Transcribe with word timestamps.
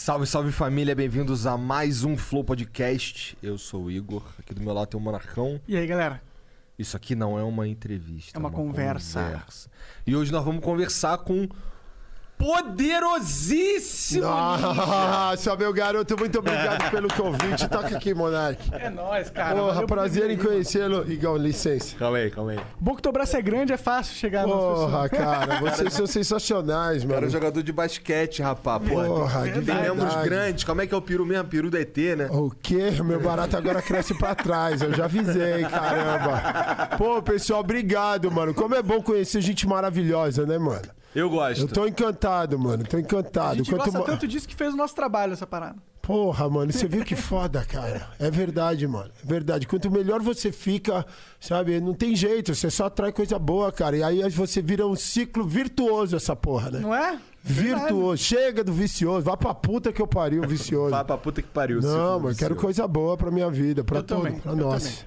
Salve, 0.00 0.26
salve 0.26 0.52
família, 0.52 0.94
bem-vindos 0.94 1.44
a 1.44 1.58
mais 1.58 2.04
um 2.04 2.16
Flow 2.16 2.44
Podcast. 2.44 3.36
Eu 3.42 3.58
sou 3.58 3.86
o 3.86 3.90
Igor, 3.90 4.22
aqui 4.38 4.54
do 4.54 4.62
meu 4.62 4.72
lado 4.72 4.86
tem 4.86 4.98
o 4.98 5.02
Monarcão. 5.02 5.60
E 5.66 5.76
aí, 5.76 5.84
galera? 5.88 6.22
Isso 6.78 6.96
aqui 6.96 7.16
não 7.16 7.36
é 7.36 7.42
uma 7.42 7.66
entrevista, 7.66 8.38
É 8.38 8.40
uma 8.40 8.48
conversa. 8.48 9.20
conversa. 9.24 9.68
E 10.06 10.14
hoje 10.14 10.30
nós 10.30 10.44
vamos 10.44 10.64
conversar 10.64 11.18
com 11.18 11.48
poderosíssimo 12.38 14.22
Nossa, 14.24 15.56
meu 15.56 15.72
garoto, 15.72 16.16
muito 16.18 16.38
obrigado 16.38 16.88
pelo 16.90 17.08
convite. 17.12 17.68
Toca 17.68 17.96
aqui, 17.96 18.14
Monark. 18.14 18.62
É 18.72 18.88
nóis, 18.88 19.28
cara. 19.30 19.56
Porra, 19.56 19.86
prazer 19.86 20.30
em 20.30 20.36
conhecê-lo. 20.38 21.04
Igão, 21.10 21.36
licença. 21.36 21.96
Calma 21.96 22.18
aí, 22.18 22.30
calma 22.30 22.52
aí. 22.52 22.56
mano. 22.56 22.68
Bom 22.80 22.94
que 22.94 23.02
teu 23.02 23.12
braço 23.12 23.36
é 23.36 23.42
grande, 23.42 23.72
é 23.72 23.76
fácil 23.76 24.14
chegar 24.14 24.44
Porra, 24.44 25.08
cara, 25.08 25.58
vocês 25.60 25.92
são 25.92 26.06
sensacionais, 26.06 27.04
Cara, 27.04 27.20
mano. 27.20 27.30
jogador 27.30 27.62
de 27.62 27.72
basquete, 27.72 28.40
rapaz. 28.40 28.82
Pô, 28.82 28.94
Porra, 28.94 29.42
tem, 29.42 29.74
membros 29.74 30.14
grandes. 30.22 30.64
Como 30.64 30.80
é 30.80 30.86
que 30.86 30.94
é 30.94 30.96
o 30.96 31.02
peru 31.02 31.26
mesmo? 31.26 31.48
Peru 31.48 31.70
da 31.70 31.80
ET, 31.80 31.96
né? 32.16 32.28
O 32.30 32.50
quê? 32.50 32.92
Meu 33.04 33.20
barato 33.20 33.56
agora 33.56 33.82
cresce 33.82 34.14
pra 34.14 34.34
trás. 34.34 34.80
Eu 34.80 34.94
já 34.94 35.04
avisei, 35.06 35.64
caramba. 35.64 36.96
Pô, 36.96 37.20
pessoal, 37.22 37.60
obrigado, 37.60 38.30
mano. 38.30 38.54
Como 38.54 38.74
é 38.74 38.82
bom 38.82 39.02
conhecer 39.02 39.40
gente 39.40 39.66
maravilhosa, 39.66 40.46
né, 40.46 40.58
mano? 40.58 40.97
Eu 41.14 41.28
gosto. 41.30 41.62
Eu 41.62 41.68
tô 41.68 41.86
encantado, 41.86 42.58
mano. 42.58 42.84
Tô 42.84 42.96
A 42.96 43.00
encantado. 43.00 43.56
gente 43.58 43.70
Quanto 43.70 43.84
gosta 43.86 43.98
ma- 43.98 44.04
tanto 44.04 44.26
disso 44.28 44.46
que 44.46 44.54
fez 44.54 44.74
o 44.74 44.76
nosso 44.76 44.94
trabalho, 44.94 45.32
essa 45.32 45.46
parada. 45.46 45.76
Porra, 46.02 46.48
mano, 46.48 46.72
você 46.72 46.86
viu 46.88 47.04
que 47.04 47.16
foda, 47.16 47.64
cara. 47.64 48.08
É 48.18 48.30
verdade, 48.30 48.86
mano. 48.86 49.10
É 49.22 49.26
verdade. 49.26 49.66
Quanto 49.66 49.90
melhor 49.90 50.20
você 50.22 50.50
fica, 50.52 51.04
sabe, 51.40 51.80
não 51.80 51.92
tem 51.94 52.14
jeito, 52.16 52.54
você 52.54 52.70
só 52.70 52.86
atrai 52.86 53.12
coisa 53.12 53.38
boa, 53.38 53.70
cara. 53.72 53.96
E 53.96 54.02
aí 54.02 54.30
você 54.30 54.62
vira 54.62 54.86
um 54.86 54.94
ciclo 54.96 55.44
virtuoso 55.46 56.16
essa 56.16 56.34
porra, 56.36 56.70
né? 56.70 56.78
Não 56.80 56.94
é? 56.94 57.18
Virtuoso. 57.42 58.22
Chega 58.22 58.62
do 58.62 58.72
vicioso. 58.72 59.24
Vá 59.24 59.36
pra 59.36 59.54
puta 59.54 59.92
que 59.92 60.00
eu 60.02 60.06
pariu, 60.06 60.42
vicioso. 60.46 60.90
Vá 60.90 61.04
pra 61.04 61.16
puta 61.18 61.40
que 61.42 61.48
pariu. 61.48 61.80
Não, 61.80 62.20
mano, 62.20 62.36
quero 62.36 62.54
coisa 62.54 62.86
boa 62.86 63.16
pra 63.16 63.30
minha 63.30 63.50
vida, 63.50 63.82
pra 63.82 63.98
Eu 63.98 64.02
todo, 64.02 64.18
também, 64.22 64.40
pra 64.40 64.52
eu 64.52 64.56
nós. 64.56 64.82
também. 64.82 64.98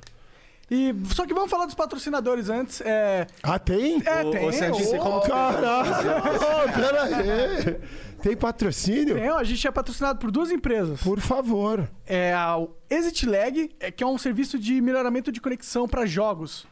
E 0.73 0.95
só 1.14 1.25
que 1.27 1.33
vamos 1.33 1.52
falar 1.52 1.66
dos 1.66 1.75
patrocinadores 1.75 2.47
antes. 2.50 2.80
É, 2.80 3.27
Ah, 3.44 3.59
tem? 3.59 4.02
é 4.05 4.23
Ô, 4.23 4.31
tem. 4.31 4.47
ô, 4.47 4.53
Serginho, 4.53 4.86
você 4.88 4.97
como- 4.97 5.19
Caralho! 5.22 5.89
Ô, 5.91 6.73
Pera 6.73 7.03
aí. 7.03 7.77
Tem 8.22 8.38
patrocínio? 8.38 9.16
tem, 9.16 9.30
ó, 9.30 9.38
a 9.38 9.44
gente 9.44 9.67
é 9.67 9.72
patrocinado 9.72 10.19
por 10.19 10.31
duas 10.31 10.49
empresas. 10.49 11.02
Por 11.02 11.19
favor. 11.19 11.89
É 12.08 12.31
a 12.33 12.55
Exit 12.89 13.25
Lag, 13.25 13.69
é, 13.80 13.92
que 13.92 14.02
é 14.03 14.08
um 14.08 14.17
serviço 14.17 14.58
de 14.58 14.80
melhoramento 14.80 15.30
de 15.31 15.42
conexão 15.42 15.88
pra 15.89 16.05
jogos. 16.05 16.66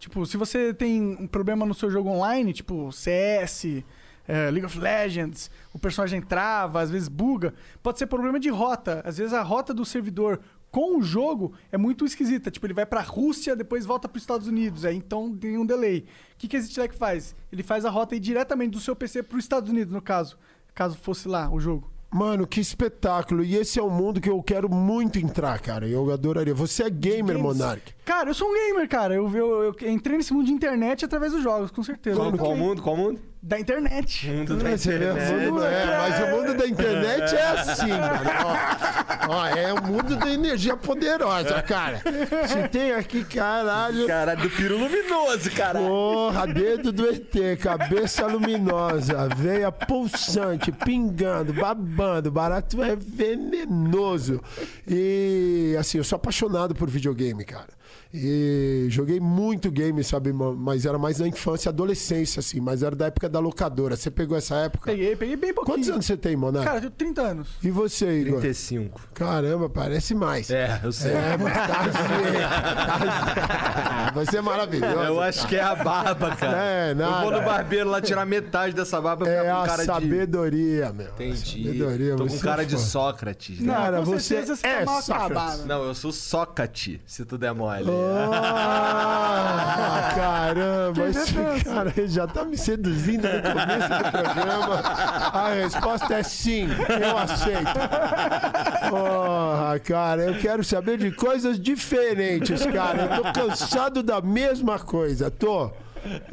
Tipo, 0.00 0.26
se 0.26 0.36
você 0.36 0.74
tem 0.74 1.16
um 1.20 1.26
problema 1.26 1.64
no 1.64 1.74
seu 1.74 1.90
jogo 1.90 2.08
online, 2.10 2.52
tipo 2.52 2.90
CS, 2.90 3.84
é, 4.26 4.50
League 4.50 4.64
of 4.66 4.78
Legends, 4.78 5.50
o 5.72 5.78
personagem 5.78 6.20
trava, 6.20 6.80
às 6.80 6.90
vezes 6.90 7.06
buga, 7.08 7.54
pode 7.82 7.98
ser 7.98 8.06
problema 8.06 8.40
de 8.40 8.48
rota. 8.48 9.00
Às 9.04 9.18
vezes 9.18 9.32
a 9.32 9.42
rota 9.42 9.72
do 9.72 9.84
servidor 9.84 10.40
com 10.74 10.98
o 10.98 11.02
jogo 11.04 11.52
é 11.70 11.78
muito 11.78 12.04
esquisita. 12.04 12.50
Tipo, 12.50 12.66
ele 12.66 12.74
vai 12.74 12.84
pra 12.84 13.00
Rússia, 13.00 13.54
depois 13.54 13.86
volta 13.86 14.08
para 14.08 14.16
os 14.16 14.24
Estados 14.24 14.48
Unidos. 14.48 14.84
Aí 14.84 14.96
então 14.96 15.32
tem 15.32 15.56
um 15.56 15.64
delay. 15.64 16.00
O 16.00 16.04
que, 16.36 16.48
que 16.48 16.56
Exit 16.56 16.80
Lag 16.80 16.92
faz? 16.92 17.32
Ele 17.52 17.62
faz 17.62 17.84
a 17.84 17.90
rota 17.90 18.16
ir 18.16 18.18
diretamente 18.18 18.72
do 18.72 18.80
seu 18.80 18.96
PC 18.96 19.22
para 19.22 19.38
os 19.38 19.44
Estados 19.44 19.70
Unidos, 19.70 19.94
no 19.94 20.02
caso. 20.02 20.36
Caso 20.74 20.96
fosse 20.96 21.28
lá 21.28 21.48
o 21.48 21.60
jogo. 21.60 21.88
Mano, 22.10 22.44
que 22.44 22.60
espetáculo. 22.60 23.44
E 23.44 23.54
esse 23.54 23.78
é 23.78 23.82
um 23.84 23.90
mundo 23.90 24.20
que 24.20 24.28
eu 24.28 24.42
quero 24.42 24.68
muito 24.68 25.16
entrar, 25.16 25.60
cara. 25.60 25.86
Eu 25.86 26.12
adoraria. 26.12 26.54
Você 26.54 26.82
é 26.82 26.90
gamer, 26.90 27.36
Games. 27.36 27.42
Monark. 27.42 27.94
Cara, 28.04 28.30
eu 28.30 28.34
sou 28.34 28.48
um 28.50 28.54
gamer, 28.54 28.88
cara. 28.88 29.14
Eu, 29.14 29.34
eu, 29.34 29.74
eu 29.80 29.90
entrei 29.90 30.18
nesse 30.18 30.32
mundo 30.32 30.46
de 30.46 30.52
internet 30.52 31.04
através 31.04 31.32
dos 31.32 31.42
jogos, 31.42 31.70
com 31.70 31.82
certeza. 31.82 32.16
Qual, 32.16 32.32
qual 32.32 32.56
mundo? 32.56 32.82
Qual 32.82 32.96
mundo? 32.96 33.20
Da 33.42 33.60
internet. 33.60 34.26
Mundo 34.30 34.56
da 34.56 34.72
internet. 34.72 35.50
mundo 35.50 35.64
é, 35.64 35.86
mas 35.86 36.20
o 36.22 36.36
mundo 36.36 36.56
da 36.56 36.66
internet 36.66 37.34
é 37.34 37.46
assim, 37.46 37.88
mano. 37.88 38.30
Ó, 39.28 39.34
ó, 39.34 39.46
é 39.46 39.72
o 39.72 39.82
mundo 39.82 40.16
da 40.16 40.30
energia 40.30 40.74
poderosa, 40.78 41.60
cara. 41.60 42.00
Se 42.48 42.68
tem 42.68 42.92
aqui, 42.92 43.22
caralho. 43.22 44.06
Caralho, 44.06 44.40
do 44.42 44.50
peru 44.50 44.78
luminoso, 44.78 45.50
caralho. 45.50 45.86
Porra, 45.86 46.46
dedo 46.46 46.90
do 46.90 47.06
ET, 47.06 47.58
cabeça 47.60 48.26
luminosa, 48.26 49.28
veia 49.36 49.70
pulsante, 49.70 50.72
pingando, 50.72 51.52
babando, 51.52 52.30
barato 52.30 52.82
é 52.82 52.96
venenoso. 52.96 54.40
E 54.88 55.76
assim, 55.78 55.98
eu 55.98 56.04
sou 56.04 56.16
apaixonado 56.16 56.74
por 56.74 56.88
videogame, 56.88 57.44
cara. 57.44 57.73
E 58.16 58.86
joguei 58.90 59.18
muito 59.18 59.72
game, 59.72 60.04
sabe, 60.04 60.32
ma- 60.32 60.52
mas 60.52 60.86
era 60.86 60.96
mais 60.96 61.18
na 61.18 61.26
infância 61.26 61.68
e 61.68 61.70
adolescência, 61.70 62.38
assim, 62.38 62.60
mas 62.60 62.84
era 62.84 62.94
da 62.94 63.06
época 63.06 63.28
da 63.28 63.40
locadora. 63.40 63.96
Você 63.96 64.08
pegou 64.08 64.38
essa 64.38 64.54
época? 64.56 64.88
Peguei, 64.90 65.16
peguei 65.16 65.34
bem 65.36 65.52
pouquinho. 65.52 65.76
Quantos 65.76 65.90
anos 65.90 66.06
você 66.06 66.16
tem, 66.16 66.36
Monar? 66.36 66.62
Cara, 66.62 66.76
eu 66.76 66.80
tenho 66.82 66.92
30 66.92 67.22
anos. 67.22 67.48
E 67.62 67.70
você, 67.70 68.20
Igor? 68.20 68.40
35. 68.40 69.00
Caramba, 69.14 69.68
parece 69.68 70.14
mais. 70.14 70.48
É, 70.48 70.80
eu 70.84 70.92
sei. 70.92 71.10
É, 71.12 71.36
mas 71.36 71.52
tá 71.54 71.80
assim. 74.14 74.26
Você 74.26 74.36
é 74.38 74.40
maravilhoso. 74.40 74.94
Eu 74.94 75.20
acho 75.20 75.46
que 75.48 75.56
é 75.56 75.62
a 75.62 75.74
barba, 75.74 76.34
cara. 76.36 76.62
É, 76.62 76.90
Eu 76.92 76.96
vou 76.96 77.06
nada. 77.06 77.30
no 77.40 77.44
barbeiro 77.44 77.90
lá 77.90 78.00
tirar 78.00 78.24
metade 78.24 78.74
dessa 78.74 79.00
barba 79.00 79.28
É 79.28 79.40
ficar 79.40 79.54
com 79.56 79.62
a 79.62 79.66
cara 79.66 79.80
de. 79.82 79.86
sabedoria, 79.86 80.92
meu. 80.92 81.08
Entendi. 81.08 81.64
Sabedoria, 81.64 82.16
Tô 82.16 82.24
com 82.24 82.30
você 82.30 82.44
cara 82.44 82.62
é 82.62 82.64
de. 82.64 82.78
Sócrates. 82.78 83.60
né? 83.60 83.72
Cara, 83.72 83.98
com 83.98 84.04
você 84.04 84.42
você 84.44 84.66
é 84.66 84.84
mal 84.84 85.02
Sócrates. 85.02 85.36
acabado. 85.36 85.66
Não, 85.66 85.82
eu 85.84 85.94
sou 85.94 86.12
Sócrate, 86.12 87.00
se 87.06 87.24
tu 87.24 87.36
der 87.36 87.52
mole. 87.54 87.84
Ah, 88.86 90.12
caramba, 90.14 91.08
esse 91.08 91.34
cara 91.64 91.92
já 92.06 92.26
tá 92.26 92.44
me 92.44 92.56
seduzindo 92.56 93.28
no 93.28 93.42
começo 93.42 93.88
do 93.88 94.10
programa. 94.10 94.80
A 95.32 95.48
resposta 95.54 96.14
é 96.14 96.22
sim, 96.22 96.68
eu 97.00 97.18
aceito. 97.18 97.78
Porra, 98.90 99.78
cara, 99.80 100.22
eu 100.22 100.38
quero 100.38 100.62
saber 100.64 100.98
de 100.98 101.10
coisas 101.10 101.58
diferentes, 101.58 102.64
cara. 102.66 103.02
Eu 103.02 103.22
tô 103.22 103.32
cansado 103.32 104.02
da 104.02 104.20
mesma 104.20 104.78
coisa, 104.78 105.30
tô. 105.30 105.70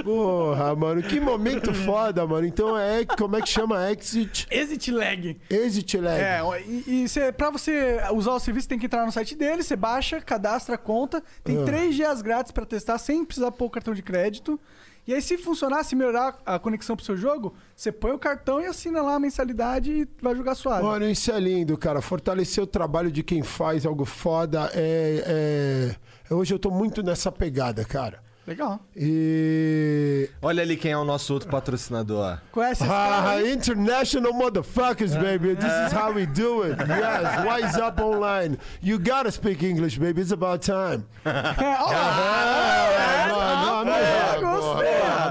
Porra, 0.03 0.75
mano, 0.75 1.01
que 1.01 1.19
momento 1.19 1.73
foda, 1.73 2.25
mano. 2.25 2.45
Então 2.45 2.77
é, 2.77 3.05
como 3.05 3.35
é 3.35 3.41
que 3.41 3.49
chama? 3.49 3.91
Exit, 3.91 4.47
Exit 4.49 4.91
Lag. 4.91 5.39
Exit 5.49 5.97
Lag. 5.97 6.19
É, 6.21 6.41
e, 6.67 7.03
e 7.03 7.09
cê, 7.09 7.31
pra 7.31 7.49
você 7.49 7.99
usar 8.13 8.31
o 8.33 8.39
serviço, 8.39 8.67
tem 8.67 8.79
que 8.79 8.85
entrar 8.85 9.05
no 9.05 9.11
site 9.11 9.35
dele, 9.35 9.63
você 9.63 9.75
baixa, 9.75 10.19
cadastra 10.21 10.75
a 10.75 10.77
conta, 10.77 11.23
tem 11.43 11.61
Ah. 11.61 11.65
três 11.65 11.95
dias 11.95 12.21
grátis 12.21 12.51
pra 12.51 12.65
testar 12.65 12.97
sem 12.97 13.23
precisar 13.25 13.51
pôr 13.51 13.65
o 13.65 13.69
cartão 13.69 13.93
de 13.93 14.01
crédito. 14.01 14.59
E 15.07 15.15
aí, 15.15 15.21
se 15.21 15.35
funcionar, 15.35 15.83
se 15.83 15.95
melhorar 15.95 16.37
a 16.45 16.59
conexão 16.59 16.95
pro 16.95 17.03
seu 17.03 17.17
jogo, 17.17 17.55
você 17.75 17.91
põe 17.91 18.11
o 18.11 18.19
cartão 18.19 18.61
e 18.61 18.67
assina 18.67 19.01
lá 19.01 19.15
a 19.15 19.19
mensalidade 19.19 19.91
e 19.91 20.07
vai 20.21 20.35
jogar 20.35 20.53
suave. 20.53 20.83
Mano, 20.83 21.09
isso 21.09 21.31
é 21.31 21.39
lindo, 21.39 21.75
cara. 21.75 22.01
Fortalecer 22.03 22.63
o 22.63 22.67
trabalho 22.67 23.11
de 23.11 23.23
quem 23.23 23.41
faz 23.41 23.83
algo 23.83 24.05
foda 24.05 24.69
é, 24.75 25.95
é- 26.29 26.33
Hoje 26.33 26.53
eu 26.53 26.59
tô 26.59 26.69
muito 26.69 27.01
nessa 27.01 27.31
pegada, 27.31 27.83
cara. 27.83 28.21
Legal. 28.47 28.79
E. 28.97 30.27
Olha 30.41 30.63
ali 30.63 30.75
quem 30.75 30.91
é 30.91 30.97
o 30.97 31.03
nosso 31.05 31.31
outro 31.33 31.47
patrocinador. 31.47 32.39
Conhece 32.51 32.81
esse 32.83 32.91
cara 32.91 33.29
Ah, 33.31 33.41
international 33.49 34.33
motherfuckers, 34.33 35.13
baby. 35.15 35.55
This 35.55 35.69
is 35.87 35.93
how 35.93 36.11
we 36.13 36.25
do 36.25 36.63
it. 36.63 36.75
Yes, 36.81 37.45
wise 37.45 37.77
up 37.79 38.01
online. 38.01 38.57
You 38.81 38.97
gotta 38.99 39.29
speak 39.31 39.63
English, 39.65 39.99
baby. 39.99 40.21
It's 40.21 40.31
about 40.31 40.65
time. 40.65 41.03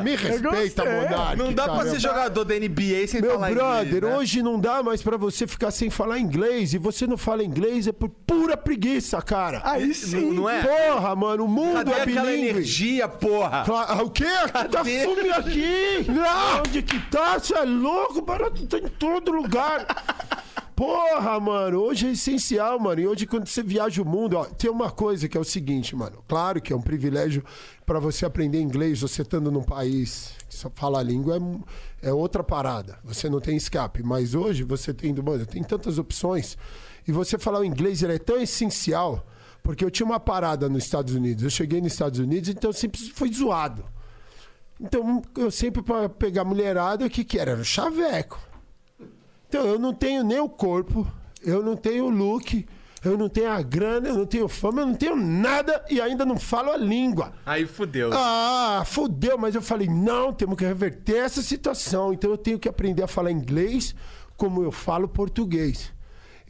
Me- 0.02 0.12
é, 0.12 0.16
respeita. 0.16 0.84
Monark. 0.84 1.36
Não 1.38 1.52
dá 1.52 1.68
pra 1.68 1.84
ser 1.90 2.00
jogador 2.00 2.44
da 2.44 2.54
NBA 2.54 3.06
sem 3.06 3.20
Meu 3.20 3.32
falar 3.32 3.50
brother, 3.50 3.86
inglês, 3.96 4.02
né? 4.02 4.16
hoje 4.16 4.42
não 4.42 4.58
dá 4.58 4.82
mais 4.82 5.02
pra 5.02 5.16
você 5.16 5.46
ficar 5.46 5.70
sem 5.70 5.90
falar 5.90 6.18
inglês. 6.18 6.72
E 6.72 6.78
você 6.78 7.06
não 7.06 7.16
fala 7.18 7.44
inglês 7.44 7.86
é 7.86 7.92
por 7.92 8.08
pura 8.08 8.56
preguiça, 8.56 9.20
cara. 9.20 9.60
aí 9.64 9.92
sim. 9.94 10.30
não 10.32 10.48
é? 10.48 10.62
Porra, 10.62 11.14
mano, 11.14 11.44
o 11.44 11.48
mundo 11.48 11.74
Cadê 11.84 11.90
é 11.92 12.02
aquela 12.02 12.26
bilíngue. 12.26 12.48
energia, 12.48 12.99
porra? 13.08 13.64
Cla- 13.64 13.86
Ah, 13.88 14.02
O 14.02 14.10
quê? 14.10 14.24
Aqui 14.24 14.68
tá 14.70 14.84
fume 14.84 15.30
aqui! 15.30 16.06
Onde 16.66 16.82
que 16.82 16.98
tá? 17.10 17.38
Você 17.38 17.54
é 17.54 17.62
louco? 17.64 18.22
Barato 18.22 18.66
tá 18.66 18.78
em 18.78 18.88
todo 18.88 19.30
lugar. 19.32 19.86
Porra, 20.74 21.38
mano, 21.38 21.78
hoje 21.82 22.06
é 22.06 22.12
essencial, 22.12 22.78
mano. 22.78 23.00
E 23.02 23.06
hoje, 23.06 23.26
quando 23.26 23.46
você 23.46 23.62
viaja 23.62 24.00
o 24.00 24.04
mundo, 24.04 24.38
ó, 24.38 24.44
tem 24.46 24.70
uma 24.70 24.90
coisa 24.90 25.28
que 25.28 25.36
é 25.36 25.40
o 25.40 25.44
seguinte, 25.44 25.94
mano. 25.94 26.24
Claro 26.26 26.58
que 26.60 26.72
é 26.72 26.76
um 26.76 26.80
privilégio 26.80 27.44
pra 27.84 27.98
você 27.98 28.24
aprender 28.24 28.60
inglês, 28.62 29.02
você 29.02 29.20
estando 29.20 29.50
num 29.50 29.62
país 29.62 30.32
que 30.48 30.54
só 30.54 30.70
fala 30.74 31.00
a 31.00 31.02
língua, 31.02 31.36
é, 32.02 32.08
é 32.08 32.12
outra 32.14 32.42
parada. 32.42 32.98
Você 33.04 33.28
não 33.28 33.40
tem 33.40 33.56
escape. 33.58 34.02
Mas 34.02 34.34
hoje, 34.34 34.62
você 34.64 34.94
tem, 34.94 35.12
mano, 35.14 35.44
tem 35.44 35.62
tantas 35.62 35.98
opções. 35.98 36.56
E 37.06 37.12
você 37.12 37.36
falar 37.38 37.60
o 37.60 37.64
inglês, 37.64 38.02
ele 38.02 38.14
é 38.14 38.18
tão 38.18 38.38
essencial. 38.40 39.26
Porque 39.62 39.84
eu 39.84 39.90
tinha 39.90 40.06
uma 40.06 40.20
parada 40.20 40.68
nos 40.68 40.84
Estados 40.84 41.14
Unidos. 41.14 41.44
Eu 41.44 41.50
cheguei 41.50 41.80
nos 41.80 41.92
Estados 41.92 42.18
Unidos, 42.18 42.48
então 42.48 42.70
eu 42.70 42.74
sempre 42.74 43.00
fui 43.14 43.32
zoado. 43.32 43.84
Então, 44.80 45.22
eu 45.36 45.50
sempre, 45.50 45.82
para 45.82 46.08
pegar 46.08 46.42
mulherada, 46.44 47.04
o 47.04 47.10
que 47.10 47.22
que 47.22 47.38
era? 47.38 47.52
Era 47.52 47.60
o 47.60 47.64
chaveco. 47.64 48.40
Então, 49.48 49.66
eu 49.66 49.78
não 49.78 49.92
tenho 49.92 50.24
nem 50.24 50.40
o 50.40 50.48
corpo, 50.48 51.06
eu 51.42 51.62
não 51.62 51.76
tenho 51.76 52.06
o 52.06 52.10
look, 52.10 52.66
eu 53.04 53.16
não 53.16 53.28
tenho 53.28 53.50
a 53.50 53.62
grana, 53.62 54.08
eu 54.08 54.14
não 54.14 54.26
tenho 54.26 54.48
fama, 54.48 54.82
eu 54.82 54.86
não 54.86 54.94
tenho 54.94 55.16
nada 55.16 55.84
e 55.90 56.00
ainda 56.00 56.24
não 56.24 56.38
falo 56.38 56.70
a 56.70 56.76
língua. 56.76 57.32
Aí 57.46 57.66
fudeu. 57.66 58.10
Ah, 58.12 58.82
fudeu, 58.86 59.38
mas 59.38 59.54
eu 59.54 59.62
falei, 59.62 59.88
não, 59.88 60.32
temos 60.32 60.56
que 60.56 60.64
reverter 60.64 61.16
essa 61.16 61.42
situação. 61.42 62.12
Então 62.12 62.30
eu 62.30 62.38
tenho 62.38 62.58
que 62.58 62.68
aprender 62.68 63.02
a 63.02 63.08
falar 63.08 63.30
inglês 63.30 63.94
como 64.36 64.62
eu 64.62 64.70
falo 64.70 65.08
português. 65.08 65.92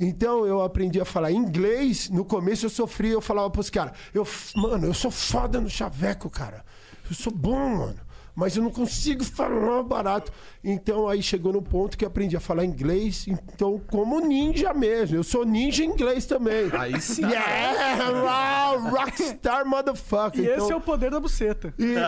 Então 0.01 0.47
eu 0.47 0.63
aprendi 0.63 0.99
a 0.99 1.05
falar 1.05 1.31
inglês. 1.31 2.09
No 2.09 2.25
começo 2.25 2.65
eu 2.65 2.71
sofria, 2.71 3.13
eu 3.13 3.21
falava 3.21 3.51
pros 3.51 3.69
caras, 3.69 3.93
eu, 4.15 4.27
mano, 4.57 4.87
eu 4.87 4.95
sou 4.95 5.11
foda 5.11 5.61
no 5.61 5.69
chaveco, 5.69 6.31
cara. 6.31 6.65
Eu 7.09 7.15
sou 7.15 7.33
bom, 7.33 7.77
mano. 7.77 8.01
Mas 8.41 8.57
eu 8.57 8.63
não 8.63 8.71
consigo 8.71 9.23
falar 9.23 9.83
barato. 9.83 10.33
Então 10.65 11.07
aí 11.07 11.23
chegou 11.23 11.53
no 11.53 11.61
ponto 11.61 11.97
que 11.97 12.05
eu 12.05 12.09
aprendi 12.09 12.37
a 12.37 12.41
falar 12.41 12.65
inglês. 12.65 13.27
Então, 13.29 13.79
como 13.91 14.19
ninja 14.21 14.73
mesmo. 14.73 15.17
Eu 15.17 15.23
sou 15.23 15.45
ninja 15.45 15.85
em 15.85 15.89
inglês 15.89 16.25
também. 16.25 16.71
Aí 16.73 16.99
sim. 17.03 17.23
Yeah! 17.27 18.79
Rockstar 18.91 19.67
motherfucker. 19.67 20.41
E 20.41 20.47
então... 20.47 20.57
esse 20.57 20.73
é 20.73 20.77
o 20.77 20.81
poder 20.81 21.11
da 21.11 21.21
buceta. 21.21 21.75
E... 21.79 21.95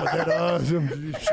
Poderoso, 0.00 0.80
bicho. 0.80 1.30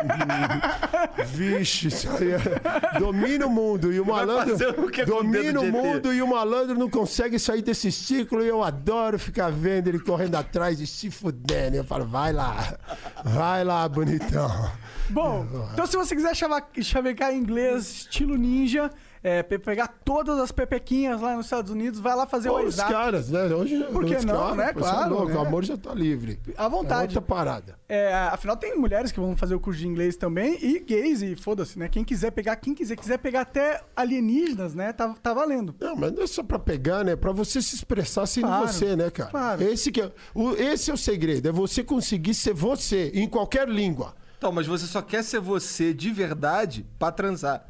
Vixe, 1.25 1.87
isso 1.87 2.09
aí 2.11 2.33
é... 2.33 2.99
Domina 2.99 3.47
o 3.47 3.49
mundo 3.49 3.91
e 3.91 3.99
o 3.99 4.05
malandro. 4.05 4.55
o 4.55 5.05
Domina 5.05 5.61
o 5.61 5.71
mundo 5.71 6.13
e 6.13 6.21
o 6.21 6.27
malandro 6.27 6.77
não 6.77 6.89
consegue 6.89 7.39
sair 7.39 7.63
desse 7.63 7.91
ciclo. 7.91 8.43
E 8.43 8.47
eu 8.47 8.63
adoro 8.63 9.17
ficar 9.17 9.51
vendo 9.51 9.87
ele 9.87 9.99
correndo 9.99 10.35
atrás 10.35 10.79
e 10.79 10.85
se 10.85 11.09
fudendo. 11.09 11.77
Eu 11.77 11.83
falo, 11.83 12.05
vai 12.05 12.31
lá, 12.33 12.77
vai 13.33 13.63
lá, 13.63 13.87
bonitão. 13.87 14.71
Bom, 15.09 15.45
então 15.73 15.85
se 15.85 15.97
você 15.97 16.15
quiser 16.15 16.33
chavecar 16.81 17.33
em 17.33 17.37
inglês 17.37 17.89
estilo 17.89 18.37
ninja, 18.37 18.89
é, 19.23 19.43
pe- 19.43 19.59
pegar 19.59 19.87
todas 20.03 20.39
as 20.39 20.51
pepequinhas 20.51 21.21
lá 21.21 21.35
nos 21.35 21.45
Estados 21.45 21.69
Unidos, 21.71 21.99
vai 21.99 22.15
lá 22.15 22.25
fazer 22.25 22.49
o 22.49 22.53
Pô, 22.53 22.59
os 22.59 22.77
WhatsApp 22.77 22.91
caras, 22.91 23.29
né? 23.29 23.43
Hoje, 23.53 23.83
Por 23.91 24.05
que 24.05 24.25
não, 24.25 24.35
caras, 24.35 24.57
né? 24.57 24.73
pô, 24.73 24.79
é 24.79 24.83
Claro, 24.83 25.09
louco, 25.13 25.29
né? 25.29 25.35
O 25.35 25.39
amor 25.41 25.63
já 25.63 25.77
tá 25.77 25.93
livre. 25.93 26.39
à 26.57 26.67
vontade. 26.67 27.15
É 27.15 27.19
outra 27.19 27.21
parada. 27.21 27.75
É, 27.87 28.13
afinal, 28.31 28.57
tem 28.57 28.75
mulheres 28.77 29.11
que 29.11 29.19
vão 29.19 29.35
fazer 29.37 29.53
o 29.55 29.59
curso 29.59 29.79
de 29.79 29.87
inglês 29.87 30.15
também 30.17 30.57
e 30.61 30.79
gays, 30.79 31.21
e 31.21 31.35
foda-se, 31.35 31.77
né? 31.77 31.87
Quem 31.87 32.03
quiser 32.03 32.31
pegar, 32.31 32.55
quem 32.55 32.73
quiser, 32.73 32.95
quiser 32.95 33.17
pegar 33.19 33.41
até 33.41 33.81
alienígenas, 33.95 34.73
né? 34.75 34.91
Tá, 34.93 35.13
tá 35.21 35.33
valendo. 35.33 35.75
Não, 35.79 35.95
mas 35.95 36.11
não 36.13 36.23
é 36.23 36.27
só 36.27 36.43
pra 36.43 36.59
pegar, 36.59 37.03
né? 37.03 37.15
Pra 37.15 37.31
você 37.31 37.61
se 37.61 37.75
expressar 37.75 38.25
sendo 38.25 38.47
Claro, 38.47 38.67
você, 38.67 38.95
né, 38.95 39.09
cara? 39.09 39.29
claro. 39.29 39.63
Esse, 39.63 39.91
que 39.91 40.01
é, 40.01 40.11
o, 40.33 40.51
esse 40.51 40.89
é 40.91 40.93
o 40.93 40.97
segredo, 40.97 41.47
é 41.47 41.51
você 41.51 41.83
conseguir 41.83 42.33
ser 42.33 42.53
você 42.53 43.11
em 43.13 43.27
qualquer 43.27 43.67
língua. 43.67 44.15
Então, 44.37 44.51
mas 44.51 44.65
você 44.65 44.87
só 44.87 45.01
quer 45.03 45.23
ser 45.23 45.39
você 45.39 45.93
de 45.93 46.09
verdade 46.11 46.85
pra 46.97 47.11
transar. 47.11 47.63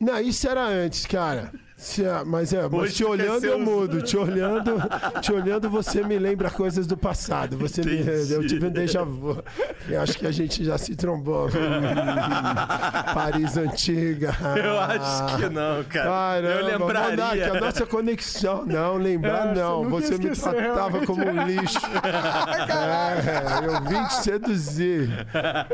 Não, 0.00 0.20
isso 0.20 0.48
era 0.48 0.64
antes, 0.64 1.06
cara. 1.06 1.52
Se- 1.78 2.02
mas 2.26 2.52
é, 2.52 2.62
mas 2.62 2.72
Hoje 2.72 2.94
te 2.94 3.04
olhando 3.04 3.44
eu 3.46 3.56
mudo. 3.56 4.02
Te 4.02 4.16
olhando, 4.16 4.74
te 5.22 5.32
olhando 5.32 5.70
você 5.70 6.02
me 6.02 6.18
lembra 6.18 6.50
coisas 6.50 6.88
do 6.88 6.96
passado. 6.96 7.56
Você 7.56 7.82
me, 7.84 8.00
eu 8.32 8.44
tive 8.44 8.66
um 8.66 8.70
déjà 8.70 9.04
vu. 9.04 9.40
Eu 9.88 10.00
acho 10.02 10.18
que 10.18 10.26
a 10.26 10.32
gente 10.32 10.64
já 10.64 10.76
se 10.76 10.96
trombou. 10.96 11.48
Paris 13.14 13.56
antiga. 13.56 14.34
Eu 14.56 14.78
acho 14.80 15.36
que 15.36 15.48
não, 15.48 15.84
cara. 15.84 16.08
Caramba, 16.10 16.48
eu 16.48 16.66
lembraria. 16.66 17.16
Monark, 17.16 17.42
a 17.42 17.60
nossa 17.60 17.86
conexão. 17.86 18.66
Não, 18.66 18.96
lembrar 18.96 19.48
É, 19.50 19.54
você 19.54 19.60
não. 19.60 19.84
nunca 19.84 19.90
Você 20.06 20.18
me 20.18 20.30
tratava 20.30 20.98
realmente. 20.98 21.06
como 21.06 21.24
um 21.26 21.46
lixo. 21.46 21.78
é, 22.68 23.66
eu 23.66 23.80
vim 23.88 24.04
te 24.08 24.14
seduzir. 24.14 25.08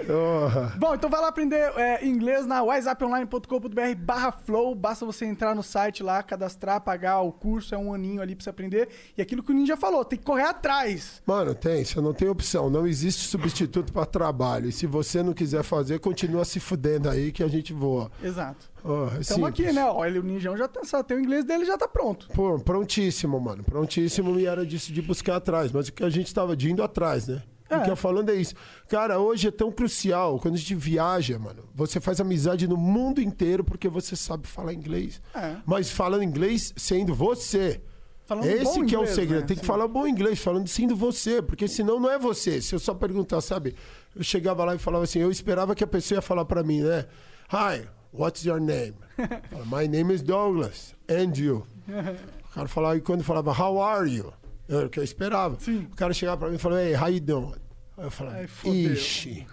Porra. 0.06 0.72
Bom, 0.76 0.94
então 0.94 1.08
vai 1.08 1.20
lá 1.22 1.28
aprender 1.28 1.72
é, 1.76 2.04
inglês 2.04 2.44
na 2.46 2.62
whatsapponline.com.br 2.62 3.94
barra 3.98 4.32
flow. 4.32 4.74
Basta 4.74 5.06
você 5.06 5.24
entrar 5.24 5.54
no 5.54 5.62
site 5.62 5.93
lá, 6.02 6.22
cadastrar, 6.22 6.80
pagar 6.80 7.20
o 7.20 7.32
curso, 7.32 7.74
é 7.74 7.78
um 7.78 7.92
aninho 7.94 8.20
ali 8.20 8.34
pra 8.34 8.44
você 8.44 8.50
aprender. 8.50 8.88
E 9.16 9.22
aquilo 9.22 9.42
que 9.42 9.52
o 9.52 9.54
Ninja 9.54 9.76
falou, 9.76 10.04
tem 10.04 10.18
que 10.18 10.24
correr 10.24 10.44
atrás. 10.44 11.22
Mano, 11.26 11.54
tem, 11.54 11.84
você 11.84 12.00
não 12.00 12.12
tem 12.12 12.28
opção. 12.28 12.68
Não 12.68 12.86
existe 12.86 13.26
substituto 13.26 13.92
pra 13.92 14.04
trabalho. 14.06 14.68
E 14.68 14.72
se 14.72 14.86
você 14.86 15.22
não 15.22 15.32
quiser 15.32 15.62
fazer, 15.62 16.00
continua 16.00 16.44
se 16.44 16.58
fudendo 16.60 17.08
aí 17.08 17.32
que 17.32 17.42
a 17.42 17.48
gente 17.48 17.72
voa. 17.72 18.10
Exato. 18.22 18.72
Oh, 18.82 19.04
é 19.16 19.20
Estamos 19.20 19.26
simples. 19.26 19.46
aqui, 19.46 19.72
né? 19.72 19.84
Olha, 19.84 20.20
o 20.20 20.22
Ninjão 20.24 20.56
já 20.56 20.68
tá, 20.68 20.84
só 20.84 21.02
tem 21.02 21.16
o 21.16 21.20
inglês 21.20 21.44
dele 21.44 21.64
já 21.64 21.78
tá 21.78 21.88
pronto. 21.88 22.28
Pô, 22.34 22.58
prontíssimo, 22.58 23.40
mano. 23.40 23.64
Prontíssimo 23.64 24.38
e 24.38 24.46
era 24.46 24.66
disso 24.66 24.92
de 24.92 25.00
buscar 25.00 25.36
atrás. 25.36 25.72
Mas 25.72 25.88
o 25.88 25.92
que 25.92 26.04
a 26.04 26.10
gente 26.10 26.32
tava 26.34 26.54
de 26.54 26.70
indo 26.70 26.82
atrás, 26.82 27.26
né? 27.28 27.42
É. 27.70 27.76
O 27.78 27.82
que 27.82 27.90
eu 27.90 27.96
falando 27.96 28.30
é 28.30 28.34
isso. 28.34 28.54
Cara, 28.88 29.18
hoje 29.18 29.48
é 29.48 29.50
tão 29.50 29.72
crucial. 29.72 30.38
Quando 30.38 30.54
a 30.54 30.58
gente 30.58 30.74
viaja, 30.74 31.38
mano, 31.38 31.64
você 31.74 31.98
faz 32.00 32.20
amizade 32.20 32.68
no 32.68 32.76
mundo 32.76 33.20
inteiro 33.20 33.64
porque 33.64 33.88
você 33.88 34.14
sabe 34.14 34.46
falar 34.46 34.72
inglês. 34.74 35.20
É. 35.34 35.56
Mas 35.64 35.90
falando 35.90 36.22
inglês 36.22 36.72
sendo 36.76 37.14
você. 37.14 37.80
Falando 38.26 38.46
Esse 38.46 38.72
que 38.84 38.94
é 38.94 38.98
o 38.98 39.02
inglês, 39.02 39.10
segredo. 39.14 39.40
né? 39.42 39.46
Tem 39.46 39.56
que 39.56 39.62
Sim. 39.62 39.66
falar 39.66 39.86
bom 39.88 40.06
inglês, 40.06 40.38
falando 40.38 40.66
sendo 40.68 40.96
você, 40.96 41.42
porque 41.42 41.68
senão 41.68 42.00
não 42.00 42.10
é 42.10 42.18
você. 42.18 42.60
Se 42.60 42.74
eu 42.74 42.78
só 42.78 42.94
perguntar, 42.94 43.40
sabe? 43.42 43.74
Eu 44.16 44.22
chegava 44.22 44.64
lá 44.64 44.74
e 44.74 44.78
falava 44.78 45.04
assim, 45.04 45.18
eu 45.18 45.30
esperava 45.30 45.74
que 45.74 45.84
a 45.84 45.86
pessoa 45.86 46.18
ia 46.18 46.22
falar 46.22 46.44
pra 46.46 46.62
mim, 46.62 46.80
né? 46.82 47.06
Hi, 47.52 47.86
what's 48.12 48.44
your 48.44 48.60
name? 48.60 48.94
Fala, 49.50 49.64
My 49.66 49.86
name 49.88 50.12
is 50.14 50.22
Douglas. 50.22 50.94
And 51.08 51.36
you? 51.36 51.66
O 52.50 52.54
cara 52.54 52.68
falava, 52.68 52.96
e 52.96 53.00
quando 53.00 53.24
falava, 53.24 53.50
how 53.50 53.82
are 53.82 54.08
you? 54.08 54.32
Era 54.68 54.86
o 54.86 54.88
que 54.90 54.98
eu 54.98 55.04
esperava. 55.04 55.56
Sim. 55.60 55.88
O 55.92 55.96
cara 55.96 56.12
chegava 56.12 56.38
pra 56.38 56.48
mim 56.50 56.56
e 56.56 56.96
how 56.96 57.08
you 57.08 57.20
doing? 57.20 57.54
Aí 57.96 58.06
eu 58.06 58.10
falava, 58.10 58.38
Ai, 58.38 58.46
fodeu. 58.48 58.92
ixi. 58.92 59.46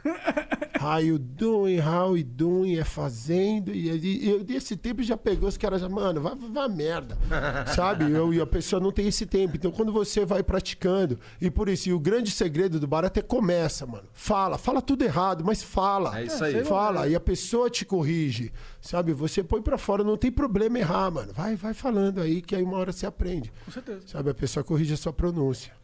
How 0.81 0.99
you 0.99 1.19
doing? 1.19 1.79
How 1.79 2.17
you 2.17 2.23
doing? 2.23 2.75
É 2.77 2.83
fazendo. 2.83 3.71
E, 3.71 3.87
e, 3.89 4.29
e 4.29 4.43
desse 4.43 4.75
tempo 4.75 5.03
já 5.03 5.15
pegou 5.15 5.47
os 5.47 5.57
caras 5.57 5.79
já, 5.79 5.87
mano, 5.87 6.19
vai, 6.21 6.33
vai 6.35 6.67
merda. 6.67 7.15
Sabe? 7.75 8.11
Eu, 8.11 8.33
e 8.33 8.41
a 8.41 8.47
pessoa 8.47 8.79
não 8.81 8.91
tem 8.91 9.07
esse 9.07 9.27
tempo. 9.27 9.55
Então 9.55 9.71
quando 9.71 9.91
você 9.91 10.25
vai 10.25 10.41
praticando, 10.41 11.19
e 11.39 11.51
por 11.51 11.69
isso, 11.69 11.87
e 11.89 11.93
o 11.93 11.99
grande 11.99 12.31
segredo 12.31 12.79
do 12.79 12.87
bar 12.87 13.05
até 13.05 13.21
começa, 13.21 13.85
mano. 13.85 14.07
Fala, 14.11 14.57
fala 14.57 14.81
tudo 14.81 15.03
errado, 15.03 15.43
mas 15.45 15.61
fala. 15.61 16.19
É 16.19 16.25
isso 16.25 16.43
aí. 16.43 16.65
Fala, 16.65 17.07
e 17.07 17.13
a 17.13 17.19
pessoa 17.19 17.69
te 17.69 17.85
corrige. 17.85 18.51
Sabe? 18.81 19.13
Você 19.13 19.43
põe 19.43 19.61
pra 19.61 19.77
fora, 19.77 20.03
não 20.03 20.17
tem 20.17 20.31
problema 20.31 20.79
errar, 20.79 21.11
mano. 21.11 21.31
Vai, 21.31 21.55
vai 21.55 21.75
falando 21.75 22.19
aí, 22.19 22.41
que 22.41 22.55
aí 22.55 22.63
uma 22.63 22.77
hora 22.77 22.91
você 22.91 23.05
aprende. 23.05 23.53
Com 23.65 23.71
certeza. 23.71 24.01
Sabe? 24.07 24.31
A 24.31 24.33
pessoa 24.33 24.63
corrige 24.63 24.95
a 24.95 24.97
sua 24.97 25.13
pronúncia. 25.13 25.79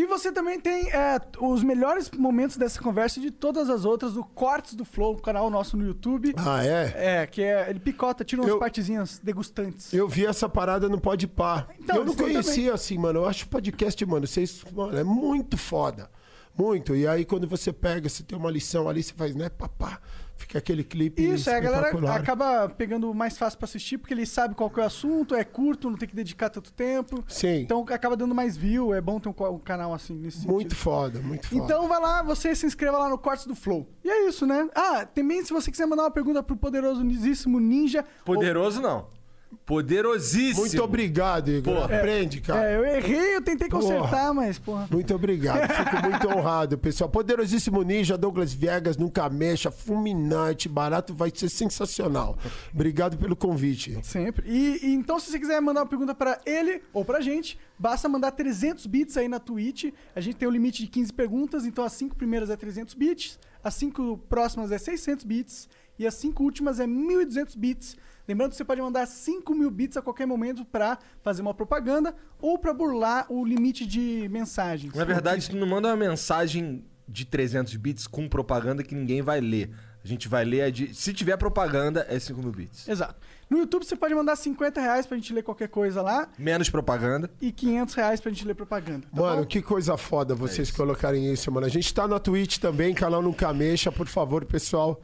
E 0.00 0.06
você 0.06 0.32
também 0.32 0.58
tem 0.58 0.88
é, 0.90 1.20
os 1.38 1.62
melhores 1.62 2.10
momentos 2.10 2.56
dessa 2.56 2.80
conversa 2.80 3.18
e 3.18 3.22
de 3.22 3.30
todas 3.30 3.68
as 3.68 3.84
outras 3.84 4.14
do 4.14 4.24
Cortes 4.24 4.74
do 4.74 4.82
Flow, 4.82 5.14
canal 5.18 5.50
nosso 5.50 5.76
no 5.76 5.84
YouTube. 5.86 6.32
Ah, 6.38 6.64
é? 6.64 6.94
É, 7.22 7.26
que 7.26 7.42
é. 7.42 7.68
Ele 7.68 7.78
picota, 7.78 8.24
tira 8.24 8.40
umas 8.40 8.50
Eu- 8.50 8.58
partezinhas 8.58 9.18
degustantes. 9.22 9.92
Eu 9.92 10.08
vi 10.08 10.24
essa 10.24 10.48
parada 10.48 10.88
no 10.88 10.98
Pode 10.98 11.26
Pá. 11.26 11.68
Então, 11.78 11.96
eu 11.96 12.04
não 12.06 12.14
conhecia 12.16 12.72
assim, 12.72 12.96
mano. 12.96 13.20
Eu 13.20 13.26
acho 13.26 13.44
o 13.44 13.48
podcast, 13.48 14.06
mano, 14.06 14.26
vocês, 14.26 14.64
mano, 14.72 14.96
é 14.96 15.04
muito 15.04 15.58
foda. 15.58 16.10
Muito. 16.56 16.96
E 16.96 17.06
aí, 17.06 17.26
quando 17.26 17.46
você 17.46 17.70
pega, 17.70 18.08
você 18.08 18.22
tem 18.22 18.38
uma 18.38 18.50
lição 18.50 18.88
ali, 18.88 19.02
você 19.02 19.12
faz, 19.12 19.34
né, 19.36 19.50
papá. 19.50 20.00
Fica 20.40 20.58
aquele 20.58 20.82
clipe. 20.82 21.22
Isso, 21.22 21.50
aí 21.50 21.56
a 21.56 21.60
galera 21.60 22.14
acaba 22.14 22.68
pegando 22.68 23.12
mais 23.12 23.36
fácil 23.36 23.58
pra 23.58 23.66
assistir, 23.66 23.98
porque 23.98 24.14
ele 24.14 24.24
sabe 24.24 24.54
qual 24.54 24.70
que 24.70 24.80
é 24.80 24.82
o 24.82 24.86
assunto, 24.86 25.34
é 25.34 25.44
curto, 25.44 25.90
não 25.90 25.98
tem 25.98 26.08
que 26.08 26.16
dedicar 26.16 26.48
tanto 26.48 26.72
tempo. 26.72 27.22
Sim. 27.28 27.60
Então 27.60 27.84
acaba 27.90 28.16
dando 28.16 28.34
mais 28.34 28.56
view, 28.56 28.94
é 28.94 29.02
bom 29.02 29.20
ter 29.20 29.28
um, 29.28 29.34
um 29.52 29.58
canal 29.58 29.92
assim 29.92 30.14
nesse 30.14 30.38
sentido. 30.38 30.54
Muito 30.54 30.74
foda, 30.74 31.20
muito 31.20 31.46
foda. 31.46 31.62
Então 31.62 31.86
vai 31.86 32.00
lá, 32.00 32.22
você 32.22 32.54
se 32.54 32.64
inscreva 32.64 32.96
lá 32.96 33.08
no 33.10 33.18
Cortes 33.18 33.46
do 33.46 33.54
Flow. 33.54 33.86
E 34.02 34.08
é 34.08 34.28
isso, 34.28 34.46
né? 34.46 34.66
Ah, 34.74 35.04
também 35.04 35.44
se 35.44 35.52
você 35.52 35.70
quiser 35.70 35.86
mandar 35.86 36.04
uma 36.04 36.10
pergunta 36.10 36.42
pro 36.42 36.56
poderosíssimo 36.56 37.60
Ninja. 37.60 38.04
Poderoso 38.24 38.80
não. 38.80 39.19
Poderosíssimo. 39.66 40.60
Muito 40.60 40.82
obrigado, 40.82 41.48
Igor. 41.50 41.74
Porra. 41.74 41.96
Aprende, 41.98 42.38
ou- 42.38 42.44
cara. 42.44 42.68
É, 42.70 42.76
eu 42.76 42.84
errei, 42.84 43.36
eu 43.36 43.42
tentei 43.42 43.68
consertar, 43.68 44.34
mas, 44.34 44.58
porra. 44.58 44.88
Muito 44.90 45.14
obrigado, 45.14 45.72
fico 45.72 46.02
muito 46.08 46.26
honrado, 46.36 46.76
pessoal. 46.76 47.08
Poderosíssimo 47.08 47.82
Ninja, 47.82 48.18
Douglas 48.18 48.52
Viegas, 48.52 48.96
nunca 48.96 49.28
mexa, 49.28 49.70
fulminante, 49.70 50.68
barato, 50.68 51.14
vai 51.14 51.30
ser 51.34 51.48
sensacional. 51.48 52.36
Obrigado 52.74 53.16
pelo 53.16 53.36
convite. 53.36 53.98
Sempre. 54.02 54.48
E, 54.50 54.80
e 54.86 54.94
então, 54.94 55.18
se 55.20 55.30
você 55.30 55.38
quiser 55.38 55.60
mandar 55.60 55.80
uma 55.82 55.86
pergunta 55.86 56.14
pra 56.14 56.40
ele 56.44 56.82
ou 56.92 57.04
pra 57.04 57.20
gente, 57.20 57.58
basta 57.78 58.08
mandar 58.08 58.32
300 58.32 58.86
bits 58.86 59.16
aí 59.16 59.28
na 59.28 59.38
Twitch. 59.38 59.92
A 60.16 60.20
gente 60.20 60.36
tem 60.36 60.48
um 60.48 60.52
limite 60.52 60.82
de 60.82 60.88
15 60.88 61.12
perguntas, 61.12 61.64
então 61.64 61.84
as 61.84 61.92
5 61.92 62.16
primeiras 62.16 62.50
é 62.50 62.56
300 62.56 62.94
bits, 62.94 63.38
as 63.62 63.74
5 63.74 64.18
próximas 64.28 64.72
é 64.72 64.78
600 64.78 65.24
bits 65.24 65.68
e 65.98 66.06
as 66.06 66.14
5 66.14 66.42
últimas 66.42 66.80
é 66.80 66.86
1.200 66.86 67.56
bits. 67.56 67.96
Lembrando 68.26 68.50
que 68.50 68.56
você 68.56 68.64
pode 68.64 68.80
mandar 68.80 69.06
5 69.06 69.54
mil 69.54 69.70
bits 69.70 69.96
a 69.96 70.02
qualquer 70.02 70.26
momento 70.26 70.64
pra 70.64 70.98
fazer 71.22 71.42
uma 71.42 71.52
propaganda 71.52 72.14
ou 72.40 72.58
pra 72.58 72.72
burlar 72.72 73.26
o 73.28 73.44
limite 73.44 73.84
de 73.84 74.28
mensagens. 74.30 74.94
Na 74.94 75.04
verdade, 75.04 75.50
tu 75.50 75.56
não 75.56 75.66
manda 75.66 75.88
uma 75.88 75.96
mensagem 75.96 76.84
de 77.08 77.24
300 77.24 77.74
bits 77.76 78.06
com 78.06 78.28
propaganda 78.28 78.84
que 78.84 78.94
ninguém 78.94 79.20
vai 79.20 79.40
ler. 79.40 79.70
A 80.02 80.08
gente 80.08 80.28
vai 80.28 80.44
ler 80.44 80.62
a 80.62 80.70
de... 80.70 80.94
Se 80.94 81.12
tiver 81.12 81.36
propaganda, 81.36 82.06
é 82.08 82.18
5 82.18 82.40
mil 82.40 82.52
bits. 82.52 82.88
Exato. 82.88 83.14
No 83.50 83.58
YouTube 83.58 83.84
você 83.84 83.96
pode 83.96 84.14
mandar 84.14 84.36
50 84.36 84.80
reais 84.80 85.06
pra 85.06 85.16
gente 85.16 85.32
ler 85.34 85.42
qualquer 85.42 85.68
coisa 85.68 86.00
lá 86.00 86.28
Menos 86.38 86.70
propaganda. 86.70 87.28
e 87.40 87.50
500 87.52 87.94
reais 87.94 88.20
pra 88.20 88.30
gente 88.30 88.46
ler 88.46 88.54
propaganda. 88.54 89.06
tá 89.14 89.20
Mano, 89.20 89.42
bom? 89.42 89.46
que 89.46 89.60
coisa 89.60 89.96
foda 89.96 90.34
vocês 90.34 90.70
colocarem 90.70 91.30
isso, 91.32 91.50
mano. 91.52 91.66
A 91.66 91.70
gente 91.70 91.92
tá 91.92 92.06
na 92.08 92.18
Twitch 92.18 92.58
também, 92.58 92.94
canal 92.94 93.20
Nunca 93.20 93.52
Mexa, 93.52 93.90
por 93.92 94.06
favor, 94.06 94.44
pessoal. 94.44 95.00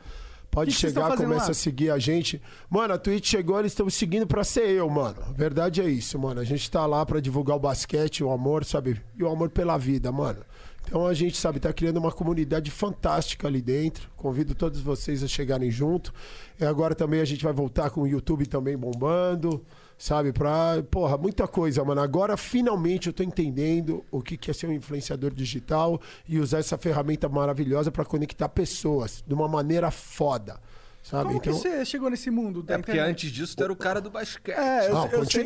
Pode 0.49 0.71
Que 0.71 0.76
chegar, 0.76 1.15
começa 1.17 1.47
lá? 1.47 1.50
a 1.50 1.55
seguir 1.55 1.91
a 1.91 1.99
gente. 1.99 2.41
Mano, 2.71 2.95
a 2.95 2.99
Twitch 2.99 3.26
chegou, 3.26 3.59
eles 3.59 3.73
estão 3.73 3.91
seguindo 3.91 4.26
pra 4.26 4.45
ser 4.45 4.67
eu, 4.71 4.88
mano. 4.88 5.17
A 5.29 5.33
verdade 5.33 5.83
é 5.83 5.88
isso, 5.88 6.19
mano. 6.19 6.41
A 6.41 6.45
gente 6.45 6.71
tá 6.71 6.87
lá 6.87 7.05
pra 7.05 7.21
divulgar 7.21 7.57
o 7.57 7.61
basquete, 7.61 8.25
o 8.25 8.31
amor, 8.31 8.65
sabe? 8.65 9.03
E 9.19 9.23
o 9.25 9.29
amor 9.29 9.50
pela 9.50 9.76
vida, 9.76 10.11
mano. 10.11 10.38
Então 10.88 11.05
a 11.07 11.12
gente, 11.12 11.37
sabe, 11.37 11.59
tá 11.59 11.73
criando 11.73 11.97
uma 11.99 12.12
comunidade 12.12 12.71
fantástica 12.71 13.49
ali 13.49 13.61
dentro. 13.61 14.09
Convido 14.16 14.55
todos 14.55 14.81
vocês 14.81 15.23
a 15.23 15.26
chegarem 15.28 15.71
junto. 15.71 16.12
E 16.61 16.64
agora 16.64 16.95
também 16.95 17.21
a 17.21 17.25
gente 17.25 17.43
vai 17.43 17.52
voltar 17.52 17.90
com 17.90 18.02
o 18.02 18.07
YouTube 18.07 18.47
também 18.47 18.76
bombando, 18.78 19.64
sabe? 19.99 20.33
Pra, 20.33 20.83
porra, 20.88 21.19
muita 21.19 21.49
coisa, 21.49 21.85
mano. 21.85 22.00
Agora 22.00 22.37
finalmente 22.37 23.09
eu 23.09 23.12
tô 23.12 23.23
entendendo 23.25 24.05
o 24.12 24.23
que 24.23 24.38
é 24.50 24.55
ser 24.55 24.69
um 24.69 24.73
influenciador 24.73 25.33
digital 25.35 26.00
e 26.28 26.38
usar 26.38 26.59
essa 26.61 26.78
ferramenta 26.78 27.28
maravilhosa 27.28 27.90
para 27.90 28.05
conectar 28.05 28.49
pessoas 28.49 29.25
de 29.26 29.35
uma 29.35 29.49
maneira 29.49 29.90
foda. 29.90 30.61
Sabe? 31.02 31.28
Como 31.31 31.40
que 31.40 31.52
você 31.52 31.85
chegou 31.85 32.11
nesse 32.11 32.31
mundo 32.31 32.62
da 32.62 32.75
É 32.75 32.78
porque 32.78 32.93
internet? 32.93 33.11
antes 33.12 33.31
disso 33.33 33.57
tu 33.57 33.62
era 33.62 33.73
o 33.73 33.76
cara 33.76 34.00
do 34.00 34.11
basquete. 34.11 34.57
É, 34.57 34.88
eu- 34.88 34.95
Não, 34.95 35.07
eu 35.09 35.25
sei 35.25 35.45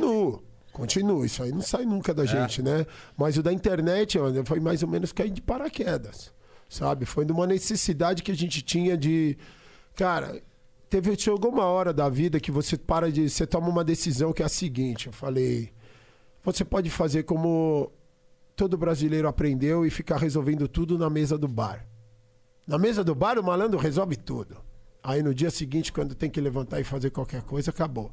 Continuo. 0.73 1.25
Isso 1.25 1.43
aí 1.43 1.53
não 1.53 1.61
sai 1.61 1.85
nunca 1.85 2.15
da 2.15 2.25
gente, 2.25 2.63
né? 2.63 2.87
Mas 3.17 3.37
o 3.37 3.43
da 3.43 3.53
internet, 3.53 4.19
mano, 4.19 4.45
foi 4.45 4.61
mais 4.61 4.83
ou 4.83 4.89
menos 4.89 5.13
cair 5.13 5.31
de 5.31 5.43
paraquedas. 5.43 6.33
Sabe? 6.69 7.05
Foi 7.05 7.25
de 7.25 7.33
uma 7.33 7.47
necessidade 7.47 8.23
que 8.23 8.31
a 8.31 8.37
gente 8.37 8.63
tinha 8.63 8.97
de. 8.97 9.37
Cara, 9.97 10.41
teve, 10.89 11.17
chegou 11.19 11.51
uma 11.51 11.65
hora 11.65 11.93
da 11.93 12.09
vida 12.09 12.39
que 12.39 12.51
você 12.51 12.77
para 12.77 13.11
de. 13.11 13.29
Você 13.29 13.47
toma 13.47 13.69
uma 13.69 13.83
decisão 13.85 14.33
que 14.33 14.43
é 14.43 14.47
a 14.47 14.49
seguinte. 14.49 15.09
Eu 15.09 15.13
falei. 15.13 15.73
Você 16.45 16.65
pode 16.65 16.89
fazer 16.89 17.25
como 17.25 17.93
todo 18.55 18.79
brasileiro 18.79 19.27
aprendeu 19.27 19.85
e 19.85 19.91
ficar 19.91 20.19
resolvendo 20.19 20.69
tudo 20.69 20.99
na 20.99 21.11
mesa 21.11 21.37
do 21.37 21.49
bar. 21.49 21.87
Na 22.67 22.79
mesa 22.79 23.03
do 23.03 23.15
bar, 23.15 23.39
o 23.39 23.43
malandro 23.43 23.79
resolve 23.79 24.17
tudo. 24.17 24.57
Aí 25.03 25.23
no 25.23 25.35
dia 25.35 25.51
seguinte, 25.51 25.93
quando 25.93 26.15
tem 26.15 26.31
que 26.31 26.41
levantar 26.41 26.79
e 26.79 26.85
fazer 26.85 27.11
qualquer 27.11 27.43
coisa, 27.43 27.71
acabou. 27.71 28.13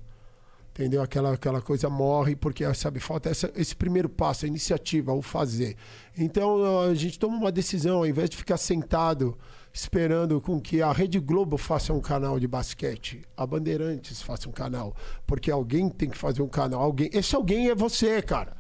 Entendeu? 0.78 1.02
Aquela, 1.02 1.34
aquela 1.34 1.60
coisa 1.60 1.90
morre 1.90 2.36
porque, 2.36 2.72
sabe, 2.76 3.00
falta 3.00 3.30
essa- 3.30 3.52
esse 3.56 3.76
primeiro 3.76 4.08
passo, 4.08 4.46
a 4.46 4.48
iniciativa, 4.48 5.12
o 5.12 5.24
fazer. 5.24 5.76
Então 6.16 6.82
a 6.82 6.94
gente 6.94 7.18
toma 7.18 7.36
uma 7.36 7.52
decisão, 7.52 7.98
ao 7.98 8.06
invés 8.06 8.30
de 8.30 8.38
ficar 8.38 8.58
sentado 8.58 9.36
esperando 9.74 10.40
com 10.40 10.62
que 10.62 10.80
a 10.80 10.92
Rede 10.92 11.20
Globo 11.20 11.58
faça 11.58 11.92
um 11.94 12.00
canal 12.00 12.40
de 12.40 12.48
basquete, 12.48 13.24
a 13.36 13.46
Bandeirantes 13.48 14.22
faça 14.22 14.48
um 14.48 14.52
canal, 14.52 14.96
porque 15.26 15.50
alguém 15.50 15.90
tem 15.90 16.10
que 16.12 16.18
fazer 16.18 16.44
um 16.44 16.48
canal. 16.48 16.80
Alguém, 16.84 17.10
esse 17.12 17.36
alguém 17.36 17.70
é 17.70 17.76
você, 17.76 18.22
cara. 18.22 18.56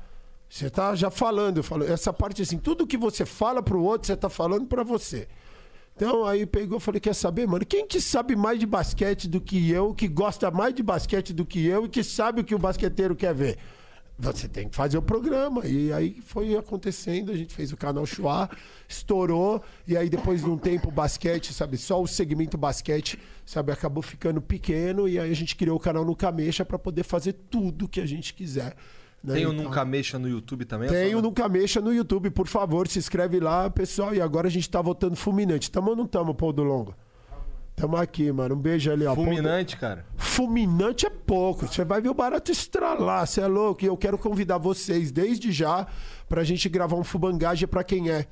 Você 0.49 0.71
tá 0.71 0.95
já 0.95 1.11
falando, 1.11 1.61
falando, 1.61 1.91
essa 1.91 2.11
parte 2.11 2.41
assim, 2.41 2.57
tudo 2.57 2.87
que 2.87 2.97
você 2.97 3.27
fala 3.27 3.61
pro 3.61 3.79
outro, 3.83 4.07
você 4.07 4.15
tá 4.17 4.29
falando 4.29 4.65
pra 4.65 4.83
você. 4.83 5.27
Então 5.97 6.23
aí 6.25 6.45
pegou, 6.45 6.79
falei, 6.79 7.01
quer 7.01 7.15
saber, 7.15 7.47
mano? 7.47 7.65
Quem 7.65 7.87
que 7.87 7.99
sabe 7.99 8.35
mais 8.35 8.59
de 8.59 8.67
basquete 8.67 9.27
do 9.27 9.41
que 9.41 9.71
eu, 9.71 9.95
que 9.95 10.07
gosta 10.07 10.51
mais 10.51 10.75
de 10.75 10.83
basquete 10.83 11.33
do 11.33 11.43
que 11.43 11.65
eu 11.65 11.85
e 11.85 11.89
que 11.89 12.03
sabe 12.03 12.39
o 12.39 12.43
que 12.43 12.53
o 12.53 12.59
basqueteiro 12.59 13.15
quer 13.15 13.33
ver? 13.33 13.57
Você 14.19 14.47
tem 14.47 14.69
que 14.69 14.75
fazer 14.75 14.95
o 14.99 15.01
programa. 15.01 15.65
E 15.65 15.91
aí 15.91 16.21
foi 16.21 16.55
acontecendo, 16.55 17.31
a 17.31 17.35
gente 17.35 17.51
fez 17.51 17.73
o 17.73 17.77
canal 17.77 18.05
Chua, 18.05 18.47
estourou, 18.87 19.59
e 19.87 19.97
aí 19.97 20.07
depois 20.07 20.43
de 20.43 20.49
um 20.51 20.57
tempo 20.57 20.89
o 20.89 20.91
basquete, 20.91 21.51
sabe, 21.51 21.79
só 21.79 21.99
o 21.99 22.05
segmento 22.05 22.59
basquete, 22.59 23.17
sabe, 23.43 23.71
acabou 23.71 24.03
ficando 24.03 24.39
pequeno, 24.39 25.09
e 25.09 25.17
aí 25.17 25.31
a 25.31 25.35
gente 25.35 25.55
criou 25.55 25.77
o 25.77 25.79
canal 25.79 26.05
Nunca 26.05 26.31
Mexa 26.31 26.63
pra 26.63 26.77
poder 26.77 27.05
fazer 27.05 27.33
tudo 27.49 27.87
que 27.87 27.99
a 27.99 28.05
gente 28.05 28.35
quiser. 28.35 28.75
Tem 29.33 29.45
o 29.45 29.51
Então- 29.53 29.65
Nunca 29.65 29.83
Mexa 29.85 30.17
no 30.19 30.27
YouTube 30.29 30.65
também? 30.65 30.89
tem 30.89 31.15
o 31.15 31.21
Nunca 31.21 31.47
Mexa 31.49 31.81
no 31.81 31.93
YouTube, 31.93 32.29
por 32.29 32.47
favor, 32.47 32.87
se 32.87 32.99
inscreve 32.99 33.39
lá, 33.39 33.69
pessoal. 33.69 34.13
E 34.15 34.21
agora 34.21 34.47
a 34.47 34.51
gente 34.51 34.69
tá 34.69 34.81
votando 34.81 35.15
fulminante. 35.15 35.69
Tamo 35.71 35.89
ou 35.91 35.95
não 35.95 36.05
tamo, 36.07 36.33
Pão 36.33 36.51
do 36.53 36.63
Longo? 36.63 36.95
Tamo 37.75 37.95
aqui, 37.95 38.31
mano. 38.31 38.55
Um 38.55 38.59
beijo 38.59 38.91
ali, 38.91 39.05
ó. 39.05 39.13
Do- 39.13 39.23
Fulminante, 39.23 39.77
cara. 39.77 40.03
Fulminante 40.15 41.05
é 41.05 41.09
pouco. 41.11 41.67
Você 41.67 41.85
vai 41.85 42.01
ver 42.01 42.09
o 42.09 42.13
barato 42.13 42.51
estralar. 42.51 43.27
Você 43.27 43.39
é 43.41 43.47
louco. 43.47 43.83
E 43.83 43.87
eu 43.87 43.95
quero 43.95 44.17
convidar 44.17 44.57
vocês 44.57 45.11
desde 45.11 45.51
já 45.51 45.85
pra 46.27 46.43
gente 46.43 46.67
gravar 46.69 46.95
um 46.95 47.03
Fubangagem 47.03 47.67
pra 47.67 47.83
quem 47.83 48.09
é. 48.09 48.25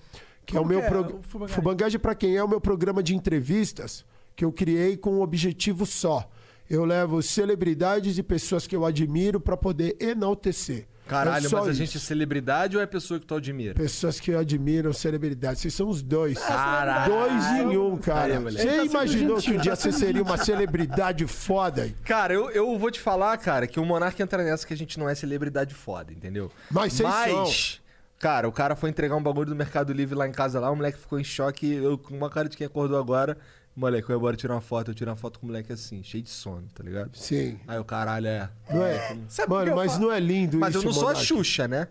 Que 0.45 0.55
é 0.57 0.59
o 0.59 0.63
Como 0.63 0.73
meu 0.75 0.79
é 0.83 0.89
pro... 0.89 1.01
o 1.01 1.21
Fubangagem? 1.23 1.55
Fubangagem 1.55 1.99
pra 1.99 2.15
quem 2.15 2.35
é 2.35 2.43
o 2.43 2.47
meu 2.47 2.59
programa 2.59 3.03
de 3.03 3.15
entrevistas 3.15 4.03
que 4.35 4.43
eu 4.43 4.51
criei 4.51 4.97
com 4.97 5.11
um 5.15 5.21
objetivo 5.21 5.85
só. 5.85 6.27
Eu 6.69 6.83
levo 6.85 7.21
celebridades 7.21 8.17
e 8.17 8.23
pessoas 8.23 8.65
que 8.65 8.75
eu 8.75 8.85
admiro 8.85 9.39
pra 9.39 9.55
poder 9.55 9.95
enaltecer. 9.99 10.87
Caralho, 11.07 11.45
É 11.45 11.49
mas 11.51 11.53
a 11.67 11.69
isso. 11.69 11.73
gente 11.75 11.97
é 11.97 11.99
celebridade 11.99 12.75
ou 12.75 12.81
é 12.81 12.85
pessoa 12.87 13.19
que 13.19 13.27
tu 13.27 13.35
admira? 13.35 13.75
Pessoas 13.75 14.19
que 14.19 14.33
admiram 14.33 14.91
celebridades. 14.91 15.61
Vocês 15.61 15.73
são 15.75 15.87
os 15.87 16.01
dois. 16.01 16.39
Caralho. 16.39 17.13
Dois 17.13 17.45
em 17.59 17.77
um, 17.77 17.95
cara. 17.95 18.39
Você 18.39 18.65
tá 18.65 18.83
imaginou 18.85 19.37
que 19.37 19.51
um 19.51 19.57
dia 19.57 19.75
você 19.75 19.91
seria 19.91 20.23
uma 20.23 20.35
celebridade 20.37 21.27
foda? 21.27 21.93
Cara, 22.03 22.33
eu, 22.33 22.49
eu 22.49 22.79
vou 22.79 22.89
te 22.89 22.99
falar, 22.99 23.37
cara, 23.37 23.67
que 23.67 23.79
o 23.79 23.85
Monark 23.85 24.19
entra 24.19 24.43
nessa 24.43 24.65
que 24.65 24.73
a 24.73 24.77
gente 24.77 24.97
não 24.97 25.07
é 25.07 25.13
celebridade 25.13 25.75
foda, 25.75 26.11
entendeu? 26.11 26.51
Mas 26.71 26.93
vocês 26.93 27.07
Mas, 27.07 27.81
cara, 28.17 28.47
o 28.47 28.51
cara 28.51 28.75
foi 28.75 28.89
entregar 28.89 29.15
um 29.15 29.21
bagulho 29.21 29.49
do 29.49 29.55
Mercado 29.55 29.93
Livre 29.93 30.15
lá 30.15 30.27
em 30.27 30.31
casa 30.31 30.59
lá, 30.59 30.71
o 30.71 30.75
moleque 30.75 30.97
ficou 30.97 31.19
em 31.19 31.23
choque, 31.23 31.71
eu 31.71 31.99
com 31.99 32.17
uma 32.17 32.31
cara 32.31 32.49
de 32.49 32.57
quem 32.57 32.65
acordou 32.65 32.97
agora, 32.97 33.37
moleque, 33.79 34.09
eu 34.09 34.13
ia 34.13 34.17
embora 34.17 34.35
tirar 34.37 34.53
uma 34.55 34.61
foto, 34.61 34.91
eu 34.91 34.95
tirei 34.95 35.09
uma 35.11 35.17
foto 35.17 35.39
com 35.39 35.45
o 35.45 35.49
moleque 35.49 35.71
assim, 35.73 36.01
cheio 36.03 36.23
de 36.23 36.29
sono, 36.29 36.67
tá 36.73 36.83
ligado? 36.83 37.15
Sim. 37.17 37.59
Aí 37.67 37.77
o 37.77 37.83
caralho 37.85 38.27
é. 38.27 38.49
Não 38.69 38.85
é? 38.85 39.17
Sabe 39.27 39.49
Mano, 39.49 39.75
mas 39.75 39.93
falo? 39.93 40.05
não 40.05 40.11
é 40.13 40.19
lindo 40.19 40.57
Mas 40.57 40.75
isso, 40.75 40.83
eu 40.83 40.85
não 40.85 40.93
sou 40.93 41.09
a? 41.09 41.15
Xuxa, 41.15 41.67
né? 41.67 41.87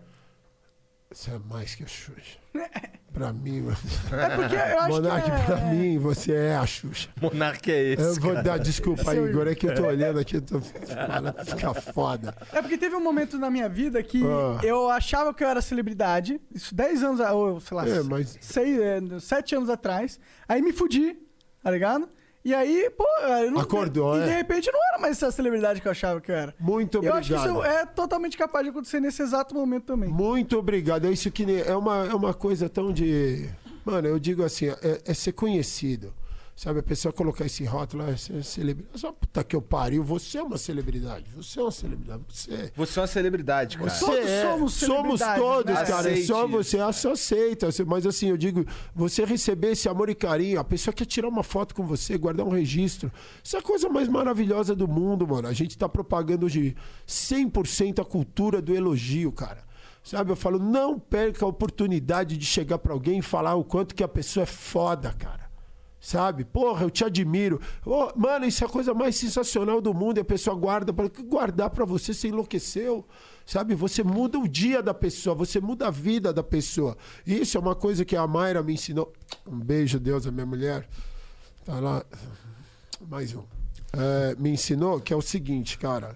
Você 1.11 1.31
é 1.31 1.39
mais 1.39 1.75
que 1.75 1.83
a 1.83 1.87
Xuxa. 1.87 2.39
Pra 3.15 3.31
mim, 3.31 3.61
mano. 3.61 3.77
É 4.11 4.35
porque 4.35 4.55
eu 4.55 4.79
acho 4.81 4.89
Monark, 4.89 5.23
que 5.23 5.31
é... 5.31 5.43
pra 5.45 5.55
mim, 5.67 5.97
você 5.97 6.33
é 6.33 6.55
a 6.57 6.65
Xuxa. 6.65 7.07
Monark 7.21 7.71
é 7.71 7.93
esse. 7.93 8.03
Eu 8.03 8.15
vou 8.15 8.31
cara. 8.33 8.43
dar 8.43 8.57
desculpa 8.59 9.09
aí, 9.11 9.17
Igor. 9.17 9.47
É 9.47 9.55
que 9.55 9.65
eu 9.67 9.73
tô 9.73 9.83
olhando 9.85 10.19
aqui, 10.19 10.35
eu 10.35 10.41
tô 10.41 10.59
falando, 10.59 11.33
fica 11.45 11.73
foda. 11.73 12.35
É 12.51 12.61
porque 12.61 12.77
teve 12.77 12.93
um 12.93 13.01
momento 13.01 13.39
na 13.39 13.49
minha 13.49 13.69
vida 13.69 14.03
que 14.03 14.21
Ah. 14.21 14.59
eu 14.63 14.89
achava 14.89 15.33
que 15.33 15.41
eu 15.41 15.47
era 15.47 15.61
celebridade. 15.61 16.41
Isso 16.53 16.75
10 16.75 17.03
anos, 17.03 17.19
ou 17.21 17.61
sei 17.61 17.77
lá, 17.77 17.87
É, 17.87 18.03
mas- 18.03 18.37
6, 18.41 19.23
7 19.23 19.55
anos 19.55 19.69
atrás. 19.69 20.19
Aí 20.45 20.61
me 20.61 20.73
fudi, 20.73 21.15
tá 21.65 21.71
ligado? 21.71 22.07
E 22.43 22.53
aí, 22.53 22.91
pô, 22.95 23.03
eu 23.43 23.49
não, 23.49 23.59
Acordou, 23.59 24.19
e, 24.19 24.21
é? 24.21 24.25
de 24.25 24.31
repente 24.33 24.71
não 24.71 24.79
era 24.91 25.01
mais 25.01 25.13
essa 25.13 25.31
celebridade 25.31 25.81
que 25.81 25.87
eu 25.87 25.91
achava 25.91 26.21
que 26.21 26.31
eu 26.31 26.35
era. 26.35 26.53
Muito 26.59 27.03
eu 27.03 27.11
acho 27.11 27.29
que 27.29 27.33
obrigado. 27.33 27.57
isso 27.57 27.65
é 27.65 27.85
totalmente 27.87 28.37
capaz 28.37 28.63
de 28.63 28.69
acontecer 28.69 28.99
nesse 28.99 29.23
exato 29.23 29.55
momento 29.55 29.85
também. 29.85 30.07
Muito 30.07 30.59
obrigado. 30.59 31.07
É 31.07 31.11
isso 31.11 31.31
que 31.31 31.43
é 31.61 31.75
uma, 31.75 32.05
é 32.05 32.13
uma 32.13 32.35
coisa 32.35 32.69
tão 32.69 32.93
de. 32.93 33.49
Mano, 33.83 34.07
eu 34.07 34.19
digo 34.19 34.43
assim, 34.43 34.67
é, 34.67 35.01
é 35.03 35.13
ser 35.15 35.31
conhecido. 35.31 36.13
Sabe, 36.55 36.79
a 36.79 36.83
pessoa 36.83 37.11
colocar 37.11 37.45
esse 37.45 37.65
rótulo, 37.65 38.03
ah, 38.03 38.15
você 38.15 38.37
é 38.37 38.41
celebridade. 38.41 38.97
Só 38.97 39.11
puta 39.11 39.43
que 39.43 39.53
eu 39.53 39.61
pariu, 39.61 40.01
você 40.01 40.37
é 40.37 40.43
uma 40.43 40.57
celebridade. 40.57 41.25
Você 41.35 41.59
é 41.59 41.61
uma 41.61 41.71
celebridade. 41.71 42.23
Você. 42.29 42.71
Você 42.73 42.97
é 42.97 43.01
uma 43.01 43.07
celebridade, 43.07 43.77
cara. 43.77 43.89
Você 43.89 44.05
Todos 44.05 44.29
é, 44.29 44.41
somos 44.41 44.73
somos 44.73 45.19
celebridades, 45.19 45.43
todos, 45.43 45.73
né? 45.73 45.85
cara. 45.85 46.09
É 46.09 46.13
Aceite 46.13 46.27
só 46.27 46.47
você, 46.47 46.79
ah, 46.79 46.93
só 46.93 47.11
aceita. 47.11 47.67
Mas 47.85 48.05
assim, 48.05 48.29
eu 48.29 48.37
digo, 48.37 48.65
você 48.95 49.25
receber 49.25 49.71
esse 49.73 49.89
amor 49.89 50.09
e 50.09 50.15
carinho, 50.15 50.57
a 50.57 50.63
pessoa 50.63 50.93
quer 50.93 51.03
tirar 51.05 51.27
uma 51.27 51.43
foto 51.43 51.75
com 51.75 51.85
você, 51.85 52.17
guardar 52.17 52.45
um 52.45 52.51
registro. 52.51 53.11
Isso 53.43 53.57
é 53.57 53.59
a 53.59 53.61
coisa 53.61 53.89
mais 53.89 54.07
maravilhosa 54.07 54.73
do 54.73 54.87
mundo, 54.87 55.27
mano. 55.27 55.49
A 55.49 55.53
gente 55.53 55.77
tá 55.77 55.89
propagando 55.89 56.45
hoje 56.45 56.73
100% 57.05 58.01
a 58.01 58.05
cultura 58.05 58.61
do 58.61 58.73
elogio, 58.73 59.29
cara. 59.33 59.65
Sabe, 60.01 60.31
eu 60.31 60.37
falo, 60.37 60.57
não 60.57 60.97
perca 60.97 61.43
a 61.43 61.49
oportunidade 61.49 62.37
de 62.37 62.45
chegar 62.45 62.77
pra 62.77 62.93
alguém 62.93 63.19
e 63.19 63.21
falar 63.21 63.55
o 63.55 63.63
quanto 63.63 63.93
que 63.93 64.03
a 64.03 64.07
pessoa 64.07 64.43
é 64.43 64.45
foda, 64.45 65.11
cara. 65.11 65.44
Sabe? 66.05 66.45
Porra, 66.45 66.83
eu 66.83 66.91
te 66.91 67.03
admiro. 67.03 67.59
Ô, 67.83 68.11
mano, 68.15 68.45
isso 68.45 68.63
é 68.63 68.67
a 68.67 68.69
coisa 68.69 68.93
mais 68.93 69.15
sensacional 69.15 69.81
do 69.81 69.91
mundo. 69.91 70.19
E 70.19 70.21
a 70.21 70.23
pessoa 70.23 70.55
guarda 70.55 70.93
para 70.93 71.09
guardar 71.23 71.71
pra 71.71 71.83
você, 71.83 72.13
você 72.13 72.27
enlouqueceu. 72.27 73.03
Sabe? 73.43 73.73
Você 73.73 74.03
muda 74.03 74.37
o 74.37 74.47
dia 74.47 74.83
da 74.83 74.93
pessoa, 74.93 75.35
você 75.35 75.59
muda 75.59 75.87
a 75.87 75.89
vida 75.89 76.31
da 76.31 76.43
pessoa. 76.43 76.95
Isso 77.25 77.57
é 77.57 77.59
uma 77.59 77.73
coisa 77.73 78.05
que 78.05 78.15
a 78.15 78.27
Mayra 78.27 78.61
me 78.61 78.73
ensinou. 78.73 79.11
Um 79.47 79.59
beijo, 79.59 79.99
Deus, 79.99 80.27
a 80.27 80.31
minha 80.31 80.45
mulher. 80.45 80.87
Tá 81.65 81.79
lá. 81.79 82.05
Mais 83.09 83.33
um. 83.33 83.41
É, 83.91 84.35
me 84.37 84.51
ensinou 84.51 85.01
que 85.01 85.11
é 85.11 85.15
o 85.15 85.23
seguinte, 85.23 85.75
cara. 85.75 86.15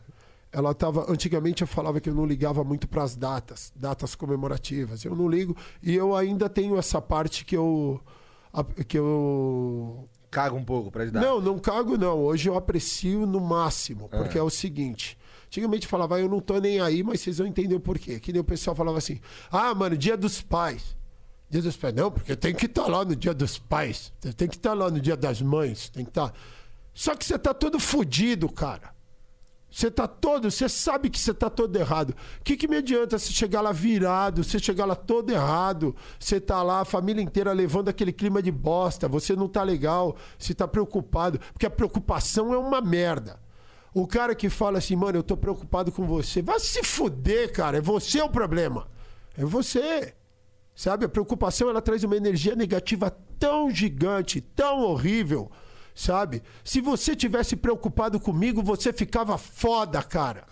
Ela 0.52 0.72
tava. 0.76 1.12
Antigamente 1.12 1.64
eu 1.64 1.68
falava 1.68 2.00
que 2.00 2.12
eu 2.12 2.14
não 2.14 2.28
ligava 2.28 2.64
muito 2.64 2.88
pras 2.88 3.16
datas, 3.16 3.74
datas 3.76 4.14
comemorativas. 4.14 5.04
Eu 5.04 5.16
não 5.16 5.28
ligo. 5.28 5.58
E 5.82 5.96
eu 5.96 6.16
ainda 6.16 6.48
tenho 6.48 6.78
essa 6.78 7.02
parte 7.02 7.44
que 7.44 7.58
eu. 7.58 8.00
Que 8.88 8.98
eu 8.98 10.08
Caga 10.32 10.54
um 10.56 10.64
pouco 10.64 10.92
pra 10.92 11.04
ajudar. 11.04 11.22
não, 11.22 11.42
não 11.42 11.58
cago 11.58 11.98
não. 11.98 12.20
Hoje 12.20 12.50
eu 12.50 12.56
aprecio 12.56 13.26
no 13.26 13.40
máximo, 13.40 14.08
porque 14.10 14.38
é, 14.38 14.44
o 14.44 14.50
seguinte. 14.50 15.18
Antigamente 15.48 15.88
falava, 15.88 16.18
"Ah, 16.18 16.20
eu 16.20 16.30
não 16.30 16.40
tô 16.40 16.60
nem 16.60 16.80
aí, 16.80 17.02
mas 17.02 17.22
vocês 17.22 17.40
vão 17.40 17.48
entender 17.48 17.74
o 17.74 17.80
porquê. 17.80 18.20
Que 18.20 18.32
nem 18.32 18.40
o 18.40 18.44
pessoal 18.44 18.76
falava 18.76 19.00
assim, 19.00 19.20
ah, 19.50 19.74
mano, 19.74 19.98
dia 19.98 20.16
dos 20.16 20.42
pais. 20.42 20.96
Dia 21.50 21.64
dos 21.64 21.76
pais. 21.76 21.96
Não, 21.96 22.12
porque 22.12 22.36
tem 22.36 22.54
que 22.54 22.68
estar 22.68 22.86
lá 22.86 23.04
no 23.04 23.16
dia 23.16 23.34
dos 23.34 23.58
pais. 23.58 24.14
Tem 24.38 24.48
que 24.48 24.56
estar 24.56 24.76
lá 24.76 24.92
no 24.92 25.02
dia 25.02 25.18
das 25.18 25.42
mães. 25.42 25.90
Tem 25.90 26.04
que 26.04 26.12
estar. 26.12 26.32
Só 26.94 27.16
que 27.16 27.26
você 27.26 27.40
tá 27.40 27.52
todo 27.52 27.80
fudido, 27.80 28.48
cara. 28.48 28.94
Você 29.72 29.92
tá 29.92 30.08
todo, 30.08 30.50
você 30.50 30.68
sabe 30.68 31.10
que 31.10 31.20
você 31.20 31.34
tá 31.34 31.50
todo 31.50 31.76
errado. 31.76 32.16
O 32.40 32.44
que, 32.44 32.58
que 32.58 32.68
me 32.68 32.78
adianta 32.78 33.20
você 33.20 33.32
chegar 33.32 33.62
lá 33.62 33.72
virado, 33.72 34.44
você 34.44 34.58
chegar 34.58 34.86
lá 34.86 34.96
todo 34.96 35.30
errado, 35.30 35.96
você 36.20 36.40
tá 36.40 36.64
lá, 36.64 36.82
a 36.82 36.86
família 36.86 37.22
inteira 37.22 37.54
levando 37.54 37.88
aquele 37.88 38.12
clima 38.12 38.42
de 38.42 38.52
bosta, 38.52 39.08
você 39.08 39.36
não 39.36 39.48
tá 39.48 39.62
legal, 39.62 40.16
você 40.38 40.56
tá 40.56 40.68
preocupado, 40.68 41.40
porque 41.54 41.68
a 41.68 41.70
preocupação 41.70 42.54
é 42.54 42.58
uma 42.58 42.82
merda. 42.82 43.40
O 43.94 44.08
cara 44.08 44.34
que 44.34 44.50
fala 44.50 44.80
assim, 44.80 44.96
mano, 44.96 45.20
eu 45.20 45.24
tô 45.24 45.38
preocupado 45.38 45.92
com 45.92 46.06
você, 46.06 46.42
vai 46.42 46.60
se 46.60 46.84
fuder, 46.84 47.52
cara, 47.54 47.78
é 47.78 47.82
você 47.82 48.22
o 48.22 48.30
problema. 48.30 48.88
É 49.38 49.46
você. 49.46 50.14
Sabe? 50.76 51.06
A 51.06 51.10
preocupação 51.10 51.70
ela 51.70 51.82
traz 51.82 52.04
uma 52.04 52.16
energia 52.16 52.56
negativa 52.56 53.12
tão 53.38 53.70
gigante, 53.70 54.42
tão 54.42 54.82
horrível, 54.82 55.52
sabe? 56.00 56.42
Se 56.64 56.80
você 56.80 57.14
tivesse 57.14 57.58
preocupado 57.58 58.20
comigo, 58.22 58.64
você 58.64 58.94
ficava 58.94 59.38
foda, 59.38 60.02
cara. 60.02 60.46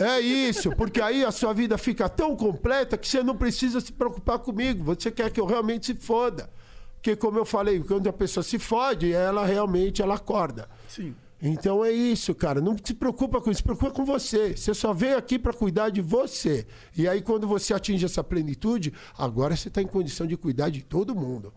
É 0.00 0.18
isso, 0.18 0.74
porque 0.74 1.00
aí 1.00 1.24
a 1.24 1.30
sua 1.30 1.52
vida 1.52 1.78
fica 1.78 2.08
tão 2.08 2.34
completa 2.34 2.98
que 2.98 3.06
você 3.06 3.22
não 3.22 3.36
precisa 3.36 3.80
se 3.80 3.92
preocupar 3.92 4.40
comigo. 4.40 4.82
Você 4.82 5.08
quer 5.12 5.30
que 5.30 5.40
eu 5.40 5.46
realmente 5.46 5.86
se 5.86 5.94
foda. 5.94 6.50
Porque, 6.96 7.14
como 7.14 7.38
eu 7.38 7.44
falei, 7.44 7.78
quando 7.80 8.08
a 8.08 8.12
pessoa 8.12 8.42
se 8.42 8.58
fode, 8.58 9.12
ela 9.12 9.46
realmente 9.46 10.02
ela 10.02 10.16
acorda. 10.16 10.68
Sim. 10.88 11.14
Então 11.40 11.84
é 11.84 11.92
isso, 11.92 12.34
cara. 12.34 12.60
Não 12.60 12.74
se 12.82 12.94
preocupa 12.94 13.40
com 13.40 13.52
isso, 13.52 13.58
se 13.58 13.62
preocupa 13.62 13.92
com 13.92 14.04
você. 14.04 14.56
Você 14.56 14.74
só 14.74 14.92
veio 14.92 15.16
aqui 15.16 15.38
para 15.38 15.52
cuidar 15.52 15.90
de 15.90 16.00
você. 16.00 16.66
E 16.96 17.06
aí, 17.06 17.22
quando 17.22 17.46
você 17.46 17.72
atinge 17.72 18.04
essa 18.04 18.24
plenitude, 18.24 18.92
agora 19.16 19.54
você 19.54 19.68
está 19.68 19.80
em 19.80 19.86
condição 19.86 20.26
de 20.26 20.36
cuidar 20.36 20.70
de 20.70 20.82
todo 20.82 21.14
mundo. 21.14 21.52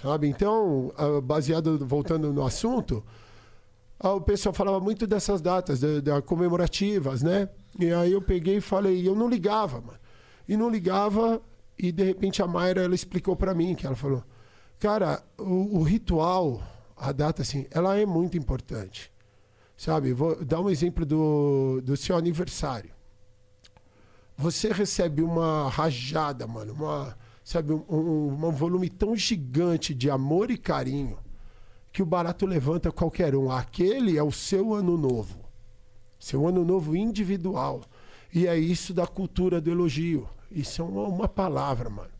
Sabe? 0.00 0.28
Então, 0.28 0.92
ah, 0.96 1.20
baseado, 1.20 1.84
voltando 1.86 2.32
no 2.32 2.44
assunto, 2.44 3.04
ah, 3.98 4.14
o 4.14 4.20
pessoal 4.20 4.52
falava 4.52 4.80
muito 4.80 5.06
dessas 5.06 5.40
datas, 5.40 5.80
da, 5.80 6.00
da 6.00 6.22
comemorativas, 6.22 7.22
né? 7.22 7.48
E 7.78 7.92
aí 7.92 8.12
eu 8.12 8.22
peguei 8.22 8.56
e 8.56 8.60
falei, 8.60 9.06
eu 9.06 9.14
não 9.14 9.28
ligava, 9.28 9.80
mano. 9.80 9.98
E 10.48 10.56
não 10.56 10.68
ligava, 10.68 11.40
e 11.78 11.92
de 11.92 12.04
repente 12.04 12.42
a 12.42 12.46
Mayra 12.46 12.82
ela 12.82 12.94
explicou 12.94 13.36
para 13.36 13.54
mim 13.54 13.74
que 13.74 13.86
ela 13.86 13.96
falou: 13.96 14.22
Cara, 14.78 15.22
o, 15.38 15.78
o 15.78 15.82
ritual, 15.82 16.62
a 16.96 17.12
data 17.12 17.42
assim, 17.42 17.66
ela 17.70 17.96
é 17.96 18.04
muito 18.04 18.36
importante. 18.36 19.12
Sabe, 19.76 20.12
vou 20.12 20.44
dar 20.44 20.60
um 20.60 20.70
exemplo 20.70 21.06
do, 21.06 21.80
do 21.82 21.96
seu 21.96 22.16
aniversário. 22.16 22.90
Você 24.36 24.72
recebe 24.72 25.22
uma 25.22 25.68
rajada, 25.68 26.46
mano, 26.46 26.72
uma, 26.72 27.16
sabe, 27.44 27.72
um, 27.72 27.84
um, 27.88 28.46
um 28.46 28.50
volume 28.50 28.88
tão 28.88 29.16
gigante 29.16 29.94
de 29.94 30.10
amor 30.10 30.50
e 30.50 30.56
carinho 30.56 31.18
que 31.92 32.02
o 32.02 32.06
barato 32.06 32.46
levanta 32.46 32.90
qualquer 32.90 33.34
um. 33.34 33.50
Aquele 33.50 34.16
é 34.16 34.22
o 34.22 34.32
seu 34.32 34.72
ano 34.72 34.96
novo. 34.96 35.38
Seu 36.18 36.46
ano 36.46 36.64
novo 36.64 36.96
individual. 36.96 37.82
E 38.32 38.46
é 38.46 38.56
isso 38.56 38.94
da 38.94 39.06
cultura 39.06 39.60
do 39.60 39.70
elogio. 39.70 40.28
Isso 40.50 40.80
é 40.80 40.84
uma, 40.84 41.08
uma 41.08 41.28
palavra, 41.28 41.90
mano. 41.90 42.11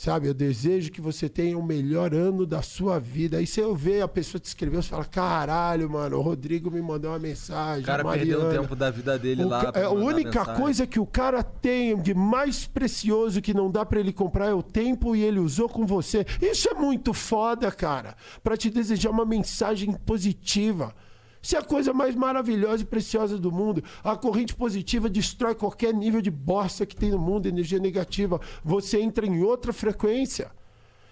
Sabe, 0.00 0.28
eu 0.28 0.32
desejo 0.32 0.90
que 0.90 0.98
você 0.98 1.28
tenha 1.28 1.58
o 1.58 1.62
melhor 1.62 2.14
ano 2.14 2.46
da 2.46 2.62
sua 2.62 2.98
vida. 2.98 3.36
Aí 3.36 3.46
você 3.46 3.60
vê 3.74 4.00
a 4.00 4.08
pessoa 4.08 4.40
te 4.40 4.46
escrever, 4.46 4.82
você 4.82 4.88
fala: 4.88 5.04
caralho, 5.04 5.90
mano, 5.90 6.16
o 6.16 6.22
Rodrigo 6.22 6.70
me 6.70 6.80
mandou 6.80 7.10
uma 7.10 7.18
mensagem. 7.18 7.82
O 7.82 7.86
cara 7.86 8.02
perdeu 8.02 8.46
o 8.46 8.50
tempo 8.50 8.74
da 8.74 8.90
vida 8.90 9.18
dele 9.18 9.44
O 9.44 9.48
lá. 9.50 9.70
é, 9.74 9.82
a 9.82 9.90
única 9.90 10.38
mensagem. 10.38 10.62
coisa 10.62 10.86
que 10.86 10.98
o 10.98 11.04
cara 11.04 11.42
tem 11.42 12.00
de 12.00 12.14
mais 12.14 12.66
precioso 12.66 13.42
que 13.42 13.52
não 13.52 13.70
dá 13.70 13.84
pra 13.84 14.00
ele 14.00 14.10
comprar 14.10 14.46
é 14.46 14.54
o 14.54 14.62
tempo 14.62 15.14
e 15.14 15.20
ele 15.22 15.38
usou 15.38 15.68
com 15.68 15.84
você. 15.84 16.24
Isso 16.40 16.66
é 16.70 16.72
muito 16.72 17.12
foda, 17.12 17.70
cara. 17.70 18.16
Pra 18.42 18.56
te 18.56 18.70
desejar 18.70 19.10
uma 19.10 19.26
mensagem 19.26 19.92
positiva. 19.92 20.94
Isso 21.42 21.56
é 21.56 21.58
a 21.58 21.62
coisa 21.62 21.92
mais 21.92 22.14
maravilhosa 22.14 22.82
e 22.82 22.86
preciosa 22.86 23.38
do 23.38 23.50
mundo. 23.50 23.82
A 24.04 24.14
corrente 24.14 24.54
positiva 24.54 25.08
destrói 25.08 25.54
qualquer 25.54 25.94
nível 25.94 26.20
de 26.20 26.30
bosta 26.30 26.84
que 26.84 26.94
tem 26.94 27.10
no 27.10 27.18
mundo, 27.18 27.46
energia 27.46 27.78
negativa. 27.78 28.40
Você 28.62 29.00
entra 29.00 29.26
em 29.26 29.42
outra 29.42 29.72
frequência. 29.72 30.50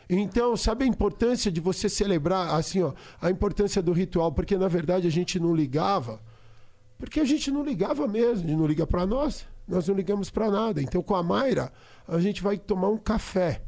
Então, 0.08 0.56
sabe 0.56 0.84
a 0.84 0.88
importância 0.88 1.52
de 1.52 1.60
você 1.60 1.88
celebrar, 1.88 2.54
assim, 2.54 2.82
ó, 2.82 2.92
a 3.20 3.30
importância 3.30 3.82
do 3.82 3.92
ritual, 3.92 4.32
porque 4.32 4.56
na 4.56 4.68
verdade 4.68 5.06
a 5.06 5.10
gente 5.10 5.38
não 5.38 5.54
ligava, 5.54 6.20
porque 6.98 7.20
a 7.20 7.24
gente 7.24 7.50
não 7.50 7.62
ligava 7.62 8.08
mesmo, 8.08 8.44
a 8.44 8.48
gente 8.48 8.56
não 8.56 8.66
liga 8.66 8.86
para 8.86 9.04
nós, 9.04 9.46
nós 9.66 9.86
não 9.86 9.94
ligamos 9.94 10.30
para 10.30 10.50
nada. 10.50 10.80
Então, 10.80 11.02
com 11.02 11.14
a 11.14 11.22
Mayra, 11.22 11.70
a 12.06 12.18
gente 12.20 12.42
vai 12.42 12.56
tomar 12.56 12.88
um 12.88 12.96
café. 12.96 13.62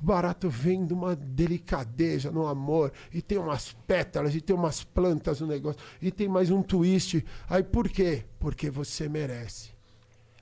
O 0.00 0.06
barato 0.06 0.48
vem 0.48 0.86
de 0.86 0.94
uma 0.94 1.16
delicadeza, 1.16 2.30
no 2.30 2.46
amor, 2.46 2.92
e 3.12 3.20
tem 3.20 3.36
umas 3.36 3.72
pétalas, 3.86 4.34
e 4.34 4.40
tem 4.40 4.54
umas 4.54 4.84
plantas 4.84 5.40
no 5.40 5.46
negócio, 5.46 5.80
e 6.00 6.12
tem 6.12 6.28
mais 6.28 6.50
um 6.50 6.62
twist. 6.62 7.24
Aí 7.48 7.62
por 7.62 7.88
quê? 7.88 8.24
Porque 8.38 8.70
você 8.70 9.08
merece. 9.08 9.70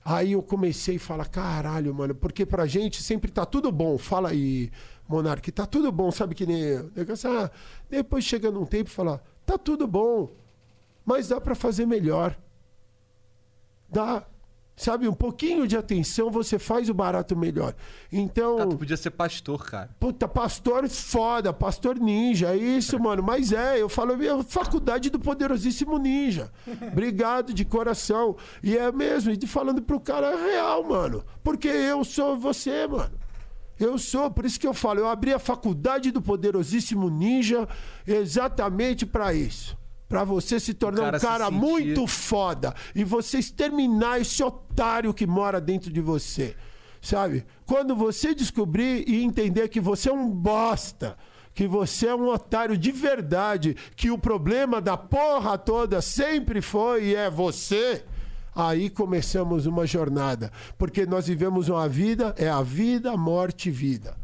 Aí 0.05 0.33
eu 0.33 0.43
comecei 0.43 0.95
a 0.95 0.99
falar, 0.99 1.25
caralho, 1.25 1.93
mano, 1.93 2.15
porque 2.15 2.45
pra 2.45 2.65
gente 2.65 3.03
sempre 3.03 3.29
tá 3.31 3.45
tudo 3.45 3.71
bom. 3.71 3.97
Fala 3.97 4.29
aí, 4.29 4.71
Monark, 5.07 5.51
tá 5.51 5.65
tudo 5.65 5.91
bom, 5.91 6.11
sabe 6.11 6.35
que 6.35 6.45
nem 6.45 6.61
eu. 6.61 6.91
Ah, 7.25 7.51
depois 7.89 8.23
chega 8.23 8.51
num 8.51 8.65
tempo 8.65 8.89
e 8.89 8.93
fala, 8.93 9.21
tá 9.45 9.57
tudo 9.57 9.87
bom, 9.87 10.31
mas 11.03 11.27
dá 11.27 11.41
pra 11.41 11.55
fazer 11.55 11.85
melhor. 11.85 12.37
Dá. 13.89 14.25
Sabe, 14.77 15.07
um 15.07 15.13
pouquinho 15.13 15.65
de 15.65 15.75
atenção 15.75 16.29
você 16.29 16.59
faz 16.59 16.87
o 16.87 16.93
barato 16.93 17.35
melhor. 17.35 17.73
Então. 18.11 18.59
Ah, 18.59 18.67
tu 18.67 18.77
podia 18.77 18.95
ser 18.95 19.09
pastor, 19.09 19.65
cara. 19.65 19.89
Puta, 19.99 20.27
pastor 20.27 20.87
foda, 20.87 21.51
pastor 21.51 21.97
ninja, 21.97 22.53
é 22.53 22.57
isso, 22.57 22.97
mano. 23.01 23.23
Mas 23.23 23.51
é, 23.51 23.81
eu 23.81 23.89
falo, 23.89 24.13
é 24.23 24.43
faculdade 24.43 25.09
do 25.09 25.19
poderosíssimo 25.19 25.97
ninja. 25.97 26.51
Obrigado 26.91 27.55
de 27.55 27.65
coração. 27.65 28.37
E 28.61 28.77
é 28.77 28.91
mesmo, 28.91 29.31
e 29.31 29.47
falando 29.47 29.81
pro 29.81 29.99
cara 29.99 30.27
é 30.27 30.51
real, 30.51 30.83
mano. 30.83 31.25
Porque 31.43 31.67
eu 31.67 32.03
sou 32.05 32.37
você, 32.37 32.85
mano. 32.85 33.17
Eu 33.79 33.97
sou, 33.97 34.29
por 34.29 34.45
isso 34.45 34.59
que 34.59 34.67
eu 34.67 34.75
falo, 34.75 34.99
eu 34.99 35.07
abri 35.07 35.33
a 35.33 35.39
faculdade 35.39 36.11
do 36.11 36.21
poderosíssimo 36.21 37.09
ninja 37.09 37.67
exatamente 38.05 39.07
pra 39.07 39.33
isso. 39.33 39.75
Pra 40.07 40.23
você 40.23 40.59
se 40.59 40.73
tornar 40.73 41.01
cara 41.03 41.17
um 41.17 41.19
se 41.19 41.25
cara 41.25 41.45
sentir- 41.45 41.57
muito 41.57 42.07
foda 42.07 42.73
e 42.95 43.03
você 43.03 43.39
exterminar 43.39 44.19
esse 44.21 44.41
otário 44.41 45.13
que 45.13 45.27
mora 45.27 45.59
dentro 45.59 45.91
de 45.91 45.99
você. 46.01 46.55
Sabe? 47.01 47.45
Quando 47.65 47.95
você 47.95 48.33
descobrir 48.33 49.03
e 49.07 49.23
entender 49.23 49.67
que 49.69 49.79
você 49.79 50.09
é 50.09 50.13
um 50.13 50.29
bosta, 50.29 51.17
que 51.53 51.67
você 51.67 52.07
é 52.07 52.15
um 52.15 52.27
otário 52.29 52.77
de 52.77 52.91
verdade, 52.91 53.75
que 53.95 54.09
o 54.09 54.17
problema 54.17 54.79
da 54.81 54.95
porra 54.97 55.57
toda 55.57 56.01
sempre 56.01 56.61
foi 56.61 57.05
e 57.07 57.15
é 57.15 57.29
você, 57.29 58.03
aí 58.55 58.89
começamos 58.89 59.65
uma 59.65 59.85
jornada. 59.85 60.51
Porque 60.77 61.05
nós 61.05 61.27
vivemos 61.27 61.67
uma 61.69 61.87
vida, 61.87 62.33
é 62.37 62.49
a 62.49 62.61
vida, 62.61 63.15
morte 63.17 63.69
e 63.69 63.71
vida. 63.71 64.15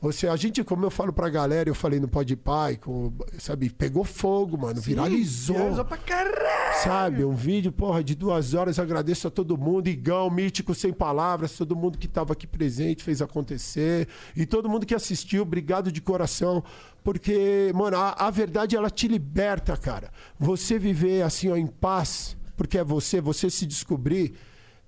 Você, 0.00 0.28
a 0.28 0.36
gente, 0.36 0.62
como 0.62 0.84
eu 0.84 0.90
falo 0.90 1.12
pra 1.12 1.28
galera, 1.28 1.68
eu 1.68 1.74
falei 1.74 1.98
no 1.98 2.06
Pode 2.06 2.36
Pai, 2.36 2.76
com, 2.76 3.12
sabe, 3.36 3.68
pegou 3.68 4.04
fogo, 4.04 4.56
mano, 4.56 4.80
viralizou. 4.80 5.56
Viralizou 5.56 5.84
pra 5.84 5.96
caralho. 5.96 6.82
Sabe, 6.84 7.24
um 7.24 7.34
vídeo, 7.34 7.72
porra, 7.72 8.04
de 8.04 8.14
duas 8.14 8.54
horas. 8.54 8.78
Agradeço 8.78 9.26
a 9.26 9.30
todo 9.30 9.58
mundo. 9.58 9.88
Igão, 9.88 10.30
Mítico, 10.30 10.72
sem 10.72 10.92
palavras. 10.92 11.56
Todo 11.56 11.74
mundo 11.74 11.98
que 11.98 12.06
estava 12.06 12.32
aqui 12.32 12.46
presente 12.46 13.02
fez 13.02 13.20
acontecer. 13.20 14.06
E 14.36 14.46
todo 14.46 14.68
mundo 14.68 14.86
que 14.86 14.94
assistiu, 14.94 15.42
obrigado 15.42 15.90
de 15.90 16.00
coração. 16.00 16.62
Porque, 17.02 17.72
mano, 17.74 17.96
a, 17.96 18.10
a 18.12 18.30
verdade, 18.30 18.76
ela 18.76 18.90
te 18.90 19.08
liberta, 19.08 19.76
cara. 19.76 20.12
Você 20.38 20.78
viver 20.78 21.22
assim, 21.22 21.50
ó, 21.50 21.56
em 21.56 21.66
paz, 21.66 22.36
porque 22.56 22.78
é 22.78 22.84
você, 22.84 23.20
você 23.20 23.50
se 23.50 23.66
descobrir, 23.66 24.34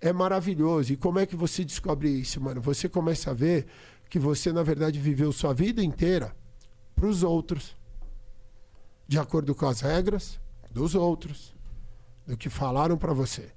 é 0.01 0.13
maravilhoso. 0.13 0.93
E 0.93 0.97
como 0.97 1.19
é 1.19 1.27
que 1.27 1.35
você 1.35 1.65
descobre 1.65 2.09
isso, 2.09 2.41
mano? 2.41 2.61
Você 2.61 2.89
começa 2.89 3.33
a 3.33 3.35
ver 3.35 3.67
que 4.11 4.19
você, 4.19 4.53
na 4.53 4.65
verdade, 4.65 4.99
viveu 4.99 5.33
sua 5.33 5.55
vida 5.55 5.83
inteira 5.83 6.37
pros 6.97 7.23
outros. 7.23 7.77
De 9.07 9.19
acordo 9.19 9.55
com 9.55 9.67
as 9.67 9.81
regras 9.81 10.39
dos 10.71 10.97
outros 10.97 11.55
do 12.27 12.37
que 12.37 12.51
falaram 12.51 12.99
pra 12.99 13.13
você. 13.13 13.53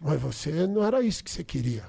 Mas 0.00 0.20
você 0.20 0.66
não 0.66 0.82
era 0.82 1.02
isso 1.02 1.22
que 1.22 1.30
você 1.30 1.44
queria. 1.44 1.84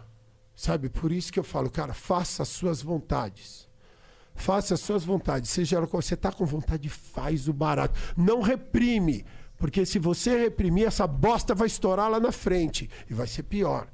Sabe? 0.54 0.90
Por 0.90 1.12
isso 1.12 1.32
que 1.32 1.40
eu 1.40 1.44
falo, 1.44 1.70
cara, 1.70 1.94
faça 1.94 2.44
as 2.44 2.50
suas 2.50 2.82
vontades. 2.82 3.68
Faça 4.36 4.74
as 4.74 4.82
suas 4.82 5.04
vontades. 5.04 5.50
Seja 5.50 5.78
ela 5.78 5.88
qual 5.88 6.02
você 6.02 6.18
tá 6.18 6.32
com 6.32 6.46
vontade, 6.46 6.90
faz 6.90 7.48
o 7.48 7.54
barato. 7.54 7.98
Não 8.18 8.42
reprime. 8.42 9.26
Porque 9.58 9.86
se 9.86 10.00
você 10.00 10.38
reprimir, 10.38 10.86
essa 10.86 11.08
bosta 11.08 11.56
vai 11.56 11.68
estourar 11.68 12.10
lá 12.10 12.20
na 12.20 12.32
frente. 12.32 12.90
E 13.10 13.14
vai 13.14 13.28
ser 13.28 13.44
pior. 13.44 13.88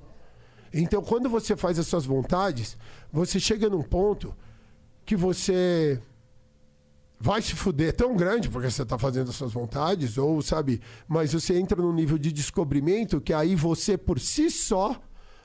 Então, 0.79 1.01
quando 1.01 1.27
você 1.29 1.55
faz 1.55 1.79
as 1.79 1.87
suas 1.87 2.05
vontades, 2.05 2.77
você 3.11 3.39
chega 3.39 3.69
num 3.69 3.81
ponto 3.81 4.33
que 5.05 5.15
você 5.15 5.99
vai 7.19 7.41
se 7.41 7.55
fuder 7.55 7.95
tão 7.95 8.15
grande 8.15 8.47
porque 8.49 8.69
você 8.69 8.83
está 8.83 8.97
fazendo 8.97 9.29
as 9.29 9.35
suas 9.35 9.51
vontades, 9.51 10.17
ou 10.17 10.41
sabe, 10.41 10.81
mas 11.07 11.33
você 11.33 11.57
entra 11.57 11.81
num 11.81 11.93
nível 11.93 12.17
de 12.17 12.31
descobrimento 12.31 13.19
que 13.19 13.33
aí 13.33 13.55
você 13.55 13.97
por 13.97 14.19
si 14.19 14.51
só 14.51 14.95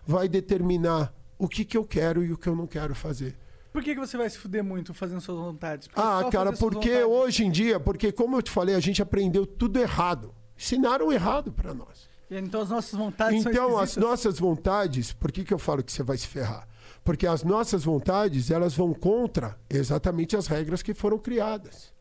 vai 0.06 0.28
determinar 0.28 1.14
o 1.38 1.48
que, 1.48 1.64
que 1.64 1.76
eu 1.76 1.84
quero 1.84 2.22
e 2.24 2.32
o 2.32 2.36
que 2.36 2.48
eu 2.48 2.54
não 2.56 2.66
quero 2.66 2.94
fazer. 2.94 3.36
Por 3.72 3.82
que, 3.82 3.94
que 3.94 4.00
você 4.00 4.18
vai 4.18 4.28
se 4.28 4.36
fuder 4.36 4.62
muito 4.62 4.92
fazendo 4.92 5.20
suas 5.22 5.38
vontades? 5.38 5.88
Porque 5.88 6.00
Ah, 6.00 6.28
cara, 6.30 6.52
porque 6.52 6.90
vontades- 6.90 7.06
hoje 7.08 7.44
em 7.46 7.50
dia, 7.50 7.80
porque 7.80 8.12
como 8.12 8.36
eu 8.36 8.42
te 8.42 8.50
falei, 8.50 8.74
a 8.74 8.80
gente 8.80 9.00
aprendeu 9.00 9.46
tudo 9.46 9.78
errado. 9.78 10.34
Ensinaram 10.58 11.10
errado 11.10 11.50
para 11.50 11.72
nós. 11.72 12.11
Então 12.38 12.60
as 12.62 12.70
nossas 12.70 12.98
vontades 12.98 13.44
Então, 13.46 13.78
as 13.78 13.96
nossas 13.96 14.38
vontades, 14.38 15.12
por 15.12 15.30
que, 15.30 15.44
que 15.44 15.52
eu 15.52 15.58
falo 15.58 15.82
que 15.82 15.92
você 15.92 16.02
vai 16.02 16.16
se 16.16 16.26
ferrar? 16.26 16.66
Porque 17.04 17.26
as 17.26 17.42
nossas 17.42 17.84
vontades, 17.84 18.50
elas 18.50 18.74
vão 18.74 18.94
contra 18.94 19.58
exatamente 19.68 20.36
as 20.36 20.46
regras 20.46 20.82
que 20.82 20.94
foram 20.94 21.18
criadas. 21.18 21.92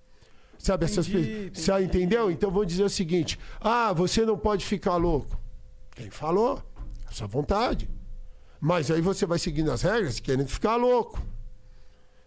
Sabe, 0.58 0.86
essas 0.86 1.08
Entendi, 1.08 1.26
pe- 1.28 1.40
entendi. 1.46 1.62
Sabe, 1.62 1.84
entendeu? 1.86 2.30
Então 2.30 2.52
vou 2.52 2.64
dizer 2.64 2.84
o 2.84 2.90
seguinte: 2.90 3.40
ah, 3.60 3.92
você 3.94 4.24
não 4.26 4.38
pode 4.38 4.64
ficar 4.64 4.96
louco. 4.98 5.40
Quem 5.96 6.12
falou? 6.12 6.62
A 7.08 7.12
sua 7.12 7.26
vontade. 7.28 7.90
Mas 8.60 8.92
aí 8.92 9.02
você 9.02 9.26
vai 9.26 9.40
seguindo 9.40 9.72
as 9.72 9.82
regras, 9.82 10.20
querendo 10.20 10.48
ficar 10.48 10.76
louco. 10.76 11.20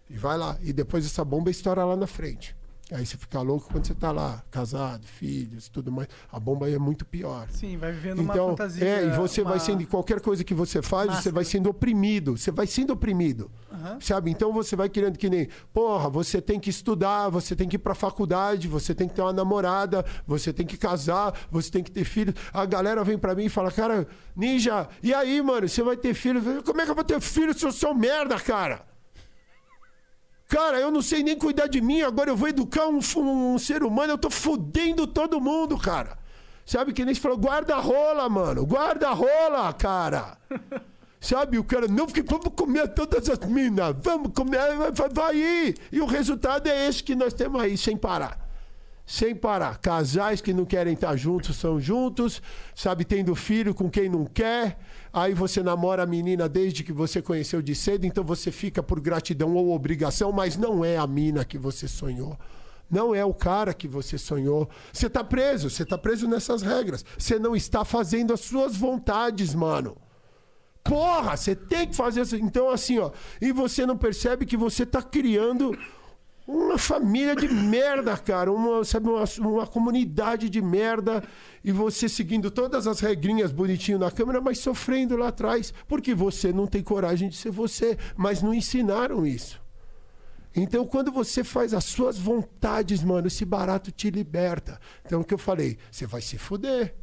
E 0.09 0.17
vai 0.17 0.37
lá. 0.37 0.57
E 0.61 0.73
depois 0.73 1.05
essa 1.05 1.23
bomba 1.23 1.49
estoura 1.49 1.85
lá 1.85 1.95
na 1.95 2.07
frente. 2.07 2.53
Aí 2.91 3.03
você 3.03 3.17
fica 3.17 3.41
louco 3.41 3.67
quando 3.71 3.83
você 3.87 3.95
tá 3.95 4.11
lá, 4.11 4.43
casado, 4.51 5.07
filhos, 5.07 5.67
tudo 5.69 5.91
mais. 5.91 6.07
A 6.31 6.39
bomba 6.39 6.67
aí 6.67 6.75
é 6.75 6.77
muito 6.77 7.03
pior. 7.03 7.47
Sim, 7.49 7.77
vai 7.77 7.91
vivendo 7.91 8.19
uma 8.19 8.31
Então, 8.31 8.49
fantasia. 8.49 8.85
é, 8.85 9.05
e 9.07 9.09
você 9.17 9.41
uma- 9.41 9.49
vai 9.51 9.59
sendo, 9.59 9.87
qualquer 9.87 10.21
coisa 10.21 10.43
que 10.43 10.53
você 10.53 10.83
faz, 10.83 11.07
você 11.07 11.13
Máscara. 11.15 11.33
vai 11.33 11.45
sendo 11.45 11.67
oprimido. 11.69 12.37
Você 12.37 12.51
vai 12.51 12.67
sendo 12.67 12.93
oprimido. 12.93 13.49
Aham. 13.73 13.97
Sabe? 13.99 14.29
Então 14.29 14.53
você 14.53 14.75
vai 14.75 14.87
querendo 14.87 15.17
que 15.17 15.27
nem, 15.31 15.47
porra, 15.73 16.09
você 16.11 16.39
tem 16.39 16.59
que 16.59 16.69
estudar, 16.69 17.27
você 17.29 17.55
tem 17.55 17.67
que 17.67 17.75
ir 17.75 17.79
pra 17.79 17.95
faculdade, 17.95 18.67
você 18.67 18.93
tem 18.93 19.07
que 19.07 19.15
ter 19.15 19.21
uma 19.23 19.33
namorada, 19.33 20.05
você 20.27 20.53
tem 20.53 20.65
que 20.65 20.77
casar, 20.77 21.33
você 21.49 21.71
tem 21.71 21.83
que 21.83 21.91
ter 21.91 22.03
filho. 22.05 22.35
A 22.53 22.65
galera 22.67 23.03
vem 23.03 23.17
pra 23.17 23.33
mim 23.33 23.45
e 23.45 23.49
fala, 23.49 23.71
cara, 23.71 24.07
ninja, 24.35 24.87
e 25.01 25.11
aí, 25.11 25.41
mano, 25.41 25.67
você 25.67 25.81
vai 25.81 25.97
ter 25.97 26.13
filho? 26.13 26.61
Como 26.63 26.79
é 26.79 26.85
que 26.85 26.91
eu 26.91 26.95
vou 26.95 27.03
ter 27.03 27.19
filho 27.19 27.51
se 27.57 27.65
eu 27.65 27.71
sou 27.71 27.95
merda, 27.95 28.39
cara? 28.39 28.85
Cara, 30.47 30.79
eu 30.79 30.91
não 30.91 31.01
sei 31.01 31.23
nem 31.23 31.37
cuidar 31.37 31.67
de 31.67 31.81
mim, 31.81 32.01
agora 32.01 32.29
eu 32.29 32.35
vou 32.35 32.47
educar 32.47 32.87
um, 32.87 32.99
um 33.17 33.57
ser 33.57 33.83
humano, 33.83 34.13
eu 34.13 34.17
tô 34.17 34.29
fudendo 34.29 35.07
todo 35.07 35.41
mundo, 35.41 35.77
cara. 35.77 36.17
Sabe 36.65 36.93
que 36.93 37.05
nem 37.05 37.13
se 37.13 37.21
falou, 37.21 37.37
guarda-rola, 37.37 38.27
mano, 38.29 38.63
guarda-rola, 38.63 39.73
cara. 39.73 40.37
Sabe, 41.19 41.57
o 41.57 41.63
cara, 41.63 41.87
não, 41.87 42.05
porque 42.05 42.21
vamos 42.21 42.49
comer 42.55 42.87
todas 42.89 43.27
as 43.27 43.39
minas, 43.39 43.95
vamos 43.99 44.31
comer, 44.33 44.75
vai, 44.77 44.91
vai, 44.91 45.09
vai 45.09 45.31
aí. 45.31 45.75
E 45.91 45.99
o 45.99 46.05
resultado 46.05 46.67
é 46.67 46.87
esse 46.87 47.03
que 47.03 47.15
nós 47.15 47.33
temos 47.33 47.59
aí, 47.59 47.75
sem 47.75 47.97
parar. 47.97 48.44
Sem 49.05 49.35
parar. 49.35 49.77
Casais 49.77 50.41
que 50.41 50.51
não 50.51 50.65
querem 50.65 50.93
estar 50.93 51.15
juntos 51.15 51.57
são 51.57 51.79
juntos, 51.79 52.41
sabe, 52.73 53.05
tendo 53.05 53.35
filho 53.35 53.73
com 53.73 53.89
quem 53.89 54.09
não 54.09 54.25
quer. 54.25 54.79
Aí 55.13 55.33
você 55.33 55.61
namora 55.61 56.03
a 56.03 56.07
menina 56.07 56.49
desde 56.49 56.83
que 56.83 56.91
você 56.91 57.21
conheceu 57.21 57.61
de 57.61 57.75
cedo, 57.75 58.05
então 58.05 58.23
você 58.23 58.51
fica 58.51 58.81
por 58.81 58.99
gratidão 58.99 59.53
ou 59.55 59.71
obrigação, 59.71 60.31
mas 60.31 60.57
não 60.57 60.83
é 60.83 60.97
a 60.97 61.05
mina 61.05 61.45
que 61.45 61.57
você 61.57 61.87
sonhou. 61.87 62.35
Não 62.89 63.13
é 63.13 63.23
o 63.23 63.33
cara 63.33 63.73
que 63.73 63.87
você 63.87 64.17
sonhou. 64.17 64.69
Você 64.91 65.09
tá 65.09 65.23
preso, 65.23 65.69
você 65.69 65.85
tá 65.85 65.97
preso 65.97 66.27
nessas 66.27 66.61
regras. 66.61 67.05
Você 67.17 67.37
não 67.37 67.55
está 67.55 67.85
fazendo 67.85 68.33
as 68.33 68.41
suas 68.41 68.75
vontades, 68.75 69.53
mano. 69.53 69.97
Porra, 70.83 71.35
você 71.35 71.55
tem 71.55 71.87
que 71.87 71.95
fazer 71.95 72.21
isso. 72.21 72.35
Então, 72.35 72.69
assim, 72.69 72.99
ó. 72.99 73.11
E 73.41 73.51
você 73.51 73.87
não 73.87 73.97
percebe 73.97 74.45
que 74.45 74.55
você 74.55 74.85
tá 74.85 75.01
criando 75.01 75.75
uma 76.47 76.77
família 76.77 77.35
de 77.35 77.47
merda, 77.47 78.15
cara. 78.17 78.51
Uma, 78.51 78.83
sabe, 78.83 79.09
uma, 79.09 79.23
uma 79.39 79.67
comunidade 79.67 80.49
de 80.49 80.61
merda. 80.61 81.23
E 81.63 81.71
você 81.71 82.07
seguindo 82.07 82.51
todas 82.51 82.85
as 82.85 82.99
regrinhas 82.99 83.51
bonitinho 83.51 83.97
na 83.97 84.11
câmera, 84.11 84.39
mas 84.39 84.59
sofrendo 84.59 85.17
lá 85.17 85.29
atrás. 85.29 85.73
Porque 85.87 86.13
você 86.13 86.53
não 86.53 86.67
tem 86.67 86.83
coragem 86.83 87.29
de 87.29 87.35
ser 87.35 87.51
você. 87.51 87.97
Mas 88.15 88.41
não 88.41 88.53
ensinaram 88.53 89.25
isso. 89.25 89.59
Então, 90.55 90.85
quando 90.85 91.11
você 91.11 91.43
faz 91.43 91.73
as 91.73 91.83
suas 91.83 92.17
vontades, 92.17 93.03
mano, 93.03 93.27
esse 93.27 93.43
barato 93.43 93.91
te 93.91 94.09
liberta. 94.09 94.79
Então, 95.05 95.21
o 95.21 95.23
que 95.23 95.33
eu 95.33 95.37
falei? 95.37 95.77
Você 95.91 96.05
vai 96.05 96.21
se 96.21 96.37
fuder. 96.37 96.95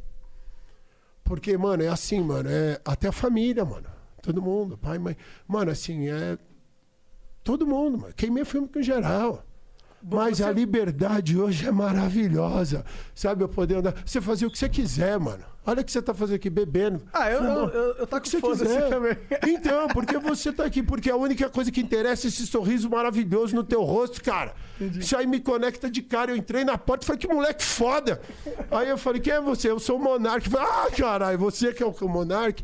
Porque, 1.23 1.55
mano, 1.57 1.83
é 1.83 1.87
assim, 1.87 2.21
mano. 2.21 2.49
É 2.49 2.79
até 2.83 3.09
a 3.09 3.11
família, 3.11 3.63
mano. 3.63 3.87
Todo 4.21 4.41
mundo, 4.41 4.77
pai, 4.77 4.97
mãe. 4.97 5.17
Mano, 5.47 5.69
assim, 5.69 6.09
é. 6.09 6.37
Todo 7.43 7.67
mundo, 7.67 7.97
mano. 7.97 8.13
Queimei 8.15 8.45
filme 8.45 8.67
com 8.67 8.81
geral. 8.81 9.43
Mas 10.05 10.41
a 10.41 10.51
liberdade 10.51 11.37
hoje 11.39 11.65
é 11.65 11.71
maravilhosa. 11.71 12.83
Sabe, 13.15 13.43
eu 13.43 13.47
poder 13.47 13.77
andar. 13.77 13.95
Você 14.05 14.19
fazer 14.19 14.45
o 14.45 14.51
que 14.51 14.57
você 14.57 14.67
quiser, 14.67 15.17
mano. 15.17 15.43
Olha 15.65 15.79
o 15.81 15.83
que 15.85 15.91
você 15.93 16.01
tá 16.01 16.13
fazendo 16.13 16.35
aqui, 16.35 16.49
bebendo. 16.49 17.01
Ah, 17.13 17.31
eu, 17.31 17.37
eu, 17.37 17.39
fumando. 17.41 17.71
eu, 17.71 17.95
eu 17.95 18.07
tá 18.07 18.17
O 18.17 18.21
que 18.21 18.41
com 18.41 18.49
você 18.49 18.65
quiser. 18.65 18.89
também. 18.89 19.17
Então, 19.47 19.87
porque 19.87 20.17
você 20.17 20.51
tá 20.51 20.65
aqui, 20.65 20.83
porque 20.83 21.09
a 21.09 21.15
única 21.15 21.49
coisa 21.49 21.71
que 21.71 21.79
interessa 21.79 22.27
é 22.27 22.29
esse 22.29 22.45
sorriso 22.45 22.89
maravilhoso 22.89 23.55
no 23.55 23.63
teu 23.63 23.81
rosto, 23.81 24.21
cara. 24.21 24.53
Isso 24.99 25.15
aí 25.15 25.25
me 25.25 25.39
conecta 25.39 25.89
de 25.89 26.01
cara. 26.01 26.31
Eu 26.31 26.35
entrei 26.35 26.65
na 26.65 26.77
porta 26.77 27.05
e 27.05 27.07
falei, 27.07 27.19
que 27.21 27.27
moleque 27.27 27.63
foda. 27.63 28.19
Aí 28.71 28.89
eu 28.89 28.97
falei, 28.97 29.21
quem 29.21 29.31
é 29.31 29.39
você? 29.39 29.69
Eu 29.69 29.79
sou 29.79 29.97
o 29.97 30.03
Monark. 30.03 30.49
Falei, 30.49 30.67
ah, 30.69 30.91
caralho, 30.91 31.37
você 31.39 31.71
que 31.73 31.81
é 31.81 31.85
o 31.85 32.09
Monark. 32.09 32.61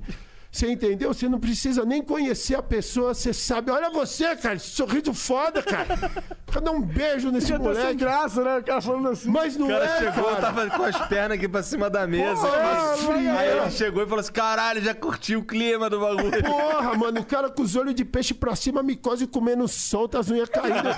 Você 0.51 0.71
entendeu? 0.71 1.13
Você 1.13 1.29
não 1.29 1.39
precisa 1.39 1.85
nem 1.85 2.01
conhecer 2.01 2.55
a 2.55 2.61
pessoa, 2.63 3.13
você 3.13 3.31
sabe. 3.31 3.69
Olha 3.69 3.91
você, 3.91 4.35
cara, 4.35 4.55
esse 4.55 4.69
sorriso 4.69 5.13
foda, 5.13 5.61
cara. 5.61 6.11
Cadê 6.51 6.69
um 6.71 6.81
beijo 6.81 7.29
nesse 7.29 7.49
Já 7.49 7.59
tá 7.59 7.65
sem 7.65 7.73
moleque? 7.75 7.95
graça, 7.97 8.43
né? 8.43 8.57
O 8.57 8.63
cara 8.63 8.81
falando 8.81 9.09
assim. 9.09 9.29
Mas 9.29 9.55
não 9.55 9.67
O 9.67 9.69
cara 9.69 9.85
é, 9.85 9.99
chegou, 9.99 10.23
cara. 10.29 10.41
tava 10.41 10.69
com 10.71 10.83
as 10.83 11.07
pernas 11.07 11.37
aqui 11.37 11.47
pra 11.47 11.61
cima 11.61 11.87
da 11.87 12.07
mesa. 12.07 12.41
Porra, 12.41 12.93
assim. 12.93 13.05
mano. 13.05 13.37
aí 13.37 13.57
ele 13.59 13.71
chegou 13.71 14.01
e 14.01 14.05
falou 14.07 14.19
assim: 14.21 14.31
caralho, 14.31 14.81
já 14.81 14.95
curti 14.95 15.35
o 15.35 15.43
clima 15.43 15.87
do 15.87 15.99
bagulho. 15.99 16.43
Porra, 16.43 16.95
mano, 16.97 17.21
o 17.21 17.25
cara 17.25 17.51
com 17.51 17.61
os 17.61 17.75
olhos 17.75 17.93
de 17.93 18.03
peixe 18.03 18.33
pra 18.33 18.55
cima, 18.55 18.81
micose 18.81 19.27
comendo 19.27 19.67
solta, 19.67 20.17
as 20.19 20.31
unhas 20.31 20.49
caídas. 20.49 20.95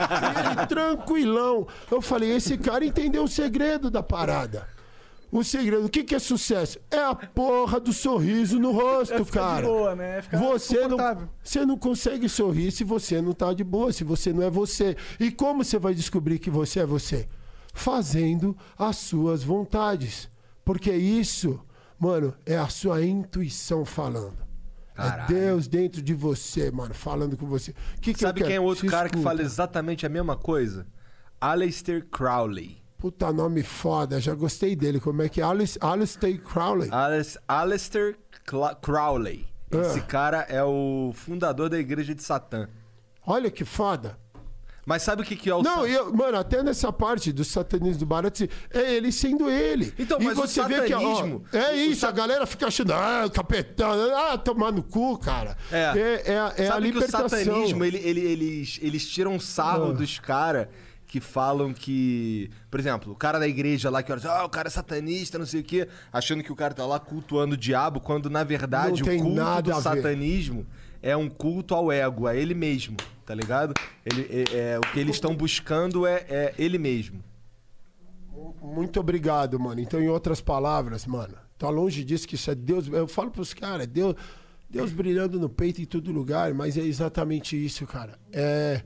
Ele 0.55 0.65
tranquilão. 0.65 1.67
Eu 1.91 2.01
falei, 2.01 2.31
esse 2.37 2.57
cara 2.57 2.85
entendeu 2.85 3.23
o 3.23 3.27
segredo 3.27 3.91
da 3.91 4.01
parada. 4.01 4.65
O 5.31 5.43
segredo, 5.45 5.85
o 5.85 5.89
que, 5.89 6.03
que 6.03 6.13
é 6.13 6.19
sucesso? 6.19 6.77
É 6.91 6.99
a 6.99 7.15
porra 7.15 7.79
do 7.79 7.93
sorriso 7.93 8.59
no 8.59 8.71
rosto, 8.71 9.13
É 9.13 9.23
ficar 9.23 9.39
de 9.41 9.47
cara. 9.61 9.67
boa, 9.67 9.95
né? 9.95 10.17
É 10.17 10.21
ficar 10.21 10.37
você 10.39 10.87
não, 10.87 10.97
você 11.41 11.65
não 11.65 11.77
consegue 11.77 12.27
sorrir 12.27 12.69
se 12.71 12.83
você 12.83 13.21
não 13.21 13.31
tá 13.31 13.53
de 13.53 13.63
boa, 13.63 13.93
se 13.93 14.03
você 14.03 14.33
não 14.33 14.43
é 14.43 14.49
você. 14.49 14.97
E 15.19 15.31
como 15.31 15.63
você 15.63 15.79
vai 15.79 15.93
descobrir 15.93 16.37
que 16.37 16.49
você 16.49 16.81
é 16.81 16.85
você? 16.85 17.27
Fazendo 17.73 18.57
as 18.77 18.97
suas 18.97 19.41
vontades. 19.43 20.29
Porque 20.65 20.91
isso, 20.91 21.59
mano, 21.97 22.33
é 22.45 22.57
a 22.57 22.67
sua 22.67 23.01
intuição 23.03 23.85
falando. 23.85 24.37
Caralho. 24.93 25.23
É 25.23 25.27
Deus 25.27 25.67
dentro 25.67 26.01
de 26.01 26.13
você, 26.13 26.69
mano, 26.69 26.93
falando 26.93 27.37
com 27.37 27.45
você. 27.45 27.73
Que 28.01 28.13
que 28.13 28.19
Sabe 28.19 28.41
eu 28.41 28.45
quem 28.45 28.55
é 28.55 28.57
quero? 28.57 28.65
outro 28.67 28.81
Se 28.85 28.91
cara 28.91 29.07
que 29.09 29.15
escuta. 29.15 29.29
fala 29.29 29.41
exatamente 29.41 30.05
a 30.05 30.09
mesma 30.09 30.35
coisa? 30.35 30.85
Aleister 31.39 32.05
Crowley. 32.11 32.80
Puta 33.01 33.33
nome 33.33 33.63
foda, 33.63 34.21
já 34.21 34.35
gostei 34.35 34.75
dele. 34.75 34.99
Como 34.99 35.23
é 35.23 35.27
que 35.27 35.41
é? 35.41 35.43
Alice, 35.43 35.75
Alistair 35.81 36.39
Crowley. 36.39 36.87
Alis- 36.91 37.37
Aleister 37.47 38.15
Cla- 38.45 38.75
Crowley. 38.75 39.47
Esse 39.71 39.99
Ah. 39.99 40.03
cara 40.03 40.45
é 40.47 40.63
o 40.63 41.11
fundador 41.15 41.67
da 41.67 41.79
igreja 41.79 42.13
de 42.13 42.21
Satã. 42.21 42.69
Olha 43.25 43.49
que 43.49 43.65
foda. 43.65 44.19
Mas 44.85 45.01
sabe 45.03 45.21
o 45.21 45.25
que, 45.25 45.35
que 45.35 45.49
é 45.49 45.55
o 45.55 45.61
Não, 45.63 45.85
eu, 45.85 46.11
mano, 46.13 46.37
até 46.37 46.61
nessa 46.61 46.91
parte 46.91 47.31
do 47.31 47.43
satanismo 47.45 47.99
do 47.99 48.05
barato, 48.05 48.43
é 48.71 48.93
ele 48.95 49.11
sendo 49.11 49.49
ele. 49.49 49.93
Então, 49.97 50.19
e 50.19 50.25
mas 50.25 50.37
o 50.37 50.41
você 50.41 50.63
vê 50.65 50.81
que 50.81 50.93
ó, 50.93 50.99
satanismo- 50.99 51.43
é 51.53 51.71
o 51.71 51.75
isso, 51.75 52.01
sa- 52.01 52.09
a 52.09 52.11
galera 52.11 52.45
fica 52.47 52.67
achando, 52.67 52.91
ah, 52.91 53.29
capetão, 53.33 53.91
ah, 54.15 54.37
tomar 54.37 54.71
no 54.71 54.83
cu, 54.83 55.17
cara. 55.19 55.55
É. 55.71 55.77
é, 55.77 56.23
é, 56.33 56.39
a- 56.39 56.53
é 56.57 56.67
a 56.67 56.71
Sabe 56.73 56.91
que 56.91 56.97
o 56.97 57.01
libertação. 57.01 57.29
satanismo, 57.29 57.85
ele, 57.85 57.97
ele- 57.97 58.21
eles, 58.21 58.79
eles 58.81 59.07
tiram 59.07 59.39
sarro 59.39 59.91
Ah. 59.91 59.93
dos 59.93 60.19
caras 60.19 60.67
que 61.12 61.19
falam 61.19 61.74
que... 61.74 62.50
Por 62.69 62.80
exemplo, 62.80 63.12
o 63.12 63.15
cara 63.17 63.38
da 63.38 63.45
igreja 63.45 63.89
lá 63.89 64.02
que 64.02 64.13
olha, 64.13 64.21
ah, 64.32 64.45
o 64.45 64.50
cara 64.50 64.69
é 64.69 64.71
satanista, 64.71 65.38
não 65.38 65.45
sei 65.45 65.60
o 65.60 65.63
quê, 65.63 65.86
achando 66.10 66.41
que 66.41 66.54
o 66.54 66.56
cara 66.56 66.74
tá 66.74 66.86
lá 66.86 67.02
cultuando 67.02 67.56
o 67.56 67.58
diabo, 67.58 68.00
quando 68.00 68.30
na 68.30 68.45
verdade 68.45 69.04
Não 69.04 69.13
o 69.13 69.17
culto 69.19 69.62
do 69.62 69.82
satanismo 69.82 70.65
é 71.02 71.17
um 71.17 71.28
culto 71.30 71.76
ao 71.76 71.91
ego, 71.91 72.28
a 72.28 72.36
ele 72.38 72.54
mesmo, 72.54 72.95
tá 73.26 73.36
ligado? 73.36 73.74
Ele, 74.06 74.26
é, 74.54 74.58
é- 74.58 74.80
o 74.80 74.82
que 74.93 75.02
eles 75.02 75.17
estão 75.17 75.36
buscando 75.36 76.08
é, 76.08 76.26
é 76.30 76.54
ele 76.58 76.78
mesmo. 76.78 77.21
Muito 78.62 78.97
obrigado, 78.97 79.60
mano. 79.60 79.82
Então, 79.82 80.00
em 80.00 80.08
outras 80.08 80.39
palavras, 80.39 81.06
mano, 81.06 81.36
tá 81.58 81.67
longe 81.67 82.06
disso 82.06 82.26
que 82.26 82.36
isso 82.36 82.50
é 82.50 82.56
Deus. 82.56 82.88
Eu 82.88 83.06
falo 83.06 83.32
pros 83.32 83.54
caras, 83.54 83.86
Deus, 83.86 84.15
Deus 84.69 84.93
brilhando 84.93 85.38
no 85.38 85.50
peito 85.50 85.82
em 85.82 85.86
todo 85.86 86.10
lugar, 86.10 86.54
mas 86.54 86.78
é 86.78 86.82
exatamente 86.82 87.54
isso, 87.58 87.86
cara. 87.86 88.17
É. 88.32 88.82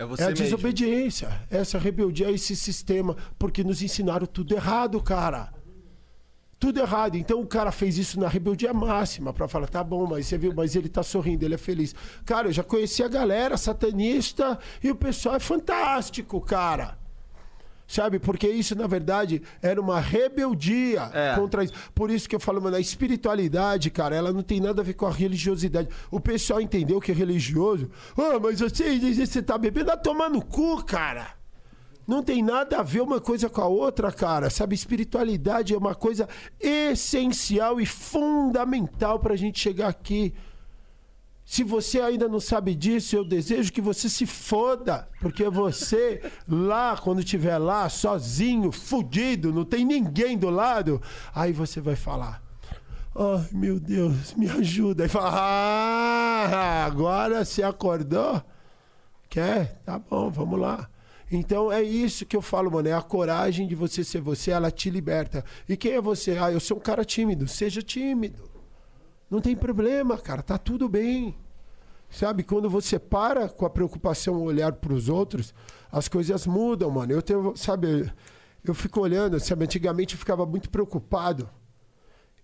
É 0.00 0.06
você 0.06 0.22
É 0.22 0.26
a 0.26 0.28
mesmo. 0.30 0.44
desobediência, 0.44 1.28
essa 1.50 1.78
rebeldia 1.78 2.28
a 2.28 2.32
esse 2.32 2.56
sistema, 2.56 3.14
porque 3.38 3.62
nos 3.62 3.82
ensinaram 3.82 4.26
tudo 4.26 4.54
errado, 4.54 4.98
cara. 5.02 5.52
Tudo 6.58 6.80
errado. 6.80 7.16
Então 7.16 7.40
o 7.40 7.46
cara 7.46 7.70
fez 7.70 7.98
isso 7.98 8.18
na 8.18 8.26
rebeldia 8.28 8.72
máxima 8.72 9.32
pra 9.32 9.46
falar, 9.46 9.66
tá 9.68 9.84
bom, 9.84 10.06
mas 10.06 10.26
você 10.26 10.38
viu, 10.38 10.54
mas 10.54 10.74
ele 10.74 10.88
tá 10.88 11.02
sorrindo, 11.02 11.44
ele 11.44 11.54
é 11.54 11.58
feliz. 11.58 11.94
Cara, 12.24 12.48
eu 12.48 12.52
já 12.52 12.62
conheci 12.62 13.02
a 13.02 13.08
galera 13.08 13.58
satanista 13.58 14.58
e 14.82 14.90
o 14.90 14.94
pessoal 14.94 15.34
é 15.36 15.40
fantástico, 15.40 16.40
cara. 16.40 16.98
Sabe? 17.90 18.20
Porque 18.20 18.46
isso, 18.48 18.76
na 18.76 18.86
verdade, 18.86 19.42
era 19.60 19.80
uma 19.80 19.98
rebeldia 19.98 21.10
É. 21.12 21.34
contra 21.34 21.64
isso. 21.64 21.72
Por 21.92 22.08
isso 22.08 22.28
que 22.28 22.36
eu 22.36 22.38
falo, 22.38 22.62
mano, 22.62 22.76
a 22.76 22.80
espiritualidade, 22.80 23.90
cara, 23.90 24.14
ela 24.14 24.32
não 24.32 24.44
tem 24.44 24.60
nada 24.60 24.80
a 24.80 24.84
ver 24.84 24.94
com 24.94 25.06
a 25.06 25.10
religiosidade. 25.10 25.88
O 26.08 26.20
pessoal 26.20 26.60
entendeu 26.60 27.00
que 27.00 27.10
é 27.10 27.14
religioso. 27.14 27.90
Ah, 28.16 28.38
mas 28.40 28.60
você, 28.60 28.96
você 29.12 29.42
tá 29.42 29.58
bebendo, 29.58 29.90
a 29.90 29.96
tomar 29.96 30.30
no 30.30 30.40
cu, 30.40 30.84
cara. 30.84 31.32
Não 32.06 32.22
tem 32.22 32.44
nada 32.44 32.78
a 32.78 32.82
ver 32.84 33.00
uma 33.00 33.20
coisa 33.20 33.50
com 33.50 33.60
a 33.60 33.66
outra, 33.66 34.12
cara. 34.12 34.50
Sabe, 34.50 34.76
espiritualidade 34.76 35.74
é 35.74 35.76
uma 35.76 35.94
coisa 35.96 36.28
essencial 36.60 37.80
e 37.80 37.86
fundamental 37.86 39.18
pra 39.18 39.34
gente 39.34 39.58
chegar 39.58 39.88
aqui. 39.88 40.32
Se 41.50 41.64
você 41.64 42.00
ainda 42.00 42.28
não 42.28 42.38
sabe 42.38 42.76
disso, 42.76 43.16
eu 43.16 43.24
desejo 43.24 43.72
que 43.72 43.80
você 43.80 44.08
se 44.08 44.24
foda. 44.24 45.08
Porque 45.20 45.50
você, 45.50 46.22
lá, 46.48 46.96
quando 46.96 47.18
estiver 47.18 47.58
lá, 47.58 47.88
sozinho, 47.88 48.70
fudido, 48.70 49.52
não 49.52 49.64
tem 49.64 49.84
ninguém 49.84 50.38
do 50.38 50.48
lado, 50.48 51.02
aí 51.34 51.52
você 51.52 51.80
vai 51.80 51.96
falar. 51.96 52.40
Ai, 53.16 53.48
meu 53.50 53.80
Deus, 53.80 54.32
me 54.34 54.48
ajuda. 54.48 55.02
Aí 55.02 55.08
fala, 55.08 55.30
ah, 55.34 56.84
agora 56.84 57.44
você 57.44 57.64
acordou? 57.64 58.40
Quer? 59.28 59.80
Tá 59.84 59.98
bom, 59.98 60.30
vamos 60.30 60.60
lá. 60.60 60.88
Então 61.32 61.72
é 61.72 61.82
isso 61.82 62.24
que 62.24 62.36
eu 62.36 62.42
falo, 62.42 62.70
mano. 62.70 62.86
É 62.86 62.92
a 62.92 63.02
coragem 63.02 63.66
de 63.66 63.74
você 63.74 64.04
ser 64.04 64.20
você, 64.20 64.52
ela 64.52 64.70
te 64.70 64.88
liberta. 64.88 65.44
E 65.68 65.76
quem 65.76 65.94
é 65.94 66.00
você? 66.00 66.38
Ah, 66.38 66.52
eu 66.52 66.60
sou 66.60 66.76
um 66.76 66.80
cara 66.80 67.04
tímido. 67.04 67.48
Seja 67.48 67.82
tímido. 67.82 68.49
Não 69.30 69.40
tem 69.40 69.54
problema, 69.54 70.18
cara. 70.18 70.42
Tá 70.42 70.58
tudo 70.58 70.88
bem. 70.88 71.36
Sabe, 72.10 72.42
quando 72.42 72.68
você 72.68 72.98
para 72.98 73.48
com 73.48 73.64
a 73.64 73.70
preocupação 73.70 74.42
olhar 74.42 74.72
para 74.72 74.92
os 74.92 75.08
outros, 75.08 75.54
as 75.92 76.08
coisas 76.08 76.44
mudam, 76.46 76.90
mano. 76.90 77.12
Eu 77.12 77.22
tenho, 77.22 77.56
sabe, 77.56 78.12
eu 78.64 78.74
fico 78.74 79.00
olhando, 79.00 79.38
sabe, 79.38 79.64
antigamente 79.64 80.14
eu 80.14 80.18
ficava 80.18 80.44
muito 80.44 80.68
preocupado 80.68 81.48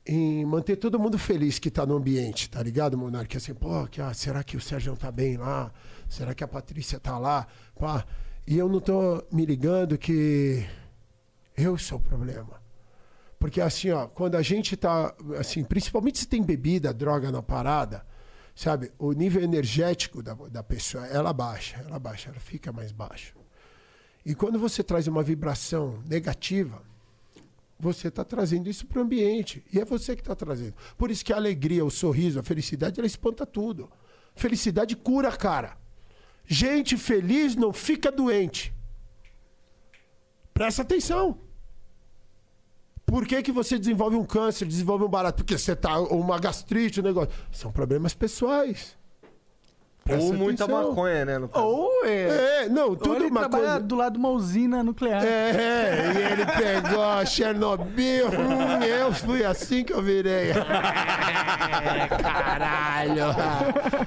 em 0.06 0.44
manter 0.44 0.76
todo 0.76 1.00
mundo 1.00 1.18
feliz 1.18 1.58
que 1.58 1.68
tá 1.68 1.84
no 1.84 1.96
ambiente, 1.96 2.48
tá 2.48 2.62
ligado, 2.62 2.96
Monarque? 2.96 3.36
Assim, 3.36 3.52
pô, 3.52 3.86
que, 3.88 4.00
ah, 4.00 4.14
será 4.14 4.44
que 4.44 4.56
o 4.56 4.60
Sérgio 4.60 4.96
tá 4.96 5.10
bem 5.10 5.36
lá? 5.36 5.72
Será 6.08 6.32
que 6.32 6.44
a 6.44 6.48
Patrícia 6.48 7.00
tá 7.00 7.18
lá? 7.18 7.46
Pá. 7.78 8.06
E 8.46 8.56
eu 8.56 8.68
não 8.68 8.78
tô 8.78 9.24
me 9.32 9.44
ligando 9.44 9.98
que 9.98 10.64
eu 11.56 11.76
sou 11.76 11.98
o 11.98 12.00
problema. 12.00 12.65
Porque 13.38 13.60
assim, 13.60 13.90
ó, 13.90 14.06
quando 14.06 14.36
a 14.36 14.42
gente 14.42 14.76
tá, 14.76 15.14
assim, 15.38 15.62
principalmente 15.62 16.18
se 16.18 16.26
tem 16.26 16.42
bebida, 16.42 16.92
droga 16.92 17.30
na 17.30 17.42
parada, 17.42 18.04
sabe? 18.54 18.90
O 18.98 19.12
nível 19.12 19.42
energético 19.42 20.22
da, 20.22 20.34
da 20.34 20.62
pessoa, 20.62 21.06
ela 21.06 21.32
baixa, 21.32 21.84
ela 21.86 21.98
baixa, 21.98 22.30
ela 22.30 22.40
fica 22.40 22.72
mais 22.72 22.92
baixa. 22.92 23.34
E 24.24 24.34
quando 24.34 24.58
você 24.58 24.82
traz 24.82 25.06
uma 25.06 25.22
vibração 25.22 26.02
negativa, 26.06 26.82
você 27.78 28.08
está 28.08 28.24
trazendo 28.24 28.68
isso 28.68 28.86
para 28.86 28.98
o 28.98 29.02
ambiente. 29.02 29.62
E 29.72 29.78
é 29.78 29.84
você 29.84 30.16
que 30.16 30.22
está 30.22 30.34
trazendo. 30.34 30.74
Por 30.96 31.10
isso 31.10 31.24
que 31.24 31.32
a 31.32 31.36
alegria, 31.36 31.84
o 31.84 31.90
sorriso, 31.90 32.40
a 32.40 32.42
felicidade, 32.42 32.98
ela 32.98 33.06
espanta 33.06 33.44
tudo. 33.44 33.90
Felicidade 34.34 34.96
cura, 34.96 35.30
cara. 35.30 35.76
Gente 36.46 36.96
feliz 36.96 37.54
não 37.54 37.72
fica 37.72 38.10
doente. 38.10 38.74
Presta 40.54 40.82
atenção. 40.82 41.38
Por 43.06 43.24
que, 43.24 43.40
que 43.40 43.52
você 43.52 43.78
desenvolve 43.78 44.16
um 44.16 44.24
câncer, 44.24 44.66
desenvolve 44.66 45.04
um 45.04 45.08
barato? 45.08 45.36
Porque 45.44 45.56
você 45.56 45.76
tá 45.76 45.96
uma 46.00 46.38
gastrite, 46.40 47.00
um 47.00 47.04
negócio. 47.04 47.30
São 47.52 47.70
problemas 47.70 48.12
pessoais. 48.14 48.96
Presta 50.02 50.24
Ou 50.24 50.32
muita 50.34 50.64
atenção. 50.64 50.88
maconha, 50.90 51.24
né? 51.24 51.38
No 51.38 51.48
caso. 51.48 51.64
Ou 51.64 52.04
é. 52.04 52.64
É, 52.64 52.68
não, 52.68 52.90
Ou 52.90 52.96
tudo 52.96 53.16
ele 53.16 53.26
uma 53.26 53.40
trabalha 53.40 53.64
coisa. 53.64 53.80
do 53.80 53.94
lado 53.96 54.12
de 54.12 54.18
uma 54.18 54.28
usina 54.30 54.82
nuclear. 54.84 55.24
É, 55.24 56.12
e 56.14 56.32
ele 56.32 56.46
pegou 56.46 57.26
Chernobyl. 57.26 58.26
Hum, 58.28 58.82
eu 58.84 59.12
fui 59.12 59.44
assim 59.44 59.82
que 59.82 59.92
eu 59.92 60.00
virei. 60.02 60.52
Caralho. 62.22 63.24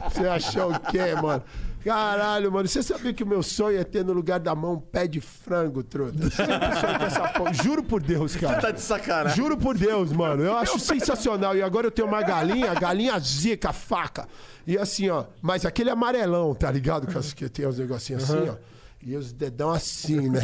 Você 0.10 0.28
achou 0.28 0.72
o 0.74 0.80
quê, 0.80 1.16
mano? 1.22 1.44
Caralho, 1.84 2.52
mano. 2.52 2.68
Você 2.68 2.84
sabia 2.84 3.14
que 3.14 3.24
o 3.24 3.28
meu 3.28 3.42
sonho 3.42 3.80
é 3.80 3.84
ter 3.84 4.04
no 4.04 4.14
lugar 4.14 4.40
da 4.40 4.54
mão 4.54 4.74
um 4.74 4.80
pé 4.80 5.08
de 5.08 5.22
frango, 5.22 5.84
truta? 5.84 6.30
Sempre 6.30 6.80
sonhei 6.80 6.98
com 6.98 7.06
essa 7.06 7.28
porra. 7.30 7.54
Juro 7.54 7.84
por 7.84 8.02
Deus, 8.02 8.36
cara. 8.36 8.60
Tá 8.60 8.72
de 8.72 8.82
sacanagem. 8.82 9.38
Juro 9.38 9.58
por 9.58 9.78
Deus, 9.78 10.12
mano. 10.12 10.44
Eu 10.44 10.58
acho 10.58 10.80
sensacional. 10.80 11.56
E 11.56 11.62
agora 11.62 11.88
eu 11.88 11.92
tenho 11.92 12.08
uma 12.08 12.22
galinha, 12.22 12.74
galinha 12.74 13.18
zica, 13.20 13.72
faca. 13.72 14.28
E 14.68 14.78
assim, 14.78 15.10
ó. 15.10 15.26
Mas 15.42 15.66
aquele 15.66 15.90
amarelão, 15.90 16.54
tá 16.54 16.70
ligado? 16.70 17.08
Que, 17.36 17.50
tem 17.50 17.66
os 17.66 17.80
negocinhos 17.80 18.30
assim, 18.30 18.50
ó. 18.50 18.56
E 19.02 19.16
os 19.16 19.32
dedão 19.32 19.72
assim, 19.72 20.30
né? 20.30 20.42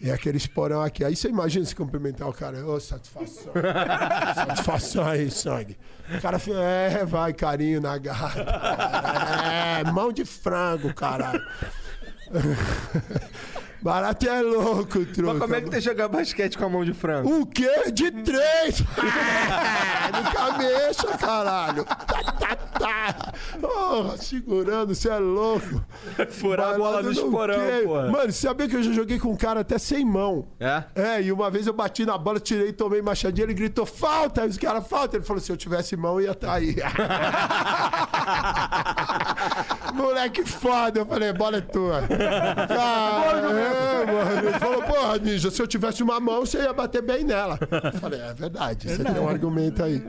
E 0.00 0.10
aquele 0.10 0.36
esporão 0.36 0.82
aqui. 0.82 1.02
Aí 1.02 1.16
você 1.16 1.28
imagina 1.28 1.64
se 1.64 1.74
cumprimentar 1.74 2.28
o 2.28 2.32
cara. 2.32 2.64
Ô, 2.66 2.78
satisfação. 2.78 3.52
satisfação 4.34 5.06
aí, 5.06 5.30
sangue. 5.30 5.78
O 6.14 6.20
cara 6.20 6.38
fica, 6.38 6.58
é, 6.58 7.04
vai, 7.04 7.32
carinho 7.32 7.80
na 7.80 7.96
gata. 7.96 8.42
É, 9.80 9.90
mão 9.90 10.12
de 10.12 10.24
frango, 10.24 10.92
caralho. 10.92 11.42
Barato 13.86 14.28
é 14.28 14.42
louco, 14.42 15.06
truta. 15.06 15.34
Mas 15.34 15.38
como 15.38 15.54
é 15.54 15.60
que 15.60 15.70
tu 15.70 15.80
jogar 15.80 16.08
basquete 16.08 16.58
com 16.58 16.64
a 16.64 16.68
mão 16.68 16.84
de 16.84 16.92
frango? 16.92 17.42
O 17.42 17.46
quê? 17.46 17.92
De 17.92 18.10
três! 18.10 18.80
Nunca 20.12 20.58
mexa, 20.58 21.16
caralho! 21.16 21.84
Tá, 21.84 21.96
tá, 22.32 22.56
tá! 22.80 23.32
Segurando, 24.18 24.92
você 24.92 25.08
é 25.08 25.18
louco! 25.20 25.84
Furar 26.30 26.74
a 26.74 26.78
bola 26.78 26.96
no 27.00 27.04
no 27.04 27.12
esporão, 27.12 27.60
porra. 27.84 28.10
Mano, 28.10 28.32
você 28.32 28.48
sabia 28.48 28.68
que 28.68 28.74
eu 28.74 28.82
já 28.82 28.90
joguei 28.90 29.20
com 29.20 29.28
um 29.28 29.36
cara 29.36 29.60
até 29.60 29.78
sem 29.78 30.04
mão? 30.04 30.48
É? 30.58 30.82
É, 30.96 31.22
e 31.22 31.30
uma 31.30 31.48
vez 31.48 31.68
eu 31.68 31.72
bati 31.72 32.04
na 32.04 32.18
bola, 32.18 32.40
tirei, 32.40 32.72
tomei 32.72 33.00
machadinha, 33.00 33.44
ele 33.44 33.54
gritou, 33.54 33.86
falta! 33.86 34.42
Aí 34.42 34.48
os 34.48 34.58
caras, 34.58 34.84
falta! 34.88 35.16
Ele 35.16 35.24
falou, 35.24 35.40
se 35.40 35.52
eu 35.52 35.56
tivesse 35.56 35.96
mão, 35.96 36.20
ia 36.20 36.32
estar 36.32 36.54
aí. 36.54 36.74
Moleque 39.94 40.44
foda! 40.44 41.00
Eu 41.00 41.06
falei, 41.06 41.32
bola 41.32 41.58
é 41.58 41.60
tua. 41.60 42.02
Cara, 42.02 43.75
é, 43.76 44.06
mano. 44.06 44.48
Ele 44.48 44.58
falou, 44.58 44.82
porra, 44.82 45.18
Ninja, 45.18 45.50
se 45.50 45.60
eu 45.60 45.66
tivesse 45.66 46.02
uma 46.02 46.18
mão, 46.20 46.40
você 46.44 46.58
ia 46.58 46.72
bater 46.72 47.02
bem 47.02 47.24
nela. 47.24 47.58
Eu 47.92 48.00
falei, 48.00 48.20
é 48.20 48.34
verdade, 48.34 48.88
você 48.90 49.04
tem 49.04 49.18
um 49.20 49.28
argumento 49.28 49.82
aí. 49.82 50.02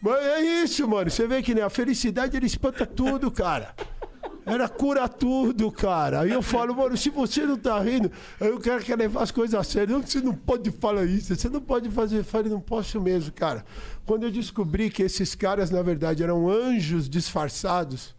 Mas 0.00 0.22
é 0.24 0.40
isso, 0.62 0.86
mano. 0.88 1.10
Você 1.10 1.26
vê 1.26 1.42
que 1.42 1.54
né, 1.54 1.62
a 1.62 1.70
felicidade, 1.70 2.36
ele 2.36 2.46
espanta 2.46 2.84
tudo, 2.84 3.30
cara. 3.30 3.74
Era 4.46 4.68
cura 4.68 5.08
tudo, 5.08 5.72
cara. 5.72 6.20
Aí 6.20 6.30
eu 6.30 6.42
falo, 6.42 6.74
mano, 6.74 6.94
se 6.98 7.08
você 7.08 7.46
não 7.46 7.56
tá 7.56 7.80
rindo, 7.80 8.12
aí 8.38 8.50
o 8.50 8.60
cara 8.60 8.80
quer 8.82 8.98
levar 8.98 9.22
as 9.22 9.30
coisas 9.30 9.58
a 9.58 9.62
sério. 9.64 10.02
Você 10.02 10.20
não 10.20 10.34
pode 10.34 10.70
falar 10.70 11.04
isso, 11.06 11.34
você 11.34 11.48
não 11.48 11.62
pode 11.62 11.88
fazer. 11.90 12.18
Eu 12.18 12.24
falei, 12.24 12.50
não 12.52 12.60
posso 12.60 13.00
mesmo, 13.00 13.32
cara. 13.32 13.64
Quando 14.04 14.24
eu 14.24 14.30
descobri 14.30 14.90
que 14.90 15.02
esses 15.02 15.34
caras, 15.34 15.70
na 15.70 15.80
verdade, 15.80 16.22
eram 16.22 16.46
anjos 16.50 17.08
disfarçados, 17.08 18.14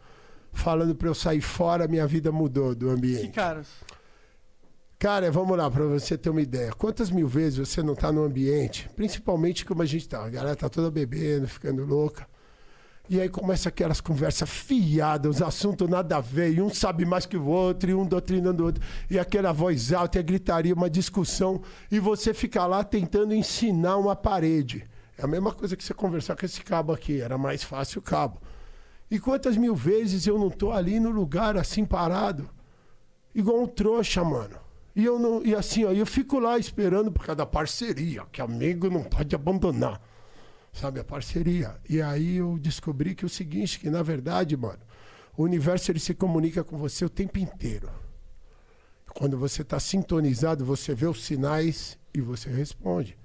falando 0.52 0.96
pra 0.96 1.08
eu 1.10 1.14
sair 1.14 1.42
fora, 1.42 1.88
minha 1.88 2.08
vida 2.08 2.32
mudou 2.32 2.74
do 2.74 2.88
Que 2.88 2.92
ambiente. 2.94 3.28
caras. 3.28 3.68
Cara, 4.98 5.30
vamos 5.30 5.58
lá, 5.58 5.70
pra 5.70 5.84
você 5.86 6.18
ter 6.18 6.30
uma 6.30 6.42
ideia. 6.42 6.72
Quantas 6.72 7.12
mil 7.12 7.28
vezes 7.28 7.60
você 7.60 7.84
não 7.84 7.96
tá 7.96 8.14
no 8.14 8.24
ambiente, 8.24 8.90
principalmente 8.96 9.66
como 9.66 9.82
a 9.82 9.86
gente 9.86 10.08
tá, 10.08 10.24
a 10.24 10.30
galera 10.30 10.56
tá 10.56 10.70
toda 10.70 10.90
bebendo, 10.90 11.48
ficando 11.48 11.84
louca. 11.84 12.26
E 13.10 13.20
aí 13.20 13.28
começa 13.28 13.70
aquelas 13.70 14.00
conversas 14.00 14.50
fiadas, 14.50 15.36
os 15.36 15.42
assuntos 15.42 15.88
nada 15.90 16.18
a 16.18 16.22
ver, 16.22 16.54
e 16.54 16.62
um 16.62 16.74
sabe 16.74 17.06
mais 17.06 17.26
que 17.26 17.36
o 17.36 17.46
outro, 17.46 17.90
e 17.90 17.94
um 17.94 18.06
doutrinando 18.06 18.64
o 18.64 18.66
outro, 18.68 18.84
e 19.10 19.20
aquela 19.20 19.52
voz 19.52 19.92
alta, 19.92 20.18
e 20.18 20.22
a 20.22 20.24
gritaria, 20.24 20.74
uma 20.74 20.90
discussão, 20.90 21.62
e 21.92 22.00
você 22.00 22.34
fica 22.34 22.66
lá 22.66 22.84
tentando 22.84 23.36
ensinar 23.36 23.98
uma 23.98 24.16
parede. 24.16 24.90
É 25.18 25.24
a 25.26 25.28
mesma 25.28 25.52
coisa 25.52 25.76
que 25.76 25.84
você 25.84 25.94
conversar 25.94 26.36
com 26.36 26.46
esse 26.46 26.64
cabo 26.64 26.94
aqui, 26.94 27.20
era 27.22 27.38
mais 27.38 27.64
fácil 27.64 28.00
o 28.00 28.02
cabo. 28.02 28.42
E 29.12 29.20
quantas 29.20 29.56
mil 29.58 29.76
vezes 29.76 30.26
eu 30.26 30.40
não 30.40 30.50
tô 30.50 30.72
ali 30.72 31.00
no 31.02 31.12
lugar 31.12 31.58
assim 31.58 31.86
parado, 31.86 32.50
igual 33.36 33.62
um 33.62 33.68
trouxa, 33.68 34.24
mano. 34.24 34.65
E 34.96 35.04
eu 35.04 35.20
não, 35.20 35.46
e 35.46 35.54
assim, 35.54 35.84
ó, 35.84 35.92
eu 35.92 36.06
fico 36.06 36.40
lá 36.40 36.58
esperando 36.58 37.12
por 37.12 37.26
causa 37.26 37.36
da 37.36 37.46
parceria, 37.46 38.26
que 38.32 38.42
amigo 38.42 38.90
não 38.90 39.04
pode 39.04 39.36
abandonar. 39.36 40.02
Sabe, 40.72 41.00
a 41.00 41.04
parceria. 41.04 41.76
E 41.90 42.02
aí 42.02 42.38
eu 42.38 42.58
descobri 42.58 43.16
que 43.16 43.24
é 43.24 43.28
o 43.28 43.30
seguinte, 43.30 43.80
que 43.80 43.90
na 43.90 44.02
verdade, 44.02 44.56
mano, 44.56 44.80
o 45.36 45.44
universo 45.44 45.92
ele 45.92 46.00
se 46.00 46.14
comunica 46.14 46.64
com 46.64 46.78
você 46.78 47.04
o 47.04 47.10
tempo 47.10 47.40
inteiro. 47.40 47.90
Quando 49.14 49.38
você 49.38 49.62
está 49.62 49.80
sintonizado, 49.80 50.66
você 50.66 50.94
vê 50.94 51.08
os 51.08 51.24
sinais 51.24 51.98
e 52.14 52.20
você 52.20 52.50
responde. 52.50 53.18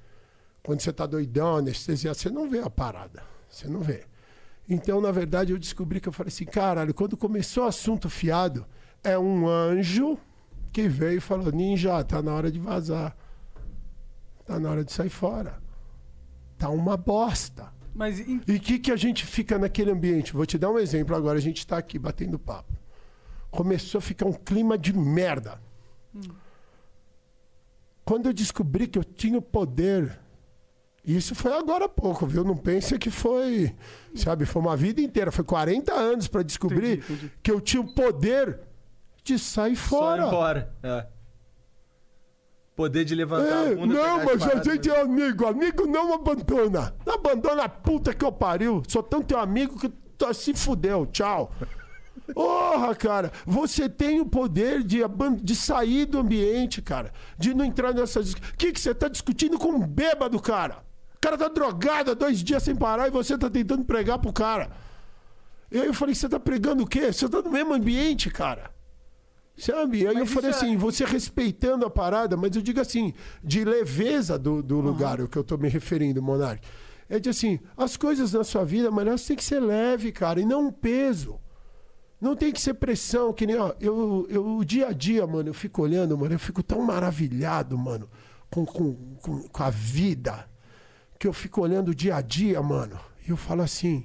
Quando 0.63 0.81
você 0.81 0.91
está 0.91 1.07
doidão, 1.07 1.57
anestesiado, 1.57 2.17
você 2.17 2.31
não 2.31 2.49
vê 2.49 2.61
a 2.61 2.71
parada. 2.71 3.23
Você 3.49 3.67
não 3.67 3.81
vê. 3.81 4.05
Então, 4.69 5.01
na 5.01 5.11
verdade, 5.11 5.53
eu 5.53 5.59
descobri 5.59 6.01
que 6.01 6.09
eu 6.09 6.13
falei 6.13 6.29
assim, 6.29 6.45
caralho, 6.45 6.95
quando 6.95 7.17
começou 7.17 7.65
o 7.65 7.67
assunto 7.67 8.09
fiado, 8.09 8.65
é 9.03 9.19
um 9.19 9.49
anjo 9.49 10.17
que 10.71 10.89
veio 10.89 11.19
e 11.19 11.21
falou, 11.21 11.51
ninja, 11.53 12.03
tá 12.05 12.23
na 12.23 12.33
hora 12.35 12.51
de 12.51 12.59
vazar. 12.59 13.17
Tá 14.45 14.59
na 14.59 14.71
hora 14.71 14.85
de 14.85 14.93
sair 14.93 15.11
fora. 15.11 15.61
Tá 16.59 16.69
uma 16.69 16.97
bosta. 16.97 17.73
Mas 17.95 18.21
em- 18.21 18.41
E 18.47 18.55
o 18.57 18.61
que, 18.61 18.79
que 18.79 18.93
a 18.93 18.97
gente 18.97 19.27
fica 19.27 19.59
naquele 19.59 19.91
ambiente? 19.91 20.33
Vou 20.33 20.47
te 20.47 20.57
dar 20.59 20.71
um 20.71 20.79
exemplo 20.79 21.15
agora, 21.17 21.39
a 21.39 21.43
gente 21.43 21.59
está 21.59 21.79
aqui 21.79 21.99
batendo 21.99 22.39
papo. 22.39 22.73
Começou 23.51 23.99
a 23.99 24.03
ficar 24.03 24.27
um 24.27 24.33
clima 24.33 24.79
de 24.79 24.93
merda. 24.97 25.61
Quando 28.05 28.27
eu 28.27 28.33
descobri 28.33 28.87
que 28.87 28.99
eu 28.99 29.05
tinha 29.05 29.39
o 29.39 29.43
poder, 29.43 30.19
isso 31.05 31.35
foi 31.35 31.53
agora 31.57 31.85
há 31.85 31.89
pouco, 31.89 32.27
viu? 32.27 32.43
Não 32.45 32.57
pense 32.57 32.99
que 32.99 33.11
foi, 33.11 33.75
sabe, 34.15 34.45
foi 34.47 34.61
uma 34.63 34.77
vida 34.77 35.01
inteira, 35.01 35.31
foi 35.31 35.45
40 35.45 35.93
anos 35.93 36.27
para 36.27 36.43
descobrir 36.43 36.99
Entendi, 36.99 37.13
entendi. 37.13 37.33
que 37.43 37.51
eu 37.51 37.61
tinha 37.61 37.81
o 37.81 37.95
poder 37.95 38.61
de 39.35 39.39
sair 39.39 39.77
Só 39.77 40.29
fora. 40.29 40.73
É. 40.83 41.07
Poder 42.75 43.05
de 43.05 43.15
levantar 43.15 43.69
É, 43.69 43.73
a 43.73 43.77
bunda. 43.77 43.95
não, 43.95 44.25
mas 44.25 44.43
a 44.43 44.63
gente 44.63 44.91
é 44.91 45.01
amigo. 45.01 45.47
Amigo 45.47 45.87
não 45.87 46.15
abandona. 46.15 46.95
Não 47.05 47.15
abandona 47.15 47.65
a 47.65 47.69
puta 47.69 48.15
que 48.15 48.25
eu 48.25 48.33
pariu. 48.33 48.83
Sou 48.89 49.03
tão 49.03 49.23
teu 49.23 49.39
amigo 49.39 49.79
que 49.79 49.89
tu 49.89 50.33
se 50.35 50.55
fudeu. 50.55 51.07
Tchau. 51.07 51.53
Porra, 52.33 52.95
cara, 52.95 53.33
você 53.45 53.89
tem 53.89 54.21
o 54.21 54.27
poder 54.27 54.83
de, 54.83 55.01
de 55.43 55.55
sair 55.57 56.07
do 56.07 56.19
ambiente, 56.19 56.81
cara. 56.81 57.13
De 57.37 57.53
não 57.53 57.65
entrar 57.65 57.93
nessas. 57.93 58.33
O 58.33 58.37
que, 58.57 58.73
que 58.73 58.81
você 58.81 58.95
tá 58.95 59.09
discutindo 59.09 59.59
com 59.59 59.69
um 59.69 59.87
bêbado, 59.87 60.41
cara? 60.41 60.85
cara 61.21 61.37
tá 61.37 61.49
drogado 61.49 62.13
há 62.13 62.15
dois 62.15 62.43
dias 62.43 62.63
sem 62.63 62.75
parar 62.75 63.09
e 63.09 63.11
você 63.11 63.37
tá 63.37 63.51
tentando 63.51 63.85
pregar 63.85 64.19
pro 64.19 64.33
cara. 64.33 64.71
E 65.71 65.79
aí 65.79 65.87
eu 65.87 65.95
falei, 65.95 66.15
você 66.15 66.29
tá 66.29 66.41
pregando 66.41 66.83
o 66.83 66.87
quê? 66.87 67.13
Você 67.13 67.29
tá 67.29 67.43
no 67.43 67.51
mesmo 67.51 67.75
ambiente, 67.75 68.31
cara. 68.31 68.71
Sabe? 69.61 70.07
Aí 70.07 70.15
Mas 70.15 70.19
eu 70.19 70.27
falei 70.27 70.51
é- 70.51 70.55
assim, 70.55 70.77
você 70.77 71.05
respeitando 71.05 71.85
a 71.85 71.91
parada, 71.91 72.37
mas 72.37 72.57
eu 72.57 72.63
digo 72.63 72.81
assim, 72.81 73.13
de 73.45 73.65
leveza 73.65 74.39
do, 74.39 74.63
do 74.63 74.81
lugar, 74.81 75.21
o 75.21 75.29
que 75.29 75.37
eu 75.37 75.45
tô 75.45 75.59
me 75.59 75.69
referindo, 75.69 76.23
Monark. 76.23 76.67
É 77.09 77.19
de 77.19 77.29
assim, 77.29 77.59
as 77.77 77.97
coisas 77.97 78.33
na 78.33 78.45
sua 78.45 78.65
vida, 78.65 78.91
mas 78.91 79.07
elas 79.07 79.25
têm 79.27 79.37
que 79.37 79.45
ser 79.45 79.61
leve, 79.61 80.13
cara, 80.13 80.41
e 80.41 80.47
não 80.47 80.69
um 80.69 80.73
peso. 80.73 81.39
Não 82.21 82.37
tem 82.37 82.53
que 82.53 82.61
ser 82.61 82.75
pressão, 82.75 83.33
que 83.33 83.47
nem, 83.47 83.57
ó, 83.57 83.73
eu, 83.81 84.27
eu, 84.31 84.47
o 84.59 84.65
dia 84.65 84.89
a 84.89 84.93
dia, 84.93 85.27
mano, 85.27 85.49
eu 85.49 85.55
fico 85.55 85.83
olhando, 85.83 86.17
mano, 86.17 86.35
eu 86.35 86.39
fico 86.39 86.63
tão 86.63 86.81
maravilhado, 86.83 87.77
mano, 87.77 88.09
com, 88.51 88.65
com, 88.65 88.95
com, 89.23 89.43
com 89.49 89.63
a 89.63 89.71
vida, 89.71 90.49
que 91.19 91.27
eu 91.27 91.33
fico 91.33 91.61
olhando 91.63 91.89
o 91.89 91.95
dia 91.95 92.17
a 92.17 92.21
dia, 92.21 92.63
mano, 92.63 92.99
e 93.27 93.31
eu 93.31 93.37
falo 93.37 93.63
assim, 93.63 94.05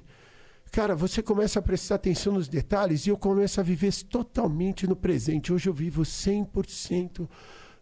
cara, 0.75 0.93
você 0.93 1.23
começa 1.23 1.57
a 1.57 1.61
prestar 1.61 1.95
atenção 1.95 2.33
nos 2.33 2.49
detalhes 2.49 3.07
e 3.07 3.09
eu 3.09 3.17
começo 3.17 3.61
a 3.61 3.63
viver 3.63 3.93
totalmente 4.03 4.85
no 4.85 4.93
presente. 4.93 5.53
Hoje 5.53 5.69
eu 5.69 5.73
vivo 5.73 6.01
100% 6.01 7.29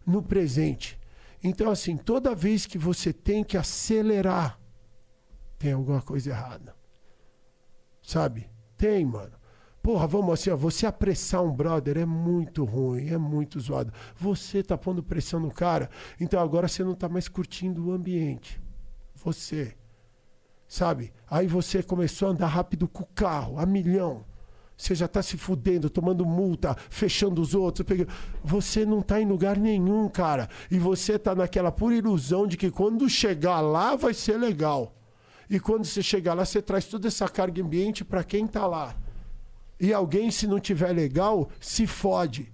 no 0.06 0.22
presente. 0.22 0.96
Então, 1.42 1.72
assim, 1.72 1.96
toda 1.96 2.36
vez 2.36 2.66
que 2.66 2.78
você 2.78 3.12
tem 3.12 3.42
que 3.42 3.56
acelerar, 3.56 4.60
tem 5.58 5.72
alguma 5.72 6.00
coisa 6.00 6.30
errada. 6.30 6.76
Sabe? 8.00 8.48
Tem, 8.76 9.04
mano. 9.04 9.36
Porra, 9.82 10.06
vamos 10.06 10.32
assim, 10.32 10.50
ó, 10.50 10.56
você 10.56 10.86
apressar 10.86 11.42
um 11.42 11.52
brother 11.52 11.98
é 11.98 12.06
muito 12.06 12.64
ruim, 12.64 13.08
é 13.08 13.18
muito 13.18 13.58
zoado. 13.58 13.92
Você 14.14 14.62
tá 14.62 14.78
pondo 14.78 15.02
pressão 15.02 15.40
no 15.40 15.50
cara, 15.50 15.90
então 16.20 16.38
agora 16.38 16.68
você 16.68 16.84
não 16.84 16.94
tá 16.94 17.08
mais 17.08 17.26
curtindo 17.26 17.88
o 17.88 17.92
ambiente. 17.92 18.62
Você. 19.16 19.76
Sabe? 20.68 21.12
Aí 21.30 21.46
você 21.46 21.82
começou 21.82 22.28
a 22.28 22.30
andar 22.32 22.46
rápido 22.48 22.88
com 22.88 23.02
o 23.02 23.08
carro, 23.14 23.58
a 23.58 23.66
milhão. 23.66 24.24
Você 24.76 24.94
já 24.94 25.06
tá 25.06 25.22
se 25.22 25.36
fudendo, 25.36 25.88
tomando 25.88 26.26
multa, 26.26 26.76
fechando 26.90 27.40
os 27.40 27.54
outros. 27.54 27.86
pegando- 27.86 28.10
Você 28.42 28.84
não 28.84 29.00
tá 29.02 29.20
em 29.20 29.26
lugar 29.26 29.56
nenhum, 29.56 30.08
cara. 30.08 30.48
E 30.70 30.78
você 30.78 31.16
tá 31.18 31.32
naquela 31.34 31.70
pura 31.70 31.94
ilusão 31.94 32.46
de 32.46 32.56
que 32.56 32.70
quando 32.70 33.08
chegar 33.08 33.60
lá 33.60 33.94
vai 33.94 34.12
ser 34.12 34.36
legal. 34.36 34.92
E 35.48 35.60
quando 35.60 35.84
você 35.84 36.02
chegar 36.02 36.34
lá, 36.34 36.44
você 36.44 36.60
traz 36.60 36.86
toda 36.86 37.06
essa 37.06 37.28
carga 37.28 37.62
ambiente 37.62 38.04
para 38.04 38.24
quem 38.24 38.46
tá 38.46 38.66
lá. 38.66 38.96
E 39.78 39.92
alguém, 39.92 40.30
se 40.30 40.46
não 40.46 40.58
tiver 40.58 40.90
legal, 40.92 41.48
se 41.60 41.86
fode. 41.86 42.50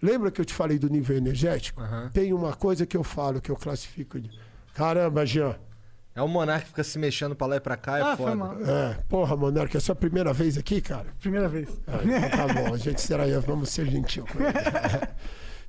Lembra 0.00 0.30
que 0.30 0.40
eu 0.40 0.44
te 0.44 0.52
falei 0.54 0.78
do 0.78 0.88
nível 0.88 1.16
energético? 1.16 1.80
Aham. 1.80 2.10
Tem 2.12 2.32
uma 2.32 2.54
coisa 2.54 2.84
que 2.86 2.96
eu 2.96 3.02
falo, 3.02 3.40
que 3.40 3.50
eu 3.50 3.56
classifico 3.56 4.20
de. 4.20 4.30
Caramba, 4.74 5.24
Jean. 5.26 5.56
É 6.14 6.20
o 6.22 6.28
Monark 6.28 6.62
que 6.64 6.68
fica 6.68 6.84
se 6.84 6.98
mexendo 6.98 7.34
pra 7.34 7.46
lá 7.46 7.56
e 7.56 7.60
pra 7.60 7.76
cá, 7.76 7.98
é 7.98 8.02
Ah, 8.02 8.16
foi 8.16 8.26
foda. 8.32 8.36
mal. 8.36 8.56
É, 8.62 8.94
porra, 9.08 9.34
Monarca, 9.36 9.76
é 9.76 9.78
a 9.78 9.80
sua 9.80 9.94
primeira 9.94 10.32
vez 10.32 10.58
aqui, 10.58 10.80
cara? 10.82 11.06
Primeira 11.20 11.48
vez. 11.48 11.68
Ah, 11.86 12.00
então 12.04 12.46
tá 12.46 12.52
bom, 12.54 12.74
a 12.74 12.76
gente 12.76 13.00
será, 13.00 13.24
vamos 13.40 13.70
ser 13.70 13.86
gentil 13.86 14.26
com 14.26 14.38
ele. 14.38 14.52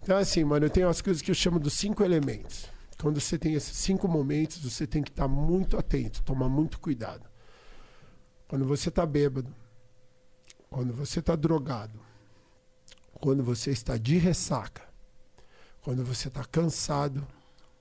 Então, 0.04 0.18
assim, 0.18 0.44
mano, 0.44 0.66
eu 0.66 0.70
tenho 0.70 0.88
umas 0.88 1.00
coisas 1.02 1.22
que 1.22 1.32
eu 1.32 1.36
chamo 1.36 1.58
dos 1.58 1.72
cinco 1.76 2.04
elementos. 2.04 2.66
Quando 3.02 3.22
você 3.22 3.38
tem 3.38 3.54
esses 3.54 3.78
cinco 3.78 4.06
momentos, 4.06 4.58
você 4.58 4.86
tem 4.86 5.02
que 5.02 5.10
estar 5.10 5.30
muito 5.30 5.78
atento, 5.78 6.22
tomar 6.24 6.50
muito 6.50 6.78
cuidado. 6.78 7.24
Quando 8.46 8.66
você 8.66 8.92
tá 8.92 9.06
bêbado, 9.06 9.56
quando 10.70 10.94
você 10.94 11.22
tá 11.22 11.38
drogado, 11.38 11.98
quando 13.14 13.46
você 13.46 13.72
está 13.72 13.96
de 13.96 14.18
ressaca, 14.18 14.82
quando 15.82 16.04
você 16.04 16.28
está 16.28 16.44
cansado 16.44 17.26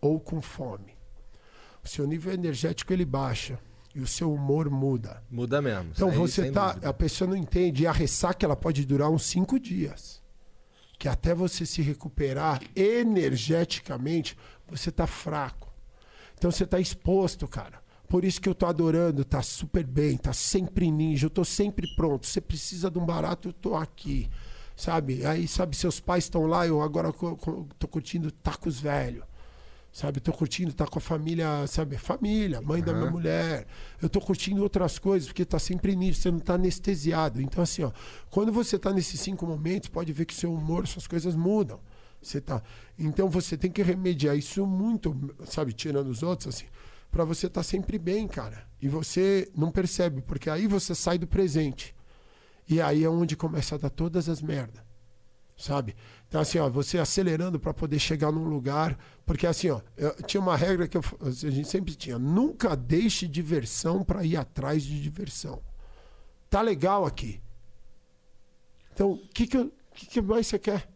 ou 0.01 0.21
com 0.21 0.41
fome. 0.41 0.92
O 1.85 1.89
seu 1.89 2.07
nível 2.07 2.33
energético 2.33 2.93
ele 2.93 3.05
baixa 3.05 3.59
e 3.95 4.01
o 4.01 4.07
seu 4.07 4.33
humor 4.33 4.71
muda. 4.71 5.23
Muda 5.31 5.61
mesmo. 5.61 5.91
Então 5.95 6.11
aí, 6.11 6.17
você 6.17 6.51
tá. 6.51 6.69
dúvida. 6.69 6.89
A 6.89 6.93
pessoa 6.93 7.29
não 7.29 7.37
entende. 7.37 7.83
E 7.83 7.87
a 7.87 7.93
ressaca 7.93 8.47
ela 8.47 8.57
pode 8.57 8.85
durar 8.87 9.11
uns 9.11 9.25
cinco 9.25 9.59
dias. 9.59 10.23
Que 10.99 11.09
até 11.09 11.35
você 11.35 11.67
se 11.67 11.83
recuperar 11.83 12.63
energeticamente, 12.77 14.37
você 14.69 14.91
tá 14.91 15.07
fraco. 15.07 15.73
Então 16.39 16.51
você 16.51 16.65
tá 16.65 16.79
exposto, 16.79 17.47
cara. 17.49 17.83
Por 18.09 18.25
isso 18.25 18.41
que 18.41 18.49
eu 18.49 18.55
tô 18.55 18.67
adorando, 18.67 19.25
tá 19.25 19.43
super 19.43 19.85
bem, 19.85 20.17
tá 20.17 20.33
sempre 20.33 20.91
ninja, 20.91 21.27
eu 21.27 21.31
tô 21.31 21.45
sempre 21.45 21.87
pronto. 21.97 22.27
Você 22.27 22.41
precisa 22.41 22.91
de 22.91 22.99
um 22.99 23.07
barato, 23.07 23.49
eu 23.49 23.53
tô 23.53 23.75
aqui. 23.75 24.29
Sabe? 24.77 25.25
Aí, 25.25 25.49
sabe, 25.49 25.77
seus 25.77 25.99
pais 25.99 26.25
estão 26.25 26.47
lá, 26.47 26.67
eu 26.67 26.83
agora 26.83 27.13
tô 27.13 27.89
curtindo 27.89 28.31
tacos 28.31 28.81
velho. 28.81 29.25
Sabe, 29.93 30.21
tô 30.21 30.33
curtindo 30.33 30.71
estar 30.71 30.89
com 30.89 30.99
a 30.99 31.03
família, 31.03 31.67
sabe, 31.67 31.99
família, 31.99 32.63
mãe 32.63 32.83
da 32.83 32.95
minha 32.95 33.11
mulher. 33.11 33.67
Eu 34.01 34.09
tô 34.09 34.23
curtindo 34.23 34.63
outras 34.63 34.99
coisas, 34.99 35.29
porque 35.29 35.45
tá 35.45 35.59
sempre 35.59 35.95
nisso, 35.95 36.23
você 36.23 36.31
não 36.31 36.39
tá 36.39 36.55
anestesiado. 36.55 37.43
Então, 37.43 37.63
assim, 37.63 37.83
ó, 37.83 37.93
quando 38.31 38.51
você 38.51 38.79
tá 38.79 38.91
nesses 38.91 39.21
cinco 39.21 39.47
momentos, 39.47 39.91
pode 39.91 40.11
ver 40.11 40.25
que 40.25 40.35
seu 40.35 40.51
humor, 40.55 40.89
suas 40.89 41.07
coisas 41.07 41.37
mudam. 41.37 41.79
Você 42.23 42.41
tá. 42.41 42.63
Então 42.99 43.29
você 43.29 43.55
tem 43.55 43.71
que 43.71 43.83
remediar 43.83 44.35
isso 44.35 44.67
muito, 44.67 45.15
sabe, 45.45 45.75
tirando 45.75 46.09
os 46.09 46.23
outros, 46.23 46.55
assim, 46.55 46.67
para 47.11 47.25
você 47.25 47.47
estar 47.47 47.63
sempre 47.63 47.99
bem, 47.99 48.27
cara. 48.27 48.67
E 48.81 48.89
você 48.89 49.51
não 49.55 49.71
percebe, 49.71 50.23
porque 50.23 50.49
aí 50.49 50.67
você 50.67 50.95
sai 50.95 51.19
do 51.19 51.27
presente. 51.27 51.95
E 52.67 52.81
aí 52.81 53.05
é 53.05 53.11
onde 53.11 53.37
começa 53.37 53.75
a 53.75 53.79
dar 53.79 53.91
todas 53.91 54.27
as 54.27 54.41
merdas 54.41 54.83
sabe? 55.63 55.95
Então, 56.33 56.41
assim, 56.41 56.59
ó, 56.59 56.67
você 56.71 56.97
acelerando 56.97 57.61
para 57.61 57.75
poder 57.75 57.99
chegar 57.99 58.33
num 58.33 58.49
lugar. 58.49 58.99
Porque, 59.27 59.47
assim, 59.47 59.69
ó, 59.69 59.83
eu- 59.99 60.15
tinha 60.23 60.41
uma 60.41 60.57
regra 60.57 60.89
que 60.89 60.97
eu- 60.97 61.05
a 61.21 61.31
gente 61.31 61.69
sempre 61.69 61.95
tinha: 61.95 62.19
nunca 62.19 62.75
deixe 62.75 63.29
diversão 63.29 64.03
para 64.03 64.25
ir 64.25 64.39
atrás 64.39 64.83
de 64.83 64.99
diversão. 64.99 65.61
Tá 66.49 66.63
legal 66.63 67.05
aqui. 67.05 67.39
Então, 68.95 69.11
o 69.13 69.19
que, 69.29 69.47
que, 69.47 69.71
que, 69.95 70.07
que 70.07 70.23
mais 70.23 70.47
você 70.47 70.59
quer? 70.59 70.89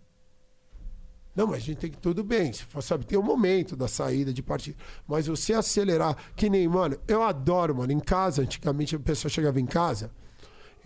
Não, 1.35 1.47
mas 1.49 1.57
a 1.57 1.67
gente 1.67 1.77
tem 1.81 1.91
que 1.91 1.99
tudo 1.99 2.25
bem, 2.25 2.51
sabe, 2.81 3.05
tem 3.05 3.19
um 3.19 3.23
momento 3.23 3.77
da 3.77 3.87
saída 3.89 4.33
de 4.33 4.43
partir. 4.43 4.75
Mas 5.07 5.27
você 5.27 5.53
acelerar, 5.53 6.17
que 6.35 6.49
nem, 6.49 6.67
mano, 6.67 6.97
eu 7.07 7.23
adoro, 7.23 7.75
mano, 7.77 7.93
em 7.93 8.01
casa, 8.01 8.41
antigamente 8.41 8.97
a 8.97 8.99
pessoa 8.99 9.31
chegava 9.31 9.61
em 9.61 9.67
casa, 9.67 10.11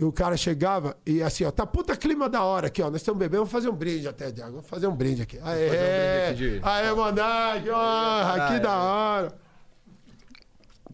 e 0.00 0.04
o 0.04 0.10
cara 0.10 0.34
chegava 0.34 0.96
e 1.04 1.22
assim, 1.22 1.44
ó, 1.44 1.50
tá 1.50 1.66
puta 1.66 1.94
clima 1.94 2.26
da 2.26 2.42
hora 2.42 2.68
aqui, 2.68 2.80
ó. 2.80 2.86
Nós 2.90 3.02
estamos 3.02 3.18
bebendo, 3.18 3.40
vamos 3.44 3.52
fazer 3.52 3.68
um 3.68 3.76
brinde 3.76 4.08
até, 4.08 4.30
Diago. 4.32 4.52
Vamos 4.52 4.66
fazer 4.66 4.86
um 4.86 4.96
brinde 4.96 5.20
aqui. 5.20 5.38
Aê, 5.42 5.66
um 5.66 5.68
brinde 5.68 5.84
aqui 6.24 6.34
de- 6.58 6.60
aê, 6.66 6.92
Monark, 6.94 7.68
ó, 7.68 8.48
que 8.48 8.60
da 8.60 8.76
hora. 8.82 9.38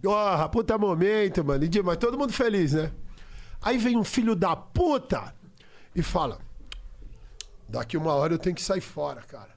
Ó, 0.05 0.49
puta 0.49 0.77
momento, 0.77 1.45
mano. 1.45 1.63
E, 1.65 1.83
Mas 1.85 1.99
todo 1.99 2.19
mundo 2.19 2.33
feliz, 2.33 2.73
né? 2.73 2.91
Aí 3.63 3.79
vem 3.79 3.97
um 3.97 4.03
filho 4.03 4.35
da 4.35 4.57
puta 4.57 5.33
e 5.95 6.03
fala: 6.03 6.39
daqui 7.69 7.97
uma 7.97 8.13
hora 8.13 8.35
eu 8.35 8.39
tenho 8.41 8.57
que 8.57 8.63
sair 8.63 8.81
fora, 8.81 9.23
cara. 9.23 9.55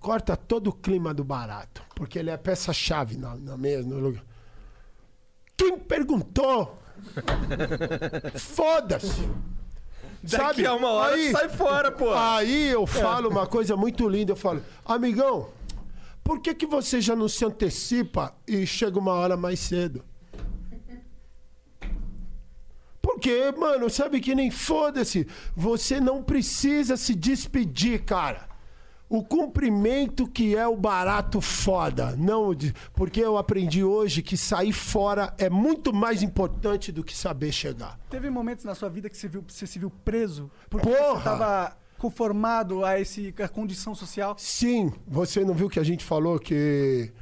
Corta 0.00 0.34
todo 0.34 0.68
o 0.68 0.72
clima 0.72 1.12
do 1.12 1.24
barato, 1.24 1.82
porque 1.94 2.18
ele 2.18 2.30
é 2.30 2.38
peça-chave 2.38 3.18
na, 3.18 3.34
na 3.36 3.56
mesa, 3.58 3.86
no 3.86 3.98
lugar. 3.98 4.24
Quem 5.58 5.78
perguntou? 5.78 6.78
Foda-se! 8.38 9.28
Daqui 10.22 10.66
a 10.66 10.74
uma 10.74 10.90
hora 10.90 11.14
Aí- 11.14 11.30
sai 11.30 11.48
fora, 11.48 11.92
pô. 11.92 12.12
Aí 12.12 12.68
eu 12.68 12.86
falo 12.86 13.28
uma 13.28 13.46
coisa 13.46 13.76
muito 13.76 14.08
linda, 14.08 14.32
eu 14.32 14.36
falo, 14.36 14.62
amigão, 14.84 15.50
por 16.24 16.40
que, 16.40 16.54
que 16.54 16.66
você 16.66 17.00
já 17.00 17.14
não 17.14 17.28
se 17.28 17.44
antecipa 17.44 18.34
e 18.46 18.66
chega 18.66 18.98
uma 18.98 19.12
hora 19.12 19.36
mais 19.36 19.60
cedo? 19.60 20.04
Porque, 23.00 23.52
mano, 23.56 23.88
sabe 23.88 24.20
que 24.20 24.34
nem 24.34 24.50
foda-se. 24.50 25.28
Você 25.54 26.00
não 26.00 26.22
precisa 26.24 26.96
se 26.96 27.14
despedir, 27.14 28.02
cara. 28.02 28.48
O 29.08 29.22
cumprimento 29.22 30.26
que 30.26 30.56
é 30.56 30.66
o 30.66 30.76
barato 30.76 31.40
foda. 31.40 32.16
Não, 32.16 32.50
porque 32.92 33.20
eu 33.20 33.38
aprendi 33.38 33.84
hoje 33.84 34.20
que 34.20 34.36
sair 34.36 34.72
fora 34.72 35.32
é 35.38 35.48
muito 35.48 35.92
mais 35.92 36.22
importante 36.22 36.90
do 36.90 37.04
que 37.04 37.16
saber 37.16 37.52
chegar. 37.52 37.98
Teve 38.10 38.28
momentos 38.30 38.64
na 38.64 38.74
sua 38.74 38.88
vida 38.88 39.08
que 39.08 39.16
você, 39.16 39.28
viu, 39.28 39.44
você 39.46 39.66
se 39.66 39.78
viu 39.78 39.90
preso? 40.04 40.50
Porque 40.68 40.88
Porra! 40.88 41.14
você 41.14 41.22
tava 41.24 41.76
conformado 41.98 42.84
a 42.84 43.00
esse, 43.00 43.34
a 43.38 43.48
condição 43.48 43.94
social? 43.94 44.34
Sim, 44.38 44.92
você 45.06 45.44
não 45.44 45.54
viu 45.54 45.68
que 45.68 45.80
a 45.80 45.84
gente 45.84 46.04
falou 46.04 46.38
que. 46.38 47.12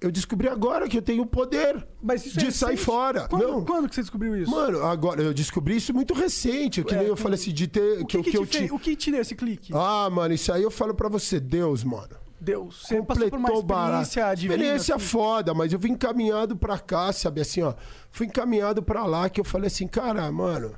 Eu 0.00 0.10
descobri 0.12 0.46
agora 0.48 0.86
que 0.88 0.98
eu 0.98 1.02
tenho 1.02 1.22
o 1.22 1.26
poder 1.26 1.86
é 2.08 2.14
de 2.16 2.28
sair 2.30 2.44
recente? 2.44 2.76
fora. 2.76 3.26
Quando, 3.28 3.42
não. 3.48 3.64
quando 3.64 3.88
que 3.88 3.94
você 3.94 4.02
descobriu 4.02 4.36
isso? 4.36 4.50
Mano, 4.50 4.82
agora 4.84 5.22
eu 5.22 5.32
descobri 5.32 5.76
isso 5.76 5.94
muito 5.94 6.12
recente. 6.12 6.84
Que 6.84 6.94
É, 6.94 6.98
nem 6.98 7.06
eu 7.06 7.16
falei 7.16 7.34
assim, 7.38 7.52
de 7.52 7.66
ter. 7.66 8.02
o 8.02 8.06
que, 8.06 8.22
que, 8.22 8.36
eu 8.36 8.46
te 8.46 8.58
fez- 8.58 8.70
o 8.70 8.78
que 8.78 8.94
te 8.94 9.10
deu 9.10 9.22
esse 9.22 9.34
clique? 9.34 9.72
Ah, 9.74 10.08
mano, 10.10 10.34
isso 10.34 10.52
aí 10.52 10.62
eu 10.62 10.70
falo 10.70 10.94
pra 10.94 11.08
você, 11.08 11.40
Deus, 11.40 11.82
mano. 11.82 12.14
Deus, 12.38 12.82
você 12.86 13.02
passou 13.02 13.30
por 13.30 13.38
uma 13.38 13.48
Completou 13.48 13.58
o 13.58 13.62
barato. 13.62 14.02
experiência 14.02 14.34
divina. 14.34 14.54
Experiência 14.56 14.94
assim? 14.96 15.04
foda, 15.06 15.54
mas 15.54 15.72
eu 15.72 15.78
vim 15.78 15.92
encaminhado 15.92 16.54
pra 16.56 16.78
cá, 16.78 17.10
sabe 17.10 17.40
assim, 17.40 17.62
ó. 17.62 17.72
Fui 18.10 18.26
encaminhado 18.26 18.82
pra 18.82 19.06
lá 19.06 19.30
que 19.30 19.40
eu 19.40 19.44
falei 19.44 19.68
assim, 19.68 19.86
cara, 19.88 20.30
mano. 20.30 20.74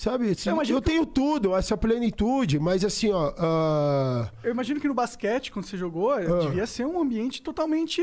Sabe, 0.00 0.30
assim, 0.30 0.48
Eu 0.48 0.56
eu, 0.56 0.80
que- 0.80 0.88
tenho 0.88 1.04
tudo, 1.04 1.54
essa 1.54 1.76
plenitude, 1.76 2.58
mas 2.58 2.82
assim, 2.86 3.10
ó. 3.12 3.34
ah, 3.36 4.30
Eu 4.42 4.50
imagino 4.50 4.80
que 4.80 4.88
no 4.88 4.94
basquete, 4.94 5.52
quando 5.52 5.66
você 5.66 5.76
jogou, 5.76 6.12
Ah. 6.12 6.20
devia 6.40 6.66
ser 6.66 6.86
um 6.86 6.98
ambiente 6.98 7.42
totalmente 7.42 8.00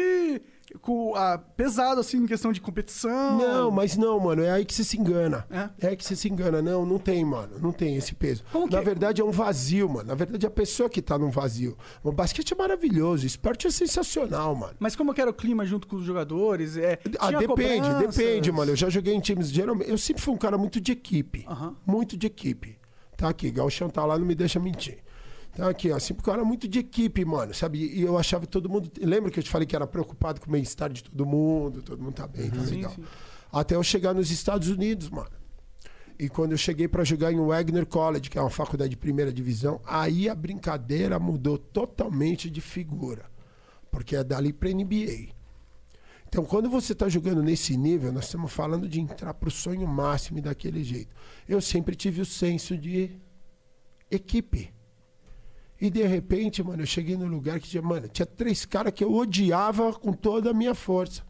com, 0.82 1.16
ah, 1.16 1.38
pesado, 1.38 2.02
assim, 2.02 2.18
em 2.18 2.26
questão 2.26 2.52
de 2.52 2.60
competição. 2.60 3.38
Não, 3.38 3.72
mas 3.72 3.96
não, 3.96 4.20
mano, 4.20 4.44
é 4.44 4.52
aí 4.52 4.66
que 4.66 4.74
você 4.74 4.84
se 4.84 5.00
engana. 5.00 5.46
É? 5.50 5.70
É, 5.88 5.90
aí 5.90 5.96
que 5.98 6.04
você 6.04 6.16
se 6.16 6.28
engana. 6.30 6.62
Não, 6.62 6.86
não 6.86 7.00
tem, 7.00 7.24
mano. 7.24 7.58
Não 7.60 7.72
tem 7.72 7.96
esse 7.96 8.14
peso. 8.14 8.44
Como 8.52 8.68
que 8.68 8.74
Na 8.76 8.82
é? 8.82 8.84
verdade, 8.84 9.22
é 9.22 9.26
um 9.26 9.32
vazio, 9.32 9.88
mano. 9.90 10.08
Na 10.10 10.16
verdade, 10.16 10.46
é 10.46 10.50
a 10.50 10.52
pessoa 10.52 10.90
que 10.90 11.02
tá 11.02 11.18
num 11.18 11.30
vazio. 11.30 11.78
O 12.04 12.12
basquete 12.12 12.54
é 12.54 12.56
maravilhoso, 12.56 13.24
o 13.24 13.28
esporte 13.28 13.68
é 13.68 13.72
sensacional, 13.72 14.56
mano. 14.56 14.74
Mas 14.80 14.96
como 14.96 15.14
que 15.14 15.22
era 15.22 15.30
o 15.32 15.34
clima 15.34 15.66
junto 15.66 15.88
com 15.88 15.96
os 15.96 16.04
jogadores? 16.04 16.78
É, 16.78 17.00
Ah, 17.20 17.32
depende, 17.32 17.88
depende, 18.06 18.52
mano. 18.52 18.72
Eu 18.72 18.76
já 18.76 18.90
joguei 18.90 19.14
em 19.14 19.20
times. 19.20 19.50
Geralmente, 19.50 19.90
eu 19.90 19.98
sempre 19.98 20.22
fui 20.22 20.34
um 20.34 20.38
cara 20.38 20.58
muito 20.58 20.80
de 20.82 20.92
equipe. 20.92 21.46
Muito 21.86 22.18
de 22.18 22.28
equipe. 22.28 22.78
Tá 23.16 23.30
aqui, 23.30 23.50
Galchão 23.50 23.90
tá 23.90 24.06
lá, 24.06 24.18
não 24.18 24.26
me 24.26 24.36
deixa 24.36 24.60
mentir. 24.60 25.00
Tá 25.58 25.70
aqui, 25.70 25.92
ó. 25.92 25.98
Sempre 25.98 26.22
um 26.22 26.26
cara 26.26 26.46
muito 26.46 26.68
de 26.68 26.78
equipe, 26.78 27.26
mano, 27.26 27.52
sabe? 27.52 27.80
E 27.80 28.04
eu 28.04 28.16
achava 28.16 28.46
que 28.46 28.52
todo 28.52 28.70
mundo. 28.70 28.92
Lembra 29.02 29.32
que 29.32 29.40
eu 29.40 29.44
te 29.44 29.50
falei 29.50 29.66
que 29.66 29.76
era 29.76 29.88
preocupado 29.88 30.40
com 30.40 30.48
o 30.48 30.52
bem-estar 30.52 30.88
de 30.88 31.04
todo 31.04 31.26
mundo? 31.26 31.82
Todo 31.82 32.00
mundo 32.00 32.14
tá 32.14 32.28
bem, 32.28 32.52
tá 32.52 32.62
legal. 32.62 32.92
sim. 32.92 33.04
Até 33.52 33.74
eu 33.74 33.82
chegar 33.82 34.14
nos 34.14 34.30
Estados 34.30 34.70
Unidos, 34.70 35.10
mano. 35.10 35.32
E 36.20 36.30
quando 36.30 36.52
eu 36.52 36.60
cheguei 36.60 36.88
pra 36.88 37.04
jogar 37.04 37.32
em 37.32 37.44
Wagner 37.44 37.88
College, 37.88 38.30
que 38.30 38.38
é 38.38 38.42
uma 38.42 38.52
faculdade 38.52 38.92
de 38.92 38.98
primeira 38.98 39.34
divisão, 39.34 39.82
aí 39.84 40.30
a 40.30 40.36
brincadeira 40.36 41.18
mudou 41.18 41.58
totalmente 41.58 42.52
de 42.52 42.62
figura. 42.62 43.26
Porque 43.90 44.16
é 44.16 44.24
dali 44.24 44.54
pra 44.54 44.70
NBA. 44.70 45.30
Então, 46.28 46.46
quando 46.46 46.70
você 46.70 46.94
está 46.94 47.10
jogando 47.10 47.42
nesse 47.42 47.76
nível, 47.76 48.14
nós 48.14 48.26
estamos 48.26 48.54
falando 48.54 48.88
de 48.88 49.02
entrar 49.02 49.34
para 49.34 49.50
o 49.50 49.52
sonho 49.52 49.88
máximo 49.88 50.38
e 50.38 50.42
daquele 50.42 50.84
jeito. 50.84 51.16
Eu 51.50 51.60
sempre 51.62 51.96
tive 51.96 52.22
o 52.22 52.26
senso 52.26 52.78
de 52.78 53.20
equipe. 54.12 54.77
E 55.80 55.90
de 55.90 56.04
repente, 56.04 56.64
mano, 56.64 56.82
eu 56.82 56.88
cheguei 56.88 57.16
num 57.16 57.28
lugar 57.28 57.60
que 57.60 57.68
tinha, 57.68 57.82
mano, 57.82 58.08
tinha 58.08 58.26
três 58.26 58.66
caras 58.66 58.94
que 58.94 59.04
eu 59.04 59.14
odiava 59.14 59.94
com 59.94 60.12
toda 60.12 60.50
a 60.50 60.54
minha 60.54 60.74
força. 60.74 61.27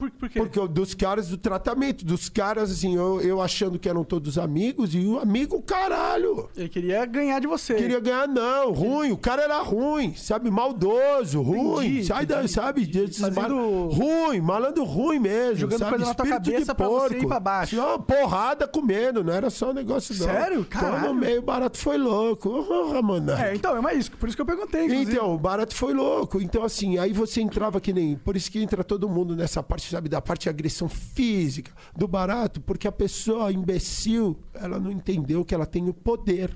Por, 0.00 0.10
por 0.10 0.28
quê? 0.30 0.38
Porque 0.40 0.58
eu- 0.58 0.66
dos 0.66 0.94
caras 0.94 1.28
do 1.28 1.36
tratamento, 1.36 2.04
dos 2.06 2.28
caras, 2.30 2.70
assim, 2.72 2.96
eu, 2.96 3.20
eu 3.20 3.40
achando 3.42 3.78
que 3.78 3.86
eram 3.88 4.02
todos 4.02 4.38
amigos, 4.38 4.94
e 4.94 5.04
o 5.06 5.18
amigo, 5.18 5.60
caralho. 5.62 6.48
Ele 6.56 6.68
queria 6.70 7.04
ganhar 7.04 7.38
de 7.38 7.46
você. 7.46 7.74
Queria 7.74 8.00
ganhar, 8.00 8.26
não, 8.26 8.72
ruim. 8.72 9.12
O 9.12 9.16
cara 9.18 9.42
era 9.42 9.60
ruim, 9.60 10.14
sabe? 10.14 10.50
Maldoso, 10.50 11.42
ruim. 11.42 11.86
Entendi, 11.86 12.04
sai 12.06 12.24
da, 12.26 12.36
entendi. 12.38 12.52
sabe? 12.52 12.86
Desses 12.86 13.18
Fazendo- 13.20 13.54
mal- 13.54 13.88
Ruim, 13.90 14.40
malandro 14.40 14.84
ruim 14.84 15.18
mesmo. 15.18 15.56
Jogando 15.56 15.78
sabe? 15.80 15.90
coisa 15.90 16.06
na 16.06 16.14
tua 16.14 16.24
Espírito 16.24 16.44
cabeça 16.50 16.72
de 16.72 16.76
pra 16.76 16.88
você 16.88 17.06
ir 17.06 17.10
porco. 17.16 17.28
pra 17.28 17.40
baixo. 17.40 17.76
Uma 17.76 17.98
porrada 17.98 18.66
comendo, 18.66 19.22
não 19.22 19.32
era 19.34 19.50
só 19.50 19.70
um 19.70 19.74
negócio 19.74 20.14
não. 20.16 20.24
Sério? 20.26 20.64
Caralho. 20.64 21.08
no 21.08 21.14
meio, 21.14 21.40
o 21.40 21.42
barato 21.42 21.76
foi 21.76 21.98
louco. 21.98 22.48
Oh, 22.48 23.02
mano. 23.02 23.32
É, 23.32 23.54
então, 23.54 23.76
é 23.76 23.80
mais 23.80 23.98
isso. 23.98 24.12
Por 24.12 24.28
isso 24.28 24.36
que 24.36 24.40
eu 24.42 24.46
perguntei, 24.46 24.84
inclusive. 24.86 25.12
Então, 25.12 25.34
o 25.34 25.38
barato 25.38 25.74
foi 25.74 25.92
louco. 25.92 26.40
Então, 26.40 26.62
assim, 26.64 26.96
aí 26.98 27.12
você 27.12 27.40
entrava 27.42 27.80
que 27.80 27.92
nem. 27.92 28.16
Por 28.16 28.36
isso 28.36 28.50
que 28.50 28.62
entra 28.62 28.82
todo 28.82 29.08
mundo 29.08 29.34
nessa 29.36 29.62
parte, 29.62 29.89
sabe, 29.90 30.08
da 30.08 30.20
parte 30.20 30.42
de 30.42 30.48
agressão 30.48 30.88
física 30.88 31.72
do 31.96 32.08
barato, 32.08 32.60
porque 32.60 32.88
a 32.88 32.92
pessoa 32.92 33.52
imbecil, 33.52 34.38
ela 34.54 34.78
não 34.78 34.90
entendeu 34.90 35.44
que 35.44 35.54
ela 35.54 35.66
tem 35.66 35.88
o 35.88 35.94
poder 35.94 36.50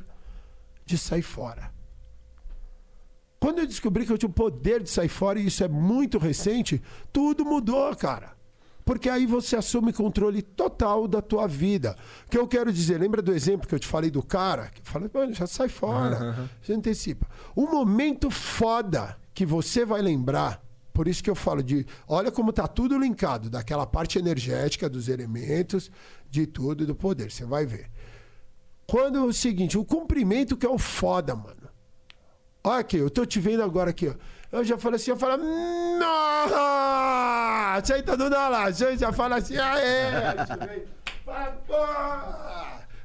de 0.84 0.98
sair 0.98 1.22
fora. 1.22 1.72
Quando 3.38 3.58
eu 3.58 3.66
descobri 3.66 4.06
que 4.06 4.12
eu 4.12 4.16
tinha 4.16 4.30
o 4.30 4.32
poder 4.32 4.82
de 4.82 4.88
sair 4.88 5.08
fora, 5.08 5.38
e 5.38 5.46
isso 5.46 5.62
é 5.62 5.68
muito 5.68 6.16
recente, 6.16 6.82
tudo 7.12 7.44
mudou, 7.44 7.94
cara. 7.94 8.34
Porque 8.84 9.08
aí 9.08 9.26
você 9.26 9.56
assume 9.56 9.92
controle 9.92 10.42
total 10.42 11.08
da 11.08 11.22
tua 11.22 11.46
vida. 11.46 11.96
O 12.26 12.30
que 12.30 12.38
eu 12.38 12.46
quero 12.46 12.72
dizer, 12.72 12.98
lembra 12.98 13.22
do 13.22 13.32
exemplo 13.32 13.66
que 13.66 13.74
eu 13.74 13.78
te 13.78 13.86
falei 13.86 14.10
do 14.10 14.22
cara? 14.22 14.68
Que 14.68 14.80
eu 14.80 14.84
falei, 14.84 15.10
mano, 15.12 15.32
já 15.32 15.46
sai 15.46 15.68
fora. 15.68 16.48
Já 16.62 16.74
antecipa. 16.74 17.26
O 17.56 17.66
momento 17.66 18.30
foda 18.30 19.16
que 19.32 19.46
você 19.46 19.86
vai 19.86 20.02
lembrar, 20.02 20.62
por 20.94 21.08
isso 21.08 21.22
que 21.24 21.28
eu 21.28 21.34
falo 21.34 21.60
de. 21.60 21.84
Olha 22.06 22.30
como 22.30 22.52
tá 22.52 22.68
tudo 22.68 22.96
linkado, 22.96 23.50
daquela 23.50 23.84
parte 23.84 24.16
energética 24.16 24.88
dos 24.88 25.08
elementos, 25.08 25.90
de 26.30 26.46
tudo, 26.46 26.86
do 26.86 26.94
poder. 26.94 27.32
Você 27.32 27.44
vai 27.44 27.66
ver. 27.66 27.90
Quando 28.86 29.18
é 29.18 29.22
o 29.22 29.32
seguinte, 29.32 29.76
o 29.76 29.84
cumprimento 29.84 30.56
que 30.56 30.64
é 30.64 30.68
o 30.68 30.78
foda, 30.78 31.34
mano. 31.34 31.68
Olha 32.62 32.78
aqui, 32.78 32.96
eu 32.96 33.10
tô 33.10 33.26
te 33.26 33.40
vendo 33.40 33.64
agora 33.64 33.90
aqui, 33.90 34.08
ó. 34.08 34.14
Eu 34.52 34.62
já 34.62 34.78
falo 34.78 34.94
assim, 34.94 35.10
eu 35.10 35.16
falo, 35.16 35.36
nossa! 35.98 37.82
Tá 38.04 38.14
dando 38.14 38.32
lá, 38.34 38.70
você 38.70 38.96
já 38.96 39.12
fala 39.12 39.38
assim, 39.38 39.56
aê! 39.56 40.12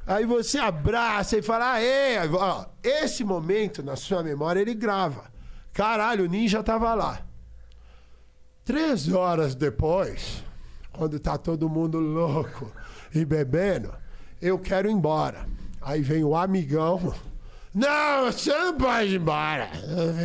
Aí 0.05 0.25
você 0.27 0.59
abraça 0.59 1.39
e 1.39 1.41
fala, 1.41 1.71
aê! 1.73 2.19
Ó, 2.31 2.65
esse 2.83 3.23
momento 3.23 3.81
na 3.81 3.95
sua 3.95 4.21
memória 4.21 4.59
ele 4.59 4.75
grava. 4.75 5.23
Caralho, 5.73 6.25
o 6.25 6.27
ninja 6.27 6.61
tava 6.61 6.93
lá. 6.93 7.28
Três 8.69 9.11
horas 9.11 9.55
depois, 9.55 10.43
quando 10.93 11.19
tá 11.19 11.39
todo 11.39 11.67
mundo 11.67 11.97
louco 11.99 12.71
e 13.11 13.25
bebendo, 13.25 13.91
eu 14.39 14.59
quero 14.59 14.87
ir 14.87 14.91
embora. 14.91 15.47
Aí 15.81 16.03
vem 16.03 16.23
o 16.23 16.35
amigão. 16.35 17.15
Não, 17.73 18.31
você 18.31 18.55
não 18.55 18.77
pode 18.77 19.15
ir 19.15 19.19
embora. 19.19 19.71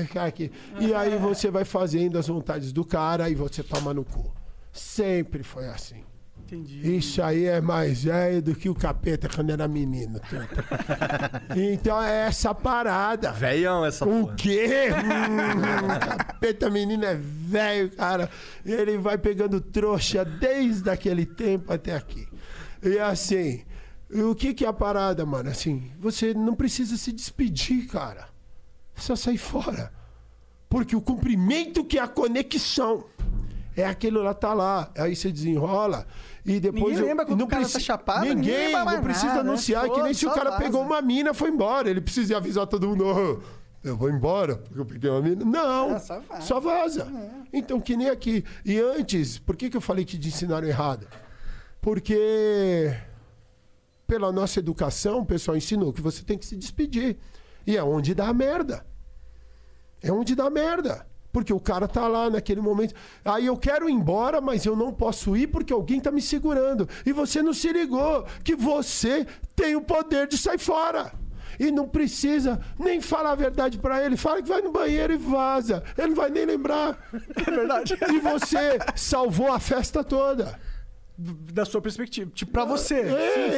Ficar 0.06 0.26
aqui. 0.26 0.52
E 0.78 0.92
aí 0.92 1.16
você 1.16 1.50
vai 1.50 1.64
fazendo 1.64 2.18
as 2.18 2.28
vontades 2.28 2.70
do 2.70 2.84
cara 2.84 3.30
e 3.30 3.34
você 3.34 3.62
toma 3.62 3.94
no 3.94 4.04
cu. 4.04 4.30
Sempre 4.70 5.42
foi 5.42 5.66
assim. 5.66 6.04
Entendi. 6.46 6.96
Isso 6.96 7.22
aí 7.22 7.46
é 7.46 7.58
mais 7.60 8.04
velho 8.04 8.42
do 8.42 8.54
que 8.54 8.68
o 8.68 8.74
capeta 8.74 9.28
quando 9.28 9.50
era 9.50 9.66
menino. 9.66 10.20
Então 11.56 12.02
é 12.02 12.26
essa 12.26 12.54
parada. 12.54 13.32
Velhão 13.32 13.84
essa 13.84 14.04
O 14.04 14.24
porra. 14.24 14.36
quê? 14.36 14.88
Hum, 14.90 15.98
capeta 16.26 16.68
menino 16.68 17.04
é 17.04 17.14
velho, 17.14 17.90
cara. 17.90 18.28
Ele 18.64 18.98
vai 18.98 19.16
pegando 19.16 19.60
trouxa 19.60 20.24
desde 20.24 20.90
aquele 20.90 21.24
tempo 21.24 21.72
até 21.72 21.94
aqui. 21.94 22.28
E 22.82 22.98
assim, 22.98 23.62
o 24.10 24.34
que 24.34 24.52
que 24.52 24.64
é 24.64 24.68
a 24.68 24.72
parada, 24.72 25.24
mano? 25.24 25.48
Assim, 25.48 25.90
você 25.98 26.34
não 26.34 26.54
precisa 26.54 26.96
se 26.96 27.12
despedir, 27.12 27.86
cara. 27.86 28.28
É 28.96 29.00
Só 29.00 29.16
sair 29.16 29.38
fora. 29.38 29.92
Porque 30.68 30.94
o 30.94 31.00
cumprimento 31.00 31.84
que 31.84 31.98
é 31.98 32.02
a 32.02 32.08
conexão. 32.08 33.04
É 33.76 33.84
aquilo 33.86 34.22
lá, 34.22 34.34
tá 34.34 34.52
lá. 34.54 34.92
Aí 34.96 35.16
você 35.16 35.32
desenrola 35.32 36.06
e 36.44 36.60
depois. 36.60 36.84
Ninguém 36.84 36.98
eu- 37.00 37.06
lembra 37.06 37.24
quando 37.26 37.38
não 37.38 37.46
o 37.46 37.48
cara 37.48 37.62
tá 37.62 37.68
preci- 37.70 37.84
chapado, 37.84 38.20
ninguém 38.20 38.36
Ninguém, 38.36 38.66
lembra 38.68 38.84
mais 38.84 38.96
não 38.98 39.04
precisa 39.04 39.26
nada, 39.28 39.42
né? 39.42 39.48
anunciar. 39.50 39.90
que 39.90 40.02
nem 40.02 40.14
se 40.14 40.26
o 40.26 40.30
cara 40.32 40.50
vaza. 40.50 40.62
pegou 40.62 40.82
uma 40.82 41.00
mina 41.02 41.32
foi 41.34 41.50
embora. 41.50 41.88
Ele 41.88 42.00
precisa 42.00 42.36
avisar 42.36 42.66
todo 42.66 42.86
mundo. 42.88 43.04
"Ô, 43.06 43.40
eu 43.82 43.96
vou 43.96 44.10
embora 44.10 44.56
porque 44.56 44.78
eu 44.80 44.84
peguei 44.86 45.10
uma 45.10 45.20
mina. 45.22 45.44
Não, 45.44 45.94
É, 45.94 45.98
só 45.98 46.20
vaza. 46.20 46.42
só 46.42 46.60
vaza. 46.60 47.06
Então, 47.52 47.80
que 47.80 47.96
nem 47.96 48.08
aqui. 48.10 48.44
E 48.64 48.78
antes, 48.80 49.38
por 49.38 49.56
que, 49.56 49.70
que 49.70 49.76
eu 49.76 49.80
falei 49.80 50.04
que 50.04 50.18
te 50.18 50.28
ensinaram 50.28 50.66
errado? 50.66 51.06
Porque 51.80 52.94
pela 54.06 54.30
nossa 54.32 54.58
educação, 54.58 55.20
o 55.20 55.26
pessoal 55.26 55.56
ensinou 55.56 55.92
que 55.92 56.00
você 56.00 56.22
tem 56.22 56.36
que 56.36 56.44
se 56.46 56.56
despedir. 56.56 57.16
E 57.66 57.76
é 57.76 57.82
onde 57.82 58.14
dá 58.14 58.32
merda. 58.32 58.84
É 60.02 60.12
onde 60.12 60.34
dá 60.34 60.50
merda. 60.50 61.06
Porque 61.34 61.52
o 61.52 61.58
cara 61.58 61.88
tá 61.88 62.06
lá 62.06 62.30
naquele 62.30 62.60
momento. 62.60 62.94
Aí 63.24 63.46
eu 63.46 63.56
quero 63.56 63.90
ir 63.90 63.92
embora, 63.92 64.40
mas 64.40 64.64
eu 64.64 64.76
não 64.76 64.92
posso 64.92 65.36
ir 65.36 65.48
porque 65.48 65.72
alguém 65.72 65.98
tá 65.98 66.12
me 66.12 66.22
segurando. 66.22 66.88
E 67.04 67.12
você 67.12 67.42
não 67.42 67.52
se 67.52 67.72
ligou 67.72 68.24
que 68.44 68.54
você 68.54 69.26
tem 69.56 69.74
o 69.74 69.80
poder 69.80 70.28
de 70.28 70.38
sair 70.38 70.60
fora. 70.60 71.12
E 71.58 71.72
não 71.72 71.88
precisa 71.88 72.60
nem 72.78 73.00
falar 73.00 73.32
a 73.32 73.34
verdade 73.34 73.78
pra 73.78 74.04
ele. 74.04 74.16
Fala 74.16 74.40
que 74.40 74.48
vai 74.48 74.62
no 74.62 74.70
banheiro 74.70 75.12
e 75.12 75.16
vaza. 75.16 75.82
Ele 75.98 76.08
não 76.08 76.14
vai 76.14 76.30
nem 76.30 76.46
lembrar. 76.46 76.96
É 77.34 77.50
verdade. 77.50 77.98
E 78.12 78.20
você 78.20 78.78
salvou 78.94 79.52
a 79.52 79.58
festa 79.58 80.04
toda. 80.04 80.56
Da 81.16 81.64
sua 81.64 81.80
perspectiva. 81.80 82.30
Tipo, 82.34 82.50
pra 82.52 82.64
você. 82.64 82.94
É, 82.94 83.48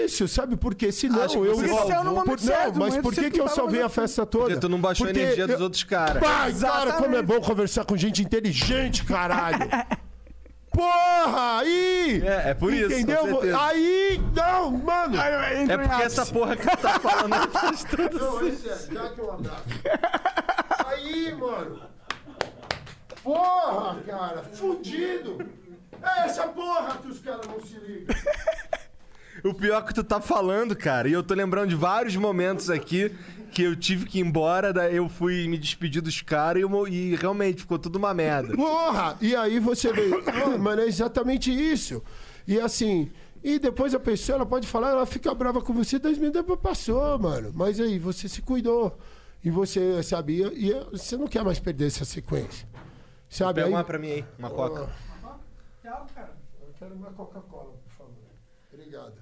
é 0.00 0.04
isso, 0.06 0.26
sabe? 0.26 0.56
Porque 0.56 0.90
senão 0.90 1.22
Acho 1.22 1.40
que 1.40 1.46
eu 1.46 1.54
salvou- 1.56 2.04
momento 2.04 2.24
por- 2.26 2.40
certo, 2.40 2.72
Não, 2.78 2.86
mas 2.86 2.96
por 2.96 3.14
que, 3.14 3.30
que 3.30 3.40
eu 3.40 3.44
que 3.44 3.50
salvei 3.54 3.82
a 3.82 3.88
festa 3.88 4.24
toda? 4.24 4.46
Porque 4.46 4.60
tu 4.60 4.68
não 4.68 4.80
baixou 4.80 5.04
a 5.04 5.08
Porque 5.08 5.20
energia 5.20 5.44
eu- 5.44 5.48
dos 5.48 5.60
outros 5.60 5.84
caras. 5.84 6.22
Pai, 6.22 6.54
cara, 6.54 6.92
como 6.94 7.14
é 7.14 7.22
bom 7.22 7.40
conversar 7.40 7.84
com 7.84 7.96
gente 7.96 8.22
inteligente, 8.22 9.04
caralho. 9.04 9.58
Porra, 10.72 11.58
aí! 11.58 12.22
É, 12.24 12.48
é 12.50 12.54
por 12.54 12.72
isso, 12.72 12.90
Entendeu? 12.94 13.40
Aí, 13.60 14.18
não, 14.34 14.70
mano. 14.70 15.18
É 15.20 15.76
porque 15.76 16.02
essa 16.02 16.24
porra 16.24 16.56
que 16.56 16.66
tu 16.66 16.76
tá 16.78 16.98
falando 16.98 17.34
aí 17.34 17.46
faz 17.48 17.84
tudo 17.84 18.18
Não, 18.18 18.48
esse 18.48 18.68
é, 18.70 18.76
dá 18.90 19.02
aqui 19.02 19.20
um 19.20 19.32
abraço. 19.32 19.64
Aí, 20.86 21.34
mano. 21.34 21.78
Porra, 23.22 23.96
cara, 24.06 24.42
fudido. 24.54 25.38
É 26.02 26.26
essa 26.26 26.48
porra 26.48 26.98
que 26.98 27.08
os 27.08 27.20
caras 27.20 27.46
não 27.46 27.60
se 27.60 27.78
ligam. 27.78 28.14
O 29.44 29.52
pior 29.52 29.84
que 29.84 29.92
tu 29.92 30.04
tá 30.04 30.20
falando, 30.20 30.76
cara, 30.76 31.08
e 31.08 31.12
eu 31.12 31.22
tô 31.22 31.34
lembrando 31.34 31.70
de 31.70 31.74
vários 31.74 32.14
momentos 32.14 32.70
aqui 32.70 33.10
que 33.50 33.62
eu 33.62 33.74
tive 33.74 34.06
que 34.06 34.18
ir 34.18 34.22
embora, 34.22 34.72
daí 34.72 34.96
eu 34.96 35.08
fui 35.08 35.48
me 35.48 35.58
despedir 35.58 36.00
dos 36.00 36.22
caras 36.22 36.62
e, 36.62 36.94
e 36.94 37.16
realmente 37.16 37.62
ficou 37.62 37.78
tudo 37.78 37.96
uma 37.96 38.14
merda. 38.14 38.54
Porra! 38.54 39.16
E 39.20 39.34
aí 39.34 39.58
você 39.58 39.92
vê, 39.92 40.08
mano, 40.58 40.82
é 40.82 40.86
exatamente 40.86 41.50
isso. 41.50 42.02
E 42.46 42.60
assim, 42.60 43.10
e 43.42 43.58
depois 43.58 43.94
a 43.94 44.00
pessoa 44.00 44.36
ela 44.36 44.46
pode 44.46 44.66
falar, 44.68 44.90
ela 44.90 45.06
fica 45.06 45.34
brava 45.34 45.60
com 45.60 45.72
você, 45.72 45.98
dois 45.98 46.18
minutos 46.18 46.40
depois 46.40 46.60
passou, 46.60 47.18
mano. 47.18 47.50
Mas 47.52 47.80
aí 47.80 47.98
você 47.98 48.28
se 48.28 48.40
cuidou. 48.40 48.96
E 49.44 49.50
você 49.50 50.00
sabia, 50.04 50.52
e 50.54 50.72
você 50.92 51.16
não 51.16 51.26
quer 51.26 51.42
mais 51.42 51.58
perder 51.58 51.86
essa 51.86 52.04
sequência. 52.04 52.68
Sabe? 53.28 53.60
Pega 53.60 53.74
uma 53.74 53.82
pra 53.82 53.98
mim 53.98 54.10
aí, 54.12 54.24
uma 54.38 54.50
coca. 54.50 54.88
Real, 55.92 56.06
cara. 56.14 56.34
Eu 56.58 56.72
quero 56.78 56.94
uma 56.94 57.12
Coca-Cola, 57.12 57.74
por 57.74 57.92
favor. 57.92 58.30
Obrigado. 58.72 59.14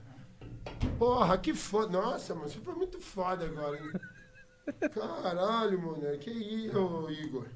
Porra, 0.98 1.36
que 1.36 1.52
foda. 1.52 2.00
Nossa, 2.00 2.32
mano, 2.32 2.48
você 2.48 2.60
foi 2.60 2.74
muito 2.74 3.00
foda 3.00 3.44
agora, 3.44 3.76
hein? 3.76 3.90
Caralho, 4.94 5.82
mano. 5.82 6.18
Que 6.18 6.30
isso, 6.30 7.10
Igor? 7.10 7.48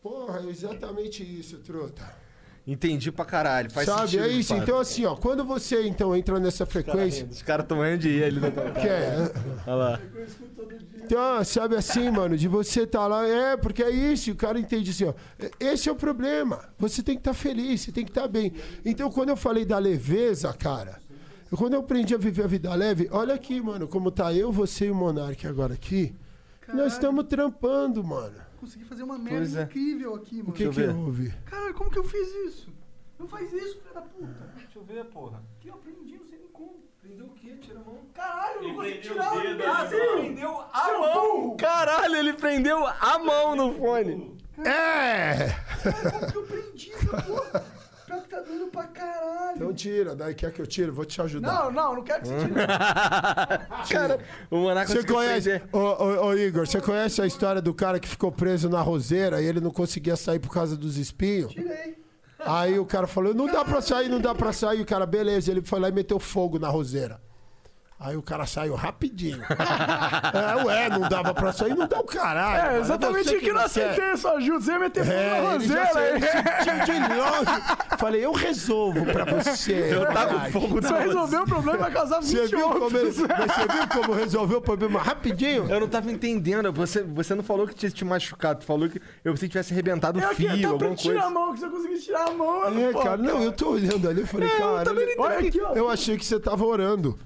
Porra, 0.00 0.40
é 0.40 0.46
exatamente 0.46 1.24
isso, 1.24 1.58
truta. 1.58 2.21
Entendi 2.66 3.10
pra 3.10 3.24
caralho. 3.24 3.70
Faz 3.70 3.86
Sabe, 3.86 4.02
sentido. 4.02 4.24
é 4.24 4.28
isso. 4.28 4.54
fato. 4.54 4.62
Então, 4.62 4.78
assim, 4.78 5.04
ó, 5.04 5.16
quando 5.16 5.44
você 5.44 5.86
então 5.86 6.14
entra 6.14 6.38
nessa 6.38 6.64
frequência. 6.64 7.26
Os 7.30 7.42
caras 7.42 7.66
tão 7.66 7.78
morrendo 7.78 7.98
de 7.98 8.08
ir 8.08 8.24
ali 8.24 8.40
na 8.40 8.50
tua 8.50 8.62
é, 8.64 9.32
Olha 9.66 9.74
lá. 9.74 10.00
Então, 11.04 11.44
sabe 11.44 11.74
assim, 11.74 12.08
mano, 12.10 12.36
de 12.36 12.46
você 12.46 12.86
tá 12.86 13.06
lá, 13.06 13.26
é, 13.26 13.56
porque 13.56 13.82
é 13.82 13.90
isso, 13.90 14.30
o 14.30 14.36
cara 14.36 14.58
entende 14.58 14.90
assim, 14.90 15.04
ó. 15.04 15.14
Esse 15.58 15.88
é 15.88 15.92
o 15.92 15.96
problema. 15.96 16.60
Você 16.78 17.02
tem 17.02 17.16
que 17.16 17.20
estar 17.20 17.34
feliz, 17.34 17.80
você 17.80 17.92
tem 17.92 18.04
que 18.04 18.10
estar 18.10 18.28
bem. 18.28 18.52
Então, 18.84 19.10
quando 19.10 19.30
eu 19.30 19.36
falei 19.36 19.64
da 19.64 19.78
leveza, 19.78 20.52
cara, 20.52 21.00
quando 21.56 21.74
eu 21.74 21.80
aprendi 21.80 22.14
a 22.14 22.18
viver 22.18 22.44
a 22.44 22.46
vida 22.46 22.72
leve, 22.74 23.08
olha 23.10 23.34
aqui, 23.34 23.60
mano, 23.60 23.88
como 23.88 24.10
tá 24.10 24.32
eu, 24.32 24.52
você 24.52 24.86
e 24.86 24.90
o 24.90 24.94
Monark 24.94 25.44
agora 25.46 25.74
aqui. 25.74 26.14
Nós 26.72 26.94
estamos 26.94 27.26
trampando, 27.26 28.02
mano. 28.02 28.51
Consegui 28.62 28.84
fazer 28.84 29.02
uma 29.02 29.18
merda 29.18 29.38
Pois 29.40 29.56
é. 29.56 29.62
incrível 29.64 30.14
aqui, 30.14 30.36
mano. 30.36 30.50
O 30.50 30.52
que 30.52 30.62
eu 30.62 30.70
que 30.70 30.84
houve? 30.86 31.34
Caralho, 31.44 31.74
como 31.74 31.90
que 31.90 31.98
eu 31.98 32.04
fiz 32.04 32.28
isso? 32.46 32.72
Não 33.18 33.26
faz 33.26 33.52
isso, 33.52 33.80
filho 33.80 33.92
da 33.92 34.02
puta. 34.02 34.52
Deixa 34.54 34.78
eu 34.78 34.84
ver, 34.84 35.04
porra. 35.06 35.42
Que 35.58 35.66
eu 35.66 35.74
aprendi, 35.74 36.16
não 36.16 36.24
sei 36.24 36.38
nem 36.38 36.46
como. 36.46 36.80
Prendeu 37.00 37.26
o 37.26 37.30
quê? 37.30 37.56
Tira 37.60 37.80
a 37.80 37.82
mão. 37.82 37.98
Caralho, 38.14 38.54
eu 38.58 38.62
não 38.68 38.74
consegui 38.76 38.98
prendeu 39.00 39.12
tirar 39.14 39.34
o 39.36 39.40
dedo 39.40 39.62
ali, 39.64 39.72
assim. 39.72 40.16
Prendeu 40.20 40.60
a 40.72 40.98
mão! 41.00 41.56
Caralho, 41.56 42.14
ele 42.14 42.32
prendeu 42.34 42.86
a 42.86 43.18
mão 43.18 43.56
no 43.56 43.74
fone. 43.74 44.38
É! 44.64 45.48
Como 46.12 46.30
que 46.30 46.38
eu 46.38 46.42
prendi 46.44 46.92
essa 46.92 47.20
porra? 47.20 47.64
Pior 48.12 48.22
que 48.22 48.28
tá 48.28 48.40
doendo 48.42 48.66
pra 48.66 48.84
caralho. 48.84 49.56
Então 49.56 49.72
tira, 49.72 50.14
daí 50.14 50.34
quer 50.34 50.52
que 50.52 50.60
eu 50.60 50.66
tire? 50.66 50.90
Vou 50.90 51.04
te 51.04 51.20
ajudar. 51.22 51.50
Não, 51.50 51.72
não, 51.72 51.96
não 51.96 52.02
quero 52.02 52.20
que 52.20 52.28
você 52.28 52.36
tire. 52.40 52.54
Cara, 53.90 54.18
o 54.50 54.56
Monaco 54.58 54.92
Você 54.92 55.02
conhece, 55.02 55.62
ô, 55.72 55.78
ô, 55.78 56.26
ô, 56.26 56.34
Igor, 56.34 56.66
você 56.66 56.78
conhece 56.80 57.22
a 57.22 57.26
história 57.26 57.62
do 57.62 57.72
cara 57.72 57.98
que 57.98 58.06
ficou 58.06 58.30
preso 58.30 58.68
na 58.68 58.82
roseira 58.82 59.40
e 59.40 59.46
ele 59.46 59.60
não 59.60 59.70
conseguia 59.70 60.14
sair 60.14 60.38
por 60.38 60.52
causa 60.52 60.76
dos 60.76 60.98
espinhos? 60.98 61.52
Tirei. 61.52 61.96
Aí 62.44 62.78
o 62.78 62.84
cara 62.84 63.06
falou, 63.06 63.32
não 63.32 63.46
dá 63.46 63.64
pra 63.64 63.80
sair, 63.80 64.08
não 64.08 64.20
dá 64.20 64.34
pra 64.34 64.52
sair. 64.52 64.82
O 64.82 64.86
cara, 64.86 65.06
beleza, 65.06 65.50
ele 65.50 65.62
foi 65.62 65.80
lá 65.80 65.88
e 65.88 65.92
meteu 65.92 66.18
fogo 66.18 66.58
na 66.58 66.68
roseira. 66.68 67.18
Aí 68.04 68.16
o 68.16 68.22
cara 68.22 68.44
saiu 68.46 68.74
rapidinho. 68.74 69.38
é, 69.48 70.64
ué, 70.64 70.88
não 70.88 71.08
dava 71.08 71.32
pra 71.32 71.52
sair, 71.52 71.74
não 71.74 71.86
dá 71.86 72.00
o 72.00 72.04
caralho. 72.04 72.58
É, 72.58 72.66
mano. 72.72 72.80
exatamente 72.80 73.36
que 73.36 73.46
eu 73.46 73.54
não 73.54 73.62
aceitei 73.62 74.10
a 74.10 74.16
sua 74.16 74.32
ajuda. 74.32 74.60
Você 74.60 74.72
ia 74.72 74.78
meter 74.78 75.04
fogo 75.04 75.16
É, 75.16 75.40
na 75.42 75.52
roseira. 75.52 75.84
de 76.84 76.92
longe. 76.92 77.62
Falei, 77.98 78.24
eu 78.24 78.32
resolvo 78.32 79.04
pra 79.06 79.24
você. 79.24 79.72
Eu 79.92 80.06
tava 80.06 80.40
com 80.40 80.50
fogo 80.60 80.80
Você 80.82 80.94
resolveu 80.94 81.42
o 81.42 81.46
problema 81.46 81.78
vai 81.78 81.92
causar 81.92 82.20
20 82.20 82.26
Você 82.30 82.46
viu, 82.56 82.70
como 82.70 82.98
ele, 82.98 83.10
você 83.12 83.22
viu 83.22 83.88
como 83.92 84.12
resolveu 84.12 84.58
o 84.58 84.62
problema 84.62 85.00
rapidinho? 85.00 85.70
Eu 85.70 85.80
não 85.80 85.88
tava 85.88 86.10
entendendo. 86.10 86.72
Você, 86.72 87.02
você 87.02 87.34
não 87.34 87.42
falou 87.44 87.66
que 87.66 87.74
tinha 87.74 87.90
te 87.90 88.04
machucado. 88.04 88.60
Tu 88.60 88.66
falou 88.66 88.88
que 88.88 88.98
eu 89.24 89.32
pensei 89.32 89.48
que 89.48 89.52
tivesse 89.52 89.72
arrebentado 89.72 90.18
o 90.18 90.22
Eu 90.22 90.34
fio, 90.34 90.48
até 90.50 90.64
alguma 90.64 90.78
pra 90.78 90.96
tirar 90.96 91.18
a 91.18 91.22
coisa. 91.22 91.30
mão, 91.34 91.54
que 91.54 91.60
você 91.60 91.68
conseguiu 91.68 92.00
tirar 92.00 92.28
a 92.28 92.32
mão. 92.32 92.64
É, 92.78 92.92
pô. 92.92 93.00
cara, 93.00 93.16
não, 93.16 93.42
eu 93.42 93.52
tô 93.52 93.70
olhando 93.70 94.08
ali, 94.08 94.20
eu 94.22 94.26
falei, 94.26 94.48
cara, 94.48 94.82
também 94.84 95.04
ele- 95.04 95.48
aqui, 95.48 95.60
ó. 95.60 95.72
eu 95.74 95.88
achei 95.88 96.16
que 96.16 96.24
você 96.24 96.40
tava 96.40 96.64
orando. 96.64 97.18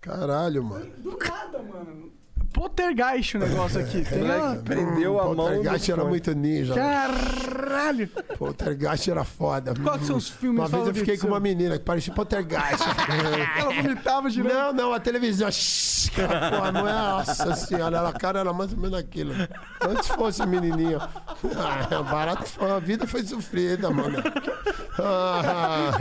Caralho, 0.00 0.62
mano. 0.64 0.96
Do 0.98 1.18
nada, 1.18 1.62
mano. 1.62 2.09
Poltergeist 2.52 3.36
o 3.36 3.40
negócio 3.40 3.80
aqui. 3.80 4.02
Tem 4.02 4.22
uma... 4.22 4.38
Moleque, 4.38 4.62
prendeu 4.64 5.20
a 5.20 5.24
mão. 5.24 5.36
Poltergeist 5.36 5.92
era 5.92 6.04
muito 6.04 6.34
ninja. 6.34 6.74
né? 6.74 6.82
Caralho. 6.82 8.08
Poltergeist 8.38 9.10
era 9.10 9.24
foda. 9.24 9.74
Quais 9.74 10.06
são 10.06 10.16
os 10.16 10.28
filmes 10.28 10.58
Uma 10.58 10.68
vez 10.68 10.86
eu 10.88 10.94
fiquei 10.94 11.18
com 11.18 11.28
uma 11.28 11.40
menina 11.40 11.78
que 11.78 11.84
parecia 11.84 12.12
Poltergeist. 12.12 12.84
Ela 13.58 13.82
vomitava 13.82 14.30
girando. 14.30 14.52
não, 14.52 14.72
não, 14.72 14.92
a 14.92 15.00
televisão. 15.00 15.48
Porra, 16.50 16.72
não 16.72 16.88
é. 16.88 16.92
Nossa 16.92 17.54
senhora, 17.56 17.96
ela, 17.98 18.08
a 18.08 18.12
cara 18.12 18.40
era 18.40 18.52
mais 18.52 18.72
ou 18.72 18.78
menos 18.78 18.98
aquilo. 18.98 19.32
Antes 19.80 20.08
fosse 20.08 20.44
menininha. 20.46 21.00
Ah, 21.60 22.02
barato, 22.02 22.44
a 22.64 22.78
vida 22.78 23.06
foi 23.06 23.22
sofrida, 23.22 23.90
mano. 23.90 24.18
Ah, 24.98 25.92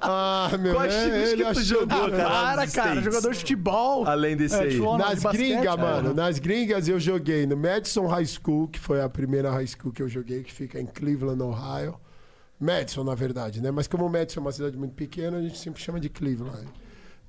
ah 0.00 0.50
meu 0.58 0.74
Quais 0.74 0.92
é, 0.92 1.32
ele 1.32 1.44
que 1.44 1.54
tu 1.54 1.62
jogou, 1.62 2.10
cara? 2.10 2.10
Para, 2.10 2.66
cara. 2.66 2.66
States. 2.66 3.04
Jogador 3.04 3.32
de 3.32 3.38
futebol. 3.38 4.06
Além 4.06 4.36
desse 4.36 4.54
aí. 4.54 4.70
futebol, 4.70 4.98
não, 4.98 5.06
Nas 5.06 5.20
de 5.20 5.28
é. 5.84 5.94
mano, 5.94 6.14
nas 6.14 6.38
gringas 6.38 6.88
eu 6.88 6.98
joguei 6.98 7.46
no 7.46 7.56
Madison 7.56 8.06
High 8.06 8.26
School, 8.26 8.68
que 8.68 8.78
foi 8.78 9.00
a 9.00 9.08
primeira 9.08 9.50
high 9.50 9.66
school 9.66 9.92
que 9.92 10.02
eu 10.02 10.08
joguei, 10.08 10.42
que 10.42 10.52
fica 10.52 10.80
em 10.80 10.86
Cleveland, 10.86 11.42
Ohio. 11.42 11.98
Madison, 12.58 13.04
na 13.04 13.14
verdade, 13.14 13.60
né? 13.60 13.70
Mas 13.70 13.86
como 13.86 14.08
Madison 14.08 14.40
é 14.40 14.42
uma 14.42 14.52
cidade 14.52 14.76
muito 14.76 14.94
pequena, 14.94 15.38
a 15.38 15.42
gente 15.42 15.58
sempre 15.58 15.82
chama 15.82 16.00
de 16.00 16.08
Cleveland. 16.08 16.68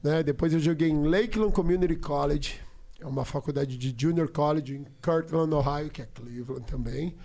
Né? 0.01 0.23
Depois 0.23 0.53
eu 0.53 0.59
joguei 0.59 0.89
em 0.89 1.07
Lakeland 1.07 1.51
Community 1.51 1.95
College, 1.95 2.61
é 2.99 3.05
uma 3.05 3.25
faculdade 3.25 3.77
de 3.77 3.93
junior 3.97 4.29
college 4.29 4.75
em 4.75 4.85
Kirtland, 5.01 5.53
Ohio, 5.53 5.89
que 5.89 6.01
é 6.01 6.05
Cleveland 6.05 6.65
também. 6.65 7.15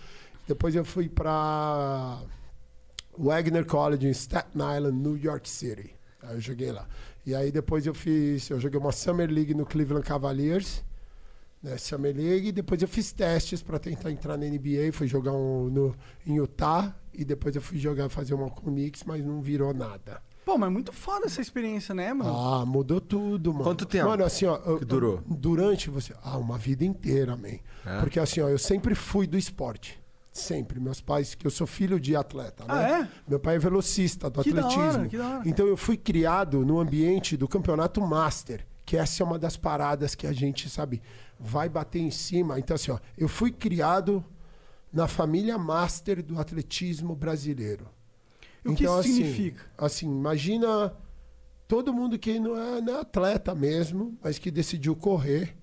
Depois 0.49 0.75
eu 0.75 0.85
fui 0.85 1.09
para 1.09 2.19
Wagner 3.17 3.65
College 3.65 4.07
em 4.07 4.11
Staten 4.11 4.61
Island, 4.61 4.97
New 4.97 5.17
York 5.17 5.49
City. 5.49 5.95
Aí 6.23 6.35
eu 6.35 6.41
joguei 6.41 6.73
lá. 6.73 6.89
E 7.25 7.35
aí 7.35 7.53
depois 7.53 7.87
eu 7.87 7.95
fiz, 7.95 8.49
eu 8.51 8.59
joguei 8.59 8.81
uma 8.81 8.93
Summer 8.93 9.31
League 9.31 9.55
no 9.55 9.65
Cleveland 9.65 10.07
Cavaliers, 10.07 10.83
né, 11.63 11.77
Summer 11.77 12.15
League, 12.17 12.49
e 12.49 12.53
depois 12.53 12.81
eu 12.83 12.89
fiz 12.89 13.13
testes 13.13 13.63
para 13.63 13.79
tentar 13.79 14.11
entrar 14.11 14.37
na 14.37 14.47
NBA, 14.47 14.93
fui 14.93 15.07
jogar 15.07 15.33
um, 15.33 15.69
no, 15.69 15.95
em 16.27 16.37
Utah 16.37 16.95
e 17.13 17.25
depois 17.25 17.55
eu 17.55 17.61
fui 17.63 17.79
jogar 17.79 18.09
fazer 18.09 18.35
uma 18.35 18.49
com 18.51 18.71
o 18.71 18.73
Knicks, 18.73 19.03
mas 19.05 19.25
não 19.25 19.41
virou 19.43 19.75
nada. 19.75 20.23
Pô, 20.45 20.57
mas 20.57 20.69
é 20.69 20.73
muito 20.73 20.91
foda 20.93 21.27
essa 21.27 21.41
experiência, 21.41 21.95
né, 21.95 22.13
mano? 22.15 22.35
Ah, 22.35 22.65
mudou 22.65 23.01
tudo, 23.01 23.53
mano. 23.53 23.65
Quanto 23.65 23.85
tempo 23.85 24.09
Mano, 24.09 24.25
assim, 24.25 24.47
ó. 24.47 24.57
eu- 24.65 24.79
que 24.79 24.85
durou? 24.87 25.23
Durante 25.27 25.91
você. 25.91 26.15
Ah, 26.23 26.39
uma 26.39 26.57
vida 26.57 26.83
inteira, 26.85 27.37
man. 27.37 27.49
É? 27.85 28.01
Porque 28.01 28.19
assim, 28.19 28.41
ó, 28.41 28.49
eu 28.49 28.59
sempre 28.59 28.95
fui 28.95 29.27
do 29.27 29.37
esporte. 29.37 30.01
Sempre. 30.33 30.81
Meus 30.81 31.01
pais, 31.01 31.35
que 31.35 31.47
eu 31.47 31.51
sou 31.51 31.67
filho 31.67 32.01
de 32.01 32.17
atleta, 32.17 32.65
Ah, 32.67 32.75
né? 32.77 33.01
é? 33.03 33.09
Meu 33.29 33.39
pai 33.39 33.57
é 33.57 33.59
velocista 33.59 34.31
do 34.31 34.43
Que 34.43 34.53
da 34.53 34.65
hora, 34.67 34.75
atletismo. 34.75 35.09
que 35.11 35.19
da 35.19 35.29
hora. 35.29 35.43
Então 35.49 35.67
eu 35.67 35.77
fui 35.77 35.97
criado 35.97 36.65
no 36.65 36.81
ambiente 36.81 37.37
do 37.37 37.47
campeonato 37.47 38.01
master, 38.01 38.65
que 38.87 38.97
essa 38.97 39.23
é 39.23 39.27
uma 39.27 39.39
das 39.39 39.57
paradas 39.57 40.15
que 40.15 40.27
a 40.27 40.33
gente, 40.33 40.71
sabe, 40.71 41.03
vai 41.41 41.69
bater 41.69 42.01
em 42.01 42.11
cima. 42.11 42.59
Então, 42.59 42.75
assim, 42.75 42.91
ó, 42.91 42.99
eu 43.17 43.29
fui 43.29 43.51
criado 43.51 44.25
na 44.93 45.09
família 45.09 45.57
master 45.57 46.23
do 46.23 46.39
atletismo 46.39 47.17
brasileiro. 47.17 47.89
O 48.65 48.75
que 48.75 48.85
isso 48.85 48.93
assim, 48.93 49.15
significa? 49.15 49.65
Assim, 49.79 50.07
imagina 50.07 50.95
todo 51.67 51.95
mundo 51.95 52.19
que 52.19 52.39
não 52.39 52.61
é, 52.61 52.81
não 52.81 52.97
é 52.97 53.01
atleta 53.01 53.55
mesmo, 53.55 54.19
mas 54.23 54.39
que 54.39 54.51
decidiu 54.51 54.95
correr. 54.95 55.57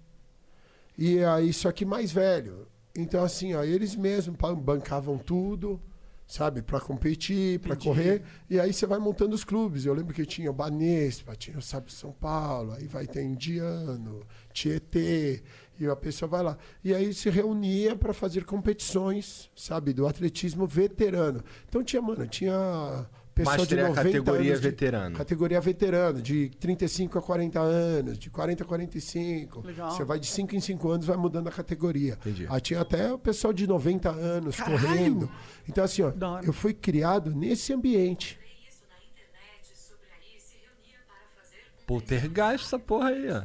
E 0.98 1.24
aí, 1.24 1.54
só 1.54 1.72
que 1.72 1.86
mais 1.86 2.12
velho. 2.12 2.68
Então, 2.98 3.24
assim, 3.24 3.54
ó, 3.54 3.64
eles 3.64 3.96
mesmos 3.96 4.36
bancavam 4.58 5.20
tudo, 5.20 5.80
sabe, 6.26 6.64
para 6.64 6.82
competir, 6.82 7.60
para 7.60 7.76
correr. 7.76 8.24
E 8.50 8.60
aí 8.60 8.74
você 8.74 8.88
vai 8.88 8.98
montando 8.98 9.36
os 9.36 9.44
clubes. 9.44 9.86
Eu 9.86 9.94
lembro 9.94 10.14
que 10.14 10.26
tinha 10.26 10.50
o 10.50 10.54
Banespa, 10.54 11.36
tinha 11.36 11.58
o 11.58 11.62
Sabe 11.62 11.94
São 11.94 12.12
Paulo, 12.12 12.74
aí 12.74 12.88
vai 12.88 13.06
ter 13.06 13.24
Indiano, 13.24 14.26
Tietê, 14.52 15.44
e 15.80 15.88
a 15.88 15.96
pessoa 15.96 16.30
vai 16.30 16.44
lá. 16.44 16.58
E 16.84 16.94
aí 16.94 17.14
se 17.14 17.30
reunia 17.30 17.96
para 17.96 18.14
fazer 18.14 18.44
competições, 18.46 19.50
sabe, 19.56 19.94
do 19.94 20.08
atletismo 20.08 20.66
veterano. 20.68 21.44
Então 21.68 21.84
tinha, 21.84 22.02
mano, 22.02 22.28
tinha 22.28 23.06
pessoa 23.34 23.58
Master 23.58 23.78
de 23.78 23.84
é 23.84 23.86
a 23.86 23.90
90 23.90 24.04
categoria 24.04 24.50
anos 24.52 24.62
de- 24.62 24.68
veterano. 24.70 25.16
Categoria 25.16 25.62
veterano, 25.62 26.22
de 26.22 26.50
35 26.60 27.20
a 27.20 27.22
40 27.22 27.60
anos, 27.60 28.18
de 28.18 28.30
40 28.32 28.64
a 28.64 28.66
45. 28.68 29.62
Legal. 29.68 29.92
Você 29.92 30.04
vai 30.04 30.20
de 30.20 30.26
5 30.28 30.56
em 30.56 30.60
5 30.60 30.90
anos, 30.90 31.06
vai 31.06 31.18
mudando 31.18 31.48
a 31.48 31.52
categoria. 31.52 32.14
Entendi. 32.14 32.48
Aí 32.50 32.60
tinha 32.62 32.82
até 32.82 33.14
o 33.14 33.20
pessoal 33.20 33.54
de 33.54 33.68
90 33.68 34.10
anos 34.10 34.56
Caralho! 34.56 34.80
correndo. 34.80 35.32
Então, 35.70 35.84
assim, 35.84 36.02
ó, 36.02 36.12
eu 36.44 36.52
fui 36.52 36.74
criado 36.74 37.30
nesse 37.36 37.72
ambiente. 37.74 38.40
isso 38.68 38.82
na 38.90 38.98
internet 38.98 39.78
sobre 39.78 40.08
aí 40.16 40.40
se 40.40 40.56
reunia 40.56 40.98
para 41.06 41.44
fazer 41.44 41.58
Poltergeist 41.86 42.66
essa 42.66 42.80
porra 42.80 43.10
aí, 43.10 43.30
ó. 43.30 43.44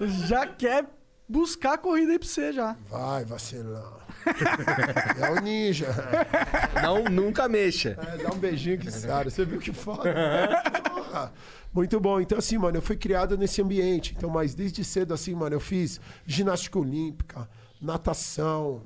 Já 0.28 0.46
quer 0.46 0.86
buscar 1.28 1.74
a 1.74 1.78
corrida 1.78 2.12
aí 2.12 2.18
pra 2.18 2.28
você 2.28 2.52
já. 2.52 2.76
Vai, 2.90 3.24
vacilão. 3.24 3.98
é 5.20 5.30
o 5.30 5.40
ninja. 5.40 5.88
Não, 6.82 7.04
nunca 7.04 7.48
mexa. 7.48 7.96
É, 8.00 8.22
dá 8.22 8.30
um 8.32 8.38
beijinho 8.38 8.78
que 8.78 8.90
cara. 9.06 9.30
Você 9.30 9.44
viu 9.44 9.58
que 9.58 9.72
foda? 9.72 10.14
Porra. 10.94 11.32
Muito 11.72 11.98
bom. 11.98 12.20
Então, 12.20 12.38
assim, 12.38 12.56
mano, 12.56 12.78
eu 12.78 12.82
fui 12.82 12.96
criado 12.96 13.36
nesse 13.36 13.60
ambiente. 13.60 14.14
Então, 14.16 14.30
mas 14.30 14.54
desde 14.54 14.84
cedo, 14.84 15.12
assim, 15.12 15.34
mano, 15.34 15.56
eu 15.56 15.60
fiz 15.60 16.00
ginástica 16.24 16.78
olímpica, 16.78 17.48
natação, 17.80 18.82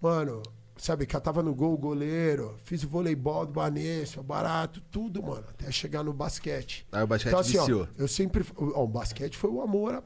mano, 0.00 0.42
sabe, 0.80 1.06
catava 1.06 1.42
no 1.42 1.54
gol 1.54 1.74
o 1.74 1.78
goleiro, 1.78 2.56
fiz 2.64 2.82
o 2.82 2.88
voleibol 2.88 3.46
do 3.46 3.52
Banespa, 3.52 4.22
barato, 4.22 4.80
tudo, 4.90 5.22
mano, 5.22 5.44
até 5.48 5.70
chegar 5.70 6.02
no 6.02 6.12
basquete. 6.12 6.86
Aí 6.90 7.02
o 7.02 7.06
basquete 7.06 7.28
então, 7.28 7.40
assim, 7.40 7.58
ó, 7.58 7.86
eu 7.98 8.08
sempre. 8.08 8.44
Ó, 8.56 8.84
o 8.84 8.88
basquete 8.88 9.36
foi 9.36 9.50
o 9.50 9.60
amor 9.60 10.02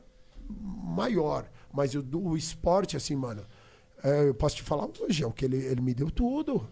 maior. 0.48 1.48
Mas 1.72 1.94
o, 1.94 2.04
o 2.12 2.36
esporte, 2.36 2.96
assim, 2.96 3.16
mano, 3.16 3.44
é, 4.02 4.28
eu 4.28 4.34
posso 4.34 4.56
te 4.56 4.62
falar 4.62 4.88
hoje, 5.00 5.24
é 5.24 5.26
o 5.26 5.32
que 5.32 5.44
ele, 5.44 5.56
ele 5.56 5.80
me 5.80 5.94
deu 5.94 6.10
tudo. 6.10 6.68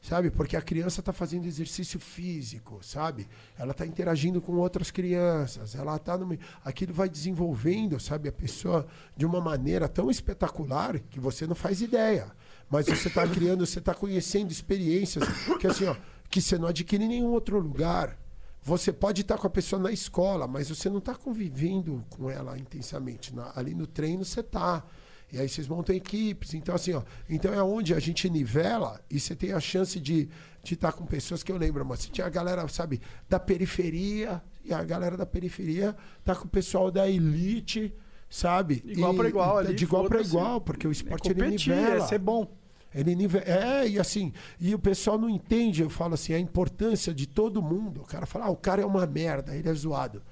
Sabe? 0.00 0.30
Porque 0.30 0.56
a 0.56 0.62
criança 0.62 1.02
tá 1.02 1.12
fazendo 1.12 1.46
exercício 1.46 1.98
físico, 1.98 2.78
sabe? 2.80 3.26
Ela 3.58 3.74
tá 3.74 3.84
interagindo 3.84 4.40
com 4.40 4.52
outras 4.52 4.90
crianças, 4.90 5.74
ela 5.74 5.98
tá 5.98 6.16
no. 6.16 6.38
Aquilo 6.64 6.92
vai 6.92 7.08
desenvolvendo, 7.08 7.98
sabe, 7.98 8.28
a 8.28 8.32
pessoa 8.32 8.86
de 9.16 9.26
uma 9.26 9.40
maneira 9.40 9.88
tão 9.88 10.08
espetacular 10.08 11.00
que 11.00 11.18
você 11.18 11.44
não 11.44 11.56
faz 11.56 11.80
ideia. 11.80 12.30
Mas 12.70 12.86
você 12.86 13.08
tá 13.08 13.26
criando, 13.26 13.64
você 13.64 13.80
tá 13.80 13.94
conhecendo 13.94 14.50
experiências 14.50 15.24
que 15.60 15.66
assim, 15.66 15.84
ó, 15.86 15.96
que 16.28 16.40
você 16.40 16.58
não 16.58 16.68
adquire 16.68 17.04
em 17.04 17.08
nenhum 17.08 17.28
outro 17.32 17.58
lugar. 17.58 18.18
Você 18.62 18.92
pode 18.92 19.20
estar 19.20 19.38
com 19.38 19.46
a 19.46 19.50
pessoa 19.50 19.80
na 19.80 19.92
escola, 19.92 20.48
mas 20.48 20.68
você 20.68 20.90
não 20.90 20.98
está 20.98 21.14
convivendo 21.14 22.04
com 22.10 22.28
ela 22.28 22.58
intensamente. 22.58 23.32
Na- 23.34 23.52
ali 23.54 23.74
no 23.74 23.86
treino 23.86 24.24
você 24.24 24.42
tá. 24.42 24.84
E 25.32 25.38
aí 25.38 25.48
vocês 25.48 25.68
montam 25.68 25.94
equipes. 25.94 26.54
Então, 26.54 26.74
assim, 26.74 26.92
ó. 26.92 27.02
Então 27.30 27.54
é 27.54 27.62
onde 27.62 27.94
a 27.94 28.00
gente 28.00 28.28
nivela 28.28 29.00
e 29.08 29.20
você 29.20 29.36
tem 29.36 29.52
a 29.52 29.60
chance 29.60 30.00
de 30.00 30.28
estar 30.64 30.90
com 30.92 31.06
pessoas 31.06 31.44
que 31.44 31.52
eu 31.52 31.56
lembro, 31.56 31.84
mas 31.84 32.00
você 32.00 32.08
tinha 32.10 32.26
a 32.26 32.30
galera, 32.30 32.66
sabe, 32.66 33.00
da 33.28 33.38
periferia, 33.38 34.42
e 34.64 34.74
a 34.74 34.82
galera 34.82 35.16
da 35.16 35.24
periferia 35.26 35.96
tá 36.24 36.34
com 36.34 36.46
o 36.46 36.48
pessoal 36.50 36.90
da 36.90 37.08
elite, 37.08 37.94
sabe? 38.28 38.82
Igual 38.86 39.14
pra 39.14 39.28
igual 39.28 39.58
ali, 39.58 39.74
De 39.74 39.84
igual 39.84 40.04
para 40.08 40.20
igual, 40.20 40.60
porque 40.60 40.86
o 40.86 40.90
É 40.90 40.92
esporte 40.92 41.30
ele 41.30 41.42
competir, 41.42 41.74
nivela. 41.74 42.04
é 42.04 42.06
ser 42.06 42.18
bom. 42.18 42.46
Ele 42.94 43.14
nive- 43.14 43.38
É, 43.44 43.86
e 43.86 43.98
assim, 43.98 44.32
e 44.58 44.74
o 44.74 44.78
pessoal 44.78 45.18
não 45.18 45.28
entende, 45.28 45.82
eu 45.82 45.90
falo 45.90 46.14
assim, 46.14 46.32
a 46.32 46.38
importância 46.38 47.12
de 47.12 47.26
todo 47.26 47.60
mundo. 47.62 48.00
O 48.02 48.06
cara 48.06 48.24
fala, 48.26 48.46
ah, 48.46 48.50
o 48.50 48.56
cara 48.56 48.80
é 48.82 48.86
uma 48.86 49.06
merda, 49.06 49.54
ele 49.54 49.68
é 49.68 49.74
zoado. 49.74 50.22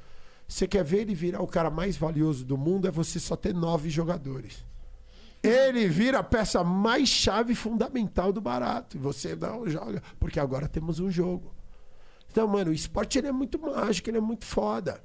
Você 0.48 0.66
quer 0.66 0.82
ver 0.84 1.00
ele 1.02 1.14
virar 1.14 1.42
o 1.42 1.46
cara 1.46 1.68
mais 1.70 1.96
valioso 1.96 2.44
do 2.44 2.56
mundo, 2.56 2.86
é 2.88 2.90
você 2.90 3.18
só 3.20 3.36
ter 3.36 3.54
nove 3.54 3.90
jogadores. 3.90 4.64
Ele 5.42 5.86
vira 5.88 6.20
a 6.20 6.22
peça 6.22 6.64
mais 6.64 7.08
chave 7.08 7.54
fundamental 7.54 8.32
do 8.32 8.40
barato. 8.40 8.96
E 8.96 9.00
você 9.00 9.36
não 9.36 9.68
joga, 9.68 10.02
porque 10.18 10.40
agora 10.40 10.66
temos 10.66 11.00
um 11.00 11.10
jogo. 11.10 11.52
Então, 12.30 12.48
mano, 12.48 12.70
o 12.70 12.74
esporte 12.74 13.18
ele 13.18 13.26
é 13.28 13.32
muito 13.32 13.58
mágico, 13.60 14.08
ele 14.08 14.16
é 14.18 14.22
muito 14.22 14.44
foda. 14.46 15.02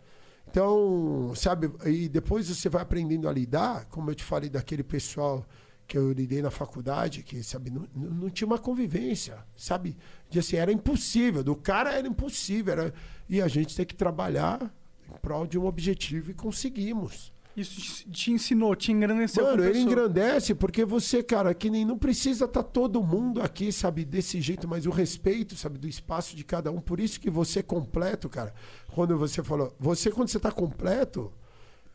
Então, 0.50 1.32
sabe, 1.36 1.72
e 1.86 2.10
depois 2.10 2.50
você 2.50 2.68
vai 2.70 2.82
aprendendo 2.82 3.30
a 3.30 3.32
lidar, 3.32 3.86
como 3.86 4.10
eu 4.10 4.16
te 4.16 4.24
falei 4.24 4.50
daquele 4.50 4.84
pessoal 4.84 5.45
que 5.88 5.95
eu 5.95 6.12
lidei 6.12 6.41
na 6.41 6.50
faculdade, 6.50 7.22
que, 7.22 7.43
sabe, 7.43 7.70
não, 7.70 7.88
não 7.95 8.30
tinha 8.32 8.47
uma 8.47 8.58
convivência, 8.58 9.38
sabe? 9.56 9.95
De 10.28 10.39
assim, 10.39 10.56
era 10.56 10.72
impossível, 10.72 11.43
do 11.43 11.56
cara 11.56 11.93
era 11.93 12.08
impossível, 12.08 12.74
era... 12.74 12.93
e 13.28 13.39
a 13.41 13.47
gente 13.47 13.76
tem 13.76 13.86
que 13.86 13.95
trabalhar 13.95 14.74
em 15.08 15.18
prol 15.20 15.45
de 15.45 15.58
um 15.58 15.66
objetivo 15.66 16.32
e 16.32 16.34
conseguimos. 16.34 17.32
Isso 17.60 18.10
te 18.10 18.32
ensinou, 18.32 18.76
te 18.76 18.91
engrandeceu 18.91 19.43
Mano, 19.43 19.64
ele 19.64 19.80
engrandece 19.80 20.55
porque 20.55 20.86
você, 20.86 21.22
cara, 21.22 21.53
que 21.53 21.70
nem 21.70 21.86
não 21.86 21.97
precisa 21.97 22.45
estar 22.45 22.64
todo 22.64 23.03
mundo 23.03 23.41
aqui, 23.41 23.72
sabe, 23.72 24.05
desse 24.05 24.39
jeito, 24.41 24.68
mas 24.68 24.86
o 24.86 24.89
respeito, 24.89 25.55
sabe, 25.55 25.78
do 25.78 25.88
espaço 25.88 26.36
de 26.36 26.43
cada 26.43 26.72
um. 26.72 26.80
Por 26.80 26.99
isso 26.99 27.20
que 27.20 27.30
você 27.30 27.60
é 27.60 27.64
completo, 27.64 28.30
cara. 28.30 28.53
Quando 28.93 29.18
você 29.18 29.43
falou, 29.43 29.76
você 29.80 30.12
quando 30.12 30.30
você 30.30 30.39
tá 30.39 30.51
completo, 30.51 31.32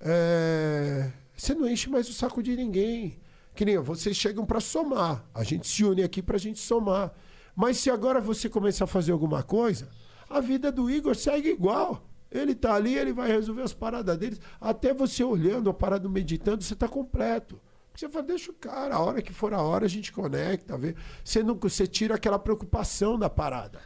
é, 0.01 1.11
você 1.37 1.55
não 1.55 1.69
enche 1.69 1.89
mais 1.89 2.09
o 2.09 2.13
saco 2.13 2.43
de 2.43 2.55
ninguém. 2.55 3.19
Que 3.55 3.65
nem 3.65 3.79
vocês 3.79 4.17
chegam 4.17 4.45
para 4.45 4.61
somar. 4.61 5.25
A 5.33 5.45
gente 5.45 5.67
se 5.67 5.85
une 5.85 6.03
aqui 6.03 6.21
pra 6.21 6.39
gente 6.39 6.59
somar. 6.59 7.13
Mas 7.55 7.79
se 7.79 7.89
agora 7.89 8.21
você 8.21 8.49
começar 8.49 8.85
a 8.85 8.89
fazer 8.89 9.13
alguma 9.13 9.43
coisa, 9.43 9.89
a 10.29 10.41
vida 10.41 10.73
do 10.73 10.91
Igor 10.91 11.15
segue 11.15 11.51
igual. 11.51 12.05
Ele 12.35 12.55
tá 12.55 12.75
ali, 12.75 12.99
ele 12.99 13.13
vai 13.13 13.29
resolver 13.29 13.63
as 13.63 13.73
paradas 13.73 14.19
deles. 14.19 14.41
Até 14.61 14.93
você 14.93 15.23
olhando 15.23 15.71
a 15.71 15.75
parada, 15.75 16.09
meditando, 16.09 16.65
você 16.65 16.75
tá 16.75 16.89
completo. 16.89 17.61
Você 17.97 18.09
fala, 18.09 18.25
deixa 18.25 18.51
o 18.51 18.55
cara, 18.55 18.97
a 18.97 18.99
hora 18.99 19.23
que 19.23 19.33
for 19.33 19.55
a 19.55 19.63
hora 19.63 19.85
a 19.85 19.89
gente 19.89 20.11
conecta, 20.13 20.77
vê. 20.77 20.97
Você, 21.23 21.45
não, 21.45 21.55
você 21.55 21.87
tira 21.87 22.17
aquela 22.17 22.41
preocupação 22.41 23.17
da 23.17 23.31
parada. 23.31 23.79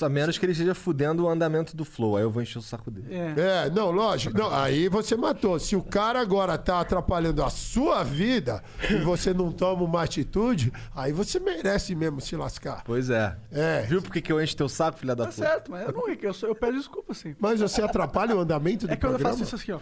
A 0.00 0.08
menos 0.08 0.38
que 0.38 0.44
ele 0.46 0.52
esteja 0.52 0.72
fudendo 0.72 1.24
o 1.24 1.28
andamento 1.28 1.76
do 1.76 1.84
flow. 1.84 2.16
Aí 2.16 2.22
eu 2.22 2.30
vou 2.30 2.40
encher 2.40 2.58
o 2.58 2.62
saco 2.62 2.92
dele. 2.92 3.08
É. 3.12 3.64
É, 3.66 3.70
não, 3.70 3.90
lógico. 3.90 4.38
Não, 4.38 4.54
aí 4.54 4.88
você 4.88 5.16
matou. 5.16 5.58
Se 5.58 5.74
o 5.74 5.82
cara 5.82 6.20
agora 6.20 6.56
tá 6.56 6.78
atrapalhando 6.80 7.42
a 7.42 7.50
sua 7.50 8.04
vida 8.04 8.62
e 8.88 8.98
você 8.98 9.34
não 9.34 9.50
toma 9.50 9.82
uma 9.82 10.02
atitude, 10.02 10.72
aí 10.94 11.10
você 11.12 11.40
merece 11.40 11.92
mesmo 11.96 12.20
se 12.20 12.36
lascar. 12.36 12.82
Pois 12.84 13.10
é. 13.10 13.36
É. 13.50 13.82
Viu 13.82 14.00
por 14.00 14.12
que 14.12 14.22
que 14.22 14.32
eu 14.32 14.40
encho 14.40 14.56
teu 14.56 14.68
saco, 14.68 14.98
filha 15.00 15.16
da 15.16 15.24
Tá 15.24 15.30
puta? 15.32 15.42
certo, 15.44 15.70
mas 15.72 15.86
eu 15.88 15.92
não 15.92 16.08
eu, 16.08 16.32
sou- 16.34 16.48
eu 16.48 16.54
peço 16.54 16.74
desculpa, 16.74 17.10
assim. 17.12 17.34
Mas 17.40 17.60
você 17.60 17.82
atrapalha 17.82 18.36
o 18.36 18.38
andamento 18.38 18.86
do 18.86 18.92
É 18.92 18.96
que 18.96 19.04
eu 19.04 19.10
programa? 19.10 19.36
faço 19.36 19.42
isso 19.42 19.56
aqui, 19.56 19.72
ó. 19.72 19.80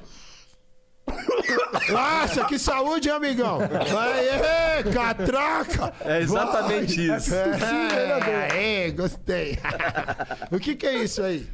Nossa, 1.92 2.44
que 2.46 2.58
saúde, 2.58 3.08
hein, 3.08 3.14
amigão! 3.14 3.58
Aê, 3.60 4.82
catraca! 4.92 5.92
É 6.00 6.20
exatamente 6.20 7.06
isso. 7.06 7.34
É, 7.34 8.86
é, 8.86 8.90
gostei. 8.90 9.58
o 10.50 10.58
que, 10.58 10.74
que 10.74 10.86
é 10.86 11.02
isso 11.02 11.22
aí? 11.22 11.46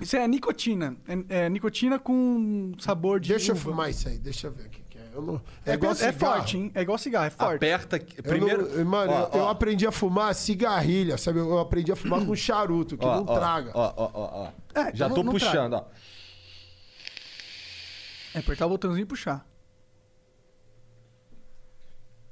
Isso 0.00 0.16
é 0.16 0.26
nicotina. 0.28 0.96
É, 1.28 1.44
é 1.44 1.48
nicotina 1.48 1.98
com 1.98 2.72
sabor 2.78 3.18
de 3.18 3.30
Deixa 3.30 3.52
eu 3.52 3.56
uva. 3.56 3.70
fumar 3.70 3.90
isso 3.90 4.08
aí, 4.08 4.18
deixa 4.18 4.46
eu 4.48 4.52
ver 4.52 4.66
o 4.66 4.68
é. 4.68 5.16
Eu 5.16 5.22
não... 5.22 5.40
É, 5.64 5.72
igual 5.72 5.92
é 5.92 6.12
forte, 6.12 6.58
hein? 6.58 6.70
É 6.74 6.82
igual 6.82 6.98
cigarro, 6.98 7.24
é 7.24 7.30
forte. 7.30 7.56
Aperta. 7.56 7.96
aqui- 7.96 8.18
Eu 8.18 8.22
Primeiro. 8.22 8.78
não- 8.78 8.84
mano, 8.84 9.12
Ó, 9.12 9.20
eu, 9.32 9.40
eu 9.40 9.44
ó, 9.46 9.50
aprendi 9.50 9.86
a 9.86 9.90
fumar 9.92 10.34
cigarrilha, 10.34 11.16
sabe? 11.16 11.38
Eu 11.38 11.58
aprendi 11.58 11.90
a 11.90 11.96
fumar 11.96 12.22
com 12.24 12.36
charuto, 12.36 12.98
que 12.98 13.04
ó, 13.06 13.16
não 13.16 13.22
ó, 13.26 13.34
traga. 13.34 13.70
Ó, 13.74 13.92
ó, 13.96 14.10
ó, 14.12 14.30
ó. 14.44 14.48
É, 14.78 14.94
Já 14.94 15.06
então 15.06 15.24
tô 15.24 15.30
puxando, 15.30 15.72
ó. 15.72 15.84
É 18.36 18.40
apertar 18.40 18.66
o 18.66 18.68
botãozinho 18.68 19.04
e 19.04 19.06
puxar. 19.06 19.48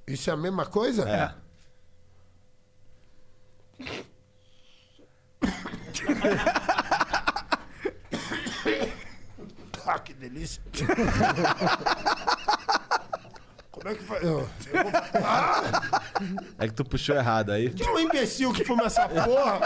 Isso 0.06 0.28
é 0.28 0.34
a 0.34 0.36
mesma 0.36 0.66
coisa? 0.66 1.08
É. 1.08 1.34
Ah, 9.86 9.98
que 10.04 10.12
delícia. 10.12 10.62
Como 13.84 13.94
é 13.94 13.98
que 13.98 14.04
faz? 14.04 14.22
Eu, 14.24 14.48
É 16.58 16.66
que 16.66 16.72
tu 16.72 16.86
puxou 16.86 17.14
errado 17.14 17.50
aí. 17.50 17.68
Tem 17.68 17.86
um 17.86 17.98
imbecil 17.98 18.50
que 18.50 18.64
fuma 18.64 18.84
essa 18.84 19.06
porra. 19.06 19.60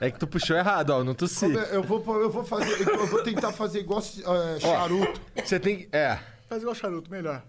É 0.00 0.10
que 0.10 0.18
tu 0.18 0.26
puxou 0.26 0.56
errado, 0.56 0.90
ó. 0.90 1.04
Não 1.04 1.14
tossi. 1.14 1.56
É- 1.56 1.76
Eu 1.76 1.84
vou, 1.84 2.02
eu 2.20 2.28
vou 2.28 2.42
fazer, 2.42 2.80
eu 2.80 3.06
vou 3.06 3.22
tentar 3.22 3.52
fazer 3.52 3.78
igual 3.78 4.00
é, 4.00 4.58
charuto. 4.58 5.20
Você 5.36 5.60
tem. 5.60 5.88
É. 5.92 6.18
Faz 6.48 6.62
igual 6.62 6.74
charuto, 6.74 7.08
melhor. 7.12 7.44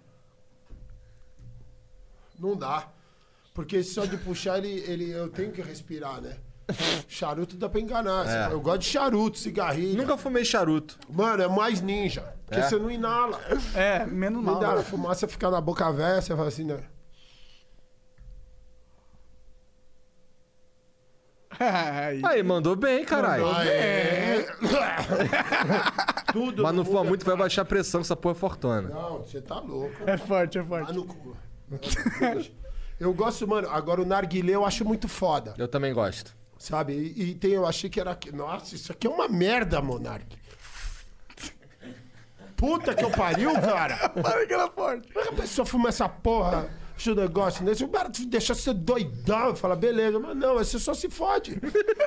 Não 2.39 2.55
dá. 2.55 2.87
Porque 3.51 3.81
só 3.81 4.05
de 4.05 4.17
puxar 4.17 4.59
ele, 4.59 4.79
ele 4.87 5.09
eu 5.09 5.27
tenho 5.27 5.51
que 5.51 5.61
respirar, 5.63 6.21
né? 6.21 6.37
Charuto 7.09 7.55
dá 7.57 7.67
pra 7.69 7.79
enganar. 7.79 8.27
É. 8.27 8.53
Eu 8.53 8.61
gosto 8.61 8.79
de 8.81 8.87
charuto, 8.87 9.37
cigarrilho. 9.37 9.97
Nunca 9.97 10.17
fumei 10.17 10.45
charuto. 10.45 10.97
Mano, 11.09 11.43
é 11.43 11.47
mais 11.47 11.81
ninja. 11.81 12.33
Porque 12.45 12.59
É? 12.59 12.63
você 12.63 12.77
não 12.77 12.89
inala. 12.89 13.39
É, 13.75 14.05
menos 14.05 14.43
Não 14.43 14.53
mal. 14.53 14.61
dá, 14.61 14.73
né? 14.75 14.81
a 14.81 14.83
fumaça 14.83 15.27
fica 15.27 15.49
na 15.49 15.59
boca 15.61 15.91
velha, 15.91 16.21
você 16.21 16.35
fala 16.35 16.47
assim, 16.47 16.63
né? 16.63 16.79
Aí. 22.23 22.41
Mandou 22.43 22.75
bem, 22.75 23.05
caralho. 23.05 23.45
É. 23.61 24.43
Tudo 26.33 26.63
Mas 26.63 26.73
não 26.73 26.83
fuma 26.83 26.97
mundo 26.99 27.05
é 27.05 27.09
muito, 27.09 27.25
vai 27.25 27.35
baixar 27.37 27.61
a 27.61 27.65
pressão, 27.65 28.01
essa 28.01 28.15
porra 28.15 28.33
é 28.35 28.39
fortuna. 28.39 28.81
Não, 28.83 29.19
você 29.19 29.39
tá 29.39 29.59
louco. 29.59 29.95
É 30.07 30.17
forte, 30.17 30.57
é 30.57 30.63
forte. 30.63 30.93
no 30.93 31.05
cu. 31.05 31.37
Eu 32.99 33.13
gosto, 33.13 33.47
mano. 33.47 33.69
Agora 33.69 34.01
o 34.01 34.05
narguilé 34.05 34.53
eu 34.55 34.65
acho 34.65 34.83
muito 34.83 35.07
foda. 35.07 35.53
Eu 35.57 35.67
também 35.67 35.93
gosto. 35.93 36.35
Sabe? 36.57 36.93
E, 36.93 37.31
e 37.31 37.35
tem, 37.35 37.51
eu 37.51 37.65
achei 37.65 37.89
que 37.89 37.99
era. 37.99 38.17
Nossa, 38.33 38.75
isso 38.75 38.91
aqui 38.91 39.07
é 39.07 39.09
uma 39.09 39.27
merda, 39.27 39.81
Monark. 39.81 40.37
Puta 42.55 42.95
que 42.95 43.03
eu 43.03 43.11
pariu, 43.11 43.53
cara. 43.55 44.07
Para 44.21 44.47
que 44.47 44.53
era 44.53 44.69
forte. 44.69 45.11
Como 45.11 45.19
é 45.19 45.27
que 45.27 45.33
a 45.33 45.37
pessoa 45.41 45.65
fuma 45.65 45.89
essa 45.89 46.07
porra 46.07 46.69
de 46.95 47.11
um 47.11 47.15
negócio 47.15 47.65
desse? 47.65 47.83
O 47.83 47.89
cara 47.89 48.09
deixa 48.27 48.55
você 48.55 48.73
doidão. 48.73 49.53
Fala, 49.53 49.75
beleza, 49.75 50.17
mas 50.17 50.37
não, 50.37 50.53
você 50.53 50.79
só 50.79 50.93
se 50.93 51.09
fode. 51.09 51.59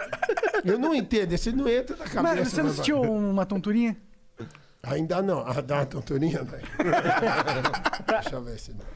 Eu 0.65 0.79
não 0.79 0.95
entendo, 0.95 1.37
você 1.37 1.53
não 1.53 1.69
entra 1.69 1.95
na 1.97 2.07
cabeça. 2.07 2.23
Mas 2.23 2.49
você 2.49 2.57
não 2.57 2.65
né, 2.65 2.71
assistiu 2.71 3.03
uma 3.03 3.45
tonturinha? 3.45 3.95
Ainda 4.83 5.21
não. 5.21 5.41
Ah, 5.47 5.61
dá 5.61 5.77
uma 5.77 5.87
tonturinha, 5.87 6.43
velho. 6.43 6.67
Deixa 8.07 8.37
eu 8.37 8.43
ver 8.43 8.59
se 8.59 8.73
não. 8.73 8.87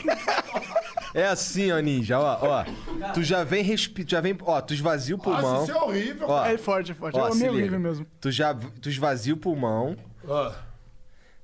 É 1.14 1.26
assim, 1.26 1.72
ó, 1.72 1.80
ninja, 1.80 2.20
ó, 2.20 2.38
ó. 2.42 3.12
Tu 3.14 3.24
já 3.24 3.44
vem 3.44 3.64
respi... 3.64 4.06
já 4.08 4.22
vem, 4.22 4.38
ó, 4.42 4.62
tu 4.62 4.74
esvazia 4.74 5.16
o 5.16 5.20
pulmão. 5.20 5.42
Nossa, 5.42 5.72
isso 5.72 5.80
é 5.80 5.84
horrível. 5.84 6.28
Ó. 6.30 6.46
É 6.46 6.58
forte, 6.58 6.92
é 6.92 6.96
forte. 6.96 7.18
Ó, 7.18 7.28
é 7.28 7.32
se 7.32 7.38
meio 7.38 7.52
liga. 7.52 7.62
horrível 7.64 7.80
mesmo. 7.80 8.06
Tu 8.22 8.32
já 8.32 8.54
tu 8.54 8.90
esvazia 8.90 9.34
o 9.34 9.38
pulmão. 9.38 9.98
Ó. 10.28 10.52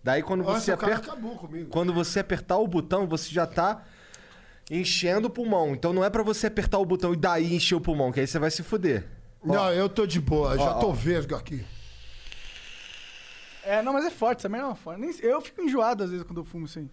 Daí 0.04 0.22
quando 0.22 0.44
você 0.44 0.72
Nossa, 0.72 0.74
o 0.76 0.78
cara 0.78 0.94
aperta, 0.94 1.12
acabou 1.14 1.36
comigo. 1.36 1.70
quando 1.72 1.92
você 1.92 2.20
apertar 2.20 2.58
o 2.58 2.68
botão, 2.68 3.08
você 3.08 3.34
já 3.34 3.48
tá 3.48 3.84
enchendo 4.70 5.28
o 5.28 5.32
pulmão. 5.32 5.74
Então 5.74 5.92
não 5.92 6.04
é 6.04 6.10
pra 6.12 6.22
você 6.22 6.46
apertar 6.46 6.78
o 6.78 6.86
botão 6.86 7.14
e 7.14 7.18
daí 7.18 7.56
encher 7.56 7.74
o 7.76 7.82
pulmão, 7.82 8.12
que 8.12 8.20
aí 8.20 8.28
você 8.28 8.38
vai 8.38 8.52
se 8.52 8.62
fuder. 8.62 9.08
Não, 9.44 9.72
eu 9.72 9.90
tô 9.90 10.06
de 10.06 10.22
boa, 10.22 10.58
já 10.58 10.76
tô 10.76 10.90
ó. 10.90 10.92
vesgo 10.92 11.36
aqui. 11.36 11.66
É, 13.66 13.82
não, 13.82 13.94
mas 13.94 14.06
é 14.06 14.12
forte, 14.12 14.40
essa 14.40 14.50
merda 14.50 14.68
é 14.68 14.70
uma 14.70 14.76
forte. 14.76 15.20
Eu 15.22 15.42
fico 15.42 15.62
enjoado 15.62 16.04
às 16.04 16.12
vezes 16.12 16.26
quando 16.26 16.40
eu 16.40 16.46
fumo 16.46 16.68
aí. 16.76 16.90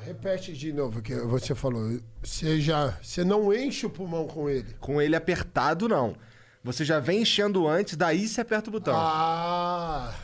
Repete 0.00 0.52
de 0.52 0.72
novo 0.72 0.98
o 0.98 1.02
que 1.02 1.14
você 1.14 1.54
falou. 1.54 2.00
Você 2.22 2.60
já. 2.60 2.98
Você 3.02 3.24
não 3.24 3.52
enche 3.52 3.86
o 3.86 3.90
pulmão 3.90 4.26
com 4.26 4.48
ele. 4.48 4.74
Com 4.80 5.00
ele 5.00 5.14
apertado, 5.14 5.88
não. 5.88 6.16
Você 6.64 6.84
já 6.84 7.00
vem 7.00 7.22
enchendo 7.22 7.66
antes, 7.66 7.96
daí 7.96 8.26
você 8.26 8.40
aperta 8.40 8.68
o 8.68 8.72
botão. 8.72 8.94
Ah! 8.96 10.14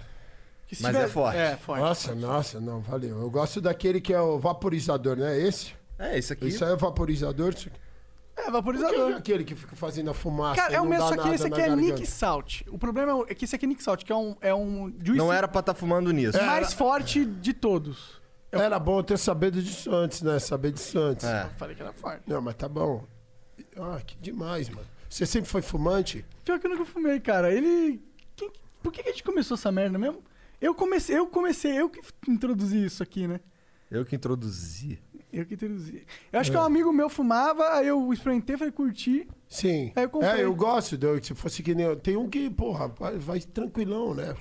Que 0.67 0.77
se 0.77 0.83
Mas 0.83 0.95
é 0.95 1.09
forte. 1.09 1.39
É, 1.39 1.57
forte. 1.57 1.81
Nossa, 1.81 2.15
nossa, 2.15 2.61
não, 2.61 2.81
valeu. 2.81 3.21
Eu 3.21 3.31
gosto 3.31 3.61
daquele 3.61 4.01
que 4.01 4.13
é 4.13 4.21
o 4.21 4.39
vaporizador, 4.39 5.17
não 5.17 5.27
é 5.27 5.39
esse? 5.41 5.73
É, 5.99 6.19
isso 6.19 6.33
aqui. 6.33 6.49
Isso 6.49 6.65
aí 6.65 6.73
é 6.73 6.77
vaporizador? 6.77 7.55
Isso 7.55 7.69
aqui. 7.69 7.81
É, 8.47 8.51
vaporizador. 8.51 9.11
é 9.13 9.15
aquele 9.15 9.45
que 9.45 9.55
fica 9.55 9.75
fazendo 9.77 10.11
a 10.11 10.15
fumaça? 10.15 10.61
Cara, 10.63 10.75
é 10.75 10.81
o 10.81 10.87
mesmo, 10.87 11.09
só 11.09 11.17
que 11.17 11.29
esse 11.31 11.47
aqui 11.47 11.61
é 11.61 11.67
garganta? 11.69 11.83
Nick 11.83 12.07
Salt. 12.07 12.63
O 12.69 12.79
problema 12.79 13.25
é 13.29 13.35
que 13.35 13.45
esse 13.45 13.55
aqui 13.57 13.65
é 13.67 13.69
Nick 13.69 13.83
Salt, 13.83 14.05
que 14.05 14.13
é 14.13 14.17
um, 14.17 14.37
é 14.41 14.55
um 14.55 14.93
juice 15.03 15.19
Não 15.19 15.33
era 15.33 15.47
pra 15.49 15.61
estar 15.61 15.75
fumando 15.75 16.11
nisso. 16.13 16.39
mais 16.45 16.73
forte 16.73 17.25
de 17.25 17.53
todos. 17.53 18.19
Era 18.51 18.79
bom 18.79 19.03
ter 19.03 19.19
sabido 19.19 19.63
disso 19.63 19.95
antes, 19.95 20.23
né? 20.23 20.39
Saber 20.39 20.73
disso 20.73 20.99
antes. 20.99 21.27
É. 21.27 21.45
Eu 21.45 21.51
falei 21.59 21.75
que 21.77 21.83
era 21.83 21.93
forte. 21.93 22.23
Não, 22.27 22.41
mas 22.41 22.55
tá 22.55 22.67
bom. 22.69 23.05
Ah, 23.77 24.01
que 24.07 24.17
demais, 24.17 24.69
mano. 24.71 24.87
Você 25.11 25.27
sempre 25.27 25.51
foi 25.51 25.61
fumante? 25.63 26.25
Pior 26.45 26.59
que 26.59 26.67
eu 26.67 26.71
nunca 26.71 26.85
fumei, 26.87 27.21
cara. 27.21 27.53
Ele. 27.53 28.01
quem- 28.35 28.51
Por 28.83 28.93
que, 28.93 29.03
que 29.03 29.09
a 29.11 29.13
gente 29.13 29.23
começou 29.25 29.55
essa 29.55 29.71
merda 29.71 29.99
mesmo? 29.99 30.23
Eu 30.61 30.75
comecei, 30.75 31.17
eu 31.19 31.27
comecei, 31.27 31.79
eu 31.79 31.89
que 31.91 32.01
introduzi 32.27 32.85
isso 32.85 33.03
aqui, 33.03 33.29
né? 33.29 33.41
Eu 33.91 34.05
que 34.05 34.17
introduzi. 34.17 34.99
Eu 35.33 35.45
que 35.45 35.55
introduzi. 35.55 36.07
Eu 36.33 36.41
acho 36.41 36.51
que 36.51 36.57
um 36.57 36.63
amigo 36.63 36.93
meu 36.93 37.09
fumava, 37.09 37.75
aí 37.75 37.87
eu 37.89 38.13
experimentei, 38.13 38.57
falei, 38.57 38.73
curti. 38.73 39.29
Sim. 39.49 39.93
Aí 39.95 40.05
eu 40.05 40.09
comprei. 40.11 40.31
É, 40.41 40.45
eu 40.45 40.55
gosto. 40.55 40.97
de- 40.97 41.27
Se 41.27 41.35
fosse 41.35 41.63
que 41.63 41.75
nem. 41.75 41.95
Tem 41.97 42.17
um 42.17 42.29
que, 42.29 42.49
porra, 42.49 42.89
vai, 42.89 43.19
vai 43.19 43.41
tranquilão, 43.41 44.15
né? 44.15 44.35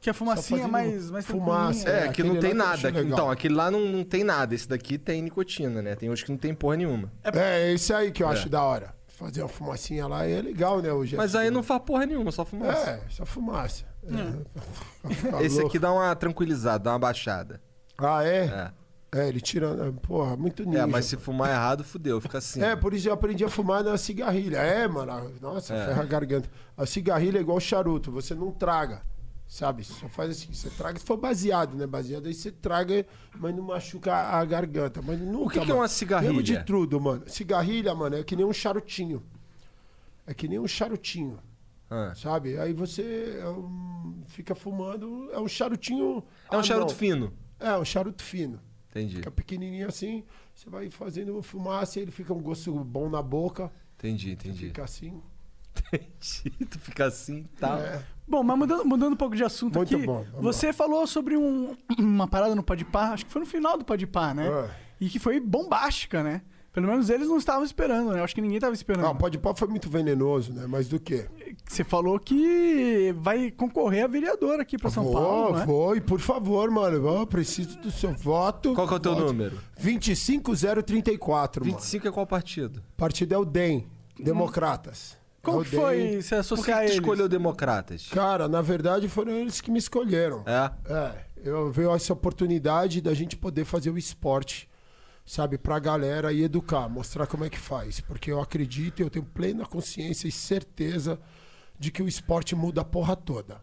Que 0.00 0.08
a 0.08 0.14
fumacinha 0.14 0.60
fazendo 0.60 0.72
mais, 0.72 1.10
mais 1.10 1.26
fumaça. 1.26 1.86
É, 1.88 2.06
É, 2.06 2.08
que 2.08 2.22
não 2.22 2.40
tem 2.40 2.50
eu 2.50 2.56
nada. 2.56 2.88
Então, 3.02 3.30
aquele 3.30 3.54
lá 3.54 3.70
não, 3.70 3.80
não 3.80 4.02
tem 4.02 4.24
nada. 4.24 4.54
Esse 4.54 4.66
daqui 4.66 4.96
tem 4.96 5.20
nicotina, 5.20 5.82
né? 5.82 5.94
Tem 5.94 6.08
outros 6.08 6.24
que 6.24 6.30
não 6.30 6.38
tem 6.38 6.54
porra 6.54 6.76
nenhuma. 6.78 7.12
É, 7.22 7.70
esse 7.72 7.92
aí 7.92 8.10
que 8.10 8.22
eu 8.22 8.28
acho 8.28 8.48
da 8.48 8.62
hora. 8.62 8.94
Fazer 9.08 9.42
uma 9.42 9.48
fumacinha 9.50 10.06
lá 10.06 10.24
é 10.26 10.40
legal, 10.40 10.80
né? 10.80 10.90
Hoje 10.90 11.14
Mas 11.14 11.34
aí 11.34 11.50
não 11.50 11.62
faz 11.62 11.82
porra 11.82 12.06
nenhuma, 12.06 12.32
só 12.32 12.42
fumaça. 12.46 12.90
É, 12.90 13.02
só 13.10 13.26
fumaça. 13.26 13.84
É. 14.02 15.44
Esse 15.44 15.60
aqui 15.60 15.78
dá 15.78 15.92
uma 15.92 16.16
tranquilizada, 16.16 16.84
dá 16.84 16.92
uma 16.92 16.98
baixada. 16.98 17.60
Ah, 17.98 18.24
é? 18.24 18.44
É. 18.46 18.70
É, 19.12 19.28
ele 19.28 19.40
tira. 19.40 19.92
Porra, 20.02 20.36
muito 20.36 20.64
ninja. 20.64 20.80
É, 20.82 20.86
mas 20.86 21.04
se 21.06 21.16
fumar 21.16 21.50
errado, 21.50 21.82
fudeu, 21.82 22.20
fica 22.20 22.38
assim. 22.38 22.62
É, 22.62 22.76
por 22.76 22.94
isso 22.94 23.08
eu 23.08 23.12
aprendi 23.12 23.44
a 23.44 23.48
fumar 23.48 23.82
na 23.82 23.98
cigarrilha. 23.98 24.58
É, 24.58 24.86
mano. 24.86 25.32
Nossa, 25.40 25.74
É. 25.74 25.86
ferra 25.86 26.02
a 26.02 26.06
garganta. 26.06 26.48
A 26.76 26.86
cigarrilha 26.86 27.38
é 27.38 27.40
igual 27.40 27.58
charuto, 27.58 28.12
você 28.12 28.34
não 28.34 28.52
traga. 28.52 29.02
Sabe? 29.48 29.82
Só 29.82 30.08
faz 30.08 30.30
assim, 30.30 30.52
você 30.52 30.70
traga 30.70 30.96
se 30.96 31.04
for 31.04 31.16
baseado, 31.16 31.76
né? 31.76 31.84
Baseado 31.84 32.26
aí 32.28 32.34
você 32.34 32.52
traga, 32.52 33.04
mas 33.36 33.52
não 33.52 33.64
machuca 33.64 34.14
a 34.14 34.44
garganta. 34.44 35.02
Mas 35.02 35.18
nunca, 35.20 35.58
que 35.58 35.66
que 35.66 35.72
é 35.72 35.74
uma 35.74 35.88
cigarrilha? 35.88 36.30
Mesmo 36.32 36.44
de 36.44 36.62
tudo, 36.64 37.00
mano. 37.00 37.24
Cigarrilha, 37.26 37.92
mano, 37.92 38.14
é 38.14 38.22
que 38.22 38.36
nem 38.36 38.46
um 38.46 38.52
charutinho. 38.52 39.20
É 40.24 40.32
que 40.32 40.46
nem 40.46 40.60
um 40.60 40.68
charutinho, 40.68 41.36
Ah. 41.90 42.12
sabe? 42.14 42.56
Aí 42.60 42.72
você 42.72 43.40
é 43.42 43.48
um- 43.48 44.22
fica 44.28 44.54
fumando, 44.54 45.28
é 45.32 45.40
um 45.40 45.48
charutinho... 45.48 46.22
É 46.48 46.56
um 46.56 46.60
Ah, 46.60 46.62
charuto 46.62 46.92
não. 46.92 46.96
fino. 46.98 47.32
É, 47.58 47.76
um 47.76 47.84
charuto 47.84 48.22
fino. 48.22 48.60
Entendi, 48.90 49.16
Fica 49.16 49.30
pequenininho 49.30 49.86
assim, 49.88 50.24
você 50.54 50.68
vai 50.68 50.90
fazendo 50.90 51.40
fumaça, 51.42 52.00
ele 52.00 52.10
fica 52.10 52.34
um 52.34 52.40
gosto 52.40 52.72
bom 52.84 53.08
na 53.08 53.22
boca, 53.22 53.70
entendi, 53.96 54.32
entendi. 54.32 54.66
fica 54.66 54.82
assim. 54.84 55.22
Entendi. 55.76 56.50
tu 56.66 56.78
fica 56.80 57.04
assim 57.06 57.38
e 57.54 57.56
tal. 57.58 57.78
É. 57.78 58.02
Bom, 58.26 58.42
mas 58.42 58.58
mudando, 58.58 58.84
mudando 58.84 59.12
um 59.12 59.16
pouco 59.16 59.36
de 59.36 59.44
assunto 59.44 59.76
Muito 59.76 59.94
aqui. 59.94 60.04
bom, 60.06 60.24
Você 60.40 60.72
falou 60.72 61.06
sobre 61.06 61.36
um- 61.36 61.76
uma 61.98 62.26
parada 62.26 62.54
no 62.54 62.62
Podpah, 62.62 63.12
acho 63.12 63.26
que 63.26 63.32
foi 63.32 63.40
no 63.40 63.46
final 63.46 63.78
do 63.78 63.84
Podpah, 63.84 64.34
né? 64.34 64.46
É. 64.48 64.70
E 65.00 65.08
que 65.08 65.18
foi 65.18 65.38
bombástica, 65.40 66.22
né? 66.22 66.42
Pelo 66.72 66.86
menos 66.86 67.10
eles 67.10 67.26
não 67.26 67.36
estavam 67.36 67.64
esperando, 67.64 68.12
né? 68.12 68.20
Eu 68.20 68.24
acho 68.24 68.34
que 68.34 68.40
ninguém 68.40 68.58
estava 68.58 68.72
esperando. 68.74 69.04
Ah, 69.04 69.10
o 69.10 69.14
pode 69.16 69.38
pau 69.38 69.54
foi 69.56 69.66
muito 69.66 69.90
venenoso, 69.90 70.52
né? 70.52 70.66
Mas 70.68 70.88
do 70.88 71.00
quê? 71.00 71.26
Você 71.68 71.82
falou 71.82 72.18
que 72.18 73.12
vai 73.18 73.50
concorrer 73.50 74.04
a 74.04 74.06
vereador 74.06 74.60
aqui 74.60 74.78
pra 74.78 74.88
São 74.88 75.02
vou, 75.04 75.12
Paulo, 75.12 75.56
né? 75.58 75.66
vou, 75.66 75.96
e 75.96 76.00
por 76.00 76.20
favor, 76.20 76.70
mano, 76.70 77.04
eu 77.08 77.26
preciso 77.26 77.76
do 77.80 77.90
seu 77.90 78.12
voto. 78.14 78.72
Qual 78.74 78.86
que 78.86 78.94
é 78.94 78.96
o 78.96 79.00
teu 79.00 79.14
Voto. 79.14 79.26
número? 79.26 79.58
25034, 79.78 81.64
mano. 81.64 81.76
25 81.76 82.06
é 82.08 82.12
qual 82.12 82.26
partido? 82.26 82.82
Partido 82.96 83.34
é 83.34 83.38
o 83.38 83.44
DEM, 83.44 83.86
Democratas. 84.18 85.18
Como 85.42 85.62
É 85.62 85.64
que 85.64 85.70
foi 85.74 86.22
se 86.22 86.28
Por 86.28 86.28
que, 86.28 86.34
associar 86.34 86.78
que 86.80 86.84
a 86.84 86.88
tu 86.88 86.92
escolheu 86.92 87.28
democratas? 87.28 88.06
Cara, 88.08 88.46
na 88.46 88.60
verdade 88.60 89.08
foram 89.08 89.32
eles 89.32 89.60
que 89.60 89.70
me 89.70 89.78
escolheram. 89.78 90.44
É? 90.46 90.70
É, 90.92 91.12
eu 91.42 91.70
vejo 91.72 91.90
essa 91.94 92.12
oportunidade 92.12 93.00
da 93.00 93.14
gente 93.14 93.36
poder 93.36 93.64
fazer 93.64 93.90
o 93.90 93.96
esporte, 93.96 94.68
sabe, 95.30 95.56
pra 95.58 95.78
galera 95.78 96.32
e 96.32 96.42
educar, 96.42 96.88
mostrar 96.88 97.26
como 97.26 97.44
é 97.44 97.48
que 97.50 97.58
faz. 97.58 98.00
Porque 98.00 98.32
eu 98.32 98.40
acredito 98.40 98.98
e 98.98 99.02
eu 99.04 99.10
tenho 99.10 99.24
plena 99.24 99.64
consciência 99.64 100.26
e 100.26 100.32
certeza 100.32 101.20
de 101.78 101.92
que 101.92 102.02
o 102.02 102.08
esporte 102.08 102.56
muda 102.56 102.80
a 102.80 102.84
porra 102.84 103.14
toda. 103.14 103.62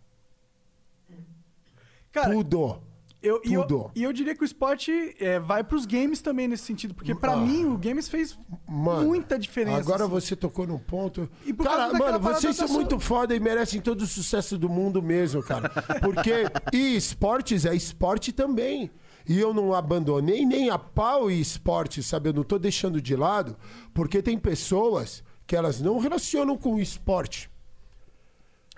Cara, 2.12 2.32
Tudo. 2.34 2.82
eu, 3.22 3.42
e, 3.44 3.54
eu, 3.54 3.92
e 3.94 4.04
eu 4.04 4.14
diria 4.14 4.34
que 4.34 4.42
o 4.42 4.46
esporte 4.46 4.92
é, 5.20 5.40
vai 5.40 5.64
pros 5.64 5.86
games 5.86 6.22
também 6.22 6.48
nesse 6.48 6.64
sentido. 6.64 6.94
Porque 6.94 7.14
pra 7.14 7.34
Ah. 7.34 7.38
mim 7.38 7.66
o 7.66 7.78
games 7.78 8.08
fez 8.08 8.40
Mano, 8.68 9.06
muita 9.08 9.38
diferença. 9.38 9.78
Agora 9.80 10.04
assim. 10.06 10.12
você 10.12 10.36
tocou 10.36 10.66
num 10.66 10.80
ponto. 10.80 11.30
Cara, 11.64 11.94
mano, 11.94 12.18
vocês 12.20 12.56
são 12.56 12.68
sua- 12.68 12.78
muito 12.78 12.98
foda 13.00 13.36
e 13.36 13.40
merecem 13.40 13.82
todo 13.82 14.02
o 14.02 14.08
sucesso 14.08 14.58
do 14.58 14.70
mundo 14.70 15.02
mesmo, 15.04 15.44
cara. 15.44 15.70
Porque 16.02 16.32
e 16.74 16.96
esportes 16.96 17.66
é 17.66 17.76
esporte 17.76 18.32
também. 18.32 18.90
E 19.28 19.40
eu 19.40 19.54
não 19.54 19.74
abandonei 19.74 20.46
nem 20.46 20.70
a 20.70 20.78
pau 20.80 21.30
e 21.30 21.40
esporte, 21.40 22.02
sabe? 22.02 22.30
Eu 22.30 22.34
não 22.34 22.44
tô 22.44 22.58
deixando 22.58 23.02
de 23.02 23.16
lado, 23.16 23.58
porque 23.94 24.22
tem 24.22 24.38
pessoas 24.38 25.24
que 25.46 25.56
elas 25.56 25.82
não 25.82 26.00
relacionam 26.00 26.58
com 26.58 26.76
o 26.76 26.80
esporte. 26.80 27.50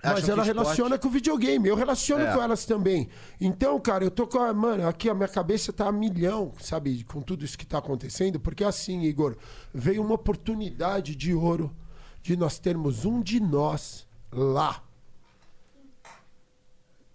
Acham 0.02 0.14
Mas 0.14 0.28
ela 0.28 0.42
relaciona 0.42 0.98
com 0.98 1.08
o 1.08 1.10
videogame. 1.10 1.68
Eu 1.68 1.76
relaciono 1.76 2.24
É. 2.24 2.32
com 2.32 2.42
elas 2.42 2.64
também. 2.64 3.08
Então, 3.38 3.78
cara, 3.78 4.02
eu 4.02 4.10
tô 4.10 4.26
com 4.26 4.38
a. 4.38 4.52
Mano, 4.52 4.88
aqui 4.88 5.10
a 5.10 5.14
minha 5.14 5.28
cabeça 5.28 5.72
tá 5.74 5.88
a 5.88 5.92
milhão, 5.92 6.52
sabe? 6.58 7.04
Com 7.04 7.20
tudo 7.20 7.44
isso 7.44 7.58
que 7.58 7.66
tá 7.66 7.78
acontecendo. 7.78 8.40
Porque 8.40 8.64
assim, 8.64 9.02
Igor, 9.02 9.36
veio 9.74 10.02
uma 10.02 10.14
oportunidade 10.14 11.14
de 11.14 11.34
ouro 11.34 11.70
de 12.22 12.34
nós 12.34 12.58
termos 12.58 13.04
um 13.04 13.20
de 13.20 13.40
nós 13.40 14.06
lá. 14.32 14.82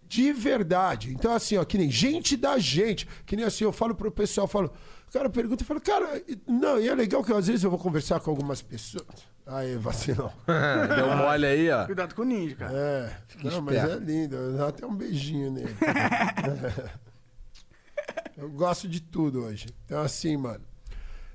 De 0.08 0.32
verdade. 0.34 1.12
Então, 1.14 1.34
assim, 1.34 1.58
ó, 1.58 1.64
que 1.66 1.78
nem 1.78 1.90
gente 1.92 2.38
da 2.38 2.58
gente. 2.58 3.08
Que 3.26 3.36
nem 3.36 3.46
assim, 3.46 3.64
eu 3.64 3.72
falo 3.72 3.96
pro 3.96 4.12
pessoal, 4.12 4.46
eu 4.46 4.50
falo. 4.50 4.72
O 5.08 5.12
cara 5.12 5.30
pergunta 5.30 5.64
e 5.64 5.66
fala, 5.66 5.80
cara, 5.80 6.22
não, 6.48 6.80
e 6.80 6.90
é 6.90 6.96
legal 6.96 7.24
que 7.24 7.32
às 7.32 7.48
vezes 7.48 7.64
eu 7.64 7.70
vou 7.70 7.80
conversar 7.80 8.20
com 8.20 8.30
algumas 8.32 8.62
pessoas. 8.62 9.06
Aí, 9.46 9.76
vacilão. 9.78 10.32
Deu 10.96 11.16
mole 11.16 11.46
aí, 11.46 11.70
ó. 11.70 11.86
Cuidado 11.86 12.14
com 12.16 12.24
o 12.24 12.26
ninja, 12.26 12.56
cara. 12.56 12.74
É, 12.76 13.18
não, 13.44 13.62
mas 13.62 13.76
é 13.76 13.84
esperto. 13.84 14.04
lindo. 14.04 14.58
Dá 14.58 14.68
até 14.68 14.86
um 14.86 14.96
beijinho 14.96 15.52
nele. 15.52 15.76
Eu 18.38 18.50
gosto 18.50 18.88
de 18.88 19.00
tudo 19.02 19.44
hoje. 19.44 19.68
Então, 19.86 20.02
assim, 20.02 20.36
mano. 20.36 20.64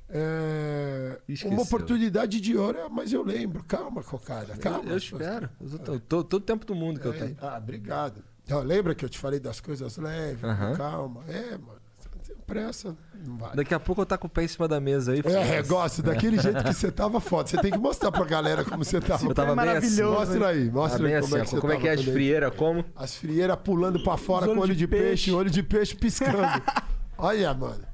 é, 0.09 1.18
uma 1.47 1.62
oportunidade 1.62 2.41
de 2.41 2.57
ouro, 2.57 2.91
mas 2.91 3.12
eu 3.12 3.23
lembro. 3.23 3.64
Calma, 3.64 4.03
cocada. 4.03 4.57
Calma. 4.59 4.85
Eu, 4.85 4.91
eu 4.93 4.97
espero. 4.99 5.49
Eu 5.61 5.79
tô, 5.79 5.99
tô- 6.01 6.25
todo 6.25 6.43
o 6.43 6.45
tempo 6.45 6.66
do 6.66 6.75
mundo 6.75 7.01
que 7.01 7.07
eu 7.07 7.14
É, 7.14 7.18
tenho. 7.18 7.37
ah, 7.41 7.57
obrigado. 7.57 8.23
Então, 8.51 8.62
lembra 8.64 8.96
que 8.96 9.05
eu 9.05 9.09
te 9.09 9.16
falei 9.16 9.38
das 9.38 9.61
coisas 9.61 9.96
leves? 9.96 10.42
Aham. 10.42 10.74
Calma. 10.74 11.20
É, 11.28 11.51
mano. 11.53 11.78
Sem 12.24 12.34
pressa, 12.44 12.96
não 13.24 13.38
vai. 13.38 13.55
Daqui 13.55 13.72
a 13.72 13.78
pouco 13.78 14.03
eu 14.03 14.07
tá 14.07 14.18
com 14.18 14.26
o 14.26 14.30
pé 14.30 14.42
em 14.42 14.48
cima 14.48 14.66
da 14.66 14.80
mesa 14.80 15.12
aí. 15.12 15.22
É, 15.24 15.62
gosto. 15.62 16.03
Daquele 16.03 16.36
jeito 16.36 16.64
que 16.64 16.72
você 16.74 16.90
tava 16.90 17.20
foda. 17.20 17.48
Você 17.48 17.59
tem 17.59 17.70
que 17.70 17.78
mostrar 17.78 18.11
pra 18.11 18.24
galera 18.24 18.64
como 18.64 18.84
você 18.84 19.01
tava. 19.01 19.24
Eu 19.24 19.32
tava 19.34 19.51
É 19.51 19.53
assim. 19.53 19.57
maravilhoso. 19.66 20.18
Mostra 20.18 20.48
aí, 20.48 20.68
mostra 20.70 21.07
aí 21.07 21.14
assim, 21.14 21.28
como 21.30 21.36
é 21.36 21.44
que 21.44 21.51
você 21.51 21.61
Como 21.61 21.72
é 21.72 21.76
que 21.76 21.88
é 21.88 21.92
as 21.92 22.03
frieiras? 22.05 22.55
Como? 22.57 22.84
As 22.96 23.14
frieiras 23.16 23.57
pulando 23.62 24.03
pra 24.03 24.16
fora 24.16 24.46
com 24.46 24.59
olho 24.59 24.72
de 24.74 24.80
de 24.80 24.88
peixe, 24.88 25.07
peixe. 25.07 25.32
olho 25.32 25.48
de 25.51 25.62
peixe 25.62 25.94
piscando. 25.94 26.38
Olha, 27.16 27.55
mano. 27.55 27.84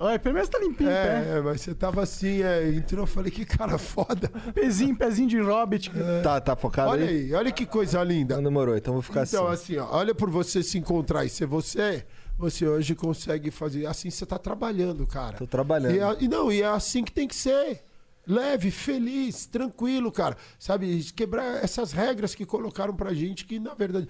Olha, 0.00 0.18
pelo 0.18 0.34
menos 0.34 0.48
tá 0.48 0.58
limpinho 0.58 0.90
o 0.90 0.92
pé. 0.92 1.24
É, 1.36 1.40
mas 1.40 1.60
você 1.60 1.74
tava 1.74 2.02
assim, 2.02 2.40
é, 2.42 2.68
entrou, 2.68 3.02
eu 3.02 3.06
falei, 3.06 3.32
que 3.32 3.44
cara 3.44 3.76
foda. 3.78 4.28
Pezinho, 4.54 4.96
pezinho 4.96 5.28
de 5.28 5.40
Hobbit. 5.40 5.90
Tá, 6.22 6.40
tá 6.40 6.54
focado 6.54 6.90
Olha 6.92 7.04
aí? 7.06 7.24
aí, 7.26 7.34
olha 7.34 7.50
que 7.50 7.66
coisa 7.66 8.02
linda. 8.04 8.36
Não 8.36 8.44
demorou, 8.44 8.76
então 8.76 8.92
vou 8.94 9.02
ficar 9.02 9.24
Então, 9.26 9.46
assim. 9.48 9.76
assim, 9.76 9.78
ó, 9.78 9.96
olha 9.96 10.14
por 10.14 10.30
você 10.30 10.62
se 10.62 10.78
encontrar 10.78 11.24
e 11.24 11.28
ser 11.28 11.46
você, 11.46 12.06
você 12.38 12.66
hoje 12.68 12.94
consegue 12.94 13.50
fazer. 13.50 13.86
Assim 13.86 14.08
você 14.08 14.24
tá 14.24 14.38
trabalhando, 14.38 15.04
cara. 15.04 15.36
Tô 15.36 15.46
trabalhando. 15.48 15.94
E, 15.96 15.98
é- 15.98 16.16
e 16.20 16.28
não, 16.28 16.52
e 16.52 16.62
é 16.62 16.66
assim 16.66 17.02
que 17.02 17.10
tem 17.10 17.26
que 17.26 17.34
ser. 17.34 17.82
Leve, 18.24 18.70
feliz, 18.70 19.46
tranquilo, 19.46 20.12
cara. 20.12 20.36
Sabe, 20.60 21.02
quebrar 21.16 21.64
essas 21.64 21.92
regras 21.92 22.34
que 22.34 22.44
colocaram 22.44 22.94
pra 22.94 23.12
gente 23.14 23.44
que, 23.46 23.58
na 23.58 23.74
verdade. 23.74 24.06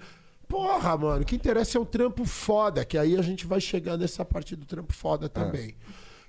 Porra, 0.49 0.97
mano, 0.97 1.21
o 1.21 1.25
que 1.25 1.35
interessa 1.35 1.77
é 1.77 1.81
o 1.81 1.85
trampo 1.85 2.25
foda, 2.25 2.83
que 2.83 2.97
aí 2.97 3.15
a 3.15 3.21
gente 3.21 3.45
vai 3.45 3.61
chegar 3.61 3.95
nessa 3.97 4.25
parte 4.25 4.55
do 4.55 4.65
trampo 4.65 4.91
foda 4.93 5.29
também. 5.29 5.75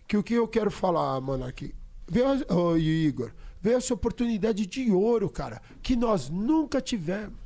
Que 0.07 0.17
o 0.17 0.23
que 0.23 0.35
eu 0.35 0.47
quero 0.47 0.71
falar, 0.71 1.19
mano, 1.23 1.45
aqui. 1.45 1.75
Vê, 2.07 2.23
a- 2.23 2.55
ô, 2.55 2.77
Igor, 2.77 3.33
vê 3.63 3.73
essa 3.73 3.95
oportunidade 3.95 4.67
de 4.67 4.91
ouro, 4.93 5.31
cara, 5.31 5.63
que 5.83 5.97
nós 5.97 6.29
nunca 6.29 6.81
tivemos. 6.83 7.39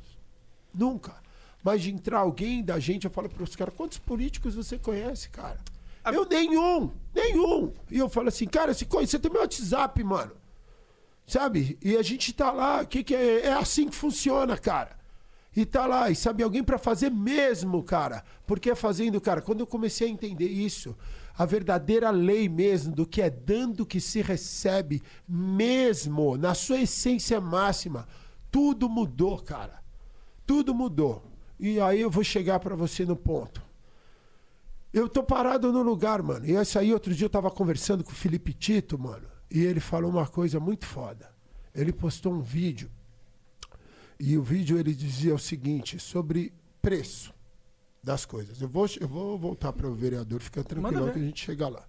Nunca. 0.73 1.15
Mas 1.63 1.81
de 1.81 1.91
entrar 1.91 2.19
alguém 2.19 2.61
da 2.61 2.77
gente, 2.77 3.05
eu 3.05 3.11
falo 3.11 3.29
para 3.29 3.41
os 3.43 3.55
caras, 3.55 3.73
quantos 3.73 3.97
políticos 3.97 4.53
você 4.53 4.77
conhece, 4.77 5.29
cara? 5.29 5.59
Eu 6.13 6.27
nenhum, 6.27 6.91
nenhum. 7.15 7.71
E 7.89 7.97
eu 7.97 8.09
falo 8.09 8.27
assim, 8.27 8.45
cara, 8.45 8.73
você, 8.73 8.83
conhece, 8.85 9.11
você 9.11 9.19
tem 9.19 9.31
meu 9.31 9.41
WhatsApp, 9.41 10.03
mano. 10.03 10.33
Sabe? 11.25 11.77
E 11.81 11.95
a 11.97 12.03
gente 12.03 12.33
tá 12.33 12.51
lá, 12.51 12.85
que 12.85 13.03
que 13.03 13.15
é? 13.15 13.45
É 13.47 13.53
assim 13.53 13.87
que 13.89 13.95
funciona, 13.95 14.55
cara. 14.57 14.95
E 15.55 15.65
tá 15.65 15.85
lá, 15.85 16.09
e 16.09 16.15
sabe, 16.15 16.43
alguém 16.43 16.63
pra 16.63 16.77
fazer 16.77 17.09
mesmo, 17.09 17.81
cara. 17.81 18.23
Porque 18.45 18.69
é 18.69 18.75
fazendo, 18.75 19.21
cara, 19.21 19.41
quando 19.41 19.61
eu 19.61 19.67
comecei 19.67 20.07
a 20.07 20.11
entender 20.11 20.49
isso, 20.49 20.95
a 21.37 21.45
verdadeira 21.45 22.09
lei 22.09 22.49
mesmo 22.49 22.93
do 22.93 23.05
que 23.05 23.21
é 23.21 23.29
dando 23.29 23.85
que 23.85 24.01
se 24.01 24.21
recebe, 24.21 25.01
mesmo, 25.27 26.35
na 26.35 26.53
sua 26.53 26.81
essência 26.81 27.39
máxima, 27.39 28.07
tudo 28.51 28.89
mudou, 28.89 29.39
cara. 29.39 29.81
Tudo 30.45 30.75
mudou. 30.75 31.23
E 31.59 31.79
aí 31.79 32.01
eu 32.01 32.09
vou 32.09 32.23
chegar 32.23 32.59
pra 32.59 32.75
você 32.75 33.05
no 33.05 33.15
ponto. 33.15 33.63
Eu 34.93 35.09
tô 35.09 35.23
parado 35.23 35.71
no 35.73 35.81
lugar, 35.81 36.21
mano. 36.21 36.45
E 36.45 36.53
esse 36.53 36.77
aí, 36.77 36.93
outro 36.93 37.13
dia 37.13 37.25
eu 37.25 37.29
tava 37.29 37.51
conversando 37.51 38.03
com 38.03 38.11
o 38.11 38.15
Felipe 38.15 38.53
Tito, 38.53 38.97
mano. 38.97 39.27
E 39.51 39.59
ele 39.59 39.79
falou 39.79 40.09
uma 40.09 40.27
coisa 40.27 40.59
muito 40.59 40.85
foda. 40.85 41.29
Ele 41.73 41.91
postou 41.91 42.33
um 42.33 42.41
vídeo. 42.41 42.89
E 44.19 44.37
o 44.37 44.41
vídeo 44.43 44.77
ele 44.79 44.93
dizia 44.93 45.33
o 45.35 45.39
seguinte 45.39 45.99
sobre 45.99 46.53
preço 46.81 47.33
das 48.03 48.25
coisas. 48.25 48.61
Eu 48.61 48.67
vou, 48.69 48.85
eu 48.99 49.07
vou 49.07 49.37
voltar 49.37 49.71
para 49.73 49.87
o 49.87 49.93
vereador, 49.93 50.39
fica 50.41 50.63
tranquilo 50.63 51.11
que 51.11 51.19
a 51.19 51.23
gente 51.23 51.43
chega 51.43 51.67
lá. 51.67 51.83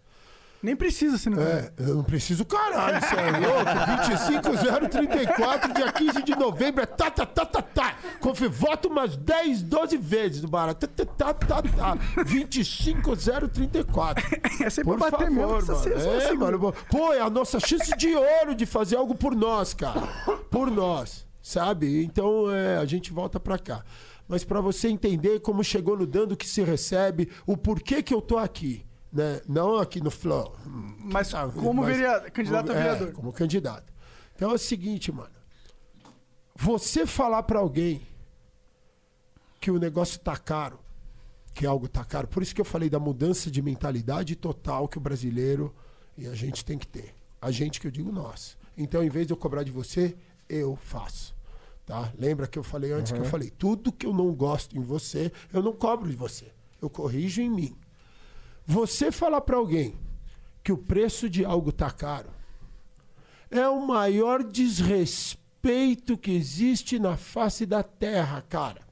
Nem 0.63 0.75
precisa, 0.75 1.19
se 1.19 1.29
não 1.29 1.41
É, 1.41 1.71
eu 1.77 1.97
não 1.97 2.03
preciso 2.03 2.43
caralho, 2.45 2.99
você 3.01 3.15
é 3.15 3.31
louco? 3.31 3.71
25034, 4.09 5.75
dia 5.75 5.93
15 5.93 6.23
de 6.23 6.35
novembro, 6.35 6.83
é 6.83 6.87
tá, 6.87 7.11
tá, 7.11 7.27
tá, 7.27 7.45
tá, 7.45 7.61
tá. 7.63 7.99
Confio, 8.21 8.51
voto 8.51 8.89
umas 8.89 9.17
10, 9.17 9.63
12 9.63 9.97
vezes 9.99 10.41
no 10.43 10.49
barato. 10.49 10.87
Tá, 10.89 11.05
tá, 11.05 11.35
tá, 11.35 11.61
tá, 11.61 11.63
tá. 11.63 11.95
25034. 12.25 14.25
É 14.65 14.71
sempre 14.71 14.91
Por 14.93 14.99
bater 14.99 15.31
mesmo. 15.31 15.61
favor, 15.61 15.93
essa- 15.93 16.09
mano. 16.09 16.21
É, 16.23 16.33
mano. 16.33 16.73
Pô, 16.91 17.13
é 17.13 17.21
a 17.21 17.29
nossa 17.29 17.61
chance 17.61 17.95
de 17.97 18.15
ouro 18.15 18.55
de 18.55 18.65
fazer 18.65 18.97
algo 18.97 19.15
por 19.15 19.37
nós, 19.37 19.75
cara. 19.75 20.01
Por 20.51 20.71
nós, 20.71 21.26
sabe? 21.51 22.03
Então, 22.05 22.51
é, 22.51 22.77
a 22.77 22.85
gente 22.85 23.13
volta 23.13 23.39
pra 23.39 23.57
cá. 23.57 23.85
Mas 24.27 24.43
pra 24.43 24.61
você 24.61 24.89
entender 24.89 25.39
como 25.41 25.63
chegou 25.63 25.97
no 25.97 26.05
dando 26.05 26.37
que 26.37 26.45
se 26.49 26.61
recebe, 26.65 27.31
o 27.47 27.57
porquê 27.57 28.03
que 28.03 28.13
eu 28.13 28.21
tô 28.21 28.37
aqui, 28.37 28.85
né? 29.13 29.41
Não 29.49 29.77
aqui 29.77 30.01
no 30.03 30.11
Flow. 30.11 30.57
Mas 30.67 31.33
Ah, 31.33 31.49
como 31.55 31.83
mas- 31.83 31.97
vereador, 31.97 32.31
candidato 32.33 32.73
a 32.73 32.75
é, 32.75 32.77
vereador. 32.79 33.13
como 33.13 33.33
candidato. 33.33 33.93
Então 34.35 34.51
é 34.51 34.55
o 34.55 34.59
seguinte, 34.59 35.13
mano. 35.13 35.31
Você 36.57 37.07
falar 37.07 37.45
pra 37.45 37.61
alguém 37.61 38.03
que 39.61 39.71
o 39.71 39.79
negócio 39.79 40.19
tá 40.19 40.37
caro, 40.37 40.81
que 41.55 41.65
algo 41.65 41.87
tá 41.87 42.05
caro, 42.05 42.27
por 42.27 42.43
isso 42.43 42.55
que 42.55 42.61
eu 42.61 42.65
falei 42.65 42.91
da 42.91 42.99
mudança 42.99 43.49
de 43.53 43.63
mentalidade 43.63 44.35
total 44.35 44.89
que 44.89 44.99
o 44.99 45.01
brasileiro 45.01 45.73
e 46.19 46.27
a 46.27 46.35
gente 46.35 46.65
tem 46.65 46.77
que 46.77 46.89
ter. 46.89 47.15
A 47.41 47.53
gente 47.53 47.81
que 47.81 47.87
eu 47.87 47.91
digo 47.93 48.11
nós. 48.11 48.59
Então, 48.77 49.05
em 49.05 49.09
vez 49.09 49.29
de 49.29 49.33
eu 49.33 49.37
cobrar 49.37 49.63
de 49.63 49.71
você, 49.71 50.17
eu 50.49 50.75
faço. 50.75 51.36
Tá? 51.87 52.13
Lembra 52.19 52.49
que 52.49 52.59
eu 52.59 52.65
falei 52.65 52.91
antes 52.91 53.13
que 53.13 53.19
eu 53.19 53.25
falei, 53.25 53.49
tudo 53.49 53.93
que 53.93 54.05
eu 54.05 54.13
não 54.13 54.35
gosto 54.35 54.77
em 54.77 54.83
você, 54.83 55.31
eu 55.53 55.63
não 55.63 55.73
cobro 55.73 56.11
de 56.11 56.17
você. 56.17 56.53
Eu 56.83 56.91
corrijo 56.91 57.41
em 57.41 57.49
mim. 57.49 57.79
Você 58.67 59.13
falar 59.13 59.41
pra 59.41 59.57
alguém 59.57 59.95
que 60.65 60.73
o 60.73 60.77
preço 60.77 61.31
de 61.31 61.45
algo 61.45 61.71
tá 61.71 61.89
caro, 61.89 62.29
é 63.49 63.69
o 63.69 63.87
maior 63.87 64.43
desrespeito 64.43 66.19
que 66.19 66.33
existe 66.33 66.99
na 66.99 67.17
face 67.17 67.65
da 67.65 67.85
terra, 67.85 68.43
cara. 68.43 68.83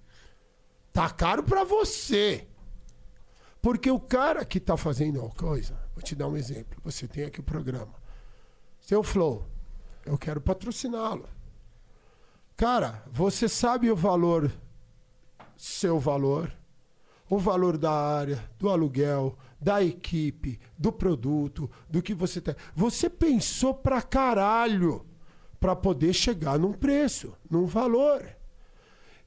Tá 0.93 1.11
caro 1.11 1.43
pra 1.43 1.65
você. 1.65 2.47
Porque 3.61 3.91
o 3.91 3.99
cara 3.99 4.45
que 4.45 4.61
tá 4.61 4.77
fazendo 4.77 5.25
a 5.27 5.31
coisa, 5.31 5.77
vou 5.97 6.03
te 6.03 6.15
dar 6.15 6.29
um 6.29 6.37
exemplo. 6.37 6.81
Você 6.85 7.09
tem 7.09 7.25
aqui 7.25 7.41
o 7.41 7.43
programa. 7.43 7.95
Seu 8.79 9.03
Flow, 9.03 9.45
eu 10.07 10.17
quero 10.17 10.41
patrociná-lo. 10.41 11.34
Cara, 12.57 13.03
você 13.11 13.49
sabe 13.49 13.91
o 13.91 13.97
valor, 13.97 14.53
seu 15.57 15.99
valor, 15.99 16.53
o 17.29 17.37
valor 17.37 17.77
da 17.77 17.91
área, 17.91 18.49
do 18.59 18.69
aluguel, 18.69 19.37
da 19.61 19.83
equipe, 19.83 20.61
do 20.79 20.93
produto, 20.93 21.69
do 21.89 22.01
que 22.01 22.15
você 22.15 22.41
tem. 22.41 22.55
Você 22.75 23.11
pensou 23.11 23.75
pra 23.75 24.01
caralho 24.01 25.05
pra 25.59 25.75
poder 25.75 26.13
chegar 26.13 26.59
num 26.59 26.73
preço, 26.73 27.37
num 27.51 27.67
valor. 27.67 28.25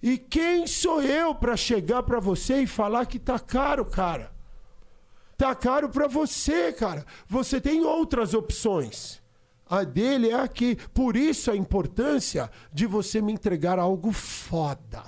E 0.01 0.17
quem 0.17 0.65
sou 0.65 1.01
eu 1.01 1.35
pra 1.35 1.57
chegar 1.57 2.03
pra 2.03 2.19
você 2.19 2.61
e 2.61 2.67
falar 2.67 3.07
que 3.07 3.19
tá 3.19 3.39
caro, 3.39 3.83
cara? 3.83 4.31
Tá 5.35 5.53
caro 5.53 5.89
pra 5.89 6.07
você, 6.07 6.71
cara. 6.71 7.05
Você 7.27 7.59
tem 7.59 7.83
outras 7.83 8.33
opções. 8.33 9.21
A 9.69 9.83
dele 9.83 10.29
é 10.29 10.35
aqui. 10.35 10.77
Por 10.93 11.15
isso 11.15 11.51
a 11.51 11.55
importância 11.55 12.49
de 12.71 12.85
você 12.85 13.21
me 13.21 13.33
entregar 13.33 13.79
algo 13.79 14.11
foda. 14.11 15.03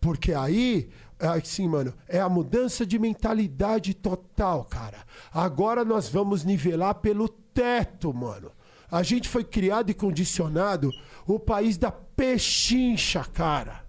Porque 0.00 0.32
aí, 0.32 0.88
assim, 1.18 1.68
mano, 1.68 1.92
é 2.08 2.20
a 2.20 2.28
mudança 2.28 2.86
de 2.86 2.98
mentalidade 2.98 3.92
total, 3.92 4.64
cara. 4.64 5.04
Agora 5.32 5.84
nós 5.84 6.08
vamos 6.08 6.44
nivelar 6.44 6.94
pelo 6.96 7.28
teto, 7.28 8.12
mano. 8.14 8.50
A 8.90 9.02
gente 9.02 9.28
foi 9.28 9.44
criado 9.44 9.90
e 9.90 9.94
condicionado 9.94 10.90
o 11.26 11.38
país 11.38 11.76
da 11.76 11.92
pechincha, 11.92 13.24
cara. 13.24 13.84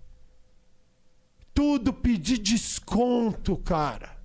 Tudo 1.53 1.91
pedir 1.91 2.37
desconto, 2.37 3.57
cara. 3.57 4.20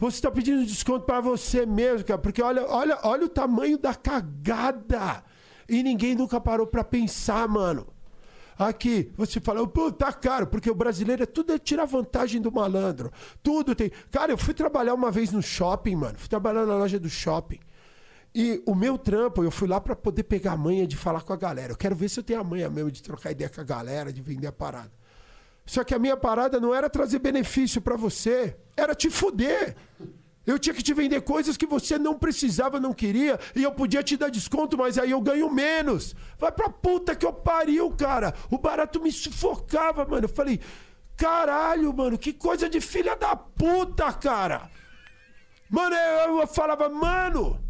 Você 0.00 0.16
está 0.16 0.30
pedindo 0.30 0.64
desconto 0.64 1.04
para 1.04 1.20
você 1.20 1.66
mesmo, 1.66 2.06
cara, 2.06 2.18
porque 2.18 2.42
olha, 2.42 2.64
olha, 2.66 2.98
olha 3.02 3.26
o 3.26 3.28
tamanho 3.28 3.76
da 3.76 3.94
cagada. 3.94 5.22
E 5.68 5.82
ninguém 5.82 6.14
nunca 6.14 6.40
parou 6.40 6.66
para 6.66 6.82
pensar, 6.82 7.46
mano. 7.46 7.86
Aqui, 8.58 9.12
você 9.14 9.40
fala, 9.40 9.66
pô, 9.68 9.92
tá 9.92 10.10
caro, 10.10 10.46
porque 10.46 10.70
o 10.70 10.74
brasileiro 10.74 11.22
é 11.22 11.26
tudo 11.26 11.52
é 11.52 11.58
tirar 11.58 11.84
vantagem 11.84 12.40
do 12.40 12.50
malandro. 12.50 13.12
Tudo 13.42 13.74
tem. 13.74 13.92
Cara, 14.10 14.32
eu 14.32 14.38
fui 14.38 14.54
trabalhar 14.54 14.94
uma 14.94 15.10
vez 15.10 15.32
no 15.32 15.42
shopping, 15.42 15.96
mano. 15.96 16.18
Fui 16.18 16.28
trabalhar 16.28 16.64
na 16.64 16.76
loja 16.76 16.98
do 16.98 17.08
shopping. 17.08 17.58
E 18.34 18.62
o 18.66 18.74
meu 18.74 18.96
trampo, 18.96 19.44
eu 19.44 19.50
fui 19.50 19.68
lá 19.68 19.80
para 19.80 19.94
poder 19.94 20.22
pegar 20.22 20.52
a 20.52 20.56
manha 20.56 20.86
de 20.86 20.96
falar 20.96 21.20
com 21.22 21.32
a 21.34 21.36
galera. 21.36 21.72
Eu 21.72 21.76
quero 21.76 21.94
ver 21.94 22.08
se 22.08 22.20
eu 22.20 22.24
tenho 22.24 22.40
a 22.40 22.44
manha 22.44 22.70
mesmo 22.70 22.90
de 22.90 23.02
trocar 23.02 23.32
ideia 23.32 23.50
com 23.50 23.60
a 23.60 23.64
galera, 23.64 24.10
de 24.10 24.22
vender 24.22 24.46
a 24.46 24.52
parada. 24.52 24.99
Só 25.70 25.84
que 25.84 25.94
a 25.94 26.00
minha 26.00 26.16
parada 26.16 26.58
não 26.58 26.74
era 26.74 26.90
trazer 26.90 27.20
benefício 27.20 27.80
para 27.80 27.96
você, 27.96 28.56
era 28.76 28.92
te 28.92 29.08
fuder. 29.08 29.76
Eu 30.44 30.58
tinha 30.58 30.74
que 30.74 30.82
te 30.82 30.92
vender 30.92 31.20
coisas 31.20 31.56
que 31.56 31.64
você 31.64 31.96
não 31.96 32.18
precisava, 32.18 32.80
não 32.80 32.92
queria, 32.92 33.38
e 33.54 33.62
eu 33.62 33.70
podia 33.70 34.02
te 34.02 34.16
dar 34.16 34.30
desconto, 34.30 34.76
mas 34.76 34.98
aí 34.98 35.12
eu 35.12 35.20
ganho 35.20 35.48
menos. 35.48 36.16
Vai 36.36 36.50
pra 36.50 36.68
puta 36.68 37.14
que 37.14 37.24
eu 37.24 37.32
pariu, 37.32 37.88
cara. 37.92 38.34
O 38.50 38.58
barato 38.58 39.00
me 39.00 39.12
sufocava, 39.12 40.04
mano. 40.04 40.24
Eu 40.24 40.28
falei, 40.28 40.58
caralho, 41.16 41.94
mano, 41.94 42.18
que 42.18 42.32
coisa 42.32 42.68
de 42.68 42.80
filha 42.80 43.14
da 43.14 43.36
puta, 43.36 44.12
cara. 44.12 44.68
Mano, 45.68 45.94
eu, 45.94 46.40
eu 46.40 46.46
falava, 46.48 46.88
mano, 46.88 47.60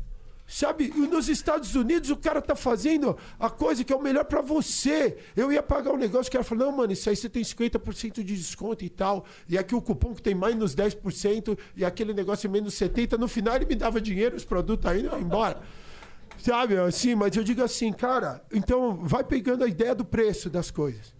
sabe, 0.51 0.88
nos 0.88 1.28
Estados 1.28 1.76
Unidos 1.76 2.11
o 2.11 2.16
cara 2.16 2.42
tá 2.42 2.57
fazendo 2.57 3.16
a 3.38 3.48
coisa 3.48 3.84
que 3.84 3.92
é 3.92 3.96
o 3.96 4.03
melhor 4.03 4.24
pra 4.24 4.42
você. 4.42 5.16
Eu 5.36 5.53
ia 5.53 5.62
pagar 5.62 5.92
um 5.92 5.96
negócio, 5.96 6.28
o 6.28 6.32
cara 6.32 6.44
falou, 6.44 6.66
não, 6.66 6.76
mano, 6.76 6.92
isso 6.92 7.09
aí 7.09 7.14
você 7.14 7.28
tem 7.28 7.42
50% 7.42 8.14
de 8.24 8.36
desconto 8.36 8.84
e 8.84 8.88
tal. 8.88 9.24
E 9.48 9.57
aqui 9.57 9.74
o 9.74 9.80
cupom 9.80 10.12
que 10.12 10.20
tem 10.20 10.34
mais 10.34 10.57
nos 10.57 10.74
10% 10.74 11.57
e 11.76 11.84
aquele 11.84 12.12
negócio 12.12 12.48
é 12.48 12.51
menos 12.51 12.74
70%. 12.74 13.16
No 13.16 13.28
final 13.28 13.55
ele 13.55 13.66
me 13.66 13.76
dava 13.76 14.01
dinheiro, 14.01 14.36
os 14.36 14.44
produtos 14.44 14.90
aí, 14.90 15.03
não, 15.03 15.20
embora. 15.20 15.62
Sabe, 16.36 16.76
assim, 16.78 17.14
mas 17.14 17.36
eu 17.36 17.44
digo 17.44 17.62
assim, 17.62 17.92
cara, 17.92 18.42
então 18.53 18.96
vai 19.05 19.22
pegando 19.22 19.62
a 19.62 19.68
ideia 19.68 19.94
do 19.94 20.05
preço 20.05 20.51
das 20.51 20.70
coisas. 20.70 21.14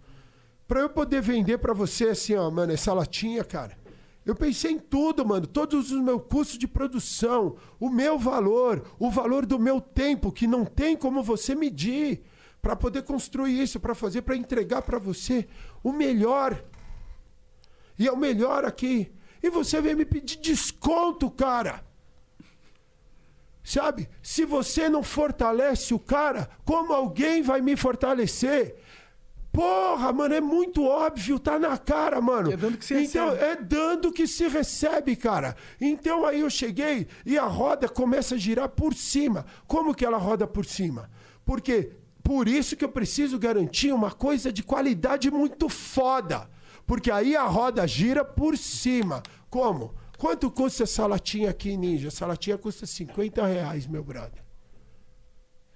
Pra 0.67 0.81
eu 0.81 0.89
poder 0.89 1.21
vender 1.21 1.57
pra 1.57 1.73
você, 1.73 2.09
assim, 2.09 2.35
ó, 2.35 2.49
mano, 2.49 2.73
essa 2.73 2.93
latinha, 2.93 3.43
cara. 3.43 3.80
Eu 4.25 4.35
pensei 4.35 4.71
em 4.71 4.79
tudo, 4.79 5.25
mano. 5.25 5.47
Todos 5.47 5.91
os 5.91 6.01
meus 6.01 6.21
custos 6.29 6.57
de 6.57 6.67
produção, 6.67 7.55
o 7.79 7.89
meu 7.89 8.19
valor, 8.19 8.83
o 8.99 9.09
valor 9.09 9.45
do 9.45 9.57
meu 9.57 9.81
tempo, 9.81 10.31
que 10.31 10.45
não 10.45 10.63
tem 10.63 10.95
como 10.95 11.23
você 11.23 11.55
medir, 11.55 12.23
Pra 12.61 12.75
poder 12.75 13.01
construir 13.01 13.59
isso, 13.59 13.79
pra 13.79 13.95
fazer, 13.95 14.21
pra 14.21 14.35
entregar 14.35 14.83
pra 14.83 14.99
você 14.99 15.47
o 15.83 15.91
melhor. 15.91 16.63
E 17.97 18.07
é 18.07 18.11
o 18.11 18.17
melhor 18.17 18.63
aqui. 18.65 19.11
E 19.41 19.49
você 19.49 19.81
vem 19.81 19.95
me 19.95 20.05
pedir 20.05 20.37
desconto, 20.37 21.31
cara. 21.31 21.83
Sabe? 23.63 24.07
Se 24.21 24.45
você 24.45 24.89
não 24.89 25.01
fortalece 25.01 25.93
o 25.93 25.99
cara, 25.99 26.49
como 26.63 26.93
alguém 26.93 27.41
vai 27.41 27.61
me 27.61 27.75
fortalecer? 27.75 28.75
Porra, 29.51 30.13
mano, 30.13 30.33
é 30.33 30.39
muito 30.39 30.85
óbvio, 30.85 31.37
tá 31.37 31.59
na 31.59 31.77
cara, 31.77 32.21
mano. 32.21 32.53
É 32.53 32.57
dando 32.57 32.77
que 32.77 32.85
se 32.85 32.93
então, 32.93 33.31
recebe. 33.31 33.43
é 33.43 33.55
dando 33.57 34.11
que 34.11 34.25
se 34.25 34.47
recebe, 34.47 35.15
cara. 35.15 35.57
Então 35.79 36.25
aí 36.25 36.39
eu 36.39 36.49
cheguei 36.49 37.07
e 37.25 37.37
a 37.37 37.45
roda 37.45 37.89
começa 37.89 38.35
a 38.35 38.37
girar 38.37 38.69
por 38.69 38.93
cima. 38.93 39.45
Como 39.67 39.93
que 39.93 40.05
ela 40.05 40.17
roda 40.17 40.47
por 40.47 40.65
cima? 40.65 41.09
Porque 41.43 41.91
por 42.23 42.47
isso 42.47 42.77
que 42.77 42.85
eu 42.85 42.89
preciso 42.89 43.37
garantir 43.37 43.91
uma 43.91 44.11
coisa 44.11 44.53
de 44.53 44.63
qualidade 44.63 45.29
muito 45.29 45.67
foda. 45.67 46.49
Porque 46.87 47.11
aí 47.11 47.35
a 47.35 47.43
roda 47.43 47.85
gira 47.85 48.23
por 48.23 48.57
cima. 48.57 49.21
Como? 49.49 49.93
Quanto 50.17 50.49
custa 50.49 50.83
essa 50.83 51.05
latinha 51.05 51.49
aqui, 51.49 51.75
Ninja? 51.75 52.07
Essa 52.07 52.25
latinha 52.25 52.57
custa 52.57 52.85
50 52.85 53.45
reais, 53.45 53.85
meu 53.85 54.03
brother. 54.03 54.41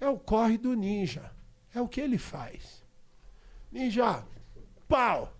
É 0.00 0.08
o 0.08 0.18
corre 0.18 0.56
do 0.56 0.72
Ninja. 0.72 1.30
É 1.74 1.80
o 1.80 1.88
que 1.88 2.00
ele 2.00 2.16
faz. 2.16 2.85
Ninja, 3.76 4.24
pau! 4.88 5.36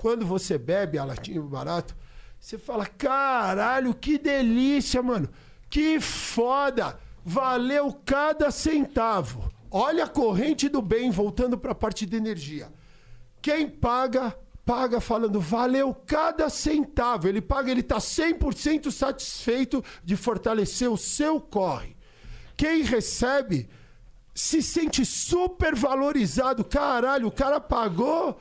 Quando 0.00 0.24
você 0.24 0.56
bebe 0.56 0.96
a 0.96 1.04
latinha 1.04 1.42
barato, 1.42 1.94
você 2.38 2.56
fala: 2.56 2.86
caralho, 2.86 3.92
que 3.92 4.16
delícia, 4.16 5.02
mano. 5.02 5.28
Que 5.68 6.00
foda. 6.00 6.98
Valeu 7.22 7.92
cada 8.04 8.50
centavo. 8.50 9.52
Olha 9.70 10.04
a 10.04 10.08
corrente 10.08 10.70
do 10.70 10.80
bem 10.80 11.10
voltando 11.10 11.58
para 11.58 11.72
a 11.72 11.74
parte 11.74 12.06
de 12.06 12.16
energia. 12.16 12.72
Quem 13.42 13.68
paga, 13.68 14.34
paga 14.64 14.98
falando, 14.98 15.38
valeu 15.38 15.94
cada 15.94 16.48
centavo. 16.48 17.28
Ele 17.28 17.42
paga, 17.42 17.70
ele 17.70 17.80
está 17.80 17.98
100% 17.98 18.90
satisfeito 18.90 19.84
de 20.02 20.16
fortalecer 20.16 20.90
o 20.90 20.96
seu 20.96 21.38
corre. 21.38 21.94
Quem 22.56 22.82
recebe 22.82 23.68
se 24.34 24.62
sente 24.62 25.04
super 25.04 25.74
valorizado. 25.74 26.64
Caralho, 26.64 27.28
o 27.28 27.32
cara 27.32 27.60
pagou, 27.60 28.38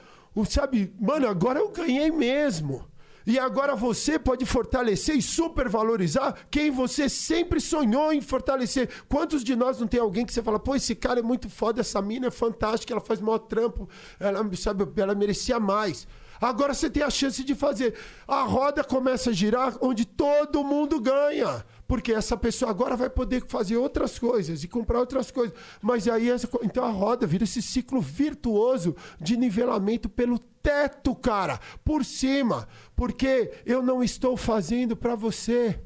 sabe? 0.47 0.93
Mano, 0.99 1.27
agora 1.27 1.59
eu 1.59 1.69
ganhei 1.69 2.11
mesmo. 2.11 2.87
E 3.29 3.37
agora 3.37 3.75
você 3.75 4.17
pode 4.17 4.43
fortalecer 4.45 5.15
e 5.15 5.21
supervalorizar 5.21 6.35
quem 6.49 6.71
você 6.71 7.07
sempre 7.07 7.61
sonhou 7.61 8.11
em 8.11 8.21
fortalecer. 8.21 8.89
Quantos 9.07 9.43
de 9.43 9.55
nós 9.55 9.79
não 9.79 9.87
tem 9.87 9.99
alguém 9.99 10.25
que 10.25 10.33
você 10.33 10.41
fala, 10.41 10.59
pô, 10.59 10.75
esse 10.75 10.95
cara 10.95 11.19
é 11.19 11.23
muito 11.23 11.47
foda, 11.47 11.81
essa 11.81 12.01
mina 12.01 12.27
é 12.27 12.31
fantástica, 12.31 12.91
ela 12.91 13.01
faz 13.01 13.21
maior 13.21 13.37
trampo, 13.37 13.87
ela, 14.19 14.43
sabe, 14.55 14.87
ela 14.99 15.13
merecia 15.13 15.59
mais. 15.59 16.07
Agora 16.41 16.73
você 16.73 16.89
tem 16.89 17.03
a 17.03 17.09
chance 17.09 17.43
de 17.43 17.53
fazer. 17.53 17.93
A 18.27 18.43
roda 18.43 18.83
começa 18.83 19.29
a 19.29 19.33
girar 19.33 19.77
onde 19.81 20.05
todo 20.05 20.63
mundo 20.63 20.99
ganha. 20.99 21.63
Porque 21.89 22.13
essa 22.13 22.37
pessoa 22.37 22.69
agora 22.69 22.95
vai 22.95 23.09
poder 23.09 23.43
fazer 23.47 23.75
outras 23.75 24.19
coisas 24.19 24.63
e 24.63 24.67
comprar 24.67 24.99
outras 24.99 25.31
coisas. 25.31 25.57
Mas 25.81 26.07
aí, 26.07 26.29
essa 26.29 26.47
então 26.61 26.85
a 26.85 26.91
roda 26.91 27.25
vira 27.25 27.45
esse 27.45 27.63
ciclo 27.63 27.99
virtuoso 27.99 28.95
de 29.19 29.35
nivelamento 29.35 30.07
pelo 30.07 30.37
teto, 30.37 31.15
cara, 31.15 31.59
por 31.83 32.05
cima. 32.05 32.67
Porque 32.95 33.51
eu 33.65 33.81
não 33.81 34.03
estou 34.03 34.37
fazendo 34.37 34.95
para 34.95 35.15
você. 35.15 35.81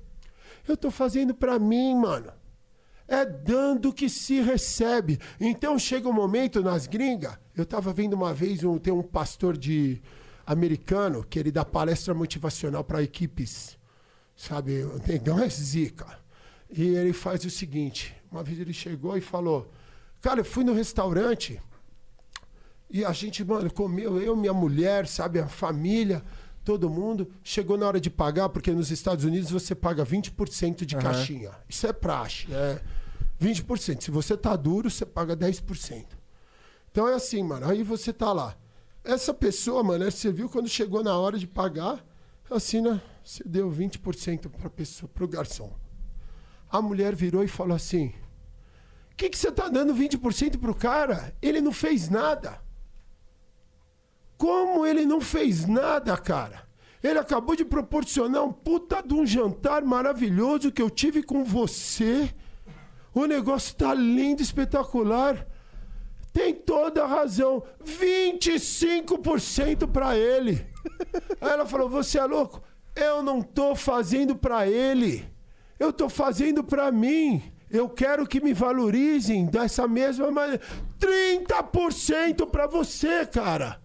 Eu 0.68 0.74
estou 0.74 0.92
fazendo 0.92 1.34
para 1.34 1.58
mim, 1.58 1.96
mano. 1.96 2.34
É 3.08 3.26
dando 3.26 3.94
que 3.94 4.10
se 4.10 4.42
recebe. 4.42 5.18
Então 5.40 5.80
chega 5.80 6.10
um 6.10 6.14
momento 6.14 6.62
nas 6.62 6.86
gringas. 6.86 7.40
Eu 7.56 7.66
tava 7.66 7.94
vendo 7.94 8.14
uma 8.14 8.34
vez 8.34 8.62
um, 8.62 8.78
tem 8.78 8.92
um 8.92 9.04
pastor 9.04 9.56
de 9.56 10.02
americano 10.46 11.24
que 11.24 11.40
ele 11.40 11.50
dá 11.50 11.64
palestra 11.64 12.14
motivacional 12.14 12.84
para 12.84 13.02
equipes. 13.02 13.82
Sabe, 14.36 14.84
o 14.84 15.02
negão 15.08 15.40
é 15.40 15.50
zica. 15.50 16.20
E 16.70 16.96
ele 16.96 17.14
faz 17.14 17.46
o 17.46 17.50
seguinte: 17.50 18.16
uma 18.32 18.44
vez 18.44 18.60
ele 18.60 18.74
chegou 18.74 19.16
e 19.18 19.22
falou: 19.22 19.72
Cara, 20.22 20.42
eu 20.42 20.46
fui 20.46 20.64
no 20.64 20.74
restaurante 20.74 21.62
e 22.94 23.04
a 23.04 23.12
gente, 23.12 23.44
mano, 23.44 23.74
comeu, 23.74 24.22
eu, 24.22 24.36
minha 24.36 24.54
mulher, 24.54 25.08
sabe, 25.08 25.40
a 25.40 25.48
família, 25.48 26.24
todo 26.64 26.88
mundo. 26.88 27.28
Chegou 27.44 27.76
na 27.76 27.88
hora 27.88 28.00
de 28.00 28.10
pagar, 28.10 28.50
porque 28.50 28.72
nos 28.72 28.92
Estados 28.92 29.26
Unidos 29.26 29.50
você 29.50 29.74
paga 29.74 30.06
20% 30.06 30.86
de 30.86 30.96
caixinha. 30.96 31.50
Isso 31.68 31.88
é 31.88 31.92
praxe, 31.92 32.48
né? 32.48 32.80
20%. 33.42 34.04
Se 34.04 34.12
você 34.12 34.38
tá 34.38 34.56
duro, 34.56 34.92
você 34.92 35.08
paga 35.08 35.36
10%. 35.36 36.06
Então 36.92 37.08
é 37.08 37.16
assim, 37.16 37.42
mano. 37.42 37.68
Aí 37.68 37.82
você 37.82 38.14
tá 38.14 38.32
lá. 38.32 38.56
Essa 39.04 39.34
pessoa, 39.34 39.84
mano, 39.84 40.10
você 40.10 40.32
viu 40.32 40.48
quando 40.48 40.70
chegou 40.70 41.04
na 41.04 41.18
hora 41.18 41.40
de 41.40 41.48
pagar, 41.48 42.06
assim, 42.48 42.80
né? 42.80 43.02
Você 43.24 43.44
deu 43.46 43.72
20% 43.72 44.50
pra 44.50 44.70
pessoa, 44.70 45.10
pro 45.14 45.28
garçom. 45.28 45.74
A 46.70 46.82
mulher 46.82 47.16
virou 47.16 47.44
e 47.44 47.48
falou 47.48 47.76
assim: 47.76 48.14
O 49.12 49.16
que, 49.16 49.30
que 49.30 49.38
você 49.38 49.52
tá 49.52 49.70
dando 49.70 49.94
20% 49.94 50.60
pro 50.60 50.76
cara? 50.76 51.34
Ele 51.42 51.62
não 51.62 51.72
fez 51.72 52.10
nada. 52.10 52.62
Como 54.38 54.86
ele 54.86 55.06
não 55.06 55.22
fez 55.22 55.66
nada, 55.66 56.18
cara? 56.18 56.68
Ele 57.02 57.20
acabou 57.20 57.56
de 57.56 57.64
proporcionar 57.64 58.44
um 58.44 58.52
puta 58.52 59.02
de 59.02 59.14
um 59.14 59.26
jantar 59.26 59.84
maravilhoso 59.84 60.72
que 60.72 60.82
eu 60.82 60.90
tive 60.90 61.24
com 61.24 61.46
você. 61.46 62.34
O 63.14 63.26
negócio 63.26 63.76
tá 63.76 63.94
lindo, 63.94 64.42
espetacular. 64.42 65.48
Tem 66.34 66.54
toda 66.54 67.04
a 67.04 67.08
razão. 67.08 67.64
25% 67.86 69.88
para 69.88 70.18
ele. 70.18 70.68
Aí 71.40 71.50
ela 71.50 71.66
falou: 71.66 71.88
Você 71.88 72.18
é 72.18 72.26
louco? 72.26 72.62
Eu 72.96 73.24
não 73.24 73.42
tô 73.42 73.76
fazendo 73.76 74.36
para 74.36 74.68
ele. 74.68 75.26
Eu 75.80 75.92
tô 75.92 76.10
fazendo 76.10 76.64
para 76.64 76.92
mim. 76.92 77.42
Eu 77.70 77.90
quero 77.90 78.28
que 78.28 78.40
me 78.40 78.54
valorizem 78.54 79.48
dessa 79.48 79.88
mesma 79.88 80.30
maneira. 80.30 80.62
30% 81.00 82.46
para 82.48 82.68
você, 82.68 83.26
cara. 83.26 83.82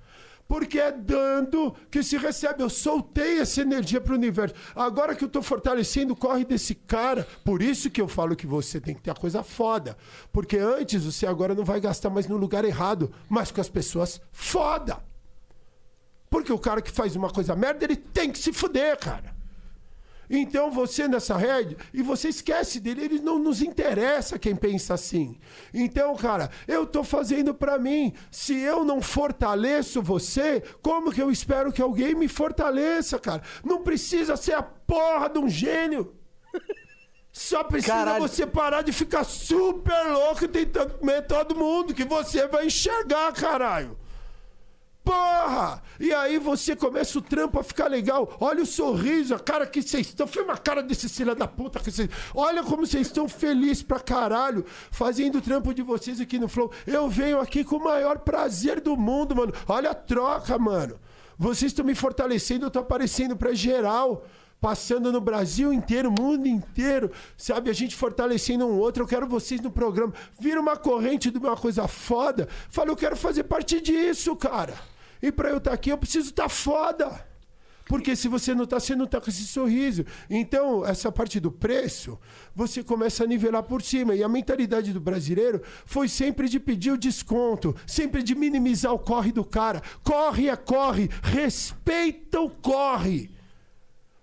Porque 0.46 0.78
é 0.78 0.92
dando 0.92 1.74
que 1.90 2.02
se 2.02 2.18
recebe. 2.18 2.62
Eu 2.62 2.68
soltei 2.68 3.40
essa 3.40 3.62
energia 3.62 4.00
para 4.00 4.12
o 4.12 4.16
universo. 4.16 4.54
Agora 4.76 5.14
que 5.14 5.24
eu 5.24 5.26
estou 5.26 5.42
fortalecendo, 5.42 6.14
corre 6.14 6.44
desse 6.44 6.74
cara. 6.74 7.26
Por 7.44 7.62
isso 7.62 7.90
que 7.90 8.00
eu 8.00 8.08
falo 8.08 8.36
que 8.36 8.46
você 8.46 8.78
tem 8.80 8.94
que 8.94 9.00
ter 9.02 9.10
a 9.10 9.14
coisa 9.14 9.42
foda. 9.42 9.96
Porque 10.32 10.58
antes 10.58 11.04
você 11.04 11.26
agora 11.26 11.54
não 11.54 11.64
vai 11.64 11.80
gastar 11.80 12.10
mais 12.10 12.26
no 12.26 12.36
lugar 12.36 12.64
errado, 12.64 13.10
mas 13.28 13.50
com 13.50 13.60
as 13.60 13.68
pessoas 13.70 14.20
foda. 14.32 15.07
Porque 16.30 16.52
o 16.52 16.58
cara 16.58 16.82
que 16.82 16.90
faz 16.90 17.16
uma 17.16 17.30
coisa 17.30 17.56
merda, 17.56 17.84
ele 17.84 17.96
tem 17.96 18.30
que 18.30 18.38
se 18.38 18.52
fuder, 18.52 18.98
cara. 18.98 19.36
Então 20.30 20.70
você 20.70 21.08
nessa 21.08 21.36
rede, 21.36 21.76
e 21.92 22.02
você 22.02 22.28
esquece 22.28 22.80
dele, 22.80 23.04
ele 23.04 23.18
não 23.18 23.38
nos 23.38 23.62
interessa 23.62 24.38
quem 24.38 24.54
pensa 24.54 24.94
assim. 24.94 25.38
Então, 25.72 26.14
cara, 26.16 26.50
eu 26.66 26.86
tô 26.86 27.02
fazendo 27.02 27.54
pra 27.54 27.78
mim. 27.78 28.12
Se 28.30 28.54
eu 28.58 28.84
não 28.84 29.00
fortaleço 29.00 30.02
você, 30.02 30.62
como 30.82 31.10
que 31.10 31.22
eu 31.22 31.30
espero 31.30 31.72
que 31.72 31.80
alguém 31.80 32.14
me 32.14 32.28
fortaleça, 32.28 33.18
cara? 33.18 33.42
Não 33.64 33.82
precisa 33.82 34.36
ser 34.36 34.52
a 34.52 34.62
porra 34.62 35.30
de 35.30 35.38
um 35.38 35.48
gênio. 35.48 36.14
Só 37.32 37.62
precisa 37.62 37.94
Caralho. 37.94 38.20
você 38.20 38.46
parar 38.46 38.82
de 38.82 38.92
ficar 38.92 39.24
super 39.24 40.10
louco 40.10 40.48
tentando 40.48 40.98
comer 40.98 41.22
todo 41.22 41.54
mundo, 41.54 41.94
que 41.94 42.04
você 42.04 42.46
vai 42.48 42.66
enxergar, 42.66 43.32
caralho. 43.32 43.96
Porra! 45.08 45.82
E 45.98 46.12
aí 46.12 46.38
você 46.38 46.76
começa 46.76 47.18
o 47.18 47.22
trampo 47.22 47.58
a 47.58 47.64
ficar 47.64 47.88
legal. 47.88 48.36
Olha 48.38 48.62
o 48.62 48.66
sorriso, 48.66 49.34
a 49.34 49.38
cara 49.38 49.66
que 49.66 49.80
vocês 49.80 50.08
estão. 50.08 50.26
Filma 50.26 50.52
a 50.52 50.58
cara 50.58 50.82
desse 50.82 51.08
filho 51.08 51.34
da 51.34 51.48
puta 51.48 51.80
que 51.80 51.90
vocês. 51.90 52.10
Olha 52.34 52.62
como 52.62 52.86
vocês 52.86 53.06
estão 53.06 53.26
felizes 53.26 53.82
pra 53.82 53.98
caralho 53.98 54.66
fazendo 54.90 55.38
o 55.38 55.40
trampo 55.40 55.72
de 55.72 55.80
vocês 55.80 56.20
aqui 56.20 56.38
no 56.38 56.46
Flow. 56.46 56.70
Eu 56.86 57.08
venho 57.08 57.40
aqui 57.40 57.64
com 57.64 57.76
o 57.76 57.84
maior 57.84 58.18
prazer 58.18 58.82
do 58.82 58.98
mundo, 58.98 59.34
mano. 59.34 59.54
Olha 59.66 59.92
a 59.92 59.94
troca, 59.94 60.58
mano. 60.58 61.00
Vocês 61.38 61.72
estão 61.72 61.86
me 61.86 61.94
fortalecendo, 61.94 62.66
eu 62.66 62.70
tô 62.70 62.80
aparecendo 62.80 63.34
pra 63.34 63.54
geral. 63.54 64.26
Passando 64.60 65.10
no 65.10 65.22
Brasil 65.22 65.72
inteiro, 65.72 66.10
mundo 66.10 66.48
inteiro, 66.48 67.12
sabe? 67.36 67.70
A 67.70 67.72
gente 67.72 67.96
fortalecendo 67.96 68.66
um 68.66 68.76
outro. 68.76 69.04
Eu 69.04 69.06
quero 69.06 69.26
vocês 69.26 69.60
no 69.60 69.70
programa. 69.70 70.12
Vira 70.38 70.60
uma 70.60 70.76
corrente 70.76 71.30
de 71.30 71.38
uma 71.38 71.56
coisa 71.56 71.88
foda. 71.88 72.46
Fala, 72.68 72.90
eu 72.90 72.96
quero 72.96 73.16
fazer 73.16 73.44
parte 73.44 73.80
disso, 73.80 74.36
cara. 74.36 74.74
E 75.22 75.32
pra 75.32 75.50
eu 75.50 75.58
estar 75.58 75.72
aqui, 75.72 75.90
eu 75.90 75.98
preciso 75.98 76.30
estar 76.30 76.48
foda. 76.48 77.26
Porque 77.88 78.14
se 78.14 78.28
você 78.28 78.54
não 78.54 78.66
tá, 78.66 78.78
você 78.78 78.94
não 78.94 79.06
tá 79.06 79.18
com 79.18 79.30
esse 79.30 79.44
sorriso. 79.44 80.04
Então, 80.28 80.84
essa 80.84 81.10
parte 81.10 81.40
do 81.40 81.50
preço, 81.50 82.18
você 82.54 82.84
começa 82.84 83.24
a 83.24 83.26
nivelar 83.26 83.62
por 83.62 83.80
cima. 83.80 84.14
E 84.14 84.22
a 84.22 84.28
mentalidade 84.28 84.92
do 84.92 85.00
brasileiro 85.00 85.62
foi 85.86 86.06
sempre 86.06 86.48
de 86.48 86.60
pedir 86.60 86.90
o 86.92 86.98
desconto, 86.98 87.74
sempre 87.86 88.22
de 88.22 88.34
minimizar 88.34 88.92
o 88.92 88.98
corre 88.98 89.32
do 89.32 89.44
cara. 89.44 89.82
Corre 90.04 90.50
é 90.50 90.56
corre, 90.56 91.08
respeita 91.22 92.40
o 92.40 92.50
corre. 92.50 93.37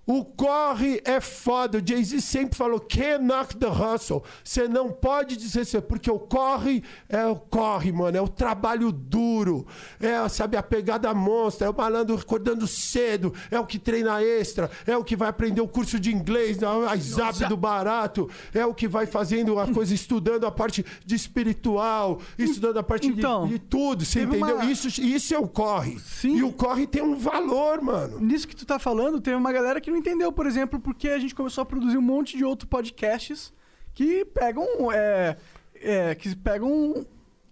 O 0.08 0.24
corre 0.24 1.02
é 1.04 1.20
foda. 1.20 1.80
O 1.80 1.82
Jay-Z 1.86 2.22
sempre 2.22 2.56
falou: 2.56 2.80
can't 2.80 3.24
knock 3.24 3.56
the 3.58 3.68
hustle. 3.68 4.24
Você 4.44 4.68
não 4.68 4.92
pode 4.92 5.36
dizer 5.36 5.66
porque 5.82 6.12
o 6.12 6.20
corre 6.20 6.84
é 7.10 7.26
o 7.26 7.36
corre, 7.36 7.92
mano. 7.92 8.16
É 8.18 8.22
o 8.22 8.28
trabalho 8.28 8.92
duro. 8.92 9.66
É, 10.00 10.28
sabe, 10.30 10.58
a 10.58 10.62
pegada 10.64 11.12
monstra. 11.14 11.66
É 11.68 11.70
o 11.70 11.76
malandro 11.76 12.16
acordando 12.16 12.68
cedo. 12.68 13.34
É 13.50 13.60
o 13.60 13.66
que 13.66 13.80
treina 13.80 14.22
extra. 14.22 14.70
É 14.86 14.96
o 14.96 15.04
que 15.04 15.16
vai 15.16 15.28
aprender 15.30 15.62
o 15.62 15.68
curso 15.68 16.00
de 16.00 16.14
inglês 16.14 16.58
na 16.60 16.72
WhatsApp 16.74 17.46
do 17.48 17.58
barato. 17.58 18.30
É 18.54 18.64
o 18.66 18.74
que 18.76 18.88
vai 18.88 19.08
fazendo 19.08 19.60
a 19.60 19.68
coisa, 19.74 19.92
estudando 19.96 20.46
a 20.46 20.52
parte 20.52 20.86
de 21.04 21.16
espiritual, 21.16 22.20
estudando 22.38 22.78
a 22.78 22.84
parte 22.84 23.12
de- 23.12 23.20
Então, 23.20 23.48
de, 23.48 23.58
tudo. 23.58 24.06
Você 24.06 24.22
entendeu? 24.22 24.56
uma- 24.58 24.66
Isso, 24.66 25.02
isso 25.02 25.34
é 25.34 25.40
o 25.40 25.48
corre. 25.48 25.98
Sim. 26.00 26.38
E 26.38 26.44
o 26.44 26.52
corre 26.52 26.86
tem 26.86 27.02
um 27.02 27.16
valor, 27.16 27.82
mano. 27.82 28.20
Nisso 28.20 28.48
que 28.48 28.56
tu 28.56 28.66
tá 28.66 28.78
falando, 28.78 29.20
teve 29.20 29.36
uma 29.36 29.52
galera 29.52 29.82
que 29.82 29.95
não 29.96 30.00
entendeu, 30.00 30.32
por 30.32 30.46
exemplo, 30.46 30.80
porque 30.80 31.10
a 31.10 31.20
gente 31.20 31.34
começou 31.34 31.62
a 31.62 31.66
produzir 31.66 31.98
um 31.98 32.02
monte 32.02 32.38
de 32.38 32.44
outros 32.44 32.70
podcasts 32.70 33.54
que 33.94 34.26
pegam. 34.26 34.66
É, 34.92 35.38
é, 35.82 36.16
que 36.16 36.36
pegam 36.36 37.06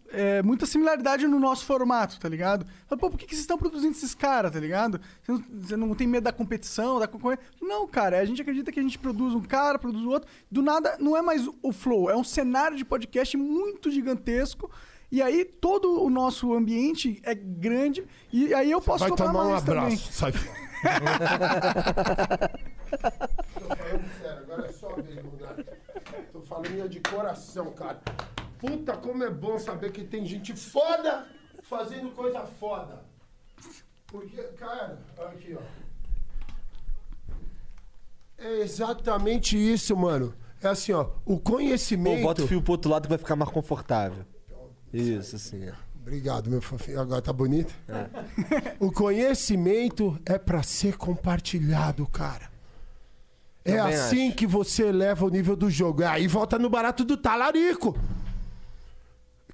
é, 0.10 0.42
muita 0.44 0.66
similaridade 0.66 1.28
no 1.28 1.40
nosso 1.40 1.66
formato, 1.66 2.20
tá 2.20 2.30
ligado? 2.30 2.66
Fala, 2.88 3.00
Pô, 3.00 3.10
por 3.10 3.18
que, 3.18 3.26
que 3.26 3.34
vocês 3.34 3.42
estão 3.42 3.58
produzindo 3.58 3.94
esses 3.94 4.14
caras, 4.14 4.52
tá 4.52 4.60
ligado? 4.60 5.00
Você 5.22 5.32
não, 5.32 5.44
você 5.62 5.78
não 5.78 5.96
tem 5.96 6.08
medo 6.08 6.26
da 6.26 6.32
competição, 6.32 7.00
da 7.00 7.08
concorrência? 7.08 7.46
Não, 7.62 7.88
cara, 7.88 8.20
a 8.20 8.26
gente 8.26 8.42
acredita 8.42 8.72
que 8.72 8.80
a 8.80 8.84
gente 8.84 9.00
produz 9.00 9.34
um 9.34 9.42
cara, 9.42 9.80
produz 9.80 10.06
o 10.06 10.10
outro. 10.10 10.30
Do 10.52 10.62
nada, 10.62 10.98
não 11.00 11.18
é 11.18 11.22
mais 11.22 11.48
o 11.62 11.72
flow, 11.72 12.10
é 12.10 12.16
um 12.16 12.24
cenário 12.24 12.78
de 12.78 12.86
podcast 12.86 13.36
muito 13.38 13.90
gigantesco. 13.90 14.70
E 15.12 15.22
aí, 15.22 15.46
todo 15.46 16.04
o 16.04 16.10
nosso 16.10 16.54
ambiente 16.54 17.22
é 17.24 17.36
grande. 17.36 18.04
E 18.32 18.52
aí 18.54 18.72
eu 18.72 18.82
posso 18.82 19.08
Vai 19.08 19.16
tomar 19.16 19.46
um 19.46 19.52
mais 19.52 19.64
também. 19.64 19.84
abraço. 19.84 20.12
Fora. 20.12 20.73
Tô 23.54 23.76
falando 23.76 24.22
sério, 24.22 24.44
agora 24.44 24.68
é 24.68 24.72
só 24.72 24.90
a 24.92 24.96
vez, 25.02 25.24
Monark. 25.24 25.66
Tô 26.32 26.42
falando 26.42 26.90
de 26.90 27.00
coração, 27.00 27.72
cara. 27.72 28.02
Puta, 28.60 28.98
como 28.98 29.24
é 29.24 29.30
bom 29.30 29.58
saber 29.60 29.92
que 29.92 30.04
tem 30.04 30.26
gente 30.26 30.56
foda 30.56 31.28
fazendo 31.64 32.12
coisa 32.12 32.42
foda. 32.60 33.04
Porque, 34.08 34.42
cara, 34.58 35.00
aqui, 35.18 35.58
ó. 35.58 35.62
É 38.38 38.60
exatamente 38.60 39.58
isso, 39.58 39.96
mano. 39.96 40.34
É 40.62 40.68
assim, 40.68 40.92
ó. 40.92 41.10
O 41.26 41.38
Pô, 41.38 41.54
conhecimento. 41.54 42.22
bota 42.22 42.44
o 42.44 42.48
fio 42.48 42.62
pro 42.62 42.74
outro 42.74 42.92
lado 42.92 43.04
que 43.04 43.10
vai 43.10 43.18
ficar 43.18 43.36
mais 43.36 43.52
confortável. 43.52 44.26
Isso, 44.94 45.36
assim. 45.36 45.72
Obrigado, 46.04 46.50
meu 46.50 46.62
fofinho. 46.62 47.00
Agora 47.00 47.22
tá 47.22 47.32
bonito? 47.32 47.74
O 48.78 48.92
conhecimento 48.92 50.20
é 50.26 50.38
pra 50.38 50.62
ser 50.62 50.98
compartilhado, 50.98 52.06
cara. 52.08 52.52
É 53.64 53.78
Também 53.78 53.96
assim 53.96 54.28
acho. 54.28 54.36
que 54.36 54.46
você 54.46 54.84
eleva 54.88 55.26
o 55.26 55.30
nível 55.30 55.56
do 55.56 55.70
jogo. 55.70 56.04
Aí 56.04 56.28
volta 56.28 56.60
no 56.60 56.70
barato 56.70 57.06
do 57.06 57.16
talarico. 57.16 57.98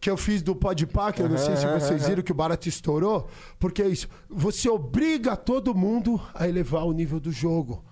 Que 0.02 0.10
eu 0.10 0.18
fiz 0.18 0.42
do 0.42 0.56
Podpah, 0.56 1.12
que 1.14 1.22
eu 1.22 1.30
não 1.30 1.38
sei 1.38 1.56
se 1.56 1.68
vocês 1.68 2.08
viram 2.08 2.24
que 2.24 2.32
o 2.32 2.36
barato 2.36 2.68
estourou. 2.68 3.30
Porque 3.60 3.84
é 3.84 3.88
isso. 3.88 4.10
Você 4.28 4.68
obriga 4.68 5.38
todo 5.38 5.76
mundo 5.76 6.20
a 6.34 6.48
elevar 6.48 6.84
o 6.84 6.92
nível 6.92 7.20
do 7.20 7.32
jogo. 7.32 7.86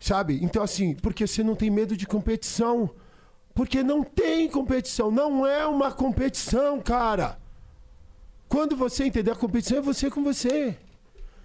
Sabe? 0.00 0.42
Então, 0.42 0.60
assim, 0.64 0.96
porque 0.96 1.24
você 1.24 1.44
não 1.44 1.54
tem 1.54 1.70
medo 1.70 1.96
de 1.96 2.04
competição. 2.04 2.90
Porque 3.54 3.84
não 3.84 4.02
tem 4.02 4.48
competição. 4.48 5.12
Não 5.12 5.46
é 5.46 5.64
uma 5.64 5.92
competição, 5.92 6.80
cara. 6.80 7.38
Quando 8.52 8.76
você 8.76 9.04
entender 9.04 9.30
a 9.30 9.34
competição, 9.34 9.78
é 9.78 9.80
você 9.80 10.10
com 10.10 10.22
você. 10.22 10.76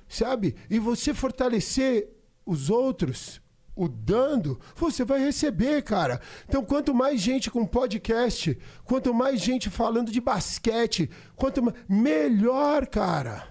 Sabe? 0.09 0.57
E 0.69 0.77
você 0.77 1.13
fortalecer 1.13 2.09
os 2.45 2.69
outros, 2.69 3.39
o 3.73 3.87
dando, 3.87 4.59
você 4.75 5.05
vai 5.05 5.21
receber, 5.21 5.83
cara. 5.83 6.19
Então, 6.49 6.65
quanto 6.65 6.93
mais 6.93 7.21
gente 7.21 7.49
com 7.49 7.65
podcast, 7.65 8.57
quanto 8.83 9.13
mais 9.13 9.39
gente 9.39 9.69
falando 9.69 10.11
de 10.11 10.19
basquete, 10.19 11.09
quanto 11.37 11.63
ma- 11.63 11.73
melhor, 11.87 12.85
cara. 12.85 13.47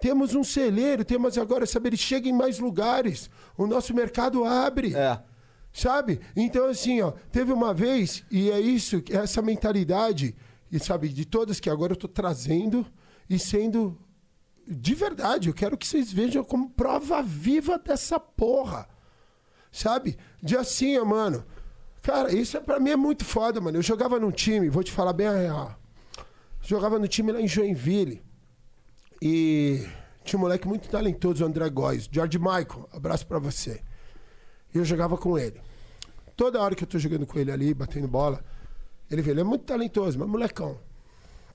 Temos 0.00 0.34
um 0.34 0.42
celeiro, 0.42 1.04
temos 1.04 1.36
agora, 1.36 1.66
saber, 1.66 1.94
chega 1.94 2.26
em 2.26 2.32
mais 2.32 2.58
lugares. 2.58 3.28
O 3.58 3.66
nosso 3.66 3.92
mercado 3.92 4.46
abre. 4.46 4.94
É. 4.94 5.20
Sabe? 5.74 6.20
Então, 6.34 6.64
assim, 6.64 7.02
ó, 7.02 7.10
teve 7.30 7.52
uma 7.52 7.74
vez, 7.74 8.24
e 8.30 8.50
é 8.50 8.58
isso, 8.58 9.02
essa 9.10 9.42
mentalidade, 9.42 10.34
e 10.70 10.78
sabe, 10.78 11.08
de 11.08 11.24
todas 11.24 11.60
que 11.60 11.70
agora 11.70 11.92
eu 11.92 11.96
tô 11.96 12.08
trazendo 12.08 12.86
e 13.28 13.38
sendo 13.38 13.98
de 14.66 14.94
verdade. 14.94 15.48
Eu 15.48 15.54
quero 15.54 15.76
que 15.76 15.86
vocês 15.86 16.12
vejam 16.12 16.44
como 16.44 16.70
prova 16.70 17.22
viva 17.22 17.78
dessa 17.78 18.20
porra. 18.20 18.88
Sabe? 19.72 20.16
De 20.42 20.56
assim, 20.56 20.98
mano. 21.00 21.44
Cara, 22.02 22.32
isso 22.34 22.56
é, 22.56 22.60
pra 22.60 22.78
mim 22.78 22.90
é 22.90 22.96
muito 22.96 23.24
foda, 23.24 23.60
mano. 23.60 23.78
Eu 23.78 23.82
jogava 23.82 24.18
num 24.18 24.30
time, 24.30 24.68
vou 24.68 24.82
te 24.82 24.92
falar 24.92 25.12
bem 25.12 25.26
a 25.26 25.36
real. 25.36 25.78
Jogava 26.62 26.98
no 26.98 27.08
time 27.08 27.32
lá 27.32 27.40
em 27.40 27.48
Joinville. 27.48 28.22
E 29.20 29.86
tinha 30.24 30.38
um 30.38 30.42
moleque 30.42 30.68
muito 30.68 30.88
talentoso, 30.88 31.42
o 31.42 31.46
André 31.46 31.68
Góes. 31.70 32.08
George 32.10 32.38
Michael, 32.38 32.88
abraço 32.92 33.26
pra 33.26 33.38
você. 33.38 33.82
Eu 34.74 34.84
jogava 34.84 35.16
com 35.16 35.38
ele. 35.38 35.60
Toda 36.36 36.60
hora 36.60 36.74
que 36.74 36.84
eu 36.84 36.88
tô 36.88 36.98
jogando 36.98 37.26
com 37.26 37.38
ele 37.38 37.50
ali, 37.50 37.74
batendo 37.74 38.06
bola, 38.06 38.44
ele 39.10 39.22
vê, 39.22 39.30
ele 39.30 39.40
é 39.40 39.44
muito 39.44 39.64
talentoso, 39.64 40.18
mas 40.18 40.28
molecão. 40.28 40.78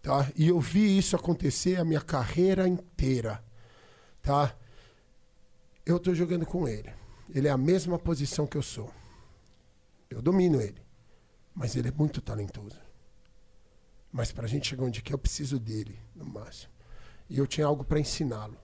Tá? 0.01 0.29
E 0.35 0.49
eu 0.49 0.59
vi 0.59 0.97
isso 0.97 1.15
acontecer 1.15 1.79
a 1.79 1.85
minha 1.85 2.01
carreira 2.01 2.67
inteira. 2.67 3.43
Tá? 4.21 4.55
Eu 5.85 5.99
tô 5.99 6.13
jogando 6.13 6.45
com 6.45 6.67
ele. 6.67 6.91
Ele 7.29 7.47
é 7.47 7.51
a 7.51 7.57
mesma 7.57 7.97
posição 7.97 8.45
que 8.45 8.57
eu 8.57 8.61
sou. 8.61 8.91
Eu 10.09 10.21
domino 10.21 10.61
ele. 10.61 10.81
Mas 11.55 11.75
ele 11.75 11.87
é 11.87 11.91
muito 11.91 12.21
talentoso. 12.21 12.79
Mas 14.11 14.31
pra 14.31 14.47
gente 14.47 14.67
chegar 14.67 14.83
onde 14.83 15.01
quer, 15.01 15.13
eu 15.13 15.17
preciso 15.17 15.59
dele, 15.59 15.99
no 16.15 16.25
máximo. 16.25 16.71
E 17.29 17.37
eu 17.37 17.47
tinha 17.47 17.65
algo 17.65 17.83
pra 17.83 17.99
ensiná-lo. 17.99 18.57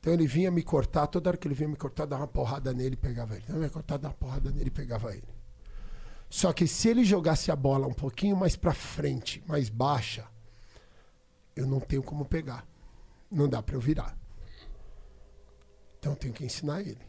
Então 0.00 0.12
ele 0.12 0.26
vinha 0.26 0.50
me 0.50 0.62
cortar, 0.62 1.06
toda 1.06 1.30
hora 1.30 1.36
que 1.36 1.48
ele 1.48 1.54
vinha 1.54 1.68
me 1.68 1.76
cortar, 1.76 2.04
dava 2.04 2.22
uma 2.22 2.28
porrada 2.28 2.74
nele 2.74 2.94
e 2.94 2.96
pegava 2.96 3.34
ele. 3.34 3.44
Ele 3.48 3.60
ia 3.60 3.70
cortar, 3.70 3.96
dava 3.96 4.12
uma 4.12 4.18
porrada 4.18 4.50
nele 4.50 4.68
e 4.68 4.70
pegava 4.70 5.14
ele. 5.14 5.33
Só 6.34 6.52
que 6.52 6.66
se 6.66 6.88
ele 6.88 7.04
jogasse 7.04 7.52
a 7.52 7.54
bola 7.54 7.86
um 7.86 7.94
pouquinho 7.94 8.34
mais 8.34 8.56
pra 8.56 8.74
frente, 8.74 9.40
mais 9.46 9.68
baixa, 9.68 10.28
eu 11.54 11.64
não 11.64 11.78
tenho 11.78 12.02
como 12.02 12.24
pegar. 12.24 12.66
Não 13.30 13.48
dá 13.48 13.62
pra 13.62 13.76
eu 13.76 13.80
virar. 13.80 14.18
Então 15.96 16.10
eu 16.10 16.16
tenho 16.16 16.34
que 16.34 16.44
ensinar 16.44 16.80
ele. 16.80 17.06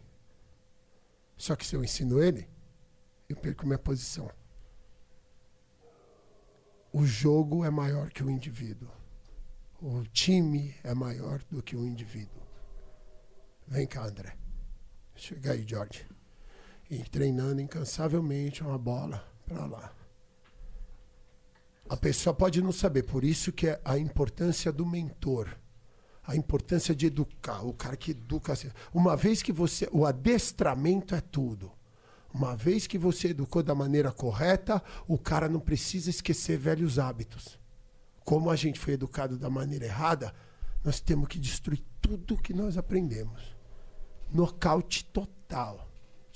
Só 1.35 1.55
que 1.55 1.65
se 1.65 1.75
eu 1.75 1.83
ensino 1.83 2.21
ele, 2.21 2.47
eu 3.27 3.35
perco 3.35 3.65
minha 3.65 3.79
posição. 3.79 4.29
O 6.93 7.03
jogo 7.03 7.65
é 7.65 7.71
maior 7.71 8.11
que 8.11 8.23
o 8.23 8.29
indivíduo. 8.29 8.91
O 9.81 10.03
time 10.03 10.75
é 10.83 10.93
maior 10.93 11.41
do 11.49 11.63
que 11.63 11.75
o 11.75 11.83
indivíduo. 11.83 12.43
Vem 13.67 13.87
cá, 13.87 14.05
André. 14.05 14.37
Chega 15.15 15.53
aí, 15.53 15.67
George. 15.67 16.14
E 16.89 16.99
treinando 16.99 17.61
incansavelmente 17.61 18.63
uma 18.63 18.77
bola 18.77 19.23
para 19.45 19.65
lá. 19.65 19.91
A 21.87 21.95
pessoa 21.95 22.33
pode 22.33 22.61
não 22.61 22.71
saber, 22.71 23.03
por 23.03 23.23
isso 23.23 23.51
que 23.51 23.67
é 23.67 23.79
a 23.85 23.97
importância 23.97 24.71
do 24.71 24.85
mentor. 24.85 25.55
A 26.23 26.35
importância 26.35 26.95
de 26.95 27.05
educar, 27.05 27.63
o 27.63 27.73
cara 27.73 27.95
que 27.95 28.11
educa. 28.11 28.53
assim. 28.53 28.71
Uma 28.91 29.15
vez 29.15 29.43
que 29.43 29.51
você. 29.51 29.87
O 29.91 30.05
adestramento 30.05 31.13
é 31.13 31.21
tudo. 31.21 31.71
Uma 32.33 32.55
vez 32.55 32.87
que 32.87 32.97
você 32.97 33.29
educou 33.29 33.63
da 33.63 33.75
maneira 33.75 34.11
correta, 34.11 34.83
o 35.07 35.17
cara 35.17 35.47
não 35.47 35.59
precisa 35.59 36.09
esquecer 36.09 36.57
velhos 36.57 36.99
hábitos. 36.99 37.59
Como 38.25 38.49
a 38.49 38.55
gente 38.55 38.79
foi 38.79 38.95
educado 38.95 39.37
da 39.37 39.49
maneira 39.49 39.85
errada, 39.85 40.33
nós 40.83 40.99
temos 40.99 41.27
que 41.27 41.39
destruir 41.39 41.81
tudo 42.01 42.35
que 42.35 42.53
nós 42.53 42.77
aprendemos. 42.77 43.55
Nocaute 44.31 45.05
total. 45.05 45.84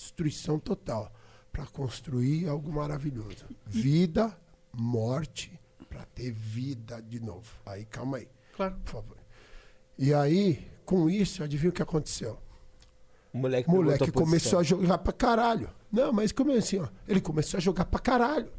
Destruição 0.03 0.57
total. 0.57 1.11
Para 1.51 1.65
construir 1.65 2.47
algo 2.47 2.71
maravilhoso. 2.71 3.45
Vida, 3.65 4.33
morte, 4.71 5.59
para 5.89 6.05
ter 6.05 6.31
vida 6.31 7.01
de 7.01 7.19
novo. 7.19 7.51
Aí, 7.65 7.83
calma 7.83 8.15
aí, 8.17 8.27
Claro. 8.55 8.75
por 8.85 8.89
favor. 8.91 9.17
E 9.97 10.13
aí, 10.13 10.65
com 10.85 11.09
isso, 11.09 11.43
adivinha 11.43 11.69
o 11.69 11.73
que 11.73 11.81
aconteceu? 11.81 12.39
O 13.33 13.39
moleque, 13.39 13.69
moleque 13.69 14.09
começou 14.09 14.59
a 14.59 14.63
jogar 14.63 14.99
pra 14.99 15.11
caralho. 15.11 15.69
Não, 15.91 16.13
mas 16.13 16.31
como 16.31 16.51
é 16.51 16.57
assim, 16.59 16.79
ó? 16.79 16.87
Ele 17.05 17.19
começou 17.19 17.57
a 17.57 17.61
jogar 17.61 17.83
pra 17.83 17.99
caralho. 17.99 18.49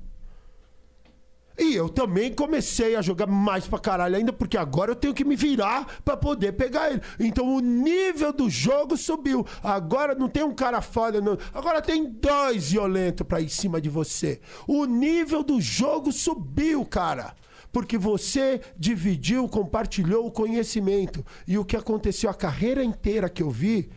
Eu 1.80 1.88
também 1.88 2.30
comecei 2.30 2.94
a 2.94 3.00
jogar 3.00 3.26
mais 3.26 3.66
pra 3.66 3.78
caralho 3.78 4.14
ainda, 4.14 4.34
porque 4.34 4.58
agora 4.58 4.90
eu 4.90 4.94
tenho 4.94 5.14
que 5.14 5.24
me 5.24 5.34
virar 5.34 5.86
pra 6.04 6.14
poder 6.14 6.52
pegar 6.52 6.92
ele. 6.92 7.00
Então 7.18 7.56
o 7.56 7.60
nível 7.60 8.34
do 8.34 8.50
jogo 8.50 8.98
subiu. 8.98 9.46
Agora 9.62 10.14
não 10.14 10.28
tem 10.28 10.44
um 10.44 10.54
cara 10.54 10.82
foda, 10.82 11.22
não. 11.22 11.38
Agora 11.54 11.80
tem 11.80 12.04
dois 12.04 12.72
violentos 12.72 13.26
pra 13.26 13.40
ir 13.40 13.46
em 13.46 13.48
cima 13.48 13.80
de 13.80 13.88
você. 13.88 14.42
O 14.68 14.84
nível 14.84 15.42
do 15.42 15.58
jogo 15.58 16.12
subiu, 16.12 16.84
cara. 16.84 17.34
Porque 17.72 17.96
você 17.96 18.60
dividiu, 18.76 19.48
compartilhou 19.48 20.26
o 20.26 20.30
conhecimento. 20.30 21.24
E 21.46 21.56
o 21.56 21.64
que 21.64 21.76
aconteceu 21.76 22.28
a 22.28 22.34
carreira 22.34 22.84
inteira 22.84 23.30
que 23.30 23.42
eu 23.42 23.48
vi, 23.48 23.90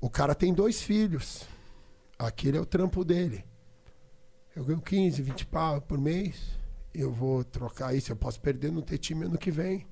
o 0.00 0.10
cara 0.10 0.34
tem 0.34 0.52
dois 0.52 0.82
filhos. 0.82 1.42
Aquele 2.18 2.56
é 2.56 2.60
o 2.60 2.66
trampo 2.66 3.04
dele. 3.04 3.44
Eu 4.56 4.64
ganho 4.64 4.80
15, 4.80 5.22
20 5.22 5.46
pau 5.46 5.80
por 5.80 6.00
mês. 6.00 6.59
Eu 6.94 7.12
vou 7.12 7.44
trocar 7.44 7.94
isso. 7.94 8.12
Eu 8.12 8.16
posso 8.16 8.40
perder, 8.40 8.72
não 8.72 8.82
ter 8.82 8.98
time 8.98 9.24
ano 9.24 9.38
que 9.38 9.50
vem. 9.50 9.86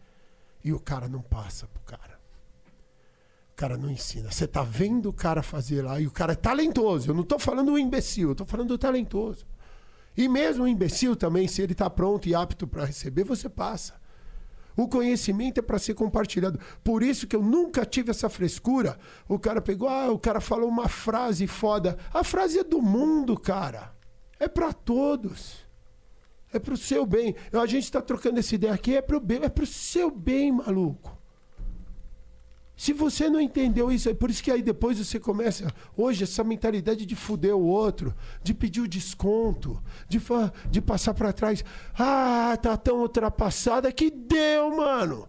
E 0.65 0.73
o 0.73 0.81
cara 0.81 1.09
não 1.09 1.23
passa 1.23 1.67
pro 1.67 1.83
cara. 1.83 2.19
O 3.53 3.57
cara 3.57 3.77
não 3.77 3.91
ensina. 3.91 4.31
Você 4.31 4.47
tá 4.47 4.63
vendo 4.63 5.09
o 5.09 5.13
cara 5.13 5.43
fazer 5.43 5.83
lá. 5.83 6.01
E 6.01 6.07
o 6.07 6.11
cara 6.11 6.33
é 6.33 6.37
talentoso. 6.37 7.11
Eu 7.11 7.15
não 7.15 7.23
tô 7.23 7.39
falando 7.39 7.73
do 7.73 7.79
imbecil. 7.79 8.31
Eu 8.31 8.35
tô 8.35 8.45
falando 8.45 8.69
do 8.69 8.79
talentoso. 8.79 9.47
E 10.17 10.29
mesmo 10.29 10.65
o 10.65 10.69
imbecil 10.69 11.15
também, 11.15 11.47
se 11.47 11.63
ele 11.63 11.75
tá 11.75 11.89
pronto 11.89 12.29
e 12.29 12.35
apto 12.35 12.67
para 12.67 12.85
receber, 12.85 13.23
você 13.23 13.49
passa. 13.49 13.95
O 14.77 14.89
conhecimento 14.89 15.59
é 15.59 15.63
para 15.63 15.79
ser 15.79 15.95
compartilhado. 15.95 16.59
Por 16.83 17.03
isso 17.03 17.27
que 17.27 17.35
eu 17.35 17.43
nunca 17.43 17.85
tive 17.85 18.11
essa 18.11 18.29
frescura. 18.29 18.99
O 19.29 19.39
cara 19.39 19.61
pegou, 19.61 19.89
ah, 19.89 20.11
o 20.11 20.19
cara 20.19 20.41
falou 20.41 20.69
uma 20.69 20.89
frase 20.89 21.47
foda. 21.47 21.97
A 22.13 22.23
frase 22.23 22.59
é 22.61 22.65
do 22.65 22.81
mundo, 22.81 23.39
cara. 23.39 23.93
É 24.39 24.49
para 24.49 24.73
todos. 24.73 25.68
É 26.53 26.59
pro 26.59 26.77
seu 26.77 27.05
bem. 27.05 27.35
A 27.53 27.67
gente 27.67 27.91
tá 27.91 28.01
trocando 28.01 28.39
essa 28.39 28.55
ideia 28.55 28.73
aqui, 28.73 28.97
é 28.97 29.03
pro 29.03 29.21
bem, 29.21 29.41
é 29.43 29.49
pro 29.49 29.67
seu 29.67 30.11
bem, 30.11 30.53
maluco. 30.53 31.19
Se 32.79 32.93
você 32.93 33.29
não 33.29 33.41
entendeu 33.41 33.91
isso, 33.91 34.09
é 34.09 34.15
por 34.15 34.31
isso 34.31 34.41
que 34.41 34.53
aí 34.53 34.63
depois 34.63 34.99
você 34.99 35.19
começa, 35.19 35.67
hoje, 35.97 36.23
essa 36.23 36.45
mentalidade 36.45 37.05
de 37.05 37.17
fuder 37.17 37.57
o 37.57 37.67
outro, 37.67 38.15
de 38.41 38.55
pedir 38.55 38.81
o 38.81 38.87
desconto, 38.87 39.83
de, 40.09 40.21
de 40.71 40.81
passar 40.81 41.13
pra 41.13 41.33
trás. 41.33 41.65
Ah, 41.99 42.57
tá 42.63 42.77
tão 42.77 43.01
ultrapassada 43.01 43.91
que 43.91 44.13
deu, 44.13 44.77
mano. 44.77 45.29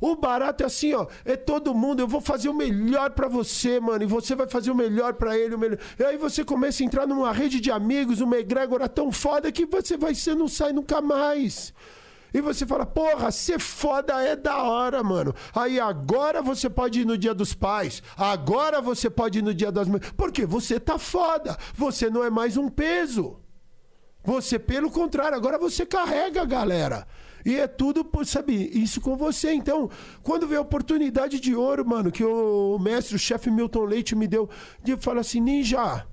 O 0.00 0.14
barato 0.16 0.62
é 0.62 0.66
assim, 0.66 0.92
ó, 0.94 1.06
é 1.24 1.36
todo 1.36 1.74
mundo, 1.74 2.00
eu 2.00 2.08
vou 2.08 2.20
fazer 2.20 2.48
o 2.48 2.54
melhor 2.54 3.10
pra 3.10 3.28
você, 3.28 3.80
mano, 3.80 4.02
e 4.02 4.06
você 4.06 4.34
vai 4.34 4.48
fazer 4.48 4.70
o 4.70 4.74
melhor 4.74 5.14
pra 5.14 5.36
ele, 5.36 5.54
o 5.54 5.58
melhor. 5.58 5.78
E 5.98 6.04
aí 6.04 6.16
você 6.16 6.44
começa 6.44 6.82
a 6.82 6.86
entrar 6.86 7.06
numa 7.06 7.32
rede 7.32 7.60
de 7.60 7.70
amigos, 7.70 8.20
uma 8.20 8.36
egrégora 8.36 8.88
tão 8.88 9.10
foda 9.10 9.50
que 9.50 9.66
você 9.66 9.96
vai 9.96 10.14
ser 10.14 10.34
não 10.34 10.48
sai 10.48 10.72
nunca 10.72 11.00
mais. 11.00 11.72
E 12.34 12.40
você 12.40 12.66
fala, 12.66 12.84
porra, 12.84 13.30
ser 13.30 13.58
foda 13.58 14.20
é 14.20 14.36
da 14.36 14.62
hora, 14.62 15.02
mano. 15.02 15.34
Aí 15.54 15.80
agora 15.80 16.42
você 16.42 16.68
pode 16.68 17.00
ir 17.00 17.06
no 17.06 17.16
dia 17.16 17.32
dos 17.32 17.54
pais. 17.54 18.02
Agora 18.14 18.80
você 18.82 19.08
pode 19.08 19.38
ir 19.38 19.42
no 19.42 19.54
dia 19.54 19.72
das 19.72 19.88
mães. 19.88 20.02
Porque 20.14 20.44
você 20.44 20.78
tá 20.78 20.98
foda. 20.98 21.56
Você 21.74 22.10
não 22.10 22.22
é 22.22 22.28
mais 22.28 22.58
um 22.58 22.68
peso. 22.68 23.40
Você, 24.22 24.58
pelo 24.58 24.90
contrário, 24.90 25.34
agora 25.34 25.56
você 25.56 25.86
carrega 25.86 26.42
a 26.42 26.44
galera. 26.44 27.06
E 27.46 27.60
é 27.60 27.68
tudo, 27.68 28.04
sabe, 28.24 28.72
isso 28.74 29.00
com 29.00 29.16
você. 29.16 29.52
Então, 29.52 29.88
quando 30.20 30.48
vê 30.48 30.56
a 30.56 30.60
oportunidade 30.60 31.38
de 31.38 31.54
ouro, 31.54 31.86
mano, 31.86 32.10
que 32.10 32.24
o 32.24 32.76
mestre, 32.76 33.14
o 33.14 33.18
chefe 33.20 33.52
Milton 33.52 33.84
Leite 33.84 34.16
me 34.16 34.26
deu, 34.26 34.50
de 34.82 34.96
falar 34.96 35.20
assim, 35.20 35.40
ninja, 35.40 36.04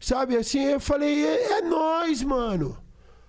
sabe, 0.00 0.34
assim, 0.34 0.60
eu 0.64 0.80
falei, 0.80 1.26
é, 1.26 1.58
é 1.58 1.60
nós, 1.60 2.22
mano. 2.22 2.74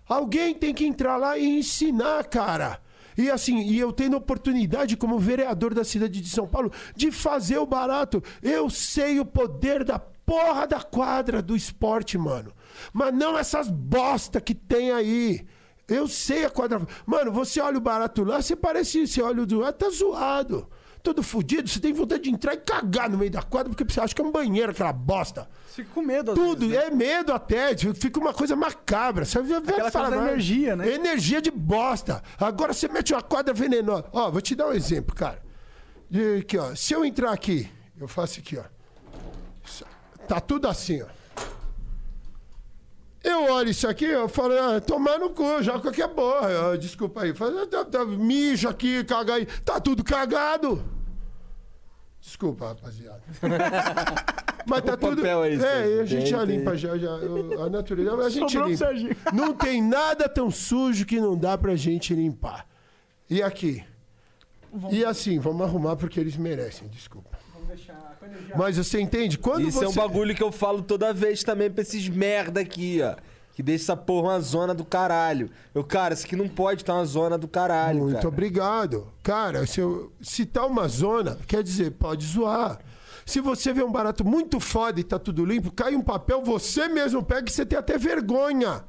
Alguém 0.08 0.54
tem 0.54 0.74
que 0.74 0.86
entrar 0.86 1.18
lá 1.18 1.38
e 1.38 1.60
ensinar, 1.60 2.24
cara. 2.30 2.80
E 3.18 3.30
assim, 3.30 3.60
e 3.64 3.78
eu 3.78 3.92
tendo 3.92 4.16
oportunidade 4.16 4.96
como 4.96 5.20
vereador 5.20 5.74
da 5.74 5.84
cidade 5.84 6.22
de 6.22 6.30
São 6.30 6.48
Paulo 6.48 6.72
de 6.96 7.12
fazer 7.12 7.58
o 7.58 7.66
barato. 7.66 8.24
Eu 8.42 8.70
sei 8.70 9.20
o 9.20 9.26
poder 9.26 9.84
da 9.84 10.00
porra 10.00 10.66
da 10.66 10.80
quadra 10.80 11.42
do 11.42 11.58
esporte, 11.58 12.18
mano. 12.18 12.54
Mas 12.94 13.14
não 13.14 13.38
essas 13.38 13.68
bosta 13.70 14.40
que 14.40 14.56
tem 14.56 14.92
aí. 14.92 15.46
Eu 15.90 16.08
sei 16.08 16.46
a 16.46 16.50
quadra. 16.50 16.82
Mano, 17.06 17.32
você 17.32 17.60
olha 17.60 17.78
o 17.78 17.82
barato 17.82 18.24
lá, 18.24 18.42
você 18.42 18.56
parece. 18.56 19.08
Você 19.08 19.22
olha 19.22 19.44
o 19.44 19.46
do 19.46 19.60
lado, 19.60 19.74
tá 19.76 19.90
zoado. 19.90 20.68
Todo 21.02 21.24
fudido, 21.24 21.68
você 21.70 21.80
tem 21.80 21.94
vontade 21.94 22.24
de 22.24 22.30
entrar 22.30 22.54
e 22.54 22.58
cagar 22.58 23.10
no 23.10 23.18
meio 23.18 23.32
da 23.32 23.42
quadra, 23.42 23.70
porque 23.74 23.86
você 23.90 24.02
acha 24.02 24.14
que 24.14 24.22
é 24.22 24.26
um 24.26 24.32
banheiro, 24.34 24.72
aquela 24.72 24.92
bosta. 24.92 25.50
Fica 25.74 25.90
com 25.94 26.02
medo, 26.02 26.32
às 26.32 26.38
Tudo, 26.38 26.68
vezes, 26.68 26.76
né? 26.76 26.88
é 26.88 26.92
medo 26.92 27.32
até, 27.32 27.74
fica 27.78 28.20
uma 28.20 28.34
coisa 28.34 28.54
macabra. 28.54 29.24
Você 29.24 29.42
vai 29.42 29.60
Aquela 29.60 29.90
falar, 29.90 30.08
coisa 30.08 30.16
da 30.22 30.26
"Não, 30.26 30.34
energia, 30.34 30.76
né?" 30.76 30.94
Energia 30.94 31.42
de 31.42 31.50
bosta. 31.52 32.22
Agora 32.38 32.74
você 32.74 32.90
mete 32.90 33.14
uma 33.14 33.22
quadra 33.22 33.54
venenosa. 33.54 34.06
Ó, 34.12 34.30
vou 34.30 34.42
te 34.42 34.54
dar 34.56 34.68
um 34.68 34.74
exemplo, 34.74 35.16
cara. 35.16 35.42
Aqui, 36.40 36.58
ó. 36.58 36.76
Se 36.76 36.94
eu 36.94 37.06
entrar 37.06 37.32
aqui, 37.32 37.70
eu 37.98 38.08
faço 38.08 38.40
aqui, 38.42 38.58
ó. 38.58 38.64
Tá 40.28 40.40
tudo 40.42 40.68
assim, 40.68 41.02
ó. 41.02 41.06
Eu 43.24 43.52
olho 43.52 43.70
isso 43.70 43.88
aqui, 43.88 44.06
eu 44.06 44.30
falo, 44.30 44.54
ah, 44.58 44.80
tomar 44.80 45.20
no 45.20 45.32
cu, 45.32 45.62
joga 45.62 45.80
qualquer 45.82 46.08
porra. 46.10 46.72
Ah, 46.72 46.78
Desculpa 46.78 47.24
aí. 47.24 47.34
Fala, 47.34 47.68
tá, 47.68 47.84
tá, 47.84 48.06
mijo 48.06 48.68
aqui, 48.70 49.04
caga 49.04 49.34
aí. 49.36 49.46
Tá 49.46 49.80
tudo 49.80 50.04
cagado. 50.04 50.82
Desculpa, 52.22 52.68
rapaziada. 52.70 53.22
Mas 54.68 54.82
tá 54.84 54.96
tudo. 54.98 55.16
papel 55.18 55.42
aí, 55.42 55.60
é, 55.60 56.02
a 56.02 56.06
gente 56.06 56.22
Tem, 56.24 56.26
já 56.28 56.46
tem. 56.46 56.58
limpa, 56.58 56.76
já, 56.78 56.98
já. 56.98 57.08
eu- 57.10 57.64
a 57.64 57.70
natureza. 57.70 58.14
A 58.18 58.30
gente 58.30 58.52
Sobrou 58.52 58.70
limpa. 58.94 59.16
Não 59.34 59.54
tem 59.54 59.82
nada 59.82 60.28
tão 60.30 60.52
sujo 60.52 61.06
que 61.06 61.20
não 61.20 61.36
dá 61.38 61.58
pra 61.58 61.76
gente 61.76 62.14
limpar. 62.14 62.68
E 63.30 63.42
aqui? 63.42 63.84
E 64.92 65.04
assim, 65.04 65.40
vamos 65.40 65.62
arrumar 65.66 65.96
porque 65.96 66.20
eles 66.20 66.38
merecem, 66.38 66.88
desculpa. 66.90 67.29
Mas 68.58 68.78
você 68.78 69.00
entende? 69.00 69.38
Quando 69.38 69.68
Isso 69.68 69.80
você... 69.80 69.86
é 69.86 69.90
um 69.90 69.94
bagulho 69.94 70.36
que 70.36 70.44
eu 70.44 70.52
falo 70.52 70.82
toda 70.82 71.14
vez 71.14 71.44
também 71.44 71.70
pra 71.70 71.82
esses 71.82 72.08
merda 72.08 72.62
aqui, 72.62 73.00
ó. 73.02 73.16
Que 73.54 73.62
deixa 73.62 73.86
essa 73.86 73.98
porra 73.98 74.30
uma 74.30 74.40
zona 74.40 74.74
do 74.74 74.86
caralho. 74.86 75.50
Eu, 75.76 75.84
cara, 75.84 76.14
isso 76.14 76.26
aqui 76.26 76.36
não 76.36 76.48
pode 76.48 76.82
estar 76.82 76.94
uma 76.94 77.06
zona 77.06 77.38
do 77.38 77.48
caralho, 77.48 78.04
Muito 78.04 78.16
cara. 78.16 78.28
obrigado. 78.28 79.08
Cara, 79.22 79.66
se, 79.68 79.82
eu, 79.82 80.12
se 80.22 80.46
tá 80.46 80.66
uma 80.66 80.88
zona, 80.88 81.38
quer 81.46 81.62
dizer, 81.62 81.92
pode 81.92 82.26
zoar. 82.26 82.80
Se 83.26 83.42
você 83.42 83.74
vê 83.74 83.84
um 83.84 83.92
barato 83.92 84.26
muito 84.26 84.60
foda 84.60 85.00
e 85.00 85.04
tá 85.04 85.20
tudo 85.20 85.46
limpo, 85.46 85.72
cai 85.72 85.94
um 85.94 86.02
papel, 86.02 86.42
você 86.42 86.88
mesmo 86.88 87.22
pega 87.22 87.50
e 87.50 87.52
você 87.52 87.66
tem 87.66 87.78
até 87.78 87.98
vergonha. 87.98 88.84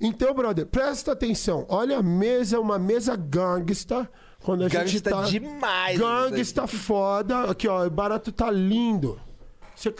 Então, 0.00 0.32
brother, 0.32 0.64
presta 0.66 1.12
atenção. 1.12 1.66
Olha 1.68 1.98
a 1.98 2.02
mesa, 2.02 2.60
uma 2.60 2.78
mesa 2.78 3.16
gangsta. 3.16 4.08
Quando 4.42 4.64
a 4.64 4.68
gente 4.68 5.00
Gangsta 5.00 5.10
tá. 5.10 5.22
demais, 5.22 5.98
Gangsta 5.98 6.66
foda. 6.66 7.50
Aqui, 7.50 7.68
ó, 7.68 7.86
o 7.86 7.90
barato 7.90 8.32
tá 8.32 8.50
lindo. 8.50 9.20
Você 9.76 9.90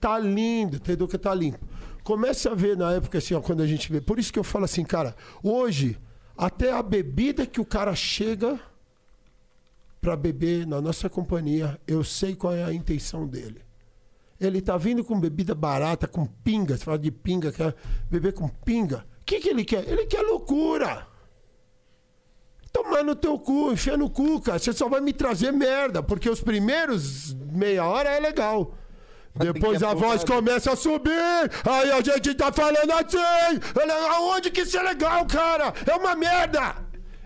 tá 0.00 0.18
lindo, 0.18 0.76
entendeu? 0.76 1.08
Que 1.08 1.18
tá 1.18 1.34
limpo. 1.34 1.58
Comece 2.02 2.48
a 2.48 2.54
ver 2.54 2.76
na 2.76 2.92
época, 2.92 3.18
assim, 3.18 3.34
ó, 3.34 3.40
quando 3.40 3.62
a 3.62 3.66
gente 3.66 3.90
vê. 3.90 4.00
Por 4.00 4.18
isso 4.18 4.32
que 4.32 4.38
eu 4.38 4.44
falo 4.44 4.64
assim, 4.64 4.84
cara, 4.84 5.16
hoje, 5.42 5.98
até 6.36 6.72
a 6.72 6.82
bebida 6.82 7.46
que 7.46 7.60
o 7.60 7.64
cara 7.64 7.94
chega 7.94 8.60
pra 10.00 10.16
beber 10.16 10.66
na 10.66 10.80
nossa 10.80 11.08
companhia, 11.08 11.80
eu 11.86 12.04
sei 12.04 12.36
qual 12.36 12.52
é 12.52 12.62
a 12.62 12.72
intenção 12.72 13.26
dele. 13.26 13.62
Ele 14.38 14.60
tá 14.60 14.76
vindo 14.76 15.02
com 15.02 15.18
bebida 15.18 15.54
barata, 15.54 16.06
com 16.06 16.26
pinga, 16.26 16.76
você 16.76 16.84
fala 16.84 16.98
de 16.98 17.10
pinga, 17.10 17.50
quer 17.50 17.74
beber 18.10 18.34
com 18.34 18.48
pinga. 18.48 19.06
O 19.20 19.24
que, 19.24 19.40
que 19.40 19.48
ele 19.48 19.64
quer? 19.64 19.88
Ele 19.88 20.04
quer 20.04 20.20
loucura. 20.20 21.06
Tomar 22.74 23.04
no 23.04 23.14
teu 23.14 23.38
cu, 23.38 23.70
enfiar 23.70 23.96
no 23.96 24.10
cu, 24.10 24.40
cara. 24.40 24.58
Você 24.58 24.72
só 24.72 24.88
vai 24.88 25.00
me 25.00 25.12
trazer 25.12 25.52
merda, 25.52 26.02
porque 26.02 26.28
os 26.28 26.40
primeiros 26.40 27.32
meia 27.52 27.84
hora 27.84 28.08
é 28.10 28.18
legal. 28.18 28.74
Depois 29.32 29.80
a 29.80 29.94
voz 29.94 30.24
começa 30.24 30.72
a 30.72 30.76
subir, 30.76 31.12
aí 31.64 31.92
a 31.92 32.00
gente 32.00 32.34
tá 32.34 32.52
falando 32.52 32.90
assim. 32.90 33.16
Aonde 34.10 34.50
que 34.50 34.62
isso 34.62 34.76
é 34.76 34.82
legal, 34.82 35.24
cara? 35.26 35.72
É 35.86 35.94
uma 35.94 36.16
merda! 36.16 36.74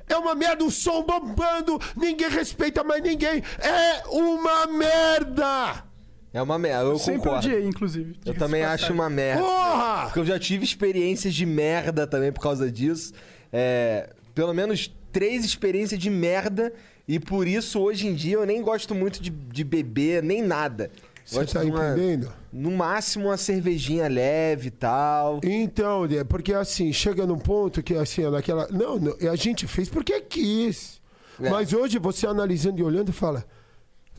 É 0.06 0.16
uma 0.16 0.34
merda, 0.34 0.64
o 0.64 0.70
som 0.70 1.02
bombando, 1.02 1.78
ninguém 1.96 2.28
respeita 2.28 2.84
mais 2.84 3.02
ninguém. 3.02 3.42
É 3.58 4.02
uma 4.08 4.66
merda! 4.66 5.84
É 6.32 6.42
uma 6.42 6.58
merda, 6.58 6.84
eu 6.84 6.98
Sempre 6.98 7.20
concordo. 7.20 7.46
odiei, 7.46 7.66
inclusive. 7.66 8.18
Eu 8.24 8.34
também 8.34 8.64
acho 8.64 8.92
uma 8.92 9.08
merda. 9.08 9.42
Porra! 9.42 10.02
Porque 10.04 10.18
eu 10.18 10.26
já 10.26 10.38
tive 10.38 10.62
experiências 10.62 11.34
de 11.34 11.46
merda 11.46 12.06
também 12.06 12.30
por 12.30 12.40
causa 12.42 12.70
disso. 12.70 13.14
É, 13.50 14.10
pelo 14.34 14.52
menos 14.54 14.90
três 15.12 15.44
experiências 15.44 15.98
de 16.00 16.10
merda. 16.10 16.72
E 17.06 17.18
por 17.18 17.46
isso, 17.46 17.80
hoje 17.80 18.06
em 18.06 18.14
dia, 18.14 18.34
eu 18.36 18.46
nem 18.46 18.60
gosto 18.62 18.94
muito 18.94 19.22
de, 19.22 19.30
de 19.30 19.64
beber, 19.64 20.22
nem 20.22 20.42
nada. 20.42 20.90
Você 21.24 21.40
Gosto 21.40 21.52
tá 21.54 21.62
uma- 21.62 21.90
entendendo? 21.92 22.32
No 22.52 22.70
máximo, 22.70 23.26
uma 23.26 23.36
cervejinha 23.36 24.08
leve 24.08 24.68
e 24.68 24.70
tal. 24.70 25.40
Então, 25.42 26.06
é 26.06 26.24
porque 26.24 26.54
assim, 26.54 26.92
chega 26.92 27.26
num 27.26 27.38
ponto 27.38 27.82
que 27.82 27.94
assim, 27.94 28.22
naquela. 28.30 28.66
Não, 28.68 28.98
não, 28.98 29.14
a 29.30 29.36
gente 29.36 29.66
fez 29.66 29.88
porque 29.90 30.20
quis. 30.22 31.00
É. 31.40 31.50
Mas 31.50 31.72
hoje 31.72 31.98
você 31.98 32.26
analisando 32.26 32.80
e 32.80 32.82
olhando 32.82 33.12
fala, 33.12 33.44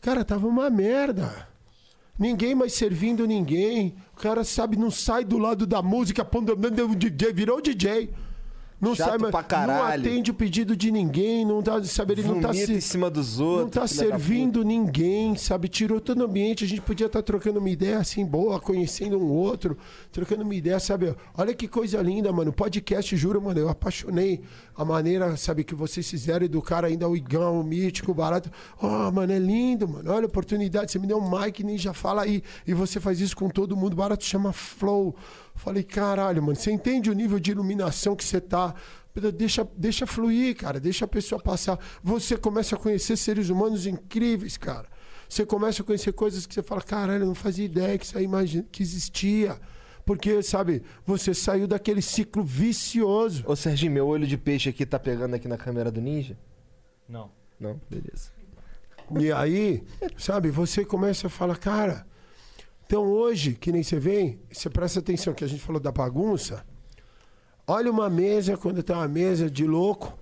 cara, 0.02 0.24
tava 0.24 0.48
uma 0.48 0.70
merda. 0.70 1.48
Ninguém 2.18 2.54
mais 2.54 2.74
servindo 2.74 3.26
ninguém. 3.26 3.96
O 4.14 4.20
cara 4.20 4.44
sabe, 4.44 4.78
não 4.78 4.92
sai 4.92 5.24
do 5.26 5.38
lado 5.38 5.66
da 5.66 5.82
música, 5.82 6.24
pondo 6.24 6.56
virou 7.34 7.62
DJ. 7.62 8.10
Não 8.80 8.96
Chato 8.96 9.10
sai 9.10 9.18
mais, 9.18 9.32
pra 9.32 9.42
não 9.42 9.48
caralho. 9.48 10.02
atende 10.10 10.32
o 10.32 10.34
pedido 10.34 10.74
de 10.76 10.90
ninguém, 10.90 11.46
não 11.46 11.62
tá, 11.62 11.84
sabe, 11.84 12.14
ele 12.14 12.24
não 12.24 12.40
tá 12.40 12.48
Vomita 12.48 12.66
se 12.66 12.74
em 12.74 12.80
cima 12.80 13.10
dos 13.10 13.38
outros. 13.40 13.64
não 13.64 13.70
tá 13.70 13.88
servindo 13.88 14.64
ninguém, 14.64 15.36
sabe? 15.36 15.68
Tirou 15.68 16.00
todo 16.00 16.22
o 16.22 16.24
ambiente. 16.26 16.64
A 16.64 16.68
gente 16.68 16.82
podia 16.82 17.08
estar 17.08 17.22
trocando 17.22 17.60
uma 17.60 17.70
ideia 17.70 17.98
assim 18.00 18.26
boa, 18.26 18.60
conhecendo 18.60 19.20
um 19.20 19.28
outro, 19.30 19.78
trocando 20.14 20.44
uma 20.44 20.56
ideia, 20.56 20.80
sabe? 20.80 21.14
Olha 21.38 21.54
que 21.54 21.68
coisa 21.68 22.02
linda, 22.02 22.32
mano. 22.32 22.54
Podcast, 22.54 23.16
juro, 23.18 23.42
mano, 23.42 23.60
eu 23.60 23.68
apaixonei 23.68 24.42
a 24.78 24.86
maneira, 24.86 25.36
sabe, 25.36 25.66
que 25.66 25.76
vocês 25.76 26.10
fizeram 26.10 26.46
educar 26.46 26.86
ainda 26.86 27.08
o 27.10 27.18
Igão, 27.18 27.60
o 27.60 27.64
Mítico, 27.64 28.12
o 28.12 28.16
Barato. 28.16 28.50
Oh, 28.82 29.12
mano, 29.12 29.34
é 29.34 29.40
lindo, 29.40 29.90
mano. 29.90 30.10
Olha 30.10 30.24
a 30.24 30.28
oportunidade. 30.28 30.92
Você 30.92 31.00
me 31.00 31.06
deu 31.08 31.18
um 31.18 31.30
mic, 31.30 31.62
ninja, 31.64 31.94
fala 31.94 32.22
aí. 32.22 32.42
E 32.66 32.74
você 32.74 33.00
faz 33.00 33.20
isso 33.20 33.36
com 33.36 33.50
todo 33.50 33.76
mundo. 33.76 33.96
Barato 33.96 34.24
chama 34.24 34.54
Flow. 34.54 35.16
Falei, 35.60 35.84
caralho, 35.84 36.42
mano, 36.42 36.56
você 36.56 36.72
entende 36.72 37.10
o 37.10 37.14
nível 37.14 37.38
de 37.38 37.52
iluminação 37.52 38.16
que 38.16 38.24
você 38.24 38.40
tá? 38.40 38.74
Deixa, 39.36 39.68
deixa 39.76 40.08
fluir, 40.08 40.56
cara. 40.56 40.80
Deixa 40.80 41.04
a 41.04 41.08
pessoa 41.08 41.42
passar. 41.42 41.78
Você 42.02 42.38
começa 42.38 42.78
a 42.78 42.80
conhecer 42.80 43.18
seres 43.18 43.50
humanos 43.50 43.86
incríveis, 43.86 44.56
cara. 44.56 44.88
Você 45.28 45.46
começa 45.46 45.82
a 45.82 45.86
conhecer 45.86 46.14
coisas 46.14 46.46
que 46.48 46.54
você 46.54 46.64
fala, 46.64 46.82
caralho, 46.82 47.24
eu 47.24 47.28
não 47.28 47.36
fazia 47.36 47.66
ideia 47.66 47.98
que 47.98 48.06
isso 48.06 48.18
aí 48.18 48.24
imagina, 48.24 48.66
que 48.72 48.82
existia. 48.82 49.60
Porque, 50.06 50.42
sabe, 50.42 50.82
você 51.06 51.34
saiu 51.34 51.68
daquele 51.68 52.02
ciclo 52.02 52.42
vicioso. 52.42 53.44
Ô, 53.46 53.54
Serginho, 53.54 53.92
meu 53.92 54.08
olho 54.08 54.26
de 54.26 54.38
peixe 54.38 54.70
aqui 54.70 54.86
tá 54.86 54.98
pegando 54.98 55.36
aqui 55.36 55.50
na 55.50 55.58
câmera 55.58 55.92
do 55.92 56.00
Ninja? 56.00 56.38
Não. 57.08 57.30
Não? 57.60 57.82
Beleza. 57.90 58.32
E 59.20 59.30
aí, 59.30 59.84
sabe, 60.18 60.52
você 60.52 60.86
começa 60.86 61.28
a 61.28 61.30
falar, 61.30 61.58
cara. 61.58 62.08
Então 62.90 63.06
hoje, 63.06 63.54
que 63.54 63.72
nem 63.72 63.84
você 63.84 64.00
vem, 64.00 64.42
você 64.52 64.68
presta 64.68 65.00
atenção 65.00 65.32
que 65.32 65.44
a 65.44 65.48
gente 65.48 65.62
falou 65.62 65.80
da 65.80 65.92
bagunça. 65.92 66.66
Olha 67.68 67.92
uma 67.92 68.10
mesa, 68.10 68.58
quando 68.58 68.82
tem 68.82 68.96
uma 68.96 69.08
mesa 69.08 69.48
de 69.48 69.64
louco. 69.64 70.18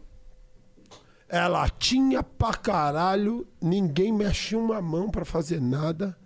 Ela 1.29 1.69
tinha 1.69 2.21
pra 2.21 2.53
caralho, 2.53 3.47
ninguém 3.61 4.11
mexia 4.11 4.59
uma 4.59 4.81
mão 4.81 5.09
pra 5.09 5.23
fazer 5.23 5.61
nada, 5.61 6.17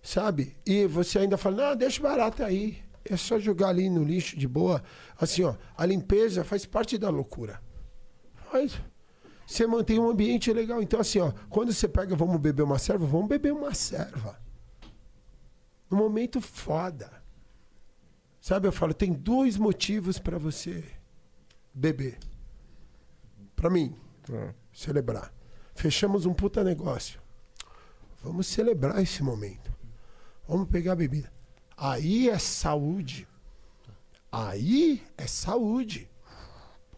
sabe? 0.00 0.54
E 0.64 0.86
você 0.86 1.18
ainda 1.18 1.36
fala, 1.36 1.70
não, 1.70 1.76
deixa 1.76 2.00
barato 2.00 2.44
aí. 2.44 2.78
É 3.04 3.16
só 3.16 3.36
jogar 3.40 3.70
ali 3.70 3.90
no 3.90 4.04
lixo 4.04 4.38
de 4.38 4.46
boa. 4.46 4.80
Assim, 5.20 5.42
ó, 5.42 5.56
a 5.76 5.84
limpeza 5.84 6.44
faz 6.44 6.64
parte 6.66 6.96
da 6.96 7.10
loucura. 7.10 7.60
Você 9.44 9.66
mantém 9.66 9.98
um 9.98 10.08
ambiente 10.08 10.52
legal. 10.52 10.80
Então, 10.80 11.00
assim, 11.00 11.18
ó, 11.18 11.32
quando 11.50 11.72
você 11.72 11.88
pega, 11.88 12.14
vamos 12.14 12.40
beber 12.40 12.62
uma 12.62 12.78
serva, 12.78 13.04
vamos 13.04 13.26
beber 13.26 13.52
uma 13.52 13.74
serva. 13.74 14.38
No 15.90 15.96
momento 15.96 16.40
foda. 16.40 17.22
Sabe, 18.40 18.68
eu 18.68 18.72
falo, 18.72 18.94
tem 18.94 19.12
dois 19.12 19.56
motivos 19.56 20.18
pra 20.18 20.38
você 20.38 20.84
beber. 21.74 22.18
Pra 23.56 23.68
mim, 23.68 23.94
celebrar. 24.72 25.32
Fechamos 25.74 26.26
um 26.26 26.34
puta 26.34 26.62
negócio. 26.62 27.20
Vamos 28.22 28.46
celebrar 28.46 29.00
esse 29.02 29.22
momento. 29.22 29.72
Vamos 30.46 30.68
pegar 30.68 30.92
a 30.92 30.96
bebida. 30.96 31.32
Aí 31.76 32.28
é 32.28 32.38
saúde. 32.38 33.28
Aí 34.30 35.02
é 35.16 35.26
saúde. 35.26 36.07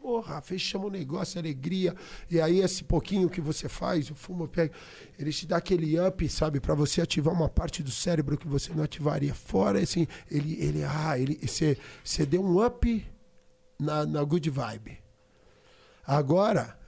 Porra, 0.00 0.40
fechamos 0.40 0.88
o 0.88 0.90
negócio, 0.90 1.38
alegria. 1.38 1.94
E 2.30 2.40
aí, 2.40 2.60
esse 2.60 2.82
pouquinho 2.82 3.28
que 3.28 3.40
você 3.40 3.68
faz, 3.68 4.10
o 4.10 4.14
fumo 4.14 4.48
pega, 4.48 4.72
ele 5.18 5.30
te 5.30 5.46
dá 5.46 5.58
aquele 5.58 6.00
up, 6.00 6.26
sabe, 6.28 6.58
Pra 6.58 6.74
você 6.74 7.02
ativar 7.02 7.34
uma 7.34 7.50
parte 7.50 7.82
do 7.82 7.90
cérebro 7.90 8.38
que 8.38 8.48
você 8.48 8.72
não 8.72 8.82
ativaria. 8.82 9.34
Fora, 9.34 9.78
assim, 9.78 10.06
ele, 10.30 10.56
ele, 10.58 10.84
ah, 10.84 11.18
ele, 11.18 11.38
você, 11.46 11.76
deu 12.26 12.42
um 12.42 12.64
up 12.64 13.06
na, 13.78 14.06
na 14.06 14.24
good 14.24 14.48
vibe. 14.48 14.98
Agora, 16.06 16.78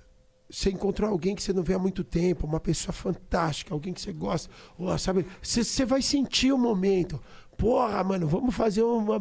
você 0.51 0.71
encontrou 0.71 1.11
alguém 1.11 1.35
que 1.35 1.43
você 1.43 1.53
não 1.53 1.63
vê 1.63 1.75
há 1.75 1.79
muito 1.79 2.03
tempo, 2.03 2.47
uma 2.47 2.61
pessoa 2.61 2.95
fantástica, 2.95 3.75
alguém 3.75 3.93
que 3.93 4.01
você 4.01 4.13
gosta, 4.13 4.51
ou, 4.79 4.97
sabe? 4.99 5.27
Você, 5.43 5.85
vai 5.85 6.01
sentir 6.01 6.51
o 6.51 6.57
momento. 6.59 7.21
Porra, 7.59 8.03
mano, 8.03 8.27
vamos 8.27 8.55
fazer 8.55 8.83
uma 8.83 9.21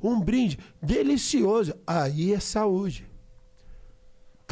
um 0.00 0.20
brinde 0.20 0.60
delicioso. 0.80 1.74
Aí 1.84 2.32
é 2.32 2.38
saúde. 2.38 3.11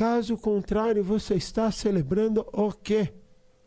Caso 0.01 0.35
contrário, 0.35 1.05
você 1.05 1.35
está 1.35 1.71
celebrando 1.71 2.47
o 2.55 2.73
quê? 2.73 3.13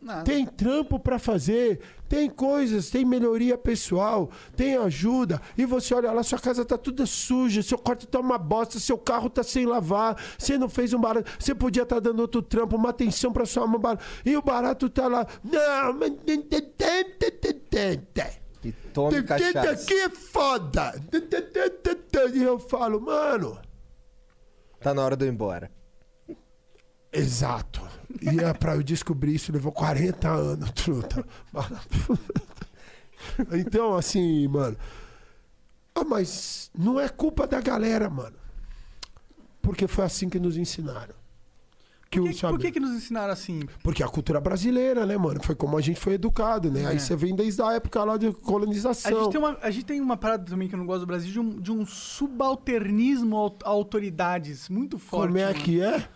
Nada. 0.02 0.24
Tem 0.24 0.44
trampo 0.44 0.98
pra 0.98 1.16
fazer, 1.16 1.78
tem 2.08 2.28
coisas, 2.28 2.90
tem 2.90 3.04
melhoria 3.04 3.56
pessoal, 3.56 4.28
tem 4.56 4.76
ajuda. 4.76 5.40
E 5.56 5.64
você 5.64 5.94
olha 5.94 6.10
lá, 6.10 6.24
sua 6.24 6.40
casa 6.40 6.64
tá 6.64 6.76
toda 6.76 7.06
suja, 7.06 7.62
seu 7.62 7.78
quarto 7.78 8.08
tá 8.08 8.18
uma 8.18 8.36
bosta, 8.36 8.80
seu 8.80 8.98
carro 8.98 9.30
tá 9.30 9.44
sem 9.44 9.64
lavar, 9.64 10.20
você 10.36 10.58
não 10.58 10.68
fez 10.68 10.92
um 10.92 11.00
barato, 11.00 11.30
você 11.38 11.54
podia 11.54 11.84
estar 11.84 12.00
dando 12.00 12.18
outro 12.18 12.42
trampo, 12.42 12.74
uma 12.74 12.90
atenção 12.90 13.32
pra 13.32 13.46
sua 13.46 13.64
mão 13.64 13.78
barato. 13.78 14.04
E 14.24 14.36
o 14.36 14.42
barato 14.42 14.90
tá 14.90 15.06
lá. 15.06 15.24
Não, 15.44 15.92
mas. 15.92 16.10
E 18.64 18.72
tome 18.92 19.22
cachaça. 19.22 19.70
aqui 19.70 19.94
é 19.94 20.08
foda. 20.08 21.00
E 22.34 22.42
eu 22.42 22.58
falo, 22.58 23.00
mano. 23.00 23.56
Tá 24.80 24.92
na 24.92 25.04
hora 25.04 25.16
de 25.16 25.26
eu 25.26 25.28
ir 25.28 25.32
embora. 25.32 25.70
Exato. 27.14 27.80
E 28.20 28.40
é 28.40 28.52
pra 28.52 28.76
eu 28.76 28.82
descobrir 28.82 29.34
isso 29.34 29.52
levou 29.52 29.72
40 29.72 30.28
anos, 30.28 30.70
truta. 30.72 31.24
Então, 33.52 33.96
assim, 33.96 34.46
mano. 34.48 34.76
Ah, 35.94 36.04
mas 36.04 36.70
não 36.76 36.98
é 37.00 37.08
culpa 37.08 37.46
da 37.46 37.60
galera, 37.60 38.10
mano. 38.10 38.36
Porque 39.62 39.86
foi 39.86 40.04
assim 40.04 40.28
que 40.28 40.38
nos 40.38 40.56
ensinaram. 40.56 41.14
Que 42.10 42.20
Por 42.20 42.26
o- 42.28 42.32
que, 42.32 42.38
sabe? 42.38 42.52
por 42.52 42.60
que, 42.60 42.70
que 42.72 42.80
nos 42.80 42.90
ensinaram 42.92 43.32
assim? 43.32 43.60
Porque 43.82 44.02
a 44.02 44.08
cultura 44.08 44.40
brasileira, 44.40 45.06
né, 45.06 45.16
mano? 45.16 45.42
Foi 45.42 45.54
como 45.54 45.76
a 45.76 45.80
gente 45.80 45.98
foi 45.98 46.14
educado, 46.14 46.70
né? 46.70 46.82
É. 46.82 46.86
Aí 46.88 47.00
você 47.00 47.16
vem 47.16 47.34
desde 47.34 47.62
a 47.62 47.72
época 47.72 48.04
lá 48.04 48.16
de 48.16 48.26
A 48.28 48.32
colonização. 48.32 49.24
gente, 49.24 49.32
tem 49.32 49.40
uma, 49.40 49.58
a 49.62 49.70
gente 49.70 49.84
tem 49.86 50.00
uma 50.00 50.16
parada 50.16 50.44
também 50.44 50.68
que 50.68 50.74
eu 50.74 50.78
não 50.78 50.86
gosto 50.86 51.00
do 51.00 51.06
Brasil, 51.06 51.32
de 51.32 51.40
um, 51.40 51.60
de 51.60 51.72
um 51.72 51.86
subalternismo 51.86 53.56
a 53.64 53.68
autoridades 53.68 54.68
muito 54.68 54.98
forte. 54.98 55.28
Como 55.28 55.38
é 55.38 55.46
mano. 55.46 55.58
que 55.64 55.80
é? 55.80 56.08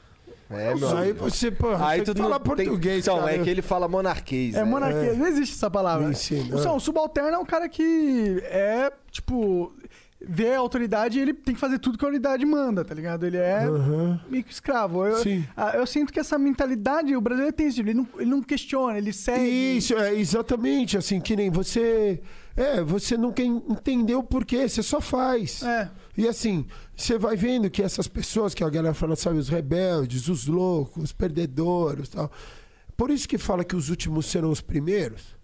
É, 0.51 0.75
meu 0.75 0.89
Aí 0.97 1.11
amigo. 1.11 1.19
você, 1.31 1.51
porra, 1.51 1.89
Aí 1.89 2.03
tu 2.03 2.15
que 2.15 2.21
falar 2.23 2.39
não 2.39 2.55
tem- 2.55 2.67
português, 2.67 3.05
Então, 3.07 3.19
cara. 3.21 3.35
é 3.35 3.39
que 3.39 3.51
ele 3.51 3.61
fala 3.63 3.87
monarquês. 3.87 4.55
É 4.55 4.59
né? 4.59 4.65
monarquia, 4.65 5.13
não 5.13 5.27
existe 5.27 5.55
essa 5.55 5.71
palavra. 5.71 6.09
Ensina, 6.09 6.57
O, 6.57 6.65
é. 6.65 6.71
o 6.71 6.81
subalterno 6.81 7.31
é 7.31 7.39
um 7.39 7.45
cara 7.45 7.69
que 7.69 8.41
é, 8.45 8.91
tipo, 9.11 9.73
vê 10.21 10.55
a 10.55 10.59
autoridade 10.59 11.19
e 11.19 11.23
ele 11.23 11.35
tem 11.35 11.55
que 11.55 11.61
fazer 11.61 11.79
tudo 11.79 11.99
que 11.99 12.05
a 12.05 12.09
autoridade 12.09 12.47
manda, 12.47 12.83
tá 12.85 12.95
ligado? 12.95 13.27
Ele 13.27 13.37
é 13.37 13.65
Aham. 13.65 14.21
meio 14.31 14.43
que 14.43 14.51
escravo. 14.53 15.05
Eu, 15.05 15.17
Sim. 15.19 15.45
ah, 15.57 15.73
eu 15.77 15.87
sinto 15.87 16.13
que 16.13 16.19
essa 16.19 16.39
mentalidade, 16.39 17.15
o 17.15 17.21
brasileiro 17.21 17.55
tem 17.55 17.67
isso, 17.69 17.81
ele 17.83 17.93
não, 17.93 18.09
ele 18.17 18.31
não 18.31 18.43
questiona, 18.43 18.97
ele 18.97 19.13
segue. 19.13 19.77
Isso, 19.77 19.95
é 19.99 20.15
exatamente 20.15 20.97
assim, 20.97 21.21
que 21.21 21.37
nem 21.37 21.51
você. 21.51 22.21
É, 22.57 22.83
você 22.83 23.17
nunca 23.17 23.41
en- 23.41 23.63
entendeu 23.69 24.21
por 24.21 24.45
quê, 24.45 24.69
você 24.69 24.83
só 24.83 25.01
faz. 25.01 25.63
É. 25.63 25.89
E 26.19 26.27
assim, 26.27 26.67
você 26.97 27.17
vai 27.17 27.37
vendo 27.37 27.71
que 27.71 27.81
essas 27.81 28.09
pessoas 28.09 28.53
que 28.53 28.65
a 28.65 28.69
galera 28.69 28.93
fala, 28.93 29.15
sabe, 29.15 29.39
os 29.39 29.49
rebeldes, 29.49 30.27
os 30.27 30.49
loucos, 30.49 31.05
os 31.05 31.13
perdedores 31.13 32.09
tal. 32.09 32.29
Por 32.97 33.09
isso 33.09 33.29
que 33.29 33.39
fala 33.39 33.63
que 33.63 33.77
os 33.77 33.89
últimos 33.89 34.27
serão 34.27 34.51
os 34.51 34.61
primeiros. 34.61 35.39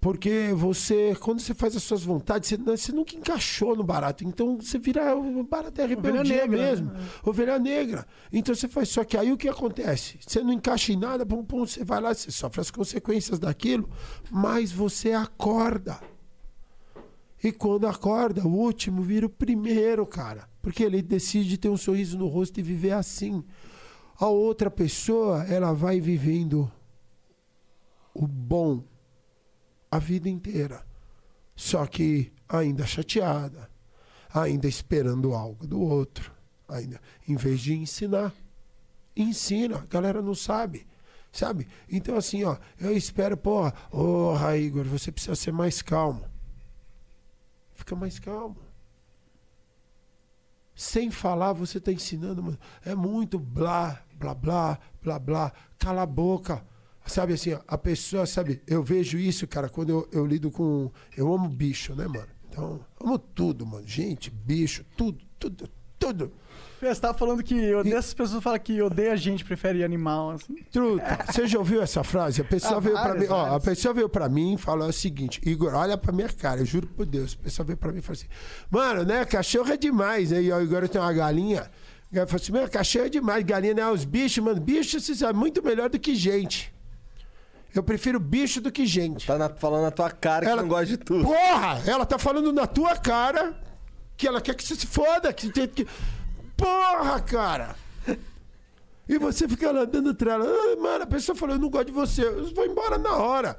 Porque 0.00 0.48
você, 0.52 1.14
quando 1.20 1.38
você 1.38 1.54
faz 1.54 1.76
as 1.76 1.84
suas 1.84 2.02
vontades, 2.02 2.48
você, 2.48 2.56
você 2.56 2.90
nunca 2.90 3.14
encaixou 3.14 3.76
no 3.76 3.84
barato. 3.84 4.24
Então 4.24 4.56
você 4.60 4.80
vira. 4.80 5.14
O 5.14 5.44
barato 5.44 5.80
é 5.80 5.86
rebeldia 5.86 6.24
negra, 6.24 6.58
mesmo. 6.58 6.90
né? 6.90 7.00
Ovelha 7.22 7.56
negra. 7.60 8.04
Então 8.32 8.52
você 8.52 8.66
faz. 8.66 8.88
Só 8.88 9.04
que 9.04 9.16
aí 9.16 9.30
o 9.30 9.36
que 9.36 9.48
acontece? 9.48 10.18
Você 10.26 10.42
não 10.42 10.52
encaixa 10.52 10.92
em 10.92 10.96
nada, 10.96 11.24
pum, 11.24 11.44
pum, 11.44 11.64
você 11.64 11.84
vai 11.84 12.00
lá, 12.00 12.12
você 12.12 12.32
sofre 12.32 12.60
as 12.60 12.70
consequências 12.72 13.38
daquilo, 13.38 13.88
mas 14.28 14.72
você 14.72 15.12
acorda. 15.12 16.00
E 17.42 17.50
quando 17.50 17.86
acorda, 17.86 18.46
o 18.46 18.52
último 18.52 19.02
vira 19.02 19.26
o 19.26 19.30
primeiro, 19.30 20.06
cara. 20.06 20.48
Porque 20.60 20.82
ele 20.82 21.00
decide 21.00 21.56
ter 21.56 21.68
um 21.68 21.76
sorriso 21.76 22.18
no 22.18 22.26
rosto 22.26 22.60
e 22.60 22.62
viver 22.62 22.92
assim. 22.92 23.42
A 24.18 24.26
outra 24.26 24.70
pessoa, 24.70 25.44
ela 25.44 25.72
vai 25.72 26.00
vivendo 26.00 26.70
o 28.12 28.26
bom 28.26 28.84
a 29.90 29.98
vida 29.98 30.28
inteira. 30.28 30.84
Só 31.56 31.86
que 31.86 32.32
ainda 32.48 32.86
chateada, 32.86 33.70
ainda 34.32 34.68
esperando 34.68 35.34
algo 35.34 35.66
do 35.66 35.80
outro. 35.80 36.32
Ainda, 36.68 37.00
em 37.26 37.36
vez 37.36 37.60
de 37.60 37.74
ensinar. 37.74 38.32
Ensina, 39.16 39.78
a 39.78 39.86
galera 39.86 40.22
não 40.22 40.34
sabe. 40.34 40.86
Sabe? 41.32 41.66
Então, 41.88 42.16
assim, 42.16 42.44
ó, 42.44 42.56
eu 42.78 42.96
espero, 42.96 43.36
porra, 43.36 43.72
ô, 43.92 44.34
Igor, 44.54 44.84
você 44.84 45.10
precisa 45.10 45.34
ser 45.34 45.52
mais 45.52 45.80
calmo. 45.80 46.24
Fica 47.80 47.96
mais 47.96 48.18
calmo. 48.18 48.58
Sem 50.74 51.10
falar, 51.10 51.54
você 51.54 51.78
está 51.78 51.90
ensinando, 51.90 52.42
mano. 52.42 52.58
É 52.84 52.94
muito 52.94 53.38
blá, 53.38 54.02
blá, 54.14 54.34
blá, 54.34 54.78
blá, 55.02 55.18
blá. 55.18 55.52
Cala 55.78 56.02
a 56.02 56.06
boca. 56.06 56.62
Sabe 57.06 57.32
assim, 57.32 57.58
a 57.66 57.78
pessoa, 57.78 58.26
sabe, 58.26 58.62
eu 58.66 58.82
vejo 58.82 59.18
isso, 59.18 59.48
cara, 59.48 59.68
quando 59.70 59.90
eu, 59.90 60.08
eu 60.12 60.26
lido 60.26 60.50
com. 60.50 60.92
Eu 61.16 61.32
amo 61.32 61.48
bicho, 61.48 61.94
né, 61.94 62.06
mano? 62.06 62.28
Então, 62.48 62.84
amo 63.02 63.18
tudo, 63.18 63.64
mano. 63.66 63.86
Gente, 63.88 64.30
bicho, 64.30 64.84
tudo, 64.94 65.24
tudo, 65.38 65.68
tudo. 65.98 66.32
Você 66.80 67.00
tava 67.00 67.16
falando 67.18 67.42
que 67.42 67.74
odeia 67.74 67.96
essas 67.98 68.14
pessoas 68.14 68.38
que 68.38 68.42
falam 68.42 68.58
que 68.58 68.80
odeia 68.80 69.12
a 69.12 69.16
gente, 69.16 69.44
prefere 69.44 69.84
animal, 69.84 70.30
assim. 70.30 70.56
Truta, 70.72 71.18
você 71.30 71.46
já 71.46 71.58
ouviu 71.58 71.82
essa 71.82 72.02
frase? 72.02 72.40
A 72.40 72.44
pessoa 72.44 72.78
Ah, 72.78 72.80
veio 72.80 72.94
para 72.94 73.08
várias, 73.08 73.28
mim, 73.28 73.34
ó, 73.34 73.54
a 73.56 73.60
pessoa 73.60 73.92
veio 73.94 74.08
para 74.08 74.28
mim 74.30 74.54
e 74.54 74.58
falou 74.58 74.88
o 74.88 74.92
seguinte: 74.92 75.40
Igor, 75.44 75.74
olha 75.74 75.98
pra 75.98 76.10
minha 76.12 76.28
cara, 76.30 76.60
eu 76.60 76.64
juro 76.66 76.86
por 76.86 77.04
Deus. 77.04 77.36
A 77.38 77.44
pessoa 77.44 77.66
veio 77.66 77.76
para 77.76 77.92
mim 77.92 77.98
e 77.98 78.02
falou 78.02 78.14
assim: 78.18 78.28
Mano, 78.70 79.04
né, 79.04 79.24
cachorro 79.26 79.70
é 79.70 79.76
demais, 79.76 80.30
né? 80.30 80.40
E 80.42 80.50
ó, 80.50 80.60
Igor 80.60 80.88
tem 80.88 81.00
uma 81.00 81.12
galinha. 81.12 81.70
Ela 82.12 82.26
falou 82.26 82.40
assim: 82.42 82.52
Meu, 82.52 82.68
cachorro 82.68 83.04
é 83.04 83.08
demais, 83.10 83.44
galinha, 83.44 83.74
né? 83.74 83.86
Os 83.88 84.04
bichos, 84.06 84.42
mano, 84.42 84.58
bicho, 84.60 84.98
você 84.98 85.14
sabe, 85.14 85.38
muito 85.38 85.62
melhor 85.62 85.90
do 85.90 85.98
que 85.98 86.14
gente. 86.14 86.72
Eu 87.74 87.82
prefiro 87.82 88.18
bicho 88.18 88.60
do 88.60 88.72
que 88.72 88.84
gente. 88.86 89.26
Tá 89.26 89.36
na- 89.38 89.48
falando 89.50 89.82
na 89.82 89.90
tua 89.90 90.10
cara 90.10 90.44
que 90.46 90.50
Ela- 90.50 90.62
não 90.62 90.68
gosta 90.68 90.86
de 90.86 90.96
tudo. 90.96 91.24
Porra! 91.24 91.80
Ela 91.86 92.04
tá 92.06 92.18
falando 92.18 92.52
na 92.52 92.66
tua 92.66 92.96
cara 92.96 93.54
que 94.16 94.26
ela 94.26 94.40
quer 94.40 94.54
que 94.56 94.64
você 94.64 94.74
se 94.74 94.86
foda. 94.86 95.32
Que 95.32 95.50
que... 95.68 95.86
Porra, 96.60 97.20
cara! 97.20 97.76
E 99.08 99.18
você 99.18 99.48
fica 99.48 99.72
lá 99.72 99.84
dando 99.84 100.14
trela. 100.14 100.44
Ah, 100.46 100.76
mano, 100.76 101.04
a 101.04 101.06
pessoa 101.06 101.34
falou, 101.34 101.56
eu 101.56 101.60
não 101.60 101.70
gosto 101.70 101.86
de 101.86 101.92
você. 101.92 102.24
Eu 102.24 102.54
vou 102.54 102.66
embora 102.66 102.98
na 102.98 103.16
hora. 103.16 103.58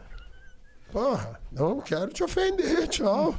Porra, 0.91 1.41
não 1.51 1.81
quero 1.81 2.11
te 2.11 2.23
ofender, 2.23 2.87
tchau. 2.87 3.35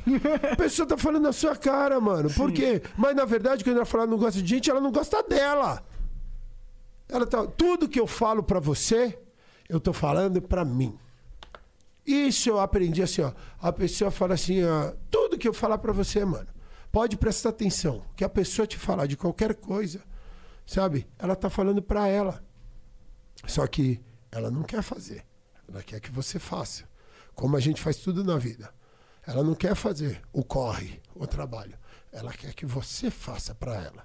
A 0.51 0.57
pessoa 0.57 0.87
tá 0.87 0.99
falando 0.99 1.23
na 1.23 1.33
sua 1.33 1.55
cara, 1.55 2.01
mano. 2.01 2.29
Por 2.31 2.53
quê? 2.53 2.83
Mas 2.97 3.15
na 3.15 3.25
verdade, 3.25 3.63
quando 3.63 3.77
ela 3.77 3.87
fala 3.87 4.07
não 4.07 4.19
gosta 4.19 4.43
de 4.43 4.49
gente, 4.49 4.71
ela 4.71 4.81
não 4.81 4.91
gosta 4.91 5.23
dela. 5.23 5.83
Ela 7.09 7.27
tá... 7.27 7.47
Tudo 7.47 7.89
que 7.89 8.01
eu 8.01 8.07
falo 8.07 8.43
pra 8.43 8.59
você, 8.59 9.19
eu 9.69 9.79
tô 9.79 9.93
falando 9.93 10.43
pra 10.43 10.65
mim. 10.65 10.99
Isso 12.07 12.49
eu 12.49 12.59
aprendi 12.59 13.03
assim, 13.03 13.23
ó. 13.23 13.33
A 13.61 13.73
pessoa 13.73 14.11
fala 14.11 14.35
assim, 14.35 14.65
ó, 14.65 14.93
tudo 15.11 15.39
que 15.39 15.47
eu 15.47 15.55
falar 15.55 15.79
pra 15.79 15.93
você, 15.93 16.25
mano. 16.25 16.52
Pode 16.93 17.17
prestar 17.17 17.49
atenção. 17.49 18.05
Que 18.15 18.23
a 18.23 18.29
pessoa 18.29 18.67
te 18.67 18.77
falar 18.77 19.07
de 19.07 19.17
qualquer 19.17 19.55
coisa, 19.55 20.03
sabe? 20.67 21.09
Ela 21.19 21.35
tá 21.35 21.49
falando 21.49 21.83
pra 21.83 22.07
ela. 22.07 22.45
Só 23.47 23.67
que 23.67 24.01
ela 24.31 24.51
não 24.51 24.63
quer 24.63 24.83
fazer. 24.83 25.25
Ela 25.69 25.83
quer 25.83 26.01
que 26.01 26.11
você 26.13 26.39
faça. 26.39 26.85
Como 27.35 27.57
a 27.57 27.61
gente 27.61 27.81
faz 27.81 27.97
tudo 27.97 28.23
na 28.23 28.37
vida. 28.37 28.73
Ela 29.27 29.43
não 29.43 29.55
quer 29.55 29.75
fazer 29.75 30.21
o 30.33 30.45
corre, 30.45 31.01
o 31.15 31.27
trabalho. 31.27 31.79
Ela 32.13 32.33
quer 32.33 32.53
que 32.53 32.67
você 32.67 33.11
faça 33.11 33.55
pra 33.55 33.75
ela. 33.83 34.05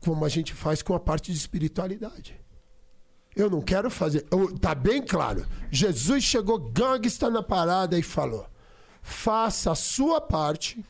Como 0.00 0.24
a 0.24 0.28
gente 0.28 0.54
faz 0.54 0.80
com 0.82 0.94
a 0.94 1.00
parte 1.00 1.30
de 1.30 1.36
espiritualidade. 1.38 2.40
Eu 3.34 3.50
não 3.50 3.60
quero 3.60 3.90
fazer. 3.90 4.26
eu- 4.30 4.58
tá 4.58 4.74
bem 4.74 5.02
claro. 5.04 5.46
Jesus 5.70 6.24
chegou 6.24 6.58
gangsta 6.58 7.28
na 7.28 7.42
parada 7.42 7.98
e 7.98 8.02
falou: 8.02 8.48
faça 9.02 9.72
a 9.72 9.74
sua 9.74 10.20
parte, 10.22 10.82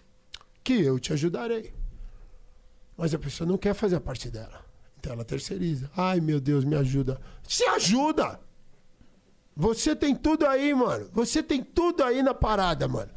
que 0.66 0.82
eu 0.82 0.98
te 0.98 1.12
ajudarei. 1.12 1.72
Mas 2.96 3.14
a 3.14 3.18
pessoa 3.18 3.46
não 3.46 3.56
quer 3.56 3.72
fazer 3.72 3.94
a 3.94 4.00
parte 4.00 4.28
dela. 4.28 4.64
Então 4.98 5.12
ela 5.12 5.24
terceiriza. 5.24 5.88
Ai, 5.96 6.18
meu 6.20 6.40
Deus, 6.40 6.64
me 6.64 6.74
ajuda. 6.74 7.20
Se 7.46 7.64
ajuda! 7.66 8.40
Você 9.54 9.94
tem 9.94 10.12
tudo 10.12 10.44
aí, 10.44 10.74
mano. 10.74 11.08
Você 11.12 11.40
tem 11.40 11.62
tudo 11.62 12.02
aí 12.02 12.20
na 12.20 12.34
parada, 12.34 12.88
mano. 12.88 13.10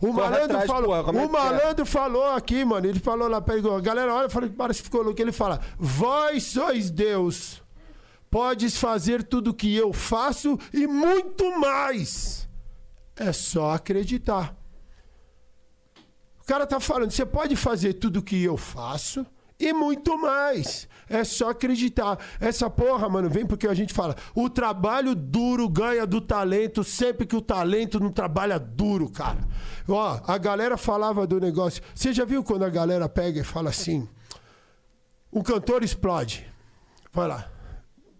O 0.00 0.06
Corre 0.06 0.12
malandro 0.12 0.44
atrás, 0.44 0.66
falou. 0.66 1.04
porra, 1.04 1.18
é 1.18 1.22
o 1.22 1.24
é? 1.24 1.28
malandro 1.28 1.86
falou 1.86 2.24
aqui, 2.30 2.64
mano. 2.64 2.86
Ele 2.86 2.98
falou 2.98 3.28
lá, 3.28 3.42
pegou. 3.42 3.80
Galera, 3.82 4.14
olha, 4.14 4.30
falei, 4.30 4.48
parece 4.48 4.80
que 4.80 4.84
ficou 4.84 5.02
louco. 5.02 5.20
Ele 5.20 5.32
fala: 5.32 5.60
Vós 5.78 6.44
sois 6.44 6.90
Deus. 6.90 7.62
Podes 8.30 8.78
fazer 8.78 9.22
tudo 9.22 9.54
que 9.54 9.74
eu 9.76 9.92
faço 9.92 10.58
e 10.72 10.86
muito 10.86 11.58
mais. 11.60 12.48
É 13.16 13.32
só 13.32 13.72
acreditar. 13.72 14.56
O 16.46 16.48
cara 16.48 16.64
tá 16.64 16.78
falando, 16.78 17.10
você 17.10 17.26
pode 17.26 17.56
fazer 17.56 17.94
tudo 17.94 18.22
que 18.22 18.40
eu 18.40 18.56
faço 18.56 19.26
e 19.58 19.72
muito 19.72 20.16
mais. 20.16 20.86
É 21.08 21.24
só 21.24 21.50
acreditar. 21.50 22.20
Essa 22.38 22.70
porra, 22.70 23.08
mano, 23.08 23.28
vem 23.28 23.44
porque 23.44 23.66
a 23.66 23.74
gente 23.74 23.92
fala, 23.92 24.14
o 24.32 24.48
trabalho 24.48 25.12
duro 25.16 25.68
ganha 25.68 26.06
do 26.06 26.20
talento 26.20 26.84
sempre 26.84 27.26
que 27.26 27.34
o 27.34 27.40
talento 27.40 27.98
não 27.98 28.12
trabalha 28.12 28.60
duro, 28.60 29.10
cara. 29.10 29.40
Ó, 29.88 30.20
a 30.24 30.38
galera 30.38 30.76
falava 30.76 31.26
do 31.26 31.40
negócio. 31.40 31.82
Você 31.92 32.12
já 32.12 32.24
viu 32.24 32.44
quando 32.44 32.64
a 32.64 32.70
galera 32.70 33.08
pega 33.08 33.40
e 33.40 33.44
fala 33.44 33.70
assim: 33.70 34.08
um 35.32 35.42
cantor 35.42 35.82
explode. 35.82 36.46
Vai 37.12 37.26
lá. 37.26 37.50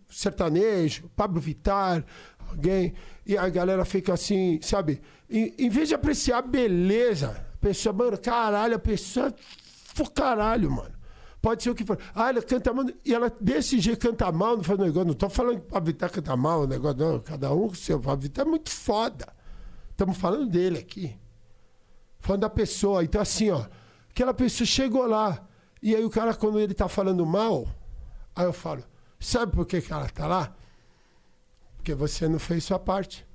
Sertanejo, 0.08 1.08
Pablo 1.14 1.40
Vittar, 1.40 2.04
alguém. 2.50 2.92
E 3.24 3.38
a 3.38 3.48
galera 3.48 3.84
fica 3.84 4.14
assim, 4.14 4.58
sabe? 4.60 5.00
Em, 5.30 5.54
em 5.56 5.68
vez 5.68 5.88
de 5.88 5.94
apreciar 5.94 6.38
a 6.38 6.42
beleza, 6.42 7.45
pessoa, 7.66 7.92
mano, 7.92 8.18
caralho, 8.18 8.76
a 8.76 8.78
pessoa. 8.78 9.34
Pô, 9.94 10.08
caralho, 10.08 10.70
mano. 10.70 10.94
Pode 11.42 11.62
ser 11.62 11.70
o 11.70 11.74
que 11.74 11.84
for. 11.84 11.98
Ah, 12.14 12.28
ela 12.28 12.42
canta 12.42 12.72
mal. 12.72 12.86
E 13.04 13.14
ela 13.14 13.32
desse 13.40 13.78
jeito 13.80 14.08
canta 14.08 14.30
mal, 14.30 14.56
não 14.56 14.64
faz 14.64 14.78
negócio. 14.78 15.06
Não 15.08 15.14
tô 15.14 15.28
falando 15.28 15.60
que 15.60 15.76
o 15.76 15.80
Vittar 15.80 16.10
canta 16.10 16.36
mal, 16.36 16.62
o 16.62 16.66
negócio, 16.66 16.98
não. 16.98 17.20
Cada 17.20 17.52
um 17.52 17.68
com 17.68 17.74
seu. 17.74 17.98
O 17.98 18.16
Vittar 18.16 18.46
é 18.46 18.48
muito 18.48 18.70
foda. 18.70 19.26
Estamos 19.90 20.16
falando 20.16 20.48
dele 20.48 20.78
aqui. 20.78 21.16
Falando 22.20 22.42
da 22.42 22.50
pessoa. 22.50 23.02
Então, 23.02 23.20
assim, 23.20 23.50
ó. 23.50 23.64
Aquela 24.10 24.32
pessoa 24.32 24.66
chegou 24.66 25.06
lá. 25.06 25.44
E 25.82 25.94
aí 25.94 26.04
o 26.04 26.10
cara, 26.10 26.34
quando 26.34 26.58
ele 26.58 26.74
tá 26.74 26.88
falando 26.88 27.24
mal, 27.26 27.68
aí 28.34 28.44
eu 28.44 28.52
falo, 28.52 28.82
sabe 29.20 29.52
por 29.52 29.66
que, 29.66 29.80
que 29.80 29.92
ela 29.92 30.08
tá 30.08 30.26
lá? 30.26 30.54
Porque 31.76 31.94
você 31.94 32.28
não 32.28 32.38
fez 32.38 32.64
sua 32.64 32.78
parte. 32.78 33.26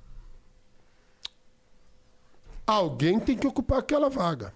Alguém 2.66 3.18
tem 3.18 3.36
que 3.36 3.46
ocupar 3.46 3.78
aquela 3.78 4.08
vaga. 4.08 4.52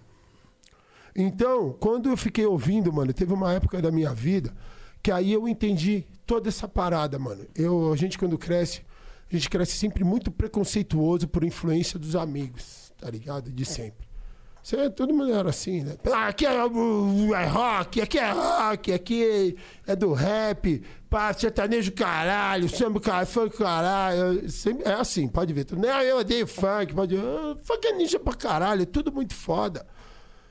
Então, 1.15 1.75
quando 1.79 2.09
eu 2.09 2.17
fiquei 2.17 2.45
ouvindo, 2.45 2.93
mano, 2.93 3.11
teve 3.11 3.33
uma 3.33 3.53
época 3.53 3.81
da 3.81 3.91
minha 3.91 4.13
vida 4.13 4.53
que 5.01 5.11
aí 5.11 5.31
eu 5.31 5.47
entendi 5.47 6.05
toda 6.25 6.49
essa 6.49 6.67
parada, 6.67 7.17
mano. 7.17 7.45
Eu, 7.55 7.91
a 7.93 7.95
gente 7.95 8.17
quando 8.17 8.37
cresce, 8.37 8.81
a 9.31 9.35
gente 9.35 9.49
cresce 9.49 9.77
sempre 9.77 10.03
muito 10.03 10.29
preconceituoso 10.29 11.27
por 11.27 11.43
influência 11.43 11.97
dos 11.97 12.15
amigos, 12.15 12.91
tá 12.97 13.09
ligado? 13.09 13.51
De 13.51 13.65
sempre. 13.65 14.06
Você, 14.67 14.89
todo 14.89 15.13
mundo 15.13 15.33
era 15.33 15.49
assim, 15.49 15.81
né? 15.81 15.95
Ah, 16.13 16.27
aqui 16.27 16.45
é, 16.45 16.65
o- 16.65 17.33
é 17.33 17.45
rock, 17.45 18.01
aqui 18.01 18.19
é 18.19 18.29
rock, 18.33 18.91
aqui 18.91 19.55
é 19.85 19.95
do 19.95 20.11
rap, 20.11 20.83
pá, 21.09 21.33
sertanejo 21.33 21.93
caralho, 21.93 22.67
samba 22.67 22.99
caralho, 22.99 23.27
funk 23.27 23.57
caralho. 23.57 24.49
Sempre- 24.51 24.83
É 24.85 24.95
assim, 24.95 25.25
pode 25.29 25.53
ver. 25.53 25.65
Não, 25.71 26.01
eu 26.01 26.17
odeio 26.17 26.45
funk, 26.45 26.93
pode 26.93 27.15
ver. 27.15 27.23
Ah, 27.25 27.55
Funk 27.63 27.87
é 27.87 27.93
ninja 27.93 28.19
pra 28.19 28.33
caralho, 28.33 28.81
é 28.81 28.85
tudo 28.85 29.09
muito 29.09 29.33
foda. 29.33 29.87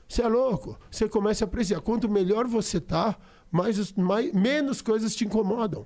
Você 0.09 0.23
é 0.23 0.27
louco. 0.27 0.79
Você 0.89 1.07
começa 1.07 1.43
a 1.43 1.47
apreciar. 1.47 1.79
Quanto 1.81 2.09
melhor 2.09 2.47
você 2.47 2.81
tá, 2.81 3.15
mais, 3.51 3.93
mais- 3.93 4.33
menos 4.33 4.81
coisas 4.81 5.15
te 5.15 5.25
incomodam. 5.25 5.85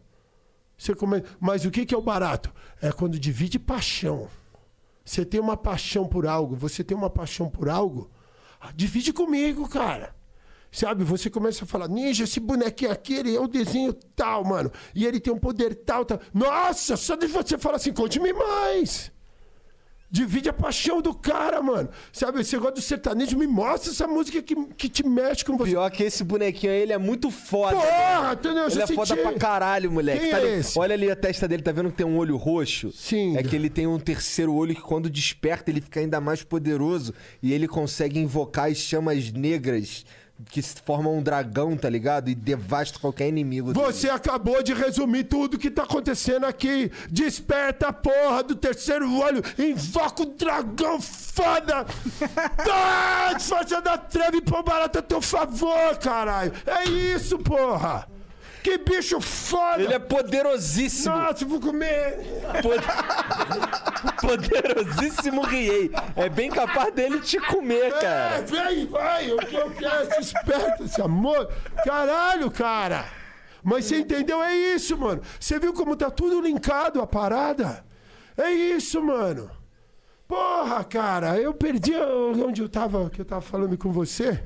Você 0.77 0.95
come... 0.95 1.21
Mas 1.37 1.65
o 1.65 1.69
que, 1.69 1.85
que 1.85 1.93
é 1.93 1.97
o 1.97 2.01
barato? 2.01 2.49
É 2.81 2.93
quando 2.93 3.19
divide 3.19 3.59
paixão. 3.59 4.29
Você 5.03 5.25
tem 5.25 5.41
uma 5.41 5.57
paixão 5.57 6.07
por 6.07 6.25
algo, 6.25 6.55
você 6.55 6.81
tem 6.81 6.95
uma 6.95 7.09
paixão 7.09 7.49
por 7.49 7.67
algo, 7.67 8.09
ah, 8.09 8.20
divide 8.75 9.11
comigo, 9.13 9.67
cara. 9.67 10.15
Sabe, 10.71 11.03
você 11.03 11.29
começa 11.29 11.65
a 11.65 11.67
falar, 11.67 11.89
ninja, 11.89 12.23
esse 12.23 12.39
bonequinho 12.39 12.91
aqui, 12.91 13.15
ele 13.15 13.35
é 13.35 13.39
o 13.39 13.47
desenho 13.47 13.91
tal, 14.15 14.45
mano. 14.45 14.71
E 14.95 15.05
ele 15.05 15.19
tem 15.19 15.33
um 15.33 15.37
poder 15.37 15.75
tal, 15.75 16.05
tal. 16.05 16.21
Nossa, 16.33 16.95
só 16.95 17.15
de 17.15 17.27
você 17.27 17.57
falar 17.57 17.75
assim, 17.75 17.91
conte-me 17.91 18.31
mais. 18.31 19.11
Divide 20.11 20.49
a 20.49 20.53
paixão 20.53 21.01
do 21.01 21.13
cara, 21.13 21.61
mano. 21.61 21.87
Sabe, 22.11 22.43
você 22.43 22.57
gosta 22.57 22.73
do 22.73 22.81
sertanejo, 22.81 23.37
me 23.37 23.47
mostra 23.47 23.91
essa 23.91 24.05
música 24.05 24.41
que, 24.41 24.53
que 24.73 24.89
te 24.89 25.07
mexe 25.07 25.45
com 25.45 25.55
você. 25.55 25.71
Pior 25.71 25.89
que 25.89 26.03
esse 26.03 26.21
bonequinho 26.23 26.73
aí, 26.73 26.79
ele 26.81 26.91
é 26.91 26.97
muito 26.97 27.31
foda. 27.31 27.77
Porra, 27.77 28.21
mano. 28.21 28.33
entendeu? 28.33 28.63
Eu 28.63 28.65
Ele 28.67 28.75
já 28.75 28.83
é 28.83 28.87
foda 28.87 29.05
senti. 29.15 29.21
pra 29.21 29.33
caralho, 29.33 29.89
moleque. 29.89 30.27
Tá 30.29 30.39
é 30.39 30.55
ali-? 30.55 30.63
Olha 30.75 30.93
ali 30.95 31.09
a 31.09 31.15
testa 31.15 31.47
dele, 31.47 31.63
tá 31.63 31.71
vendo 31.71 31.89
que 31.91 31.95
tem 31.95 32.05
um 32.05 32.17
olho 32.17 32.35
roxo? 32.35 32.91
Sim. 32.91 33.37
É 33.37 33.43
que 33.43 33.55
ele 33.55 33.69
tem 33.69 33.87
um 33.87 33.97
terceiro 33.97 34.53
olho 34.53 34.75
que 34.75 34.81
quando 34.81 35.09
desperta 35.09 35.71
ele 35.71 35.79
fica 35.79 36.01
ainda 36.01 36.19
mais 36.19 36.43
poderoso 36.43 37.13
e 37.41 37.53
ele 37.53 37.67
consegue 37.67 38.19
invocar 38.19 38.69
as 38.69 38.77
chamas 38.79 39.31
negras 39.31 40.05
que 40.49 40.61
se 40.61 40.75
formam 40.85 41.17
um 41.17 41.23
dragão, 41.23 41.75
tá 41.77 41.89
ligado? 41.89 42.29
E 42.29 42.35
devasta 42.35 42.99
qualquer 42.99 43.27
inimigo. 43.27 43.73
dele. 43.73 43.85
Você 43.85 44.09
acabou 44.09 44.61
de 44.63 44.73
resumir 44.73 45.25
tudo 45.25 45.57
que 45.57 45.69
tá 45.69 45.83
acontecendo 45.83 46.45
aqui. 46.45 46.91
Desperta 47.09 47.89
a 47.89 47.93
porra 47.93 48.43
do 48.43 48.55
terceiro 48.55 49.11
olho. 49.19 49.41
Invoca 49.57 50.23
o 50.23 50.25
dragão 50.25 50.99
foda. 51.01 51.85
Dá 52.65 53.39
força 53.39 53.81
da 53.81 53.97
treva 53.97 54.37
e 54.37 54.41
põe 54.41 54.63
barato 54.63 54.99
a 54.99 55.01
teu 55.01 55.21
favor, 55.21 55.97
caralho. 55.97 56.51
É 56.65 56.89
isso, 56.89 57.37
porra. 57.39 58.07
Que 58.63 58.77
bicho 58.77 59.19
foda. 59.19 59.81
Ele 59.81 59.93
é 59.93 59.99
poderosíssimo. 59.99 61.15
Nossa, 61.15 61.45
vou 61.45 61.59
comer. 61.59 62.19
Pod- 62.61 62.83
Poderosíssimo 64.21 65.41
Riei. 65.41 65.91
É 66.15 66.29
bem 66.29 66.49
capaz 66.49 66.93
dele 66.93 67.19
te 67.21 67.39
comer, 67.39 67.85
É, 67.87 67.91
cara. 67.91 68.41
vem, 68.43 68.85
vai. 68.87 69.31
O 69.31 69.37
que 69.37 69.55
eu 69.55 69.69
quero? 69.71 70.13
Se 70.15 70.21
esperta, 70.21 70.83
esse 70.83 71.01
amor. 71.01 71.49
Caralho, 71.83 72.49
cara. 72.51 73.05
Mas 73.63 73.85
você 73.85 73.97
entendeu? 73.97 74.41
É 74.41 74.55
isso, 74.55 74.97
mano. 74.97 75.21
Você 75.39 75.59
viu 75.59 75.73
como 75.73 75.95
tá 75.95 76.09
tudo 76.09 76.41
linkado 76.41 77.01
a 77.01 77.07
parada? 77.07 77.83
É 78.37 78.51
isso, 78.51 79.01
mano. 79.03 79.49
Porra, 80.27 80.83
cara, 80.83 81.37
eu 81.37 81.53
perdi 81.53 81.93
onde 81.95 82.61
eu 82.61 82.69
tava, 82.69 83.09
que 83.09 83.19
eu 83.21 83.25
tava 83.25 83.41
falando 83.41 83.77
com 83.77 83.91
você. 83.91 84.41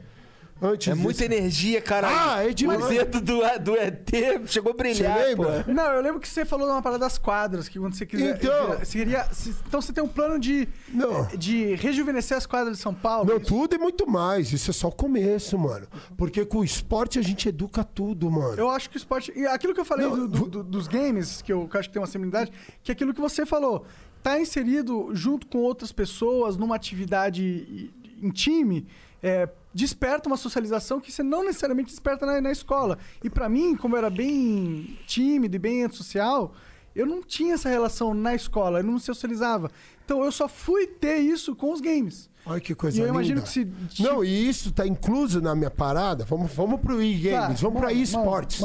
Antes 0.61 0.87
É 0.87 0.95
muita 0.95 1.27
desse- 1.27 1.33
energia, 1.39 1.81
cara. 1.81 2.07
Ah, 2.09 2.43
é 2.47 2.53
demais. 2.53 2.83
O 2.85 2.87
dedo 2.87 3.19
do, 3.19 3.41
do 3.61 3.75
ET 3.75 4.09
chegou 4.47 4.71
a 4.71 4.75
brilhar, 4.75 5.17
Você 5.17 5.25
lembra? 5.25 5.63
pô. 5.65 5.71
Não, 5.73 5.83
eu 5.91 6.01
lembro 6.01 6.19
que 6.21 6.27
você 6.29 6.45
falou 6.45 6.65
de 6.65 6.71
uma 6.71 6.81
parada 6.81 6.99
das 6.99 7.17
quadras, 7.17 7.67
que 7.67 7.77
quando 7.77 7.93
você 7.93 8.05
quiser. 8.05 8.37
Então- 8.37 8.77
você 8.79 8.97
queria, 8.99 9.27
então 9.67 9.81
você 9.81 9.91
tem 9.91 10.01
um 10.01 10.07
plano 10.07 10.39
de, 10.39 10.65
Não. 10.87 11.25
de 11.37 11.75
rejuvenescer 11.75 12.37
as 12.37 12.45
quadras 12.45 12.77
de 12.77 12.81
São 12.81 12.93
Paulo? 12.93 13.29
Não, 13.29 13.35
isso? 13.37 13.45
tudo 13.47 13.75
e 13.75 13.77
muito 13.77 14.07
mais. 14.09 14.53
Isso 14.53 14.71
é 14.71 14.73
só 14.73 14.87
o 14.87 14.91
começo, 14.93 15.57
mano. 15.57 15.87
Porque 16.15 16.45
com 16.45 16.59
o 16.59 16.63
esporte 16.63 17.19
a 17.19 17.21
gente 17.21 17.49
educa 17.49 17.83
tudo, 17.83 18.31
mano. 18.31 18.55
Eu 18.57 18.69
acho 18.69 18.89
que 18.89 18.95
o 18.95 18.99
esporte. 18.99 19.33
E 19.35 19.45
aquilo 19.45 19.73
que 19.73 19.81
eu 19.81 19.85
falei 19.85 20.07
Não, 20.07 20.25
do- 20.25 20.47
do- 20.47 20.63
dos 20.63 20.87
games, 20.87 21.41
que 21.41 21.51
eu, 21.51 21.67
que 21.67 21.75
eu 21.75 21.79
acho 21.81 21.89
que 21.89 21.93
tem 21.93 22.01
uma 22.01 22.07
similaridade, 22.07 22.51
que 22.81 22.91
é 22.91 22.93
aquilo 22.93 23.13
que 23.13 23.19
você 23.21 23.45
falou. 23.45 23.85
Tá 24.23 24.39
inserido 24.39 25.09
junto 25.13 25.45
com 25.47 25.57
outras 25.59 25.91
pessoas 25.91 26.55
numa 26.55 26.75
atividade 26.77 27.91
em 28.23 28.29
time, 28.31 28.87
é, 29.21 29.47
desperta 29.75 30.27
uma 30.29 30.37
socialização 30.37 31.01
que 31.01 31.11
você 31.11 31.21
não 31.21 31.43
necessariamente 31.43 31.89
desperta 31.91 32.25
na, 32.25 32.39
na 32.39 32.51
escola. 32.51 32.97
E 33.21 33.29
pra 33.29 33.49
mim, 33.49 33.75
como 33.75 33.95
eu 33.95 33.99
era 33.99 34.09
bem 34.09 34.97
tímido 35.05 35.55
e 35.57 35.59
bem 35.59 35.83
antissocial, 35.83 36.53
eu 36.95 37.05
não 37.05 37.21
tinha 37.21 37.55
essa 37.55 37.67
relação 37.67 38.13
na 38.13 38.33
escola, 38.33 38.79
eu 38.79 38.83
não 38.85 38.97
socializava. 38.97 39.69
Então 40.05 40.23
eu 40.23 40.31
só 40.31 40.47
fui 40.47 40.87
ter 40.87 41.17
isso 41.17 41.53
com 41.55 41.73
os 41.73 41.81
games. 41.81 42.29
Olha 42.45 42.61
que 42.61 42.73
coisa 42.73 42.95
E 42.97 43.01
eu 43.01 43.07
linda. 43.07 43.15
imagino 43.17 43.41
que 43.41 43.49
se- 43.49 43.67
Não, 43.99 44.23
e 44.23 44.47
isso 44.47 44.71
tá 44.71 44.87
incluso 44.87 45.41
na 45.41 45.53
minha 45.53 45.71
parada. 45.71 46.23
Vamos, 46.23 46.53
vamos 46.53 46.79
pro 46.79 47.01
e-games, 47.03 47.59
Tá, 47.59 47.65
vamos 47.67 47.79
pra 47.79 47.89
manda, 47.89 47.93
e-sports. 48.01 48.61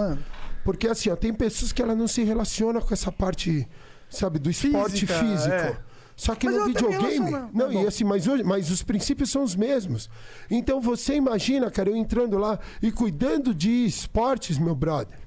Porque 0.65 0.87
assim, 0.87 1.11
ó, 1.11 1.17
tem 1.17 1.33
pessoas 1.35 1.73
que 1.73 1.83
ela 1.83 1.95
não 1.95 2.07
se 2.07 2.23
relaciona 2.23 2.81
com 2.81 2.93
essa 2.95 3.11
parte, 3.11 3.67
sabe, 4.09 4.39
do 4.39 4.49
esporte 4.51 5.07
Física, 5.07 5.19
físico. 5.19 5.55
é. 5.55 5.79
Só 6.21 6.35
que 6.35 6.45
Mas 6.45 6.55
no 6.55 6.67
videogame. 6.67 7.01
relaciono, 7.01 7.51
Não, 7.55 7.69
tá 7.69 7.73
e 7.73 7.87
assim, 7.87 8.05
mas, 8.05 8.27
hoje, 8.27 8.45
mas 8.45 8.71
os 8.71 8.83
princípios 8.83 9.31
são 9.31 9.43
os 9.43 9.57
mesmos. 9.57 10.11
Então 10.51 10.79
você 10.79 11.15
imagina, 11.15 11.71
cara, 11.71 11.89
eu 11.89 11.97
entrando 11.97 12.37
lá 12.37 12.59
e 12.83 12.93
cuidando 12.93 13.55
de 13.55 13.87
esportes, 13.87 14.59
meu 14.59 14.75
brother. 14.75 15.19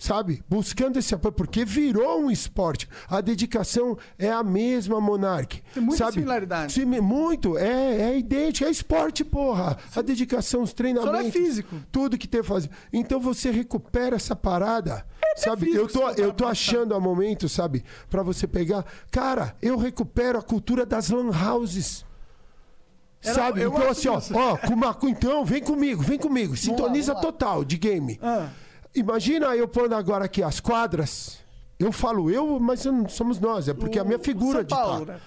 Sabe? 0.00 0.42
Buscando 0.48 0.98
esse 0.98 1.14
apoio, 1.14 1.30
porque 1.30 1.62
virou 1.62 2.22
um 2.22 2.30
esporte. 2.30 2.88
A 3.06 3.20
dedicação 3.20 3.98
é 4.18 4.30
a 4.32 4.42
mesma, 4.42 4.98
Monark. 4.98 5.62
Tem 5.74 5.82
muita 5.82 6.04
sabe? 6.04 6.14
similaridade. 6.14 6.72
Sim, 6.72 6.86
muito. 7.02 7.58
É, 7.58 8.10
é 8.12 8.18
idêntico. 8.18 8.66
É 8.66 8.70
esporte, 8.72 9.22
porra. 9.22 9.76
A 9.94 10.00
dedicação, 10.00 10.62
os 10.62 10.72
treinamentos. 10.72 11.20
Só 11.20 11.28
é 11.28 11.30
físico. 11.30 11.76
Tudo 11.92 12.16
que 12.16 12.26
tem 12.26 12.40
que 12.40 12.46
fazer. 12.48 12.70
Então 12.90 13.20
você 13.20 13.50
recupera 13.50 14.16
essa 14.16 14.34
parada. 14.34 15.04
sabe? 15.36 15.66
físico 15.66 15.82
Eu 15.84 15.88
tô, 15.88 16.08
eu 16.12 16.32
tô 16.32 16.44
pensar. 16.44 16.50
achando 16.52 16.94
a 16.94 16.98
momento, 16.98 17.46
sabe? 17.46 17.84
Pra 18.08 18.22
você 18.22 18.46
pegar. 18.46 18.86
Cara, 19.10 19.54
eu 19.60 19.76
recupero 19.76 20.38
a 20.38 20.42
cultura 20.42 20.86
das 20.86 21.10
lan 21.10 21.28
houses. 21.30 22.06
Era- 23.22 23.34
sabe? 23.34 23.60
eu 23.60 23.70
Então, 23.70 23.90
assim, 23.90 24.08
ó, 24.08 24.18
ó, 24.32 24.56
com 24.56 24.72
uma- 24.72 24.96
então, 25.02 25.44
vem 25.44 25.62
comigo, 25.62 26.02
vem 26.02 26.18
comigo. 26.18 26.56
Sintoniza 26.56 27.12
vamos 27.12 27.26
lá. 27.26 27.32
total 27.32 27.64
de 27.66 27.76
game. 27.76 28.18
Ah. 28.22 28.48
Imagina 28.94 29.54
eu 29.56 29.68
pondo 29.68 29.94
agora 29.94 30.24
aqui 30.24 30.42
as 30.42 30.60
quadras. 30.60 31.38
Eu 31.78 31.92
falo 31.92 32.30
eu, 32.30 32.58
mas 32.60 32.84
não- 32.84 33.08
somos 33.08 33.38
nós, 33.38 33.68
é 33.68 33.74
porque 33.74 33.98
a 33.98 34.04
minha 34.04 34.16
O- 34.18 34.20
o 34.20 34.24
figura 34.24 34.62
de 34.64 34.74
Paulo, 34.74 35.06
tá 35.06 35.12
né? 35.14 35.20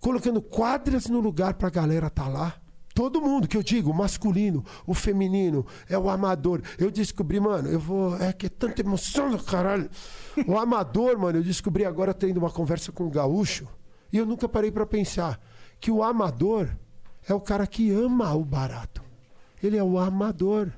colocando 0.00 0.40
quadras 0.40 1.06
no 1.08 1.20
lugar 1.20 1.54
pra 1.54 1.68
galera 1.68 2.08
tá 2.08 2.26
lá. 2.28 2.54
Todo 2.94 3.20
mundo 3.20 3.46
que 3.46 3.56
eu 3.56 3.62
digo, 3.62 3.90
o 3.90 3.94
masculino, 3.94 4.64
o 4.86 4.94
feminino, 4.94 5.64
é 5.88 5.96
o 5.98 6.08
amador. 6.10 6.60
Eu 6.78 6.90
descobri, 6.90 7.38
mano, 7.38 7.68
eu 7.68 7.78
vou. 7.78 8.16
É 8.16 8.32
que 8.32 8.46
é 8.46 8.48
tanta 8.48 8.80
emoção 8.80 9.30
do 9.30 9.42
caralho. 9.42 9.88
O 10.46 10.58
amador, 10.58 11.18
mano, 11.18 11.38
eu 11.38 11.42
descobri 11.42 11.84
agora 11.84 12.12
tendo 12.14 12.38
uma 12.38 12.50
conversa 12.50 12.90
com 12.92 13.04
o 13.06 13.10
gaúcho. 13.10 13.66
E 14.12 14.16
eu 14.18 14.26
nunca 14.26 14.48
parei 14.48 14.72
pra 14.72 14.84
pensar 14.86 15.40
que 15.78 15.90
o 15.90 16.02
amador 16.02 16.68
é 17.28 17.32
o 17.34 17.40
cara 17.40 17.66
que 17.66 17.90
ama 17.92 18.34
o 18.34 18.44
barato. 18.44 19.02
Ele 19.62 19.76
é 19.76 19.84
o 19.84 19.98
amador. 19.98 20.72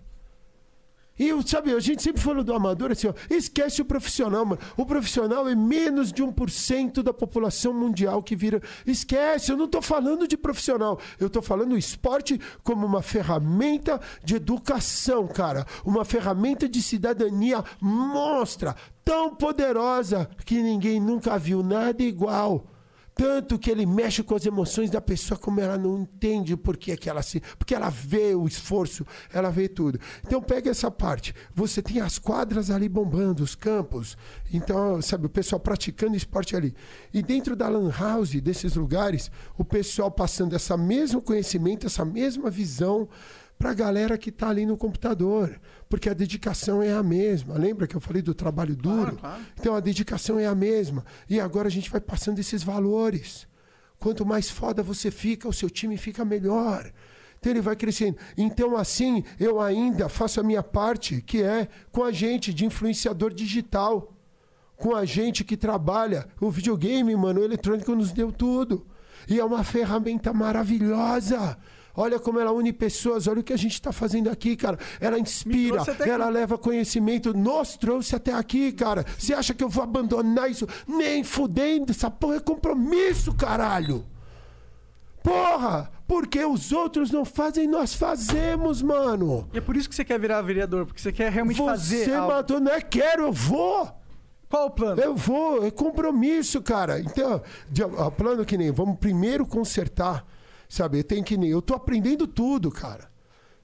E 1.19 1.31
sabe, 1.47 1.73
a 1.73 1.81
gente 1.81 2.03
sempre 2.03 2.23
falou 2.23 2.43
do 2.43 2.55
amador 2.55 2.91
assim, 2.91 3.07
ó, 3.07 3.15
esquece 3.29 3.83
o 3.83 3.85
profissional, 3.85 4.45
mano. 4.47 4.61
O 4.77 4.87
profissional 4.87 5.49
é 5.49 5.55
menos 5.55 6.11
de 6.11 6.23
1% 6.23 7.03
da 7.03 7.13
população 7.13 7.75
mundial 7.75 8.23
que 8.23 8.35
vira. 8.35 8.63
Esquece, 8.87 9.53
eu 9.53 9.57
não 9.57 9.69
tô 9.69 9.83
falando 9.83 10.27
de 10.27 10.37
profissional. 10.37 10.99
Eu 11.21 11.29
tô 11.29 11.43
falando 11.43 11.77
esporte 11.77 12.41
como 12.63 12.87
uma 12.87 13.03
ferramenta 13.03 14.01
de 14.25 14.37
educação, 14.37 15.27
cara. 15.29 15.67
Uma 15.85 16.05
ferramenta 16.05 16.69
de 16.69 16.83
cidadania 16.83 17.63
monstra, 17.81 18.75
tão 19.05 19.35
poderosa 19.35 20.29
que 20.47 20.63
ninguém 20.63 20.99
nunca 20.99 21.39
viu 21.39 21.63
nada 21.63 22.03
igual. 22.03 22.72
Tanto 23.23 23.57
que 23.57 23.71
ele 23.71 23.87
mexe 23.87 24.21
com 24.21 24.35
as 24.35 24.45
emoções 24.45 24.91
da 24.91 25.01
pessoa, 25.01 25.39
como 25.39 25.61
ela 25.61 25.79
não 25.79 26.01
entende 26.01 26.57
por 26.57 26.77
que, 26.77 26.97
que 26.97 27.09
ela 27.09 27.23
se. 27.23 27.41
Porque 27.57 27.73
ela 27.73 27.89
vê 27.89 28.35
o 28.35 28.49
esforço, 28.49 29.07
ela 29.33 29.49
vê 29.49 29.69
tudo. 29.69 29.97
Então 30.27 30.43
pega 30.43 30.73
essa 30.73 30.91
parte. 30.91 31.33
Você 31.55 31.81
tem 31.81 32.01
as 32.01 32.19
quadras 32.19 32.69
ali 32.69 32.89
bombando, 32.89 33.45
os 33.45 33.55
campos. 33.55 34.17
Então, 34.53 35.01
sabe, 35.01 35.27
o 35.27 35.31
pessoal 35.31 35.61
praticando 35.61 36.17
esporte 36.17 36.57
ali. 36.57 36.75
E 37.15 37.23
dentro 37.23 37.55
da 37.55 37.69
Lan 37.69 37.93
House, 37.97 38.41
desses 38.41 38.75
lugares, 38.75 39.31
o 39.57 39.65
pessoal 39.65 40.11
passando 40.11 40.57
esse 40.57 40.77
mesmo 40.77 41.23
conhecimento, 41.23 41.87
essa 41.87 42.05
mesma 42.05 42.51
visão 42.51 43.09
para 43.57 43.71
a 43.71 43.75
galera 43.75 44.19
que 44.19 44.31
está 44.31 44.49
ali 44.49 44.67
no 44.67 44.77
computador. 44.77 45.61
Porque 45.93 46.09
a 46.09 46.15
dedicação 46.15 46.83
é 46.83 46.91
a 46.91 47.03
mesma. 47.03 47.59
Lembra 47.59 47.87
que 47.87 47.95
eu 47.95 48.01
falei 48.01 48.23
do 48.23 48.33
trabalho 48.33 48.75
duro? 48.75 49.15
claro. 49.15 49.43
Então 49.61 49.75
a 49.75 49.81
dedicação 49.81 50.39
é 50.39 50.47
a 50.47 50.55
mesma. 50.55 51.05
E 51.29 51.39
agora 51.39 51.69
a 51.69 51.71
gente 51.71 51.91
vai 51.91 52.01
passando 52.01 52.39
esses 52.39 52.63
valores. 52.63 53.47
Quanto 53.99 54.25
mais 54.25 54.49
foda 54.49 54.83
você 54.83 55.11
fica, 55.11 55.47
o 55.47 55.53
seu 55.53 55.69
time 55.69 55.99
fica 55.99 56.25
melhor. 56.25 56.91
Então 57.39 57.53
ele 57.53 57.61
vai 57.61 57.77
crescendo. 57.77 58.17
Então, 58.39 58.75
assim, 58.75 59.23
eu 59.39 59.61
ainda 59.61 60.09
faço 60.09 60.41
a 60.41 60.43
minha 60.43 60.63
parte, 60.63 61.21
que 61.21 61.43
é 61.43 61.69
com 61.91 62.03
a 62.03 62.11
gente 62.11 62.55
de 62.55 62.65
influenciador 62.65 63.35
digital. 63.35 64.17
Com 64.79 64.97
a 64.97 65.05
gente 65.05 65.45
que 65.45 65.59
trabalha. 65.59 66.27
O 66.41 66.51
videogame, 66.51 67.15
mano, 67.15 67.41
o 67.41 67.45
eletrônico 67.45 67.95
nos 67.95 68.13
deu 68.13 68.33
tudo. 68.33 68.87
E 69.29 69.39
é 69.39 69.45
uma 69.45 69.63
ferramenta 69.63 70.33
maravilhosa. 70.33 71.59
Olha 71.95 72.19
como 72.19 72.41
ela 72.41 72.53
une 72.53 72.73
pessoas, 72.73 73.27
olha 73.27 73.41
o 73.41 73.45
que 73.45 73.53
a 73.53 73.59
gente 73.59 73.75
está 73.75 73.93
fazendo 73.93 74.31
aqui, 74.31 74.57
cara. 74.57 74.79
Ela 75.01 75.19
inspira, 75.19 75.83
ela 76.07 76.25
aqui. 76.25 76.35
leva 76.35 76.57
conhecimento, 76.57 77.37
nos 77.37 77.77
trouxe 77.77 78.17
até 78.17 78.33
aqui, 78.33 78.73
cara. 78.73 79.05
Você 79.19 79.35
acha 79.35 79.53
que 79.53 79.63
eu 79.63 79.69
vou 79.69 79.85
abandonar 79.85 80.51
isso? 80.51 80.67
Nem 80.87 81.23
fudendo, 81.23 81.91
essa 81.93 82.11
porra 82.11 82.37
é 82.37 82.41
compromisso, 82.41 83.35
caralho. 83.35 84.05
Porra! 85.23 85.91
Porque 86.07 86.45
os 86.45 86.73
outros 86.73 87.11
não 87.11 87.25
fazem, 87.25 87.67
nós 87.67 87.95
fazemos, 87.95 88.83
mano. 88.83 89.49
E 89.53 89.59
é 89.59 89.61
por 89.61 89.77
isso 89.77 89.89
que 89.89 89.95
você 89.95 90.05
quer 90.05 90.19
virar 90.19 90.43
vereador, 90.43 90.85
porque 90.85 91.01
você 91.01 91.13
quer 91.13 91.31
realmente 91.31 91.57
fazer 91.63 92.05
Você 92.05 92.13
algo. 92.13 92.33
matou, 92.33 92.61
não 92.61 92.73
é 92.73 92.81
quero, 92.81 93.25
eu 93.25 93.33
vou. 93.33 93.89
Qual 94.49 94.67
o 94.67 94.71
plano? 94.71 95.01
Eu 95.01 95.17
vou, 95.17 95.65
é 95.67 95.71
compromisso, 95.71 96.61
cara. 96.61 97.01
Então, 97.01 97.41
plano 98.19 98.45
que 98.45 98.59
nem, 98.59 98.71
vamos 98.71 98.99
primeiro 98.99 99.47
consertar, 99.47 100.27
sabe? 100.73 101.03
Tenho 101.03 101.23
que 101.23 101.37
nem, 101.37 101.51
eu 101.51 101.61
tô 101.61 101.75
aprendendo 101.75 102.27
tudo, 102.27 102.71
cara. 102.71 103.11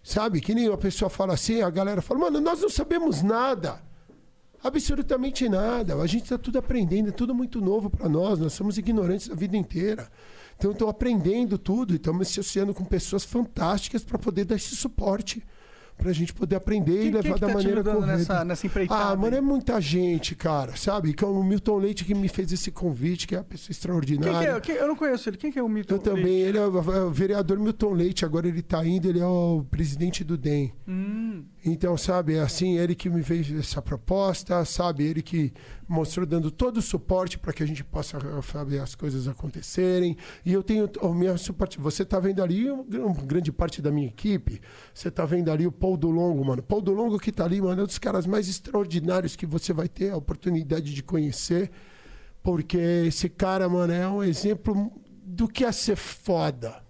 Sabe? 0.02 0.42
Que 0.42 0.54
nem 0.54 0.68
uma 0.68 0.76
pessoa 0.76 1.08
fala 1.08 1.32
assim, 1.32 1.62
a 1.62 1.70
galera 1.70 2.02
fala, 2.02 2.20
mano, 2.20 2.38
nós 2.38 2.60
não 2.60 2.68
sabemos 2.68 3.22
nada. 3.22 3.82
Absolutamente 4.62 5.48
nada. 5.48 5.94
A 5.96 6.06
gente 6.06 6.24
está 6.24 6.36
tudo 6.36 6.58
aprendendo, 6.58 7.08
é 7.08 7.12
tudo 7.12 7.34
muito 7.34 7.62
novo 7.62 7.88
para 7.88 8.10
nós. 8.10 8.38
Nós 8.38 8.52
somos 8.52 8.76
ignorantes 8.76 9.30
a 9.30 9.34
vida 9.34 9.56
inteira. 9.56 10.10
Então, 10.58 10.72
estou 10.72 10.90
aprendendo 10.90 11.56
tudo 11.56 11.94
e 11.94 11.96
estamos 11.96 12.28
associando 12.28 12.74
com 12.74 12.84
pessoas 12.84 13.24
fantásticas 13.24 14.04
para 14.04 14.18
poder 14.18 14.44
dar 14.44 14.56
esse 14.56 14.76
suporte. 14.76 15.42
Para 15.98 16.10
a 16.10 16.12
gente 16.14 16.32
poder 16.32 16.54
aprender 16.54 16.92
Quem- 16.92 17.06
e 17.08 17.10
levar 17.10 17.22
quem 17.22 17.34
que 17.34 17.40
da 17.40 17.46
tá 17.48 17.52
te 17.52 17.56
maneira 17.56 17.80
ajudando 17.80 17.94
correta. 17.96 18.16
nessa- 18.18 18.44
nessa 18.44 18.66
empreitada 18.68 19.04
Ah, 19.04 19.16
mano, 19.16 19.36
é 19.36 19.40
muita 19.40 19.80
gente, 19.80 20.34
cara. 20.36 20.76
Sabe? 20.76 21.12
Que 21.12 21.24
é 21.24 21.26
o 21.26 21.42
Milton 21.42 21.76
Leite 21.76 22.04
que 22.04 22.14
me 22.14 22.28
fez 22.28 22.52
esse 22.52 22.70
convite, 22.70 23.26
que 23.26 23.34
é 23.34 23.38
uma 23.38 23.44
pessoa 23.44 23.66
Quem 23.66 23.72
extraordinária. 23.72 24.38
que 24.38 24.46
é? 24.46 24.60
Quem- 24.60 24.74
eu 24.76 24.86
não 24.86 24.94
conheço 24.94 25.28
ele. 25.28 25.36
Quem 25.36 25.50
que 25.50 25.58
é 25.58 25.62
o 25.62 25.68
Milton? 25.68 25.94
Eu 25.94 25.98
também, 25.98 26.40
ele 26.40 26.56
é 26.56 26.64
o, 26.66 26.78
é 26.92 27.04
o 27.04 27.10
vereador 27.10 27.58
Milton 27.58 27.92
Leite, 27.92 28.24
agora 28.24 28.46
ele 28.46 28.62
tá 28.62 28.86
indo, 28.86 29.08
ele 29.08 29.18
é 29.18 29.26
o 29.26 29.64
presidente 29.68 30.22
do 30.22 30.38
DEM. 30.38 30.72
Hum. 30.86 31.42
Então, 31.64 31.96
sabe, 31.96 32.36
é 32.36 32.40
assim, 32.40 32.78
ele 32.78 32.94
que 32.94 33.10
me 33.10 33.22
fez 33.22 33.50
essa 33.52 33.82
proposta, 33.82 34.64
sabe, 34.64 35.04
ele 35.04 35.20
que 35.20 35.52
mostrou 35.88 36.24
dando 36.24 36.52
todo 36.52 36.76
o 36.76 36.82
suporte 36.82 37.36
para 37.36 37.52
que 37.52 37.62
a 37.64 37.66
gente 37.66 37.82
possa 37.82 38.16
sabe, 38.42 38.78
as 38.78 38.94
coisas 38.94 39.26
acontecerem. 39.26 40.16
E 40.46 40.52
eu 40.52 40.62
tenho 40.62 40.88
o 41.02 41.12
meu 41.12 41.36
suporte. 41.36 41.78
Você 41.80 42.04
tá 42.04 42.20
vendo 42.20 42.42
ali 42.42 42.70
um- 42.70 42.82
uma 43.04 43.22
grande 43.22 43.50
parte 43.50 43.82
da 43.82 43.90
minha 43.90 44.06
equipe. 44.06 44.60
Você 44.94 45.10
tá 45.10 45.24
vendo 45.26 45.50
ali 45.50 45.66
o 45.66 45.72
Paul 45.72 45.96
do 45.96 46.08
Longo, 46.10 46.44
mano. 46.44 46.62
Paul 46.62 46.80
do 46.80 46.92
Longo 46.92 47.18
que 47.18 47.32
tá 47.32 47.44
ali, 47.44 47.60
mano, 47.60 47.80
é 47.80 47.84
um 47.84 47.86
dos 47.88 47.98
caras 47.98 48.24
mais 48.24 48.48
extraordinários 48.48 49.34
que 49.34 49.44
você 49.44 49.72
vai 49.72 49.88
ter 49.88 50.10
a 50.12 50.16
oportunidade 50.16 50.94
de 50.94 51.02
conhecer. 51.02 51.70
Porque 52.40 52.78
esse 52.78 53.28
cara, 53.28 53.68
mano, 53.68 53.92
é 53.92 54.08
um 54.08 54.22
exemplo 54.22 54.92
do 55.24 55.48
que 55.48 55.64
é 55.64 55.72
ser 55.72 55.96
foda. 55.96 56.82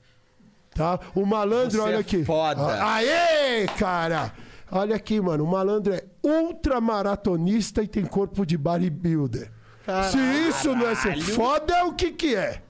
Tá? 0.75 1.01
O 1.15 1.25
malandro, 1.25 1.79
Você 1.79 1.89
olha 1.89 1.97
é 1.97 1.99
aqui. 2.01 2.23
foda. 2.25 2.61
Ah, 2.61 2.97
Aê, 2.97 3.67
cara! 3.79 4.33
Olha 4.71 4.97
aqui, 4.97 5.21
mano. 5.21 5.45
O 5.45 5.47
malandro 5.47 5.95
é 5.95 6.05
ultramaratonista 6.23 7.83
e 7.83 7.89
tem 7.89 8.05
corpo 8.05 8.45
de 8.45 8.57
bodybuilder. 8.57 9.51
Se 10.11 10.19
isso 10.49 10.75
não 10.75 10.87
é 10.87 10.95
ser 10.95 11.19
foda, 11.21 11.75
é 11.75 11.85
o 11.85 11.95
que 11.95 12.13
que 12.13 12.35
é? 12.35 12.63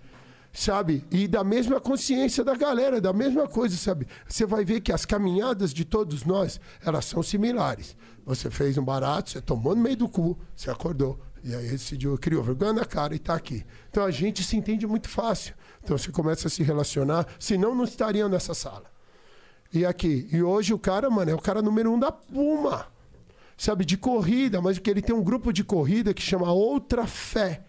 Sabe? 0.52 1.04
E 1.10 1.26
da 1.26 1.42
mesma 1.42 1.80
consciência 1.80 2.44
da 2.44 2.54
galera, 2.54 3.00
da 3.00 3.12
mesma 3.12 3.48
coisa, 3.48 3.76
sabe? 3.76 4.06
Você 4.26 4.46
vai 4.46 4.64
ver 4.64 4.80
que 4.80 4.92
as 4.92 5.04
caminhadas 5.04 5.74
de 5.74 5.84
todos 5.84 6.24
nós, 6.24 6.60
elas 6.84 7.04
são 7.04 7.22
similares. 7.22 7.96
Você 8.24 8.50
fez 8.50 8.78
um 8.78 8.84
barato, 8.84 9.30
você 9.30 9.40
tomou 9.40 9.74
no 9.74 9.82
meio 9.82 9.96
do 9.96 10.08
cu, 10.08 10.38
você 10.54 10.70
acordou. 10.70 11.18
E 11.42 11.54
aí 11.54 11.68
decidiu, 11.68 12.16
criou 12.18 12.42
vergonha 12.42 12.72
na 12.72 12.84
cara 12.84 13.14
e 13.14 13.18
tá 13.18 13.34
aqui. 13.34 13.64
Então 13.90 14.04
a 14.04 14.10
gente 14.10 14.42
se 14.42 14.56
entende 14.56 14.86
muito 14.86 15.08
fácil. 15.08 15.54
Então 15.82 15.96
você 15.96 16.10
começa 16.10 16.48
a 16.48 16.50
se 16.50 16.62
relacionar, 16.62 17.26
senão 17.38 17.74
não 17.74 17.84
estariam 17.84 18.28
nessa 18.28 18.54
sala. 18.54 18.84
E 19.72 19.84
aqui, 19.84 20.28
e 20.32 20.42
hoje 20.42 20.72
o 20.72 20.78
cara, 20.78 21.10
mano, 21.10 21.30
é 21.30 21.34
o 21.34 21.40
cara 21.40 21.60
número 21.60 21.92
um 21.92 21.98
da 21.98 22.10
Puma. 22.10 22.86
Sabe, 23.56 23.84
de 23.84 23.96
corrida, 23.96 24.62
mas 24.62 24.78
que 24.78 24.88
ele 24.88 25.02
tem 25.02 25.14
um 25.14 25.22
grupo 25.22 25.52
de 25.52 25.64
corrida 25.64 26.14
que 26.14 26.22
chama 26.22 26.50
Outra 26.52 27.06
Fé. 27.06 27.62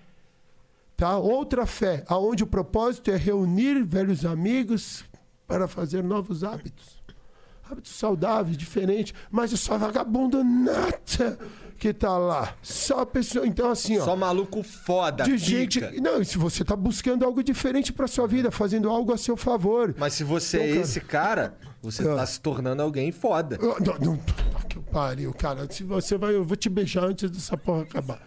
Tá? 0.96 1.18
Outra 1.18 1.66
Fé, 1.66 2.04
aonde 2.08 2.44
o 2.44 2.48
propósito 2.48 3.10
é 3.10 3.16
reunir 3.16 3.84
velhos 3.84 4.24
amigos 4.26 5.04
para 5.48 5.68
fazer 5.68 6.04
novos 6.04 6.44
hábitos. 6.44 7.00
Hábitos 7.70 7.92
saudáveis, 7.94 8.56
diferentes, 8.58 9.14
mas 9.32 9.52
é 9.54 9.56
só 9.56 9.78
vagabundo 9.78 10.44
nata 10.44 11.40
que 11.78 11.94
tá 11.94 12.18
lá. 12.18 12.54
Só 12.62 13.04
pessoa, 13.06 13.48
então 13.48 13.72
assim, 13.72 13.98
ó 13.98 14.06
Só 14.06 14.16
maluco 14.16 14.62
foda, 14.64 15.24
de 15.24 15.32
pica. 15.32 15.40
gente. 15.40 16.02
Não, 16.02 16.24
se 16.24 16.38
você 16.38 16.64
tá 16.64 16.76
buscando 16.76 17.24
algo 17.26 17.42
diferente 17.44 17.92
pra 17.94 18.08
sua 18.08 18.28
vida, 18.28 18.52
fazendo 18.52 18.90
algo 18.90 19.14
a 19.14 19.18
seu 19.18 19.38
favor. 19.38 19.96
Mas 19.98 20.14
se 20.14 20.24
você 20.24 20.58
é 20.58 20.62
Então, 20.62 20.74
cara- 20.76 20.82
esse 20.88 21.02
cara, 21.02 21.58
você 21.82 22.08
Ah. 22.08 22.16
tá 22.18 22.26
se 22.26 22.40
tornando 22.42 22.82
alguém 22.82 23.12
foda. 23.12 23.58
Eu- 23.62 23.78
Não, 23.80 23.98
não, 24.14 24.20
que 24.68 24.80
pariu, 24.92 25.34
cara. 25.34 25.68
Se 25.72 25.84
você 25.84 26.18
vai, 26.18 26.36
eu 26.36 26.44
vou 26.44 26.56
te 26.58 26.70
beijar 26.70 27.04
antes 27.06 27.30
dessa 27.30 27.56
porra 27.58 27.84
acabar. 27.84 28.20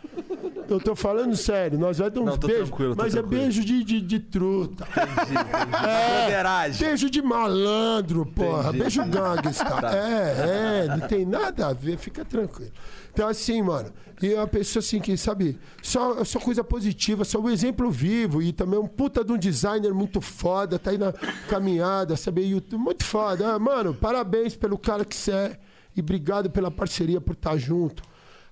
Eu 0.69 0.81
tô 0.81 0.95
falando 0.97 1.37
sério, 1.37 1.79
nós 1.79 1.99
vai 1.99 2.11
dar 2.11 2.21
uns 2.21 2.25
Não, 2.27 2.39
tô 2.39 2.47
beijos, 2.47 2.69
tranquilo, 2.69 2.97
tô 2.97 3.03
mas 3.03 3.15
é 3.15 3.19
tranquilo. 3.21 3.43
beijo 3.43 3.63
de, 3.65 3.85
de, 3.85 4.01
de 4.01 4.19
truta. 4.21 4.87
É. 4.97 5.67
Broderagem. 5.67 6.87
Beijo 6.89 7.11
de 7.11 7.21
malandro, 7.21 8.25
porra. 8.27 8.69
Entendi. 8.69 8.79
Beijo 8.79 9.05
gangsta. 9.07 9.65
Tá. 9.65 9.91
É, 9.95 10.85
é, 10.85 10.89
não 10.89 11.01
tem 11.07 11.27
nada 11.27 11.67
a 11.69 11.73
ver, 11.73 11.99
fica 11.99 12.25
tranquilo. 12.25 12.71
Então, 13.13 13.29
assim, 13.29 13.61
mano, 13.61 13.93
e 14.23 14.33
é 14.33 14.37
uma 14.39 14.47
pessoa 14.47 14.81
assim 14.81 15.01
que, 15.01 15.17
sabe, 15.17 15.59
só, 15.83 16.25
só 16.25 16.41
coisa 16.41 16.65
positiva, 16.65 17.25
só 17.25 17.39
um 17.39 17.51
exemplo 17.51 17.91
vivo 17.91 18.41
e 18.41 18.53
também 18.53 18.79
um 18.79 18.87
puta 18.87 19.23
de 19.23 19.33
um 19.33 19.37
designer 19.37 19.93
muito 19.93 20.21
foda, 20.21 20.79
tá 20.79 20.91
aí 20.91 20.99
na 20.99 21.13
caminhada, 21.49 22.17
sabe, 22.17 22.43
YouTube, 22.43 22.81
muito 22.81 23.05
foda. 23.05 23.55
Ah, 23.55 23.59
mano, 23.59 23.95
parabéns 23.95 24.57
pelo 24.57 24.79
cara 24.79 25.05
que 25.05 25.15
você 25.15 25.33
é 25.33 25.59
e 25.95 26.01
obrigado 26.01 26.51
pela 26.51 26.71
parceria 26.71 27.21
por 27.21 27.35
estar 27.35 27.57
junto. 27.59 28.03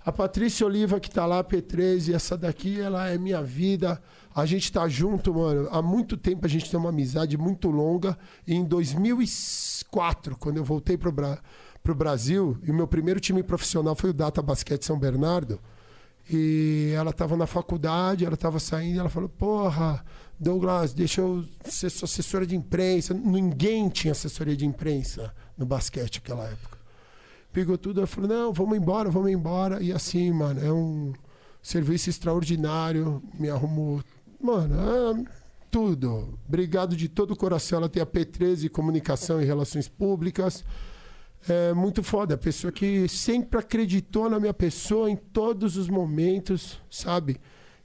A 0.05 0.11
Patrícia 0.11 0.67
Oliva 0.67 0.99
que 0.99 1.11
tá 1.11 1.27
lá, 1.27 1.45
P13, 1.45 2.15
essa 2.15 2.37
daqui, 2.37 2.81
ela 2.81 3.09
é 3.09 3.19
minha 3.19 3.43
vida. 3.43 4.03
A 4.35 4.47
gente 4.47 4.73
tá 4.73 4.89
junto, 4.89 5.35
mano. 5.35 5.69
Há 5.71 5.83
muito 5.83 6.17
tempo 6.17 6.47
a 6.47 6.49
gente 6.49 6.71
tem 6.71 6.81
uma 6.81 6.89
amizade 6.89 7.37
muito 7.37 7.69
longa. 7.69 8.17
E 8.47 8.55
em 8.55 8.65
2004, 8.65 10.37
quando 10.39 10.57
eu 10.57 10.65
voltei 10.65 10.97
pro, 10.97 11.13
Bra 11.83 11.95
pro 11.95 11.95
Brasil, 11.95 12.59
e 12.63 12.71
o 12.71 12.75
meu 12.75 12.87
primeiro 12.87 13.21
time 13.21 13.43
profissional 13.43 13.95
foi 13.95 14.11
o 14.11 14.15
Data 14.15 14.41
Basquete 14.41 14.85
São 14.85 14.99
Bernardo. 14.99 15.61
E 16.33 16.93
ela 16.95 17.13
tava 17.13 17.37
na 17.37 17.47
faculdade, 17.47 18.25
ela 18.25 18.37
tava 18.37 18.61
saindo, 18.61 19.01
ela 19.01 19.09
falou: 19.09 19.29
Porra, 19.29 20.05
Douglas, 20.39 20.93
deixa 20.93 21.21
eu 21.21 21.45
ser 21.65 21.87
assessora 21.87 22.47
de 22.47 22.55
imprensa. 22.55 23.13
Ninguém 23.13 23.89
tinha 23.89 24.13
assessoria 24.13 24.57
de 24.57 24.65
imprensa 24.65 25.35
no 25.59 25.67
basquete 25.67 26.17
naquela 26.17 26.45
época 26.45 26.81
pegou 27.53 27.77
tudo, 27.77 28.01
eu 28.01 28.07
falei, 28.07 28.31
não, 28.31 28.53
vamos 28.53 28.77
embora, 28.77 29.11
vamos 29.11 29.31
embora. 29.31 29.83
E 29.83 29.93
assim, 29.93 30.31
mano, 30.33 30.65
é 30.65 30.73
um 30.73 31.13
serviço 31.63 32.11
extraordinário, 32.11 33.23
me 33.39 33.51
arrumou, 33.51 34.03
mano, 34.41 34.75
é 34.75 35.25
tudo. 35.71 36.39
Obrigado 36.49 36.97
de 36.97 37.09
todo 37.09 37.33
o 37.33 37.37
coração, 37.37 37.79
ela 37.79 37.89
tem 37.89 38.03
a 38.03 38.07
P13, 38.07 38.71
Comunicação 38.71 39.41
e 39.41 39.45
Relações 39.45 39.89
Públicas. 39.89 40.65
É 41.49 41.73
muito 41.73 42.03
foda, 42.03 42.35
a 42.35 42.39
pessoa 42.39 42.71
que 42.71 43.09
sempre 43.09 43.59
acreditou 43.59 44.29
na 44.29 44.39
minha 44.39 44.55
pessoa 44.55 45.11
em 45.11 45.17
todos 45.17 45.77
os 45.77 45.89
momentos, 45.89 46.81
sabe? 46.91 47.41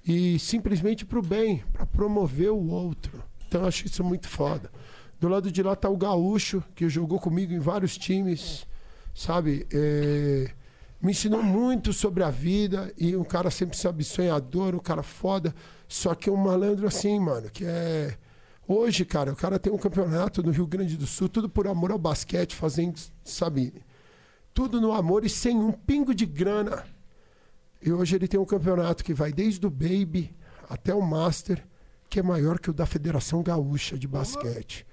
E 0.06 0.38
simplesmente 0.40 1.06
pro 1.06 1.22
bem, 1.22 1.64
para 1.72 1.86
promover 1.86 2.52
o 2.52 2.70
outro. 2.70 3.24
Então 3.48 3.62
eu 3.62 3.68
acho 3.68 3.86
isso 3.86 4.04
muito 4.04 4.28
foda. 4.28 4.70
Do 5.20 5.28
lado 5.28 5.52
de 5.52 5.64
lá 5.64 5.76
tá 5.76 5.90
o 5.90 5.98
Gaúcho, 5.98 6.64
que 6.76 6.88
jogou 6.90 7.20
comigo 7.20 7.54
em 7.54 7.60
vários 7.60 7.98
times 7.98 8.68
sabe? 9.16 9.66
É, 9.74 10.52
me 11.02 11.12
ensinou 11.12 11.42
muito 11.42 11.94
sobre 11.94 12.22
a 12.22 12.30
vida 12.30 12.94
e 12.98 13.16
um 13.16 13.24
cara 13.24 13.50
sempre 13.50 13.78
sabe 13.78 14.04
sonhador, 14.04 14.76
um 14.76 14.80
cara 14.80 15.02
foda. 15.02 15.56
Só 15.88 16.14
que 16.14 16.30
um 16.30 16.36
malandro 16.36 16.86
assim, 16.86 17.18
mano, 17.20 17.50
que 17.50 17.64
é. 17.66 18.18
Hoje, 18.68 19.06
cara, 19.06 19.32
o 19.32 19.36
cara 19.36 19.60
tem 19.60 19.72
um 19.72 19.78
campeonato 19.78 20.42
no 20.42 20.52
Rio 20.52 20.66
Grande 20.66 20.98
do 20.98 21.06
Sul, 21.06 21.30
tudo 21.30 21.48
por 21.48 21.68
amor 21.68 21.92
ao 21.92 22.00
basquete, 22.00 22.56
fazendo, 22.56 23.00
sabe? 23.24 23.74
Tudo 24.54 24.82
no 24.82 24.92
amor 24.92 25.24
e 25.24 25.30
sem 25.30 25.56
um 25.56 25.72
pingo 25.72 26.16
de 26.16 26.26
grana. 26.26 26.84
E 27.80 27.92
hoje 27.92 28.16
ele 28.16 28.28
tem 28.28 28.40
um 28.40 28.46
campeonato 28.46 29.04
que 29.04 29.14
vai 29.14 29.32
desde 29.32 29.66
o 29.68 29.70
Baby 29.70 30.36
até 30.68 30.96
o 30.96 31.02
Master, 31.02 31.64
que 32.10 32.20
é 32.20 32.24
maior 32.24 32.58
que 32.58 32.72
o 32.72 32.74
da 32.74 32.88
Federação 32.88 33.44
Gaúcha 33.44 33.98
de 34.00 34.08
Basquete. 34.08 34.86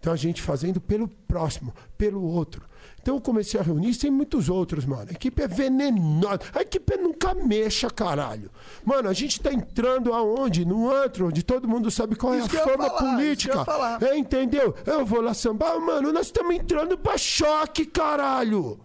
Então 0.00 0.12
a 0.12 0.16
gente 0.16 0.42
fazendo 0.42 0.80
pelo 0.80 1.06
próximo, 1.06 1.72
pelo 1.96 2.22
outro. 2.22 2.66
Então 3.02 3.14
eu 3.14 3.20
comecei 3.20 3.58
a 3.58 3.62
reunir, 3.62 3.96
tem 3.96 4.10
muitos 4.10 4.48
outros, 4.48 4.84
mano. 4.84 5.06
A 5.08 5.12
equipe 5.12 5.42
é 5.42 5.48
venenosa. 5.48 6.40
A 6.54 6.60
equipe 6.60 6.94
é 6.94 6.96
nunca 6.96 7.34
mexa, 7.34 7.88
caralho. 7.88 8.50
Mano, 8.84 9.08
a 9.08 9.12
gente 9.12 9.40
tá 9.40 9.52
entrando 9.52 10.12
aonde? 10.12 10.64
No 10.64 10.90
antro, 10.90 11.28
onde 11.28 11.42
todo 11.42 11.66
mundo 11.66 11.90
sabe 11.90 12.14
qual 12.14 12.34
Isso 12.34 12.54
é 12.56 12.60
a 12.60 12.64
forma 12.64 12.90
falar, 12.90 13.16
política. 13.16 13.64
É, 14.02 14.16
entendeu? 14.16 14.74
Eu 14.84 15.04
vou 15.06 15.20
lá 15.20 15.32
sambar, 15.32 15.80
mano, 15.80 16.12
nós 16.12 16.26
estamos 16.26 16.54
entrando 16.54 16.98
pra 16.98 17.16
choque, 17.16 17.86
caralho. 17.86 18.78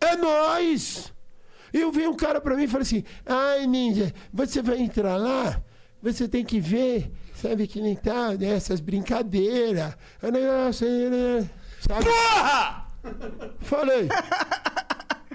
É 0.00 0.16
nós! 0.16 1.12
Eu 1.72 1.90
vi 1.90 2.06
um 2.06 2.14
cara 2.14 2.40
pra 2.40 2.54
mim 2.56 2.64
e 2.64 2.68
falei 2.68 2.82
assim: 2.82 3.04
ai, 3.24 3.66
ninja, 3.66 4.12
você 4.32 4.60
vai 4.60 4.78
entrar 4.78 5.16
lá, 5.16 5.62
você 6.02 6.28
tem 6.28 6.44
que 6.44 6.60
ver, 6.60 7.10
sabe 7.34 7.66
que 7.66 7.80
nem 7.80 7.96
tá, 7.96 8.34
né, 8.34 8.54
essas 8.54 8.80
brincadeiras. 8.80 9.94
É? 10.22 11.48
Sabe? 11.80 12.04
Porra! 12.04 12.81
Falei. 13.60 14.08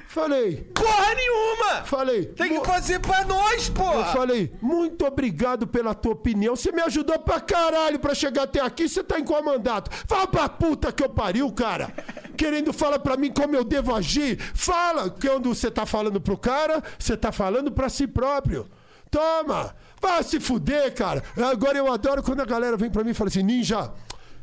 Falei. 0.08 0.72
Porra 0.74 1.14
nenhuma! 1.14 1.84
Falei. 1.86 2.26
Tem 2.28 2.60
que 2.60 2.66
fazer 2.66 3.00
pra 3.00 3.24
nós, 3.26 3.68
Eu 3.68 3.74
porra! 3.74 4.06
falei, 4.06 4.52
muito 4.62 5.06
obrigado 5.06 5.68
pela 5.68 5.94
tua 5.94 6.14
opinião. 6.14 6.56
Você 6.56 6.72
me 6.72 6.82
ajudou 6.82 7.20
pra 7.20 7.40
caralho 7.40 8.00
pra 8.00 8.16
chegar 8.16 8.44
até 8.44 8.60
aqui. 8.60 8.90
Você 8.90 9.04
tá 9.04 9.20
em 9.20 9.24
qual 9.24 9.44
mandato? 9.44 9.92
Fala 10.08 10.26
pra 10.26 10.50
puta 10.50 10.92
que 10.92 11.04
eu 11.04 11.10
pariu, 11.10 11.52
cara. 11.52 11.94
Querendo 12.36 12.74
falar 12.74 13.00
pra 13.00 13.16
mim 13.18 13.32
como 13.32 13.56
eu 13.56 13.64
devo 13.64 13.94
agir. 13.94 14.40
Fala. 14.56 15.10
Quando 15.10 15.54
você 15.54 15.70
tá 15.70 15.86
falando 15.86 16.20
pro 16.20 16.38
cara, 16.38 16.82
você 16.98 17.16
tá 17.16 17.32
falando 17.32 17.72
pra 17.72 17.88
si 17.90 18.08
próprio. 18.08 18.68
Toma. 19.12 19.76
Vai 20.02 20.24
se 20.24 20.40
fuder, 20.40 20.94
cara. 20.96 21.24
Agora 21.52 21.78
eu 21.78 21.92
adoro 21.92 22.24
quando 22.24 22.42
a 22.42 22.46
galera 22.46 22.76
vem 22.78 22.90
pra 22.90 23.04
mim 23.04 23.12
e 23.12 23.14
fala 23.14 23.30
assim, 23.30 23.44
ninja. 23.44 23.92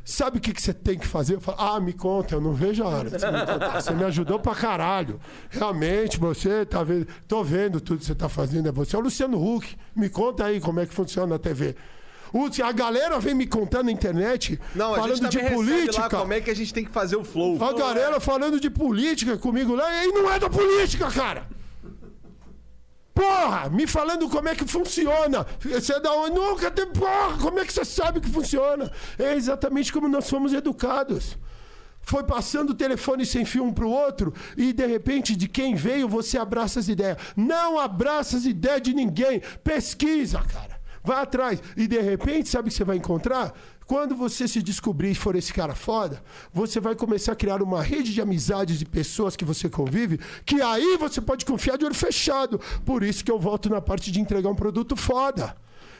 Sabe 0.07 0.37
o 0.37 0.41
que, 0.41 0.53
que 0.53 0.61
você 0.61 0.71
tem 0.71 0.99
que 0.99 1.07
fazer? 1.07 1.33
Eu 1.33 1.41
falo, 1.41 1.57
ah, 1.59 1.79
me 1.79 1.91
conta, 1.91 2.35
eu 2.35 2.41
não 2.41 2.53
vejo 2.53 2.83
a 2.83 2.87
hora 2.87 3.09
você 3.09 3.25
me 3.25 3.39
contar. 3.43 3.81
Você 3.81 3.91
me 3.91 4.03
ajudou 4.03 4.39
pra 4.39 4.53
caralho. 4.53 5.19
Realmente, 5.49 6.19
você 6.19 6.63
tá 6.63 6.83
vendo. 6.83 7.07
Tô 7.27 7.43
vendo 7.43 7.81
tudo 7.81 7.97
que 7.97 8.05
você 8.05 8.13
tá 8.13 8.29
fazendo. 8.29 8.69
É 8.69 8.71
você. 8.71 8.95
É 8.95 8.99
o 8.99 9.01
Luciano 9.01 9.43
Huck. 9.43 9.75
Me 9.95 10.07
conta 10.07 10.45
aí 10.45 10.61
como 10.61 10.79
é 10.79 10.85
que 10.85 10.93
funciona 10.93 11.35
a 11.35 11.39
TV. 11.39 11.75
A 12.63 12.71
galera 12.71 13.19
vem 13.19 13.33
me 13.33 13.47
contando 13.47 13.85
na 13.85 13.91
internet 13.91 14.59
Não, 14.75 14.93
a 14.93 14.97
falando 14.97 15.31
gente 15.31 15.39
de 15.39 15.49
política. 15.53 16.09
como 16.09 16.33
é 16.33 16.41
que 16.41 16.51
a 16.51 16.55
gente 16.55 16.73
tem 16.73 16.83
que 16.85 16.91
fazer 16.91 17.15
o 17.15 17.23
flow. 17.23 17.57
A 17.63 17.73
galera 17.73 18.19
falando 18.19 18.59
de 18.59 18.69
política 18.69 19.37
comigo 19.37 19.73
lá, 19.73 20.03
e 20.03 20.11
não 20.11 20.31
é 20.31 20.37
da 20.37 20.49
política, 20.49 21.09
cara! 21.09 21.47
Porra, 23.15 23.69
me 23.69 23.87
falando 23.87 24.27
como 24.29 24.49
é 24.49 24.55
que 24.55 24.65
funciona. 24.65 25.47
Você 25.61 25.93
é 25.93 25.99
da? 26.01 26.09
Nunca 26.27 26.69
tem. 26.69 26.85
Porra, 26.85 27.37
como 27.41 27.59
é 27.59 27.65
que 27.65 27.71
você 27.71 27.85
sabe 27.85 28.19
que 28.19 28.29
funciona? 28.29 28.91
É 29.17 29.33
exatamente 29.33 29.93
como 29.93 30.09
nós 30.09 30.29
fomos 30.29 30.51
educados. 30.51 31.37
Foi 32.01 32.23
passando 32.25 32.71
o 32.71 32.75
telefone 32.75 33.25
sem 33.25 33.45
fio 33.45 33.63
um 33.63 33.73
pro 33.73 33.89
outro 33.89 34.33
e 34.55 34.73
de 34.73 34.85
repente 34.85 35.35
de 35.35 35.47
quem 35.47 35.73
veio 35.75 36.09
você 36.09 36.37
abraça 36.37 36.79
as 36.79 36.89
ideias. 36.89 37.17
Não 37.37 37.79
abraça 37.79 38.35
as 38.35 38.45
ideias 38.45 38.81
de 38.81 38.93
ninguém. 38.93 39.41
Pesquisa, 39.63 40.39
cara. 40.41 40.75
Vai 41.01 41.21
atrás. 41.21 41.61
E 41.77 41.87
de 41.87 41.99
repente, 42.01 42.49
sabe 42.49 42.67
o 42.67 42.71
que 42.71 42.77
você 42.77 42.83
vai 42.83 42.97
encontrar? 42.97 43.53
Quando 43.85 44.15
você 44.15 44.47
se 44.47 44.63
descobrir 44.63 45.11
e 45.11 45.15
for 45.15 45.35
esse 45.35 45.53
cara 45.53 45.75
foda, 45.75 46.23
você 46.51 46.79
vai 46.79 46.95
começar 46.95 47.33
a 47.33 47.35
criar 47.35 47.61
uma 47.61 47.83
rede 47.83 48.13
de 48.13 48.21
amizades 48.21 48.81
e 48.81 48.85
pessoas 48.85 49.35
que 49.35 49.45
você 49.45 49.69
convive, 49.69 50.19
que 50.43 50.59
aí 50.59 50.97
você 50.97 51.21
pode 51.21 51.45
confiar 51.45 51.77
de 51.77 51.85
olho 51.85 51.93
fechado. 51.93 52.59
Por 52.83 53.03
isso 53.03 53.23
que 53.23 53.31
eu 53.31 53.39
volto 53.39 53.69
na 53.69 53.79
parte 53.79 54.11
de 54.11 54.19
entregar 54.19 54.49
um 54.49 54.55
produto 54.55 54.95
foda. 54.95 55.55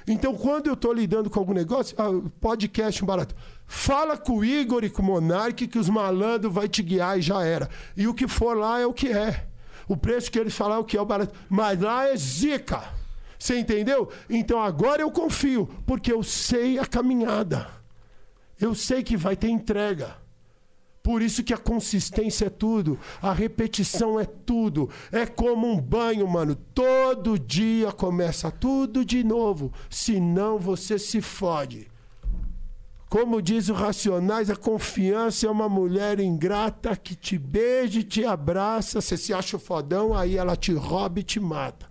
Então, 0.08 0.36
quando 0.36 0.68
eu 0.68 0.76
tô 0.76 0.92
lidando 0.94 1.30
com 1.30 1.40
algum 1.40 1.54
negócio, 1.54 1.96
ah, 2.00 2.10
podcast 2.40 3.04
barato. 3.04 3.36
Fala 3.68 4.18
com 4.18 4.38
o 4.38 4.46
Igor 4.46 4.84
e 4.84 4.90
com 4.90 5.02
o 5.02 5.06
Monark 5.06 5.68
que 5.68 5.80
os 5.80 5.90
malandros 5.90 6.54
vai 6.54 6.68
te 6.68 6.82
guiar 6.82 7.20
e 7.20 7.22
já 7.22 7.44
era. 7.44 7.70
E 7.96 8.08
o 8.08 8.14
que 8.14 8.28
for 8.28 8.58
lá 8.58 8.80
é 8.80 8.86
o 8.86 8.94
que 8.94 9.10
é. 9.10 9.46
O 9.88 9.96
preço 9.96 10.32
que 10.32 10.40
eles 10.40 10.56
falar 10.56 10.76
é 10.76 10.80
o 10.80 10.84
que 10.84 10.98
é 10.98 11.02
o 11.02 11.06
barato. 11.06 11.34
Mas 11.50 11.80
lá 11.80 12.08
é 12.08 12.16
zica. 12.16 12.84
Você 13.38 13.60
entendeu? 13.60 14.10
Então 14.30 14.62
agora 14.62 15.02
eu 15.02 15.12
confio, 15.12 15.70
porque 15.86 16.12
eu 16.12 16.24
sei 16.24 16.80
a 16.80 16.86
caminhada. 16.86 17.68
Eu 18.60 18.74
sei 18.74 19.04
que 19.04 19.18
vai 19.18 19.36
ter 19.36 19.50
entrega. 19.50 20.18
Por 21.06 21.22
isso 21.22 21.44
que 21.44 21.54
a 21.54 21.58
consistência 21.58 22.46
é 22.46 22.50
tudo, 22.50 22.98
a 23.22 23.32
repetição 23.32 24.20
é 24.20 24.26
tudo. 24.26 24.90
É 25.12 25.24
como 25.24 25.72
um 25.72 25.80
banho, 25.80 26.28
mano. 26.28 26.56
Todo 26.56 27.38
dia 27.38 27.92
começa 27.92 28.50
tudo 28.50 29.06
de 29.06 29.24
novo, 29.24 29.72
senão 29.88 30.58
você 30.58 30.98
se 30.98 31.22
fode. 31.22 31.88
Como 33.08 33.40
diz 33.40 33.70
o 33.70 33.74
Racionais, 33.74 34.50
a 34.50 34.56
confiança 34.56 35.46
é 35.46 35.50
uma 35.50 35.70
mulher 35.70 36.20
ingrata 36.20 36.96
que 36.96 37.16
te 37.16 37.38
beija 37.38 38.00
e 38.00 38.04
te 38.04 38.26
abraça. 38.26 39.00
Você 39.00 39.16
se 39.16 39.32
acha 39.32 39.60
fodão, 39.60 40.12
aí 40.12 40.38
ela 40.38 40.56
te 40.56 40.74
rouba 40.74 41.20
e 41.20 41.24
te 41.24 41.40
mata. 41.40 41.88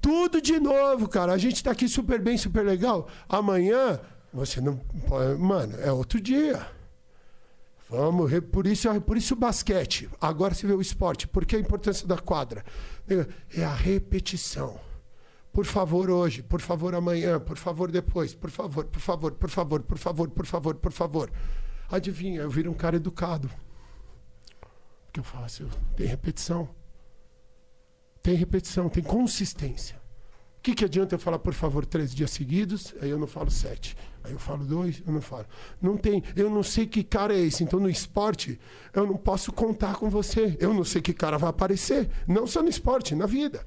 Tudo 0.00 0.40
de 0.40 0.60
novo, 0.60 1.08
cara. 1.08 1.32
A 1.32 1.38
gente 1.38 1.62
tá 1.62 1.72
aqui 1.72 1.88
super 1.88 2.20
bem, 2.20 2.38
super 2.38 2.64
legal. 2.64 3.08
Amanhã, 3.28 4.00
você 4.32 4.60
não 4.60 4.76
pode. 4.76 5.38
Mano, 5.38 5.76
é 5.80 5.92
outro 5.92 6.20
dia. 6.20 6.66
Vamos, 7.88 8.32
por 8.50 8.66
isso, 8.66 9.00
por 9.02 9.16
isso 9.18 9.34
o 9.34 9.36
basquete. 9.36 10.08
Agora 10.18 10.54
você 10.54 10.66
vê 10.66 10.72
o 10.72 10.80
esporte. 10.80 11.28
Por 11.28 11.44
que 11.44 11.56
a 11.56 11.60
importância 11.60 12.06
da 12.06 12.16
quadra? 12.16 12.64
É 13.54 13.64
a 13.64 13.74
repetição. 13.74 14.80
Por 15.52 15.66
favor, 15.66 16.08
hoje, 16.08 16.42
por 16.42 16.62
favor, 16.62 16.94
amanhã, 16.94 17.38
por 17.38 17.58
favor, 17.58 17.90
depois, 17.90 18.34
por 18.34 18.50
favor, 18.50 18.86
por 18.86 19.00
favor, 19.00 19.32
por 19.32 19.50
favor, 19.50 19.82
por 19.82 19.98
favor, 19.98 20.30
por 20.30 20.46
favor, 20.46 20.74
por 20.76 20.92
favor. 20.92 21.30
Adivinha, 21.90 22.40
eu 22.40 22.50
viro 22.50 22.70
um 22.70 22.74
cara 22.74 22.96
educado. 22.96 23.50
O 25.08 25.12
que 25.12 25.20
eu 25.20 25.24
faço? 25.24 25.68
Tem 25.94 26.06
repetição. 26.06 26.70
Tem 28.22 28.34
repetição, 28.34 28.88
tem 28.88 29.02
consistência. 29.02 30.00
que, 30.62 30.74
que 30.74 30.86
adianta 30.86 31.16
eu 31.16 31.18
falar, 31.18 31.38
por 31.38 31.52
favor, 31.52 31.84
três 31.84 32.14
dias 32.14 32.30
seguidos? 32.30 32.94
Aí 33.02 33.10
eu 33.10 33.18
não 33.18 33.26
falo 33.26 33.50
sete. 33.50 33.94
Aí 34.24 34.32
eu 34.32 34.38
falo 34.38 34.64
dois, 34.64 35.02
eu 35.06 35.12
não 35.12 35.20
falo. 35.20 35.46
Não 35.80 35.96
tem, 35.96 36.22
eu 36.36 36.48
não 36.48 36.62
sei 36.62 36.86
que 36.86 37.02
cara 37.02 37.34
é 37.34 37.40
esse. 37.40 37.64
Então 37.64 37.80
no 37.80 37.90
esporte, 37.90 38.58
eu 38.92 39.06
não 39.06 39.16
posso 39.16 39.52
contar 39.52 39.96
com 39.96 40.08
você. 40.08 40.56
Eu 40.60 40.72
não 40.72 40.84
sei 40.84 41.02
que 41.02 41.12
cara 41.12 41.38
vai 41.38 41.50
aparecer. 41.50 42.08
Não 42.26 42.46
só 42.46 42.62
no 42.62 42.68
esporte, 42.68 43.14
na 43.14 43.26
vida. 43.26 43.66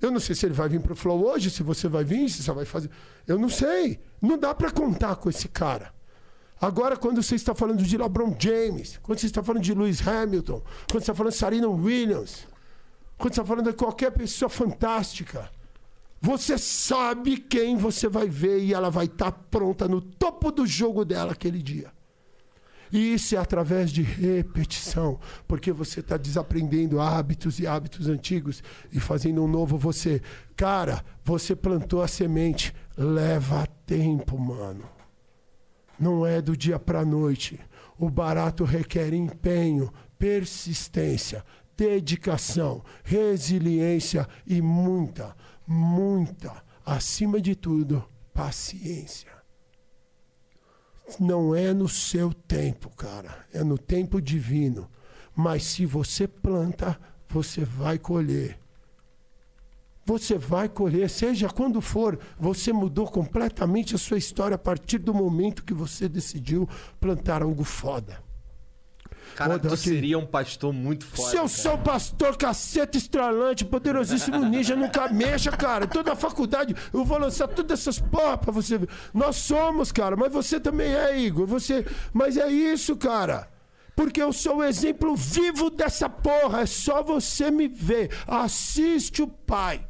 Eu 0.00 0.10
não 0.10 0.20
sei 0.20 0.34
se 0.34 0.46
ele 0.46 0.54
vai 0.54 0.68
vir 0.68 0.80
pro 0.80 0.94
Flow 0.94 1.26
hoje, 1.26 1.50
se 1.50 1.62
você 1.62 1.88
vai 1.88 2.04
vir, 2.04 2.28
se 2.28 2.42
você 2.42 2.52
vai 2.52 2.64
fazer. 2.64 2.90
Eu 3.26 3.38
não 3.38 3.48
sei. 3.48 3.98
Não 4.22 4.38
dá 4.38 4.54
para 4.54 4.70
contar 4.70 5.16
com 5.16 5.28
esse 5.28 5.48
cara. 5.48 5.92
Agora, 6.60 6.96
quando 6.96 7.22
você 7.22 7.34
está 7.34 7.54
falando 7.54 7.82
de 7.82 7.96
LeBron 7.96 8.34
James, 8.38 8.98
quando 9.02 9.18
você 9.18 9.26
está 9.26 9.42
falando 9.42 9.62
de 9.62 9.74
Lewis 9.74 10.06
Hamilton, 10.06 10.60
quando 10.90 10.92
você 10.92 10.98
está 10.98 11.14
falando 11.14 11.32
de 11.32 11.38
Sarina 11.38 11.68
Williams, 11.68 12.46
quando 13.16 13.34
você 13.34 13.40
está 13.40 13.44
falando 13.44 13.70
de 13.70 13.76
qualquer 13.76 14.10
pessoa 14.10 14.48
fantástica, 14.48 15.50
você 16.20 16.58
sabe 16.58 17.36
quem 17.36 17.76
você 17.76 18.08
vai 18.08 18.28
ver 18.28 18.60
e 18.60 18.74
ela 18.74 18.90
vai 18.90 19.06
estar 19.06 19.30
pronta 19.30 19.86
no 19.86 20.00
topo 20.00 20.50
do 20.50 20.66
jogo 20.66 21.04
dela 21.04 21.32
aquele 21.32 21.62
dia. 21.62 21.92
E 22.92 23.14
isso 23.14 23.36
é 23.36 23.38
através 23.38 23.90
de 23.90 24.02
repetição, 24.02 25.20
porque 25.46 25.70
você 25.70 26.00
está 26.00 26.16
desaprendendo 26.16 27.00
hábitos 27.00 27.58
e 27.58 27.66
hábitos 27.66 28.08
antigos 28.08 28.62
e 28.90 28.98
fazendo 28.98 29.44
um 29.44 29.48
novo 29.48 29.76
você. 29.76 30.22
Cara, 30.56 31.04
você 31.22 31.54
plantou 31.54 32.02
a 32.02 32.08
semente, 32.08 32.74
leva 32.96 33.66
tempo, 33.86 34.38
mano. 34.38 34.84
Não 35.98 36.24
é 36.24 36.40
do 36.40 36.56
dia 36.56 36.78
para 36.78 37.04
noite. 37.04 37.60
O 37.98 38.08
barato 38.08 38.64
requer 38.64 39.12
empenho, 39.12 39.92
persistência, 40.18 41.44
dedicação, 41.76 42.82
resiliência 43.04 44.26
e 44.46 44.62
muita, 44.62 45.36
muita, 45.68 46.64
acima 46.84 47.40
de 47.40 47.54
tudo, 47.54 48.02
paciência. 48.32 49.30
Não 51.20 51.54
é 51.54 51.74
no 51.74 51.88
seu 51.88 52.32
tempo, 52.32 52.88
cara. 52.90 53.46
É 53.52 53.62
no 53.62 53.76
tempo 53.76 54.20
divino. 54.20 54.90
Mas 55.34 55.64
se 55.64 55.84
você 55.84 56.26
planta, 56.26 56.98
você 57.28 57.64
vai 57.64 57.98
colher. 57.98 58.58
Você 60.04 60.38
vai 60.38 60.70
colher, 60.70 61.10
seja 61.10 61.50
quando 61.50 61.82
for, 61.82 62.18
você 62.38 62.72
mudou 62.72 63.06
completamente 63.06 63.94
a 63.94 63.98
sua 63.98 64.16
história 64.16 64.54
a 64.54 64.58
partir 64.58 64.96
do 64.96 65.12
momento 65.12 65.62
que 65.62 65.74
você 65.74 66.08
decidiu 66.08 66.66
plantar 66.98 67.42
algo 67.42 67.62
foda. 67.62 68.22
Cara, 69.34 69.52
Foda 69.52 69.68
tu 69.68 69.76
seria 69.76 70.18
um 70.18 70.26
pastor 70.26 70.72
muito 70.72 71.06
foda. 71.06 71.30
Se 71.30 71.36
eu 71.36 71.42
cara. 71.42 71.48
sou 71.48 71.78
pastor 71.78 72.36
caceta 72.36 72.98
estralante, 72.98 73.64
poderosíssimo 73.64 74.44
ninja, 74.44 74.74
nunca 74.74 75.08
mexa, 75.08 75.50
cara. 75.50 75.86
Toda 75.86 76.12
a 76.12 76.16
faculdade, 76.16 76.74
eu 76.92 77.04
vou 77.04 77.18
lançar 77.18 77.48
todas 77.48 77.80
essas 77.80 77.98
porra 77.98 78.38
pra 78.38 78.52
você 78.52 78.78
ver. 78.78 78.88
Nós 79.14 79.36
somos, 79.36 79.92
cara, 79.92 80.16
mas 80.16 80.32
você 80.32 80.58
também 80.60 80.94
é, 80.94 81.18
Igor. 81.18 81.46
Você... 81.46 81.86
Mas 82.12 82.36
é 82.36 82.48
isso, 82.48 82.96
cara. 82.96 83.48
Porque 83.98 84.22
eu 84.22 84.32
sou 84.32 84.58
o 84.58 84.64
exemplo 84.64 85.16
vivo 85.16 85.70
dessa 85.70 86.08
porra. 86.08 86.60
É 86.60 86.66
só 86.66 87.02
você 87.02 87.50
me 87.50 87.66
ver. 87.66 88.10
Assiste 88.28 89.22
o 89.22 89.26
pai. 89.26 89.87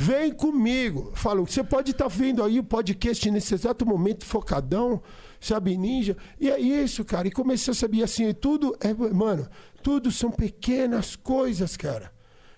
Vem 0.00 0.30
comigo. 0.30 1.10
Falo, 1.12 1.44
você 1.44 1.64
pode 1.64 1.90
estar 1.90 2.06
vendo 2.06 2.44
aí 2.44 2.60
o 2.60 2.64
podcast 2.64 3.28
nesse 3.32 3.52
exato 3.52 3.84
momento, 3.84 4.24
focadão, 4.24 5.02
sabe, 5.40 5.76
ninja. 5.76 6.16
E 6.38 6.48
é 6.48 6.56
isso, 6.56 7.04
cara. 7.04 7.26
E 7.26 7.32
comecei 7.32 7.72
a 7.72 7.74
saber 7.74 8.04
assim, 8.04 8.32
tudo 8.32 8.76
é, 8.80 8.94
mano, 9.12 9.48
tudo 9.82 10.12
são 10.12 10.30
pequenas 10.30 11.16
coisas, 11.16 11.76
cara. 11.76 12.12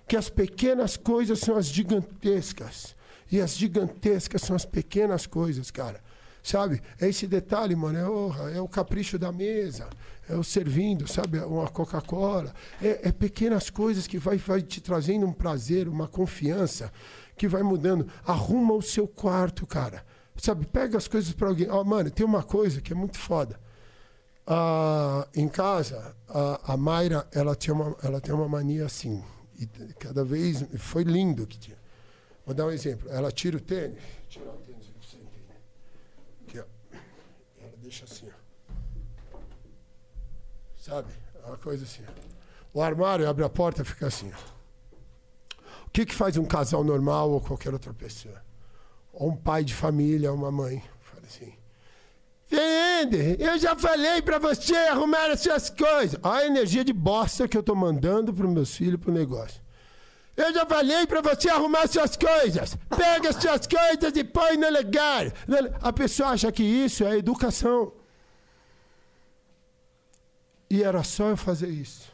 Que 0.06 0.18
as 0.18 0.28
pequenas 0.28 0.98
coisas 0.98 1.38
são 1.38 1.56
as 1.56 1.64
gigantescas. 1.68 2.94
E 3.32 3.40
as 3.40 3.56
gigantescas 3.56 4.42
são 4.42 4.54
as 4.54 4.66
pequenas 4.66 5.26
coisas, 5.26 5.70
cara. 5.70 6.02
Sabe? 6.42 6.82
É 7.00 7.08
esse 7.08 7.26
detalhe, 7.26 7.74
mano. 7.74 7.98
É 7.98 8.06
o, 8.06 8.48
é 8.50 8.60
o 8.60 8.68
capricho 8.68 9.18
da 9.18 9.32
mesa. 9.32 9.88
É 10.28 10.36
o 10.36 10.44
servindo, 10.44 11.08
sabe? 11.08 11.38
Uma 11.38 11.68
Coca-Cola. 11.68 12.54
É, 12.82 13.08
é 13.08 13.12
pequenas 13.12 13.70
coisas 13.70 14.06
que 14.06 14.18
vai, 14.18 14.36
vai 14.36 14.60
te 14.60 14.80
trazendo 14.80 15.26
um 15.26 15.32
prazer, 15.32 15.88
uma 15.88 16.06
confiança, 16.06 16.92
que 17.40 17.48
vai 17.48 17.62
mudando. 17.62 18.06
Arruma 18.26 18.74
o 18.74 18.82
seu 18.82 19.08
quarto, 19.08 19.66
cara. 19.66 20.04
Sabe? 20.36 20.66
Pega 20.66 20.98
as 20.98 21.08
coisas 21.08 21.32
para 21.32 21.48
alguém. 21.48 21.70
Ó, 21.70 21.82
mano, 21.82 22.10
tem 22.10 22.26
uma 22.26 22.42
coisa 22.42 22.82
que 22.82 22.92
é 22.92 22.94
muito 22.94 23.16
foda. 23.18 23.58
Ah, 24.46 25.26
em 25.34 25.48
casa, 25.48 26.14
a, 26.28 26.74
a 26.74 26.76
Mayra, 26.76 27.26
ela, 27.32 27.56
tinha 27.56 27.72
uma, 27.72 27.96
ela 28.02 28.20
tem 28.20 28.34
uma 28.34 28.46
mania 28.46 28.84
assim. 28.84 29.24
E 29.58 29.66
cada 29.94 30.22
vez 30.22 30.62
foi 30.76 31.02
lindo 31.02 31.46
que 31.46 31.58
tinha. 31.58 31.78
Vou 32.44 32.54
dar 32.54 32.66
um 32.66 32.70
exemplo. 32.70 33.08
Ela 33.08 33.32
tira 33.32 33.56
o 33.56 33.60
tênis. 33.60 34.02
Tira 34.28 34.50
o 34.50 34.58
tênis 34.58 34.90
aqui 34.90 35.08
você. 35.08 35.16
Aqui, 36.46 36.58
ó. 36.60 36.64
Ela 37.58 37.72
deixa 37.78 38.04
assim, 38.04 38.28
ó. 38.28 39.38
Sabe? 40.76 41.08
É 41.42 41.46
Uma 41.46 41.56
coisa 41.56 41.84
assim. 41.84 42.02
ó. 42.06 42.78
O 42.78 42.82
armário 42.82 43.26
abre 43.26 43.44
a 43.44 43.48
porta 43.48 43.82
fica 43.82 44.08
assim, 44.08 44.30
ó. 44.30 44.59
O 45.90 45.92
que, 45.92 46.06
que 46.06 46.14
faz 46.14 46.36
um 46.36 46.44
casal 46.44 46.84
normal 46.84 47.32
ou 47.32 47.40
qualquer 47.40 47.72
outra 47.72 47.92
pessoa? 47.92 48.40
Ou 49.12 49.30
um 49.30 49.36
pai 49.36 49.64
de 49.64 49.74
família, 49.74 50.32
uma 50.32 50.50
mãe. 50.50 50.80
Fala 51.00 51.26
assim. 51.26 51.52
Vende, 52.46 53.36
eu 53.42 53.58
já 53.58 53.74
falei 53.74 54.22
pra 54.22 54.38
você 54.38 54.76
arrumar 54.76 55.32
as 55.32 55.40
suas 55.40 55.68
coisas. 55.68 56.18
Olha 56.22 56.44
a 56.44 56.46
energia 56.46 56.84
de 56.84 56.92
bosta 56.92 57.48
que 57.48 57.58
eu 57.58 57.62
tô 57.62 57.74
mandando 57.74 58.32
pros 58.32 58.48
meus 58.48 58.76
filhos 58.76 59.00
pro 59.00 59.12
negócio. 59.12 59.60
Eu 60.36 60.54
já 60.54 60.64
falei 60.64 61.08
pra 61.08 61.20
você 61.20 61.50
arrumar 61.50 61.88
suas 61.88 62.16
coisas. 62.16 62.76
Pega 62.96 63.30
as 63.30 63.36
suas 63.36 63.66
coisas 63.66 64.16
e 64.16 64.22
põe 64.22 64.56
no 64.56 64.70
lugar. 64.70 65.32
A 65.82 65.92
pessoa 65.92 66.30
acha 66.30 66.52
que 66.52 66.62
isso 66.62 67.04
é 67.04 67.18
educação. 67.18 67.92
E 70.70 70.84
era 70.84 71.02
só 71.02 71.30
eu 71.30 71.36
fazer 71.36 71.68
isso. 71.68 72.09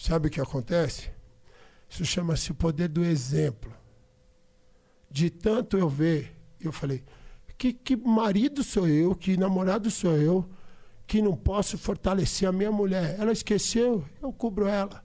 Sabe 0.00 0.28
o 0.28 0.30
que 0.30 0.40
acontece? 0.40 1.10
Isso 1.86 2.06
chama-se 2.06 2.54
poder 2.54 2.88
do 2.88 3.04
exemplo. 3.04 3.70
De 5.10 5.28
tanto 5.28 5.76
eu 5.76 5.90
ver, 5.90 6.34
eu 6.58 6.72
falei: 6.72 7.04
que, 7.58 7.74
que 7.74 7.94
marido 7.94 8.64
sou 8.64 8.88
eu, 8.88 9.14
que 9.14 9.36
namorado 9.36 9.90
sou 9.90 10.16
eu, 10.16 10.48
que 11.06 11.20
não 11.20 11.36
posso 11.36 11.76
fortalecer 11.76 12.48
a 12.48 12.52
minha 12.52 12.72
mulher? 12.72 13.20
Ela 13.20 13.30
esqueceu, 13.30 14.02
eu 14.22 14.32
cubro 14.32 14.66
ela. 14.66 15.04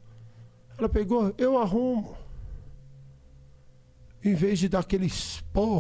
Ela 0.78 0.88
pegou, 0.88 1.36
eu 1.38 1.58
arrumo. 1.58 2.16
Em 4.24 4.34
vez 4.34 4.60
de 4.60 4.70
dar 4.70 4.80
aquele 4.80 5.12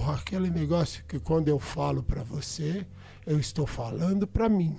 aquele 0.10 0.50
negócio 0.50 1.06
que 1.06 1.18
quando 1.22 1.48
eu 1.48 1.58
falo 1.58 2.04
para 2.04 2.22
você, 2.22 2.86
eu 3.26 3.40
estou 3.40 3.66
falando 3.66 4.28
para 4.28 4.50
mim. 4.50 4.78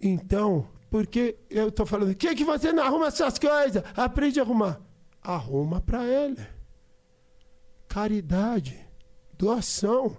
Então, 0.00 0.68
porque 0.90 1.36
eu 1.50 1.68
estou 1.68 1.84
falando, 1.84 2.14
que 2.14 2.34
que 2.34 2.44
você 2.44 2.72
não 2.72 2.82
arruma 2.82 3.08
essas 3.08 3.38
coisas? 3.38 3.82
Aprende 3.96 4.40
a 4.40 4.42
arrumar. 4.42 4.80
Arruma 5.22 5.80
para 5.80 6.06
ele. 6.06 6.46
Caridade, 7.86 8.78
doação. 9.36 10.16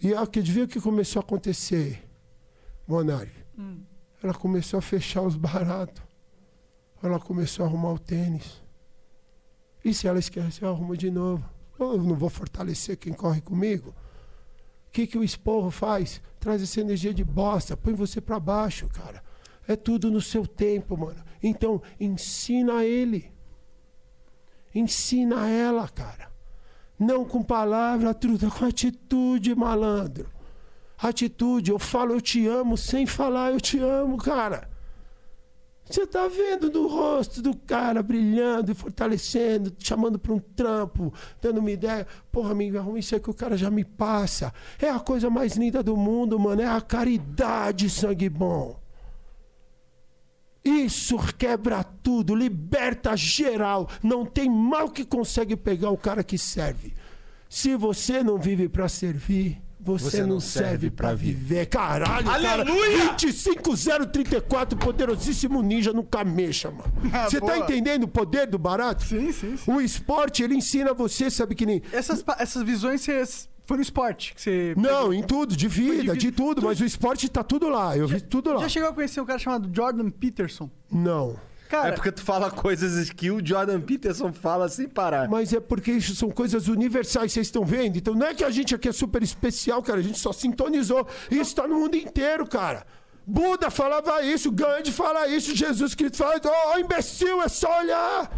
E 0.00 0.14
adivinha 0.14 0.66
o 0.66 0.68
que 0.68 0.80
começou 0.80 1.20
a 1.20 1.24
acontecer, 1.24 2.06
Monark? 2.86 3.32
Ela 4.22 4.34
começou 4.34 4.78
a 4.78 4.82
fechar 4.82 5.22
os 5.22 5.36
baratos. 5.36 6.02
Ela 7.02 7.18
começou 7.18 7.64
a 7.64 7.68
arrumar 7.68 7.92
o 7.92 7.98
tênis. 7.98 8.62
E 9.84 9.94
se 9.94 10.06
ela 10.06 10.18
esquece, 10.18 10.62
eu 10.62 10.68
arrumo 10.68 10.96
de 10.96 11.10
novo. 11.10 11.48
Eu 11.78 12.02
não 12.02 12.16
vou 12.16 12.28
fortalecer 12.28 12.96
quem 12.96 13.12
corre 13.12 13.40
comigo. 13.40 13.94
O 14.88 14.90
que, 14.90 15.06
que 15.06 15.18
o 15.18 15.24
esporro 15.24 15.70
faz? 15.70 16.20
Traz 16.40 16.62
essa 16.62 16.80
energia 16.80 17.12
de 17.12 17.22
bosta, 17.22 17.76
põe 17.76 17.94
você 17.94 18.20
para 18.20 18.40
baixo, 18.40 18.88
cara. 18.88 19.22
É 19.66 19.74
tudo 19.76 20.10
no 20.10 20.20
seu 20.20 20.46
tempo, 20.46 20.96
mano. 20.96 21.22
Então, 21.42 21.82
ensina 21.98 22.84
ele. 22.84 23.30
Ensina 24.74 25.48
ela, 25.48 25.88
cara. 25.88 26.30
Não 26.98 27.24
com 27.24 27.42
palavra, 27.42 28.14
truta, 28.14 28.48
com 28.50 28.64
atitude, 28.64 29.54
malandro. 29.54 30.28
Atitude, 30.98 31.70
eu 31.70 31.78
falo 31.78 32.14
eu 32.14 32.20
te 32.20 32.46
amo 32.46 32.76
sem 32.76 33.06
falar 33.06 33.52
eu 33.52 33.60
te 33.60 33.78
amo, 33.78 34.16
cara. 34.16 34.68
Você 35.88 36.04
tá 36.04 36.26
vendo 36.26 36.70
no 36.70 36.88
rosto 36.88 37.40
do 37.40 37.56
cara 37.56 38.02
brilhando 38.02 38.72
e 38.72 38.74
fortalecendo, 38.74 39.72
chamando 39.78 40.18
para 40.18 40.32
um 40.32 40.40
trampo, 40.40 41.14
dando 41.40 41.58
uma 41.58 41.70
ideia. 41.70 42.06
Porra, 42.32 42.50
amigo, 42.50 42.76
arruma 42.76 42.98
isso 42.98 43.14
aí 43.14 43.20
que 43.20 43.30
o 43.30 43.34
cara 43.34 43.56
já 43.56 43.70
me 43.70 43.84
passa. 43.84 44.52
É 44.80 44.90
a 44.90 44.98
coisa 44.98 45.30
mais 45.30 45.54
linda 45.56 45.84
do 45.84 45.96
mundo, 45.96 46.40
mano. 46.40 46.60
É 46.60 46.66
a 46.66 46.80
caridade, 46.80 47.88
sangue 47.88 48.28
bom. 48.28 48.80
Isso 50.68 51.16
quebra 51.38 51.82
tudo, 51.84 52.34
liberta 52.34 53.16
geral. 53.16 53.88
Não 54.02 54.24
tem 54.26 54.50
mal 54.50 54.88
que 54.90 55.04
consegue 55.04 55.56
pegar 55.56 55.90
o 55.90 55.96
cara 55.96 56.24
que 56.24 56.36
serve. 56.36 56.92
Se 57.48 57.76
você 57.76 58.22
não 58.22 58.36
vive 58.38 58.68
para 58.68 58.88
servir, 58.88 59.62
Você, 59.80 60.26
não, 60.26 60.40
serve 60.40 60.90
pra 60.90 61.14
viver. 61.14 61.66
Caralho, 61.66 62.28
Aleluia! 62.28 62.98
cara. 63.06 63.14
25034, 63.14 64.76
poderosíssimo 64.78 65.62
ninja 65.62 65.92
no 65.92 66.02
camecha, 66.02 66.70
mano. 66.70 66.92
Ah, 67.12 67.30
Você 67.30 67.40
tá 67.40 67.56
entendendo 67.58 68.02
o 68.04 68.08
poder 68.08 68.46
do 68.48 68.58
barato? 68.58 69.04
Sim, 69.04 69.30
sim, 69.32 69.56
sim. 69.56 69.70
O 69.70 69.80
esporte, 69.80 70.42
ele 70.42 70.56
ensina 70.56 70.92
você, 70.92 71.30
sabe 71.30 71.54
que 71.54 71.64
nem. 71.64 71.80
Essas, 71.92 72.24
essas 72.38 72.62
visões 72.64 73.00
cês- 73.02 73.48
foi 73.66 73.76
no 73.76 73.82
esporte 73.82 74.32
que 74.34 74.40
você. 74.40 74.74
Não, 74.76 75.12
em 75.12 75.22
tudo, 75.22 75.56
de 75.56 75.66
vida, 75.66 76.02
vida. 76.02 76.16
de 76.16 76.30
tudo, 76.30 76.62
mas 76.62 76.80
o 76.80 76.84
esporte 76.84 77.28
tá 77.28 77.42
tudo 77.42 77.68
lá. 77.68 77.96
Eu 77.96 78.06
vi 78.06 78.20
tudo 78.20 78.52
lá. 78.52 78.60
Já 78.60 78.68
chegou 78.68 78.88
a 78.88 78.92
conhecer 78.92 79.20
um 79.20 79.26
cara 79.26 79.38
chamado 79.38 79.68
Jordan 79.74 80.08
Peterson? 80.08 80.70
Não. 80.90 81.36
Cara, 81.68 81.88
É 81.88 81.92
porque 81.92 82.12
tu 82.12 82.22
fala 82.22 82.48
coisas 82.48 83.10
que 83.10 83.28
o 83.28 83.44
Jordan 83.44 83.80
Peterson 83.80 84.32
fala 84.32 84.68
sem 84.68 84.88
parar. 84.88 85.28
Mas 85.28 85.52
é 85.52 85.58
porque 85.58 85.90
isso 85.90 86.14
são 86.14 86.30
coisas 86.30 86.68
universais, 86.68 87.32
vocês 87.32 87.48
estão 87.48 87.64
vendo? 87.64 87.98
Então 87.98 88.14
não 88.14 88.26
é 88.26 88.34
que 88.34 88.44
a 88.44 88.50
gente 88.50 88.72
aqui 88.72 88.88
é 88.88 88.92
super 88.92 89.20
especial, 89.20 89.82
cara. 89.82 89.98
A 89.98 90.02
gente 90.02 90.18
só 90.18 90.32
sintonizou. 90.32 91.04
Isso 91.28 91.56
tá 91.56 91.66
no 91.66 91.80
mundo 91.80 91.96
inteiro, 91.96 92.46
cara. 92.46 92.86
Buda 93.26 93.68
falava 93.68 94.22
isso, 94.22 94.52
Gandhi 94.52 94.92
fala 94.92 95.26
isso, 95.26 95.56
Jesus 95.56 95.96
Cristo 95.96 96.18
fala 96.18 96.36
isso. 96.36 96.48
Ô, 96.48 96.78
imbecil, 96.78 97.42
é 97.42 97.48
só 97.48 97.80
olhar. 97.80 98.30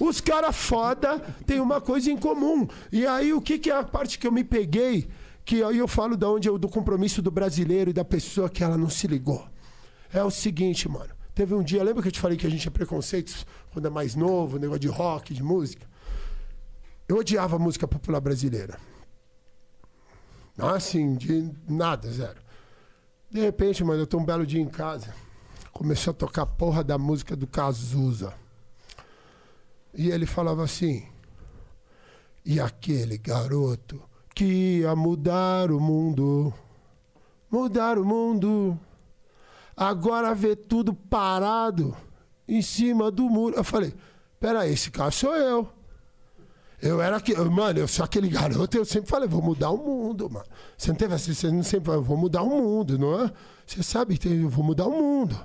Os 0.00 0.18
caras 0.18 0.56
foda 0.56 1.20
têm 1.46 1.60
uma 1.60 1.78
coisa 1.78 2.10
em 2.10 2.16
comum. 2.16 2.66
E 2.90 3.06
aí, 3.06 3.34
o 3.34 3.40
que, 3.40 3.58
que 3.58 3.70
é 3.70 3.76
a 3.76 3.84
parte 3.84 4.18
que 4.18 4.26
eu 4.26 4.32
me 4.32 4.42
peguei? 4.42 5.10
Que 5.44 5.62
aí 5.62 5.76
eu 5.76 5.86
falo 5.86 6.16
da 6.16 6.28
onde 6.30 6.48
eu, 6.48 6.56
do 6.56 6.70
compromisso 6.70 7.20
do 7.20 7.30
brasileiro 7.30 7.90
e 7.90 7.92
da 7.92 8.04
pessoa 8.04 8.48
que 8.48 8.64
ela 8.64 8.78
não 8.78 8.88
se 8.88 9.06
ligou. 9.06 9.46
É 10.10 10.24
o 10.24 10.30
seguinte, 10.30 10.88
mano. 10.88 11.10
Teve 11.34 11.54
um 11.54 11.62
dia, 11.62 11.84
lembra 11.84 12.02
que 12.02 12.08
eu 12.08 12.12
te 12.12 12.20
falei 12.20 12.36
que 12.36 12.46
a 12.46 12.50
gente 12.50 12.66
é 12.66 12.70
preconceito 12.70 13.46
quando 13.72 13.86
é 13.86 13.90
mais 13.90 14.14
novo, 14.14 14.58
negócio 14.58 14.80
de 14.80 14.88
rock, 14.88 15.34
de 15.34 15.42
música? 15.42 15.86
Eu 17.06 17.18
odiava 17.18 17.56
a 17.56 17.58
música 17.58 17.86
popular 17.86 18.20
brasileira. 18.20 18.78
Assim, 20.56 21.14
de 21.14 21.50
nada, 21.68 22.10
zero. 22.10 22.40
De 23.30 23.40
repente, 23.40 23.84
mano, 23.84 24.02
eu 24.02 24.06
tô 24.06 24.18
um 24.18 24.24
belo 24.24 24.46
dia 24.46 24.60
em 24.60 24.68
casa. 24.68 25.14
Começou 25.72 26.10
a 26.10 26.14
tocar 26.14 26.42
a 26.42 26.46
porra 26.46 26.82
da 26.82 26.98
música 26.98 27.36
do 27.36 27.46
Cazuza. 27.46 28.34
E 29.94 30.10
ele 30.10 30.26
falava 30.26 30.64
assim. 30.64 31.06
E 32.44 32.58
aquele 32.58 33.18
garoto 33.18 34.00
que 34.34 34.80
ia 34.80 34.94
mudar 34.96 35.70
o 35.70 35.80
mundo. 35.80 36.52
Mudar 37.50 37.98
o 37.98 38.04
mundo. 38.04 38.78
Agora 39.76 40.34
vê 40.34 40.54
tudo 40.54 40.94
parado 40.94 41.96
em 42.46 42.62
cima 42.62 43.10
do 43.10 43.24
muro. 43.24 43.56
Eu 43.56 43.64
falei, 43.64 43.94
peraí, 44.38 44.72
esse 44.72 44.90
cara 44.90 45.10
sou 45.10 45.34
eu. 45.36 45.68
Eu 46.82 47.00
era 47.00 47.20
que, 47.20 47.36
mano, 47.36 47.78
eu 47.78 47.88
sou 47.88 48.04
aquele 48.04 48.28
garoto, 48.28 48.76
eu 48.76 48.86
sempre 48.86 49.10
falei, 49.10 49.28
vou 49.28 49.42
mudar 49.42 49.70
o 49.70 49.76
mundo, 49.76 50.30
mano. 50.30 50.46
Você 50.78 50.88
não 50.88 50.96
teve 50.96 51.14
assim, 51.14 51.34
você 51.34 51.50
não 51.50 51.62
sempre 51.62 51.86
falou, 51.86 52.02
vou 52.02 52.16
mudar 52.16 52.42
o 52.42 52.48
mundo, 52.48 52.98
não 52.98 53.22
é? 53.22 53.32
Você 53.66 53.82
sabe 53.82 54.16
que 54.16 54.28
eu 54.28 54.48
vou 54.48 54.64
mudar 54.64 54.86
o 54.86 54.90
mundo. 54.90 55.38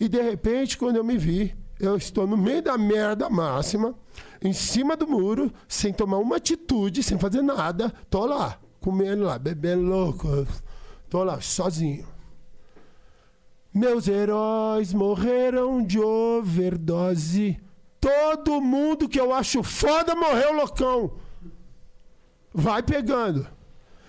E 0.00 0.08
de 0.08 0.22
repente, 0.22 0.78
quando 0.78 0.96
eu 0.96 1.04
me 1.04 1.18
vi, 1.18 1.54
eu 1.78 1.96
estou 1.96 2.26
no 2.26 2.36
meio 2.36 2.62
da 2.62 2.76
merda 2.76 3.30
máxima, 3.30 3.94
em 4.42 4.52
cima 4.52 4.96
do 4.96 5.06
muro, 5.06 5.52
sem 5.68 5.92
tomar 5.92 6.18
uma 6.18 6.36
atitude, 6.36 7.02
sem 7.02 7.18
fazer 7.18 7.42
nada. 7.42 7.92
Tô 8.10 8.26
lá, 8.26 8.58
comendo 8.80 9.24
lá, 9.24 9.38
bebendo 9.38 9.82
louco. 9.82 10.28
Tô 11.08 11.22
lá, 11.22 11.40
sozinho. 11.40 12.06
Meus 13.72 14.08
heróis 14.08 14.92
morreram 14.92 15.84
de 15.84 16.00
overdose. 16.00 17.60
Todo 18.00 18.60
mundo 18.60 19.08
que 19.08 19.20
eu 19.20 19.32
acho 19.32 19.62
foda 19.62 20.14
morreu 20.14 20.54
loucão. 20.54 21.12
Vai 22.52 22.82
pegando. 22.82 23.46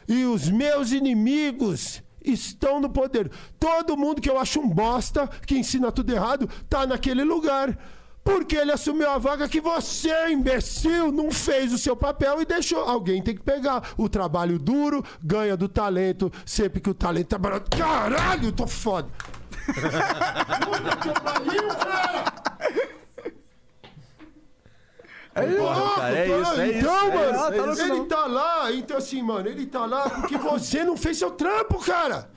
E 0.07 0.25
os 0.25 0.49
meus 0.49 0.91
inimigos 0.91 2.01
estão 2.23 2.79
no 2.79 2.89
poder. 2.89 3.31
Todo 3.59 3.97
mundo 3.97 4.21
que 4.21 4.29
eu 4.29 4.39
acho 4.39 4.59
um 4.59 4.69
bosta, 4.69 5.27
que 5.45 5.57
ensina 5.57 5.91
tudo 5.91 6.13
errado, 6.13 6.49
tá 6.69 6.85
naquele 6.85 7.23
lugar. 7.23 7.77
Porque 8.23 8.55
ele 8.55 8.71
assumiu 8.71 9.09
a 9.09 9.17
vaga 9.17 9.47
que 9.47 9.61
você, 9.61 10.29
imbecil, 10.29 11.11
não 11.11 11.31
fez 11.31 11.73
o 11.73 11.77
seu 11.77 11.95
papel 11.95 12.41
e 12.41 12.45
deixou. 12.45 12.83
Alguém 12.83 13.23
tem 13.23 13.35
que 13.35 13.41
pegar 13.41 13.93
o 13.97 14.07
trabalho 14.07 14.59
duro, 14.59 15.03
ganha 15.23 15.57
do 15.57 15.67
talento, 15.67 16.31
sempre 16.45 16.79
que 16.79 16.89
o 16.89 16.93
talento 16.93 17.27
tá 17.27 17.37
barato. 17.37 17.75
Caralho, 17.75 18.51
tô 18.51 18.67
foda. 18.67 19.09
Puta 19.65 20.95
que 20.97 21.21
pariu, 21.21 21.67
cara! 21.69 22.48
Concordo, 25.41 25.95
cara, 25.95 26.17
é 26.17 26.27
isso, 26.27 26.51
é 26.61 26.67
isso, 26.69 26.77
então, 26.79 27.11
mano, 27.11 27.35
isso, 27.35 27.45
é 27.45 27.51
tá 27.51 27.71
isso. 27.71 27.81
ele 27.81 28.05
tá 28.05 28.25
lá, 28.25 28.71
então 28.71 28.97
assim, 28.97 29.21
mano, 29.21 29.47
ele 29.47 29.65
tá 29.65 29.85
lá 29.85 30.09
porque 30.09 30.37
você 30.37 30.83
não 30.83 30.97
fez 30.97 31.17
seu 31.17 31.31
trampo, 31.31 31.79
cara. 31.79 32.29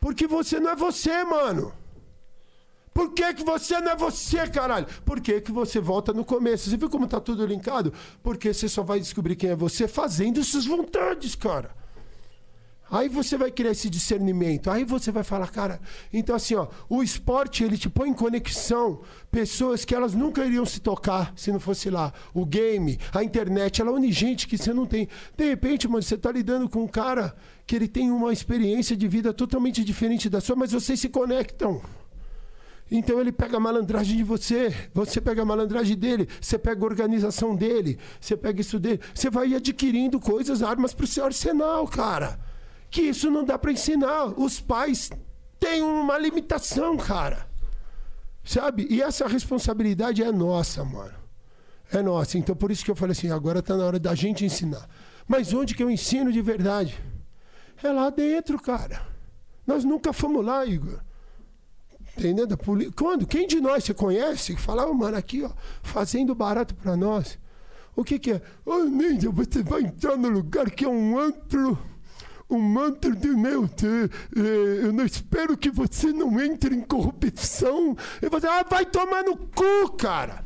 Porque 0.00 0.26
você 0.26 0.58
não 0.58 0.70
é 0.70 0.76
você, 0.76 1.22
mano. 1.24 1.72
Por 2.92 3.12
que, 3.12 3.34
que 3.34 3.44
você 3.44 3.80
não 3.80 3.92
é 3.92 3.96
você, 3.96 4.46
caralho? 4.48 4.86
Por 5.04 5.20
que, 5.20 5.40
que 5.40 5.50
você 5.50 5.80
volta 5.80 6.12
no 6.12 6.24
começo? 6.24 6.68
Você 6.68 6.76
viu 6.76 6.90
como 6.90 7.06
tá 7.06 7.20
tudo 7.20 7.46
linkado? 7.46 7.92
Porque 8.22 8.52
você 8.52 8.68
só 8.68 8.82
vai 8.82 8.98
descobrir 9.00 9.36
quem 9.36 9.50
é 9.50 9.56
você 9.56 9.88
fazendo 9.88 10.44
suas 10.44 10.66
vontades, 10.66 11.34
cara. 11.34 11.81
Aí 12.92 13.08
você 13.08 13.38
vai 13.38 13.50
criar 13.50 13.70
esse 13.70 13.88
discernimento. 13.88 14.70
Aí 14.70 14.84
você 14.84 15.10
vai 15.10 15.24
falar, 15.24 15.48
cara. 15.48 15.80
Então, 16.12 16.36
assim, 16.36 16.54
ó, 16.54 16.68
o 16.90 17.02
esporte 17.02 17.64
ele 17.64 17.78
te 17.78 17.88
põe 17.88 18.10
em 18.10 18.12
conexão 18.12 19.00
pessoas 19.30 19.82
que 19.82 19.94
elas 19.94 20.12
nunca 20.12 20.44
iriam 20.44 20.66
se 20.66 20.78
tocar 20.78 21.32
se 21.34 21.50
não 21.50 21.58
fosse 21.58 21.88
lá. 21.88 22.12
O 22.34 22.44
game, 22.44 22.98
a 23.14 23.24
internet, 23.24 23.80
ela 23.80 23.92
une 23.92 24.12
gente 24.12 24.46
que 24.46 24.58
você 24.58 24.74
não 24.74 24.84
tem. 24.84 25.08
De 25.34 25.48
repente, 25.48 25.88
mano, 25.88 26.02
você 26.02 26.18
tá 26.18 26.30
lidando 26.30 26.68
com 26.68 26.84
um 26.84 26.86
cara 26.86 27.34
que 27.66 27.74
ele 27.74 27.88
tem 27.88 28.10
uma 28.10 28.30
experiência 28.30 28.94
de 28.94 29.08
vida 29.08 29.32
totalmente 29.32 29.82
diferente 29.82 30.28
da 30.28 30.42
sua, 30.42 30.54
mas 30.54 30.72
vocês 30.72 31.00
se 31.00 31.08
conectam. 31.08 31.80
Então 32.90 33.18
ele 33.18 33.32
pega 33.32 33.56
a 33.56 33.60
malandragem 33.60 34.18
de 34.18 34.22
você, 34.22 34.70
você 34.92 35.18
pega 35.18 35.40
a 35.40 35.46
malandragem 35.46 35.96
dele, 35.96 36.28
você 36.38 36.58
pega 36.58 36.82
a 36.82 36.84
organização 36.84 37.56
dele, 37.56 37.98
você 38.20 38.36
pega 38.36 38.60
isso 38.60 38.78
dele. 38.78 39.00
Você 39.14 39.30
vai 39.30 39.54
adquirindo 39.54 40.20
coisas, 40.20 40.62
armas 40.62 40.92
pro 40.92 41.06
seu 41.06 41.24
arsenal, 41.24 41.88
cara. 41.88 42.51
Que 42.92 43.00
isso 43.00 43.30
não 43.30 43.42
dá 43.42 43.58
pra 43.58 43.72
ensinar. 43.72 44.26
Os 44.38 44.60
pais 44.60 45.10
têm 45.58 45.82
uma 45.82 46.18
limitação, 46.18 46.96
cara. 46.96 47.48
Sabe? 48.44 48.86
E 48.90 49.00
essa 49.00 49.26
responsabilidade 49.26 50.22
é 50.22 50.30
nossa, 50.30 50.84
mano. 50.84 51.14
É 51.90 52.02
nossa. 52.02 52.36
Então 52.36 52.54
por 52.54 52.70
isso 52.70 52.84
que 52.84 52.90
eu 52.90 52.94
falei 52.94 53.12
assim, 53.12 53.30
agora 53.30 53.62
tá 53.62 53.74
na 53.76 53.84
hora 53.86 53.98
da 53.98 54.14
gente 54.14 54.44
ensinar. 54.44 54.86
Mas 55.26 55.54
onde 55.54 55.74
que 55.74 55.82
eu 55.82 55.90
ensino 55.90 56.30
de 56.30 56.42
verdade? 56.42 57.02
É 57.82 57.90
lá 57.90 58.10
dentro, 58.10 58.60
cara. 58.60 59.00
Nós 59.66 59.84
nunca 59.84 60.12
fomos 60.12 60.44
lá, 60.44 60.66
Igor. 60.66 61.00
Entendeu? 62.18 62.46
Quando? 62.94 63.26
Quem 63.26 63.46
de 63.46 63.58
nós 63.58 63.84
você 63.84 63.94
conhece 63.94 64.54
que 64.54 64.60
fala, 64.60 64.86
"Ô, 64.86 64.92
mano, 64.92 65.16
aqui, 65.16 65.42
ó, 65.42 65.50
fazendo 65.82 66.34
barato 66.34 66.74
pra 66.74 66.94
nós? 66.94 67.38
O 67.96 68.04
que 68.04 68.18
que 68.18 68.32
é? 68.32 68.42
Ô, 68.66 68.80
Ninja, 68.84 69.30
você 69.30 69.62
vai 69.62 69.80
entrar 69.82 70.16
no 70.18 70.28
lugar 70.28 70.70
que 70.70 70.84
é 70.84 70.88
um 70.88 71.18
antro. 71.18 71.78
Um 72.54 72.78
antro 72.78 73.16
de 73.16 73.28
meu 73.28 73.64
eh, 73.64 74.08
Eu 74.82 74.92
não 74.92 75.04
espero 75.04 75.56
que 75.56 75.70
você 75.70 76.12
não 76.12 76.40
entre 76.40 76.74
em 76.74 76.82
corrupção. 76.82 77.96
E 78.20 78.28
você, 78.28 78.46
ah, 78.46 78.64
vai 78.68 78.84
tomar 78.84 79.24
no 79.24 79.36
cu, 79.36 79.92
cara. 79.96 80.44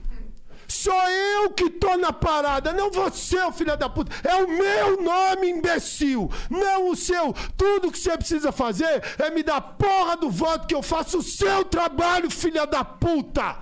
Sou 0.68 0.92
eu 1.10 1.50
que 1.50 1.70
tô 1.70 1.96
na 1.96 2.12
parada, 2.12 2.72
não 2.72 2.90
você, 2.90 3.38
filho 3.52 3.76
da 3.76 3.88
puta. 3.88 4.12
É 4.28 4.34
o 4.36 4.48
meu 4.48 5.02
nome, 5.02 5.50
imbecil, 5.50 6.30
não 6.50 6.90
o 6.90 6.96
seu. 6.96 7.32
Tudo 7.56 7.90
que 7.90 7.98
você 7.98 8.16
precisa 8.16 8.50
fazer 8.50 9.02
é 9.18 9.30
me 9.30 9.42
dar 9.42 9.60
porra 9.60 10.16
do 10.16 10.30
voto 10.30 10.66
que 10.66 10.74
eu 10.74 10.82
faço 10.82 11.18
o 11.18 11.22
seu 11.22 11.64
trabalho, 11.64 12.30
filha 12.30 12.66
da 12.66 12.84
puta. 12.84 13.56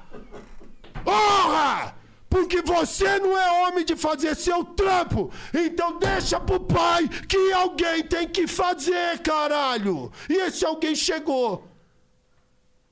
Porra! 1.04 2.03
Porque 2.34 2.60
você 2.62 3.20
não 3.20 3.38
é 3.38 3.48
homem 3.62 3.84
de 3.84 3.94
fazer 3.94 4.34
seu 4.34 4.64
trampo. 4.64 5.30
Então 5.54 6.00
deixa 6.00 6.40
pro 6.40 6.58
pai 6.58 7.06
que 7.28 7.52
alguém 7.52 8.02
tem 8.02 8.26
que 8.26 8.48
fazer, 8.48 9.20
caralho. 9.20 10.10
E 10.28 10.34
esse 10.38 10.66
alguém 10.66 10.96
chegou. 10.96 11.64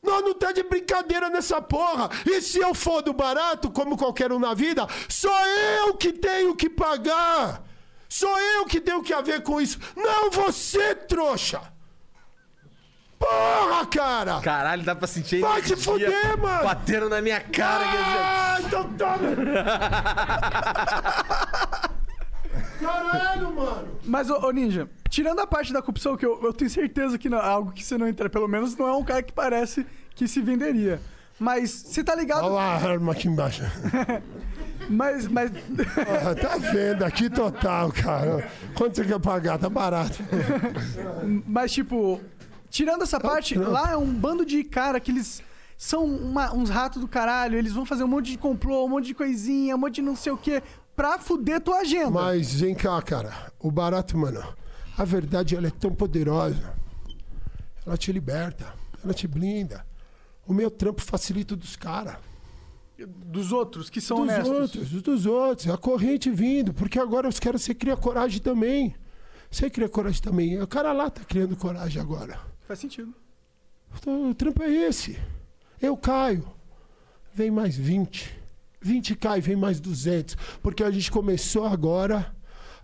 Nós 0.00 0.22
não 0.22 0.32
tá 0.32 0.52
de 0.52 0.62
brincadeira 0.62 1.28
nessa 1.28 1.60
porra. 1.60 2.08
E 2.24 2.40
se 2.40 2.60
eu 2.60 2.72
for 2.72 3.02
do 3.02 3.12
barato, 3.12 3.68
como 3.68 3.98
qualquer 3.98 4.30
um 4.30 4.38
na 4.38 4.54
vida, 4.54 4.86
sou 5.08 5.36
eu 5.80 5.94
que 5.94 6.12
tenho 6.12 6.54
que 6.54 6.70
pagar. 6.70 7.64
Sou 8.08 8.38
eu 8.38 8.64
que 8.66 8.80
tenho 8.80 9.02
que 9.02 9.12
haver 9.12 9.42
com 9.42 9.60
isso. 9.60 9.76
Não 9.96 10.30
você, 10.30 10.94
trouxa. 10.94 11.71
Porra, 13.22 13.86
cara. 13.86 14.40
Caralho, 14.40 14.82
dá 14.82 14.94
pra 14.96 15.06
sentir 15.06 15.40
Vai 15.40 15.62
se 15.62 15.76
fuder, 15.76 16.36
mano. 16.38 16.64
Batendo 16.64 17.08
na 17.08 17.22
minha 17.22 17.40
cara. 17.40 17.84
quer 17.84 18.02
dizer, 18.04 18.18
Ah, 18.18 18.58
então 18.60 18.92
toma. 18.94 19.18
Caralho, 22.80 23.54
mano. 23.54 23.88
Mas, 24.04 24.28
ô, 24.28 24.38
ô, 24.46 24.50
Ninja, 24.50 24.88
tirando 25.08 25.38
a 25.40 25.46
parte 25.46 25.72
da 25.72 25.80
corrupção, 25.80 26.16
que 26.16 26.26
eu, 26.26 26.40
eu 26.42 26.52
tenho 26.52 26.70
certeza 26.70 27.16
que 27.16 27.28
não, 27.28 27.38
é 27.38 27.46
algo 27.46 27.72
que 27.72 27.84
você 27.84 27.96
não 27.96 28.08
entra, 28.08 28.28
pelo 28.28 28.48
menos 28.48 28.76
não 28.76 28.88
é 28.88 28.92
um 28.92 29.04
cara 29.04 29.22
que 29.22 29.32
parece 29.32 29.86
que 30.14 30.26
se 30.26 30.40
venderia. 30.40 31.00
Mas 31.38 31.70
você 31.70 32.02
tá 32.04 32.14
ligado. 32.14 32.44
Olha 32.44 32.54
lá 32.54 32.62
a 32.74 32.90
arma 32.90 33.12
aqui 33.12 33.28
embaixo. 33.28 33.62
Mas, 34.90 35.28
mas 35.28 35.48
Porra, 35.50 36.34
tá 36.34 36.56
vendo 36.58 37.04
aqui 37.04 37.30
total, 37.30 37.92
cara. 37.92 38.50
Quanto 38.74 38.96
você 38.96 39.04
quer 39.04 39.20
pagar? 39.20 39.56
Tá 39.56 39.70
barato. 39.70 40.18
Mas, 41.46 41.70
tipo, 41.72 42.20
tirando 42.72 43.02
essa 43.02 43.20
parte, 43.20 43.54
trampo. 43.54 43.70
lá 43.70 43.92
é 43.92 43.96
um 43.96 44.12
bando 44.12 44.44
de 44.46 44.64
cara 44.64 44.98
que 44.98 45.10
eles 45.10 45.42
são 45.76 46.04
uma- 46.04 46.52
uns 46.54 46.70
ratos 46.70 47.00
do 47.00 47.06
caralho. 47.06 47.56
Eles 47.58 47.72
vão 47.72 47.84
fazer 47.84 48.02
um 48.02 48.08
monte 48.08 48.30
de 48.32 48.38
complô, 48.38 48.84
um 48.86 48.88
monte 48.88 49.06
de 49.06 49.14
coisinha, 49.14 49.76
um 49.76 49.78
monte 49.78 49.96
de 49.96 50.02
não 50.02 50.16
sei 50.16 50.32
o 50.32 50.36
quê, 50.36 50.62
pra 50.96 51.18
fuder 51.18 51.60
tua 51.60 51.80
agenda. 51.80 52.10
Mas 52.10 52.54
vem 52.60 52.74
cá, 52.74 53.00
cara. 53.02 53.52
O 53.60 53.70
barato, 53.70 54.16
mano, 54.16 54.42
a 54.96 55.04
verdade 55.04 55.54
ela 55.54 55.66
é 55.68 55.70
tão 55.70 55.94
poderosa. 55.94 56.74
Ela 57.86 57.96
te 57.96 58.10
liberta, 58.12 58.72
ela 59.04 59.12
te 59.12 59.26
blinda. 59.28 59.84
O 60.46 60.52
meu 60.54 60.70
trampo 60.70 61.02
facilita 61.02 61.54
o 61.54 61.56
dos 61.56 61.76
caras. 61.76 62.16
Dos 63.26 63.50
outros, 63.50 63.90
que 63.90 64.00
são 64.00 64.18
Dos 64.18 64.28
honestos. 64.28 64.48
outros, 64.60 64.90
dos 65.02 65.26
outros. 65.26 65.68
A 65.68 65.76
corrente 65.76 66.30
vindo, 66.30 66.72
porque 66.72 66.98
agora 66.98 67.28
os 67.28 67.40
caras 67.40 67.62
você 67.62 67.74
cria 67.74 67.96
coragem 67.96 68.40
também. 68.40 68.94
Você 69.50 69.68
cria 69.68 69.88
coragem 69.88 70.22
também. 70.22 70.60
O 70.62 70.66
cara 70.66 70.92
lá 70.92 71.10
tá 71.10 71.22
criando 71.24 71.56
coragem 71.56 72.00
agora. 72.00 72.38
Faz 72.72 72.80
sentido. 72.80 73.14
Então, 73.98 74.30
o 74.30 74.34
trampo 74.34 74.62
é 74.62 74.70
esse. 74.70 75.18
Eu 75.78 75.94
caio. 75.94 76.50
Vem 77.34 77.50
mais 77.50 77.76
20. 77.76 78.34
20 78.80 79.14
cai, 79.14 79.42
vem 79.42 79.54
mais 79.54 79.78
200. 79.78 80.34
Porque 80.62 80.82
a 80.82 80.90
gente 80.90 81.10
começou 81.10 81.66
agora 81.66 82.34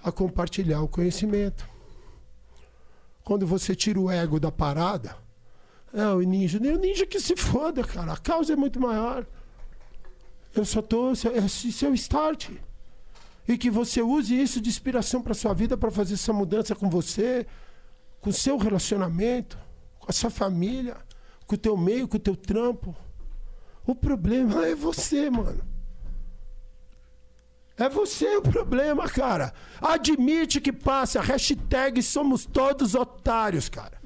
a 0.04 0.12
compartilhar 0.12 0.82
o 0.82 0.88
conhecimento. 0.88 1.66
Quando 3.24 3.46
você 3.46 3.74
tira 3.74 3.98
o 3.98 4.10
ego 4.10 4.38
da 4.38 4.52
parada, 4.52 5.16
é 5.94 6.06
o 6.08 6.20
ninja. 6.20 6.58
O 6.58 6.78
ninja 6.78 7.06
que 7.06 7.18
se 7.18 7.34
foda, 7.34 7.82
cara. 7.82 8.12
A 8.12 8.18
causa 8.18 8.52
é 8.52 8.56
muito 8.56 8.78
maior. 8.78 9.24
Eu 10.54 10.66
só 10.66 10.82
tô. 10.82 11.12
Esse 11.12 11.72
seu 11.72 11.94
start. 11.94 12.50
E 13.48 13.56
que 13.56 13.70
você 13.70 14.02
use 14.02 14.38
isso 14.38 14.60
de 14.60 14.68
inspiração 14.68 15.22
para 15.22 15.32
sua 15.32 15.54
vida, 15.54 15.78
para 15.78 15.90
fazer 15.90 16.12
essa 16.12 16.34
mudança 16.34 16.74
com 16.74 16.90
você, 16.90 17.46
com 18.20 18.28
o 18.28 18.34
seu 18.34 18.58
relacionamento, 18.58 19.66
com 20.08 20.10
a 20.10 20.12
sua 20.14 20.30
família, 20.30 20.96
com 21.46 21.54
o 21.54 21.58
teu 21.58 21.76
meio, 21.76 22.08
com 22.08 22.16
o 22.16 22.20
teu 22.20 22.34
trampo. 22.34 22.96
O 23.86 23.94
problema 23.94 24.66
é 24.66 24.74
você, 24.74 25.28
mano. 25.28 25.60
É 27.76 27.88
você 27.90 28.36
o 28.38 28.42
problema, 28.42 29.06
cara. 29.08 29.52
Admite 29.80 30.60
que 30.62 30.72
passa. 30.72 31.20
Hashtag 31.20 32.02
somos 32.02 32.46
todos 32.46 32.94
otários, 32.94 33.68
cara. 33.68 33.98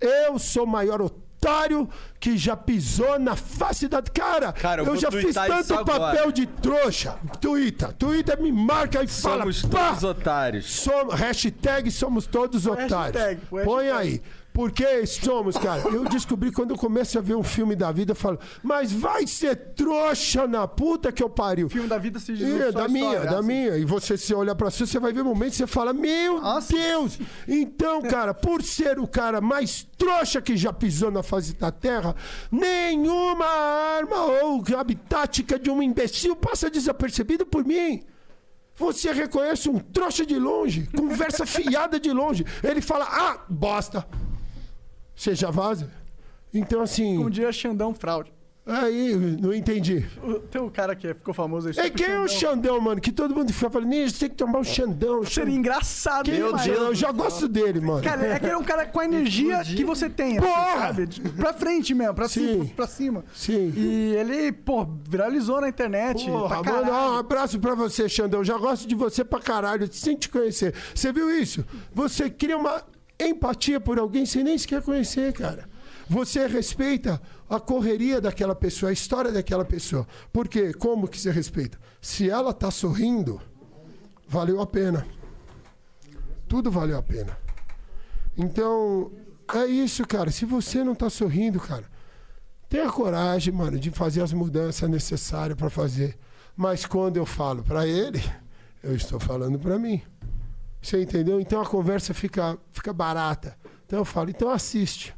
Eu 0.00 0.38
sou 0.38 0.64
o 0.64 0.66
maior 0.66 1.00
otário 1.02 1.88
que 2.18 2.36
já 2.38 2.56
pisou 2.56 3.18
na 3.18 3.36
face 3.36 3.86
da. 3.86 4.02
Cara, 4.02 4.52
Cara, 4.52 4.82
eu 4.82 4.86
eu 4.86 4.96
já 4.96 5.10
fiz 5.12 5.34
tanto 5.34 5.60
isso 5.60 5.74
agora. 5.74 6.00
papel 6.16 6.32
de 6.32 6.46
trouxa. 6.46 7.18
Twitter. 7.40 7.92
Twitter 7.92 8.40
me 8.42 8.50
marca 8.50 9.02
e 9.04 9.06
fala. 9.06 9.42
Somos 9.42 9.62
pá! 9.62 9.88
todos 9.88 10.04
otários. 10.04 10.66
Som- 10.70 11.08
hashtag 11.14 11.90
somos 11.90 12.26
todos 12.26 12.66
otários. 12.66 12.92
hashtag, 13.22 13.40
Põe 13.46 13.84
hashtag. 13.86 13.92
aí. 14.08 14.22
Porque 14.52 15.06
somos, 15.06 15.56
cara. 15.56 15.82
Eu 15.82 16.04
descobri 16.04 16.50
quando 16.50 16.72
eu 16.72 16.76
começo 16.76 17.16
a 17.18 17.20
ver 17.22 17.34
um 17.36 17.42
filme 17.42 17.76
da 17.76 17.92
vida, 17.92 18.12
eu 18.12 18.16
falo, 18.16 18.38
mas 18.62 18.92
vai 18.92 19.26
ser 19.26 19.54
trouxa 19.74 20.46
na 20.46 20.66
puta 20.66 21.12
que 21.12 21.22
eu 21.22 21.30
pariu. 21.30 21.68
Filme 21.68 21.88
da 21.88 21.98
vida 21.98 22.18
se 22.18 22.32
diz 22.34 22.42
É, 22.46 22.58
da 22.58 22.66
história, 22.68 22.88
minha, 22.88 23.20
da 23.20 23.38
assim. 23.38 23.46
minha. 23.48 23.76
E 23.76 23.84
você 23.84 24.16
se 24.18 24.34
olhar 24.34 24.54
pra 24.54 24.70
si, 24.70 24.86
você 24.86 24.98
vai 24.98 25.12
ver 25.12 25.22
momentos 25.22 25.56
que 25.56 25.58
você 25.64 25.66
fala, 25.66 25.92
meu 25.92 26.40
Nossa. 26.40 26.74
Deus! 26.74 27.18
Então, 27.46 28.02
cara, 28.02 28.34
por 28.34 28.62
ser 28.62 28.98
o 28.98 29.06
cara 29.06 29.40
mais 29.40 29.86
trouxa 29.96 30.40
que 30.42 30.56
já 30.56 30.72
pisou 30.72 31.10
na 31.10 31.22
face 31.22 31.54
da 31.54 31.70
terra, 31.70 32.14
nenhuma 32.50 33.46
arma 33.46 34.16
ou 34.42 34.62
tática 35.08 35.58
de 35.58 35.70
um 35.70 35.82
imbecil 35.82 36.34
passa 36.36 36.70
desapercebido 36.70 37.46
por 37.46 37.64
mim. 37.64 38.02
Você 38.76 39.12
reconhece 39.12 39.68
um 39.68 39.78
trouxa 39.78 40.24
de 40.24 40.38
longe, 40.38 40.88
conversa 40.96 41.44
fiada 41.46 42.00
de 42.00 42.10
longe. 42.10 42.44
Ele 42.62 42.80
fala, 42.80 43.04
ah, 43.04 43.44
bosta. 43.48 44.06
Você 45.20 45.34
já 45.34 45.50
vaza? 45.50 45.90
Então, 46.52 46.80
assim. 46.80 47.18
Como 47.18 47.28
diria 47.30 47.52
Xandão 47.52 47.92
Fraude. 47.94 48.32
Aí, 48.66 49.14
não 49.40 49.52
entendi. 49.52 50.06
O- 50.22 50.34
Tem 50.38 50.60
um 50.62 50.70
cara 50.70 50.94
que 50.96 51.12
ficou 51.12 51.34
famoso 51.34 51.66
aí. 51.68 51.72
É 51.72 51.82
Stupid 51.82 51.94
quem 52.04 52.14
é 52.14 52.20
o 52.20 52.26
Xandão, 52.28 52.80
mano? 52.80 53.00
Que 53.02 53.12
todo 53.12 53.34
mundo 53.34 53.52
fica 53.52 53.68
falando, 53.68 53.88
Ninja, 53.90 54.10
você 54.14 54.20
tem 54.20 54.28
que 54.30 54.36
tomar 54.36 54.60
um 54.60 54.64
Xandão. 54.64 55.22
Seria 55.24 55.54
engraçado, 55.54 56.24
Quem 56.24 56.38
é 56.38 56.44
o 56.44 56.48
demais. 56.48 56.64
Xandão? 56.64 56.84
Eu 56.86 56.94
já 56.94 57.12
gosto 57.12 57.46
dele, 57.48 57.80
mano. 57.80 58.02
Cara, 58.02 58.26
é 58.26 58.38
que 58.38 58.46
ele 58.46 58.52
é 58.52 58.56
um 58.56 58.62
cara 58.64 58.86
com 58.86 58.98
a 59.00 59.04
energia 59.04 59.60
que 59.62 59.84
você 59.84 60.08
tem, 60.08 60.38
assim, 60.38 60.46
Porra! 60.46 60.78
sabe? 60.86 61.06
De- 61.06 61.20
Pra 61.20 61.52
frente 61.52 61.92
mesmo, 61.94 62.14
pra, 62.14 62.28
Sim. 62.28 62.46
cima, 62.52 62.64
pra 62.76 62.86
cima. 62.86 63.24
Sim. 63.34 63.72
E 63.76 64.14
ele, 64.16 64.52
pô, 64.52 64.86
viralizou 65.08 65.60
na 65.60 65.68
internet. 65.68 66.24
Porra, 66.24 66.62
pra 66.62 66.72
mano, 66.72 66.92
um 66.92 67.18
abraço 67.18 67.58
pra 67.58 67.74
você, 67.74 68.08
Xandão. 68.08 68.42
Já 68.42 68.56
gosto 68.56 68.88
de 68.88 68.94
você 68.94 69.22
pra 69.22 69.40
caralho, 69.40 69.86
sem 69.92 70.16
te 70.16 70.28
conhecer. 70.30 70.74
Você 70.94 71.12
viu 71.12 71.30
isso? 71.30 71.62
Você 71.92 72.30
cria 72.30 72.56
uma 72.56 72.82
empatia 73.20 73.80
por 73.80 73.98
alguém 73.98 74.24
sem 74.24 74.42
nem 74.42 74.56
sequer 74.56 74.82
conhecer, 74.82 75.32
cara. 75.32 75.68
Você 76.08 76.46
respeita 76.46 77.20
a 77.48 77.60
correria 77.60 78.20
daquela 78.20 78.54
pessoa, 78.54 78.90
a 78.90 78.92
história 78.92 79.30
daquela 79.30 79.64
pessoa. 79.64 80.06
Por 80.32 80.48
quê? 80.48 80.72
Como 80.72 81.06
que 81.06 81.18
você 81.18 81.30
respeita? 81.30 81.78
Se 82.00 82.28
ela 82.28 82.52
tá 82.52 82.70
sorrindo, 82.70 83.40
valeu 84.26 84.60
a 84.60 84.66
pena. 84.66 85.06
Tudo 86.48 86.70
valeu 86.70 86.98
a 86.98 87.02
pena. 87.02 87.38
Então, 88.36 89.12
é 89.54 89.66
isso, 89.66 90.06
cara. 90.06 90.30
Se 90.30 90.44
você 90.44 90.82
não 90.82 90.94
tá 90.94 91.08
sorrindo, 91.10 91.60
cara, 91.60 91.84
tenha 92.68 92.90
coragem, 92.90 93.52
mano, 93.52 93.78
de 93.78 93.90
fazer 93.90 94.22
as 94.22 94.32
mudanças 94.32 94.88
necessárias 94.88 95.56
pra 95.56 95.70
fazer. 95.70 96.18
Mas 96.56 96.84
quando 96.84 97.16
eu 97.16 97.26
falo 97.26 97.62
pra 97.62 97.86
ele, 97.86 98.22
eu 98.82 98.94
estou 98.94 99.20
falando 99.20 99.58
pra 99.58 99.78
mim. 99.78 100.02
Você 100.80 101.02
entendeu? 101.02 101.40
Então 101.40 101.60
a 101.60 101.66
conversa 101.66 102.14
fica, 102.14 102.58
fica 102.72 102.92
barata. 102.92 103.56
Então 103.86 103.98
eu 103.98 104.04
falo, 104.04 104.30
então 104.30 104.50
assiste. 104.50 105.14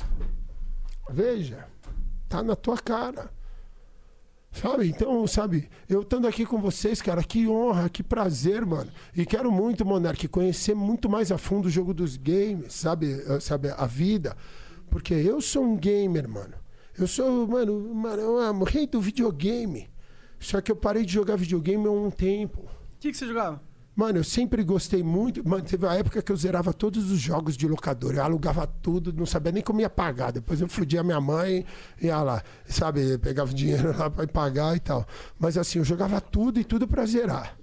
Veja, 1.10 1.66
tá 2.28 2.42
na 2.42 2.56
tua 2.56 2.78
cara. 2.78 3.30
Sabe? 4.52 4.86
Então, 4.88 5.26
sabe, 5.26 5.70
eu 5.88 6.02
estando 6.02 6.26
aqui 6.26 6.44
com 6.44 6.60
vocês, 6.60 7.00
cara, 7.00 7.22
que 7.24 7.48
honra, 7.48 7.88
que 7.88 8.02
prazer, 8.02 8.66
mano. 8.66 8.90
E 9.16 9.24
quero 9.24 9.50
muito, 9.50 9.82
Monark, 9.84 10.28
conhecer 10.28 10.74
muito 10.74 11.08
mais 11.08 11.32
a 11.32 11.38
fundo 11.38 11.66
o 11.66 11.70
jogo 11.70 11.94
dos 11.94 12.18
games, 12.18 12.74
sabe? 12.74 13.22
Eh, 13.26 13.40
Sabe, 13.40 13.70
a 13.70 13.86
vida. 13.86 14.36
Porque 14.90 15.14
eu 15.14 15.40
sou 15.40 15.64
um 15.64 15.76
gamer, 15.76 16.28
mano. 16.28 16.54
Eu 16.98 17.06
sou, 17.06 17.46
mano, 17.48 17.94
mano, 17.94 18.64
rei 18.64 18.86
do 18.86 19.00
videogame. 19.00 19.88
Só 20.38 20.60
que 20.60 20.70
eu 20.70 20.76
parei 20.76 21.06
de 21.06 21.12
jogar 21.14 21.36
videogame 21.36 21.86
há 21.86 21.90
um 21.90 22.10
tempo. 22.10 22.60
O 22.60 22.98
que, 23.00 23.10
que 23.10 23.16
você 23.16 23.26
jogava? 23.26 23.60
Mano, 23.94 24.18
eu 24.18 24.24
sempre 24.24 24.64
gostei 24.64 25.02
muito. 25.02 25.46
Mano, 25.46 25.62
teve 25.62 25.84
uma 25.84 25.94
época 25.94 26.22
que 26.22 26.32
eu 26.32 26.36
zerava 26.36 26.72
todos 26.72 27.10
os 27.10 27.20
jogos 27.20 27.56
de 27.56 27.68
locadora. 27.68 28.16
Eu 28.18 28.24
alugava 28.24 28.66
tudo, 28.66 29.12
não 29.12 29.26
sabia 29.26 29.52
nem 29.52 29.62
como 29.62 29.80
ia 29.80 29.90
pagar. 29.90 30.30
Depois 30.32 30.60
eu 30.60 30.68
fudia 30.68 31.00
a 31.00 31.04
minha 31.04 31.20
mãe 31.20 31.64
e 32.00 32.06
ia 32.06 32.22
lá, 32.22 32.42
sabe? 32.66 33.18
Pegava 33.18 33.52
dinheiro 33.52 33.96
lá 33.96 34.08
pra 34.08 34.26
pagar 34.26 34.74
e 34.74 34.80
tal. 34.80 35.06
Mas 35.38 35.58
assim, 35.58 35.78
eu 35.78 35.84
jogava 35.84 36.20
tudo 36.20 36.58
e 36.58 36.64
tudo 36.64 36.88
pra 36.88 37.04
zerar. 37.04 37.58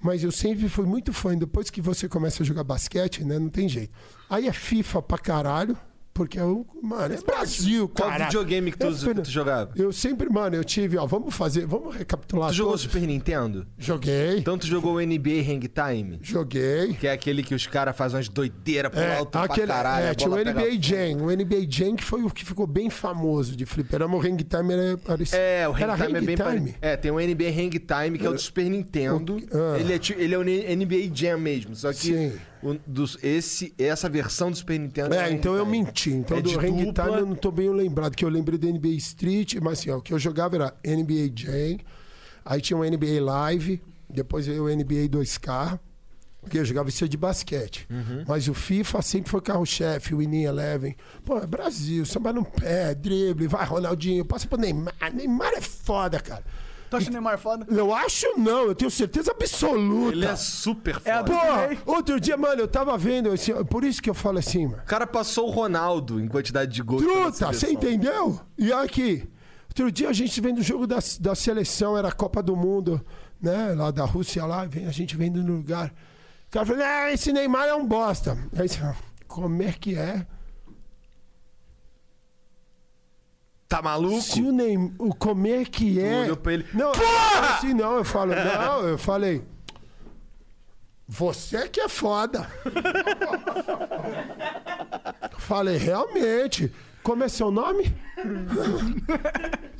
Mas 0.00 0.24
eu 0.24 0.32
sempre 0.32 0.68
fui 0.68 0.86
muito 0.86 1.12
fã. 1.12 1.36
Depois 1.36 1.68
que 1.68 1.82
você 1.82 2.08
começa 2.08 2.42
a 2.42 2.46
jogar 2.46 2.64
basquete, 2.64 3.22
né? 3.22 3.38
Não 3.38 3.50
tem 3.50 3.68
jeito. 3.68 3.94
Aí 4.28 4.48
é 4.48 4.52
FIFA 4.52 5.02
pra 5.02 5.18
caralho. 5.18 5.76
Porque 6.14 6.38
eu, 6.38 6.64
mano, 6.80 7.12
é 7.12 7.18
Brasil, 7.22 7.88
Qual 7.88 8.08
cara. 8.08 8.26
videogame 8.26 8.70
que 8.70 8.78
tu, 8.78 8.86
que 8.94 9.14
tu 9.22 9.30
jogava? 9.30 9.72
Eu 9.74 9.92
sempre, 9.92 10.30
mano, 10.30 10.54
eu 10.54 10.62
tive, 10.62 10.96
ó, 10.96 11.04
vamos 11.06 11.34
fazer, 11.34 11.66
vamos 11.66 11.92
recapitular. 11.96 12.50
Tu 12.50 12.54
jogou 12.54 12.72
todos. 12.74 12.82
Super 12.82 13.02
Nintendo? 13.02 13.66
Joguei, 13.76 14.38
Então 14.38 14.56
tu 14.56 14.64
jogou 14.68 14.94
o 14.94 15.00
NBA 15.00 15.40
Hang 15.40 15.66
Time? 15.68 16.20
joguei. 16.22 16.94
Que 16.94 17.08
é 17.08 17.12
aquele 17.12 17.42
que 17.42 17.52
os 17.52 17.66
caras 17.66 17.96
fazem 17.96 18.16
umas 18.16 18.28
doideiras 18.28 18.92
pro 18.92 19.00
É, 19.00 19.16
alto 19.18 19.36
aquele, 19.38 19.66
pra 19.66 19.74
caralho. 19.74 20.06
é, 20.06 20.14
tinha 20.14 20.30
o 20.30 20.36
NBA 20.36 20.54
pega- 20.54 20.80
Jam. 20.80 21.16
O 21.24 21.30
NBA 21.36 21.66
Jam 21.68 21.96
que 21.96 22.04
foi 22.04 22.22
o 22.22 22.30
que 22.30 22.44
ficou 22.44 22.66
bem 22.66 22.88
famoso 22.90 23.56
de 23.56 23.66
fliperama. 23.66 24.16
O 24.16 24.20
Hang 24.20 24.44
Time 24.44 24.72
era 24.72 24.96
parecido. 24.98 25.36
É, 25.42 25.68
o 25.68 25.72
Hang 25.72 25.82
era 25.82 25.96
Time 25.96 26.12
é 26.12 26.16
Hang 26.18 26.26
bem 26.26 26.36
Time? 26.36 26.48
parecido. 26.48 26.74
É, 26.80 26.96
tem 26.96 27.10
o 27.10 27.16
NBA 27.18 27.48
Hang 27.48 27.70
Time, 27.80 28.18
que 28.20 28.24
é 28.26 28.30
o 28.30 28.34
do 28.34 28.40
Super 28.40 28.70
Nintendo. 28.70 29.36
ah. 29.52 29.80
Ele, 29.80 29.92
é, 29.92 30.00
ele 30.16 30.34
é 30.34 30.38
o 30.38 30.44
NBA 30.44 31.10
Jam 31.12 31.38
mesmo, 31.38 31.74
só 31.74 31.92
que 31.92 31.98
Sim. 31.98 32.32
O- 32.64 32.80
dos, 32.86 33.18
esse, 33.22 33.72
essa 33.78 34.08
versão 34.08 34.50
do 34.50 34.56
Super 34.56 34.78
Nintendo... 34.80 35.14
É, 35.14 35.28
o 35.28 35.32
então 35.32 35.54
eu 35.54 35.66
menti. 35.66 36.10
Então 36.10 36.38
É 36.38 36.42
do 36.42 36.50
Hang 36.58 36.84
dupla. 36.86 37.04
Time 37.04 37.18
eu 37.20 37.26
não 37.26 37.36
tô 37.36 37.50
bem 37.50 37.68
lembrado, 37.70 38.16
que 38.16 38.24
eu 38.24 38.28
lembrei 38.28 38.58
do 38.58 38.66
NBA 38.66 38.88
Street, 38.96 39.54
mas 39.62 39.78
assim, 39.78 39.90
ó, 39.90 39.98
o 39.98 40.02
que 40.02 40.12
eu 40.12 40.18
jogava 40.18 40.56
era 40.56 40.74
NBA 40.84 41.30
Jam, 41.36 41.78
aí 42.44 42.60
tinha 42.60 42.76
o 42.76 42.84
NBA 42.84 43.22
Live, 43.22 43.80
depois 44.08 44.46
veio 44.46 44.64
o 44.64 44.68
NBA 44.74 45.08
2K, 45.10 45.78
porque 46.40 46.58
eu 46.58 46.64
jogava 46.64 46.88
isso 46.90 47.08
de 47.08 47.16
basquete. 47.16 47.86
Uhum. 47.90 48.24
Mas 48.28 48.48
o 48.48 48.54
FIFA 48.54 49.00
sempre 49.00 49.30
foi 49.30 49.40
carro-chefe, 49.40 50.14
o 50.14 50.18
Winning 50.18 50.42
Eleven. 50.44 50.94
Pô, 51.24 51.38
é 51.38 51.46
Brasil, 51.46 52.04
samba 52.04 52.32
no 52.34 52.44
pé, 52.44 52.94
drible, 52.94 53.46
vai 53.46 53.64
Ronaldinho, 53.64 54.24
passa 54.26 54.46
pro 54.46 54.58
Neymar. 54.58 54.94
Neymar 55.14 55.54
é 55.54 55.60
foda, 55.62 56.20
cara. 56.20 56.44
Tu 56.98 57.02
acha 57.02 57.10
o 57.10 57.12
Neymar 57.12 57.38
foda? 57.38 57.66
Eu 57.68 57.94
acho 57.94 58.26
não, 58.38 58.66
eu 58.66 58.74
tenho 58.74 58.90
certeza 58.90 59.30
absoluta. 59.30 60.12
Ele 60.12 60.26
é 60.26 60.36
super 60.36 60.96
É 61.04 61.16
foda. 61.18 61.22
do- 61.24 61.32
Porra, 61.32 61.66
NBA. 61.68 61.78
outro 61.86 62.20
dia, 62.20 62.36
mano, 62.36 62.60
eu 62.60 62.68
tava 62.68 62.96
vendo, 62.98 63.30
assim, 63.30 63.52
por 63.64 63.84
isso 63.84 64.02
que 64.02 64.10
eu 64.10 64.14
falo 64.14 64.38
assim, 64.38 64.66
mano. 64.66 64.82
O 64.82 64.86
cara 64.86 65.06
passou 65.06 65.48
o 65.48 65.50
Ronaldo 65.50 66.20
em 66.20 66.28
quantidade 66.28 66.72
de 66.72 66.82
gols. 66.82 67.02
Truta, 67.02 67.46
você 67.52 67.70
entendeu? 67.70 68.40
E 68.58 68.72
aqui, 68.72 69.28
outro 69.68 69.90
dia 69.90 70.08
a 70.08 70.12
gente 70.12 70.40
vendo 70.40 70.58
o 70.58 70.62
jogo 70.62 70.86
da, 70.86 70.98
da 71.20 71.34
seleção, 71.34 71.96
era 71.96 72.08
a 72.08 72.12
Copa 72.12 72.42
do 72.42 72.54
Mundo 72.56 73.04
né? 73.40 73.74
Lá 73.76 73.90
da 73.90 74.04
Rússia, 74.06 74.44
lá, 74.46 74.64
vem, 74.64 74.86
a 74.86 74.90
gente 74.90 75.16
vendo 75.16 75.42
no 75.42 75.56
lugar. 75.56 75.92
O 76.48 76.50
cara 76.50 76.64
falou, 76.64 76.82
ah, 76.82 77.12
esse 77.12 77.30
Neymar 77.30 77.66
é 77.68 77.74
um 77.74 77.86
bosta. 77.86 78.38
Aí 78.56 78.66
você 78.68 78.78
fala, 78.78 78.96
como 79.28 79.62
é 79.62 79.70
que 79.72 79.96
é? 79.96 80.26
Tá 83.68 83.80
maluco? 83.82 84.20
Se 84.22 84.42
o 84.42 84.52
Neymar. 84.52 84.92
O, 84.98 85.14
como 85.14 85.46
é 85.46 85.64
que 85.64 86.00
é? 86.00 86.22
olhou 86.22 86.36
pra 86.36 86.52
ele, 86.52 86.66
Não, 86.72 86.92
Porra! 86.92 87.54
assim 87.56 87.74
não, 87.74 87.96
eu 87.96 88.04
falo, 88.04 88.32
não, 88.36 88.88
eu 88.88 88.98
falei. 88.98 89.42
Você 91.06 91.68
que 91.68 91.80
é 91.80 91.88
foda. 91.88 92.48
Falei, 95.38 95.76
realmente. 95.76 96.72
Como 97.02 97.22
é 97.22 97.28
seu 97.28 97.50
nome? 97.50 97.94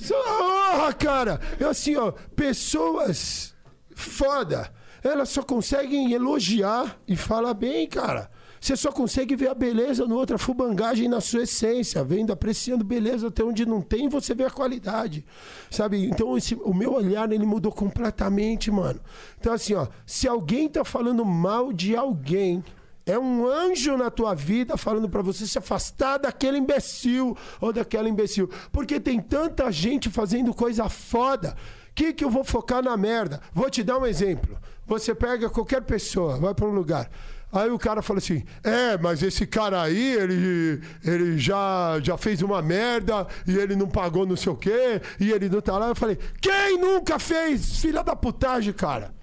Porra, 0.07 0.93
cara! 0.93 1.41
Eu 1.59 1.71
assim, 1.71 1.97
ó, 1.97 2.13
pessoas 2.37 3.55
foda, 3.95 4.71
elas 5.03 5.31
só 5.31 5.43
conseguem 5.43 6.13
elogiar 6.13 6.99
e 7.09 7.17
falar 7.17 7.55
bem, 7.55 7.89
cara. 7.89 8.31
Você 8.65 8.77
só 8.79 8.91
consegue 8.91 9.37
ver 9.37 9.51
a 9.51 9.55
beleza 9.55 10.07
no 10.07 10.15
outro, 10.17 10.37
a 10.37 10.39
fubangagem 10.39 11.07
na 11.07 11.21
sua 11.21 11.43
essência, 11.43 12.03
vendo, 12.03 12.33
apreciando 12.33 12.83
beleza 12.83 13.29
até 13.29 13.45
onde 13.45 13.67
não 13.67 13.83
tem, 13.83 14.09
você 14.09 14.35
vê 14.35 14.45
a 14.45 14.51
qualidade, 14.51 15.23
sabe? 15.71 16.03
Então 16.07 16.35
esse- 16.35 16.55
o 16.55 16.73
meu 16.73 16.95
olhar, 16.95 17.31
ele 17.31 17.45
mudou 17.45 17.71
completamente, 17.71 18.71
mano. 18.71 18.99
Então 19.39 19.53
assim, 19.53 19.75
ó, 19.75 19.87
se 20.07 20.27
alguém 20.27 20.67
tá 20.67 20.83
falando 20.83 21.27
mal 21.27 21.75
de 21.75 21.95
alguém, 21.95 22.65
é 23.05 23.19
um 23.19 23.47
anjo 23.47 23.99
na 23.99 24.11
tua 24.11 24.33
vida 24.35 24.79
falando 24.79 25.11
pra 25.11 25.21
você 25.21 25.47
se 25.47 25.59
afastar 25.59 26.17
daquele 26.17 26.57
imbecil 26.57 27.37
ou 27.61 27.71
daquela 27.71 28.09
imbecil. 28.09 28.49
Porque 28.73 28.99
tem 28.99 29.21
tanta 29.21 29.71
gente 29.71 30.09
fazendo 30.09 30.55
coisa 30.55 30.89
foda. 30.89 31.55
Que 31.95 32.15
que 32.15 32.25
eu 32.25 32.31
vou 32.31 32.43
focar 32.43 32.83
na 32.83 32.97
merda? 32.97 33.43
Vou 33.53 33.69
te 33.69 33.83
dar 33.83 33.99
um 33.99 34.07
exemplo. 34.07 34.57
Você 34.87 35.15
pega 35.15 35.51
qualquer 35.51 35.83
pessoa, 35.83 36.39
vai 36.39 36.55
pra 36.55 36.67
um 36.67 36.73
lugar. 36.75 37.11
Aí 37.55 37.71
o 37.71 37.79
cara 37.79 38.03
fala 38.03 38.19
assim: 38.19 38.45
É, 38.65 38.99
mas 38.99 39.23
esse 39.23 39.47
cara 39.47 39.81
aí, 39.81 40.15
ele, 40.17 40.83
ele 41.05 41.39
já, 41.39 42.01
já 42.03 42.19
fez 42.19 42.43
uma 42.43 42.61
merda 42.61 43.29
e 43.47 43.57
ele 43.57 43.77
não 43.77 43.89
pagou 43.89 44.27
não 44.27 44.35
sei 44.35 44.51
o 44.51 44.57
quê 44.57 45.01
e 45.21 45.31
ele 45.31 45.49
não 45.49 45.61
tá 45.61 45.79
lá. 45.79 45.87
Eu 45.87 45.95
falei: 45.95 46.19
Quem 46.41 46.77
nunca 46.79 47.17
fez? 47.21 47.81
Filha 47.81 48.03
da 48.03 48.17
putagem, 48.17 48.73
cara. 48.73 49.15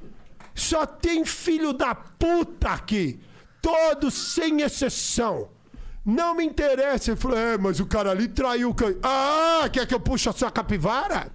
Só 0.56 0.86
tem 0.86 1.26
filho 1.26 1.74
da 1.74 1.94
puta 1.94 2.70
aqui. 2.70 3.20
Todos 3.62 4.14
sem 4.14 4.62
exceção. 4.62 5.49
Não 6.06 6.34
me 6.34 6.45
interessa. 6.45 7.12
Ele 7.12 7.20
falou: 7.20 7.38
É, 7.38 7.58
mas 7.58 7.82
o 7.82 7.86
cara 7.86 8.12
ali 8.12 8.30
traiu 8.30 8.70
o 8.70 8.74
can... 8.74 8.95
Ah, 9.03 9.70
quer 9.70 9.86
que 9.86 9.94
eu 9.94 9.99
puxe 9.99 10.30
a 10.30 10.34
sua 10.34 10.49
capivara? 10.49 11.30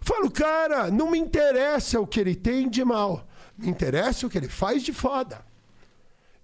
Falo, 0.00 0.30
cara, 0.30 0.90
não 0.90 1.10
me 1.10 1.18
interessa 1.18 2.00
o 2.00 2.06
que 2.06 2.18
ele 2.18 2.34
tem 2.34 2.68
de 2.68 2.82
mal. 2.82 3.26
Me 3.58 3.68
interessa 3.68 4.26
o 4.26 4.30
que 4.30 4.38
ele 4.38 4.48
faz 4.48 4.82
de 4.82 4.92
foda. 4.92 5.44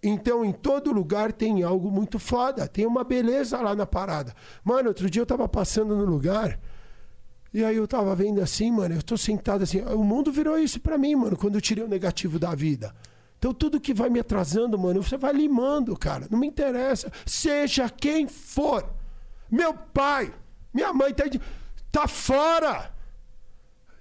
Então, 0.03 0.45
em 0.45 0.53
todo 0.53 0.93
lugar 0.93 1.33
tem 1.33 1.63
algo 1.63 1.91
muito 1.91 2.19
foda. 2.19 2.67
Tem 2.67 2.87
uma 2.87 3.05
beleza 3.05 3.61
lá 3.61 3.75
na 3.75 3.85
parada. 3.85 4.35
Mano, 4.65 4.89
outro 4.89 5.11
dia 5.11 5.21
eu 5.21 5.27
tava 5.27 5.49
passando 5.49 5.95
no 5.95 6.05
lugar. 6.05 6.59
E 7.53 7.65
aí 7.65 7.77
eu 7.77 7.87
tava 7.87 8.15
vendo 8.15 8.41
assim, 8.41 8.71
mano, 8.71 8.95
eu 8.95 9.03
tô 9.03 9.17
sentado 9.17 9.63
assim. 9.63 9.83
O 9.83 10.05
mundo 10.05 10.31
virou 10.31 10.57
isso 10.57 10.81
pra 10.81 10.97
mim, 10.97 11.17
mano, 11.17 11.37
quando 11.37 11.57
eu 11.57 11.61
tirei 11.61 11.85
o 11.85 11.89
negativo 11.89 12.39
da 12.39 12.55
vida. 12.55 12.95
Então 13.39 13.53
tudo 13.53 13.81
que 13.81 13.93
vai 13.93 14.09
me 14.09 14.21
atrasando, 14.21 14.79
mano, 14.79 15.03
você 15.03 15.17
vai 15.17 15.33
limando, 15.33 15.97
cara. 15.97 16.27
Não 16.31 16.39
me 16.39 16.47
interessa. 16.47 17.11
Seja 17.27 17.89
quem 17.91 18.29
for. 18.29 18.89
Meu 19.51 19.75
pai, 19.75 20.33
minha 20.73 20.93
mãe 20.93 21.13
tá, 21.13 21.25
tá 21.91 22.07
fora. 22.07 22.93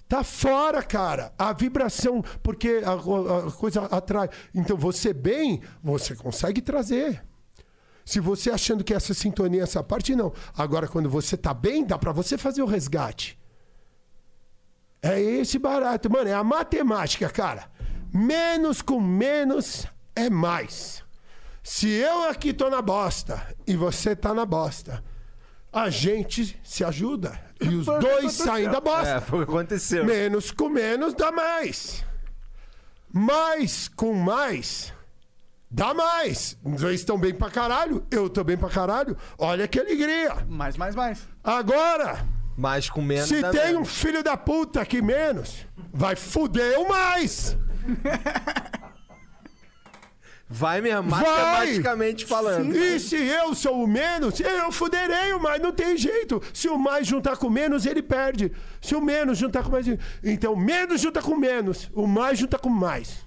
Tá 0.10 0.23
fora, 0.23 0.81
cara. 0.81 1.31
A 1.38 1.53
vibração, 1.53 2.23
porque 2.41 2.81
a, 2.84 2.94
a 2.94 3.52
coisa 3.52 3.86
atrai. 3.86 4.27
Então, 4.56 4.76
você 4.76 5.14
bem, 5.14 5.61
você 5.84 6.15
consegue 6.15 6.61
trazer. 6.61 7.23
Se 8.03 8.19
você 8.19 8.49
achando 8.49 8.84
que 8.84 8.91
essa 8.91 9.14
sintonia, 9.14 9.61
essa 9.61 9.84
parte, 9.84 10.15
não. 10.15 10.34
Agora, 10.57 10.88
quando 10.88 11.07
você 11.07 11.38
tá 11.38 11.53
bem, 11.53 11.86
dá 11.86 11.95
pra 11.95 12.11
você 12.11 12.40
fazer 12.40 12.64
o 12.64 12.65
resgate. 12.65 13.38
É 14.99 15.22
esse 15.22 15.60
barato. 15.60 16.10
Mano, 16.10 16.27
é 16.27 16.34
a 16.34 16.44
matemática, 16.44 17.30
cara. 17.30 17.69
Menos 18.11 18.81
com 18.81 18.99
menos 18.99 19.86
é 20.15 20.27
mais. 20.27 21.03
Se 21.61 21.88
eu 21.88 22.23
aqui 22.23 22.52
tô 22.52 22.68
na 22.68 22.81
bosta 22.81 23.56
e 23.68 23.76
você 23.76 24.15
tá 24.15 24.34
na 24.34 24.44
bosta, 24.44 25.03
a 25.72 25.88
gente 25.91 26.60
se 26.64 26.84
ajuda. 26.84 27.48
E 27.61 27.76
os 27.76 27.86
dois 27.86 28.34
saem 28.34 28.69
da 28.69 28.80
bosta. 28.80 29.07
É, 29.10 29.22
foi 29.22 29.44
o 29.44 29.45
que 29.45 29.52
aconteceu. 29.52 30.06
Menos 30.06 30.52
com 30.52 30.69
menos 30.69 31.14
dá 31.14 31.31
mais. 31.31 32.06
Mais 33.11 33.88
com 33.88 34.14
mais 34.14 34.94
dá 35.72 35.94
mais. 35.94 36.57
Os 36.64 36.81
dois 36.81 36.99
estão 36.99 37.18
bem 37.19 37.34
pra 37.34 37.49
caralho. 37.49 38.06
Eu 38.10 38.30
tô 38.30 38.44
bem 38.44 38.57
pra 38.57 38.69
caralho. 38.69 39.15
Olha 39.38 39.68
que 39.68 39.80
alegria. 39.80 40.36
Mais, 40.48 40.76
mais, 40.77 40.95
mais. 40.95 41.27
Agora, 41.44 42.26
Mas 42.57 42.90
com 42.90 43.02
menos. 43.02 43.27
se 43.27 43.41
dá 43.41 43.52
tem 43.52 43.72
um 43.72 43.73
menos. 43.81 43.90
filho 43.90 44.23
da 44.23 44.36
puta 44.36 44.84
que 44.86 45.02
menos, 45.02 45.65
vai 45.94 46.15
fuder 46.15 46.80
o 46.80 46.90
mais. 46.90 47.56
Vai 50.51 50.81
mesmo, 50.81 51.11
Vai! 51.11 51.21
matematicamente 51.21 52.26
falando. 52.26 52.76
E 52.76 52.99
se 52.99 53.15
eu 53.15 53.53
sou 53.53 53.84
o 53.84 53.88
menos, 53.88 54.39
eu 54.39 54.71
fuderei 54.71 55.31
o 55.31 55.39
mais. 55.39 55.61
Não 55.61 55.71
tem 55.71 55.95
jeito. 55.95 56.41
Se 56.51 56.67
o 56.67 56.76
mais 56.76 57.05
juntar 57.05 57.38
com 57.38 57.45
o 57.45 57.51
menos, 57.51 57.85
ele 57.85 58.01
perde. 58.01 58.51
Se 58.81 58.95
o 58.95 59.01
menos 59.01 59.38
juntar 59.38 59.61
com 59.61 59.69
o 59.69 59.71
mais. 59.73 59.85
Então, 60.23 60.55
menos 60.55 61.01
junta 61.01 61.21
com 61.21 61.35
menos. 61.35 61.91
O 61.93 62.07
mais 62.07 62.39
junta 62.39 62.57
com 62.57 62.67
mais. 62.67 63.23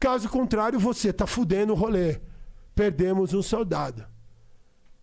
Caso 0.00 0.30
contrário, 0.30 0.78
você 0.78 1.12
tá 1.12 1.26
fudendo 1.26 1.74
o 1.74 1.76
rolê. 1.76 2.20
Perdemos 2.74 3.34
um 3.34 3.42
soldado. 3.42 4.06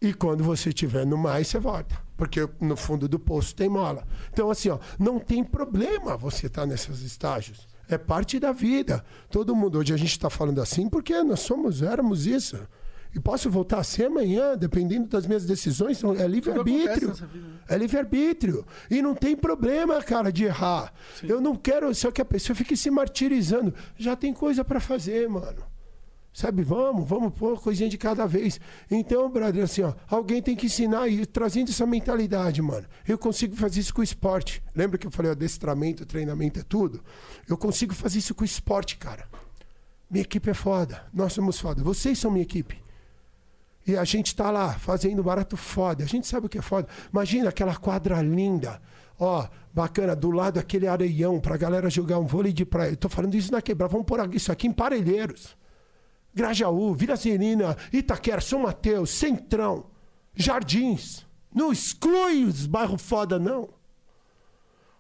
E 0.02 0.12
quando 0.12 0.44
você 0.44 0.70
estiver 0.70 1.06
no 1.06 1.18
mais, 1.18 1.48
você 1.48 1.60
volta. 1.60 1.96
Porque 2.18 2.50
no 2.60 2.76
fundo 2.76 3.08
do 3.08 3.20
poço 3.20 3.56
tem 3.56 3.70
mola. 3.70 4.08
Então, 4.34 4.50
assim, 4.50 4.70
ó, 4.70 4.80
não 4.98 5.20
tem 5.20 5.44
problema 5.44 6.18
você 6.18 6.48
estar 6.48 6.66
nesses 6.66 7.02
estágios. 7.02 7.68
É 7.90 7.98
parte 7.98 8.40
da 8.40 8.52
vida. 8.52 9.04
Todo 9.30 9.56
mundo, 9.56 9.78
hoje 9.80 9.94
a 9.94 9.98
gente 9.98 10.12
está 10.12 10.30
falando 10.30 10.62
assim 10.62 10.90
porque 10.90 11.22
nós 11.24 11.42
somos, 11.42 11.82
éramos 11.82 12.26
isso. 12.26 12.58
E 13.14 13.20
posso 13.20 13.50
voltar 13.50 13.80
a 13.80 13.84
ser 13.84 14.08
amanhã, 14.08 14.58
dependendo 14.58 15.08
das 15.08 15.26
minhas 15.26 15.46
decisões. 15.46 16.04
É 16.04 16.28
livre-arbítrio. 16.28 17.10
né? 17.10 17.60
É 17.70 17.78
livre-arbítrio. 17.78 18.66
E 18.92 19.02
não 19.02 19.16
tem 19.16 19.38
problema, 19.38 20.04
cara, 20.04 20.32
de 20.34 20.44
errar. 20.44 20.92
Eu 21.24 21.40
não 21.40 21.56
quero 21.56 21.94
só 21.96 22.12
que 22.12 22.22
a 22.22 22.26
pessoa 22.26 22.54
fique 22.54 22.76
se 22.76 22.92
martirizando. 22.92 23.74
Já 23.98 24.18
tem 24.18 24.34
coisa 24.34 24.66
para 24.66 24.82
fazer, 24.82 25.30
mano. 25.30 25.64
Sabe, 26.36 26.64
vamos, 26.64 27.08
vamos 27.08 27.34
pôr 27.34 27.58
coisinha 27.62 27.88
de 27.88 27.98
cada 27.98 28.26
vez. 28.26 28.60
Então, 28.92 29.30
brother, 29.30 29.64
assim, 29.64 29.84
ó, 29.84 29.94
alguém 30.10 30.42
tem 30.42 30.54
que 30.54 30.66
ensinar 30.66 31.08
e 31.08 31.26
trazendo 31.26 31.70
essa 31.70 31.88
mentalidade, 31.88 32.62
mano. 32.62 32.86
Eu 33.08 33.18
consigo 33.18 33.56
fazer 33.56 33.80
isso 33.80 33.94
com 33.94 34.02
o 34.02 34.04
esporte. 34.04 34.62
Lembra 34.76 34.98
que 34.98 35.08
eu 35.08 35.12
falei, 35.12 35.32
adestramento, 35.32 36.06
treinamento 36.06 36.60
é 36.60 36.64
tudo? 36.64 37.02
Eu 37.48 37.58
consigo 37.58 37.94
fazer 37.94 38.20
isso 38.20 38.36
com 38.36 38.42
o 38.42 38.46
esporte, 38.46 38.98
cara. 38.98 39.30
Minha 40.12 40.24
equipe 40.24 40.50
é 40.50 40.54
foda. 40.54 41.06
Nós 41.14 41.32
somos 41.32 41.58
foda. 41.58 41.82
Vocês 41.82 42.20
são 42.20 42.30
minha 42.30 42.44
equipe. 42.44 42.84
E 43.88 43.96
a 43.96 44.04
gente 44.04 44.36
tá 44.36 44.52
lá 44.52 44.74
fazendo 44.74 45.24
barato 45.24 45.56
foda. 45.56 46.04
A 46.04 46.08
gente 46.08 46.28
sabe 46.28 46.48
o 46.48 46.50
que 46.50 46.58
é 46.58 46.62
foda. 46.62 46.90
Imagina 47.14 47.48
aquela 47.48 47.78
quadra 47.78 48.22
linda. 48.22 48.82
Ó, 49.18 49.48
bacana, 49.74 50.14
do 50.14 50.32
lado 50.32 50.60
aquele 50.60 50.86
areião 50.86 51.40
pra 51.40 51.56
galera 51.56 51.90
jogar 51.90 52.20
um 52.20 52.26
vôlei 52.26 52.52
de 52.52 52.66
praia. 52.66 52.90
Eu 52.90 52.98
tô 52.98 53.08
falando 53.08 53.36
isso 53.36 53.54
na 53.54 53.62
quebrada. 53.62 53.94
Vamos 53.94 54.06
pôr 54.06 54.36
isso 54.36 54.52
aqui 54.52 54.68
em 54.68 54.74
Parelheiros. 54.74 55.56
Grajaú, 56.36 56.94
Vila 56.94 57.16
Serena, 57.16 57.78
Itaquera, 57.94 58.42
São 58.42 58.60
Mateus, 58.60 59.10
Centrão, 59.10 59.86
Jardins. 60.36 61.26
Não 61.54 61.72
exclui 61.72 62.44
os 62.44 62.68
bairros 62.68 63.02
foda, 63.02 63.40
não. 63.40 63.70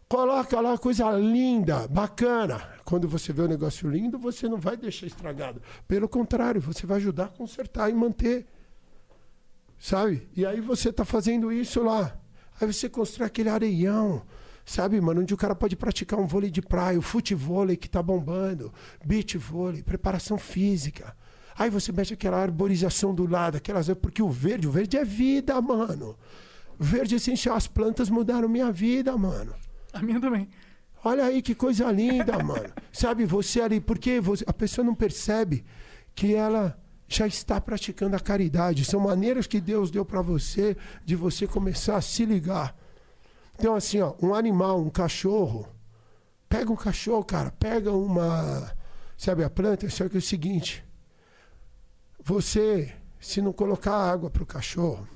Coloca 0.07 0.62
lá 0.62 0.78
coisa 0.78 1.12
linda, 1.12 1.88
bacana. 1.88 2.70
Quando 2.86 3.07
você 3.07 3.34
vê 3.34 3.41
o 3.41 3.48
negócio 3.48 3.90
lindo, 3.90 4.18
você 4.18 4.48
não 4.48 4.57
vai 4.57 4.78
deixar 4.78 5.07
estragado. 5.07 5.62
Pelo 5.88 6.07
contrário, 6.07 6.62
você 6.62 6.86
vai 6.86 6.98
ajudar 6.98 7.26
a 7.26 7.30
consertar 7.30 7.90
e 7.90 7.94
manter. 7.94 8.48
Sabe? 9.78 10.30
E 10.36 10.45
aí 10.45 10.62
você 10.62 10.94
tá 10.94 11.03
fazendo 11.03 11.52
isso 11.52 11.84
lá. 11.84 12.18
Aí 12.62 12.72
você 12.72 12.88
constrói 12.88 13.28
aquele 13.28 13.49
areião. 13.49 14.24
Sabe, 14.64 14.99
mano, 15.02 15.22
onde 15.22 15.34
o 15.34 15.38
cara 15.38 15.53
pode 15.53 15.76
praticar 15.76 16.20
um 16.20 16.26
vôlei 16.26 16.49
de 16.49 16.62
praia, 16.62 16.98
o 16.98 17.02
futevôlei 17.02 17.76
que 17.76 17.88
tá 17.88 18.02
bombando, 18.02 18.74
beach 19.06 19.38
vôlei, 19.38 19.84
preparação 19.84 20.40
física. 20.40 21.16
Aí 21.57 21.69
você 21.69 21.91
mexe 21.91 22.14
aquela 22.14 22.41
arborização 22.41 23.14
do 23.14 23.26
lado, 23.30 23.57
aquelas. 23.57 23.88
Porque 23.94 24.22
o 24.22 24.30
verde, 24.30 24.68
o 24.68 24.72
verde 24.72 24.98
é 24.98 25.06
vida, 25.06 25.60
mano. 25.61 26.18
Verde 26.80 27.15
essencial, 27.15 27.56
as 27.56 27.68
plantas 27.68 28.10
mudaram 28.10 28.49
minha 28.49 28.72
vida, 28.72 29.15
mano. 29.18 29.53
A 29.94 30.02
minha 30.02 30.19
também. 30.19 30.49
Olha 31.03 31.23
aí 31.26 31.41
que 31.41 31.56
coisa 31.56 31.90
linda, 31.91 32.38
mano. 32.44 32.73
Sabe, 32.91 33.26
você 33.26 33.61
ali, 33.61 33.80
porque 33.80 34.19
você- 34.19 34.44
a 34.48 34.52
pessoa 34.53 34.84
não 34.84 34.94
percebe 34.95 35.64
que 36.14 36.34
ela 36.36 36.77
já 37.07 37.27
está 37.27 37.61
praticando 37.61 38.15
a 38.15 38.19
caridade. 38.19 38.84
São 38.84 38.99
maneiras 38.99 39.48
que 39.48 39.61
Deus 39.61 39.90
deu 39.91 40.03
para 40.03 40.22
você 40.22 40.76
de 41.06 41.15
você 41.15 41.48
começar 41.48 41.95
a 41.98 42.02
se 42.02 42.26
ligar. 42.26 42.76
Então, 43.57 43.76
assim, 43.76 44.02
ó, 44.02 44.14
um 44.22 44.34
animal, 44.36 44.82
um 44.82 44.90
cachorro, 44.90 45.68
Pega 46.48 46.72
um 46.72 46.76
cachorro, 46.76 47.23
cara, 47.23 47.52
pega 47.52 47.91
uma. 47.91 48.72
Sabe 49.18 49.44
a 49.44 49.49
planta? 49.49 49.90
Só 49.90 50.07
que 50.07 50.15
é 50.15 50.19
o 50.19 50.22
seguinte: 50.22 50.86
você, 52.27 52.91
se 53.19 53.39
não 53.39 53.53
colocar 53.53 53.93
água 53.93 54.31
pro 54.31 54.47
cachorro, 54.47 55.07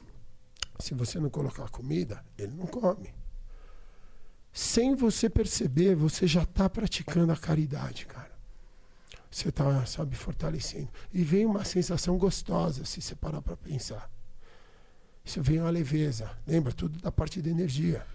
se 0.78 0.94
você 0.94 1.20
não 1.20 1.28
colocar 1.28 1.68
comida, 1.70 2.24
ele 2.38 2.54
não 2.54 2.68
come. 2.68 3.12
Sem 4.54 4.96
você 4.96 5.28
perceber, 5.28 5.96
você 5.96 6.28
já 6.28 6.44
está 6.44 6.70
praticando 6.70 7.34
a 7.34 7.36
caridade, 7.36 8.06
cara. 8.06 8.32
Você 9.32 9.50
está, 9.50 9.84
sabe, 9.88 10.16
fortalecendo. 10.16 10.88
E 11.12 11.24
vem 11.24 11.48
uma 11.48 11.66
sensação 11.66 12.16
gostosa, 12.16 12.86
se 12.86 13.02
você 13.02 13.16
parar 13.16 13.42
para 13.42 13.58
pensar. 13.58 14.08
Isso 15.26 15.42
vem 15.42 15.60
uma 15.60 15.72
leveza. 15.72 16.30
Lembra 16.46 16.72
tudo 16.72 17.00
da 17.00 17.12
parte 17.12 17.42
da 17.42 17.50
energia. 17.50 18.06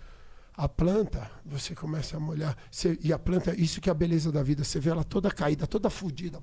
A 0.56 0.68
planta, 0.68 1.28
você 1.44 1.74
começa 1.74 2.16
a 2.16 2.20
molhar. 2.20 2.56
Você- 2.70 2.96
e 3.02 3.12
a 3.12 3.18
planta, 3.18 3.60
isso 3.60 3.80
que 3.80 3.88
é 3.88 3.92
a 3.92 3.94
beleza 3.94 4.30
da 4.30 4.42
vida. 4.44 4.62
Você 4.62 4.78
vê 4.78 4.90
ela 4.90 5.02
toda 5.02 5.32
caída, 5.32 5.66
toda 5.66 5.90
fodida. 5.90 6.40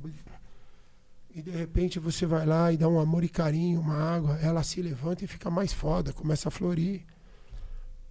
E 1.33 1.41
de 1.41 1.51
repente 1.51 1.97
você 1.97 2.25
vai 2.25 2.45
lá 2.45 2.71
e 2.73 2.77
dá 2.77 2.89
um 2.89 2.99
amor 2.99 3.23
e 3.23 3.29
carinho, 3.29 3.79
uma 3.79 3.95
água. 3.95 4.37
Ela 4.41 4.63
se 4.63 4.81
levanta 4.81 5.23
e 5.23 5.27
fica 5.27 5.49
mais 5.49 5.71
foda, 5.71 6.11
começa 6.11 6.49
a 6.49 6.51
florir. 6.51 7.05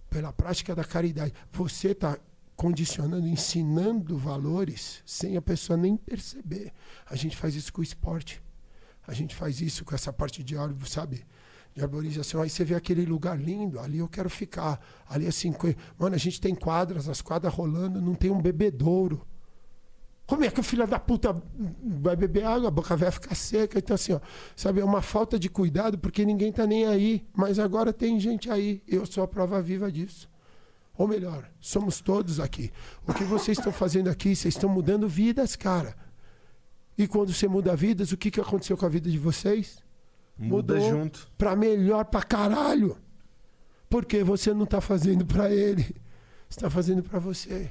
Pela 0.09 0.33
prática 0.33 0.75
da 0.75 0.83
caridade. 0.83 1.33
Você 1.51 1.89
está 1.89 2.17
condicionando, 2.55 3.27
ensinando 3.27 4.17
valores 4.17 5.01
sem 5.05 5.37
a 5.37 5.41
pessoa 5.41 5.77
nem 5.77 5.95
perceber. 5.95 6.73
A 7.09 7.15
gente 7.15 7.37
faz 7.37 7.55
isso 7.55 7.71
com 7.71 7.81
o 7.81 7.83
esporte. 7.83 8.41
A 9.07 9.13
gente 9.13 9.35
faz 9.35 9.61
isso 9.61 9.85
com 9.85 9.95
essa 9.95 10.11
parte 10.11 10.43
de 10.43 10.57
árvore, 10.57 10.89
sabe? 10.89 11.25
De 11.73 11.81
arborização. 11.81 12.41
Aí 12.41 12.49
você 12.49 12.63
vê 12.63 12.75
aquele 12.75 13.05
lugar 13.05 13.39
lindo, 13.39 13.79
ali 13.79 13.99
eu 13.99 14.07
quero 14.07 14.29
ficar. 14.29 14.79
Ali 15.07 15.27
assim, 15.27 15.53
mano, 15.97 16.15
a 16.15 16.19
gente 16.19 16.41
tem 16.41 16.53
quadras, 16.53 17.07
as 17.07 17.21
quadras 17.21 17.53
rolando, 17.53 18.01
não 18.01 18.15
tem 18.15 18.31
um 18.31 18.41
bebedouro. 18.41 19.25
Como 20.31 20.45
é 20.45 20.49
que 20.49 20.61
o 20.61 20.63
filho 20.63 20.87
da 20.87 20.97
puta 20.97 21.35
vai 21.83 22.15
beber 22.15 22.45
água, 22.45 22.69
a 22.69 22.71
boca 22.71 22.95
vai 22.95 23.11
ficar 23.11 23.35
seca? 23.35 23.77
Então, 23.77 23.93
assim, 23.93 24.13
ó, 24.13 24.21
sabe, 24.55 24.79
é 24.79 24.85
uma 24.85 25.01
falta 25.01 25.37
de 25.37 25.49
cuidado 25.49 25.97
porque 25.97 26.23
ninguém 26.23 26.53
tá 26.53 26.65
nem 26.65 26.85
aí. 26.85 27.27
Mas 27.33 27.59
agora 27.59 27.91
tem 27.91 28.17
gente 28.17 28.49
aí. 28.49 28.81
Eu 28.87 29.05
sou 29.05 29.25
a 29.25 29.27
prova 29.27 29.61
viva 29.61 29.91
disso. 29.91 30.29
Ou 30.97 31.05
melhor, 31.05 31.51
somos 31.59 31.99
todos 31.99 32.39
aqui. 32.39 32.71
O 33.05 33.13
que 33.13 33.25
vocês 33.25 33.57
estão 33.57 33.73
fazendo 33.73 34.09
aqui, 34.09 34.33
vocês 34.33 34.55
estão 34.55 34.69
mudando 34.69 35.05
vidas, 35.05 35.57
cara. 35.57 35.97
E 36.97 37.09
quando 37.09 37.33
você 37.33 37.45
muda 37.45 37.75
vidas, 37.75 38.13
o 38.13 38.17
que, 38.17 38.31
que 38.31 38.39
aconteceu 38.39 38.77
com 38.77 38.85
a 38.85 38.89
vida 38.89 39.09
de 39.09 39.17
vocês? 39.17 39.83
Muda 40.37 40.75
Mudou. 40.75 40.89
junto. 40.89 41.29
Pra 41.37 41.57
melhor 41.57 42.05
pra 42.05 42.23
caralho. 42.23 42.95
Porque 43.89 44.23
você 44.23 44.53
não 44.53 44.65
tá 44.65 44.79
fazendo 44.79 45.25
pra 45.25 45.53
ele. 45.53 45.93
Você 46.47 46.57
tá 46.57 46.69
fazendo 46.69 47.03
pra 47.03 47.19
você. 47.19 47.69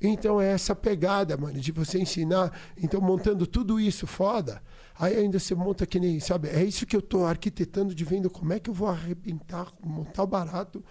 Então 0.00 0.40
é 0.40 0.52
essa 0.52 0.74
pegada, 0.74 1.36
mano, 1.36 1.60
de 1.60 1.72
você 1.72 1.98
ensinar. 1.98 2.58
Então, 2.76 3.00
montando 3.00 3.46
tudo 3.46 3.78
isso 3.78 4.06
foda, 4.06 4.62
aí 4.98 5.16
ainda 5.16 5.38
você 5.38 5.54
monta 5.54 5.84
que 5.86 6.00
nem, 6.00 6.18
sabe? 6.20 6.48
É 6.48 6.64
isso 6.64 6.86
que 6.86 6.96
eu 6.96 7.02
tô 7.02 7.26
arquitetando 7.26 7.94
de 7.94 8.04
vendo 8.04 8.30
como 8.30 8.52
é 8.52 8.58
que 8.58 8.70
eu 8.70 8.74
vou 8.74 8.88
arrebentar, 8.88 9.72
montar 9.82 10.22
o 10.22 10.26
barato 10.26 10.82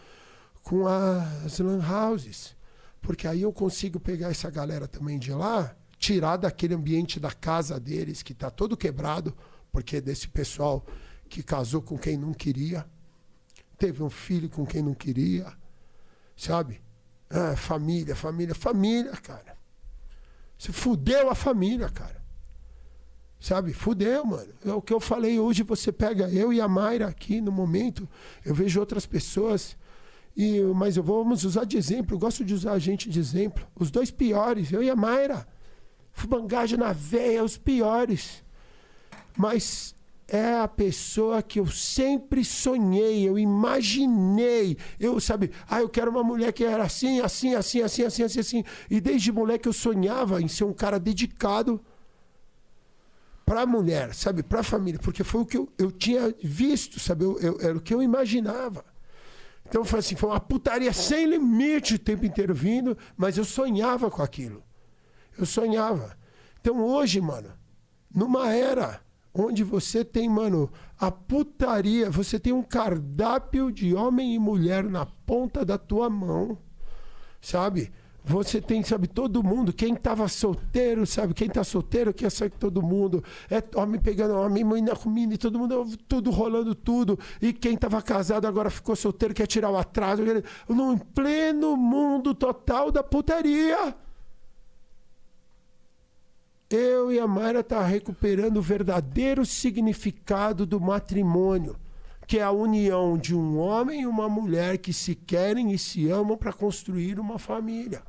com 0.61 0.87
as 0.87 1.57
lan 1.59 1.81
houses. 1.83 2.55
Porque 3.01 3.27
aí 3.27 3.41
eu 3.41 3.51
consigo 3.51 3.99
pegar 3.99 4.29
essa 4.29 4.49
galera 4.49 4.87
também 4.87 5.17
de 5.17 5.31
lá, 5.31 5.75
tirar 5.97 6.37
daquele 6.37 6.75
ambiente 6.75 7.19
da 7.19 7.31
casa 7.31 7.79
deles, 7.79 8.21
que 8.21 8.33
tá 8.33 8.51
todo 8.51 8.77
quebrado, 8.77 9.35
porque 9.71 9.97
é 9.97 10.01
desse 10.01 10.27
pessoal 10.27 10.85
que 11.27 11.41
casou 11.41 11.81
com 11.81 11.97
quem 11.97 12.17
não 12.17 12.33
queria, 12.33 12.85
teve 13.77 14.03
um 14.03 14.09
filho 14.09 14.49
com 14.49 14.65
quem 14.65 14.81
não 14.81 14.93
queria, 14.93 15.51
sabe? 16.35 16.81
Ah, 17.29 17.55
família, 17.55 18.15
família, 18.15 18.55
família, 18.55 19.11
cara. 19.11 19.57
Você 20.57 20.71
fudeu 20.71 21.29
a 21.29 21.35
família, 21.35 21.89
cara. 21.89 22.19
Sabe? 23.39 23.71
Fudeu, 23.71 24.25
mano. 24.25 24.53
É 24.65 24.73
o 24.73 24.81
que 24.81 24.93
eu 24.93 24.99
falei 24.99 25.39
hoje, 25.39 25.63
você 25.63 25.91
pega 25.91 26.27
eu 26.29 26.51
e 26.51 26.59
a 26.59 26.67
Mayra 26.67 27.07
aqui 27.07 27.39
no 27.39 27.51
momento, 27.51 28.09
eu 28.43 28.53
vejo 28.53 28.79
outras 28.79 29.05
pessoas, 29.05 29.77
e, 30.35 30.61
mas 30.75 30.97
eu 30.97 31.03
vou, 31.03 31.23
vamos 31.23 31.43
usar 31.43 31.65
de 31.65 31.77
exemplo, 31.77 32.15
eu 32.15 32.19
gosto 32.19 32.43
de 32.43 32.53
usar 32.53 32.73
a 32.73 32.79
gente 32.79 33.09
de 33.09 33.19
exemplo. 33.19 33.65
Os 33.75 33.91
dois 33.91 34.11
piores, 34.11 34.71
eu 34.71 34.83
e 34.83 34.89
a 34.89 34.95
Mayra. 34.95 35.47
Fubangagem 36.11 36.77
na 36.77 36.91
veia, 36.91 37.43
os 37.43 37.57
piores. 37.57 38.43
Mas 39.37 39.95
é 40.31 40.59
a 40.59 40.67
pessoa 40.67 41.41
que 41.41 41.59
eu 41.59 41.67
sempre 41.67 42.43
sonhei, 42.45 43.27
eu 43.27 43.37
imaginei. 43.37 44.77
Eu, 44.99 45.19
sabe, 45.19 45.51
ah, 45.67 45.81
eu 45.81 45.89
quero 45.89 46.11
uma 46.11 46.23
mulher 46.23 46.51
que 46.53 46.63
era 46.63 46.83
assim, 46.83 47.19
assim, 47.21 47.53
assim, 47.55 47.81
assim, 47.81 48.03
assim, 48.03 48.23
assim, 48.23 48.39
assim. 48.39 48.63
E 48.89 49.01
desde 49.01 49.31
moleque 49.31 49.67
eu 49.67 49.73
sonhava 49.73 50.41
em 50.41 50.47
ser 50.47 50.63
um 50.63 50.73
cara 50.73 50.99
dedicado 50.99 51.81
para 53.45 53.61
a 53.61 53.65
mulher, 53.65 54.13
sabe, 54.13 54.43
para 54.43 54.59
a 54.59 54.63
família, 54.63 54.99
porque 54.99 55.23
foi 55.23 55.41
o 55.41 55.45
que 55.45 55.57
eu, 55.57 55.67
eu 55.77 55.91
tinha 55.91 56.33
visto, 56.43 56.99
sabe, 56.99 57.25
eu, 57.25 57.39
eu- 57.39 57.57
era 57.61 57.75
o 57.77 57.81
que 57.81 57.93
eu 57.93 58.01
imaginava. 58.03 58.85
Então 59.67 59.83
foi 59.83 59.99
assim, 59.99 60.15
foi 60.15 60.29
uma 60.29 60.39
putaria 60.39 60.93
sem 60.93 61.25
limite 61.25 61.95
o 61.95 61.99
tempo 61.99 62.25
inteiro 62.25 62.53
vindo, 62.53 62.97
mas 63.17 63.37
eu 63.37 63.45
sonhava 63.45 64.09
com 64.09 64.21
aquilo. 64.21 64.63
Eu 65.37 65.45
sonhava. 65.45 66.17
Então 66.59 66.83
hoje, 66.83 67.19
mano, 67.21 67.51
numa 68.13 68.53
era 68.53 69.01
onde 69.33 69.63
você 69.63 70.03
tem, 70.03 70.27
mano, 70.27 70.69
a 70.99 71.11
putaria, 71.11 72.09
você 72.09 72.39
tem 72.39 72.53
um 72.53 72.63
cardápio 72.63 73.71
de 73.71 73.93
homem 73.93 74.33
e 74.33 74.39
mulher 74.39 74.83
na 74.83 75.05
ponta 75.05 75.63
da 75.63 75.77
tua 75.77 76.09
mão, 76.09 76.57
sabe? 77.39 77.91
Você 78.23 78.61
tem, 78.61 78.83
sabe, 78.83 79.07
todo 79.07 79.41
mundo, 79.41 79.71
quem 79.71 79.95
tava 79.95 80.27
solteiro, 80.27 81.07
sabe, 81.07 81.33
quem 81.33 81.49
tá 81.49 81.63
solteiro 81.63 82.13
quer 82.13 82.29
sair 82.29 82.49
com 82.49 82.57
todo 82.57 82.81
mundo, 82.81 83.23
é 83.49 83.63
homem 83.79 83.99
pegando 83.99 84.35
homem, 84.35 84.63
mãe 84.63 84.81
na 84.81 84.95
comida, 84.95 85.33
e 85.33 85.37
todo 85.37 85.57
mundo, 85.57 85.97
tudo 86.07 86.29
rolando 86.29 86.75
tudo, 86.75 87.17
e 87.41 87.53
quem 87.53 87.77
tava 87.77 88.01
casado 88.01 88.45
agora 88.45 88.69
ficou 88.69 88.95
solteiro, 88.95 89.33
quer 89.33 89.47
tirar 89.47 89.71
o 89.71 89.77
atraso, 89.77 90.21
no 90.67 90.99
pleno 90.99 91.77
mundo 91.77 92.35
total 92.35 92.91
da 92.91 93.01
putaria. 93.01 93.95
Eu 96.69 97.11
e 97.11 97.19
a 97.19 97.25
Mayra 97.25 97.63
tá 97.63 97.81
recuperando 97.83 98.57
o 98.57 98.61
verdadeiro 98.61 99.43
significado 99.43 100.67
do 100.67 100.79
matrimônio, 100.79 101.75
que 102.27 102.37
é 102.37 102.43
a 102.43 102.51
união 102.51 103.17
de 103.17 103.35
um 103.35 103.57
homem 103.57 104.01
e 104.01 104.05
uma 104.05 104.29
mulher 104.29 104.77
que 104.77 104.93
se 104.93 105.15
querem 105.15 105.71
e 105.71 105.79
se 105.79 106.07
amam 106.11 106.37
para 106.37 106.53
construir 106.53 107.19
uma 107.19 107.39
família. 107.39 108.03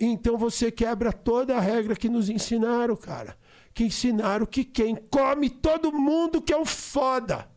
Então 0.00 0.38
você 0.38 0.70
quebra 0.70 1.12
toda 1.12 1.56
a 1.56 1.60
regra 1.60 1.94
que 1.94 2.08
nos 2.08 2.30
ensinaram, 2.30 2.96
cara. 2.96 3.36
Que 3.74 3.84
ensinaram 3.84 4.46
que 4.46 4.64
quem 4.64 4.96
come 4.96 5.50
todo 5.50 5.92
mundo 5.92 6.40
que 6.40 6.54
é 6.54 6.56
o 6.56 6.64
foda. 6.64 7.50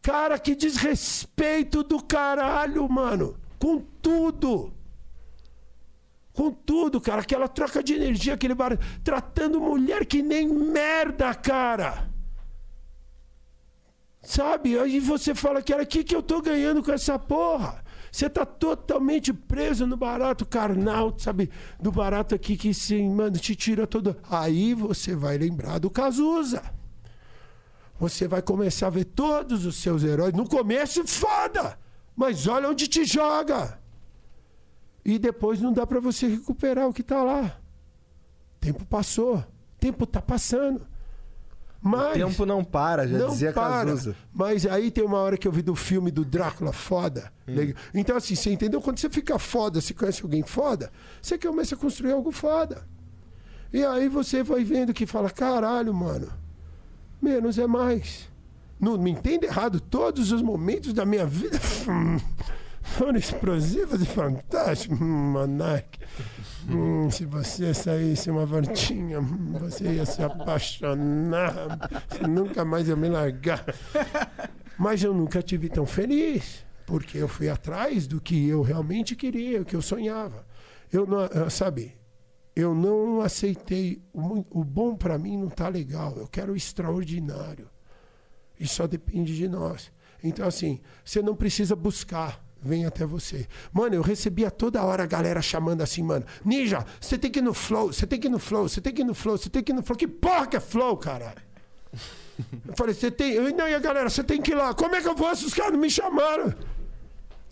Cara, 0.00 0.38
que 0.38 0.54
desrespeito 0.54 1.82
do 1.82 2.00
caralho, 2.02 2.88
mano. 2.88 3.36
Com 3.58 3.80
tudo. 3.80 4.72
Com 6.32 6.50
tudo, 6.50 7.00
cara. 7.00 7.20
Aquela 7.20 7.48
troca 7.48 7.82
de 7.82 7.94
energia, 7.94 8.34
aquele 8.34 8.54
bar... 8.54 8.78
Tratando 9.04 9.60
mulher 9.60 10.06
que 10.06 10.22
nem 10.22 10.48
merda, 10.48 11.34
cara. 11.34 12.10
Sabe? 14.22 14.78
Aí 14.78 15.00
você 15.00 15.34
fala, 15.34 15.60
cara, 15.62 15.82
o 15.82 15.86
que, 15.86 16.04
que 16.04 16.14
eu 16.14 16.22
tô 16.22 16.40
ganhando 16.40 16.82
com 16.82 16.92
essa 16.92 17.18
porra? 17.18 17.82
Você 18.10 18.28
tá 18.28 18.44
totalmente 18.46 19.32
preso 19.32 19.86
no 19.86 19.96
barato 19.96 20.46
carnal, 20.46 21.14
sabe? 21.18 21.50
Do 21.80 21.90
barato 21.90 22.34
aqui 22.34 22.56
que, 22.56 22.72
sim, 22.72 23.08
mano, 23.08 23.38
te 23.38 23.56
tira 23.56 23.86
todo. 23.86 24.16
Aí 24.30 24.74
você 24.74 25.16
vai 25.16 25.38
lembrar 25.38 25.78
do 25.78 25.90
Cazuza. 25.90 26.62
Você 27.98 28.28
vai 28.28 28.42
começar 28.42 28.88
a 28.88 28.90
ver 28.90 29.04
todos 29.04 29.64
os 29.64 29.76
seus 29.76 30.04
heróis. 30.04 30.34
No 30.34 30.48
começo, 30.48 31.06
foda! 31.06 31.78
Mas 32.14 32.46
olha 32.46 32.68
onde 32.68 32.86
te 32.86 33.04
joga. 33.04 33.81
E 35.04 35.18
depois 35.18 35.60
não 35.60 35.72
dá 35.72 35.86
pra 35.86 36.00
você 36.00 36.26
recuperar 36.28 36.88
o 36.88 36.92
que 36.92 37.02
tá 37.02 37.22
lá. 37.22 37.58
Tempo 38.60 38.84
passou. 38.84 39.44
Tempo 39.78 40.06
tá 40.06 40.22
passando. 40.22 40.86
Mas. 41.80 42.22
O 42.22 42.26
tempo 42.26 42.46
não 42.46 42.62
para, 42.62 43.08
já 43.08 43.18
não 43.18 43.30
dizia 43.30 43.52
para. 43.52 43.84
Cazuza. 43.84 44.14
Mas 44.32 44.64
aí 44.64 44.90
tem 44.92 45.02
uma 45.02 45.18
hora 45.18 45.36
que 45.36 45.48
eu 45.48 45.52
vi 45.52 45.62
do 45.62 45.74
filme 45.74 46.12
do 46.12 46.24
Drácula 46.24 46.72
foda. 46.72 47.32
Hum. 47.48 47.74
Então, 47.92 48.16
assim, 48.16 48.36
você 48.36 48.52
entendeu? 48.52 48.80
Quando 48.80 48.98
você 48.98 49.10
fica 49.10 49.36
foda, 49.38 49.80
você 49.80 49.92
conhece 49.92 50.22
alguém 50.22 50.44
foda, 50.44 50.92
você 51.20 51.36
começa 51.36 51.74
a 51.74 51.78
construir 51.78 52.12
algo 52.12 52.30
foda. 52.30 52.86
E 53.72 53.84
aí 53.84 54.08
você 54.08 54.44
vai 54.44 54.62
vendo 54.62 54.94
que 54.94 55.06
fala, 55.06 55.28
caralho, 55.28 55.92
mano, 55.92 56.30
menos 57.20 57.58
é 57.58 57.66
mais. 57.66 58.30
Não 58.78 58.96
me 58.98 59.10
entenda 59.10 59.46
errado, 59.46 59.80
todos 59.80 60.30
os 60.30 60.42
momentos 60.42 60.92
da 60.92 61.04
minha 61.06 61.26
vida 61.26 61.58
foram 62.92 63.18
explosivos 63.18 64.02
e 64.02 64.06
fantásticos. 64.06 65.00
Hum, 65.00 65.32
Monark. 65.32 65.98
Hum, 66.68 67.10
se 67.10 67.24
você 67.24 67.74
saísse 67.74 68.30
uma 68.30 68.46
voltinha, 68.46 69.20
hum, 69.20 69.54
você 69.58 69.94
ia 69.94 70.06
se 70.06 70.22
apaixonar. 70.22 71.78
Nunca 72.28 72.64
mais 72.64 72.88
ia 72.88 72.96
me 72.96 73.08
largar. 73.08 73.64
Mas 74.78 75.02
eu 75.02 75.12
nunca 75.12 75.42
tive 75.42 75.68
tão 75.68 75.86
feliz. 75.86 76.64
Porque 76.86 77.18
eu 77.18 77.28
fui 77.28 77.48
atrás 77.48 78.06
do 78.06 78.20
que 78.20 78.48
eu 78.48 78.62
realmente 78.62 79.16
queria, 79.16 79.62
o 79.62 79.64
que 79.64 79.74
eu 79.74 79.82
sonhava. 79.82 80.44
Eu 80.92 81.06
não, 81.06 81.20
ah, 81.20 81.48
sabe, 81.48 81.96
eu 82.54 82.74
não 82.74 83.20
aceitei. 83.20 84.02
O, 84.12 84.44
o 84.60 84.64
bom 84.64 84.94
para 84.94 85.18
mim 85.18 85.36
não 85.36 85.48
tá 85.48 85.68
legal. 85.68 86.16
Eu 86.16 86.28
quero 86.28 86.52
o 86.52 86.56
extraordinário. 86.56 87.68
E 88.58 88.66
só 88.66 88.86
depende 88.86 89.36
de 89.36 89.48
nós. 89.48 89.90
Então, 90.22 90.46
assim, 90.46 90.80
você 91.04 91.20
não 91.22 91.34
precisa 91.34 91.74
buscar. 91.74 92.44
Vem 92.62 92.86
até 92.86 93.04
você. 93.04 93.48
Mano, 93.72 93.96
eu 93.96 94.02
recebia 94.02 94.50
toda 94.50 94.82
hora 94.84 95.02
a 95.02 95.06
galera 95.06 95.42
chamando 95.42 95.82
assim, 95.82 96.02
mano. 96.02 96.24
Ninja, 96.44 96.86
você 97.00 97.18
tem 97.18 97.30
que 97.30 97.40
ir 97.40 97.42
no 97.42 97.52
flow, 97.52 97.92
você 97.92 98.06
tem 98.06 98.20
que 98.20 98.28
ir 98.28 98.30
no 98.30 98.38
flow, 98.38 98.68
você 98.68 98.80
tem 98.80 98.94
que 98.94 99.02
ir 99.02 99.04
no 99.04 99.14
flow, 99.14 99.36
você 99.36 99.50
tem 99.50 99.62
que 99.62 99.72
ir 99.72 99.74
no 99.74 99.82
flow. 99.82 99.96
Que 99.96 100.06
porra 100.06 100.46
que 100.46 100.56
é 100.56 100.60
flow, 100.60 100.96
caralho? 100.96 101.42
Eu 102.66 102.74
falei, 102.76 102.94
você 102.94 103.10
tem. 103.10 103.32
Eu, 103.32 103.54
não, 103.54 103.68
e 103.68 103.74
a 103.74 103.78
galera, 103.78 104.08
você 104.08 104.22
tem 104.22 104.40
que 104.40 104.52
ir 104.52 104.54
lá. 104.54 104.72
Como 104.74 104.94
é 104.94 105.00
que 105.00 105.08
eu 105.08 105.14
vou 105.14 105.34
se 105.36 105.44
os 105.44 105.54
caras 105.54 105.72
não 105.72 105.78
me 105.78 105.90
chamaram? 105.90 106.52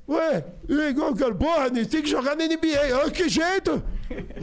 Ué, 0.08 0.44
igual, 0.88 1.14
cara, 1.14 1.34
porra, 1.34 1.68
Ninja, 1.68 1.88
tem 1.88 2.02
que 2.02 2.10
jogar 2.10 2.34
na 2.34 2.44
NBA. 2.44 3.04
Ah, 3.04 3.10
que 3.10 3.28
jeito? 3.28 3.82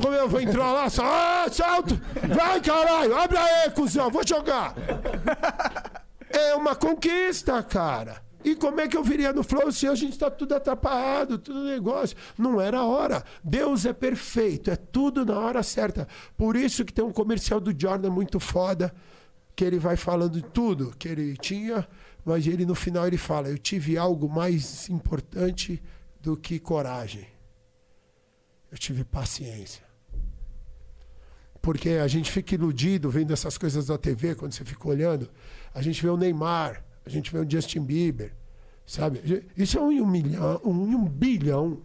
Como 0.01 0.15
eu 0.15 0.29
vou 0.29 0.39
entrar 0.39 0.71
lá? 0.71 0.89
Só, 0.89 1.03
ah, 1.03 1.47
salto! 1.51 1.99
Vai, 2.33 2.61
caralho! 2.61 3.17
Abre 3.17 3.37
aí, 3.37 3.69
cuzão, 3.71 4.09
vou 4.09 4.25
jogar! 4.25 4.73
É 6.29 6.53
uma 6.55 6.75
conquista, 6.75 7.63
cara. 7.63 8.21
E 8.47 8.55
como 8.55 8.79
é 8.79 8.87
que 8.87 8.95
eu 8.95 9.03
viria 9.03 9.33
no 9.33 9.43
flow 9.43 9.69
se 9.73 9.85
a 9.87 9.93
gente 9.93 10.17
tá 10.17 10.31
tudo 10.31 10.55
atrapalhado, 10.55 11.37
tudo 11.37 11.65
negócio? 11.65 12.15
Não 12.37 12.61
era 12.61 12.77
a 12.77 12.85
hora. 12.85 13.21
Deus 13.43 13.85
é 13.85 13.91
perfeito, 13.91 14.71
é 14.71 14.77
tudo 14.77 15.25
na 15.25 15.37
hora 15.37 15.61
certa. 15.61 16.07
Por 16.37 16.55
isso 16.55 16.85
que 16.85 16.93
tem 16.93 17.03
um 17.03 17.11
comercial 17.11 17.59
do 17.59 17.77
Jordan 17.77 18.09
muito 18.09 18.39
foda, 18.39 18.95
que 19.53 19.65
ele 19.65 19.77
vai 19.77 19.97
falando 19.97 20.35
de 20.35 20.43
tudo 20.43 20.95
que 20.97 21.09
ele 21.09 21.35
tinha, 21.35 21.85
mas 22.23 22.47
ele 22.47 22.65
no 22.65 22.73
final 22.73 23.05
ele 23.05 23.17
fala: 23.17 23.49
"Eu 23.49 23.57
tive 23.57 23.97
algo 23.97 24.29
mais 24.29 24.87
importante 24.87 25.83
do 26.21 26.37
que 26.37 26.57
coragem. 26.57 27.27
Eu 28.71 28.77
tive 28.77 29.03
paciência." 29.03 29.83
Porque 31.61 31.89
a 31.89 32.07
gente 32.07 32.31
fica 32.31 32.55
iludido 32.55 33.09
vendo 33.09 33.33
essas 33.33 33.57
coisas 33.57 33.87
da 33.87 33.97
TV, 33.97 34.35
quando 34.35 34.53
você 34.53 34.63
fica 34.63 34.87
olhando. 34.87 35.29
A 35.73 35.81
gente 35.81 36.01
vê 36.01 36.07
o 36.07 36.15
Neymar, 36.15 36.81
a 37.05 37.09
gente 37.09 37.29
vê 37.29 37.39
o 37.39 37.49
Justin 37.49 37.81
Bieber, 37.81 38.36
sabe? 38.87 39.45
Isso 39.55 39.77
é 39.77 39.81
um 39.81 39.91
em 39.91 40.01
um 40.01 40.07
milhão, 40.07 40.61
um 40.63 40.87
em 40.87 40.95
um 40.95 41.05
bilhão. 41.05 41.83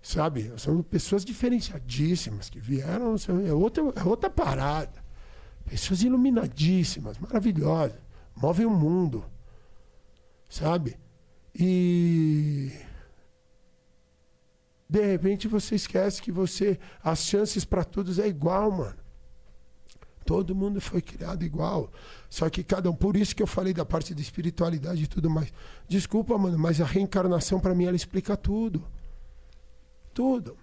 Sabe? 0.00 0.52
São 0.58 0.82
pessoas 0.82 1.24
diferenciadíssimas 1.24 2.50
que 2.50 2.58
vieram, 2.58 3.14
é 3.46 3.52
outra, 3.52 3.82
é 3.94 4.04
outra 4.04 4.30
parada. 4.30 5.04
Pessoas 5.66 6.02
iluminadíssimas, 6.02 7.18
maravilhosas, 7.18 7.98
movem 8.34 8.66
o 8.66 8.70
mundo. 8.70 9.24
Sabe? 10.48 10.98
E 11.54 12.72
de 14.88 15.06
repente 15.06 15.48
você 15.48 15.74
esquece 15.74 16.20
que 16.20 16.32
você 16.32 16.78
as 17.02 17.20
chances 17.20 17.64
para 17.64 17.84
todos 17.84 18.18
é 18.18 18.26
igual, 18.26 18.70
mano. 18.70 19.03
Todo 20.24 20.54
mundo 20.54 20.80
foi 20.80 21.02
criado 21.02 21.44
igual. 21.44 21.90
Só 22.30 22.48
que 22.48 22.64
cada 22.64 22.90
um, 22.90 22.94
por 22.94 23.16
isso 23.16 23.36
que 23.36 23.42
eu 23.42 23.46
falei 23.46 23.74
da 23.74 23.84
parte 23.84 24.14
da 24.14 24.20
espiritualidade 24.20 25.04
e 25.04 25.06
tudo 25.06 25.28
mais. 25.28 25.52
Desculpa, 25.88 26.36
mano, 26.38 26.58
mas 26.58 26.80
a 26.80 26.84
reencarnação 26.84 27.60
para 27.60 27.74
mim 27.74 27.84
ela 27.84 27.96
explica 27.96 28.36
tudo. 28.36 28.82
Tudo. 30.12 30.56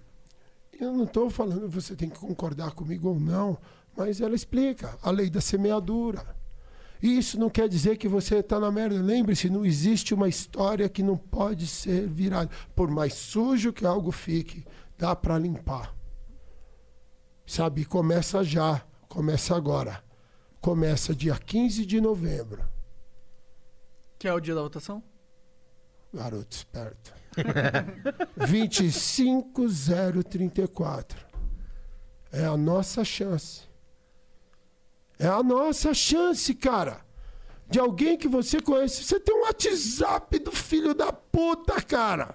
Eu 0.78 0.92
não 0.92 1.04
estou 1.04 1.30
falando 1.30 1.68
você 1.68 1.94
tem 1.94 2.08
que 2.08 2.18
concordar 2.18 2.72
comigo 2.72 3.08
ou 3.08 3.20
não, 3.20 3.56
mas 3.96 4.20
ela 4.20 4.34
explica 4.34 4.98
a 5.02 5.10
lei 5.10 5.30
da 5.30 5.40
semeadura. 5.40 6.26
E 7.02 7.18
isso 7.18 7.38
não 7.38 7.50
quer 7.50 7.68
dizer 7.68 7.98
que 7.98 8.06
você 8.06 8.36
está 8.36 8.60
na 8.60 8.70
merda. 8.70 9.00
Lembre-se, 9.00 9.50
não 9.50 9.66
existe 9.66 10.14
uma 10.14 10.28
história 10.28 10.88
que 10.88 11.02
não 11.02 11.16
pode 11.16 11.66
ser 11.66 12.08
virada. 12.08 12.48
Por 12.76 12.90
mais 12.90 13.14
sujo 13.14 13.72
que 13.72 13.84
algo 13.84 14.12
fique, 14.12 14.64
dá 14.96 15.14
para 15.14 15.38
limpar. 15.38 15.94
Sabe? 17.44 17.84
Começa 17.84 18.44
já. 18.44 18.84
Começa 19.12 19.54
agora. 19.54 20.02
Começa 20.58 21.14
dia 21.14 21.36
15 21.36 21.84
de 21.84 22.00
novembro. 22.00 22.66
Que 24.18 24.26
é 24.26 24.32
o 24.32 24.40
dia 24.40 24.54
da 24.54 24.62
votação? 24.62 25.02
Garoto 26.14 26.56
esperto. 26.56 27.12
25034. 28.40 31.26
É 32.32 32.46
a 32.46 32.56
nossa 32.56 33.04
chance. 33.04 33.68
É 35.18 35.26
a 35.26 35.42
nossa 35.42 35.92
chance, 35.92 36.54
cara. 36.54 37.04
De 37.68 37.78
alguém 37.78 38.16
que 38.16 38.28
você 38.28 38.62
conhece. 38.62 39.04
Você 39.04 39.20
tem 39.20 39.36
um 39.36 39.42
WhatsApp 39.42 40.38
do 40.38 40.52
filho 40.52 40.94
da 40.94 41.12
puta, 41.12 41.82
cara. 41.82 42.34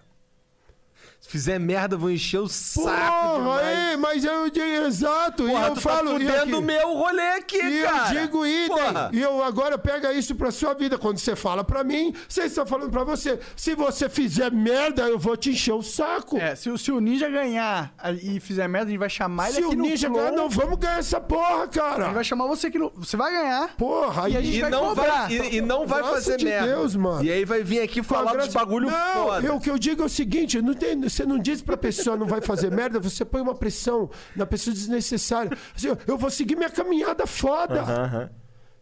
Se 1.27 1.31
fizer 1.31 1.59
merda, 1.59 1.97
vou 1.97 2.09
encher 2.09 2.39
o 2.39 2.47
saco 2.47 2.87
Porra, 2.87 3.37
demais. 3.37 3.67
aí, 3.89 3.97
mas 3.97 4.23
eu 4.23 4.49
digo 4.49 4.65
exato. 4.65 5.43
Porra, 5.43 5.65
e 5.65 5.67
eu 5.69 5.73
tu 5.73 5.81
falo. 5.81 6.07
tá 6.11 6.19
fudendo 6.19 6.55
o 6.55 6.57
aqui- 6.59 6.65
meu 6.65 6.93
rolê 6.93 7.29
aqui, 7.31 7.57
E 7.57 7.83
cara. 7.83 8.13
eu 8.13 8.21
digo 8.21 8.45
idem. 8.45 8.67
Porra. 8.69 9.09
E 9.11 9.21
eu 9.21 9.43
agora 9.43 9.77
pega 9.77 10.13
isso 10.13 10.33
pra 10.35 10.51
sua 10.51 10.73
vida. 10.73 10.97
Quando 10.97 11.17
você 11.19 11.35
fala 11.35 11.63
pra 11.65 11.83
mim, 11.83 12.13
você 12.29 12.43
está 12.43 12.65
falando 12.65 12.89
pra 12.91 13.03
você. 13.03 13.39
Se 13.57 13.75
você 13.75 14.07
fizer 14.07 14.49
merda, 14.51 15.03
eu 15.03 15.19
vou 15.19 15.35
te 15.35 15.49
encher 15.49 15.73
o 15.73 15.81
saco. 15.83 16.37
É, 16.37 16.55
se, 16.55 16.69
o- 16.69 16.77
se 16.77 16.91
o 16.91 16.99
Ninja 17.01 17.29
ganhar 17.29 17.93
e 18.23 18.39
fizer 18.39 18.67
merda, 18.69 18.87
a 18.87 18.91
gente 18.91 18.99
vai 18.99 19.09
chamar 19.09 19.47
ele 19.49 19.53
Se 19.57 19.63
aqui 19.65 19.73
o 19.73 19.77
no 19.77 19.83
ninja 19.83 20.07
Flow. 20.07 20.19
ganhar, 20.21 20.31
não 20.31 20.49
vamos 20.49 20.79
ganhar 20.79 20.99
essa 20.99 21.19
porra, 21.19 21.55
A 21.55 21.65
gente 21.65 21.73
cara. 21.73 22.09
vai 22.09 22.23
chamar 22.23 22.47
você 22.47 22.67
aqui 22.67 22.79
no... 22.79 22.89
Você 22.95 23.17
vai 23.17 23.31
ganhar. 23.33 23.75
Porra, 23.75 24.29
E 24.29 24.37
a 24.37 24.41
gente 24.41 24.57
E 24.57 24.61
vai 24.61 24.69
não 24.71 24.87
cobrar. 24.89 25.27
vai, 25.27 25.33
e, 25.33 25.55
e 25.57 25.61
não 25.61 25.85
vai 25.85 25.99
Graça 25.99 26.13
fazer 26.15 26.37
de 26.37 26.45
merda. 26.45 26.67
Deus, 26.67 26.95
mano. 26.95 27.23
E 27.23 27.31
aí 27.31 27.43
vai 27.43 27.63
vir 27.63 27.81
aqui 27.81 28.01
falar 28.01 28.33
dos 28.35 28.53
bagulho 28.53 28.89
não, 28.89 29.25
foda. 29.25 29.45
eu- 29.45 29.55
o 29.55 29.59
que 29.59 29.69
eu 29.69 29.77
digo 29.77 30.01
é 30.03 30.05
o 30.05 30.09
seguinte: 30.09 30.61
não 30.61 30.73
tem, 30.73 30.95
você 31.17 31.25
não 31.25 31.39
diz 31.39 31.61
pra 31.61 31.75
pessoa 31.75 32.15
não 32.15 32.27
vai 32.27 32.41
fazer 32.41 32.71
merda, 32.71 32.99
você 32.99 33.25
põe 33.25 33.41
uma 33.41 33.55
pressão 33.55 34.09
na 34.35 34.45
pessoa 34.45 34.73
desnecessária. 34.73 35.57
Assim, 35.75 35.87
eu- 36.07 36.17
vou 36.17 36.29
seguir 36.29 36.55
minha 36.55 36.69
caminhada 36.69 37.25
foda. 37.25 37.83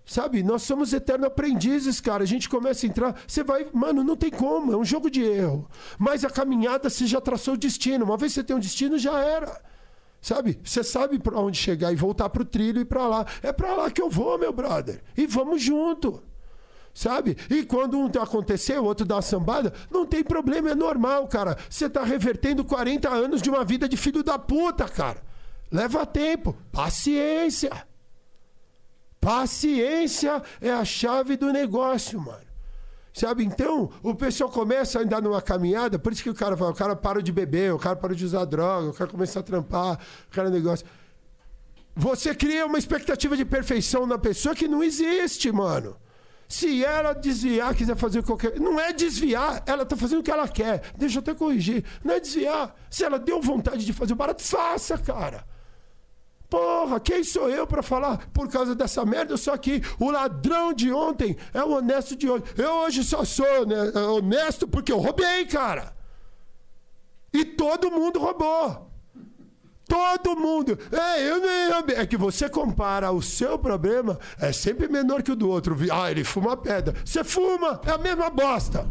Sabe, 0.06 0.44
nós 0.44 0.62
somos 0.62 0.94
eternos 0.94 1.26
aprendizes, 1.28 2.00
cara. 2.00 2.22
A 2.24 2.28
gente 2.28 2.48
começa 2.48 2.86
a 2.86 2.90
entrar, 2.90 3.16
você 3.28 3.44
vai, 3.44 3.66
mano, 3.74 4.04
não 4.04 4.16
tem 4.16 4.30
como, 4.30 4.72
é 4.72 4.78
um 4.78 4.86
jogo 4.86 5.10
de 5.10 5.24
erro. 5.24 5.68
Mas 5.98 6.24
a 6.24 6.30
caminhada 6.30 6.90
você 6.92 7.08
já 7.08 7.20
traçou 7.20 7.56
o 7.56 7.58
destino. 7.58 8.06
Uma 8.06 8.16
vez 8.16 8.32
você 8.34 8.44
tem 8.44 8.56
um 8.56 8.60
destino, 8.60 9.00
já 9.00 9.18
era. 9.20 9.60
Sabe? 10.22 10.60
Você 10.64 10.84
sabe 10.84 11.18
pra 11.18 11.40
onde 11.40 11.58
chegar 11.58 11.92
e 11.92 11.96
voltar 11.96 12.30
pro 12.30 12.46
trilho 12.46 12.82
e 12.82 12.86
pra 12.86 13.08
lá. 13.08 13.26
É 13.42 13.52
pra 13.52 13.74
lá 13.76 13.90
que 13.90 14.02
eu 14.02 14.10
vou, 14.10 14.38
meu 14.38 14.54
brother. 14.54 15.02
E 15.18 15.26
vamos 15.26 15.62
junto. 15.62 16.22
Sabe? 16.96 17.36
E 17.50 17.66
quando 17.66 18.00
um 18.00 18.10
acontecer, 18.22 18.80
o 18.80 18.86
outro 18.86 19.06
dá 19.06 19.16
uma 19.16 19.22
sambada, 19.22 19.74
não 19.92 20.06
tem 20.06 20.24
problema, 20.24 20.72
é 20.72 20.76
normal, 20.76 21.28
cara. 21.28 21.58
Você 21.70 21.90
tá 21.90 22.02
revertendo 22.06 22.64
40 22.64 23.10
anos 23.10 23.42
de 23.42 23.50
uma 23.50 23.66
vida 23.66 23.90
de 23.90 23.98
filho 23.98 24.24
da 24.24 24.40
puta, 24.40 24.88
cara. 24.88 25.22
Leva 25.70 26.06
tempo. 26.06 26.56
Paciência. 26.72 27.86
Paciência 29.20 30.42
é 30.62 30.72
a 30.72 30.86
chave 30.86 31.36
do 31.36 31.52
negócio, 31.52 32.18
mano. 32.18 32.46
Sabe? 33.14 33.44
Então, 33.44 33.92
o 34.02 34.16
pessoal 34.16 34.50
começa 34.50 34.98
a 34.98 35.02
andar 35.02 35.22
numa 35.22 35.42
caminhada, 35.42 36.00
por 36.00 36.14
isso 36.14 36.24
que 36.24 36.30
o 36.30 36.34
cara 36.34 36.56
fala, 36.56 36.72
o 36.72 36.76
cara 36.76 36.96
parou 36.96 37.22
de 37.22 37.32
beber, 37.32 37.74
o 37.74 37.80
cara 37.80 37.98
parou 37.98 38.16
de 38.16 38.24
usar 38.24 38.46
droga, 38.46 38.90
o 38.90 38.94
cara 38.94 39.10
começa 39.10 39.42
a 39.42 39.44
trampar, 39.44 40.00
o 40.32 40.34
cara 40.34 40.50
negócio. 40.50 40.86
Você 41.94 42.34
cria 42.34 42.66
uma 42.66 42.78
expectativa 42.78 43.36
de 43.36 43.44
perfeição 43.44 44.08
na 44.08 44.18
pessoa 44.18 44.56
que 44.56 44.68
não 44.68 44.82
existe, 44.82 45.52
mano. 45.52 45.98
Se 46.48 46.84
ela 46.86 47.14
desviar, 47.14 47.74
quiser 47.74 47.96
fazer 47.96 48.24
qualquer. 48.24 48.60
Não 48.60 48.80
é 48.80 48.94
desviar, 48.94 49.64
ela 49.66 49.86
tá 49.86 49.96
fazendo 49.96 50.20
o 50.20 50.24
que 50.24 50.32
ela 50.32 50.48
quer. 50.48 50.92
Deixa 50.96 51.18
eu 51.18 51.22
até 51.22 51.34
corrigir. 51.34 51.84
Não 52.04 52.14
é 52.14 52.20
desviar. 52.20 52.76
Se 52.90 53.04
ela 53.04 53.18
deu 53.18 53.42
vontade 53.42 53.86
de 53.86 53.94
fazer 53.94 54.14
o 54.14 54.16
barato, 54.16 54.44
faça, 54.44 54.98
cara. 54.98 55.46
Porra, 56.50 57.00
quem 57.00 57.24
sou 57.24 57.50
eu 57.50 57.66
pra 57.66 57.82
falar 57.82 58.30
por 58.32 58.48
causa 58.50 58.76
dessa 58.76 59.04
merda? 59.06 59.36
Sou 59.36 59.54
aqui. 59.54 59.82
O 60.00 60.12
ladrão 60.12 60.72
de 60.74 60.92
ontem 60.92 61.36
é 61.54 61.64
o 61.64 61.72
honesto 61.72 62.16
de 62.16 62.30
hoje. 62.30 62.44
Eu 62.58 62.72
hoje 62.72 63.04
só 63.04 63.26
sou 63.26 63.46
honesto 64.16 64.68
porque 64.68 64.92
eu 64.92 65.00
roubei, 65.00 65.46
cara. 65.46 65.96
E 67.34 67.44
todo 67.44 67.92
mundo 67.92 68.20
roubou. 68.20 68.95
Todo 69.88 70.36
mundo. 70.36 70.78
É, 70.92 71.30
eu 71.30 71.40
nem. 71.40 71.96
É 71.96 72.06
que 72.06 72.18
você 72.18 72.50
compara 72.50 73.12
o 73.12 73.22
seu 73.22 73.58
problema, 73.58 74.20
é 74.40 74.52
sempre 74.52 74.88
menor 74.88 75.22
que 75.22 75.32
o 75.32 75.36
do 75.36 75.50
outro. 75.50 75.78
Ah, 75.92 76.10
ele 76.10 76.24
fuma 76.24 76.58
pedra. 76.58 76.96
Você 77.04 77.24
fuma, 77.24 77.80
é 77.86 77.92
a 77.92 77.98
mesma 77.98 78.30
bosta. 78.30 78.88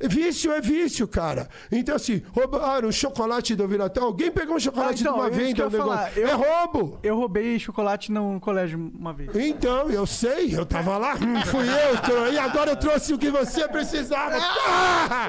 Vício 0.00 0.52
é 0.52 0.60
vício, 0.60 1.08
cara. 1.08 1.48
Então, 1.72 1.96
assim, 1.96 2.22
roubaram 2.32 2.88
um 2.88 2.92
chocolate 2.92 3.54
do 3.56 3.66
Viratel. 3.66 4.04
Alguém 4.04 4.30
pegou 4.30 4.56
um 4.56 4.60
chocolate 4.60 4.98
Ah, 4.98 5.00
então, 5.00 5.12
de 5.14 5.18
uma 5.20 5.26
é 5.26 5.30
venda, 5.30 5.66
um 5.66 5.70
negócio. 5.70 6.20
Eu- 6.20 6.28
É 6.28 6.32
roubo. 6.32 6.98
Eu 7.02 7.16
roubei 7.16 7.58
chocolate 7.58 8.12
no 8.12 8.38
colégio 8.40 8.92
uma 8.96 9.12
vez. 9.12 9.30
Então, 9.34 9.90
eu 9.90 10.06
sei, 10.06 10.56
eu 10.56 10.64
tava 10.64 10.96
lá, 10.98 11.14
hum, 11.14 11.42
fui 11.46 11.66
eu, 11.68 12.32
e 12.32 12.38
agora 12.38 12.70
eu 12.70 12.76
trouxe 12.76 13.12
o 13.12 13.18
que 13.18 13.30
você 13.30 13.66
precisava. 13.68 14.36
Ah! 14.38 15.28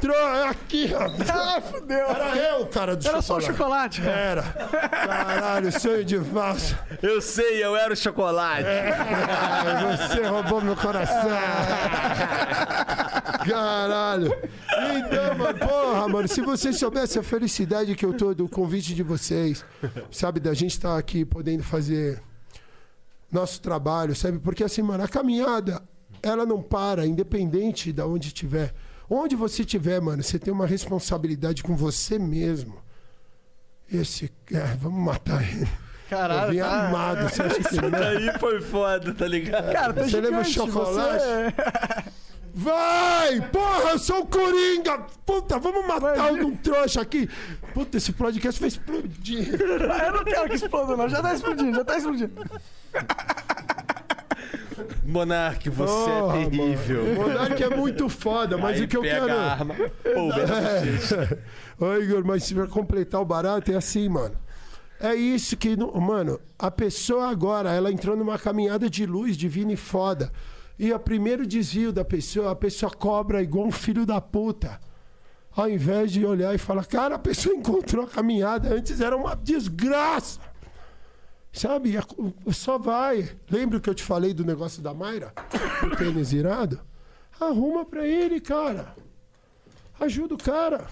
Tro 0.00 0.14
aqui, 0.48 0.90
ó. 0.94 1.10
Ah, 1.30 1.60
fudeu. 1.60 2.06
Era 2.08 2.36
eu, 2.36 2.66
cara, 2.66 2.96
do 2.96 3.06
Era 3.06 3.20
só 3.20 3.36
o 3.36 3.40
chocolate. 3.40 3.96
chocolate, 3.96 4.00
cara. 4.02 4.20
Era. 4.20 4.42
Caralho, 5.06 5.80
sonho 5.80 6.04
de 6.04 6.16
valsa. 6.16 6.78
Eu 7.02 7.20
sei, 7.20 7.62
eu 7.62 7.76
era 7.76 7.92
o 7.92 7.96
chocolate. 7.96 8.64
Ai, 8.66 9.96
você 9.96 10.22
roubou 10.26 10.60
meu 10.62 10.76
coração. 10.76 11.30
Caralho. 13.88 14.32
Então, 14.98 15.34
mano, 15.38 15.58
porra, 15.58 16.08
mano, 16.08 16.28
se 16.28 16.40
vocês 16.40 16.78
soubessem 16.78 17.20
a 17.20 17.22
felicidade 17.22 17.94
que 17.94 18.04
eu 18.04 18.12
tô 18.12 18.34
do 18.34 18.48
convite 18.48 18.94
de 18.94 19.02
vocês, 19.02 19.64
sabe, 20.10 20.40
da 20.40 20.52
gente 20.54 20.72
estar 20.72 20.96
aqui 20.98 21.24
podendo 21.24 21.62
fazer 21.62 22.22
nosso 23.30 23.60
trabalho, 23.60 24.14
sabe? 24.14 24.38
Porque 24.38 24.64
assim, 24.64 24.82
mano, 24.82 25.04
a 25.04 25.08
caminhada, 25.08 25.82
ela 26.22 26.44
não 26.44 26.60
para, 26.62 27.06
independente 27.06 27.92
de 27.92 28.02
onde 28.02 28.28
estiver. 28.28 28.74
Onde 29.08 29.34
você 29.34 29.62
estiver, 29.62 30.00
mano, 30.00 30.22
você 30.22 30.38
tem 30.38 30.52
uma 30.52 30.66
responsabilidade 30.66 31.62
com 31.62 31.74
você 31.76 32.18
mesmo. 32.18 32.76
Esse. 33.92 34.30
É, 34.52 34.76
vamos 34.76 35.02
matar 35.04 35.42
ele. 35.42 35.62
eu 35.64 35.68
Caralho, 36.08 36.52
vim 36.52 36.58
tá- 36.58 36.66
armado, 36.66 37.28
você 37.28 37.42
acha 37.42 37.62
que 37.68 37.76
não? 37.76 37.98
Aí 37.98 38.38
foi 38.38 38.60
foda, 38.60 39.12
tá 39.14 39.26
ligado? 39.26 39.72
Cara, 39.72 39.92
tá 39.92 40.02
Você 40.04 40.20
lembra 40.20 40.40
o 40.40 40.44
gigante, 40.44 40.72
chocolate? 40.72 41.24
você- 41.24 42.19
Vai! 42.60 43.40
Porra, 43.50 43.90
eu 43.92 43.98
sou 43.98 44.20
o 44.20 44.26
Coringa! 44.26 44.98
Puta, 45.24 45.58
vamos 45.58 45.86
matar 45.86 46.30
um 46.32 46.54
trouxa 46.56 47.00
aqui! 47.00 47.28
Puta, 47.72 47.96
esse 47.96 48.12
podcast 48.12 48.60
vai 48.60 48.68
explodir. 48.68 49.48
Eu 49.60 50.12
não 50.12 50.24
quero 50.24 50.48
que 50.48 50.56
exploda, 50.56 50.94
não. 50.96 51.08
Já 51.08 51.22
tá 51.22 51.32
explodindo, 51.34 51.74
já 51.76 51.84
tá 51.84 51.96
explodindo. 51.96 52.32
Monark, 55.04 55.68
você 55.70 55.92
Porra, 56.10 56.36
é 56.38 56.44
terrível. 56.50 57.04
mano. 57.04 57.12
O 57.20 57.28
Monark 57.28 57.62
é 57.62 57.76
muito 57.76 58.08
foda, 58.08 58.56
mas 58.58 58.76
Aí 58.78 58.84
o 58.84 58.88
que 58.88 58.96
eu 58.96 59.02
pega 59.02 59.20
quero. 59.26 59.32
a 59.38 59.42
arma. 59.52 59.74
Pô, 59.74 60.32
É. 60.32 61.38
Ô, 61.84 61.94
Igor, 62.02 62.24
mas 62.24 62.50
pra 62.52 62.66
completar 62.66 63.20
o 63.20 63.24
barato 63.24 63.72
é 63.72 63.76
assim, 63.76 64.08
mano. 64.08 64.34
É 65.00 65.14
isso 65.14 65.56
que. 65.56 65.76
não- 65.76 65.92
Mano, 65.92 66.38
a 66.58 66.70
pessoa 66.70 67.30
agora, 67.30 67.72
ela 67.72 67.90
entrou 67.90 68.16
numa 68.16 68.38
caminhada 68.38 68.88
de 68.90 69.06
luz 69.06 69.36
divina 69.36 69.72
e 69.72 69.76
foda. 69.76 70.30
E 70.82 70.90
o 70.94 70.98
primeiro 70.98 71.46
desvio 71.46 71.92
da 71.92 72.02
pessoa, 72.02 72.52
a 72.52 72.56
pessoa 72.56 72.90
cobra 72.90 73.42
igual 73.42 73.66
um 73.66 73.70
filho 73.70 74.06
da 74.06 74.18
puta. 74.18 74.80
Ao 75.54 75.68
invés 75.68 76.10
de 76.10 76.24
olhar 76.24 76.54
e 76.54 76.58
falar, 76.58 76.86
cara, 76.86 77.16
a 77.16 77.18
pessoa 77.18 77.52
encontrou 77.58 78.06
a 78.06 78.08
caminhada, 78.08 78.72
antes 78.74 78.98
era 78.98 79.14
uma 79.14 79.36
desgraça. 79.36 80.40
Sabe? 81.52 82.00
Co- 82.00 82.32
Só 82.50 82.78
vai. 82.78 83.28
Lembra 83.50 83.78
que 83.78 83.90
eu 83.90 83.94
te 83.94 84.02
falei 84.02 84.32
do 84.32 84.42
negócio 84.42 84.80
da 84.80 84.94
Mayra? 84.94 85.34
Do 85.82 85.94
tênis 85.98 86.32
irado? 86.32 86.80
Arruma 87.38 87.84
pra 87.84 88.06
ele, 88.06 88.40
cara. 88.40 88.94
Ajuda 90.00 90.34
o 90.34 90.38
cara. 90.38 90.86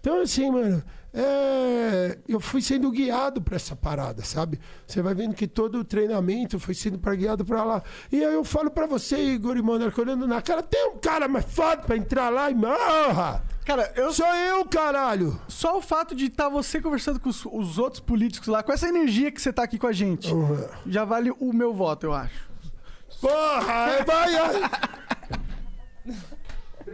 Então, 0.00 0.22
assim, 0.22 0.50
mano, 0.50 0.82
é, 1.14 2.18
eu 2.26 2.40
fui 2.40 2.62
sendo 2.62 2.90
guiado 2.90 3.42
pra 3.42 3.56
essa 3.56 3.76
parada, 3.76 4.22
sabe? 4.24 4.58
Você 4.86 5.02
vai 5.02 5.14
vendo 5.14 5.34
que 5.34 5.46
todo 5.46 5.78
o 5.78 5.84
treinamento 5.84 6.58
foi 6.58 6.74
sendo 6.74 6.98
pra, 6.98 7.14
guiado 7.14 7.44
pra 7.44 7.62
lá. 7.64 7.82
E 8.10 8.16
aí 8.24 8.32
eu 8.34 8.44
falo 8.44 8.70
pra 8.70 8.86
você, 8.86 9.16
Igor 9.18 9.56
e 9.56 9.62
Monarca, 9.62 10.00
olhando 10.00 10.26
na 10.26 10.40
cara, 10.40 10.62
tem 10.62 10.88
um 10.88 10.98
cara 10.98 11.28
mais 11.28 11.44
foda 11.44 11.82
pra 11.82 11.96
entrar 11.96 12.30
lá 12.30 12.50
e 12.50 12.54
morra! 12.54 13.44
Cara, 13.64 13.92
eu 13.94 14.12
Sou 14.12 14.26
eu, 14.26 14.64
caralho! 14.64 15.40
Só 15.48 15.78
o 15.78 15.82
fato 15.82 16.14
de 16.16 16.26
estar 16.26 16.48
você 16.48 16.80
conversando 16.80 17.20
com 17.20 17.28
os, 17.28 17.44
os 17.46 17.78
outros 17.78 18.00
políticos 18.00 18.48
lá, 18.48 18.62
com 18.62 18.72
essa 18.72 18.88
energia 18.88 19.30
que 19.30 19.40
você 19.40 19.52
tá 19.52 19.62
aqui 19.62 19.78
com 19.78 19.86
a 19.86 19.92
gente, 19.92 20.32
Uhum. 20.32 20.66
já 20.86 21.04
vale 21.04 21.30
o 21.38 21.52
meu 21.52 21.72
voto, 21.72 22.06
eu 22.06 22.12
acho. 22.12 22.50
Porra, 23.20 23.72
é, 23.90 24.04
vai! 24.04 24.32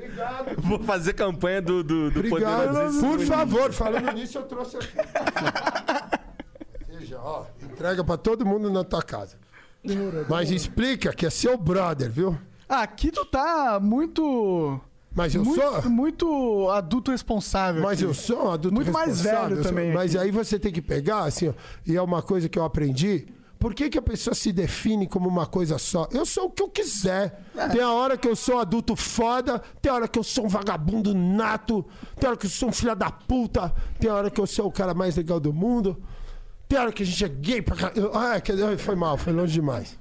Vai. 0.09 0.55
Vou 0.57 0.79
fazer 0.85 1.13
campanha 1.15 1.61
do, 1.61 1.83
do, 1.83 2.11
do 2.11 2.21
Obrigado. 2.21 3.01
Por 3.01 3.21
favor, 3.21 3.73
falando 3.73 4.13
nisso, 4.13 4.39
eu 4.39 4.43
trouxe 4.43 4.77
aqui. 4.77 4.89
Veja, 6.89 7.19
ó, 7.21 7.45
entrega 7.63 8.05
pra 8.05 8.17
todo 8.17 8.45
mundo 8.47 8.71
na 8.71 8.85
tua 8.85 9.03
casa. 9.03 9.37
Mas 10.29 10.51
explica 10.51 11.13
que 11.13 11.25
é 11.27 11.31
seu 11.31 11.57
brother, 11.57 12.11
viu? 12.11 12.39
Ah, 12.69 12.83
aqui 12.83 13.11
tu 13.11 13.25
tá 13.25 13.79
muito. 13.81 14.81
Mas 15.15 15.35
eu 15.35 15.43
muito, 15.45 15.61
sou. 15.61 15.91
muito 15.91 16.71
adulto 16.71 17.11
responsável. 17.11 17.83
Mas 17.83 17.99
aqui. 17.99 18.05
eu 18.05 18.15
sou 18.15 18.47
um 18.47 18.51
adulto 18.53 18.75
Muito 18.75 18.93
mais 18.93 19.09
responsável, 19.09 19.49
velho 19.49 19.59
eu 19.59 19.63
sou- 19.63 19.73
também 19.73 19.93
Mas 19.93 20.15
aí 20.15 20.31
você 20.31 20.59
tem 20.59 20.71
que 20.71 20.83
pegar, 20.83 21.25
assim, 21.25 21.49
ó, 21.49 21.53
e 21.87 21.97
é 21.97 22.03
uma 22.03 22.23
coisa 22.23 22.49
que 22.49 22.59
eu 22.59 22.65
aprendi. 22.65 23.27
Por 23.59 23.75
que, 23.75 23.91
que 23.91 23.99
a 23.99 24.03
pessoa 24.03 24.35
se 24.35 24.53
define 24.53 25.07
como 25.09 25.29
uma 25.29 25.47
coisa 25.47 25.79
só? 25.79 26.09
Eu 26.13 26.25
sou 26.25 26.45
o 26.45 26.51
que 26.51 26.63
eu 26.63 26.69
quiser. 26.69 27.43
Tem 27.73 27.81
a 27.81 27.93
hora 27.93 28.17
que 28.17 28.29
eu 28.29 28.37
sou 28.37 28.59
adulto 28.59 28.95
foda, 28.95 29.61
tem 29.83 29.91
a 29.91 29.95
hora 29.97 30.09
que 30.09 30.19
eu 30.19 30.23
sou 30.23 30.45
um 30.45 30.49
vagabundo 30.49 31.13
nato, 31.13 31.85
tem 32.17 32.29
a 32.29 32.31
hora 32.31 32.39
que 32.39 32.47
eu 32.47 32.51
sou 32.51 32.69
um 32.69 32.73
filho 32.73 32.95
da 32.95 33.11
puta, 33.11 33.75
tem 33.99 34.09
a 34.09 34.15
hora 34.15 34.31
que 34.31 34.41
eu 34.41 34.47
sou 34.47 34.67
o 34.67 34.73
cara 34.73 34.95
mais 34.95 35.17
legal 35.17 35.41
do 35.41 35.53
mundo, 35.53 36.01
tem 36.69 36.79
a 36.79 36.83
hora 36.83 36.93
que 36.93 37.03
a 37.03 37.07
gente 37.07 37.25
é 37.25 37.29
gay 37.29 37.61
pra 37.61 37.75
caralho. 37.75 38.13
Ah, 38.15 38.41
foi 38.79 38.95
mal, 38.95 39.17
foi 39.17 39.33
longe 39.33 39.55
demais. 39.55 39.99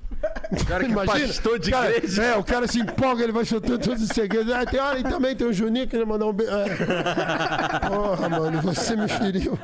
O 0.52 0.66
cara 0.66 0.84
que 0.86 0.92
é 0.92 1.06
pastor 1.06 1.60
de 1.60 1.72
cara, 1.72 1.98
igreja. 1.98 2.24
É, 2.24 2.38
o 2.38 2.44
cara 2.44 2.68
se 2.68 2.80
empolga, 2.80 3.24
ele 3.24 3.32
vai 3.34 3.44
soltando 3.46 3.80
todos 3.80 4.02
os 4.02 4.10
segredos. 4.10 4.52
Ah, 4.54 4.66
tem 4.66 4.80
hora 4.80 4.98
e 5.00 5.04
também 5.04 5.36
tem 5.36 5.46
o 5.46 5.54
Juninho 5.54 5.88
que 5.88 5.96
ele 5.96 6.06
mandar 6.06 6.26
um 6.26 6.34
beijo. 6.34 6.52
É. 6.52 7.90
Porra, 7.90 8.30
mano, 8.30 8.62
você 8.62 8.96
me 8.96 9.08
feriu. 9.08 9.60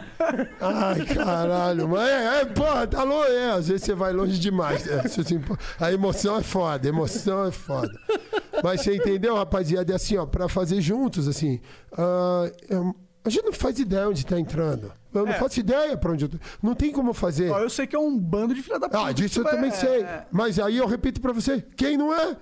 Ai, 0.59 1.05
caralho. 1.05 1.88
Mas 1.88 2.09
é, 2.09 2.41
é 2.41 2.45
porra, 2.45 2.85
tá 2.88 3.03
louco. 3.03 3.25
É, 3.31 3.51
às 3.51 3.67
vezes 3.69 3.84
você 3.85 3.93
vai 3.93 4.11
longe 4.13 4.38
demais. 4.38 4.85
É, 4.88 5.01
a 5.80 5.91
emoção 5.91 6.38
é 6.38 6.43
foda, 6.43 6.88
a 6.88 6.89
emoção 6.89 7.45
é 7.45 7.51
foda. 7.51 7.91
Mas 8.63 8.81
você 8.81 8.95
entendeu, 8.95 9.35
rapaziada? 9.35 9.91
É 9.91 9.95
assim, 9.95 10.17
ó, 10.17 10.25
pra 10.25 10.47
fazer 10.49 10.81
juntos, 10.81 11.27
assim. 11.27 11.59
eu- 12.69 12.95
a 13.26 13.30
gente 13.30 13.45
não 13.45 13.54
faz 13.54 13.80
ideia 13.80 14.10
onde 14.10 14.26
tá 14.26 14.40
entrando. 14.40 14.91
Eu 15.14 15.26
não 15.26 15.34
É. 15.34 15.38
faço 15.38 15.60
ideia 15.60 15.95
pra 15.95 16.12
onde 16.12 16.26
eu 16.26 16.30
tô. 16.30 16.38
Não 16.62 16.74
tem 16.74 16.91
como 16.91 17.14
fazer. 17.14 17.50
Ó, 17.52 17.60
eu 17.60 17.70
sei 17.70 17.86
que 17.88 17.95
é 17.95 18.00
um 18.00 18.18
bando 18.18 18.54
de 18.54 18.62
filha 18.64 18.80
da 18.80 18.90
puta. 18.90 19.06
Ah, 19.08 19.12
disso 19.12 19.40
eu 19.40 19.44
vai- 19.44 19.54
também 19.56 19.72
sei. 19.72 20.02
é- 20.02 20.26
Mas 20.32 20.58
aí 20.60 20.78
eu 20.78 20.88
repito 20.88 21.22
pra 21.22 21.32
você: 21.32 21.64
quem 21.78 21.95
não 21.98 22.14
é? 22.14 22.36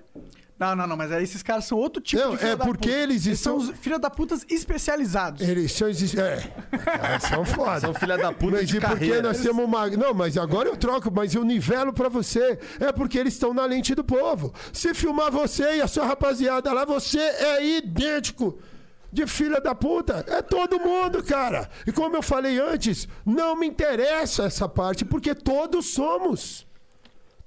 Não, 0.58 0.76
não, 0.76 0.86
não, 0.86 0.96
mas 0.96 1.12
aí 1.12 1.24
esses 1.24 1.42
caras 1.42 1.66
são 1.66 1.76
outro 1.76 2.00
tipo 2.00 2.22
Não, 2.22 2.32
de 2.34 2.38
filha 2.38 2.52
é 2.52 2.56
da 2.56 2.64
porque 2.66 2.88
puta. 2.90 3.02
eles 3.02 3.24
são 3.40 3.58
estão- 3.60 3.76
filha 3.76 3.98
da 3.98 4.12
putas 4.12 4.46
especializados. 4.48 5.42
Eles 5.42 5.72
são. 5.72 5.88
É. 5.88 5.92
Eles 5.92 7.24
são 7.28 7.44
foda. 7.44 7.80
São 7.80 7.94
filha 7.96 8.16
da 8.18 8.32
puta 8.32 8.58
Mas 8.58 8.68
de 8.70 8.78
e 8.78 8.80
porque 8.80 9.22
nós 9.22 9.40
temos 9.42 9.66
uma. 9.66 9.88
Não, 9.90 10.14
mas 10.14 10.38
agora 10.38 10.70
eu 10.70 10.78
troco, 10.78 11.12
mas 11.12 11.34
eu 11.34 11.44
nivelo 11.44 11.92
pra 11.92 12.10
você. 12.10 12.60
É 12.80 12.92
porque 12.92 13.18
eles 13.18 13.34
estão 13.34 13.54
na 13.56 13.66
lente 13.66 13.96
do 13.96 14.04
povo. 14.04 14.54
Se 14.72 14.94
filmar 14.94 15.32
você 15.32 15.78
e 15.78 15.82
a 15.82 15.88
sua 15.88 16.06
rapaziada 16.06 16.72
lá, 16.72 16.86
você 16.86 17.20
é 17.20 17.78
idêntico. 17.78 18.58
De 19.12 19.28
filha 19.28 19.60
da 19.60 19.76
puta. 19.76 20.24
É 20.28 20.42
todo 20.42 20.80
mundo, 20.80 21.24
cara. 21.24 21.70
E 21.86 21.92
como 21.92 22.16
eu 22.16 22.22
falei 22.22 22.60
antes, 22.60 23.08
não 23.26 23.56
me 23.56 23.68
interessa 23.68 24.44
essa 24.44 24.70
parte, 24.70 25.04
porque 25.04 25.36
todos 25.36 25.94
somos. 25.94 26.66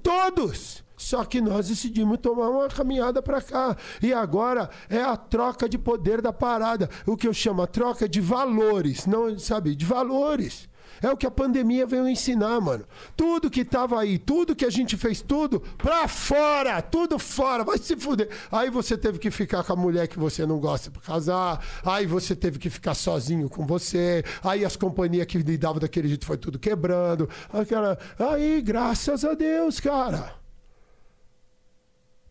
Todos. 0.03 0.85
Só 0.97 1.25
que 1.25 1.41
nós 1.41 1.69
decidimos 1.69 2.19
tomar 2.19 2.49
uma 2.51 2.69
caminhada 2.69 3.21
pra 3.21 3.41
cá. 3.41 3.77
E 4.03 4.13
agora 4.13 4.71
é 4.89 5.03
a 5.03 5.17
troca 5.17 5.69
de 5.69 5.77
poder 5.77 6.21
da 6.21 6.33
parada. 6.33 6.89
O 7.07 7.17
que 7.17 7.27
eu 7.27 7.35
chamo 7.35 7.63
a 7.63 7.67
troca 7.67 8.09
de 8.09 8.21
valores. 8.21 9.07
Não, 9.07 9.39
sabe, 9.39 9.75
de 9.75 9.85
valores. 9.85 10.69
É 11.03 11.11
o 11.11 11.17
que 11.17 11.27
a 11.27 11.31
pandemia 11.31 11.87
veio 11.87 12.09
ensinar, 12.09 12.61
mano. 12.61 12.85
Tudo 13.17 13.51
que 13.51 13.65
tava 13.65 14.01
aí, 14.01 14.19
tudo 14.19 14.55
que 14.55 14.65
a 14.65 14.71
gente 14.71 14.97
fez, 14.97 15.21
tudo 15.21 15.61
pra 15.79 16.09
fora, 16.09 16.81
tudo 16.83 17.19
fora, 17.19 17.65
vai 17.65 17.79
se 17.79 17.97
fuder. 17.97 18.29
Aí 18.51 18.71
você 18.71 18.97
teve 18.97 19.19
que 19.19 19.31
ficar 19.31 19.63
com 19.65 19.73
a 19.73 19.77
mulher 19.77 20.09
que 20.09 20.19
você 20.19 20.47
não 20.47 20.59
gosta 20.59 20.91
pra 20.91 21.01
casar, 21.01 21.65
aí 21.85 22.07
você 22.07 22.35
teve 22.35 22.59
que 22.59 22.71
ficar 22.71 22.95
sozinho 22.95 23.49
com 23.49 23.67
você, 23.67 24.25
aí 24.43 24.65
as 24.65 24.77
companhias 24.77 25.27
que 25.27 25.39
lidavam 25.39 25.81
daquele 25.81 26.09
jeito 26.09 26.27
foi 26.27 26.37
tudo 26.37 26.59
quebrando. 26.59 27.29
Aquela... 27.53 27.99
Aí, 28.19 28.63
graças 28.63 29.25
a 29.25 29.35
Deus, 29.35 29.81
cara. 29.81 30.35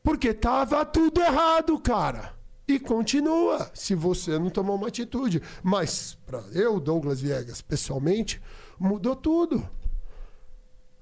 Porque 0.03 0.33
tava 0.33 0.85
tudo 0.85 1.21
errado, 1.21 1.79
cara. 1.79 2.32
E 2.67 2.79
continua, 2.79 3.69
se 3.73 3.93
você 3.93 4.39
não 4.39 4.49
tomar 4.49 4.73
uma 4.73 4.87
atitude. 4.87 5.41
Mas, 5.61 6.17
para 6.25 6.41
eu, 6.53 6.79
Douglas 6.79 7.19
Viegas, 7.19 7.61
pessoalmente, 7.61 8.41
mudou 8.79 9.15
tudo. 9.15 9.67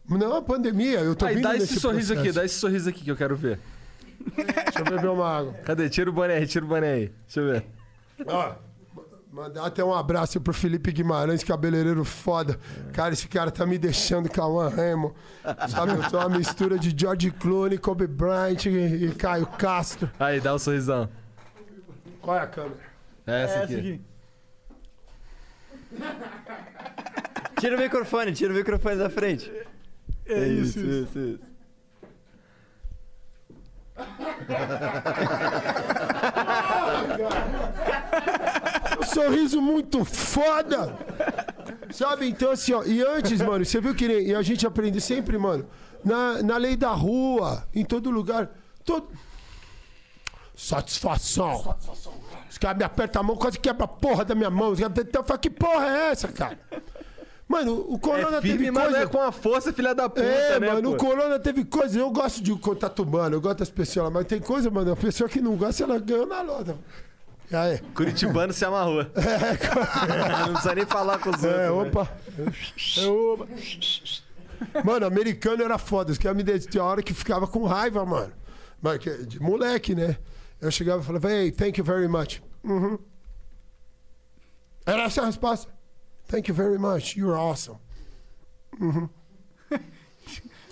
Não 0.09 0.35
a 0.35 0.41
pandemia, 0.41 0.99
eu 0.99 1.15
tô 1.15 1.25
Aí, 1.25 1.35
vindo 1.35 1.43
dá 1.43 1.55
esse 1.55 1.79
sorriso 1.79 2.11
aqui, 2.13 2.23
processo. 2.23 2.39
dá 2.39 2.45
esse 2.45 2.55
sorriso 2.55 2.89
aqui 2.89 3.03
que 3.03 3.11
eu 3.11 3.15
quero 3.15 3.35
ver. 3.35 3.59
Deixa 4.35 4.79
eu 4.79 4.83
beber 4.85 5.09
uma 5.09 5.27
água. 5.37 5.53
Cadê? 5.63 5.89
Tira 5.89 6.09
o 6.09 6.13
boné 6.13 6.35
aí, 6.35 6.47
tira 6.47 6.65
o 6.65 6.67
boné 6.67 6.93
aí. 6.93 7.11
Deixa 7.25 7.39
eu 7.39 7.51
ver. 7.51 7.65
Ó, 8.27 8.53
mandar 9.31 9.65
até 9.65 9.83
um 9.83 9.93
abraço 9.93 10.41
pro 10.41 10.53
Felipe 10.53 10.91
Guimarães, 10.91 11.43
cabeleireiro 11.43 12.03
foda. 12.03 12.59
Cara, 12.91 13.13
esse 13.13 13.27
cara 13.27 13.51
tá 13.51 13.65
me 13.65 13.77
deixando 13.77 14.29
Cauã 14.29 14.67
Remo. 14.67 15.15
Sabe, 15.69 15.93
eu 15.93 16.09
sou 16.09 16.19
uma 16.19 16.37
mistura 16.37 16.77
de 16.77 16.93
George 16.95 17.31
Clooney, 17.31 17.77
Kobe 17.77 18.05
Bryant 18.07 18.65
e, 18.65 19.13
Caio 19.17 19.45
Castro. 19.45 20.09
Aí, 20.19 20.41
dá 20.41 20.53
o 20.53 20.59
sorrisão. 20.59 21.07
Qual 22.21 22.37
é 22.37 22.39
a 22.39 22.47
câmera? 22.47 22.79
É 23.27 23.43
essa 23.43 23.53
É 23.55 23.63
aqui. 23.63 23.73
essa 23.73 23.79
aqui. 23.79 24.01
Tira 27.59 27.75
o 27.75 27.79
microfone, 27.79 28.31
tira 28.33 28.53
o 28.53 28.55
microfone 28.55 28.95
da 28.97 29.09
frente. 29.09 29.51
É 30.25 30.47
isso, 30.47 30.79
isso. 30.79 30.89
isso, 30.89 31.19
isso. 31.19 31.39
Um 38.99 39.03
sorriso 39.03 39.61
muito 39.61 40.03
foda. 40.05 40.95
Sabe, 41.91 42.27
então 42.29 42.51
assim, 42.51 42.73
ó. 42.73 42.83
E 42.83 43.01
antes, 43.03 43.41
mano, 43.41 43.65
você 43.65 43.81
viu 43.81 43.93
que 43.93 44.07
nem- 44.07 44.27
e 44.27 44.35
a 44.35 44.41
gente 44.41 44.65
aprende 44.65 45.01
sempre, 45.01 45.37
mano, 45.37 45.65
na, 46.03 46.41
na 46.41 46.57
lei 46.57 46.75
da 46.75 46.91
rua, 46.91 47.67
em 47.73 47.83
todo 47.83 48.09
lugar. 48.09 48.49
Todo... 48.85 49.07
Satisfação. 50.61 51.75
Os 52.49 52.57
caras 52.59 52.77
me 52.77 52.83
apertam 52.83 53.21
a 53.21 53.23
mão, 53.23 53.35
quase 53.35 53.57
quebra 53.57 53.85
a 53.85 53.87
porra 53.87 54.23
da 54.23 54.35
minha 54.35 54.49
mão. 54.51 54.69
Os 54.71 54.79
caras 54.79 54.93
tentam 54.93 55.23
falar, 55.23 55.39
que 55.39 55.49
porra 55.49 55.85
é 55.87 56.11
essa, 56.11 56.27
cara? 56.27 56.59
Mano, 57.47 57.83
o 57.89 57.97
Corona 57.99 58.37
É 58.37 58.41
firme, 58.41 58.57
teve 58.59 58.71
mas 58.71 58.83
coisa... 58.83 58.99
é 58.99 59.07
com 59.07 59.19
a 59.21 59.31
força, 59.31 59.73
filha 59.73 59.93
da 59.95 60.07
puta, 60.07 60.21
É, 60.21 60.59
né, 60.59 60.67
mano, 60.71 60.91
pô? 60.91 60.95
o 60.95 60.97
Corona 60.97 61.39
teve 61.39 61.65
coisa. 61.65 61.99
Eu 61.99 62.11
gosto 62.11 62.41
de 62.43 62.53
contato 62.55 63.01
humano, 63.03 63.35
eu 63.35 63.41
gosto 63.41 63.57
das 63.59 63.69
pessoas, 63.71 64.11
mas 64.13 64.25
tem 64.27 64.39
coisa, 64.39 64.69
mano, 64.69 64.91
a 64.91 64.95
pessoa 64.95 65.27
que 65.27 65.41
não 65.41 65.55
gosta, 65.57 65.83
ela 65.83 65.97
ganhou 65.99 66.27
na 66.27 66.41
lota. 66.41 66.77
E 67.49 67.55
aí? 67.55 67.79
Curitibano 67.95 68.53
se 68.53 68.63
amarrou. 68.63 69.03
não 70.45 70.53
precisa 70.53 70.75
nem 70.75 70.85
falar 70.85 71.17
com 71.17 71.31
os 71.31 71.43
É, 71.43 71.69
outros. 71.71 71.93
né? 71.93 72.01
opa. 72.01 72.11
É, 72.97 73.05
opa. 73.07 73.47
Mano, 74.85 75.05
americano 75.07 75.61
era 75.63 75.77
foda. 75.77 76.11
Os 76.11 76.17
caras 76.17 76.37
me 76.37 76.43
desistiam. 76.43 76.71
Tinha 76.71 76.83
hora 76.83 77.01
que 77.03 77.13
ficava 77.13 77.47
com 77.47 77.65
raiva, 77.65 78.05
mano. 78.05 78.31
Mas 78.81 78.99
de 79.27 79.39
moleque, 79.41 79.93
né? 79.95 80.17
Eu 80.61 80.69
chegava 80.69 81.01
e 81.01 81.05
falava, 81.05 81.31
hey, 81.31 81.51
thank 81.51 81.79
you 81.79 81.83
very 81.83 82.07
much. 82.07 82.41
Uhum. 82.63 82.99
Era 84.85 85.03
essa 85.03 85.23
a 85.23 85.25
resposta. 85.25 85.71
Thank 86.27 86.49
you 86.49 86.55
very 86.55 86.77
much. 86.77 87.17
You're 87.17 87.37
awesome. 87.37 87.79
Uhum. 88.79 89.09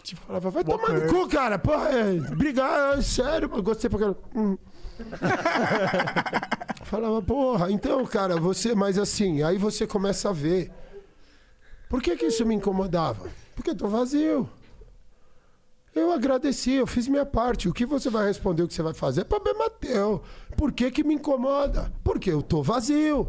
Tipo, 0.04 0.22
falava, 0.22 0.50
vai 0.50 0.64
tomar 0.64 0.90
no 0.94 1.08
cu, 1.08 1.28
cara. 1.28 1.60
Porra, 1.60 1.90
é, 1.90 2.32
obrigado, 2.32 2.98
é 2.98 3.02
sério, 3.02 3.50
mano. 3.50 3.62
Gostei 3.62 3.90
pra 3.90 4.00
caramba. 4.00 4.20
Uhum. 4.34 4.58
Falava, 6.84 7.22
porra, 7.22 7.72
então, 7.72 8.04
cara, 8.06 8.38
você, 8.38 8.74
mas 8.74 8.98
assim, 8.98 9.44
aí 9.44 9.58
você 9.58 9.86
começa 9.86 10.30
a 10.30 10.34
ver. 10.34 10.72
Por 11.88 12.02
que 12.02 12.16
que 12.16 12.26
isso 12.26 12.46
me 12.46 12.56
incomodava? 12.56 13.30
Porque 13.56 13.70
eu 13.70 13.76
tô 13.76 13.88
vazio. 13.88 14.50
Eu 15.94 16.12
agradeci, 16.12 16.74
eu 16.74 16.88
fiz 16.88 17.08
minha 17.08 17.26
parte. 17.26 17.68
O 17.68 17.74
que 17.74 17.86
você 17.86 18.10
vai 18.10 18.28
responder, 18.28 18.64
o 18.64 18.68
que 18.68 18.74
você 18.74 18.84
vai 18.84 18.94
fazer 18.94 19.22
é 19.22 19.24
problema 19.24 19.70
teu. 19.70 20.22
Por 20.56 20.72
que 20.72 20.92
que 20.92 21.04
me 21.04 21.16
incomoda? 21.16 21.92
Porque 22.04 22.32
eu 22.32 22.42
tô 22.42 22.62
vazio. 22.62 23.28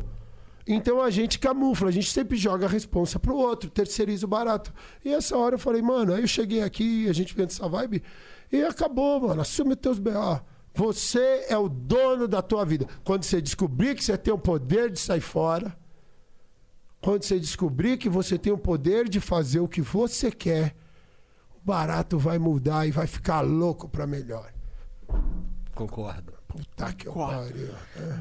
Então 0.67 1.03
a 1.03 1.11
gente 1.11 1.39
camufla, 1.39 1.89
a 1.89 1.93
gente 1.93 2.13
sempre 2.13 2.37
joga 2.37 2.67
a 2.67 2.69
responsa 2.69 3.19
pro 3.19 3.35
outro, 3.35 3.71
terceiriza 3.71 4.27
o 4.27 4.29
barato. 4.29 4.73
E 5.05 5.13
essa 5.13 5.37
hora 5.37 5.55
eu 5.55 5.59
falei, 5.59 5.83
mano, 5.83 6.15
aí 6.15 6.21
eu 6.21 6.29
cheguei 6.29 6.63
aqui, 6.63 7.09
a 7.09 7.13
gente 7.13 7.35
vem 7.35 7.47
dessa 7.47 7.69
vibe, 7.69 8.03
e 8.53 8.63
acabou, 8.63 9.21
mano. 9.21 9.41
Assume 9.41 9.75
teus 9.75 9.99
BO. 9.99 10.41
Você 10.75 11.47
é 11.49 11.59
o 11.59 11.69
dono 11.69 12.29
da 12.29 12.41
tua 12.41 12.65
vida. 12.65 12.87
Quando 13.03 13.25
você 13.25 13.41
descobrir 13.41 13.95
que 13.95 14.05
você 14.05 14.17
tem 14.17 14.33
o 14.33 14.39
poder 14.39 14.91
de 14.91 15.01
sair 15.01 15.21
fora, 15.21 15.77
quando 17.01 17.25
você 17.25 17.39
descobrir 17.41 17.97
que 17.97 18.09
você 18.09 18.39
tem 18.39 18.53
o 18.53 18.59
poder 18.59 19.09
de 19.09 19.21
fazer 19.21 19.61
o 19.61 19.69
que 19.69 19.81
você 19.81 20.31
quer, 20.31 20.77
barato 21.65 22.19
vai 22.19 22.39
mudar 22.39 22.87
e 22.87 22.91
vai 22.91 23.07
ficar 23.07 23.41
louco 23.41 23.89
pra 23.89 24.07
melhor. 24.07 24.51
Concordo. 25.75 26.33
Puta 26.47 26.93
que 26.93 27.09
pariu. 27.09 27.69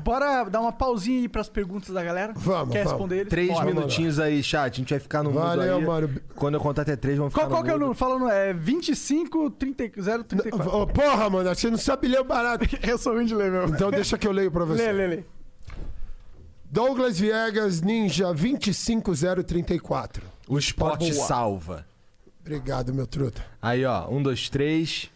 Bora 0.03 0.44
dar 0.44 0.61
uma 0.61 0.72
pausinha 0.72 1.22
aí 1.22 1.28
pras 1.28 1.49
perguntas 1.49 1.90
da 1.90 2.03
galera. 2.03 2.32
Vamos, 2.36 2.72
Quer 2.72 2.84
vamos. 2.84 2.91
responder 2.91 3.16
eles? 3.22 3.30
Três 3.30 3.49
Bora. 3.49 3.66
minutinhos 3.66 4.20
aí, 4.20 4.44
chat. 4.44 4.72
A 4.72 4.78
gente 4.78 4.91
vai 4.91 4.99
ficar 4.99 5.24
no 5.24 5.32
mudo 5.32 5.41
Valeu, 5.41 5.78
aí. 5.78 5.84
mano. 5.86 6.22
Quando 6.36 6.53
eu 6.53 6.60
contar 6.60 6.84
até 6.84 6.95
três, 6.95 7.18
vamos 7.18 7.34
ficar 7.34 7.48
Qual, 7.48 7.49
qual 7.52 7.61
no 7.61 7.66
que 7.66 7.72
é 7.72 7.74
o 7.74 7.78
mudo. 7.78 7.82
número? 7.88 7.98
Fala 7.98 8.20
no. 8.20 8.30
É 8.30 8.53
25 8.53 9.49
30, 9.49 9.90
034. 10.28 10.70
Ô, 10.78 10.86
porra, 10.86 11.28
mano, 11.28 11.49
você 11.56 11.72
não 11.72 11.78
sabe 11.80 12.07
ler 12.07 12.20
o 12.22 12.24
barato. 12.24 12.66
Eu 12.88 12.99
sou 12.99 13.14
ruim 13.16 13.26
de 13.26 13.34
ler, 13.34 13.49
meu. 13.52 13.66
Então 13.68 13.90
deixa 13.90 14.16
que 14.16 14.28
eu 14.28 14.32
leio 14.32 14.52
pra 14.52 14.64
você. 14.64 14.91
Lê, 14.91 14.91
lê, 14.91 15.07
lê. 15.16 15.24
Douglas 16.72 17.18
Viegas 17.20 17.82
Ninja 17.82 18.32
25034. 18.32 20.24
O 20.48 20.60
esporte 20.60 21.11
Boa. 21.11 21.26
salva. 21.28 21.86
Obrigado, 22.50 22.92
meu 22.92 23.06
truta. 23.06 23.46
Aí, 23.62 23.86
ó. 23.86 24.10
Um, 24.10 24.24
dois, 24.24 24.50
três. 24.50 25.12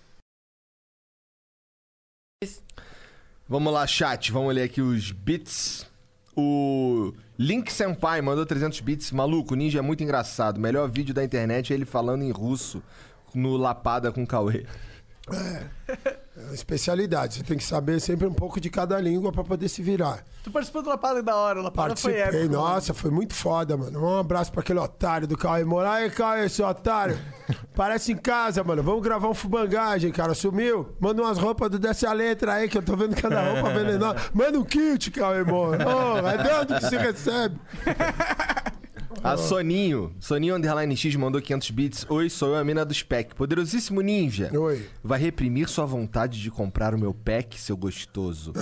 Vamos 3.49 3.73
lá, 3.73 3.87
chat. 3.87 4.31
Vamos 4.31 4.53
ler 4.53 4.61
aqui 4.61 4.83
os 4.83 5.11
bits. 5.11 5.89
O 6.37 7.11
Link 7.39 7.73
Senpai 7.73 8.21
mandou 8.21 8.45
300 8.45 8.79
bits. 8.81 9.11
Maluco, 9.11 9.55
o 9.55 9.57
Ninja 9.57 9.79
é 9.79 9.81
muito 9.81 10.03
engraçado. 10.03 10.59
Melhor 10.59 10.87
vídeo 10.87 11.11
da 11.11 11.23
internet 11.23 11.73
é 11.73 11.75
ele 11.75 11.85
falando 11.85 12.21
em 12.21 12.29
russo 12.29 12.83
no 13.33 13.57
Lapada 13.57 14.11
com 14.11 14.27
Cauê. 14.27 14.67
É 15.31 16.41
uma 16.45 16.53
especialidade. 16.53 17.35
Você 17.35 17.43
tem 17.43 17.57
que 17.57 17.63
saber 17.63 17.99
sempre 18.01 18.27
um 18.27 18.33
pouco 18.33 18.59
de 18.59 18.69
cada 18.69 18.99
língua 18.99 19.31
pra 19.31 19.43
poder 19.43 19.69
se 19.69 19.81
virar. 19.81 20.23
Tu 20.43 20.51
participou 20.51 20.81
do 20.83 20.89
Lapada 20.89 21.23
da 21.23 21.33
hora. 21.35 21.59
O 21.61 21.63
Lapada 21.63 21.95
foi 21.95 22.11
Participei, 22.13 22.39
épico. 22.39 22.53
mano. 22.57 22.67
nossa, 22.69 22.93
foi 22.93 23.09
muito 23.09 23.33
foda, 23.33 23.77
mano. 23.77 24.03
Um 24.03 24.19
abraço 24.19 24.51
pra 24.51 24.59
aquele 24.61 24.79
otário 24.79 25.25
do 25.25 25.37
Cauê 25.37 25.63
Moura. 25.63 25.91
Aí, 25.93 26.09
Cauê, 26.09 26.49
seu 26.49 26.67
otário. 26.67 27.17
Parece 27.73 28.11
em 28.11 28.17
casa, 28.17 28.63
mano. 28.63 28.83
Vamos 28.83 29.01
gravar 29.01 29.29
um 29.29 29.33
fubangagem, 29.33 30.11
cara. 30.11 30.33
Sumiu? 30.33 30.93
Manda 30.99 31.21
umas 31.21 31.37
roupas 31.37 31.69
do 31.69 31.79
Desce 31.79 32.05
a 32.05 32.11
Letra 32.11 32.55
aí, 32.55 32.67
que 32.67 32.77
eu 32.77 32.83
tô 32.83 32.97
vendo 32.97 33.15
cada 33.15 33.41
roupa 33.53 33.69
venenosa. 33.69 34.17
Manda 34.33 34.59
um 34.59 34.63
kit, 34.65 35.09
Cauê 35.11 35.43
Moura. 35.45 35.85
Ô, 35.87 36.17
é 36.27 36.37
de 36.37 36.49
onde 36.49 36.79
que 36.81 36.89
se 36.89 36.97
recebe? 36.97 37.57
A 39.21 39.37
Soninho, 39.37 40.13
Soninho 40.19 40.55
Underline 40.55 40.95
X 40.95 41.15
mandou 41.15 41.41
500 41.41 41.71
bits. 41.71 42.05
Oi, 42.09 42.29
sou 42.29 42.49
eu, 42.49 42.55
a 42.55 42.63
mina 42.63 42.85
do 42.85 42.93
spec. 42.93 43.35
Poderosíssimo 43.35 44.01
Ninja. 44.01 44.49
Oi. 44.57 44.85
Vai 45.03 45.19
reprimir 45.19 45.67
sua 45.67 45.85
vontade 45.85 46.41
de 46.41 46.49
comprar 46.49 46.93
o 46.93 46.97
meu 46.97 47.13
pack, 47.13 47.59
seu 47.59 47.75
gostoso? 47.75 48.53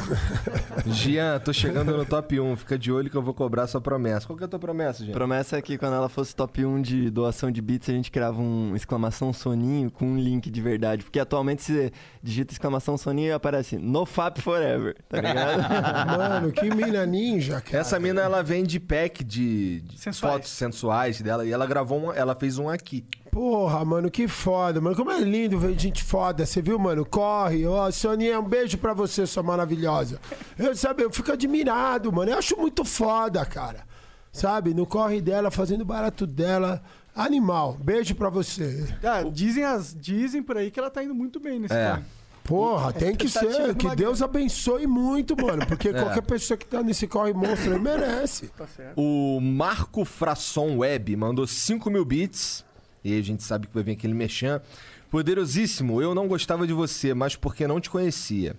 Jean, 0.88 1.40
tô 1.40 1.54
chegando 1.54 1.96
no 1.96 2.06
top 2.06 2.40
1. 2.40 2.56
Fica 2.58 2.78
de 2.78 2.92
olho 2.92 3.10
que 3.10 3.16
eu 3.16 3.22
vou 3.22 3.34
cobrar 3.34 3.68
sua 3.68 3.82
promessa. 3.82 4.28
Qual 4.28 4.38
que 4.38 4.44
é 4.44 4.46
a 4.46 4.50
tua 4.50 4.60
promessa, 4.60 5.06
Jean? 5.06 5.14
Promessa 5.14 5.58
é 5.58 5.62
que 5.62 5.78
quando 5.78 5.96
ela 5.96 6.10
fosse 6.10 6.36
top 6.36 6.66
1 6.66 6.82
de 6.82 7.10
doação 7.10 7.52
de 7.52 7.62
bits, 7.62 7.90
a 7.90 7.94
gente 7.94 8.12
criava 8.12 8.42
um 8.42 8.76
exclamação 8.76 9.32
soninho 9.32 9.92
com 9.92 10.06
um 10.06 10.18
link 10.18 10.50
de 10.50 10.62
verdade. 10.62 11.04
Porque 11.04 11.20
atualmente 11.20 11.64
você 11.64 11.92
digita 12.22 12.54
exclamação 12.54 12.98
soninho 12.98 13.30
e 13.30 13.32
aparece 13.32 13.78
no 13.78 14.06
FAP 14.06 14.40
Forever, 14.40 14.96
tá 15.08 15.22
ligado? 15.22 15.62
Mano, 16.18 16.52
que 16.52 16.70
mina 16.74 17.06
ninja, 17.06 17.62
cara. 17.62 17.78
Essa 17.80 18.00
mina, 18.00 18.22
ela 18.22 18.42
vende 18.42 18.80
pack 18.80 19.24
de, 19.24 19.82
de. 19.82 20.00
Fotos 20.42 20.52
sensuais 20.52 21.22
dela. 21.22 21.46
E 21.46 21.52
ela 21.52 21.66
gravou 21.66 22.08
um, 22.08 22.14
ela 22.14 22.36
fez 22.36 22.58
um 22.58 22.68
aqui. 22.68 23.06
Porra, 23.32 23.86
mano, 23.86 24.12
que 24.12 24.28
foda, 24.28 24.82
mano. 24.82 24.96
Como 24.96 25.12
é 25.12 25.20
lindo 25.20 25.60
ver 25.60 25.78
gente 25.80 26.04
foda. 26.04 26.46
Você 26.46 26.62
viu, 26.62 26.78
mano? 26.78 27.06
Corre. 27.06 27.66
Ó, 27.66 27.90
Soninha, 27.92 28.40
um 28.40 28.48
beijo 28.48 28.78
pra 28.78 28.94
você, 28.94 29.26
sua 29.26 29.44
maravilhosa. 29.44 30.20
Eu, 30.58 30.76
sabe, 30.76 31.04
eu 31.04 31.12
fico 31.12 31.32
admirado, 31.32 32.12
mano. 32.12 32.32
Eu 32.32 32.38
acho 32.38 32.58
muito 32.58 32.84
foda, 32.84 33.46
cara. 33.46 33.86
Sabe? 34.32 34.74
No 34.74 34.86
corre 34.86 35.22
dela, 35.22 35.52
fazendo 35.52 35.86
barato 35.86 36.26
dela. 36.26 36.82
Animal. 37.16 37.78
Beijo 37.82 38.16
pra 38.16 38.30
você. 38.30 38.88
Ah, 39.04 39.24
dizem, 39.24 39.64
as, 39.64 39.94
dizem 39.94 40.42
por 40.42 40.58
aí 40.58 40.72
que 40.72 40.80
ela 40.80 40.90
tá 40.90 41.04
indo 41.04 41.14
muito 41.14 41.40
bem 41.40 41.60
nesse 41.60 41.74
É. 41.74 42.02
Porra, 42.44 42.92
tem 42.92 43.16
que 43.16 43.32
Tá 43.32 43.40
ser. 43.40 43.76
Que 43.76 43.96
Deus 43.96 44.22
abençoe 44.22 44.88
muito, 44.88 45.36
mano. 45.42 45.66
Porque 45.66 45.92
qualquer 45.94 46.22
pessoa 46.22 46.58
que 46.58 46.66
tá 46.66 46.82
nesse 46.82 47.08
corre 47.08 47.34
monstro 47.34 47.74
aí 47.74 47.80
merece. 47.80 48.48
Tá 48.50 48.68
certo. 48.68 48.94
O 49.00 49.40
Marco 49.40 50.04
Frasson 50.04 50.78
Web 50.78 51.16
mandou 51.16 51.46
5 51.48 51.90
mil 51.90 52.04
bits. 52.04 52.66
E 53.04 53.14
aí 53.14 53.20
a 53.20 53.24
gente 53.24 53.44
sabe 53.44 53.68
que 53.68 53.74
vai 53.74 53.84
vir 53.84 53.94
aquele 53.94 54.14
mechan. 54.14 54.62
Poderosíssimo, 55.10 56.02
eu 56.02 56.16
não 56.16 56.28
gostava 56.28 56.66
de 56.66 56.74
você, 56.74 57.14
mas 57.14 57.36
porque 57.36 57.68
não 57.68 57.80
te 57.82 57.90
conhecia. 57.90 58.56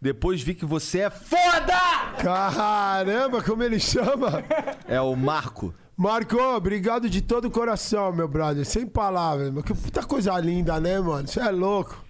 Depois 0.00 0.40
vi 0.42 0.54
que 0.54 0.64
você 0.64 1.00
é 1.00 1.10
foda! 1.10 1.74
Caramba, 2.22 3.42
como 3.42 3.62
ele 3.62 3.80
chama? 3.80 4.44
É 4.86 5.00
o 5.00 5.14
Marco. 5.16 5.74
Marco, 5.96 6.38
obrigado 6.40 7.10
de 7.10 7.20
todo 7.20 7.46
o 7.46 7.50
coração, 7.50 8.12
meu 8.12 8.28
brother. 8.28 8.64
Sem 8.64 8.86
palavras, 8.86 9.48
mano. 9.48 9.62
Que 9.62 9.74
puta 9.74 10.02
coisa 10.04 10.38
linda, 10.38 10.78
né, 10.78 11.00
mano? 11.00 11.26
Você 11.26 11.40
é 11.40 11.50
louco. 11.50 12.00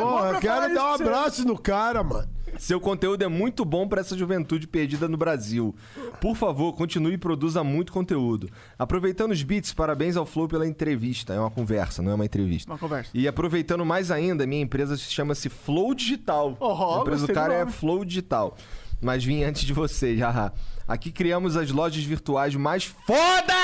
Porra, 0.00 0.28
pra 0.28 0.36
eu 0.36 0.40
quero 0.40 0.74
dar 0.74 0.94
um 0.94 0.96
você. 0.96 1.02
abraço 1.02 1.44
no 1.46 1.58
cara, 1.58 2.02
mano. 2.02 2.28
Seu 2.58 2.78
conteúdo 2.80 3.22
é 3.22 3.28
muito 3.28 3.64
bom 3.64 3.88
para 3.88 4.00
essa 4.02 4.16
juventude 4.16 4.66
perdida 4.66 5.08
no 5.08 5.16
Brasil. 5.16 5.74
Por 6.20 6.36
favor, 6.36 6.74
continue 6.74 7.14
e 7.14 7.18
produza 7.18 7.64
muito 7.64 7.92
conteúdo. 7.92 8.50
Aproveitando 8.78 9.32
os 9.32 9.42
beats, 9.42 9.72
parabéns 9.72 10.16
ao 10.16 10.26
Flow 10.26 10.46
pela 10.46 10.66
entrevista. 10.66 11.32
É 11.32 11.40
uma 11.40 11.50
conversa, 11.50 12.02
não 12.02 12.12
é 12.12 12.14
uma 12.14 12.24
entrevista. 12.26 12.70
Uma 12.70 12.78
conversa. 12.78 13.10
E 13.14 13.26
aproveitando 13.26 13.84
mais 13.86 14.10
ainda, 14.10 14.46
minha 14.46 14.62
empresa 14.62 14.96
chama-se 14.96 15.48
Flow 15.48 15.94
Digital. 15.94 16.56
Oh, 16.60 16.98
a 16.98 17.00
empresa 17.00 17.26
do 17.26 17.32
cara 17.32 17.54
é. 17.54 17.66
Flow 17.66 18.04
Digital. 18.04 18.56
Mas 19.00 19.24
vim 19.24 19.42
antes 19.42 19.62
de 19.62 19.72
vocês, 19.72 20.20
haha. 20.20 20.52
Aqui 20.86 21.10
criamos 21.10 21.56
as 21.56 21.70
lojas 21.70 22.04
virtuais 22.04 22.54
mais 22.54 22.84
foda 22.84 23.54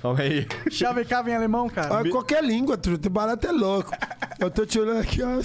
Calma 0.00 0.20
aí. 0.20 0.46
Chavecava 0.70 1.30
em 1.30 1.34
alemão, 1.34 1.68
cara. 1.68 2.00
Ah, 2.00 2.08
qualquer 2.08 2.42
língua, 2.42 2.76
truta. 2.76 3.08
O 3.08 3.10
barato 3.10 3.46
é 3.46 3.52
louco. 3.52 3.90
Eu 4.38 4.50
tô 4.50 4.64
te 4.64 4.78
olhando 4.78 5.00
aqui, 5.00 5.20
ó. 5.22 5.42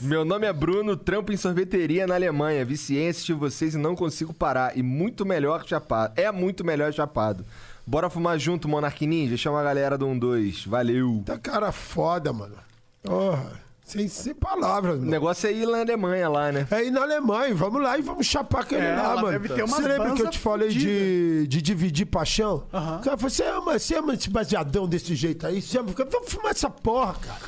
Meu 0.00 0.24
nome 0.24 0.46
é 0.46 0.52
Bruno, 0.52 0.96
trampo 0.96 1.32
em 1.32 1.36
sorveteria 1.36 2.06
na 2.06 2.14
Alemanha. 2.14 2.64
Viciei 2.64 3.06
em 3.06 3.08
assistir 3.08 3.32
vocês 3.32 3.74
e 3.74 3.78
não 3.78 3.96
consigo 3.96 4.32
parar. 4.32 4.78
E 4.78 4.82
muito 4.82 5.26
melhor 5.26 5.66
chapado. 5.66 6.12
É 6.16 6.30
muito 6.30 6.64
melhor 6.64 6.92
chapado. 6.92 7.44
Bora 7.84 8.08
fumar 8.08 8.38
junto, 8.38 8.68
Monark 8.68 9.04
Ninja. 9.06 9.36
Chama 9.36 9.60
a 9.60 9.64
galera 9.64 9.98
do 9.98 10.06
1-2. 10.06 10.68
Valeu. 10.68 11.22
Tá 11.26 11.36
cara 11.36 11.72
foda, 11.72 12.32
mano. 12.32 12.56
Porra. 13.02 13.65
Sem, 13.86 14.08
sem 14.08 14.34
palavras, 14.34 14.96
O 14.96 14.98
mano. 14.98 15.08
negócio 15.12 15.46
é 15.48 15.52
ir 15.52 15.64
na 15.64 15.78
Alemanha 15.78 16.28
lá, 16.28 16.50
né? 16.50 16.66
É 16.72 16.84
ir 16.84 16.90
na 16.90 17.02
Alemanha, 17.02 17.54
vamos 17.54 17.80
lá 17.80 17.96
e 17.96 18.02
vamos 18.02 18.26
chapar 18.26 18.62
aquele 18.62 18.84
É, 18.84 18.96
lá, 18.96 19.14
mano. 19.14 19.30
deve 19.38 19.48
ter 19.54 19.62
umas 19.62 19.80
Você 19.80 19.86
lembra 19.88 20.12
que 20.12 20.22
eu 20.22 20.30
te 20.30 20.38
falei 20.40 20.70
de, 20.70 21.46
de 21.46 21.62
dividir 21.62 22.04
paixão? 22.04 22.64
Aham. 22.74 22.96
O 22.96 23.02
cara 23.04 23.16
falou, 23.16 23.30
você 23.30 23.44
ama, 23.44 23.78
você 23.78 23.94
ama 23.94 24.14
esse 24.14 24.28
baseadão 24.28 24.88
desse 24.88 25.14
jeito 25.14 25.46
aí? 25.46 25.62
Você 25.62 25.78
ama? 25.78 25.92
Vamos 26.10 26.32
fumar 26.32 26.50
essa 26.50 26.68
porra, 26.68 27.14
cara. 27.14 27.40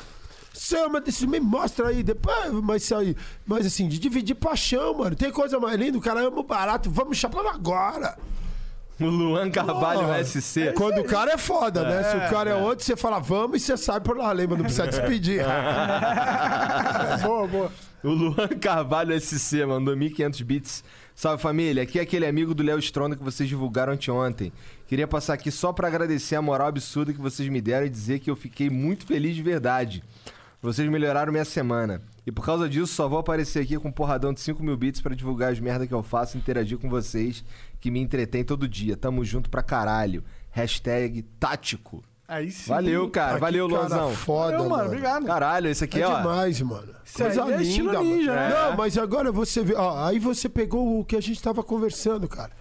Você 0.53 0.77
ama 0.77 1.01
desse... 1.01 1.27
Me 1.27 1.41
mostra 1.41 1.89
aí, 1.89 2.03
depois 2.03 2.51
vai 2.63 2.79
sair. 2.79 3.17
Mas 3.45 3.65
assim, 3.65 3.89
de 3.89 3.99
dividir 3.99 4.35
paixão, 4.35 4.93
mano. 4.93 5.17
Tem 5.17 5.31
coisa 5.31 5.59
mais 5.59 5.77
linda, 5.77 5.97
o 5.97 6.01
cara 6.01 6.21
ama 6.21 6.39
o 6.39 6.43
barato. 6.43 6.89
Vamos 6.89 7.17
chapar 7.17 7.45
agora. 7.47 8.17
O 8.99 9.05
Luan 9.05 9.49
Carvalho 9.49 10.01
Porra. 10.01 10.23
SC. 10.23 10.73
Quando 10.75 10.99
o 10.99 11.03
cara 11.03 11.31
é 11.31 11.37
foda, 11.37 11.83
né? 11.83 12.03
Se 12.03 12.17
o 12.17 12.29
cara 12.29 12.49
é, 12.49 12.55
outro, 12.55 12.83
você 12.83 12.95
fala, 12.97 13.19
vamos 13.19 13.61
e 13.61 13.65
você 13.65 13.77
sai 13.77 14.01
por 14.01 14.17
lá, 14.17 14.31
lembra? 14.31 14.57
Não 14.57 14.63
precisa 14.63 14.87
despedir. 14.87 15.41
boa, 17.23 17.47
boa. 17.47 17.71
O 18.03 18.09
Luan 18.09 18.47
Carvalho 18.59 19.19
SC 19.19 19.65
mandou 19.65 19.95
1.500 19.95 20.43
bits. 20.43 20.83
Salve 21.15 21.41
família, 21.41 21.83
aqui 21.83 21.99
é 21.99 22.01
aquele 22.01 22.25
amigo 22.25 22.55
do 22.55 22.63
Léo 22.63 22.79
Stronda 22.79 23.13
que 23.13 23.23
vocês 23.23 23.49
divulgaram 23.49 23.91
anteontem. 23.91 24.53
Queria 24.87 25.05
passar 25.05 25.33
aqui 25.33 25.51
só 25.51 25.73
pra 25.73 25.89
agradecer 25.89 26.37
a 26.37 26.41
moral 26.41 26.67
absurda 26.67 27.11
que 27.11 27.19
vocês 27.19 27.49
me 27.49 27.59
deram 27.59 27.85
e 27.85 27.89
dizer 27.89 28.19
que 28.19 28.31
eu 28.31 28.37
fiquei 28.37 28.69
muito 28.69 29.05
feliz 29.05 29.35
de 29.35 29.43
verdade. 29.43 30.01
Vocês 30.61 30.89
melhoraram 30.89 31.31
minha 31.31 31.45
semana. 31.45 32.01
E 32.25 32.31
por 32.31 32.45
causa 32.45 32.69
disso, 32.69 32.87
só 32.87 33.07
vou 33.07 33.19
aparecer 33.19 33.63
aqui 33.63 33.77
com 33.77 33.87
um 33.87 33.91
porradão 33.91 34.33
de 34.33 34.39
5 34.39 34.61
mil 34.61 34.77
bits 34.77 35.01
pra 35.01 35.15
divulgar 35.15 35.51
as 35.51 35.59
merda 35.59 35.87
que 35.87 35.93
eu 35.93 36.03
faço 36.03 36.37
e 36.37 36.39
interagir 36.39 36.77
com 36.77 36.89
vocês, 36.89 37.43
que 37.79 37.89
me 37.91 37.99
entretém 37.99 38.43
todo 38.43 38.67
dia. 38.67 38.95
Tamo 38.97 39.23
junto 39.23 39.49
pra 39.49 39.61
caralho. 39.63 40.23
Hashtag 40.51 41.21
tático. 41.39 42.03
Aí 42.27 42.51
sim. 42.51 42.69
Valeu, 42.69 43.09
cara. 43.09 43.35
Ah, 43.37 43.39
Valeu, 43.39 43.67
cara 43.67 43.79
Luanzão. 43.79 44.13
foda, 44.15 44.51
Valeu, 44.57 44.69
mano. 44.69 44.85
Obrigado. 44.85 45.25
Caralho, 45.25 45.67
esse 45.69 45.83
aqui 45.83 45.97
É 45.97 46.01
é, 46.01 46.07
ó. 46.07 46.17
demais, 46.17 46.61
mano. 46.61 46.93
Aí 47.19 47.53
é 47.53 47.61
estilo 47.63 48.03
ninja, 48.03 48.35
mano. 48.35 48.49
né? 48.49 48.69
Não, 48.69 48.77
mas 48.77 48.97
agora 48.97 49.31
você 49.31 49.63
vê. 49.63 49.73
Ó, 49.75 50.05
aí 50.05 50.19
você 50.19 50.47
pegou 50.47 50.99
o 50.99 51.05
que 51.05 51.15
a 51.15 51.21
gente 51.21 51.41
tava 51.41 51.63
conversando, 51.63 52.27
cara. 52.27 52.51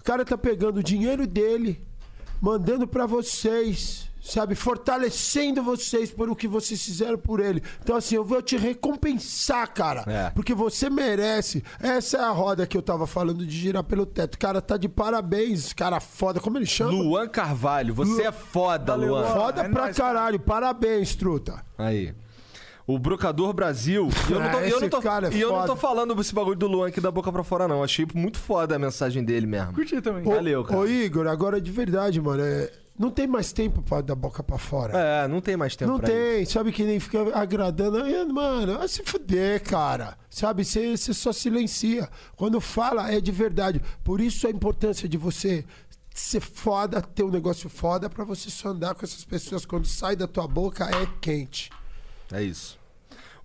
O 0.00 0.04
cara 0.04 0.24
tá 0.24 0.38
pegando 0.38 0.78
o 0.78 0.82
dinheiro 0.84 1.26
dele, 1.26 1.84
mandando 2.40 2.86
pra 2.86 3.06
vocês, 3.06 4.07
sabe? 4.20 4.54
Fortalecendo 4.54 5.62
vocês 5.62 6.10
por 6.10 6.28
o 6.28 6.36
que 6.36 6.48
vocês 6.48 6.82
fizeram 6.84 7.18
por 7.18 7.40
ele. 7.40 7.62
Então, 7.82 7.96
assim, 7.96 8.14
eu 8.16 8.24
vou 8.24 8.40
te 8.42 8.56
recompensar, 8.56 9.72
cara. 9.72 10.04
É. 10.06 10.30
Porque 10.30 10.54
você 10.54 10.90
merece. 10.90 11.62
Essa 11.80 12.18
é 12.18 12.20
a 12.20 12.30
roda 12.30 12.66
que 12.66 12.76
eu 12.76 12.82
tava 12.82 13.06
falando 13.06 13.46
de 13.46 13.56
girar 13.56 13.84
pelo 13.84 14.06
teto. 14.06 14.38
Cara, 14.38 14.60
tá 14.60 14.76
de 14.76 14.88
parabéns, 14.88 15.72
cara 15.72 16.00
foda. 16.00 16.40
Como 16.40 16.58
ele 16.58 16.66
chama? 16.66 16.90
Luan 16.92 17.28
Carvalho, 17.28 17.94
você 17.94 18.22
é 18.22 18.32
foda, 18.32 18.92
Valeu, 18.92 19.08
Luan. 19.14 19.24
Foda 19.24 19.62
É 19.62 19.68
pra 19.68 19.82
nóis, 19.84 19.96
cara. 19.96 20.14
caralho. 20.14 20.40
Parabéns, 20.40 21.14
truta. 21.14 21.64
Aí. 21.76 22.14
O 22.86 22.98
Brocador 22.98 23.52
Brasil. 23.52 24.08
E 24.28 24.32
eu 24.32 24.40
não 24.40 24.50
tô, 24.50 24.56
Ah, 24.56 24.62
e 24.62 24.70
eu 24.70 24.76
não 24.76 24.78
esse 24.78 24.88
tô- 24.88 25.02
cara 25.02 25.28
é 25.28 25.32
e 25.34 25.40
eu 25.42 25.52
não 25.52 25.66
tô 25.66 25.76
falando 25.76 26.18
esse 26.18 26.34
bagulho 26.34 26.56
do 26.56 26.66
Luan 26.66 26.88
aqui 26.88 27.00
da 27.02 27.10
boca 27.10 27.30
pra 27.30 27.44
fora, 27.44 27.68
não. 27.68 27.82
Achei 27.84 28.06
muito 28.14 28.38
foda 28.38 28.76
a 28.76 28.78
mensagem 28.78 29.22
dele 29.22 29.46
mesmo. 29.46 29.74
Curti 29.74 30.00
também. 30.00 30.26
Ô, 30.26 30.30
Valeu, 30.34 30.64
cara. 30.64 30.80
Ô, 30.80 30.86
Igor, 30.86 31.26
agora 31.26 31.60
de 31.60 31.70
verdade, 31.70 32.18
mano. 32.18 32.42
é- 32.42 32.72
Não 32.98 33.10
tem 33.10 33.26
mais 33.26 33.52
tempo 33.52 33.80
pra 33.80 34.00
dar 34.00 34.16
boca 34.16 34.42
pra 34.42 34.58
fora. 34.58 34.98
É, 34.98 35.28
não 35.28 35.40
tem 35.40 35.56
mais 35.56 35.76
tempo 35.76 35.92
Não 35.92 36.00
tem, 36.00 36.44
sabe 36.44 36.72
que 36.72 36.82
nem 36.82 36.98
fica 36.98 37.38
agradando. 37.38 37.98
Mano, 38.32 38.78
vai 38.78 38.88
se 38.88 39.04
fuder, 39.04 39.62
cara. 39.62 40.18
Sabe, 40.28 40.64
você 40.64 40.96
só 40.96 41.32
silencia. 41.32 42.08
Quando 42.34 42.60
fala, 42.60 43.12
é 43.12 43.20
de 43.20 43.30
verdade. 43.30 43.80
Por 44.02 44.20
isso 44.20 44.46
a 44.46 44.50
importância 44.50 45.08
de 45.08 45.16
você 45.16 45.64
ser 46.12 46.40
foda, 46.40 47.00
ter 47.00 47.22
um 47.22 47.30
negócio 47.30 47.70
foda, 47.70 48.10
pra 48.10 48.24
você 48.24 48.50
só 48.50 48.70
andar 48.70 48.94
com 48.94 49.04
essas 49.04 49.24
pessoas. 49.24 49.64
Quando 49.64 49.86
sai 49.86 50.16
da 50.16 50.26
tua 50.26 50.48
boca, 50.48 50.84
é 50.84 51.06
quente. 51.20 51.70
isso. 52.30 52.34
É 52.34 52.42
isso. 52.42 52.77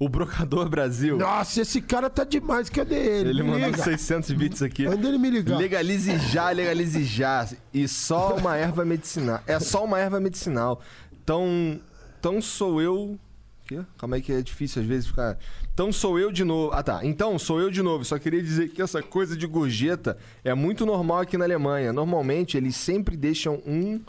O 0.04 0.10
Brocador 0.10 0.68
Brasil. 0.68 1.18
Nossa, 1.18 1.62
esse 1.62 1.82
cara 1.82 2.10
tá 2.10 2.26
demais. 2.26 2.70
Cadê 2.70 2.96
ele? 2.96 3.30
Ele 3.30 3.44
Me 3.44 3.52
mandou 3.52 3.70
liga. 3.70 3.82
600 3.82 4.32
bits 4.34 4.62
aqui. 4.62 4.84
Manda 4.84 5.08
ele 5.08 5.18
me 5.18 5.30
ligar. 5.30 5.58
Legalize 5.58 6.18
já, 6.28 6.50
legalize 6.50 7.06
já. 7.06 7.48
E 7.74 7.88
só 7.88 8.36
uma 8.36 8.58
erva 8.58 8.84
medicinal. 8.84 9.40
É 9.48 9.58
só 9.62 9.86
uma 9.86 9.98
erva 10.00 10.20
medicinal. 10.20 10.82
Então, 11.24 11.80
então 12.20 12.42
sou 12.42 12.82
eu. 12.82 13.18
Quê? 13.66 13.80
Calma 13.98 14.18
aí 14.18 14.22
que 14.22 14.34
é 14.34 14.42
difícil 14.42 14.82
às 14.82 14.88
vezes 14.90 15.08
ficar. 15.08 15.38
Então 15.74 15.90
sou 15.94 16.20
eu 16.20 16.34
de 16.34 16.44
novo. 16.44 16.74
Ah 16.74 16.84
tá. 16.84 17.00
Então 17.06 17.40
sou 17.40 17.62
eu 17.62 17.72
de 17.72 17.82
novo. 17.82 18.04
Só 18.04 18.20
queria 18.20 18.44
dizer 18.44 18.72
que 18.72 18.82
essa 18.82 19.02
coisa 19.02 19.38
de 19.38 19.48
gorjeta 19.48 20.18
é 20.44 20.54
muito 20.54 20.86
normal 20.86 21.20
aqui 21.20 21.38
na 21.38 21.46
Alemanha. 21.46 21.94
Normalmente 21.94 22.58
eles 22.58 22.76
sempre 22.76 23.16
deixam 23.16 23.62
um, 23.66 24.02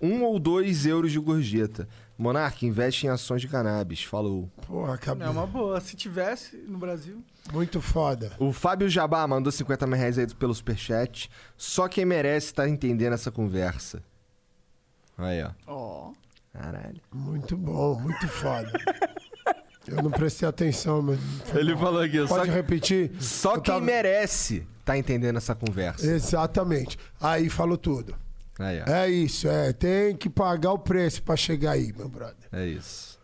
um 0.00 0.22
ou 0.22 0.38
dois 0.38 0.86
euros 0.86 1.10
de 1.10 1.18
gorjeta. 1.18 1.88
Monark, 2.16 2.64
investe 2.64 3.06
em 3.06 3.10
ações 3.10 3.40
de 3.40 3.48
cannabis. 3.48 4.02
Falou. 4.04 4.48
Porra, 4.66 4.94
acabou. 4.94 5.26
É 5.26 5.30
uma 5.30 5.46
boa. 5.46 5.80
Se 5.80 5.96
tivesse 5.96 6.56
no 6.68 6.78
Brasil. 6.78 7.22
Muito 7.52 7.80
foda. 7.80 8.32
O 8.38 8.52
Fábio 8.52 8.88
Jabá 8.88 9.26
mandou 9.26 9.50
50 9.52 9.86
mil 9.86 9.96
reais 9.98 10.16
aí 10.18 10.26
pelo 10.34 10.54
superchat. 10.54 11.28
Só 11.56 11.88
quem 11.88 12.04
merece 12.04 12.54
tá 12.54 12.68
entendendo 12.68 13.14
essa 13.14 13.30
conversa. 13.32 14.02
Aí, 15.18 15.42
ó. 15.42 15.50
Ó. 15.66 16.12
Caralho. 16.52 17.00
Muito 17.12 17.56
bom, 17.56 17.98
muito 17.98 18.28
foda. 18.28 18.70
Eu 19.86 20.02
não 20.02 20.10
prestei 20.10 20.48
atenção, 20.48 21.02
mas. 21.02 21.18
Ele 21.54 21.76
falou 21.76 22.00
aqui, 22.00 22.16
só, 22.26 22.36
Pode 22.38 22.50
repetir? 22.50 23.10
só 23.20 23.56
Eu 23.56 23.60
quem 23.60 23.74
tava- 23.74 23.84
merece 23.84 24.66
tá 24.82 24.96
entendendo 24.96 25.36
essa 25.36 25.54
conversa. 25.54 26.06
Exatamente. 26.06 26.98
Aí 27.20 27.50
falou 27.50 27.76
tudo. 27.76 28.14
Aí. 28.58 28.82
É 28.86 29.08
isso, 29.08 29.48
é. 29.48 29.72
Tem 29.72 30.16
que 30.16 30.30
pagar 30.30 30.72
o 30.72 30.78
preço 30.78 31.22
pra 31.22 31.36
chegar 31.36 31.72
aí, 31.72 31.92
meu 31.96 32.08
brother. 32.08 32.48
É 32.52 32.66
isso. 32.66 33.18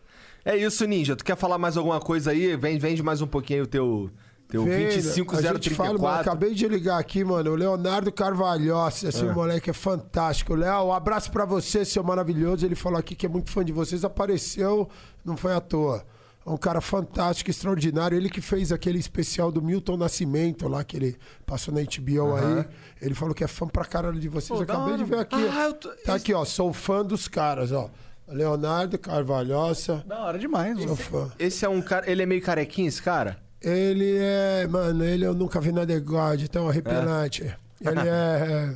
É 0.44 0.57
isso, 0.57 0.84
Ninja. 0.86 1.15
Tu 1.15 1.25
quer 1.25 1.36
falar 1.36 1.59
mais 1.59 1.76
alguma 1.76 2.00
coisa 2.00 2.31
aí? 2.31 2.57
Vem, 2.57 2.78
vende 2.78 3.02
mais 3.02 3.20
um 3.20 3.26
pouquinho 3.26 3.65
o 3.65 3.67
teu, 3.67 4.10
teu 4.49 4.62
a 4.65 4.67
gente 4.67 5.70
fala, 5.70 5.92
mano, 5.92 5.99
25034. 5.99 6.20
acabei 6.20 6.55
de 6.55 6.67
ligar 6.67 6.99
aqui, 6.99 7.23
mano. 7.23 7.52
O 7.52 7.55
Leonardo 7.55 8.10
Carvalhossi, 8.10 9.07
esse 9.07 9.23
moleque 9.25 9.70
é 9.70 9.73
fantástico. 9.73 10.55
Léo, 10.55 10.86
um 10.86 10.92
abraço 10.92 11.31
pra 11.31 11.44
você, 11.44 11.84
seu 11.84 12.02
maravilhoso. 12.02 12.67
Ele 12.67 12.75
falou 12.75 12.99
aqui 12.99 13.15
que 13.15 13.26
é 13.26 13.28
muito 13.28 13.50
fã 13.50 13.65
de 13.65 13.73
vocês. 13.73 14.05
Apareceu, 14.05 14.89
não 15.25 15.36
foi 15.36 15.55
à 15.55 15.60
toa. 15.60 16.05
É 16.51 16.53
um 16.53 16.57
cara 16.57 16.81
fantástico, 16.81 17.49
extraordinário. 17.49 18.17
Ele 18.17 18.29
que 18.29 18.41
fez 18.41 18.73
aquele 18.73 18.99
especial 18.99 19.53
do 19.53 19.62
Milton 19.62 19.97
Nascimento 19.97 20.67
lá, 20.67 20.83
que 20.83 20.97
ele 20.97 21.17
passou 21.47 21.73
na 21.73 21.81
HBO 21.81 22.35
aí. 22.35 22.65
Ele 23.01 23.15
falou 23.15 23.33
que 23.35 23.45
é 23.45 23.47
fã 23.47 23.69
pra 23.69 23.85
caralho 23.85 24.19
de 24.19 24.29
vocês. 24.29 24.59
Pô, 24.59 24.62
acabei 24.65 24.97
de 24.97 25.05
ver 25.05 25.20
aqui. 25.20 25.37
Ah, 25.37 25.67
eu 25.67 25.75
tô- 25.75 25.91
Tá 26.05 26.15
aqui, 26.17 26.35
ó. 26.35 26.45
Sou 26.45 26.73
fã 26.73 27.05
dos 27.05 27.29
caras, 27.29 27.70
ó. 27.70 27.89
Leonardo 28.27 28.99
Carvalhosa. 28.99 30.03
Da 30.07 30.25
hora 30.25 30.39
demais. 30.39 30.77
Sou 30.77 30.87
mano. 30.87 30.97
fã. 30.97 31.33
Esse 31.39 31.65
é 31.65 31.69
um 31.69 31.81
cara. 31.81 32.11
Ele 32.11 32.23
é 32.23 32.27
meio 32.27 32.43
carequinho, 32.43 32.89
esse 32.89 33.01
cara? 33.01 33.39
Ele 33.62 34.17
é. 34.19 34.67
Mano, 34.67 35.05
ele 35.05 35.25
eu 35.25 35.35
nunca 35.35 35.61
vi 35.61 35.70
nada 35.70 35.93
igual, 35.93 36.37
de 36.37 36.49
tão 36.49 36.69
arrepiante. 36.69 37.43
Ele 37.81 38.09
é, 38.09 38.73
é. 38.73 38.75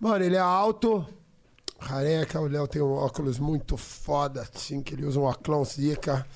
Mano, 0.00 0.24
ele 0.24 0.34
é 0.36 0.40
alto, 0.40 1.06
careca. 1.80 2.40
O 2.40 2.48
Léo 2.48 2.66
tem 2.66 2.82
um 2.82 2.92
óculos 2.92 3.38
muito 3.38 3.76
foda, 3.76 4.42
assim, 4.54 4.82
que 4.82 4.94
ele 4.94 5.04
usa 5.06 5.20
um 5.20 5.24
óculos 5.24 5.74
zica. 5.74 6.26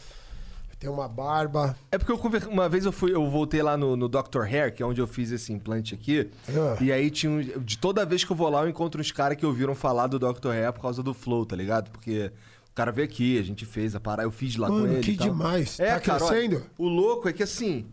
Tem 0.80 0.88
uma 0.88 1.06
barba. 1.06 1.76
É 1.92 1.98
porque 1.98 2.10
eu 2.10 2.16
conver... 2.16 2.48
uma 2.48 2.66
vez 2.66 2.86
eu 2.86 2.90
fui, 2.90 3.12
eu 3.14 3.28
voltei 3.28 3.62
lá 3.62 3.76
no, 3.76 3.96
no 3.96 4.08
Dr. 4.08 4.44
Hair, 4.50 4.74
que 4.74 4.82
é 4.82 4.86
onde 4.86 4.98
eu 4.98 5.06
fiz 5.06 5.30
esse 5.30 5.52
implante 5.52 5.94
aqui. 5.94 6.30
Ah. 6.48 6.78
E 6.82 6.90
aí 6.90 7.10
tinha. 7.10 7.30
um- 7.30 7.42
De 7.62 7.76
toda 7.76 8.04
vez 8.06 8.24
que 8.24 8.32
eu 8.32 8.36
vou 8.36 8.48
lá, 8.48 8.62
eu 8.62 8.68
encontro 8.70 8.98
uns 8.98 9.12
caras 9.12 9.36
que 9.36 9.44
ouviram 9.44 9.74
falar 9.74 10.06
do 10.06 10.18
Dr. 10.18 10.48
Hair 10.48 10.72
por 10.72 10.80
causa 10.80 11.02
do 11.02 11.12
Flow, 11.12 11.44
tá 11.44 11.54
ligado? 11.54 11.90
Porque 11.90 12.32
o 12.70 12.74
cara 12.74 12.90
veio 12.90 13.06
aqui, 13.06 13.38
a 13.38 13.42
gente 13.42 13.66
fez 13.66 13.94
a 13.94 14.00
parada, 14.00 14.22
eu 14.26 14.30
fiz 14.32 14.56
lá 14.56 14.68
com 14.68 14.72
Mano, 14.80 14.94
ele. 14.94 15.02
que 15.02 15.14
demais. 15.14 15.78
É, 15.78 15.92
tá 15.94 16.00
cara, 16.00 16.18
crescendo? 16.26 16.64
o 16.78 16.88
louco 16.88 17.28
é 17.28 17.32
que 17.34 17.42
assim. 17.42 17.84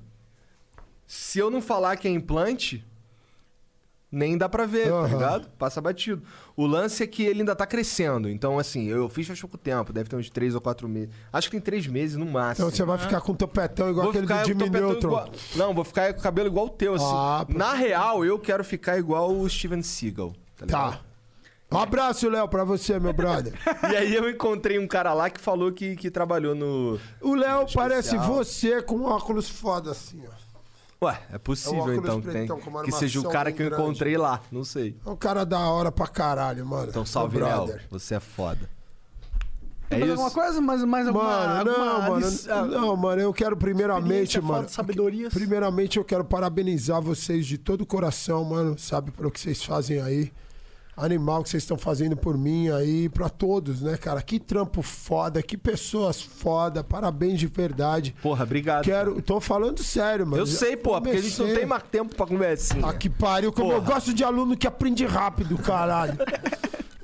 Se 1.05 1.39
eu 1.39 1.49
não 1.49 1.61
falar 1.61 1.97
que 1.97 2.07
é 2.07 2.11
implante. 2.11 2.85
Nem 4.11 4.37
dá 4.37 4.47
pra 4.47 4.65
ver, 4.65 4.91
Aham. 4.91 5.01
tá 5.01 5.07
ligado? 5.13 5.49
Passa 5.57 5.81
batido. 5.81 6.21
O 6.55 6.65
lance 6.65 7.03
é 7.03 7.07
que 7.07 7.23
ele 7.23 7.41
ainda 7.41 7.55
tá 7.55 7.65
crescendo. 7.65 8.29
Então, 8.29 8.57
assim, 8.57 8.87
eu 8.87 9.09
fiz 9.09 9.27
faz 9.27 9.39
pouco 9.41 9.57
tempo, 9.57 9.91
deve 9.91 10.09
ter 10.09 10.15
uns 10.15 10.29
três 10.29 10.55
ou 10.55 10.61
quatro 10.61 10.87
meses. 10.87 11.09
Acho 11.31 11.49
que 11.49 11.57
tem 11.57 11.61
três 11.61 11.85
meses 11.87 12.15
no 12.15 12.25
máximo. 12.25 12.67
Então 12.67 12.75
você 12.77 12.83
vai 12.85 12.97
ficar 12.97 13.19
com 13.21 13.33
o 13.33 13.35
topetão 13.35 13.89
igual 13.89 14.05
Vou 14.05 14.11
aquele 14.11 14.25
do 14.25 14.45
Jimmy 14.45 14.69
Neutron. 14.69 15.09
igual- 15.09 15.31
Não, 15.55 15.73
vou 15.73 15.83
ficar 15.83 16.13
com 16.13 16.19
o 16.19 16.23
cabelo 16.23 16.47
igual 16.47 16.67
o 16.67 16.69
teu, 16.69 16.95
assim. 16.95 17.05
Ah. 17.05 17.45
Na 17.49 17.73
real, 17.73 18.23
eu 18.23 18.39
quero 18.39 18.63
ficar 18.63 18.97
igual 18.97 19.31
o 19.35 19.49
Steven 19.49 19.81
Seagal. 19.83 20.33
Tá. 20.55 20.65
ligado? 20.65 20.91
Tá. 20.93 21.07
Um 21.69 21.77
abraço, 21.79 22.29
Léo, 22.29 22.47
pra 22.47 22.63
você, 22.63 22.97
meu 22.97 23.11
brother. 23.11 23.53
E 23.91 23.95
aí 23.97 24.15
eu 24.15 24.29
encontrei 24.29 24.79
um 24.79 24.87
cara 24.87 25.13
lá 25.13 25.29
que 25.29 25.39
falou 25.41 25.69
que, 25.73 25.97
que 25.97 26.09
trabalhou 26.09 26.55
no. 26.55 26.97
O 27.21 27.35
Léo 27.35 27.65
parece 27.73 28.17
você 28.17 28.81
com 28.81 28.95
um 28.99 29.05
óculos 29.05 29.49
foda 29.49 29.91
assim, 29.91 30.23
ó. 30.25 30.46
Ué, 31.01 31.19
é 31.31 31.35
É 31.35 31.37
possível 31.37 31.79
óculos 31.79 31.99
então 31.99 32.21
que, 32.21 32.31
tem, 32.31 32.51
uma 32.51 32.83
que 32.83 32.91
seja 32.91 33.19
o 33.19 33.29
cara 33.29 33.51
que 33.51 33.61
eu 33.61 33.67
grande. 33.67 33.83
encontrei 33.83 34.17
lá. 34.17 34.41
Não 34.51 34.63
sei. 34.63 34.95
É 35.05 35.09
um 35.09 35.15
cara 35.15 35.45
da 35.45 35.59
hora 35.69 35.91
pra 35.91 36.07
caralho, 36.07 36.65
mano. 36.65 36.87
Então 36.89 37.05
salve, 37.05 37.37
Meu 37.37 37.45
Léo. 37.45 37.79
Você 37.91 38.15
é 38.15 38.19
foda. 38.19 38.67
É 39.89 39.99
mais 39.99 40.11
isso? 40.11 40.21
alguma 40.21 40.31
coisa? 40.31 40.59
Mais, 40.61 40.83
mais 40.83 41.07
alguma, 41.07 41.23
Mano, 41.25 41.59
alguma 41.71 41.85
não, 41.85 42.09
mano. 42.09 42.25
ah, 42.49 42.65
Não, 42.65 42.97
mano, 42.97 43.21
eu 43.21 43.33
quero 43.33 43.55
primeiramente, 43.55 44.41
mano. 44.41 44.67
sabedorias? 44.67 45.33
Primeiramente, 45.33 45.97
eu 45.97 46.03
quero 46.03 46.25
parabenizar 46.25 47.01
vocês 47.01 47.45
de 47.45 47.57
todo 47.57 47.81
o 47.81 47.85
coração, 47.85 48.43
mano. 48.43 48.77
Sabe, 48.77 49.11
pelo 49.11 49.31
que 49.31 49.39
vocês 49.39 49.63
fazem 49.63 50.01
aí. 50.01 50.31
Animal 50.97 51.43
que 51.43 51.49
vocês 51.49 51.61
estão 51.61 51.77
fazendo 51.77 52.17
por 52.17 52.35
mim 52.35 52.69
aí, 52.71 53.07
pra 53.07 53.29
todos, 53.29 53.83
né, 53.83 53.95
cara? 53.97 54.19
Que 54.19 54.39
trampo 54.39 54.81
foda, 54.81 55.43
que 55.43 55.55
pessoas 55.55 56.19
foda. 56.19 56.83
Parabéns 56.83 57.39
de 57.39 57.45
verdade. 57.45 58.15
Porra, 58.21 58.43
obrigado. 58.43 58.83
Quero. 58.83 59.21
Tô 59.21 59.39
falando 59.39 59.83
sério, 59.83 60.25
mano. 60.25 60.41
Eu 60.41 60.47
sei, 60.47 60.75
pô, 60.75 60.99
porque 60.99 61.15
a 61.17 61.21
gente 61.21 61.39
não 61.39 61.53
tem 61.53 61.65
mais 61.67 61.83
tempo 61.83 62.15
pra 62.15 62.25
conversinha. 62.25 62.83
Ah, 62.83 62.93
que 62.93 63.09
pariu, 63.11 63.53
como 63.53 63.71
eu 63.71 63.79
Porra. 63.81 63.93
gosto 63.93 64.11
de 64.11 64.23
aluno 64.23 64.57
que 64.57 64.65
aprende 64.65 65.05
rápido, 65.05 65.55
caralho. 65.59 66.17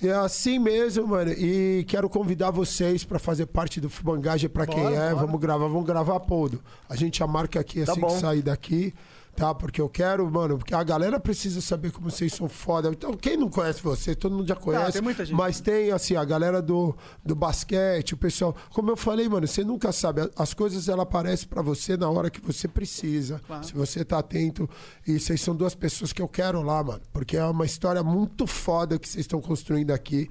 É 0.05 0.11
assim 0.11 0.59
mesmo, 0.59 1.07
mano. 1.07 1.31
E 1.31 1.85
quero 1.87 2.09
convidar 2.09 2.51
vocês 2.51 3.05
pra 3.05 3.17
fazer 3.17 3.45
parte 3.45 3.79
do 3.79 3.89
Fubangagem 3.89 4.49
pra 4.49 4.67
quem 4.67 4.83
Bora, 4.83 4.93
é. 4.95 4.99
bora. 5.13 5.15
Vamos 5.25 5.39
gravar, 5.39 5.67
vamos 5.69 5.85
gravar 5.85 6.19
podre. 6.19 6.59
A 6.89 6.95
gente 6.97 7.19
já 7.19 7.25
marca 7.25 7.57
aqui 7.61 7.85
Tá 7.85 7.93
assim 7.93 8.01
bom. 8.01 8.07
que 8.07 8.19
sair 8.19 8.41
daqui, 8.41 8.93
tá? 9.35 9.53
Porque 9.53 9.81
eu 9.81 9.89
quero, 9.89 10.29
mano, 10.29 10.57
porque 10.57 10.73
a 10.73 10.83
galera 10.83 11.19
precisa 11.19 11.61
saber 11.61 11.91
como 11.91 12.09
vocês 12.09 12.33
são 12.33 12.47
foda. 12.47 12.89
Então, 12.89 13.13
quem 13.13 13.37
não 13.37 13.49
conhece 13.49 13.81
vocês, 13.81 14.15
todo 14.15 14.35
mundo 14.35 14.47
já 14.47 14.55
conhece. 14.55 14.93
tem 14.93 15.01
muita 15.01 15.25
gente. 15.25 15.35
Mas 15.35 15.59
tem, 15.59 15.91
assim, 15.91 16.15
a 16.15 16.23
galera 16.23 16.61
do, 16.61 16.95
do 17.25 17.35
basquete, 17.35 18.13
o 18.13 18.17
pessoal. 18.17 18.55
Como 18.71 18.91
eu 18.91 18.97
falei, 18.97 19.27
mano, 19.27 19.47
você 19.47 19.63
nunca 19.63 19.91
sabe. 19.91 20.29
As 20.35 20.53
coisas, 20.53 20.87
ela 20.87 21.03
aparecem 21.03 21.47
pra 21.47 21.61
você 21.61 21.97
na 21.97 22.09
hora 22.09 22.29
que 22.29 22.41
você 22.41 22.67
precisa. 22.67 23.41
Claro. 23.45 23.63
Se 23.63 23.73
você 23.73 24.05
tá 24.05 24.19
atento. 24.19 24.69
E 25.07 25.19
vocês 25.19 25.41
são 25.41 25.55
duas 25.55 25.75
pessoas 25.75 26.13
que 26.13 26.21
eu 26.21 26.27
quero 26.27 26.61
lá, 26.61 26.83
mano. 26.83 27.01
Porque 27.11 27.37
é 27.37 27.45
uma 27.45 27.65
história 27.65 28.03
muito 28.03 28.47
foda 28.47 28.97
que 28.99 29.07
vocês 29.07 29.21
estão 29.21 29.41
construindo 29.41 29.91
aqui. 29.91 30.29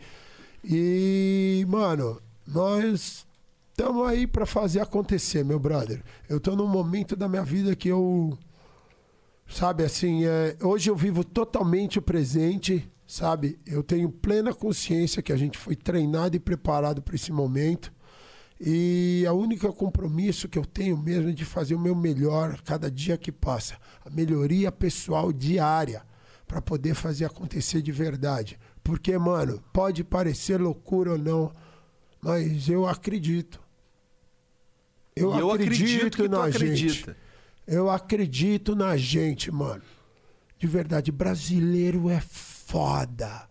E, 0.64 1.66
mano, 1.68 2.20
nós 2.46 3.26
estamos 3.70 4.06
aí 4.06 4.26
pra 4.26 4.46
fazer 4.46 4.80
acontecer, 4.80 5.44
meu 5.44 5.58
brother. 5.58 6.02
Eu 6.28 6.38
tô 6.38 6.54
num 6.54 6.68
momento 6.68 7.16
da 7.16 7.28
minha 7.28 7.44
vida 7.44 7.74
que 7.74 7.88
eu. 7.88 8.38
Sabe, 9.52 9.84
assim, 9.84 10.24
é, 10.24 10.56
hoje 10.62 10.88
eu 10.88 10.96
vivo 10.96 11.22
totalmente 11.22 11.98
o 11.98 12.02
presente, 12.02 12.90
sabe? 13.06 13.60
Eu 13.66 13.82
tenho 13.82 14.08
plena 14.08 14.54
consciência 14.54 15.22
que 15.22 15.30
a 15.30 15.36
gente 15.36 15.58
foi 15.58 15.76
treinado 15.76 16.34
e 16.34 16.40
preparado 16.40 17.02
para 17.02 17.14
esse 17.14 17.30
momento. 17.30 17.92
E 18.58 19.26
a 19.28 19.32
única 19.34 19.70
compromisso 19.70 20.48
que 20.48 20.58
eu 20.58 20.64
tenho 20.64 20.96
mesmo 20.96 21.28
é 21.28 21.32
de 21.32 21.44
fazer 21.44 21.74
o 21.74 21.78
meu 21.78 21.94
melhor 21.94 22.62
cada 22.62 22.90
dia 22.90 23.18
que 23.18 23.30
passa. 23.30 23.76
A 24.02 24.08
melhoria 24.08 24.72
pessoal 24.72 25.30
diária 25.30 26.02
para 26.46 26.62
poder 26.62 26.94
fazer 26.94 27.26
acontecer 27.26 27.82
de 27.82 27.92
verdade. 27.92 28.58
Porque, 28.82 29.16
mano, 29.18 29.62
pode 29.70 30.02
parecer 30.02 30.58
loucura 30.58 31.12
ou 31.12 31.18
não, 31.18 31.52
mas 32.22 32.70
eu 32.70 32.86
acredito. 32.86 33.60
Eu, 35.14 35.34
eu 35.34 35.50
acredito, 35.50 35.74
acredito 35.74 36.16
que 36.16 36.22
tu 36.22 36.28
na 36.30 36.50
gente. 36.50 37.16
Eu 37.66 37.90
acredito 37.90 38.74
na 38.74 38.96
gente, 38.96 39.50
mano. 39.50 39.82
De 40.58 40.66
verdade, 40.66 41.10
brasileiro 41.10 42.08
é 42.08 42.20
foda. 42.20 43.48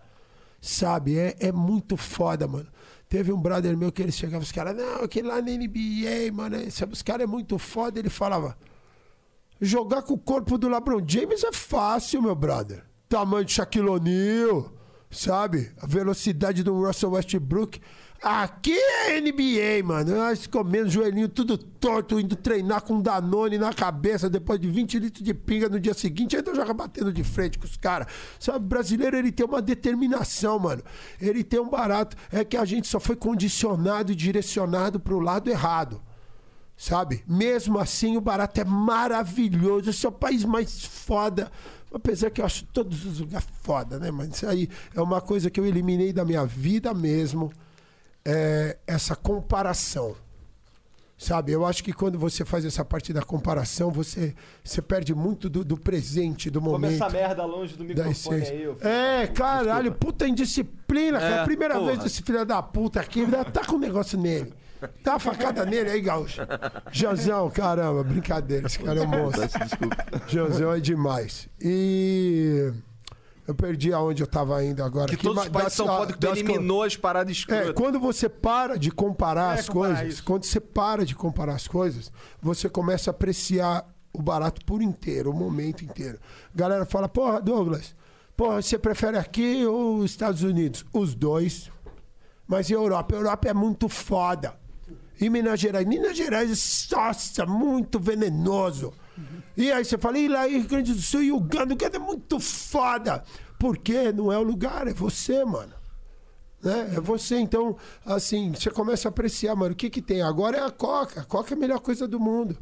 Sabe? 0.62 1.18
É, 1.18 1.36
é 1.40 1.52
muito 1.52 1.98
foda, 1.98 2.48
mano. 2.48 2.68
Teve 3.10 3.34
um 3.34 3.42
brother 3.42 3.76
meu 3.76 3.92
que 3.92 4.02
ele 4.02 4.12
chegava, 4.12 4.42
os 4.42 4.54
caras, 4.54 4.74
não, 4.74 5.04
aquele 5.04 5.28
lá 5.28 5.42
na 5.42 5.52
NBA, 5.52 6.32
mano, 6.34 6.56
esse, 6.56 6.86
os 6.86 7.02
caras 7.02 7.24
é 7.24 7.28
muito 7.28 7.58
foda. 7.58 8.00
Ele 8.00 8.10
falava, 8.10 8.58
jogar 9.60 10.04
com 10.04 10.14
o 10.14 10.18
corpo 10.18 10.58
do 10.58 10.70
LeBron 10.70 11.04
James 11.06 11.44
é 11.44 11.52
fácil, 11.52 12.22
meu 12.22 12.34
brother. 12.34 12.86
Tamanho 13.10 13.44
de 13.44 13.52
Shaquille 13.52 13.90
O'Neal, 13.90 14.72
sabe? 15.10 15.74
A 15.82 15.86
velocidade 15.86 16.64
do 16.64 16.86
Russell 16.86 17.12
Westbrook. 17.12 17.82
Aqui 18.22 18.78
é 19.08 19.20
NBA, 19.20 19.84
mano. 19.84 20.16
Nós 20.16 20.46
comendo 20.46 20.88
joelhinho 20.88 21.28
tudo 21.28 21.58
torto, 21.58 22.20
indo 22.20 22.36
treinar 22.36 22.84
com 22.84 23.02
Danone 23.02 23.58
na 23.58 23.74
cabeça 23.74 24.30
depois 24.30 24.60
de 24.60 24.70
20 24.70 25.00
litros 25.00 25.24
de 25.24 25.34
pinga 25.34 25.68
no 25.68 25.80
dia 25.80 25.96
seguinte, 25.96 26.38
ainda 26.38 26.54
joga 26.54 26.72
batendo 26.72 27.12
de 27.12 27.24
frente 27.24 27.58
com 27.58 27.66
os 27.66 27.76
caras. 27.76 28.06
Sabe, 28.40 28.60
o 28.60 28.68
brasileiro 28.68 29.18
ele 29.18 29.32
tem 29.32 29.44
uma 29.44 29.60
determinação, 29.60 30.60
mano. 30.60 30.84
Ele 31.20 31.44
tem 31.44 31.60
um 31.60 31.68
barato. 31.68 32.16
É 32.32 32.46
que 32.46 32.56
a 32.56 32.64
gente 32.64 32.88
só 32.88 33.00
foi 33.00 33.16
condicionado 33.16 34.12
e 34.12 34.16
direcionado 34.16 35.00
pro 35.00 35.20
lado 35.20 35.50
errado. 35.50 36.00
Sabe? 36.78 37.24
Mesmo 37.28 37.80
assim, 37.80 38.18
o 38.18 38.22
barato 38.22 38.62
é 38.62 38.64
maravilhoso. 38.64 39.90
Esse 39.90 40.06
é 40.06 40.10
o 40.10 40.12
país 40.12 40.46
mais 40.46 40.86
foda. 40.86 41.52
Apesar 41.92 42.30
que 42.30 42.40
eu 42.40 42.46
acho 42.46 42.66
todos 42.66 43.04
os 43.04 43.20
lugares 43.20 43.48
foda, 43.64 43.98
né? 43.98 44.12
Mas 44.12 44.36
isso 44.36 44.48
aí 44.48 44.70
é 44.96 45.02
uma 45.02 45.22
coisa 45.22 45.50
que 45.50 45.60
eu 45.60 45.66
eliminei 45.66 46.14
da 46.14 46.24
minha 46.24 46.46
vida 46.46 46.94
mesmo. 46.94 47.52
É 48.26 48.78
essa 48.86 49.16
comparação. 49.16 50.16
Sabe? 51.18 51.52
Eu 51.52 51.64
acho 51.64 51.84
que 51.84 51.94
quando 51.94 52.18
você 52.18 52.44
faz 52.44 52.66
essa 52.66 52.84
parte 52.84 53.14
da 53.14 53.22
comparação, 53.22 53.92
você, 53.92 54.34
você 54.64 54.82
perde 54.82 55.14
muito 55.14 55.48
do, 55.50 55.64
do 55.64 55.78
presente, 55.78 56.50
do 56.50 56.60
momento. 56.60 57.12
merda 57.12 57.46
longe 57.46 57.76
do 57.76 57.94
Da 57.94 58.10
essência. 58.10 58.76
É, 58.82 59.28
caralho, 59.28 59.92
puta 59.92 60.28
indisciplina, 60.28 61.20
cara. 61.20 61.42
É, 61.42 61.46
Primeira 61.46 61.76
porra. 61.76 61.88
vez 61.92 62.00
desse 62.00 62.24
filho 62.24 62.44
da 62.44 62.60
puta 62.64 63.00
aqui, 63.00 63.24
tá 63.54 63.64
com 63.64 63.76
um 63.76 63.80
negócio 63.80 64.20
nele. 64.20 64.52
Dá 65.04 65.12
uma 65.12 65.20
facada 65.20 65.64
nele 65.64 65.92
aí, 65.92 66.02
gaúcho. 66.02 66.42
Janzão, 66.92 67.52
caramba, 67.52 68.04
brincadeira, 68.04 68.66
esse 68.66 68.80
cara 68.80 69.00
é 69.00 69.04
um 69.04 69.08
monstro. 69.08 69.48
Janzão 70.28 70.74
é 70.74 70.80
demais. 70.80 71.48
E 71.62 72.74
eu 73.52 73.56
perdi 73.56 73.94
aonde 73.94 74.24
eu 74.24 74.28
tava 74.28 74.64
indo 74.64 74.84
agora. 74.84 75.08
Que 75.08 75.16
Aqui, 75.16 75.24
todos 75.24 75.44
os 75.44 75.50
das- 75.50 75.74
são 75.74 75.86
foda 75.86 76.14
que 76.14 76.20
tu 76.20 76.28
eliminou 76.28 76.84
as 76.84 76.96
paradas 76.98 77.32
escrotas. 77.38 77.70
é, 77.70 77.74
quando 77.74 78.00
você 78.00 78.28
para 78.28 78.78
de 78.80 78.90
comparar 78.92 79.56
É, 79.58 79.60
as 79.60 79.70
comparar 79.70 79.96
coisas, 79.96 80.14
isso. 80.14 80.24
quando 80.24 80.44
você 80.46 80.60
para 80.60 81.06
de 81.06 81.16
comparar 81.16 81.54
as 81.56 81.68
coisas, 81.68 82.12
você 82.42 82.68
começa 82.70 83.10
a 83.10 83.12
apreciar 83.12 83.86
o 84.14 84.22
barato 84.22 84.66
por 84.66 84.82
inteiro, 84.82 85.32
o 85.32 85.34
momento 85.34 85.84
inteiro. 85.86 86.18
Galera 86.54 86.86
fala, 86.86 87.08
porra, 87.08 87.42
Douglas, 87.42 87.96
porra, 88.36 88.62
você 88.62 88.78
prefere 88.78 89.18
aqui 89.18 89.66
ou 89.66 89.98
os 90.00 90.12
Estados 90.12 90.44
Unidos? 90.44 90.84
Os 90.94 91.14
dois. 91.16 91.70
Mas 92.48 92.70
e 92.70 92.74
a 92.74 92.78
Europa? 92.78 93.16
A 93.16 93.20
Europa 93.20 93.48
é 93.50 93.54
muito 93.54 93.88
foda. 93.88 94.60
E 95.20 95.30
Minas 95.30 95.60
Gerais? 95.60 95.86
Minas 95.88 96.18
Gerais, 96.18 96.88
nossa, 96.92 97.46
muito 97.46 98.00
venenoso. 98.00 98.92
E 99.56 99.72
aí 99.72 99.84
você 99.84 99.98
fala, 99.98 100.18
e 100.18 100.28
lá 100.28 100.48
Rio 100.48 100.68
Grande 100.68 100.94
do 100.94 101.02
Sul 101.02 101.24
e 101.24 101.32
Uganda, 101.32 101.74
Uganda 101.74 101.98
é 101.98 102.00
muito 102.00 102.40
foda. 102.40 103.24
Por 103.60 103.78
quê? 103.78 104.12
Não 104.12 104.32
é 104.32 104.38
o 104.38 104.44
lugar, 104.44 104.88
é 104.88 104.94
você, 104.94 105.44
mano 105.46 105.82
né? 106.64 106.94
É 106.96 107.00
você, 107.00 107.38
então, 107.40 107.76
assim, 108.06 108.52
você 108.52 108.70
começa 108.70 109.08
a 109.08 109.10
apreciar, 109.10 109.56
mano, 109.56 109.74
o 109.74 109.76
que 109.76 109.90
que 109.90 110.02
tem? 110.02 110.22
Agora 110.22 110.58
é 110.58 110.64
a 110.64 110.70
Coca. 110.70 111.22
A 111.22 111.26
Coca 111.26 111.54
é 111.54 111.58
a 111.58 111.60
melhor 111.60 111.80
coisa 111.80 112.08
do 112.08 112.20
mundo. 112.20 112.58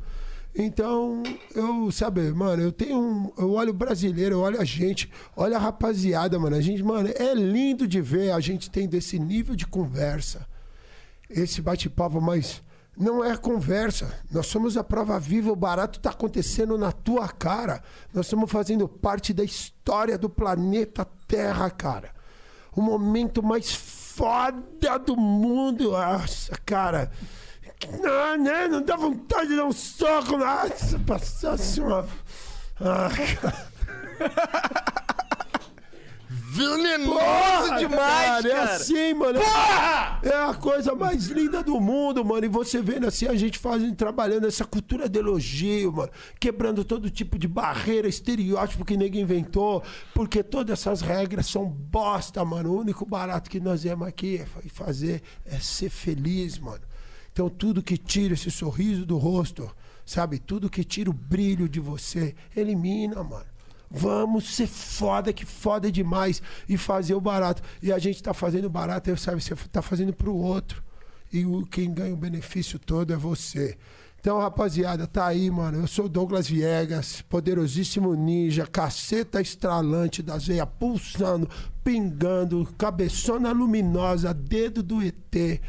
Então, 0.56 1.22
eu, 1.54 1.92
sabe, 1.92 2.32
mano, 2.32 2.64
eu 2.64 2.72
tenho 2.72 2.98
um. 2.98 3.32
Eu 3.38 3.54
olho 3.54 3.72
brasileiro, 3.72 4.36
eu 4.36 4.40
olho 4.40 4.60
a 4.60 4.66
gente, 4.66 5.12
olha 5.36 5.58
a 5.58 5.60
rapaziada, 5.60 6.40
mano. 6.40 6.56
A 6.56 6.62
gente, 6.62 6.82
mano, 6.82 7.10
é 7.16 7.34
lindo 7.36 7.88
de 7.88 8.02
ver 8.02 8.32
a 8.32 8.40
gente 8.40 8.70
tendo 8.70 8.96
esse 8.96 9.20
nível 9.20 9.56
de 9.56 9.68
conversa. 9.68 10.48
Esse 11.30 11.62
bate-papo, 11.62 12.20
mas 12.20 12.64
não 12.98 13.24
é 13.24 13.36
conversa. 13.38 14.14
Nós 14.32 14.48
somos 14.48 14.78
a 14.78 14.84
prova 14.84 15.20
viva, 15.20 15.52
o 15.52 15.56
barato 15.56 16.00
tá 16.00 16.10
acontecendo 16.10 16.78
na 16.78 16.92
tua 16.92 17.28
cara. 17.28 17.82
Nós 18.14 18.26
estamos 18.26 18.52
fazendo 18.52 18.88
parte 18.88 19.34
da 19.34 19.44
história 19.44 20.18
do 20.18 20.30
planeta 20.30 21.06
Terra, 21.28 21.70
cara 21.70 22.20
o 22.80 22.82
momento 22.82 23.44
mais 23.44 23.74
foda 23.76 24.98
do 25.00 25.16
mundo. 25.16 25.92
Nossa, 25.92 26.56
cara. 26.66 27.12
Não, 28.02 28.38
né? 28.38 28.68
Não 28.68 28.82
dá 28.82 28.96
vontade 28.96 29.50
de 29.50 29.56
dar 29.56 29.66
um 29.66 29.72
soco. 29.72 30.38
Nossa, 30.38 31.00
passasse 31.00 31.82
uma. 31.82 32.08
Ah, 32.80 33.10
cara. 33.42 33.70
Venenoso 36.60 37.20
Porra, 37.20 37.78
demais, 37.80 38.00
cara, 38.00 38.42
cara. 38.44 38.50
É 38.50 38.76
assim, 38.76 39.14
mano. 39.14 39.40
É 40.22 40.50
a 40.50 40.54
coisa 40.54 40.94
mais 40.94 41.28
linda 41.28 41.64
do 41.64 41.80
mundo, 41.80 42.24
mano. 42.26 42.46
E 42.46 42.50
você 42.50 42.82
vendo 42.82 43.08
assim, 43.08 43.28
a 43.28 43.36
gente 43.36 43.58
fazendo, 43.58 43.96
trabalhando 43.96 44.46
essa 44.48 44.66
cultura 44.66 45.08
de 45.08 45.20
elogio, 45.20 45.92
mano. 45.94 46.10
Quebrando 46.40 46.84
todo 46.84 47.10
tipo 47.10 47.38
de 47.40 47.48
barreira, 47.48 48.08
estereótipo 48.08 48.84
que 48.84 48.98
ninguém 48.98 49.22
inventou. 49.22 49.82
Porque 50.14 50.44
todas 50.44 50.80
essas 50.80 51.02
regras 51.02 51.48
são 51.48 51.66
bosta, 51.66 52.44
mano. 52.44 52.72
O 52.72 52.80
único 52.80 53.06
barato 53.06 53.50
que 53.50 53.60
nós 53.60 53.84
viemos 53.84 54.08
aqui 54.08 54.38
é 54.38 54.46
fa- 54.46 54.62
fazer 54.86 55.22
é 55.46 55.58
ser 55.60 55.90
feliz, 55.90 56.60
mano. 56.60 56.82
Então 57.32 57.50
tudo 57.50 57.82
que 57.82 57.98
tira 57.98 58.34
esse 58.34 58.52
sorriso 58.52 59.06
do 59.06 59.18
rosto, 59.18 59.70
sabe? 60.06 60.40
Tudo 60.40 60.70
que 60.70 60.84
tira 60.84 61.10
o 61.10 61.14
brilho 61.14 61.70
de 61.70 61.80
você, 61.80 62.36
elimina, 62.56 63.24
mano. 63.24 63.46
Vamos 63.90 64.56
ser 64.56 64.68
foda, 64.68 65.34
que 65.34 65.46
foda 65.46 65.92
demais. 65.92 66.42
E 66.68 66.78
fazer 66.78 67.16
o 67.16 67.22
barato. 67.22 67.62
E 67.82 67.92
a 67.92 67.98
gente 67.98 68.22
tá 68.22 68.34
fazendo 68.34 68.70
barato, 68.70 69.16
sabe? 69.18 69.42
Você 69.42 69.56
tá 69.72 69.82
fazendo 69.82 70.14
pro 70.14 70.36
outro. 70.36 70.84
E 71.32 71.46
o, 71.46 71.66
quem 71.66 71.94
ganha 71.94 72.14
o 72.14 72.18
benefício 72.18 72.78
todo 72.80 73.14
é 73.14 73.18
você. 73.18 73.78
Então, 74.20 74.38
rapaziada, 74.38 75.08
tá 75.08 75.28
aí, 75.28 75.50
mano. 75.50 75.80
Eu 75.80 75.88
sou 75.88 76.10
Douglas 76.10 76.50
Viegas, 76.50 77.22
poderosíssimo 77.22 78.14
ninja, 78.16 78.68
caceta 78.68 79.40
estralante 79.40 80.22
das 80.22 80.48
veias 80.48 80.68
pulsando, 80.78 81.50
pingando, 81.84 82.68
cabeçona 82.78 83.52
luminosa, 83.52 84.34
dedo 84.34 84.84
do 84.84 85.02
ET. 85.02 85.62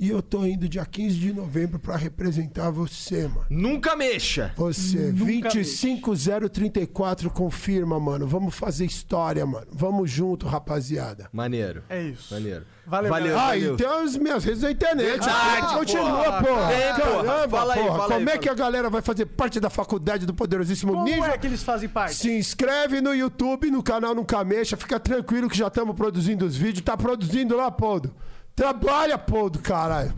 E 0.00 0.08
eu 0.08 0.22
tô 0.22 0.46
indo 0.46 0.66
dia 0.66 0.86
15 0.86 1.14
de 1.18 1.30
novembro 1.30 1.78
pra 1.78 1.94
representar 1.94 2.70
você, 2.70 3.28
mano. 3.28 3.44
Nunca 3.50 3.94
mexa. 3.94 4.50
Você, 4.56 5.12
Nunca 5.12 5.50
25034, 5.50 7.28
confirma, 7.30 8.00
mano. 8.00 8.26
Vamos 8.26 8.54
fazer 8.54 8.86
história, 8.86 9.44
mano. 9.44 9.66
Vamos 9.70 10.10
junto, 10.10 10.46
rapaziada. 10.46 11.28
Maneiro. 11.30 11.82
É 11.88 12.02
isso. 12.02 12.32
Maneiro. 12.32 12.64
Valeu, 12.86 13.10
Valeu. 13.10 13.38
Ah, 13.38 13.56
e 13.58 13.76
tem 13.76 13.86
as 13.86 14.16
minhas 14.16 14.42
redes 14.42 14.62
na 14.62 14.70
internet. 14.70 15.06
Verdade, 15.20 15.66
Ah, 15.66 15.74
Continua, 15.78 16.24
porra. 16.24 16.42
porra. 16.44 16.66
Vem, 16.68 16.94
porra. 16.94 17.24
Caramba, 17.24 17.48
Fala 17.58 17.74
aí, 17.74 17.80
porra. 17.82 17.98
fala 17.98 18.02
aí, 18.14 18.18
Como 18.18 18.28
é 18.30 18.32
fala 18.32 18.38
que 18.42 18.48
a 18.48 18.54
galera 18.54 18.90
vai 18.90 19.02
fazer 19.02 19.26
parte 19.26 19.60
da 19.60 19.68
faculdade 19.70 20.24
do 20.26 20.32
Poderosíssimo 20.34 20.92
Como 20.94 21.04
Ninja? 21.04 21.26
é 21.26 21.36
que 21.38 21.46
eles 21.46 21.62
fazem 21.62 21.88
parte? 21.90 22.14
Se 22.14 22.30
inscreve 22.36 23.02
no 23.02 23.14
YouTube, 23.14 23.70
no 23.70 23.82
canal 23.82 24.14
Nunca 24.14 24.42
Mexa. 24.42 24.76
Fica 24.78 24.98
tranquilo 24.98 25.48
que 25.48 25.56
já 25.58 25.66
estamos 25.68 25.94
produzindo 25.94 26.46
os 26.46 26.56
vídeos. 26.56 26.82
Tá 26.82 26.96
produzindo 26.96 27.54
lá, 27.54 27.70
Poldo? 27.70 28.12
Trabalha, 28.54 29.16
Poldo, 29.16 29.58
caralho. 29.58 30.12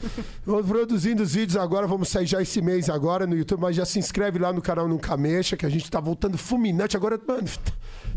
Vamos 0.45 0.67
produzindo 0.67 1.23
os 1.23 1.35
vídeos 1.35 1.57
agora. 1.57 1.87
Vamos 1.87 2.09
sair 2.09 2.27
já 2.27 2.43
esse 2.43 2.61
mês 2.61 2.91
agora 2.91 3.27
no 3.27 3.37
YouTube. 3.37 3.61
Mas 3.61 3.77
já 3.77 3.85
se 3.85 3.99
inscreve 3.99 4.39
lá 4.39 4.53
no 4.53 4.61
canal 4.61 4.89
Nunca 4.89 5.17
Mexa, 5.17 5.57
que 5.57 5.65
a 5.65 5.69
gente 5.69 5.91
tá 5.91 6.01
voltando 6.01 6.37
fulminante. 6.37 6.97
Agora, 6.97 7.21
mano, 7.27 7.49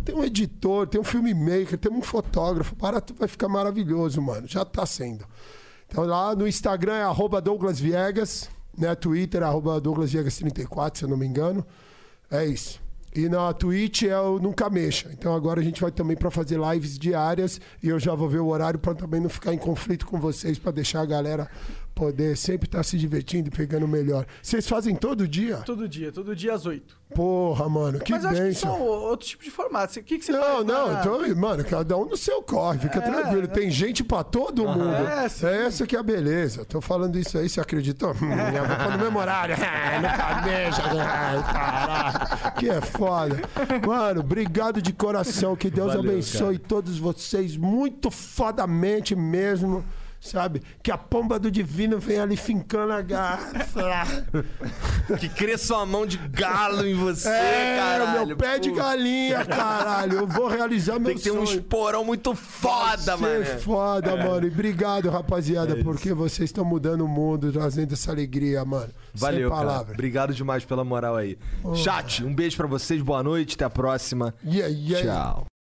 tem 0.04 0.16
um 0.16 0.24
editor, 0.24 0.88
tem 0.88 1.00
um 1.00 1.04
filmmaker, 1.04 1.78
tem 1.78 1.92
um 1.92 2.02
fotógrafo. 2.02 2.76
Barato 2.76 3.14
vai 3.18 3.28
ficar 3.28 3.48
maravilhoso, 3.48 4.22
mano. 4.22 4.48
Já 4.48 4.66
tá 4.66 4.86
sendo. 4.86 5.26
Então 5.88 6.04
lá 6.06 6.36
no 6.36 6.48
Instagram 6.48 6.94
é 6.94 7.04
arroba 7.04 7.40
Douglas 7.40 7.80
Viegas, 7.80 8.50
né? 8.78 8.94
Twitter 8.96 9.42
é 9.42 9.46
arroba 9.46 9.80
Douglas 9.80 10.12
Viegas 10.12 10.38
34, 10.38 11.00
se 11.00 11.06
eu 11.06 11.10
não 11.10 11.18
me 11.18 11.26
engano. 11.26 11.66
É 12.32 12.46
isso. 12.46 12.85
E 13.16 13.30
na 13.30 13.54
Twitch 13.54 14.04
é 14.04 14.20
o 14.20 14.40
Nunca 14.40 14.70
Mexa. 14.70 15.10
Então 15.14 15.34
agora 15.34 15.62
a 15.62 15.64
gente 15.64 15.80
vai 15.80 15.90
também 15.90 16.18
para 16.18 16.30
fazer 16.30 16.60
lives 16.60 17.00
diárias 17.00 17.62
e 17.82 17.88
eu 17.88 17.98
já 17.98 18.14
vou 18.14 18.28
ver 18.28 18.40
o 18.40 18.48
horário 18.48 18.78
para 18.78 18.94
também 18.94 19.22
não 19.22 19.30
ficar 19.30 19.54
em 19.54 19.58
conflito 19.58 20.06
com 20.06 20.20
vocês, 20.20 20.60
para 20.60 20.74
deixar 20.74 21.00
a 21.00 21.06
galera 21.06 21.50
poder 21.96 22.36
sempre 22.36 22.68
estar 22.68 22.84
se 22.84 22.98
divertindo 22.98 23.48
e 23.48 23.52
pegando 23.52 23.86
o 23.86 23.88
melhor. 23.88 24.26
Vocês 24.42 24.68
fazem 24.68 24.94
todo 24.96 25.26
dia? 25.28 25.58
Todo 25.66 25.88
dia, 25.88 26.12
todo 26.12 26.36
dia 26.36 26.54
às 26.54 26.66
8. 26.66 27.06
Porra, 27.16 27.70
mano, 27.70 28.00
que 28.00 28.12
Mas 28.12 28.24
eu 28.24 28.30
acho 28.32 28.40
que 28.42 28.46
bênção. 28.48 28.72
são 28.78 28.82
outro 28.82 29.28
tipo 29.28 29.44
de 29.44 29.50
formato. 29.52 29.98
O 30.00 30.04
que, 30.04 30.18
que 30.20 30.26
você 30.26 30.32
Não, 30.34 30.42
faz? 30.42 30.66
não, 30.66 30.92
na- 30.92 31.00
então, 31.00 31.36
mano, 31.38 31.64
cada 31.64 31.96
um 31.98 32.04
no 32.06 32.18
seu 32.18 32.42
corre, 32.44 32.80
fica 32.80 33.00
tranquilo. 33.02 33.48
Tem 33.48 33.72
gente 33.72 34.04
pra 34.04 34.24
todo 34.24 34.68
mundo. 34.68 34.90
É, 35.08 35.30
sim. 35.30 35.46
É 35.46 35.66
essa 35.68 35.88
que 35.88 35.96
é 35.96 36.00
a 36.00 36.04
beleza. 36.04 36.66
Tô 36.66 36.82
falando 36.82 37.18
isso 37.18 37.38
aí, 37.38 37.48
você 37.48 37.62
acreditou? 37.62 38.12
Hum, 38.12 38.32
eu 38.56 38.66
vou 38.68 38.76
pôr 38.76 38.92
no 38.92 38.98
mesmo 38.98 39.20
horário. 39.20 39.56
Nunca 39.56 40.42
beija. 40.42 40.82
Ai, 40.84 41.44
caralho. 41.54 42.54
Que 42.60 42.70
é 42.70 42.82
foda. 42.82 43.38
Mano, 43.88 44.20
obrigado 44.20 44.82
de 44.82 44.92
coração. 44.92 45.56
Que 45.56 45.70
Deus 45.70 45.94
Valeu, 45.94 46.12
abençoe 46.12 46.58
todos 46.58 46.98
vocês 47.00 47.56
muito 47.56 48.12
fodamente 48.12 49.16
mesmo. 49.16 49.86
Sabe? 50.26 50.64
Que 50.82 50.90
a 50.92 50.98
pomba 50.98 51.38
do 51.38 51.52
divino 51.52 52.00
vem 52.00 52.20
ali 52.20 52.36
fincando 52.36 52.94
a 52.94 53.02
garça. 53.02 53.64
Que 55.20 55.30
cresça 55.30 55.76
uma 55.76 55.86
mão 55.86 56.04
de 56.06 56.18
galo 56.18 56.84
em 56.86 56.96
você, 56.96 57.30
É, 57.30 57.78
caralho. 57.78 58.28
meu 58.30 58.36
pé 58.38 58.58
de 58.58 58.70
Pô, 58.72 58.76
galinha, 58.78 59.46
caralho. 59.46 60.18
Eu 60.20 60.28
vou 60.28 60.48
realizar 60.48 60.94
meu 60.94 61.10
Tem 61.10 61.18
que 61.18 61.22
ter 61.24 61.32
um 61.32 61.46
sonho. 61.46 61.60
esporão 61.60 62.04
muito 62.04 62.34
foda, 62.34 63.16
mano. 63.16 63.46
foda, 63.60 64.16
mano. 64.16 64.48
E 64.48 64.50
obrigado, 64.50 65.08
rapaziada, 65.12 65.76
porque 65.84 66.12
vocês 66.12 66.50
estão 66.50 66.66
mudando 66.66 67.02
o 67.02 67.08
mundo, 67.08 67.52
trazendo 67.52 67.94
essa 67.94 68.12
alegria, 68.12 68.66
mano. 68.66 68.92
Valeu, 69.14 69.42
Sem 69.42 69.50
cara. 69.58 69.62
palavras. 69.68 69.94
Obrigado 69.94 70.34
demais 70.34 70.66
pela 70.66 70.84
moral 70.84 71.16
aí. 71.16 71.38
Chat, 71.76 72.24
um 72.26 72.34
beijo 72.34 72.58
pra 72.58 72.66
vocês, 72.66 73.00
boa 73.00 73.22
noite, 73.22 73.54
até 73.54 73.66
a 73.66 73.70
próxima. 73.70 74.34
Yeah, 74.44 74.68
yeah. 74.76 75.06
Tchau. 75.34 75.55